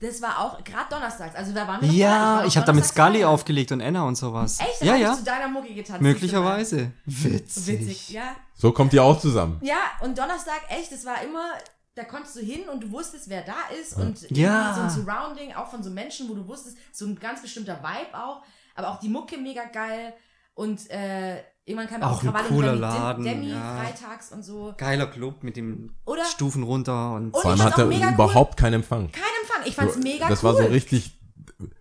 das 0.00 0.22
war 0.22 0.38
auch 0.38 0.62
gerade 0.62 0.88
donnerstags. 0.90 1.34
Also 1.34 1.52
da 1.52 1.66
waren 1.66 1.80
wir 1.82 1.90
ja 1.90 2.36
nicht, 2.42 2.48
ich 2.48 2.56
habe 2.56 2.66
da 2.66 2.72
mit 2.72 2.84
Scully 2.84 3.18
feiern. 3.18 3.28
aufgelegt 3.30 3.72
und 3.72 3.80
Anna 3.82 4.04
und 4.04 4.14
sowas. 4.16 4.58
Echt? 4.60 4.80
Da 4.80 4.86
Ja, 4.86 4.92
hab 4.92 5.00
ja. 5.00 5.10
Ich 5.12 5.18
zu 5.18 5.24
deiner 5.24 5.48
Mucki 5.48 5.74
getanzt. 5.74 6.02
Möglicherweise. 6.02 6.92
Witzig. 7.04 7.66
Witzig, 7.80 8.10
ja. 8.10 8.36
So 8.54 8.70
kommt 8.72 8.92
ihr 8.92 9.02
auch 9.02 9.18
zusammen. 9.18 9.58
Ja, 9.62 9.76
und 10.02 10.16
Donnerstag, 10.16 10.60
echt, 10.68 10.92
es 10.92 11.04
war 11.04 11.16
immer, 11.22 11.50
da 11.98 12.04
konntest 12.04 12.36
du 12.36 12.40
hin 12.40 12.68
und 12.68 12.82
du 12.82 12.90
wusstest, 12.92 13.28
wer 13.28 13.42
da 13.42 13.74
ist. 13.80 13.96
Und 13.96 14.30
Ja. 14.30 14.72
so 14.74 14.80
ein 14.82 14.90
Surrounding, 14.90 15.52
auch 15.54 15.68
von 15.68 15.82
so 15.82 15.90
Menschen, 15.90 16.28
wo 16.28 16.34
du 16.34 16.46
wusstest, 16.46 16.76
so 16.92 17.06
ein 17.06 17.18
ganz 17.18 17.42
bestimmter 17.42 17.82
Vibe 17.82 18.16
auch. 18.16 18.42
Aber 18.76 18.90
auch 18.90 19.00
die 19.00 19.08
Mucke 19.08 19.36
mega 19.36 19.64
geil. 19.64 20.14
Und 20.54 20.88
äh, 20.90 21.38
irgendwann 21.64 21.88
kam 21.88 22.02
Auch 22.02 22.22
ein 22.22 22.28
Krawall 22.30 22.42
und 22.46 22.48
cooler 22.48 22.68
Remi 22.72 22.80
Laden, 22.80 23.24
Demi 23.24 23.50
ja. 23.50 23.76
freitags 23.76 24.32
und 24.32 24.44
so. 24.44 24.74
Geiler 24.76 25.06
Club 25.08 25.42
mit 25.42 25.56
dem 25.56 25.94
Oder? 26.04 26.24
Stufen 26.24 26.62
runter 26.62 27.14
und. 27.14 27.32
Und 27.34 27.40
Vor 27.42 27.50
allem 27.50 27.62
hat 27.62 27.78
er 27.78 27.86
auch 27.86 28.12
überhaupt 28.14 28.56
keinen 28.56 28.74
Empfang. 28.74 29.10
Kein 29.12 29.22
Empfang. 29.42 29.62
Ich 29.66 29.74
fand's 29.74 29.96
mega 29.98 30.28
das 30.28 30.42
cool. 30.42 30.50
war 30.54 30.62
so 30.62 30.68
richtig. 30.68 31.17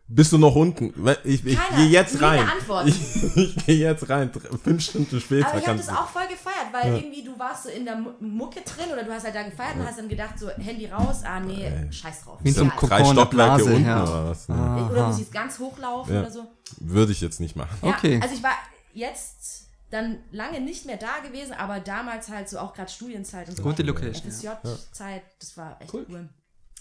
Bist 0.09 0.31
du 0.31 0.37
noch 0.37 0.55
unten? 0.55 0.93
Ich, 1.25 1.45
ich 1.45 1.59
gehe 1.75 1.85
jetzt 1.89 2.21
rein. 2.21 2.39
Antwort. 2.47 2.87
Ich, 2.87 3.35
ich 3.35 3.55
gehe 3.65 3.75
jetzt 3.75 4.07
rein. 4.09 4.31
Fünf 4.63 4.81
Stunden 4.81 5.19
später 5.19 5.49
Aber 5.49 5.59
ich 5.59 5.67
habe 5.67 5.77
das 5.77 5.87
du. 5.87 5.93
auch 5.93 6.07
voll 6.07 6.27
gefeiert, 6.27 6.67
weil 6.71 6.95
irgendwie 6.95 7.23
du 7.23 7.37
warst 7.37 7.63
so 7.63 7.69
in 7.69 7.83
der 7.83 7.97
Mu- 7.97 8.11
Mucke 8.21 8.61
drin 8.61 8.85
oder 8.93 9.03
du 9.03 9.11
hast 9.11 9.25
halt 9.25 9.35
da 9.35 9.43
gefeiert 9.43 9.75
und 9.75 9.85
hast 9.85 9.99
dann 9.99 10.07
gedacht, 10.07 10.39
so 10.39 10.49
Handy 10.49 10.85
raus, 10.85 11.23
ah 11.25 11.41
nee, 11.41 11.69
scheiß 11.91 12.23
drauf. 12.23 12.39
Wie 12.41 12.51
so 12.51 12.61
einem 12.61 12.69
Ja, 12.69 12.75
Kokon 12.77 12.89
Drei 12.97 13.03
Stockwerke 13.11 13.55
Blase, 13.63 13.75
unten 13.75 13.85
ja. 13.85 14.03
oder 14.03 14.29
was? 14.29 14.47
Ne? 14.47 14.87
Oder 14.91 15.07
muss 15.07 15.19
ich 15.19 15.29
ganz 15.31 15.59
hochlaufen 15.59 16.13
Ja. 16.13 16.21
oder 16.21 16.31
so. 16.31 16.47
Würde 16.79 17.11
ich 17.11 17.19
jetzt 17.19 17.39
nicht 17.41 17.55
machen. 17.57 17.77
Ja, 17.81 17.89
Okay. 17.89 18.19
Also 18.21 18.33
ich 18.33 18.43
war 18.43 18.53
jetzt 18.93 19.67
dann 19.89 20.19
lange 20.31 20.59
nicht 20.61 20.85
mehr 20.85 20.97
da 20.97 21.19
gewesen, 21.25 21.53
aber 21.53 21.79
damals 21.81 22.29
halt 22.29 22.47
so 22.49 22.59
auch 22.59 22.73
gerade 22.73 22.89
Studienzeit 22.91 23.47
und 23.49 23.57
so. 23.57 23.63
Gute 23.63 23.83
Location. 23.83 24.31
FSJ-Zeit, 24.31 25.23
das 25.39 25.55
war 25.57 25.77
echt 25.81 25.93
cool. 25.93 26.29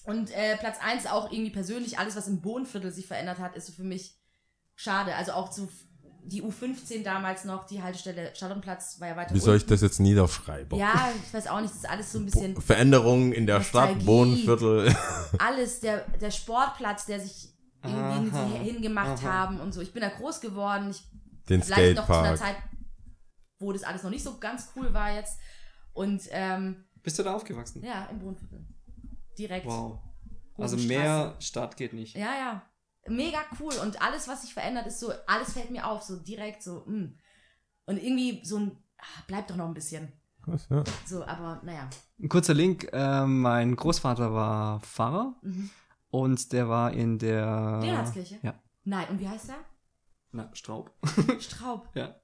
Und 0.07 0.31
äh, 0.31 0.57
Platz 0.57 0.77
1 0.81 1.07
auch 1.07 1.31
irgendwie 1.33 1.51
persönlich, 1.51 1.99
alles 1.99 2.16
was 2.16 2.28
im 2.28 2.41
Bohnenviertel 2.41 2.93
sich 2.93 3.07
verändert 3.07 3.39
hat, 3.39 3.57
ist 3.57 3.66
so 3.66 3.73
für 3.73 3.83
mich 3.85 4.19
schade. 4.74 5.15
Also 5.16 5.33
auch 5.33 5.51
so 5.53 5.69
die 6.24 6.43
U15 6.43 7.03
damals 7.05 7.45
noch, 7.45 7.66
die 7.66 7.83
Haltestelle 7.83 8.33
Charlottenplatz 8.35 8.99
war 9.01 9.09
ja 9.09 9.16
weiter 9.16 9.35
Wie 9.35 9.39
soll 9.41 9.57
ich 9.57 9.66
das 9.66 9.81
jetzt 9.81 10.01
niederschreiben? 10.01 10.77
Ja, 10.78 11.11
ich 11.24 11.33
weiß 11.33 11.47
auch 11.47 11.61
nicht, 11.61 11.70
das 11.73 11.78
ist 11.85 11.89
alles 11.89 12.12
so 12.12 12.19
ein 12.19 12.24
bisschen 12.24 12.61
Veränderungen 12.61 13.33
in 13.33 13.47
der 13.47 13.61
Stadt, 13.62 13.97
Nostalgie. 13.97 14.07
Bodenviertel. 14.07 14.97
alles, 15.39 15.81
der, 15.81 16.01
der 16.20 16.31
Sportplatz, 16.33 17.07
der 17.07 17.20
sich 17.20 17.53
irgendwie 17.85 18.31
Aha, 18.37 18.47
hin- 18.47 18.62
hingemacht 18.74 19.23
aha. 19.24 19.33
haben 19.33 19.61
und 19.61 19.73
so. 19.73 19.81
Ich 19.81 19.93
bin 19.93 20.03
da 20.03 20.09
groß 20.09 20.41
geworden. 20.41 20.91
Ich, 20.91 21.03
Den 21.49 21.62
vielleicht 21.62 21.97
noch 21.97 22.07
zu 22.07 22.12
einer. 22.12 22.35
Zeit, 22.37 22.57
wo 23.61 23.73
das 23.73 23.85
alles 23.85 24.03
noch 24.03 24.11
nicht 24.11 24.24
so 24.24 24.39
ganz 24.39 24.70
cool 24.74 24.93
war 24.93 25.12
jetzt. 25.15 25.39
Und 25.93 26.23
ähm, 26.31 26.85
Bist 27.03 27.19
du 27.19 27.23
da 27.23 27.35
aufgewachsen? 27.35 27.85
ja, 27.85 28.07
im 28.07 28.20
Wohnviertel. 28.20 28.66
Direkt. 29.39 29.67
Wow. 29.67 29.99
Also 30.59 30.77
mehr 30.77 31.37
Stadt 31.39 31.77
geht 31.77 31.93
nicht. 31.93 32.17
Ja, 32.17 32.35
ja. 32.39 32.63
Mega 33.09 33.39
cool. 33.61 33.75
Und 33.83 34.01
alles, 34.03 34.27
was 34.27 34.43
sich 34.43 34.55
verändert, 34.55 34.87
ist 34.87 35.01
so, 35.01 35.13
alles 35.27 35.53
fällt 35.53 35.71
mir 35.71 35.87
auf, 35.87 36.03
so 36.03 36.17
direkt 36.17 36.63
so, 36.63 36.85
mm. 36.87 37.17
Und 37.89 38.03
irgendwie 38.03 38.45
so 38.45 38.59
ein, 38.59 38.77
ah, 38.99 39.23
bleibt 39.29 39.51
doch 39.51 39.57
noch 39.57 39.67
ein 39.67 39.75
bisschen. 39.75 40.13
Was, 40.47 40.69
ja. 40.69 40.83
So, 41.05 41.25
aber 41.25 41.61
naja. 41.65 41.89
Ein 42.21 42.29
kurzer 42.29 42.55
Link. 42.55 42.89
Äh, 42.93 43.27
mein 43.27 43.77
Großvater 43.77 44.33
war 44.33 44.81
Pfarrer 44.81 45.37
Mhm. 45.43 45.71
und 46.11 46.53
der 46.53 46.69
war 46.69 46.93
in 46.93 47.19
der. 47.19 47.79
Leonhardskirche? 47.81 48.39
Ja. 48.43 48.55
Nein, 48.85 49.09
und 49.09 49.21
wie 49.21 49.29
heißt 49.29 49.49
der? 49.51 49.59
Na, 50.33 50.51
Straub. 50.53 50.91
Straub. 51.39 51.89
ja. 51.95 52.17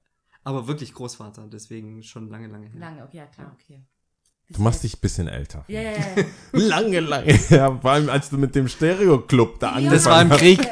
Aber 0.43 0.67
wirklich 0.67 0.93
Großvater, 0.93 1.47
deswegen 1.47 2.03
schon 2.03 2.29
lange, 2.29 2.47
lange 2.47 2.67
her. 2.67 2.79
Lange, 2.79 3.03
okay, 3.03 3.17
ja 3.17 3.25
klar, 3.27 3.51
okay. 3.53 3.85
Du 4.53 4.61
machst 4.61 4.83
dich 4.83 4.95
ein 4.95 4.99
bisschen 5.01 5.27
älter. 5.27 5.65
Ja, 5.67 5.81
ja, 5.81 5.91
ja. 5.91 5.97
ja. 5.97 6.23
Lange, 6.53 6.99
lange. 6.99 7.33
Ja, 7.49 7.75
vor 7.79 7.91
allem 7.91 8.09
als 8.09 8.29
du 8.29 8.37
mit 8.37 8.53
dem 8.55 8.67
Stereo-Club 8.67 9.59
da 9.59 9.67
Ja. 9.67 9.73
angefangen 9.73 9.93
Das 9.95 10.05
war 10.05 10.21
im 10.21 10.29
hast. 10.31 10.39
Krieg. 10.39 10.59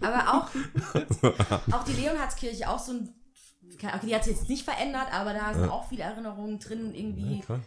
Aber 0.00 0.34
auch, 0.34 1.74
auch 1.74 1.84
die 1.84 1.92
Leonhardskirche, 1.92 2.68
auch 2.68 2.78
so 2.78 2.92
ein. 2.92 3.08
Okay, 3.74 3.88
die 4.04 4.14
hat 4.14 4.24
sich 4.24 4.36
jetzt 4.36 4.48
nicht 4.48 4.64
verändert, 4.64 5.06
aber 5.12 5.32
da 5.32 5.54
sind 5.54 5.68
auch 5.68 5.88
viele 5.88 6.02
Erinnerungen 6.02 6.58
drin 6.58 6.92
irgendwie. 6.94 7.36
Ja, 7.38 7.44
klar. 7.44 7.60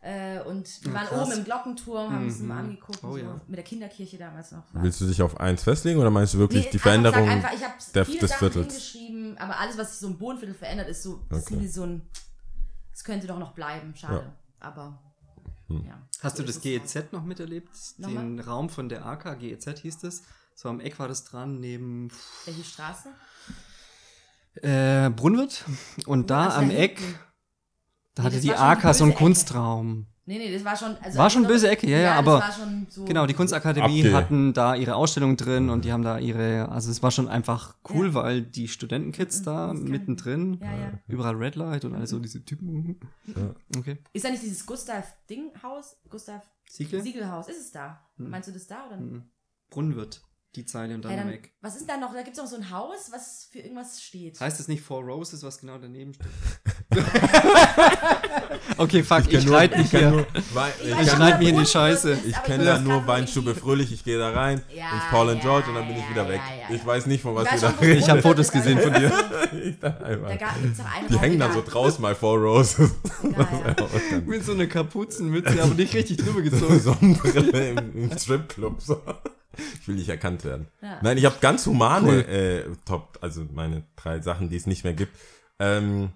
Äh, 0.00 0.40
und 0.42 0.68
wir 0.84 0.92
Ja, 0.92 0.98
waren 0.98 1.06
krass. 1.08 1.26
oben 1.28 1.38
im 1.38 1.44
Glockenturm, 1.44 2.12
haben 2.12 2.24
uns 2.26 2.38
Mhm. 2.38 2.46
mal 2.46 2.58
angeguckt. 2.60 3.00
Oh 3.02 3.08
und 3.08 3.12
so. 3.14 3.18
ja. 3.18 3.40
Mit 3.48 3.56
der 3.56 3.64
Kinderkirche 3.64 4.16
damals 4.18 4.52
noch. 4.52 4.62
Willst 4.74 5.00
du 5.00 5.06
dich 5.06 5.20
auf 5.22 5.40
eins 5.40 5.64
festlegen 5.64 5.98
oder 5.98 6.10
meinst 6.10 6.34
du 6.34 6.38
wirklich 6.38 6.64
Nee, 6.64 6.70
die 6.70 6.76
einfach 6.76 6.90
Veränderung? 6.90 7.28
Einfach, 7.28 7.52
ich 7.52 7.64
habe 7.64 8.04
viele 8.04 8.20
des 8.20 8.30
Sachen 8.30 8.38
Viertels? 8.52 8.66
hingeschrieben, 8.74 9.38
aber 9.38 9.58
alles, 9.58 9.76
was 9.76 9.90
sich 9.90 9.98
so 10.00 10.06
im 10.08 10.18
Bodenviertel 10.18 10.54
verändert, 10.54 10.88
ist 10.88 11.02
so, 11.02 11.14
ist 11.30 11.32
Okay. 11.42 11.54
irgendwie 11.54 11.68
so 11.68 11.82
ein. 11.84 12.02
Es 12.98 13.04
könnte 13.04 13.28
doch 13.28 13.38
noch 13.38 13.52
bleiben, 13.52 13.94
schade. 13.94 14.32
Aber. 14.58 14.98
Hm. 15.68 15.84
Ja. 15.86 16.02
Hast 16.20 16.36
so 16.36 16.42
du 16.42 16.48
das 16.48 16.56
halt. 16.56 16.82
GEZ 16.82 17.12
noch 17.12 17.22
miterlebt? 17.22 17.70
Nochmal? 17.98 18.24
Den 18.24 18.40
Raum 18.40 18.68
von 18.68 18.88
der 18.88 19.06
AK, 19.06 19.38
GEZ 19.38 19.78
hieß 19.78 20.02
es. 20.02 20.24
So 20.56 20.68
am 20.68 20.80
Eck 20.80 20.98
war 20.98 21.06
das 21.06 21.22
dran, 21.22 21.60
neben 21.60 22.10
Welche 22.44 22.64
Straße? 22.64 23.10
äh, 24.62 25.10
Brunnwirt. 25.10 25.64
Und 26.06 26.30
da 26.30 26.56
am 26.56 26.70
Eck, 26.70 27.00
da 28.16 28.24
hatte 28.24 28.40
die 28.40 28.52
AK 28.52 28.92
so 28.92 29.04
einen. 29.04 29.14
Kunstraum. 29.14 30.08
Nee, 30.28 30.36
nee, 30.36 30.52
das 30.52 30.62
war 30.62 30.76
schon. 30.76 30.94
Also 30.98 31.16
War 31.18 31.30
schon 31.30 31.46
böse 31.46 31.70
Ecke, 31.70 31.88
ja, 31.88 31.96
ja, 31.98 32.14
aber- 32.16 32.40
war 32.40 32.52
schon 32.52 32.86
so. 32.90 33.06
Genau, 33.06 33.24
die 33.26 33.32
Kunstakademie 33.32 34.02
Abge- 34.04 34.12
hatten 34.12 34.52
da 34.52 34.74
ihre 34.74 34.94
Ausstellung 34.94 35.38
drin 35.38 35.70
und 35.70 35.86
die 35.86 35.92
haben 35.92 36.02
da 36.02 36.18
ihre, 36.18 36.68
also 36.68 36.90
es 36.90 37.02
war 37.02 37.10
schon 37.10 37.28
einfach 37.28 37.76
cool, 37.88 38.08
Ja. 38.08 38.14
weil 38.14 38.42
die 38.42 38.68
Studentenkids 38.68 39.40
da 39.42 39.68
kann 39.68 39.84
ich. 39.84 39.90
mittendrin, 39.90 40.58
Ja, 40.60 40.66
ja. 40.66 40.92
überall 41.08 41.34
Red 41.34 41.56
Light 41.56 41.86
und 41.86 41.94
alles 41.94 42.10
so 42.10 42.18
diese 42.18 42.44
Typen. 42.44 43.00
Okay. 43.78 43.96
Ist 44.12 44.26
da 44.26 44.30
nicht 44.30 44.42
dieses 44.42 44.66
Gustav-Ding-Haus? 44.66 45.96
Gustav 46.10 46.42
Siegel? 46.68 47.02
Siegelhaus. 47.02 47.48
Ist 47.48 47.60
es 47.60 47.72
da? 47.72 47.98
Meinst 48.18 48.48
du 48.48 48.52
das 48.52 48.66
da 48.66 48.86
oder? 48.86 48.98
Mhm. 48.98 49.22
Brunnwirt. 49.70 50.20
Die 50.56 50.64
Zeile 50.64 50.94
und 50.94 51.02
dann, 51.04 51.12
Ja, 51.12 51.18
dann, 51.18 51.28
weg. 51.28 51.52
was 51.60 51.76
ist 51.76 51.88
da 51.88 51.96
noch? 51.98 52.12
Da 52.14 52.22
gibt 52.22 52.36
es 52.36 52.42
noch 52.42 52.48
so 52.48 52.56
ein 52.56 52.70
Haus, 52.70 53.10
was 53.12 53.48
für 53.52 53.58
irgendwas 53.58 54.00
steht. 54.02 54.40
Heißt 54.40 54.58
das 54.58 54.66
nicht 54.66 54.82
Four 54.82 55.02
Roses, 55.02 55.42
was 55.42 55.58
genau 55.58 55.76
daneben 55.78 56.14
steht? 56.14 56.26
okay, 58.78 59.02
fuck, 59.02 59.30
ich, 59.32 59.48
reite 59.50 59.78
mich 59.78 59.90
hier. 59.90 60.26
Ich 60.34 60.40
ich 60.40 60.54
weiß 60.54 60.74
Ich 60.82 60.88
schon, 60.88 60.96
kann- 61.06 61.16
schneid 61.16 61.38
mich 61.38 61.48
in 61.48 61.58
die 61.58 61.66
Scheiße. 61.66 62.10
ist, 62.12 62.24
Ich 62.26 62.42
kenne 62.44 62.64
da 62.64 62.78
nur 62.78 63.06
Weinstube 63.06 63.54
Fröhlich, 63.54 63.92
ich 63.92 64.04
gehe 64.04 64.18
da 64.18 64.30
rein. 64.30 64.62
Ja, 64.74 64.86
ich 64.96 65.10
Paul 65.10 65.28
and 65.30 65.38
ja, 65.38 65.42
George 65.44 65.68
und 65.68 65.74
dann 65.74 65.86
bin 65.86 65.96
ja, 65.96 66.02
ich 66.02 66.10
wieder 66.10 66.28
weg. 66.28 66.40
ja, 66.48 66.70
ja. 66.70 66.74
Ich 66.76 66.84
weiß 66.86 67.06
nicht, 67.06 67.22
von 67.22 67.34
was 67.34 67.50
wir 67.52 67.60
da 67.60 67.68
reden. 67.80 67.98
Ich 68.00 68.08
habe 68.08 68.22
Fotos 68.22 68.50
gesehen 68.52 68.78
von 68.78 68.92
dir. 68.94 69.10
Da 69.80 69.90
Da 69.90 70.08
es 70.64 71.08
Die 71.10 71.18
hängen 71.18 71.38
dann 71.38 71.52
so 71.52 71.62
draußen, 71.62 72.02
my 72.02 72.14
four 72.14 72.38
roses. 72.38 72.90
Mit 74.26 74.44
so 74.44 74.52
einer 74.52 74.66
Kapuzenmütze, 74.66 75.62
aber 75.62 75.74
nicht 75.74 75.94
richtig 75.94 76.16
drüber 76.18 76.42
gezogen. 76.42 76.80
Sonnenbrille 76.80 77.70
im, 77.70 78.10
im 78.10 78.18
Stripclub. 78.18 78.80
So. 78.80 79.00
Ich 79.80 79.88
will 79.88 79.96
nicht 79.96 80.08
erkannt 80.08 80.44
werden. 80.44 80.68
Ja. 80.82 80.98
Nein, 81.02 81.18
ich 81.18 81.24
habe 81.24 81.36
ganz 81.40 81.66
humane 81.66 82.08
Cool. 82.08 82.18
äh, 82.34 82.64
Top, 82.84 83.18
also 83.20 83.44
meine 83.52 83.84
drei 83.96 84.20
Sachen, 84.20 84.48
die 84.50 84.56
es 84.56 84.66
nicht 84.66 84.84
mehr 84.84 84.94
gibt. 84.94 85.12
Ähm, 85.58 86.10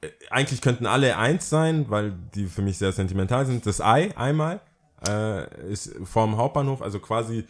äh, 0.00 0.08
eigentlich 0.30 0.60
könnten 0.62 0.86
alle 0.86 1.16
eins 1.16 1.50
sein, 1.50 1.86
weil 1.90 2.12
die 2.34 2.46
für 2.46 2.62
mich 2.62 2.78
sehr 2.78 2.92
sentimental 2.92 3.46
sind. 3.46 3.66
Das 3.66 3.80
Ei 3.80 4.16
einmal 4.16 4.60
äh, 5.06 5.70
ist 5.70 5.94
vorm 6.04 6.36
Hauptbahnhof, 6.36 6.82
also 6.82 6.98
quasi 7.00 7.44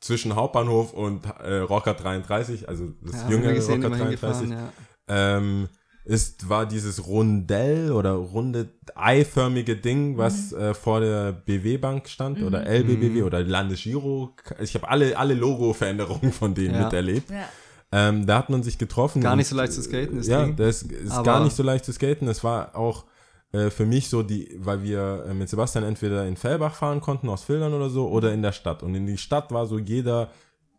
zwischen 0.00 0.34
Hauptbahnhof 0.36 0.92
und 0.92 1.24
äh, 1.42 1.56
Rocker 1.58 1.94
33, 1.94 2.68
also 2.68 2.92
das 3.02 3.22
Ja, 3.22 3.28
jüngere 3.30 3.54
gesehen, 3.54 3.82
Rocker 3.82 3.86
immer 3.96 4.04
33 4.04 4.40
hingefahren, 4.48 4.72
ja. 5.08 5.36
ähm, 5.38 5.68
ist, 6.06 6.48
war 6.48 6.66
dieses 6.66 7.06
Rundell 7.06 7.90
oder 7.92 8.12
runde 8.12 8.68
eiförmige 8.94 9.76
Ding, 9.76 10.16
was 10.16 10.52
Mhm. 10.52 10.58
äh, 10.58 10.74
vor 10.74 11.00
der 11.00 11.32
BW-Bank 11.32 12.08
stand 12.08 12.42
oder 12.42 12.64
LBBW 12.66 13.22
oder 13.22 13.42
Landesgiro. 13.42 14.30
Ich 14.60 14.74
habe 14.74 14.88
alle, 14.88 15.16
alle 15.18 15.34
Logo-Veränderungen 15.34 16.32
von 16.32 16.54
denen 16.54 16.74
Ja. 16.74 16.84
miterlebt. 16.84 17.30
Ja. 17.30 17.48
Ähm, 17.92 18.26
da 18.26 18.38
hat 18.38 18.50
man 18.50 18.62
sich 18.62 18.78
getroffen. 18.78 19.20
Gar 19.22 19.32
und, 19.32 19.38
nicht 19.38 19.48
so 19.48 19.56
leicht 19.56 19.72
zu 19.72 19.82
skaten, 19.82 20.16
das 20.18 20.26
Ja, 20.26 20.44
Ding. 20.44 20.56
das 20.56 20.82
ist 20.82 21.12
Aber- 21.12 21.22
gar 21.24 21.44
nicht 21.44 21.54
so 21.56 21.62
leicht 21.62 21.84
zu 21.84 21.92
skaten. 21.92 22.26
Es 22.28 22.42
war 22.42 22.74
auch 22.76 23.04
äh, 23.52 23.70
für 23.70 23.86
mich 23.86 24.08
so 24.08 24.24
die, 24.24 24.56
weil 24.58 24.82
wir 24.82 25.24
äh, 25.28 25.32
mit 25.32 25.48
Sebastian 25.48 25.84
entweder 25.84 26.26
in 26.26 26.36
Fellbach 26.36 26.74
fahren 26.74 27.00
konnten, 27.00 27.28
aus 27.28 27.44
Filtern 27.44 27.72
oder 27.72 27.88
so, 27.88 28.08
oder 28.08 28.32
in 28.32 28.42
der 28.42 28.50
Stadt. 28.52 28.82
Und 28.82 28.94
in 28.96 29.06
die 29.06 29.16
Stadt 29.16 29.52
war 29.52 29.66
so 29.66 29.78
jeder, 29.78 30.30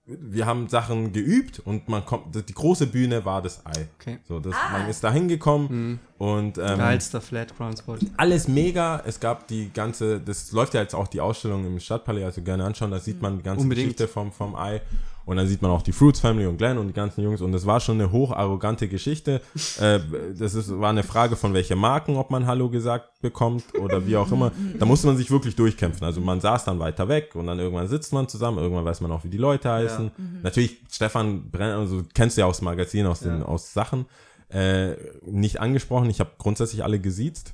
wir 0.08 0.46
haben 0.46 0.70
Sachen 0.70 1.12
geübt 1.12 1.60
und 1.60 1.90
man 1.90 2.06
kommt, 2.06 2.34
die 2.48 2.54
große 2.54 2.88
Bühne 2.88 3.26
war 3.26 3.42
das 3.42 3.66
Ei. 3.66 3.88
Okay. 4.00 4.20
So, 4.28 4.40
das, 4.40 4.56
Ah. 4.56 4.78
man 4.80 4.90
ist 4.90 5.04
da 5.04 5.12
hingekommen 5.12 6.00
und 6.18 6.58
ähm, 6.58 6.78
Geilster 6.78 7.20
Flat 7.20 7.56
Ground 7.58 7.80
Spot. 7.80 7.98
alles 8.16 8.48
mega. 8.48 9.02
Es 9.06 9.20
gab 9.20 9.48
die 9.48 9.70
ganze, 9.74 10.22
das 10.22 10.52
läuft 10.54 10.74
ja 10.74 10.82
jetzt 10.82 10.96
auch 10.96 11.08
die 11.08 11.20
Ausstellung 11.20 11.66
im 11.66 11.80
Stadtpalais, 11.80 12.24
also 12.24 12.42
gerne 12.42 12.64
anschauen, 12.64 12.92
da 12.92 13.00
sieht 13.00 13.22
man 13.22 13.38
die 13.38 13.44
ganze 13.44 13.64
Unbedingt. 13.64 13.88
Geschichte 13.98 14.08
vom, 14.08 14.32
vom 14.32 14.56
Ei. 14.56 14.82
Und 15.28 15.36
dann 15.36 15.46
sieht 15.46 15.62
man 15.62 15.72
auch 15.72 15.82
die 15.82 15.92
Fruits 15.92 16.22
Family 16.22 16.46
und 16.46 16.58
Glenn 16.58 16.78
und 16.78 16.88
die 16.88 16.94
ganzen 16.94 17.22
Jungs. 17.22 17.42
Und 17.42 17.52
das 17.52 17.66
war 17.66 17.82
schon 17.82 18.00
eine 18.00 18.14
hocharrogante 18.14 18.88
Geschichte. 18.88 19.42
äh, 19.80 20.00
das 20.34 20.56
ist, 20.56 20.80
war 20.80 20.90
eine 20.90 21.04
Frage 21.04 21.36
von 21.36 21.54
welcher 21.54 21.76
Marken, 21.76 22.16
ob 22.16 22.32
man 22.32 22.48
Hallo 22.48 22.70
gesagt 22.70 23.20
bekommt 23.22 23.66
oder 23.78 24.08
wie 24.08 24.16
auch 24.16 24.32
immer. 24.32 24.54
Da 24.80 24.86
musste 24.86 25.06
man 25.08 25.18
sich 25.18 25.30
wirklich 25.30 25.58
durchkämpfen. 25.58 26.06
Also 26.06 26.22
man 26.22 26.40
saß 26.40 26.64
dann 26.64 26.80
weiter 26.80 27.10
weg 27.10 27.36
und 27.36 27.46
dann 27.48 27.60
irgendwann 27.60 27.90
sitzt 27.90 28.14
man 28.14 28.30
zusammen. 28.30 28.58
Irgendwann 28.60 28.86
weiß 28.86 29.02
man 29.02 29.12
auch, 29.12 29.26
wie 29.26 29.30
die 29.30 29.38
Leute 29.38 29.70
heißen. 29.70 30.12
Natürlich, 30.44 30.78
Stefan 30.90 31.52
Brenner, 31.52 31.78
also 31.78 32.04
kennst 32.14 32.38
du 32.38 32.42
ja 32.42 32.48
aus 32.48 32.60
dem 32.60 32.66
Magazin, 32.66 33.06
aus 33.06 33.20
den 33.20 33.44
aus 33.44 33.74
Sachen. 33.74 34.06
Äh, 34.50 34.94
nicht 35.26 35.60
angesprochen. 35.60 36.10
Ich 36.10 36.22
habe 36.22 36.32
grundsätzlich 36.38 36.86
alle 36.86 37.02
gesiezt. 37.02 37.54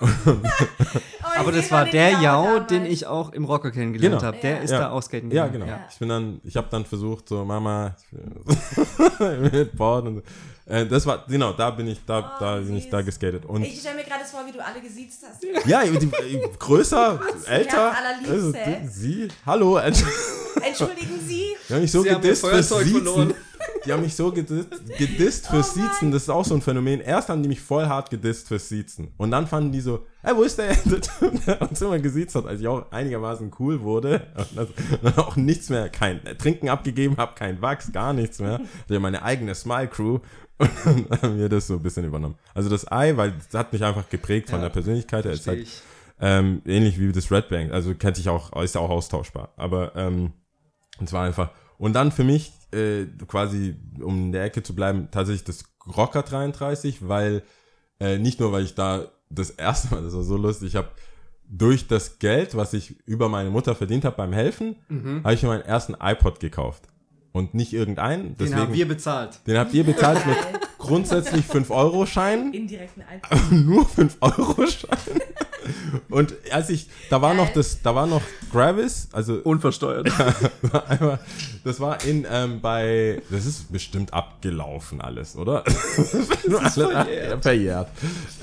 Aber 1.38 1.52
das 1.52 1.70
war 1.70 1.84
der 1.84 2.18
Namen 2.20 2.66
den 2.66 2.84
ich 2.86 3.06
auch 3.06 3.32
im 3.32 3.44
Rocker 3.44 3.70
kennengelernt 3.70 4.16
Genau. 4.20 4.26
habe. 4.26 4.38
Der 4.42 4.56
Ja. 4.56 4.56
ist 4.58 4.70
Ja. 4.70 4.78
da 4.80 4.90
ausskaten 4.90 5.30
Ja, 5.30 5.46
gegangen. 5.46 5.66
genau. 5.66 5.78
Ja. 5.78 5.86
Ich 5.90 5.98
bin 5.98 6.08
dann, 6.08 6.40
ich 6.44 6.56
habe 6.56 6.68
dann 6.70 6.84
versucht, 6.84 7.28
so 7.28 7.44
Mama, 7.44 7.94
ich 8.00 8.12
will 9.20 9.50
mit 9.52 9.76
Board 9.76 10.06
und 10.06 10.14
so. 10.16 10.22
Äh, 10.70 10.86
das 10.86 11.04
war, 11.04 11.24
genau, 11.28 11.52
da 11.52 11.70
bin 11.70 11.88
ich, 11.88 12.00
da, 12.06 12.36
da 12.38 12.56
bin 12.56 12.76
ich 12.76 12.88
da 12.88 13.02
geskatet. 13.02 13.44
Und 13.44 13.64
Ich 13.64 13.80
stelle 13.80 13.96
mir 13.96 14.04
gerade 14.04 14.24
vor, 14.24 14.46
wie 14.46 14.52
du 14.52 14.64
alle 14.64 14.80
gesiezt 14.80 15.24
hast. 15.28 15.44
ja, 15.66 15.82
die, 15.84 15.98
die, 15.98 16.40
größer, 16.58 17.20
älter, 17.46 17.92
allerliebste. 17.96 18.64
also, 18.64 18.88
sie, 18.90 19.28
hallo, 19.44 19.76
Entschuldigen 20.62 21.18
Sie. 21.26 21.56
die 21.68 21.74
haben 21.74 21.80
mich 21.82 21.92
so 21.92 22.02
Sie 22.02 22.08
gedisst 22.08 22.46
fürs 22.46 22.68
Siezen. 22.68 23.34
Die 23.84 23.92
haben 23.92 24.02
mich 24.02 24.14
so 24.14 24.30
gedisst, 24.30 24.68
gedisst 24.98 25.46
fürs 25.48 25.74
Oh 25.74 25.78
Mann. 25.78 25.90
Siezen, 25.90 26.12
das 26.12 26.22
ist 26.22 26.28
auch 26.28 26.44
so 26.44 26.54
ein 26.54 26.60
Phänomen. 26.62 27.00
Erst 27.00 27.28
haben 27.28 27.42
die 27.42 27.48
mich 27.48 27.60
voll 27.60 27.86
hart 27.86 28.10
gedisst 28.10 28.48
fürs 28.48 28.68
Siezen. 28.68 29.12
Und 29.16 29.30
dann 29.30 29.46
fanden 29.46 29.72
die 29.72 29.80
so, 29.80 30.06
hey, 30.22 30.34
wo 30.36 30.42
ist 30.42 30.58
der, 30.58 30.74
der 31.46 31.62
uns 31.62 31.80
immer 31.80 31.98
gesiezt 31.98 32.34
hat, 32.34 32.46
als 32.46 32.60
ich 32.60 32.68
auch 32.68 32.90
einigermaßen 32.90 33.50
cool 33.58 33.80
wurde. 33.82 34.26
Und 34.56 34.68
dann 35.02 35.18
auch 35.18 35.36
nichts 35.36 35.70
mehr, 35.70 35.88
kein 35.88 36.20
Trinken 36.38 36.68
abgegeben 36.68 37.16
habe, 37.16 37.34
kein 37.34 37.60
Wachs, 37.62 37.92
gar 37.92 38.12
nichts 38.12 38.38
mehr. 38.38 38.60
Ja 38.88 39.00
meine 39.00 39.22
eigene 39.22 39.54
Smile-Crew. 39.54 40.18
Und 40.84 41.10
dann 41.10 41.22
haben 41.22 41.38
wir 41.38 41.48
das 41.48 41.66
so 41.66 41.74
ein 41.74 41.82
bisschen 41.82 42.04
übernommen. 42.04 42.36
Also 42.54 42.68
das 42.68 42.90
Ei, 42.90 43.16
weil 43.16 43.32
das 43.32 43.58
hat 43.58 43.72
mich 43.72 43.82
einfach 43.82 44.08
geprägt 44.08 44.50
von 44.50 44.58
Ja, 44.60 44.66
der 44.66 44.70
Persönlichkeit. 44.70 45.24
Es 45.26 45.40
ist 45.40 45.46
halt, 45.46 45.60
ich. 45.60 45.82
ähm, 46.20 46.62
ähnlich 46.66 46.98
wie 47.00 47.10
das 47.12 47.30
Red 47.30 47.48
Bank. 47.48 47.72
Also 47.72 47.94
kennt 47.94 48.16
sich 48.16 48.28
auch, 48.28 48.52
ist 48.62 48.74
ja 48.74 48.80
auch 48.80 48.90
austauschbar. 48.90 49.52
Aber 49.56 49.96
ähm, 49.96 50.32
es 51.02 51.12
war 51.12 51.24
einfach. 51.24 51.50
Und 51.78 51.94
dann 51.94 52.12
für 52.12 52.24
mich 52.24 52.52
äh, 52.72 53.06
quasi, 53.26 53.74
um 54.00 54.26
in 54.26 54.32
der 54.32 54.44
Ecke 54.44 54.62
zu 54.62 54.74
bleiben, 54.74 55.08
tatsächlich 55.10 55.44
das 55.44 55.64
Rocker 55.96 56.22
33, 56.22 57.08
weil 57.08 57.42
äh, 57.98 58.18
nicht 58.18 58.38
nur, 58.38 58.52
weil 58.52 58.64
ich 58.64 58.74
da 58.74 59.06
das 59.30 59.50
erste 59.50 59.94
Mal, 59.94 60.02
das 60.02 60.14
war 60.14 60.22
so 60.22 60.36
lustig, 60.36 60.68
ich 60.68 60.76
habe 60.76 60.88
durch 61.48 61.88
das 61.88 62.18
Geld, 62.18 62.54
was 62.56 62.74
ich 62.74 63.00
über 63.06 63.28
meine 63.28 63.50
Mutter 63.50 63.74
verdient 63.74 64.04
habe 64.04 64.16
beim 64.16 64.32
Helfen, 64.32 64.76
habe 65.24 65.34
ich 65.34 65.42
mir 65.42 65.48
meinen 65.48 65.62
ersten 65.64 65.96
iPod 66.00 66.38
gekauft. 66.38 66.84
Und 67.32 67.54
nicht 67.54 67.72
irgendeinen. 67.72 68.36
Den 68.36 68.36
Deswegen, 68.38 68.56
haben 68.60 68.74
wir 68.74 68.88
bezahlt. 68.88 69.40
den 69.46 69.56
habt 69.56 69.72
ihr 69.72 69.84
bezahlt 69.84 70.26
mit 70.26 70.36
grundsätzlich 70.78 71.44
5-Euro-Scheinen 71.46 72.52
Indirekten 72.52 73.02
Einfluss. 73.02 73.50
nur 73.52 73.86
5 73.86 74.16
Euro 74.20 74.66
Schein. 74.66 74.98
Und 76.08 76.34
als 76.50 76.70
ich, 76.70 76.88
da 77.08 77.22
war 77.22 77.34
noch 77.34 77.52
das, 77.52 77.82
da 77.82 77.94
war 77.94 78.06
noch 78.06 78.22
Gravis, 78.52 79.08
also 79.12 79.34
Unversteuert. 79.34 80.08
war 80.62 80.88
einmal, 80.88 81.18
das 81.64 81.80
war 81.80 82.04
in, 82.04 82.26
ähm, 82.30 82.60
bei, 82.60 83.22
das 83.30 83.46
ist 83.46 83.72
bestimmt 83.72 84.12
abgelaufen 84.12 85.00
alles, 85.00 85.36
oder? 85.36 85.64
Das 85.96 86.14
ist 86.14 86.74
verjährt. 86.74 87.42
verjährt. 87.42 87.88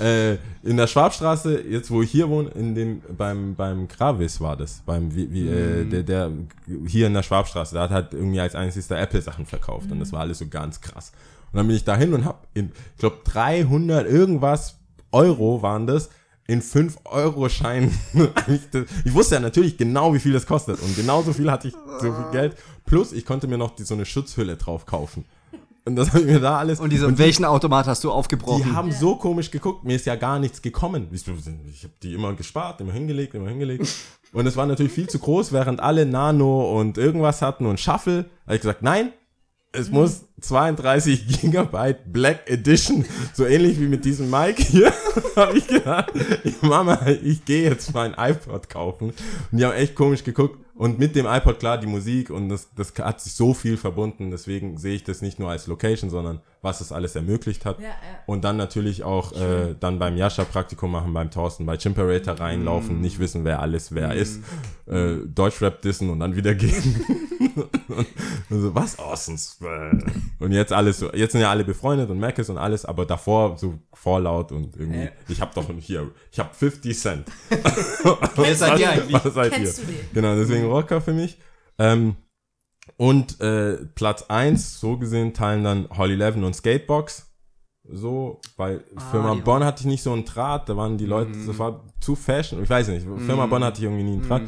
Äh, 0.00 0.34
in 0.62 0.76
der 0.76 0.86
Schwabstraße, 0.86 1.60
jetzt 1.60 1.90
wo 1.90 2.02
ich 2.02 2.10
hier 2.10 2.28
wohne, 2.28 2.50
in 2.50 2.74
dem, 2.74 3.02
beim, 3.16 3.54
beim 3.54 3.88
Gravis 3.88 4.40
war 4.40 4.56
das, 4.56 4.82
beim, 4.84 5.14
wie, 5.14 5.30
wie, 5.32 5.48
äh, 5.48 5.84
der, 5.84 6.02
der, 6.02 6.30
hier 6.86 7.06
in 7.06 7.14
der 7.14 7.22
Schwabstraße, 7.22 7.74
der 7.74 7.82
hat 7.82 7.90
halt 7.90 8.14
irgendwie 8.14 8.40
als 8.40 8.54
einzigster 8.54 8.98
Apple-Sachen 8.98 9.46
verkauft 9.46 9.90
und 9.90 10.00
das 10.00 10.12
war 10.12 10.20
alles 10.20 10.38
so 10.38 10.46
ganz 10.48 10.80
krass. 10.80 11.12
Und 11.52 11.58
dann 11.58 11.66
bin 11.66 11.76
ich 11.76 11.84
dahin 11.84 12.12
und 12.14 12.24
hab 12.24 12.46
in, 12.54 12.72
ich 12.94 13.00
glaube 13.00 13.18
300 13.24 14.06
irgendwas 14.06 14.76
Euro 15.12 15.62
waren 15.62 15.86
das, 15.86 16.10
in 16.48 16.62
5-Euro-Scheinen. 16.62 17.96
ich 19.04 19.14
wusste 19.14 19.36
ja 19.36 19.40
natürlich 19.40 19.76
genau, 19.76 20.14
wie 20.14 20.18
viel 20.18 20.32
das 20.32 20.46
kostet. 20.46 20.82
Und 20.82 20.96
genauso 20.96 21.32
viel 21.34 21.50
hatte 21.50 21.68
ich 21.68 21.74
so 22.00 22.12
viel 22.12 22.30
Geld. 22.32 22.56
Plus, 22.86 23.12
ich 23.12 23.26
konnte 23.26 23.46
mir 23.46 23.58
noch 23.58 23.76
die, 23.76 23.84
so 23.84 23.94
eine 23.94 24.06
Schutzhülle 24.06 24.56
drauf 24.56 24.86
kaufen. 24.86 25.26
Und 25.84 25.96
das 25.96 26.08
habe 26.08 26.20
ich 26.20 26.26
mir 26.26 26.40
da 26.40 26.58
alles. 26.58 26.80
Und 26.80 26.90
diese, 26.90 27.18
welchen 27.18 27.44
Automat 27.44 27.86
hast 27.86 28.02
du 28.02 28.08
die 28.08 28.14
aufgebrochen? 28.14 28.74
haben 28.74 28.90
so 28.92 29.16
komisch 29.16 29.50
geguckt, 29.50 29.84
mir 29.84 29.96
ist 29.96 30.06
ja 30.06 30.16
gar 30.16 30.38
nichts 30.38 30.62
gekommen. 30.62 31.08
Ich 31.12 31.26
habe 31.28 31.94
die 32.02 32.14
immer 32.14 32.32
gespart, 32.32 32.80
immer 32.80 32.92
hingelegt, 32.92 33.34
immer 33.34 33.48
hingelegt. 33.50 33.86
Und 34.32 34.46
es 34.46 34.56
war 34.56 34.66
natürlich 34.66 34.92
viel 34.92 35.08
zu 35.08 35.18
groß, 35.18 35.52
während 35.52 35.80
alle 35.80 36.06
Nano 36.06 36.78
und 36.78 36.96
irgendwas 36.96 37.42
hatten 37.42 37.66
und 37.66 37.78
Shuffle. 37.78 38.26
habe 38.46 38.56
ich 38.56 38.62
gesagt, 38.62 38.82
nein, 38.82 39.12
es 39.78 39.90
muss 39.90 40.24
32 40.40 41.26
Gigabyte 41.40 42.12
Black 42.12 42.50
Edition, 42.50 43.04
so 43.32 43.46
ähnlich 43.46 43.80
wie 43.80 43.86
mit 43.86 44.04
diesem 44.04 44.30
Mic 44.30 44.62
hier, 44.62 44.92
habe 45.36 45.58
ich 45.58 45.66
gedacht, 45.66 46.12
Mama, 46.60 47.00
ich 47.22 47.44
gehe 47.44 47.70
jetzt 47.70 47.94
mein 47.94 48.14
iPod 48.14 48.68
kaufen. 48.68 49.10
Und 49.50 49.58
die 49.58 49.64
haben 49.64 49.74
echt 49.74 49.94
komisch 49.94 50.24
geguckt. 50.24 50.58
Und 50.74 50.98
mit 51.00 51.16
dem 51.16 51.26
iPod, 51.26 51.58
klar, 51.58 51.78
die 51.78 51.88
Musik 51.88 52.30
und 52.30 52.48
das, 52.48 52.68
das 52.76 52.92
hat 53.00 53.20
sich 53.20 53.34
so 53.34 53.52
viel 53.52 53.76
verbunden. 53.76 54.30
Deswegen 54.30 54.78
sehe 54.78 54.94
ich 54.94 55.02
das 55.02 55.22
nicht 55.22 55.40
nur 55.40 55.50
als 55.50 55.66
Location, 55.66 56.08
sondern 56.08 56.40
was 56.68 56.80
es 56.82 56.92
alles 56.92 57.16
ermöglicht 57.16 57.64
hat. 57.64 57.78
Ja, 57.80 57.86
ja. 57.86 57.94
Und 58.26 58.44
dann 58.44 58.58
natürlich 58.58 59.02
auch 59.02 59.32
äh, 59.32 59.74
dann 59.80 59.98
beim 59.98 60.16
Jascha 60.18 60.44
Praktikum 60.44 60.92
machen, 60.92 61.12
beim 61.14 61.30
Thorsten, 61.30 61.64
bei 61.64 61.78
Chimperator 61.78 62.34
reinlaufen, 62.38 63.00
nicht 63.00 63.18
wissen, 63.18 63.44
wer 63.44 63.60
alles 63.60 63.94
wer 63.94 64.14
ist, 64.14 64.40
äh, 64.86 65.16
Deutschrap 65.26 65.80
dissen 65.80 66.10
und 66.10 66.20
dann 66.20 66.36
wieder 66.36 66.54
gehen. 66.54 67.00
und, 67.56 68.06
so, 68.50 68.74
was 68.74 68.98
Orsons? 68.98 69.58
Und 70.38 70.52
jetzt 70.52 70.72
alles 70.72 70.98
so, 70.98 71.10
jetzt 71.12 71.32
sind 71.32 71.40
ja 71.40 71.50
alle 71.50 71.64
befreundet 71.64 72.10
und 72.10 72.20
Mac 72.20 72.38
ist 72.38 72.50
und 72.50 72.58
alles, 72.58 72.84
aber 72.84 73.06
davor 73.06 73.56
so 73.56 73.78
vorlaut 73.94 74.52
und 74.52 74.76
irgendwie, 74.76 74.98
Äh. 75.06 75.10
ich 75.28 75.40
hab 75.40 75.54
doch 75.54 75.64
hier, 75.80 76.10
ich 76.30 76.38
hab 76.38 76.54
50 76.54 76.98
Cent. 76.98 77.28
Wer 78.36 78.54
seid 78.54 78.78
ihr 78.78 78.90
eigentlich? 78.90 79.24
Was 79.24 79.34
seid 79.34 79.52
Kennst 79.52 79.78
ihr? 79.80 79.86
du 79.86 79.92
den? 79.92 80.00
Genau, 80.12 80.36
deswegen 80.36 80.66
Rocker 80.66 81.00
für 81.00 81.14
mich. 81.14 81.38
Ähm, 81.78 82.16
und 82.98 83.40
äh, 83.40 83.78
Platz 83.94 84.24
eins 84.28 84.78
so 84.80 84.98
gesehen, 84.98 85.32
teilen 85.32 85.64
dann 85.64 85.88
Holly 85.96 86.14
Levin 86.16 86.44
und 86.44 86.54
Skatebox. 86.54 87.24
So, 87.90 88.38
bei 88.58 88.80
Firma 89.10 89.34
die- 89.34 89.40
Bonn 89.40 89.64
hatte 89.64 89.80
ich 89.80 89.86
nicht 89.86 90.02
so 90.02 90.12
einen 90.12 90.26
Draht, 90.26 90.68
da 90.68 90.76
waren 90.76 90.98
die 90.98 91.06
Leute, 91.06 91.30
das 91.46 91.58
war 91.58 91.86
zu 92.00 92.14
fashion, 92.16 92.62
ich 92.62 92.68
weiß 92.68 92.88
nicht, 92.88 93.06
Firma 93.24 93.46
Bonn 93.46 93.64
hatte 93.64 93.78
ich 93.78 93.84
irgendwie 93.84 94.02
nie 94.02 94.12
einen 94.18 94.28
Draht. 94.28 94.42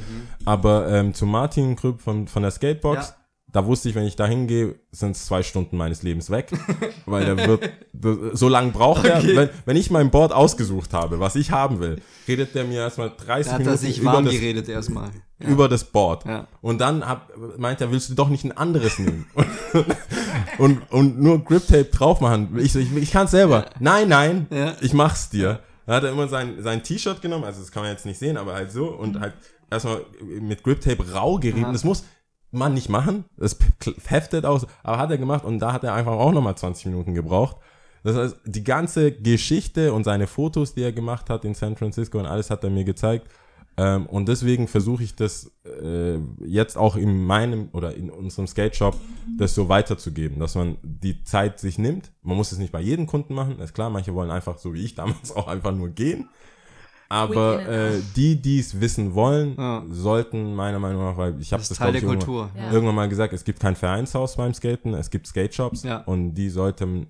Aber 0.44 0.88
ähm, 0.90 1.14
zu 1.14 1.24
Martin 1.24 1.74
Krüpp 1.74 2.02
von, 2.02 2.28
von 2.28 2.42
der 2.42 2.50
Skatebox, 2.50 3.08
Ja. 3.08 3.14
da 3.50 3.64
wusste 3.64 3.88
ich, 3.88 3.94
wenn 3.94 4.04
ich 4.04 4.14
da 4.16 4.26
hingehe, 4.26 4.74
sind 4.90 5.12
es 5.12 5.24
zwei 5.24 5.42
Stunden 5.42 5.78
meines 5.78 6.02
Lebens 6.02 6.28
weg, 6.28 6.50
weil 7.06 7.24
der 7.24 7.38
wird, 7.46 8.36
so 8.36 8.48
lange 8.50 8.72
braucht 8.72 9.06
er. 9.06 9.22
Wenn, 9.24 9.48
wenn 9.64 9.76
ich 9.78 9.90
mein 9.90 10.10
Board 10.10 10.32
ausgesucht 10.34 10.92
habe, 10.92 11.18
was 11.18 11.34
ich 11.34 11.50
haben 11.50 11.80
will, 11.80 11.96
redet 12.28 12.54
der 12.54 12.64
mir 12.64 12.80
erstmal 12.80 13.10
30 13.16 13.46
Da 13.46 13.52
hat 13.52 13.58
Minuten 13.60 13.74
er 13.74 13.78
sich 13.78 14.04
warm 14.04 14.24
das, 14.26 14.34
geredet 14.34 14.68
erstmal. 14.68 15.10
Ja. 15.42 15.48
über 15.48 15.68
das 15.68 15.84
Board. 15.84 16.24
Ja. 16.26 16.46
Und 16.60 16.80
dann 16.80 17.06
hab, 17.06 17.30
meint 17.58 17.80
er, 17.80 17.90
willst 17.90 18.10
du 18.10 18.14
doch 18.14 18.28
nicht 18.28 18.44
ein 18.44 18.56
anderes 18.56 18.98
nehmen? 18.98 19.26
und, 20.58 20.80
und 20.90 21.20
nur 21.20 21.42
Grip 21.44 21.66
Tape 21.66 21.84
drauf 21.86 22.20
machen. 22.20 22.58
Ich, 22.58 22.74
ich, 22.76 22.94
ich 22.94 23.10
kann 23.10 23.24
es 23.24 23.30
selber. 23.30 23.66
Nein, 23.78 24.08
nein, 24.08 24.46
Ja. 24.50 24.74
ich 24.80 24.92
mach's 24.92 25.30
dir. 25.30 25.60
Dann 25.86 25.96
hat 25.96 26.04
er 26.04 26.12
immer 26.12 26.28
sein, 26.28 26.56
sein 26.62 26.82
T-Shirt 26.82 27.22
genommen, 27.22 27.44
also 27.44 27.60
das 27.60 27.72
kann 27.72 27.82
man 27.82 27.90
jetzt 27.92 28.06
nicht 28.06 28.18
sehen, 28.18 28.36
aber 28.36 28.54
halt 28.54 28.70
so 28.70 28.86
und 28.88 29.18
halt 29.20 29.34
erstmal 29.70 30.02
mit 30.40 30.62
Grip 30.62 30.80
Tape 30.80 31.12
rau 31.12 31.38
gerieben. 31.38 31.62
Ja. 31.62 31.72
Das 31.72 31.84
muss 31.84 32.04
man 32.52 32.74
nicht 32.74 32.88
machen. 32.88 33.24
Das 33.36 33.56
heftet 34.06 34.44
aus, 34.44 34.66
aber 34.82 34.98
hat 34.98 35.10
er 35.10 35.18
gemacht 35.18 35.44
und 35.44 35.58
da 35.58 35.72
hat 35.72 35.84
er 35.84 35.94
einfach 35.94 36.12
auch 36.12 36.32
nochmal 36.32 36.56
20 36.56 36.86
Minuten 36.86 37.14
gebraucht. 37.14 37.56
Das 38.02 38.16
heißt, 38.16 38.36
die 38.44 38.64
ganze 38.64 39.12
Geschichte 39.12 39.92
und 39.92 40.04
seine 40.04 40.26
Fotos, 40.26 40.74
die 40.74 40.82
er 40.82 40.92
gemacht 40.92 41.28
hat 41.28 41.44
in 41.44 41.54
San 41.54 41.76
Francisco 41.76 42.18
und 42.18 42.26
alles 42.26 42.50
hat 42.50 42.64
er 42.64 42.70
mir 42.70 42.84
gezeigt. 42.84 43.28
Ähm, 43.76 44.06
und 44.06 44.28
deswegen 44.28 44.68
versuche 44.68 45.02
ich 45.02 45.14
das 45.14 45.52
äh, 45.64 46.18
jetzt 46.44 46.76
auch 46.76 46.96
in 46.96 47.24
meinem 47.24 47.68
oder 47.72 47.94
in 47.94 48.10
unserem 48.10 48.46
Skate 48.46 48.76
Shop 48.76 48.96
das 49.38 49.54
so 49.54 49.68
weiterzugeben, 49.68 50.38
dass 50.38 50.54
man 50.54 50.76
die 50.82 51.22
Zeit 51.24 51.58
sich 51.60 51.78
nimmt. 51.78 52.10
Man 52.22 52.36
muss 52.36 52.52
es 52.52 52.58
nicht 52.58 52.72
bei 52.72 52.80
jedem 52.80 53.06
Kunden 53.06 53.32
machen, 53.34 53.58
ist 53.60 53.72
klar, 53.74 53.88
manche 53.88 54.14
wollen 54.14 54.30
einfach, 54.30 54.58
so 54.58 54.74
wie 54.74 54.84
ich 54.84 54.94
damals, 54.96 55.32
auch 55.36 55.46
einfach 55.48 55.72
nur 55.72 55.88
gehen. 55.90 56.28
Aber 57.08 57.66
äh, 57.66 58.00
die, 58.14 58.40
die 58.40 58.60
es 58.60 58.80
wissen 58.80 59.14
wollen, 59.14 59.56
Ja. 59.58 59.82
sollten 59.90 60.54
meiner 60.54 60.78
Meinung 60.78 61.02
nach, 61.02 61.16
weil 61.16 61.40
ich 61.40 61.52
habe 61.52 61.60
Das 61.60 61.68
das, 61.70 61.78
Teil 61.78 61.92
der 61.92 62.02
ich, 62.02 62.06
Kultur. 62.06 62.42
Irgendwann, 62.44 62.62
Ja. 62.64 62.72
irgendwann 62.72 62.94
mal 62.94 63.08
gesagt, 63.08 63.32
es 63.32 63.42
gibt 63.44 63.58
kein 63.58 63.74
Vereinshaus 63.74 64.36
beim 64.36 64.54
Skaten, 64.54 64.94
es 64.94 65.10
gibt 65.10 65.26
Skate 65.26 65.52
Shops 65.54 65.82
Ja. 65.82 65.98
und 66.02 66.34
die 66.34 66.50
sollten 66.50 67.08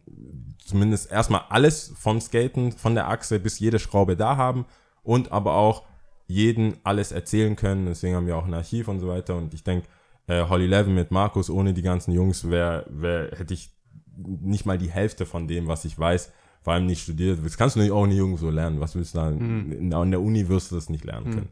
zumindest 0.64 1.10
erstmal 1.12 1.42
alles 1.50 1.92
vom 1.98 2.18
Skaten, 2.20 2.72
von 2.72 2.94
der 2.94 3.08
Achse 3.08 3.38
bis 3.40 3.58
jede 3.58 3.78
Schraube 3.78 4.16
da 4.16 4.36
haben 4.38 4.64
und 5.02 5.32
aber 5.32 5.54
auch 5.54 5.82
jeden 6.31 6.77
alles 6.85 7.12
erzählen 7.12 7.57
können. 7.57 7.86
Deswegen 7.86 8.15
haben 8.15 8.27
wir 8.27 8.36
auch 8.36 8.47
ein 8.47 8.55
Archiv 8.55 8.89
und 8.89 9.01
so 9.01 9.09
weiter. 9.09 9.36
Und 9.36 9.52
ich 9.52 9.65
denke, 9.65 9.86
äh, 10.27 10.44
Holly 10.48 10.66
Levin 10.66 10.94
mit 10.94 11.11
Markus, 11.11 11.51
ohne 11.51 11.74
die 11.74 11.82
ganzen 11.82 12.12
Jungs, 12.12 12.48
wär, 12.48 12.86
wär, 12.89 13.32
hätte 13.36 13.55
ich 13.55 13.70
nicht 14.16 14.66
mal 14.66 14.78
die 14.78 14.90
Hälfte 14.90 15.27
von 15.27 15.48
dem, 15.48 15.66
was 15.66 15.85
ich 15.85 15.98
weiß, 15.98 16.32
vor 16.62 16.74
allem 16.74 16.86
nicht 16.86 17.02
studiert. 17.02 17.44
Das 17.44 17.57
kannst 17.57 17.77
du 17.77 17.81
nicht 17.81 17.90
auch 17.90 18.07
nicht 18.07 18.19
irgendwo 18.19 18.51
lernen. 18.51 18.81
Was 18.81 18.94
willst 18.94 19.15
du 19.15 19.19
da? 19.19 19.28
In, 19.31 19.73
in 19.73 19.90
der 19.90 20.20
Uni 20.20 20.48
wirst 20.48 20.70
du 20.70 20.77
das 20.77 20.89
nicht 20.89 21.05
lernen 21.05 21.31
können. 21.31 21.48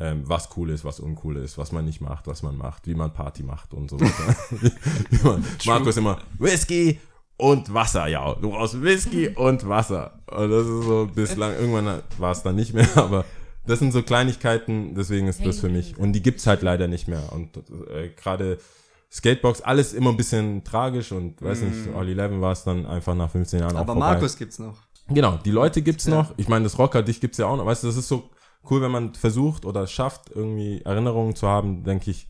Ähm, 0.00 0.22
was 0.24 0.50
cool 0.56 0.70
ist, 0.70 0.84
was 0.84 1.00
uncool 1.00 1.36
ist, 1.38 1.58
was 1.58 1.72
man 1.72 1.84
nicht 1.84 2.00
macht, 2.00 2.28
was 2.28 2.44
man 2.44 2.56
macht, 2.56 2.86
wie 2.86 2.94
man 2.94 3.12
Party 3.12 3.42
macht 3.42 3.74
und 3.74 3.90
so 3.90 3.98
weiter. 4.00 5.40
Markus 5.66 5.96
immer, 5.96 6.18
Whisky 6.38 7.00
und 7.38 7.72
Wasser, 7.72 8.06
ja. 8.08 8.34
Du 8.34 8.50
brauchst 8.50 8.80
Whisky 8.82 9.28
und 9.28 9.66
Wasser. 9.68 10.20
Und 10.26 10.50
das 10.50 10.66
ist 10.66 10.84
so 10.84 11.08
bislang, 11.12 11.54
irgendwann 11.54 12.02
war 12.18 12.32
es 12.32 12.42
dann 12.42 12.56
nicht 12.56 12.74
mehr, 12.74 12.88
aber 12.96 13.24
das 13.68 13.78
sind 13.78 13.92
so 13.92 14.02
Kleinigkeiten, 14.02 14.94
deswegen 14.94 15.28
ist 15.28 15.44
das 15.44 15.60
für 15.60 15.68
mich. 15.68 15.96
Und 15.98 16.12
die 16.12 16.22
gibt's 16.22 16.46
halt 16.46 16.62
leider 16.62 16.88
nicht 16.88 17.06
mehr. 17.08 17.32
Und 17.32 17.56
äh, 17.90 18.08
gerade 18.16 18.58
Skatebox, 19.10 19.60
alles 19.62 19.94
immer 19.94 20.10
ein 20.10 20.16
bisschen 20.16 20.64
tragisch 20.64 21.12
und 21.12 21.40
weiß 21.40 21.62
nicht, 21.62 21.94
Olli 21.94 22.12
Levin 22.14 22.40
war 22.40 22.52
es 22.52 22.64
dann 22.64 22.84
einfach 22.86 23.14
nach 23.14 23.30
15 23.30 23.60
Jahren 23.60 23.76
auch 23.76 23.80
Aber 23.80 23.92
vorbei. 23.94 24.12
Markus 24.12 24.36
gibt's 24.36 24.58
noch. 24.58 24.76
Genau, 25.08 25.38
die 25.44 25.50
Leute 25.50 25.80
gibt's 25.82 26.06
Ja. 26.06 26.14
noch. 26.16 26.34
Ich 26.36 26.48
meine, 26.48 26.64
das 26.64 26.78
Rocker, 26.78 27.02
dich 27.02 27.20
gibt's 27.20 27.38
ja 27.38 27.46
auch 27.46 27.56
noch. 27.56 27.64
Weißt 27.64 27.82
du, 27.82 27.86
das 27.86 27.96
ist 27.96 28.08
so 28.08 28.28
cool, 28.68 28.82
wenn 28.82 28.90
man 28.90 29.14
versucht 29.14 29.64
oder 29.64 29.86
schafft, 29.86 30.30
irgendwie 30.34 30.82
Erinnerungen 30.82 31.34
zu 31.34 31.48
haben, 31.48 31.84
denke 31.84 32.10
ich, 32.10 32.28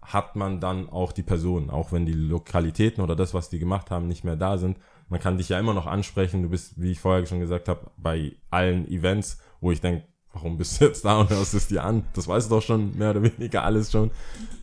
hat 0.00 0.36
man 0.36 0.60
dann 0.60 0.88
auch 0.88 1.12
die 1.12 1.24
Person, 1.24 1.68
auch 1.68 1.92
wenn 1.92 2.06
die 2.06 2.12
Lokalitäten 2.12 3.02
oder 3.02 3.16
das, 3.16 3.34
was 3.34 3.50
die 3.50 3.58
gemacht 3.58 3.90
haben, 3.90 4.06
nicht 4.06 4.24
mehr 4.24 4.36
da 4.36 4.56
sind. 4.56 4.78
Man 5.08 5.20
kann 5.20 5.36
dich 5.36 5.48
ja 5.48 5.58
immer 5.58 5.74
noch 5.74 5.86
ansprechen. 5.86 6.42
Du 6.42 6.48
bist, 6.48 6.80
wie 6.80 6.92
ich 6.92 7.00
vorher 7.00 7.26
schon 7.26 7.40
gesagt 7.40 7.68
habe, 7.68 7.90
bei 7.96 8.36
allen 8.50 8.86
Events, 8.88 9.38
wo 9.60 9.70
ich 9.72 9.80
denke, 9.80 10.04
warum 10.36 10.56
bist 10.58 10.80
du 10.80 10.84
jetzt 10.86 11.04
da 11.04 11.18
und 11.20 11.30
hörst 11.30 11.54
es 11.54 11.66
dir 11.68 11.82
an? 11.84 12.04
Das 12.14 12.28
weißt 12.28 12.48
du 12.50 12.54
doch 12.56 12.62
schon, 12.62 12.96
mehr 12.96 13.10
oder 13.10 13.22
weniger 13.22 13.64
alles 13.64 13.90
schon. 13.90 14.10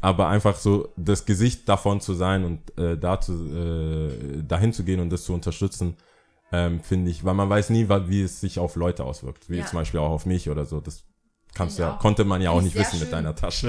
Aber 0.02 0.28
einfach 0.30 0.56
so 0.56 0.90
das 0.96 1.26
Gesicht 1.26 1.68
davon 1.68 2.00
zu 2.00 2.14
sein 2.14 2.46
und 2.46 2.78
äh, 2.78 2.98
da 2.98 3.20
zu, 3.20 3.34
äh, 3.34 4.44
dahin 4.44 4.72
zu 4.74 4.84
gehen 4.84 5.00
und 5.00 5.10
das 5.10 5.24
zu 5.26 5.34
unterstützen, 5.34 5.96
ähm, 6.52 6.82
finde 6.82 7.10
ich, 7.12 7.26
weil 7.26 7.34
man 7.34 7.50
weiß 7.50 7.72
nie, 7.72 7.90
wie 7.90 8.22
es 8.22 8.40
sich 8.40 8.60
auf 8.60 8.76
Leute 8.76 9.04
auswirkt. 9.04 9.50
Wie 9.50 9.58
Ja. 9.58 9.66
zum 9.66 9.80
Beispiel 9.80 10.00
auch 10.00 10.12
auf 10.12 10.26
mich 10.26 10.50
oder 10.50 10.66
so. 10.66 10.80
Das 10.80 11.04
kannst 11.56 11.80
ja, 11.80 11.98
konnte 12.02 12.24
man 12.26 12.42
ja 12.42 12.52
auch 12.52 12.62
nicht 12.62 12.76
wissen 12.76 13.00
mit 13.00 13.10
schön. 13.10 13.12
deiner 13.12 13.36
Tasche. 13.36 13.68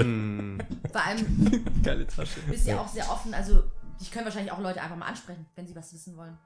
Vor 0.91 1.03
allem 1.03 1.63
Geile 1.83 2.05
Tasche. 2.07 2.39
bist 2.49 2.67
ja 2.67 2.79
auch 2.79 2.87
sehr 2.87 3.09
offen. 3.11 3.33
Also, 3.33 3.63
ich 3.99 4.11
können 4.11 4.25
wahrscheinlich 4.25 4.51
auch 4.51 4.59
Leute 4.59 4.81
einfach 4.81 4.97
mal 4.97 5.07
ansprechen, 5.07 5.45
wenn 5.55 5.65
sie 5.67 5.75
was 5.75 5.93
wissen 5.93 6.15
wollen. 6.17 6.37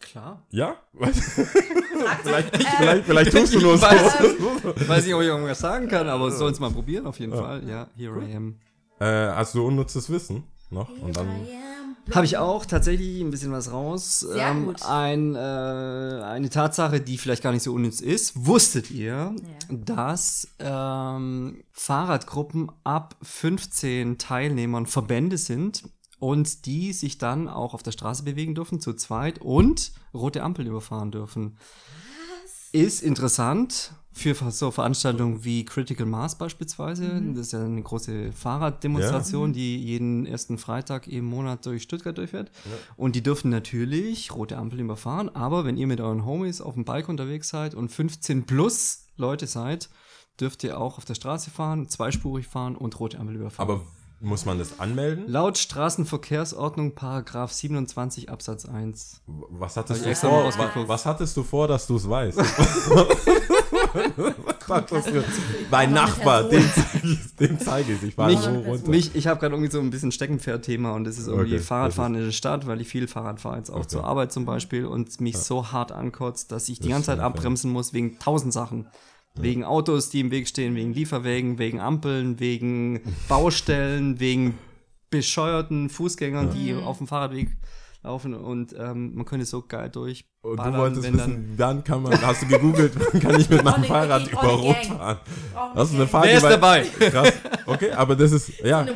Klar. 0.00 0.42
Ja? 0.50 0.76
vielleicht, 2.22 2.56
vielleicht, 2.56 3.04
vielleicht 3.04 3.32
tust 3.32 3.54
du 3.54 3.60
nur 3.60 3.76
so. 3.76 3.82
Weiß, 3.86 4.88
weiß 4.88 5.04
nicht, 5.04 5.14
ob 5.14 5.20
ich 5.20 5.28
irgendwas 5.28 5.58
sagen 5.58 5.88
kann, 5.88 6.08
aber 6.08 6.30
sollen 6.30 6.52
es 6.54 6.60
mal 6.60 6.70
probieren 6.70 7.06
auf 7.06 7.18
jeden 7.20 7.34
Fall. 7.34 7.62
Ja, 7.68 7.86
here 7.96 8.20
I 8.24 8.34
am. 8.34 8.56
äh, 8.98 9.04
hast 9.04 9.54
du 9.54 9.64
unnützes 9.66 10.10
Wissen 10.10 10.44
noch? 10.70 10.88
Und 10.88 11.16
dann, 11.16 11.28
Habe 12.14 12.24
ich 12.24 12.38
auch 12.38 12.64
tatsächlich 12.64 13.20
ein 13.20 13.30
bisschen 13.30 13.52
was 13.52 13.72
raus. 13.72 14.22
Ähm, 14.28 14.32
Sehr 14.34 14.54
gut. 14.54 14.82
Ein, 14.82 15.34
äh, 15.34 15.38
eine 15.38 16.48
Tatsache, 16.48 17.00
die 17.00 17.18
vielleicht 17.18 17.42
gar 17.42 17.52
nicht 17.52 17.62
so 17.62 17.72
unnütz 17.74 18.00
ist. 18.00 18.46
Wusstet 18.46 18.90
ihr, 18.90 19.34
dass 19.68 20.48
ähm, 20.58 21.62
Fahrradgruppen 21.72 22.72
ab 22.84 23.16
15 23.22 24.18
Teilnehmern 24.18 24.86
Verbände 24.86 25.36
sind 25.38 25.84
und 26.20 26.66
die 26.66 26.92
sich 26.92 27.18
dann 27.18 27.48
auch 27.48 27.74
auf 27.74 27.82
der 27.82 27.92
Straße 27.92 28.22
bewegen 28.22 28.54
dürfen, 28.54 28.80
zu 28.80 28.92
zweit 28.92 29.40
und 29.40 29.92
rote 30.14 30.42
Ampeln 30.42 30.68
überfahren 30.68 31.10
dürfen? 31.10 31.56
Ist 32.72 33.02
interessant 33.02 33.92
für 34.12 34.34
so 34.50 34.70
Veranstaltungen 34.70 35.44
wie 35.44 35.64
Critical 35.64 36.06
Mass 36.06 36.36
beispielsweise. 36.36 37.22
Das 37.34 37.46
ist 37.46 37.52
ja 37.52 37.64
eine 37.64 37.82
große 37.82 38.32
Fahrraddemonstration, 38.32 39.52
die 39.52 39.76
jeden 39.78 40.26
ersten 40.26 40.58
Freitag 40.58 41.06
im 41.08 41.24
Monat 41.24 41.64
durch 41.66 41.82
Stuttgart 41.82 42.16
durchfährt. 42.16 42.50
Und 42.96 43.16
die 43.16 43.22
dürfen 43.22 43.50
natürlich 43.50 44.34
rote 44.34 44.56
Ampeln 44.56 44.82
überfahren, 44.82 45.34
aber 45.34 45.64
wenn 45.64 45.76
ihr 45.76 45.86
mit 45.86 46.00
euren 46.00 46.26
Homies 46.26 46.60
auf 46.60 46.74
dem 46.74 46.84
Bike 46.84 47.08
unterwegs 47.08 47.48
seid 47.48 47.74
und 47.74 47.90
15 47.90 48.44
plus 48.44 49.06
Leute 49.16 49.46
seid, 49.46 49.88
dürft 50.38 50.64
ihr 50.64 50.78
auch 50.78 50.98
auf 50.98 51.04
der 51.04 51.14
Straße 51.14 51.50
fahren, 51.50 51.88
zweispurig 51.88 52.46
fahren 52.46 52.76
und 52.76 52.98
rote 53.00 53.18
Ampel 53.18 53.36
überfahren. 53.36 53.70
aber 53.70 53.86
muss 54.20 54.44
man 54.44 54.58
das 54.58 54.78
anmelden? 54.78 55.24
Laut 55.28 55.56
Straßenverkehrsordnung, 55.58 56.94
Paragraph 56.94 57.52
27 57.52 58.30
Absatz 58.30 58.66
1. 58.66 59.22
Was 59.26 59.76
hattest 59.76 60.04
du 60.04 60.14
vor? 60.14 60.44
Was, 60.44 60.58
was 60.88 61.06
hattest 61.06 61.36
du 61.36 61.42
vor, 61.42 61.66
dass 61.68 61.86
du 61.86 61.96
es 61.96 62.08
weißt? 62.08 62.38
Mein 65.70 65.92
Nachbar, 65.92 66.44
dem 66.44 66.62
zeige 66.72 67.06
ich, 67.08 67.36
dem 67.36 67.58
zeige 67.58 67.92
ich. 67.92 68.02
Ich 68.02 68.14
fahre 68.14 68.30
Mich, 68.30 68.40
so 68.40 68.50
runter. 68.50 68.90
mich, 68.90 69.14
ich 69.14 69.26
habe 69.26 69.40
gerade 69.40 69.54
irgendwie 69.54 69.70
so 69.70 69.80
ein 69.80 69.90
bisschen 69.90 70.12
Steckenpferd-Thema 70.12 70.92
und 70.92 71.04
das 71.04 71.18
ist 71.18 71.26
irgendwie 71.26 71.54
Okay, 71.54 71.62
Fahrradfahren 71.62 72.14
in 72.14 72.24
der 72.26 72.32
Stadt, 72.32 72.66
weil 72.66 72.80
ich 72.80 72.88
viel 72.88 73.08
Fahrrad 73.08 73.40
fahre, 73.40 73.56
jetzt 73.58 73.70
auch 73.70 73.80
Okay. 73.80 73.88
zur 73.88 74.04
Arbeit 74.04 74.32
zum 74.32 74.44
Beispiel 74.44 74.86
und 74.86 75.20
mich 75.20 75.38
so 75.38 75.72
hart 75.72 75.92
ankotzt, 75.92 76.52
dass 76.52 76.68
ich 76.68 76.78
die 76.78 76.88
Das 76.88 76.96
ganze 76.96 77.06
Zeit 77.06 77.18
ja. 77.18 77.24
abbremsen 77.24 77.72
muss 77.72 77.92
wegen 77.92 78.18
tausend 78.18 78.52
Sachen. 78.52 78.86
Wegen 79.34 79.64
Autos, 79.64 80.10
die 80.10 80.20
im 80.20 80.30
Weg 80.30 80.48
stehen, 80.48 80.74
wegen 80.74 80.92
Lieferwägen, 80.92 81.58
wegen 81.58 81.80
Ampeln, 81.80 82.40
wegen 82.40 83.00
Baustellen, 83.28 84.18
wegen 84.20 84.58
bescheuerten 85.10 85.88
Fußgängern, 85.88 86.50
die 86.52 86.74
auf 86.74 86.98
dem 86.98 87.06
Fahrradweg 87.06 87.56
laufen 88.02 88.32
und 88.32 88.74
ähm, 88.78 89.14
man 89.14 89.26
könnte 89.26 89.44
so 89.44 89.60
geil 89.60 89.90
durch. 89.90 90.24
Und 90.42 90.58
du 90.58 90.72
wolltest 90.74 91.02
wenn 91.02 91.16
dann- 91.18 91.30
wissen, 91.30 91.54
dann 91.58 91.84
kann 91.84 92.02
man, 92.02 92.18
hast 92.22 92.42
du 92.42 92.46
gegoogelt, 92.46 92.94
wann 92.96 93.20
kann 93.20 93.38
ich 93.38 93.50
mit 93.50 93.62
meinem 93.62 93.84
Fahrrad 93.84 94.26
über. 94.26 94.40
Rot 94.40 94.76
fahren? 94.86 95.18
Oh, 95.54 95.58
Hast 95.74 95.90
du 95.92 95.96
eine 95.96 96.04
okay. 96.04 96.10
Fahrt 96.10 96.24
Wer 96.26 96.36
ist 96.38 96.42
dabei? 96.44 96.82
Krass. 96.98 97.32
Okay, 97.66 97.90
aber 97.92 98.16
das 98.16 98.32
ist, 98.32 98.52
ja, 98.64 98.86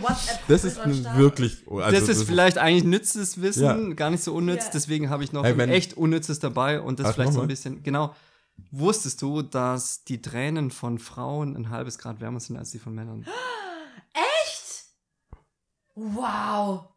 das 0.48 0.64
ist 0.64 0.78
wirklich, 1.16 1.64
also 1.68 1.90
das 2.00 2.08
ist 2.08 2.22
vielleicht 2.22 2.56
eigentlich 2.56 2.84
nützliches 2.84 3.42
Wissen, 3.42 3.62
Ja. 3.88 3.94
gar 3.94 4.08
nicht 4.10 4.22
so 4.24 4.32
unnütz, 4.34 4.64
Ja. 4.64 4.70
deswegen 4.72 5.10
habe 5.10 5.22
ich 5.22 5.32
noch 5.32 5.44
Hey, 5.44 5.54
echt 5.68 5.96
Unnützes 5.98 6.38
dabei 6.38 6.80
und 6.80 6.98
das 6.98 7.08
Ach, 7.08 7.14
vielleicht 7.14 7.34
so 7.34 7.42
ein 7.42 7.48
bisschen, 7.48 7.82
genau. 7.82 8.14
Wusstest 8.70 9.22
du, 9.22 9.42
dass 9.42 10.04
die 10.04 10.20
Tränen 10.22 10.70
von 10.70 10.98
Frauen 10.98 11.56
ein 11.56 11.70
halbes 11.70 11.98
Grad 11.98 12.20
wärmer 12.20 12.40
sind 12.40 12.56
als 12.56 12.70
die 12.70 12.78
von 12.78 12.94
Männern? 12.94 13.24
Echt? 14.14 14.84
Wow. 15.94 16.88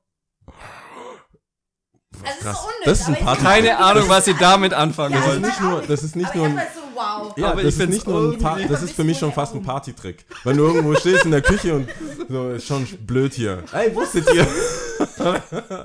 Also, 2.24 2.40
es 2.40 2.46
ist 2.46 2.46
unnütz. 2.46 2.86
Das 2.86 3.00
ist 3.02 3.08
ein 3.10 3.16
Party- 3.16 3.44
Keine 3.44 3.78
Ahnung, 3.78 4.10
was 4.10 4.26
sie 4.26 4.34
damit 4.34 4.74
anfangen 4.74 5.14
Ja, 5.14 5.20
Das 5.20 5.28
ist 5.28 5.34
wollen. 5.34 5.44
ich 5.44 5.50
nicht 5.50 5.62
nur, 5.62 5.82
das 5.84 6.04
ist 6.04 6.16
nicht 6.16 6.30
aber 6.30 6.38
nur 6.38 6.46
ein, 6.48 6.68
so, 6.74 6.82
wow. 6.96 7.38
ja, 7.38 7.52
Aber 7.52 7.62
das 7.64 7.76
ich 7.76 7.80
ist 7.82 7.90
nicht 7.90 8.08
nur 8.08 8.34
ein 8.34 8.40
Pa- 8.40 8.58
irgendwie 8.58 8.74
das 8.74 8.82
ist 8.82 8.94
für 8.96 9.04
mich 9.04 9.20
schon 9.20 9.32
fast 9.34 9.54
ein 9.54 9.62
Partytrick. 9.62 10.26
Wenn 10.44 10.58
du 10.58 10.64
irgendwo 10.66 10.96
stehst 10.96 11.26
in 11.26 11.32
der 11.32 11.44
Küche 11.44 11.76
und 11.76 11.88
so, 12.28 12.50
ist 12.50 12.66
schon 12.66 12.86
blöd 13.06 13.34
hier. 13.36 13.64
Ey, 13.72 13.94
wusstet 13.96 14.28
ihr? 14.34 14.48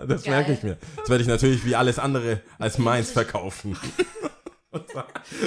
das 0.08 0.22
Geil. 0.22 0.30
merke 0.34 0.52
ich 0.54 0.62
mir. 0.62 0.78
Das 0.96 1.10
werde 1.10 1.22
ich 1.22 1.28
natürlich 1.28 1.66
wie 1.66 1.76
alles 1.76 1.98
andere 1.98 2.40
als 2.58 2.78
meins 2.78 3.10
verkaufen. 3.10 3.76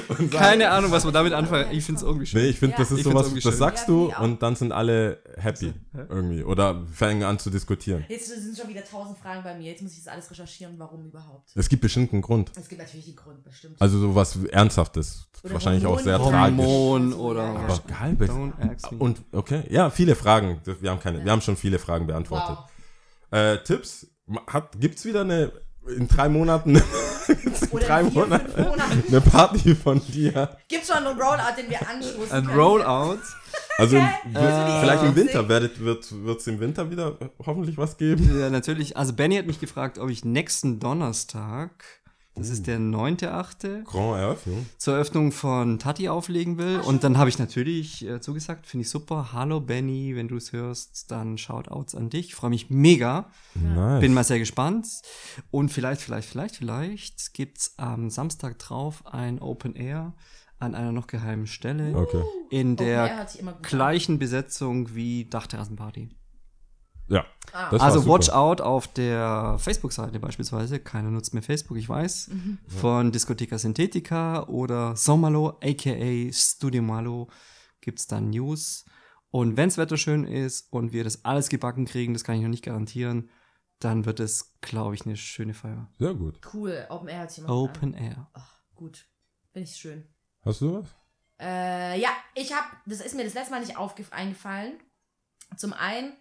Und 0.07 0.31
Keine 0.31 0.69
Ahnung, 0.69 0.91
was 0.91 1.03
man 1.03 1.13
damit 1.13 1.33
anfangen. 1.33 1.71
Ich 1.71 1.83
finde 1.83 1.99
es 1.99 2.03
irgendwie 2.05 2.25
schön. 2.25 2.41
Nee, 2.41 2.47
ich 2.49 2.59
finde, 2.59 2.73
Ja. 2.73 2.79
das 2.79 2.91
ist 2.91 2.97
Ich 2.99 3.03
sowas, 3.03 3.33
das 3.43 3.57
sagst 3.57 3.87
Ja, 3.87 3.93
du 3.93 4.11
auch. 4.11 4.19
und 4.21 4.41
dann 4.43 4.55
sind 4.55 4.71
alle 4.71 5.19
happy 5.37 5.73
irgendwie. 6.09 6.43
Oder 6.43 6.83
fangen 6.93 7.23
an 7.23 7.39
zu 7.39 7.49
diskutieren. 7.49 8.05
Jetzt 8.07 8.27
sind 8.27 8.57
schon 8.57 8.69
wieder 8.69 8.83
tausend 8.83 9.17
Fragen 9.17 9.43
bei 9.43 9.55
mir. 9.55 9.71
Jetzt 9.71 9.81
muss 9.81 9.93
ich 9.93 10.03
das 10.03 10.13
alles 10.13 10.29
recherchieren, 10.29 10.75
warum 10.77 11.05
überhaupt. 11.05 11.49
Es 11.55 11.69
gibt 11.69 11.81
bestimmt 11.81 12.13
einen 12.13 12.21
Grund. 12.21 12.51
Es 12.55 12.67
gibt 12.69 12.81
natürlich 12.81 13.07
einen 13.07 13.15
Grund, 13.15 13.43
bestimmt. 13.43 13.75
Also 13.81 13.99
sowas 13.99 14.37
Ernsthaftes. 14.51 15.27
Oder 15.43 15.53
wahrscheinlich 15.53 15.85
auch 15.85 15.99
sehr 15.99 16.19
Hormone- 16.19 16.31
tragisch. 16.31 16.65
Hormon 16.65 17.11
Ja, 17.11 17.17
oder. 17.17 17.43
ja. 17.43 17.55
Aber 17.55 17.81
geil. 17.87 18.75
Und 18.99 19.21
okay, 19.31 19.63
ja, 19.69 19.89
viele 19.89 20.15
Fragen. 20.15 20.61
Wir 20.81 20.91
haben 20.91 20.99
keine, 20.99 21.23
wir 21.23 21.31
haben 21.31 21.41
schon 21.41 21.57
viele 21.57 21.79
Fragen 21.79 22.07
beantwortet. 22.07 22.57
wow. 22.57 22.69
Äh, 23.39 23.57
Tipps? 23.63 24.07
Hat, 24.47 24.79
gibt's 24.79 25.05
wieder 25.05 25.21
eine 25.21 25.51
in 25.97 26.07
drei 26.07 26.29
Monaten 26.29 26.81
in 27.29 27.79
drei 27.79 28.01
in 28.01 28.11
vier, 28.11 28.21
Monaten 28.21 28.51
fünf 28.51 28.67
Monaten. 28.67 29.03
eine 29.07 29.21
Party 29.21 29.75
von 29.75 30.01
dir? 30.07 30.57
Gibt's 30.67 30.87
schon 30.87 30.97
einen 31.05 31.19
Rollout, 31.19 31.55
den 31.57 31.69
wir 31.69 31.87
anstoßen 31.89 32.31
Ein 32.31 32.45
können? 32.45 32.59
Rollout. 32.59 33.19
Also 33.77 33.97
im, 33.97 34.03
Äh, 34.03 34.81
vielleicht 34.81 35.03
im. 35.03 35.15
Winter 35.15 35.47
werdet, 35.49 35.83
wird 35.83 36.05
es 36.11 36.47
im 36.47 36.59
Winter 36.59 36.89
wieder 36.91 37.17
hoffentlich 37.45 37.77
was 37.77 37.97
geben. 37.97 38.39
Ja, 38.39 38.49
natürlich. 38.49 38.95
Also 38.97 39.13
Benny 39.13 39.35
hat 39.37 39.47
mich 39.47 39.59
gefragt, 39.59 39.97
ob 39.97 40.09
ich 40.09 40.23
nächsten 40.25 40.79
Donnerstag, 40.79 41.83
das 42.35 42.49
ist 42.49 42.67
der 42.67 42.79
9.8., 42.79 43.83
Grand 43.83 44.19
Eröffnung. 44.19 44.65
zur 44.77 44.95
Eröffnung 44.95 45.31
von 45.31 45.79
Tati 45.79 46.09
auflegen 46.09 46.57
will. 46.57 46.81
Und 46.81 47.03
dann 47.05 47.17
habe 47.17 47.29
ich 47.29 47.39
natürlich 47.39 48.05
äh, 48.05 48.19
zugesagt, 48.19 48.67
finde 48.67 48.81
ich 48.81 48.89
super. 48.89 49.31
Hallo 49.31 49.61
Benny, 49.61 50.15
wenn 50.15 50.27
du 50.27 50.35
es 50.35 50.51
hörst, 50.51 51.11
dann 51.11 51.37
Shoutouts 51.37 51.95
an 51.95 52.09
dich. 52.09 52.35
Freue 52.35 52.49
mich 52.49 52.69
mega. 52.69 53.29
Nice. 53.53 54.01
Bin 54.01 54.13
mal 54.13 54.25
sehr 54.25 54.39
gespannt. 54.39 54.87
Und 55.49 55.69
vielleicht, 55.69 56.01
vielleicht, 56.01 56.27
vielleicht, 56.27 56.57
vielleicht 56.57 57.33
gibt 57.33 57.59
es 57.59 57.73
am 57.77 58.09
Samstag 58.09 58.59
drauf 58.59 59.03
ein 59.05 59.41
Open 59.41 59.73
Air 59.73 60.13
an 60.59 60.75
einer 60.75 60.91
noch 60.91 61.07
geheimen 61.07 61.47
Stelle 61.47 61.95
okay. 61.95 62.23
in 62.49 62.75
der 62.75 63.27
gleichen 63.61 64.19
Besetzung 64.19 64.93
wie 64.93 65.25
Dachterrassenparty. 65.25 66.09
Ja. 67.07 67.25
Ah. 67.53 67.69
Also 67.77 67.99
super. 67.99 68.13
watch 68.13 68.29
out 68.29 68.61
auf 68.61 68.87
der 68.87 69.57
Facebook-Seite 69.59 70.19
beispielsweise. 70.19 70.79
Keiner 70.79 71.11
nutzt 71.11 71.33
mehr 71.33 71.43
Facebook, 71.43 71.77
ich 71.77 71.87
weiß. 71.87 72.29
Mhm. 72.29 72.57
Von 72.67 73.11
Discoteca 73.11 73.57
Synthetica 73.57 74.43
oder 74.47 74.95
Sommerlo, 74.95 75.57
aka 75.63 76.31
Studio 76.31 76.81
Malo, 76.81 77.29
gibt 77.81 77.99
es 77.99 78.07
dann 78.07 78.29
News. 78.29 78.85
Und 79.31 79.57
wenn 79.57 79.69
das 79.69 79.77
Wetter 79.77 79.97
schön 79.97 80.25
ist 80.25 80.71
und 80.71 80.93
wir 80.93 81.03
das 81.03 81.25
alles 81.25 81.49
gebacken 81.49 81.85
kriegen, 81.85 82.13
das 82.13 82.23
kann 82.23 82.35
ich 82.35 82.41
noch 82.41 82.49
nicht 82.49 82.63
garantieren, 82.63 83.29
dann 83.79 84.05
wird 84.05 84.19
es, 84.19 84.57
glaube 84.61 84.95
ich, 84.95 85.05
eine 85.05 85.17
schöne 85.17 85.53
Feier. 85.53 85.89
Sehr 85.99 86.13
gut. 86.13 86.39
Cool, 86.53 86.85
Open 86.89 87.09
Air 87.09 87.19
hört 87.19 87.31
sich 87.31 87.39
immer 87.39 87.47
gut 87.47 87.69
an. 87.69 87.75
Open 87.75 87.93
Air. 87.93 88.29
Ach, 88.33 88.61
gut. 88.73 89.05
Finde 89.51 89.69
ich 89.69 89.75
schön. 89.75 90.07
Hast 90.43 90.61
du 90.61 90.79
was? 90.79 90.85
Äh, 91.39 91.99
ja, 91.99 92.09
ich 92.33 92.53
habe, 92.53 92.65
das 92.85 93.01
ist 93.01 93.15
mir 93.15 93.23
das 93.23 93.33
letzte 93.33 93.51
Mal 93.51 93.59
nicht 93.59 93.77
eingefallen. 94.11 94.79
Zum 95.57 95.73
einen, 95.73 96.13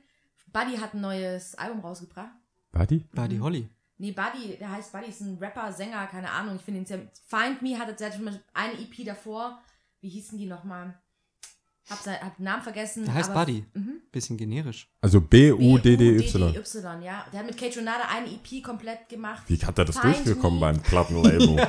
Buddy 0.54 0.76
hat 0.78 0.94
ein 0.94 1.00
neues 1.02 1.54
Album 1.56 1.80
rausgebracht. 1.80 2.30
Buddy? 2.72 3.04
Buddy 3.12 3.38
Holly. 3.38 3.68
Nee, 3.98 4.12
Buddy, 4.12 4.56
der 4.58 4.70
heißt 4.70 4.92
Buddy, 4.92 5.08
ist 5.08 5.20
ein 5.20 5.36
Rapper, 5.38 5.70
Sänger, 5.72 6.06
keine 6.06 6.30
Ahnung. 6.30 6.56
Ich 6.56 6.62
finde 6.62 6.80
ihn 6.80 6.86
sehr. 6.86 7.00
Find 7.26 7.60
Me 7.60 7.78
hatte 7.78 8.02
hat 8.04 8.14
schon 8.14 8.24
mal 8.24 8.40
eine 8.54 8.72
EP 8.74 9.04
davor. 9.04 9.58
Wie 10.00 10.08
hießen 10.08 10.38
die 10.38 10.46
nochmal? 10.46 10.94
Hab, 11.90 11.98
sein, 11.98 12.18
hab 12.22 12.36
den 12.38 12.44
Namen 12.44 12.62
vergessen. 12.62 13.04
Der 13.04 13.12
heißt 13.14 13.30
aber- 13.30 13.40
Buddy. 13.44 13.64
Mhm. 13.74 14.00
Bisschen 14.10 14.36
generisch. 14.38 14.88
Also 15.02 15.20
B-U-D-D-Y. 15.20 15.82
B-U-D-D-Y, 16.22 17.02
ja. 17.02 17.26
Der 17.32 17.40
hat 17.40 17.46
mit 17.46 17.58
Kate 17.58 17.76
Renata 17.78 18.08
eine 18.08 18.26
EP 18.28 18.62
komplett 18.62 19.08
gemacht. 19.08 19.42
Wie 19.48 19.58
hat 19.58 19.76
er 19.78 19.84
das 19.84 19.98
Find 19.98 20.14
durchgekommen 20.16 20.60
Me. 20.60 20.66
beim 20.66 20.80
Plattenlabel? 20.80 21.66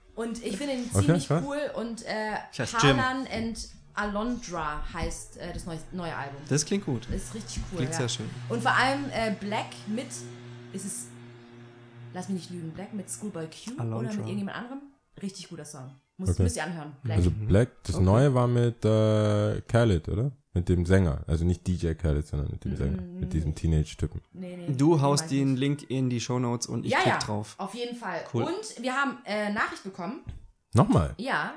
Und 0.14 0.44
ich 0.44 0.56
finde 0.56 0.74
ihn 0.74 0.90
Okay, 0.92 1.04
ziemlich 1.06 1.26
krass. 1.28 1.44
cool. 1.46 1.70
Und 1.76 2.04
äh. 2.06 2.36
Harlan 2.74 3.26
and 3.32 3.68
Alondra 3.98 4.82
heißt 4.92 5.38
äh, 5.38 5.52
das 5.52 5.66
neue, 5.66 5.78
neue 5.92 6.14
Album. 6.16 6.40
Das 6.48 6.64
klingt 6.64 6.84
gut. 6.86 7.08
ist 7.10 7.34
richtig 7.34 7.60
cool. 7.72 7.78
Klingt 7.78 7.92
ja. 7.92 7.98
sehr 7.98 8.08
schön. 8.08 8.30
Und 8.48 8.62
vor 8.62 8.72
allem 8.72 9.04
äh, 9.12 9.32
Black 9.40 9.66
mit, 9.86 10.06
ist 10.72 10.84
es, 10.84 11.06
lass 12.14 12.28
mich 12.28 12.42
nicht 12.42 12.50
lügen, 12.50 12.70
Black 12.72 12.94
mit 12.94 13.10
Schoolboy 13.10 13.46
Q 13.46 13.72
oder 13.74 13.82
Alondra. 13.82 14.10
mit 14.12 14.18
irgendjemand 14.20 14.56
anderem? 14.56 14.80
Richtig 15.20 15.48
guter 15.48 15.64
Song. 15.64 15.90
Muss, 16.16 16.30
Okay. 16.30 16.42
Müsst 16.42 16.56
ihr 16.56 16.64
anhören. 16.64 16.96
Black. 17.02 17.16
Also 17.18 17.30
Black, 17.30 17.68
das 17.84 18.00
Neue 18.00 18.34
war 18.34 18.46
mit 18.48 18.84
äh, 18.84 19.60
Khaled, 19.68 20.08
oder? 20.08 20.32
Mit 20.54 20.68
dem 20.68 20.84
Sänger. 20.86 21.22
Also 21.28 21.44
nicht 21.44 21.64
DJ 21.66 21.92
Khaled, 21.94 22.26
sondern 22.26 22.50
mit 22.50 22.64
dem 22.64 22.76
Sänger. 22.76 23.00
Mit 23.02 23.32
diesem 23.32 23.54
Teenage-Typen. 23.54 24.20
nee, 24.32 24.56
nee, 24.56 24.74
Du 24.76 25.00
haust 25.00 25.30
den 25.30 25.50
nicht. 25.52 25.60
Link 25.60 25.90
in 25.90 26.10
die 26.10 26.20
Shownotes 26.20 26.66
und 26.66 26.84
ich 26.86 26.90
ja, 26.92 26.98
klick 27.00 27.12
ja, 27.14 27.18
drauf. 27.20 27.54
auf 27.58 27.74
jeden 27.74 27.96
Fall. 27.96 28.20
Cool. 28.34 28.44
Und 28.44 28.82
wir 28.82 28.92
haben 28.94 29.18
äh, 29.24 29.52
Nachricht 29.52 29.84
bekommen. 29.84 30.22
Nochmal. 30.74 31.14
Ja, 31.18 31.54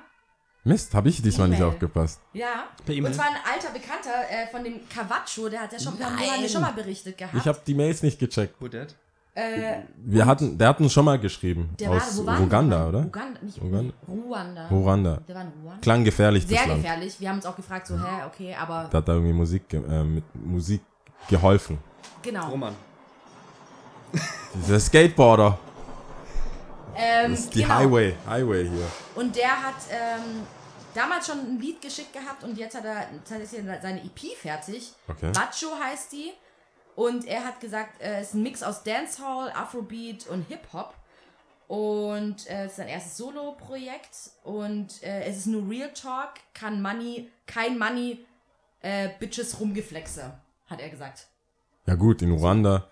Mist, 0.64 0.94
habe 0.94 1.10
ich 1.10 1.22
diesmal 1.22 1.48
nicht 1.50 1.62
aufgepasst. 1.64 2.20
ja. 2.34 2.66
Per 2.86 2.94
E-Mail? 2.94 3.10
Und 3.12 3.16
zwar 3.16 3.26
ein 3.26 3.38
alter 3.52 3.72
Bekannter 3.74 4.10
äh, 4.30 4.48
von 4.52 4.64
dem 4.64 4.88
Cavaccio, 4.90 5.50
der 5.50 5.62
hat 5.62 5.74
ja 5.74 5.80
schon, 5.80 5.94
haben 6.00 6.42
wir 6.42 6.50
schon 6.50 6.62
mal 6.62 6.74
berichtet 6.74 7.18
gehabt. 7.18 7.34
Ich 7.36 7.48
habe 7.48 7.60
die 7.66 7.74
Mails 7.74 8.04
nicht 8.04 8.20
gecheckt. 8.20 8.62
Who 8.62 8.68
that? 8.70 8.96
äh, 9.34 9.82
Wir 9.98 10.26
hatten, 10.26 10.58
der 10.60 10.68
hat 10.70 10.80
uns 10.80 10.94
schon 10.94 11.06
mal 11.06 11.18
geschrieben. 11.18 11.70
der 11.80 11.90
war, 11.90 11.98
aus 11.98 12.16
wo 12.18 12.26
war 12.28 12.36
denn 12.38 12.46
Uganda, 12.46 12.78
der? 12.80 12.88
oder? 12.90 13.00
Uganda, 13.06 13.40
nicht 13.42 13.62
Uganda? 13.62 13.94
Ruanda. 14.08 14.68
Ruanda. 14.68 15.18
Der 15.28 15.36
war 15.36 15.42
in 15.44 15.52
Ruanda. 15.64 15.82
Klang 15.82 16.04
gefährlich, 16.04 16.44
das 16.46 16.52
Sehr 16.58 16.68
Land. 16.68 16.82
gefährlich. 16.84 17.20
Wir 17.20 17.30
haben 17.30 17.36
uns 17.38 17.46
auch 17.48 17.56
gefragt, 17.56 17.88
so, 17.88 17.96
hä, 17.98 18.24
okay, 18.28 18.54
aber 18.54 18.88
Da 18.92 18.98
hat 19.00 19.08
er 19.08 19.16
irgendwie 19.16 19.34
Musik, 19.34 19.64
äh, 19.74 20.04
mit 20.04 20.24
Musik 20.36 20.82
geholfen. 21.28 21.80
genau. 22.22 22.50
Roman. 22.50 22.76
Dieser 24.54 24.80
Skateboarder. 24.80 25.58
Ähm, 26.96 27.32
Das 27.32 27.40
ist 27.42 27.56
die 27.56 27.62
genau. 27.64 27.76
Highway, 27.76 28.16
Highway 28.28 28.70
hier. 28.70 28.88
Und 29.16 29.36
der 29.36 29.62
hat 29.62 29.76
ähm, 29.90 30.46
damals 30.94 31.28
schon 31.28 31.40
ein 31.40 31.60
Lied 31.60 31.82
geschickt 31.82 32.14
gehabt 32.14 32.44
und 32.44 32.58
jetzt 32.58 32.76
hat 32.76 32.86
er 32.86 33.08
hier 33.30 33.80
seine 33.82 34.04
EP 34.04 34.38
fertig. 34.38 34.94
Okay. 35.08 35.32
Bacho 35.32 35.68
heißt 35.82 36.12
die. 36.12 36.32
Und 36.96 37.26
er 37.26 37.46
hat 37.46 37.60
gesagt, 37.62 38.02
äh, 38.02 38.20
es 38.20 38.30
ist 38.30 38.34
ein 38.36 38.44
Mix 38.44 38.62
aus 38.64 38.84
Dancehall, 38.84 39.52
Afrobeat 39.52 40.28
und 40.28 40.44
Hip-Hop. 40.48 40.94
Und 41.68 42.50
äh, 42.50 42.66
es 42.66 42.72
ist 42.72 42.76
sein 42.78 42.90
erstes 42.90 43.16
Solo-Projekt. 43.18 44.32
Und 44.44 45.02
äh, 45.04 45.24
es 45.24 45.38
ist 45.38 45.46
nur 45.48 45.70
Real 45.70 45.94
Talk, 45.94 46.34
kann 46.54 46.82
Money, 46.82 47.30
kein 47.48 47.80
Money, 47.80 48.26
äh, 48.82 49.10
Bitches 49.20 49.60
rumgeflexe, 49.60 50.34
hat 50.68 50.82
er 50.82 50.90
gesagt. 50.90 51.28
Ja 51.86 51.96
gut, 51.96 52.22
in 52.22 52.32
Ruanda. 52.34 52.90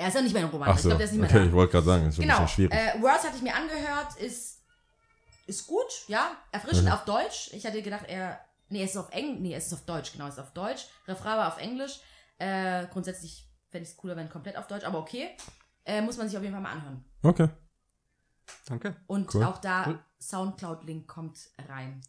Er 0.00 0.08
ist 0.08 0.14
ja 0.14 0.22
nicht 0.22 0.32
mehr 0.32 0.42
in 0.42 0.48
Ruanda. 0.48 0.72
Ach 0.72 0.76
Ich 0.76 0.82
so, 0.82 0.88
glaube, 0.88 0.98
der 0.98 1.04
ist 1.06 1.12
nicht 1.12 1.20
mehr 1.20 1.30
okay, 1.30 1.38
da. 1.40 1.44
ich 1.44 1.52
wollte 1.52 1.72
gerade 1.72 1.86
sagen, 1.86 2.06
ist 2.08 2.16
schon 2.16 2.22
Genau. 2.22 2.36
ein 2.38 2.42
bisschen 2.44 2.68
schwierig. 2.70 2.72
Äh, 2.96 3.02
Words 3.02 3.24
hatte 3.24 3.36
ich 3.36 3.42
mir 3.42 3.54
angehört, 3.54 4.16
ist, 4.16 4.62
ist 5.46 5.66
gut, 5.66 5.86
ja. 6.08 6.36
Erfrischend 6.52 6.86
Mhm. 6.86 6.92
auf 6.92 7.04
Deutsch. 7.04 7.50
Ich 7.52 7.66
hatte 7.66 7.82
gedacht, 7.82 8.04
er. 8.08 8.40
Nee, 8.70 8.84
es 8.84 8.90
ist 8.92 8.96
auf 8.96 9.10
Englisch. 9.10 9.40
Nee, 9.40 9.54
es 9.54 9.66
ist 9.66 9.72
auf 9.74 9.84
Deutsch, 9.84 10.12
genau, 10.12 10.26
es 10.28 10.34
ist 10.34 10.40
auf 10.40 10.52
Deutsch. 10.52 10.86
Refrain 11.06 11.36
war 11.36 11.48
auf 11.48 11.58
Englisch. 11.60 12.00
Äh, 12.38 12.86
grundsätzlich 12.86 13.46
fände 13.68 13.84
ich 13.84 13.90
es 13.90 13.96
cooler, 13.96 14.16
wenn 14.16 14.28
komplett 14.30 14.56
auf 14.56 14.66
Deutsch, 14.68 14.84
aber 14.84 14.98
okay. 14.98 15.36
Äh, 15.84 16.00
muss 16.02 16.16
man 16.16 16.28
sich 16.28 16.36
auf 16.36 16.42
jeden 16.42 16.54
Fall 16.54 16.62
mal 16.62 16.72
anhören. 16.72 17.04
Okay. 17.22 17.48
Danke. 18.66 18.96
Und 19.06 19.34
Cool. 19.34 19.44
auch 19.44 19.58
da 19.58 19.84
Cool. 19.86 19.98
Soundcloud-Link 20.20 21.06
kommt 21.08 21.38
rein. 21.68 22.00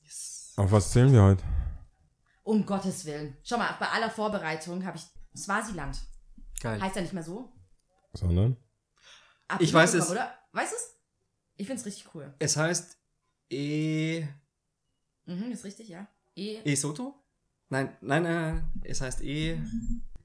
Auf 0.57 0.71
was 0.71 0.91
zählen 0.91 1.11
wir 1.11 1.21
heute? 1.23 1.43
Um 2.43 2.65
Gottes 2.65 3.05
Willen. 3.05 3.37
Schau 3.43 3.57
mal, 3.57 3.75
bei 3.79 3.89
aller 3.89 4.09
Vorbereitung 4.09 4.85
habe 4.85 4.97
ich 4.97 5.03
Swasiland. 5.35 5.97
Geil. 6.61 6.79
Heißt 6.81 6.95
ja 6.95 7.01
nicht 7.01 7.13
mehr 7.13 7.23
so. 7.23 7.51
Sondern? 8.13 8.57
Habt 9.49 9.61
Ich 9.61 9.73
weiß 9.73 9.93
es. 9.95 10.09
Oder? 10.09 10.33
Weißt 10.51 10.71
du 10.71 10.75
es? 10.75 10.95
Ich 11.55 11.67
finde 11.67 11.79
es 11.79 11.85
richtig 11.85 12.13
cool. 12.13 12.33
Es 12.39 12.57
heißt 12.57 12.97
E. 13.49 14.25
Mhm, 15.25 15.51
ist 15.51 15.63
richtig, 15.63 15.89
ja. 15.89 16.07
E. 16.35 16.59
E 16.63 16.75
Soto? 16.75 17.15
Nein, 17.69 17.95
nein, 18.01 18.25
äh, 18.25 18.61
es 18.83 19.01
heißt 19.01 19.21
E. 19.21 19.59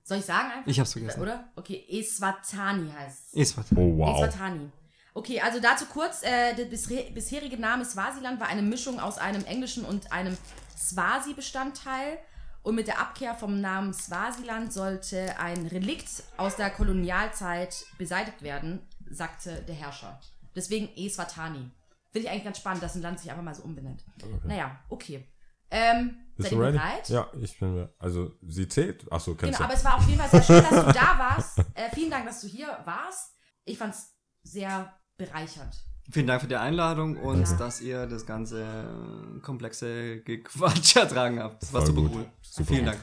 Soll 0.03 0.19
ich 0.19 0.25
sagen 0.25 0.51
einfach? 0.51 0.67
Ich 0.71 0.79
hab's 0.81 0.93
vergessen. 0.93 1.21
Oder? 1.21 1.53
Okay, 1.57 1.85
Eswatani 1.89 2.91
heißt 2.91 3.35
es. 3.35 3.35
Eswat. 3.35 3.67
Oh 3.73 3.97
wow. 3.99 4.17
Eswatani. 4.25 4.71
Okay, 5.15 5.41
also 5.41 5.61
dazu 5.61 5.87
kurz, 5.87 6.23
äh, 6.23 6.55
der 6.55 6.67
bisher- 6.67 7.11
bisherige 7.13 7.57
Name 7.57 7.85
Swasiland 7.85 8.39
war 8.39 8.49
eine 8.49 8.63
Mischung 8.63 9.01
aus 9.01 9.19
einem 9.19 9.45
englischen 9.45 9.85
und 9.85 10.13
einem 10.13 10.37
Swasi-Bestandteil. 10.77 12.19
Und 12.67 12.75
mit 12.75 12.89
der 12.89 12.99
Abkehr 12.99 13.33
vom 13.37 13.61
Namen 13.61 13.93
Swasiland 13.95 14.73
sollte 14.73 15.39
ein 15.39 15.67
Relikt 15.69 16.25
aus 16.37 16.57
der 16.57 16.69
Kolonialzeit 16.71 17.85
beseitigt 17.97 18.43
werden, 18.43 18.81
sagte 19.09 19.63
der 19.63 19.75
Herrscher. 19.77 20.21
Deswegen 20.57 20.89
Eswatani. 20.97 21.71
Finde 22.11 22.27
ich 22.27 22.29
eigentlich 22.29 22.43
ganz 22.43 22.59
spannend, 22.59 22.83
dass 22.83 22.97
ein 22.97 23.03
Land 23.03 23.21
sich 23.21 23.31
einfach 23.31 23.45
mal 23.45 23.55
so 23.55 23.63
umbenennt. 23.63 24.05
Naja, 24.45 24.81
okay. 24.89 25.25
Ähm, 25.71 26.17
Bist 26.37 26.49
seid 26.51 26.53
du 26.53 26.57
ihr 26.57 26.67
ready? 26.67 26.79
bereit? 26.79 27.09
Ja, 27.09 27.31
ich 27.41 27.57
bin 27.57 27.75
re- 27.77 27.95
Also, 28.01 28.33
sie 28.49 28.67
zählt. 28.67 29.13
Achso, 29.13 29.37
kennst 29.37 29.59
Genau, 29.59 29.65
aber 29.65 29.75
du. 29.75 29.79
es 29.79 29.85
war 29.85 29.97
auf 29.99 30.09
jeden 30.09 30.19
Fall 30.21 30.31
sehr 30.31 30.43
schön, 30.43 30.65
dass 30.71 30.87
du 30.87 30.93
da 30.93 31.19
warst. 31.21 31.59
Äh, 31.75 31.91
vielen 31.95 32.11
Dank, 32.11 32.27
dass 32.27 32.41
du 32.41 32.49
hier 32.49 32.77
warst. 32.85 33.33
Ich 33.65 33.79
fand 33.79 33.95
es 33.95 34.13
sehr 34.43 34.93
bereichernd. 35.17 35.77
Vielen 36.11 36.27
Dank 36.27 36.41
für 36.41 36.47
die 36.49 36.57
Einladung 36.57 37.17
und 37.17 37.49
Ja. 37.49 37.57
dass 37.57 37.81
ihr 37.81 38.07
das 38.07 38.25
ganze 38.27 38.63
äh, 38.63 39.41
komplexe 39.41 40.21
Gequatsch 40.23 40.97
ertragen 40.97 41.41
habt. 41.41 41.63
Das 41.63 41.73
war 41.73 41.81
Voll 41.83 41.87
super 41.95 42.01
gut. 42.03 42.13
cool. 42.17 42.27
Super. 42.43 42.69
Vielen 42.69 42.85
Dank. 42.87 42.99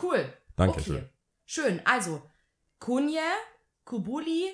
Cool. 0.00 0.32
Dankeschön. 0.56 0.96
Okay. 0.96 1.08
Schön. 1.46 1.82
Also, 1.84 2.22
Kunje, 2.78 3.20
Kubuli, 3.84 4.50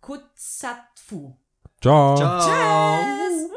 Kutsatfu. 0.00 1.36
Ciao. 1.80 2.16
Ciao. 2.16 2.40
Tschüss. 2.40 3.50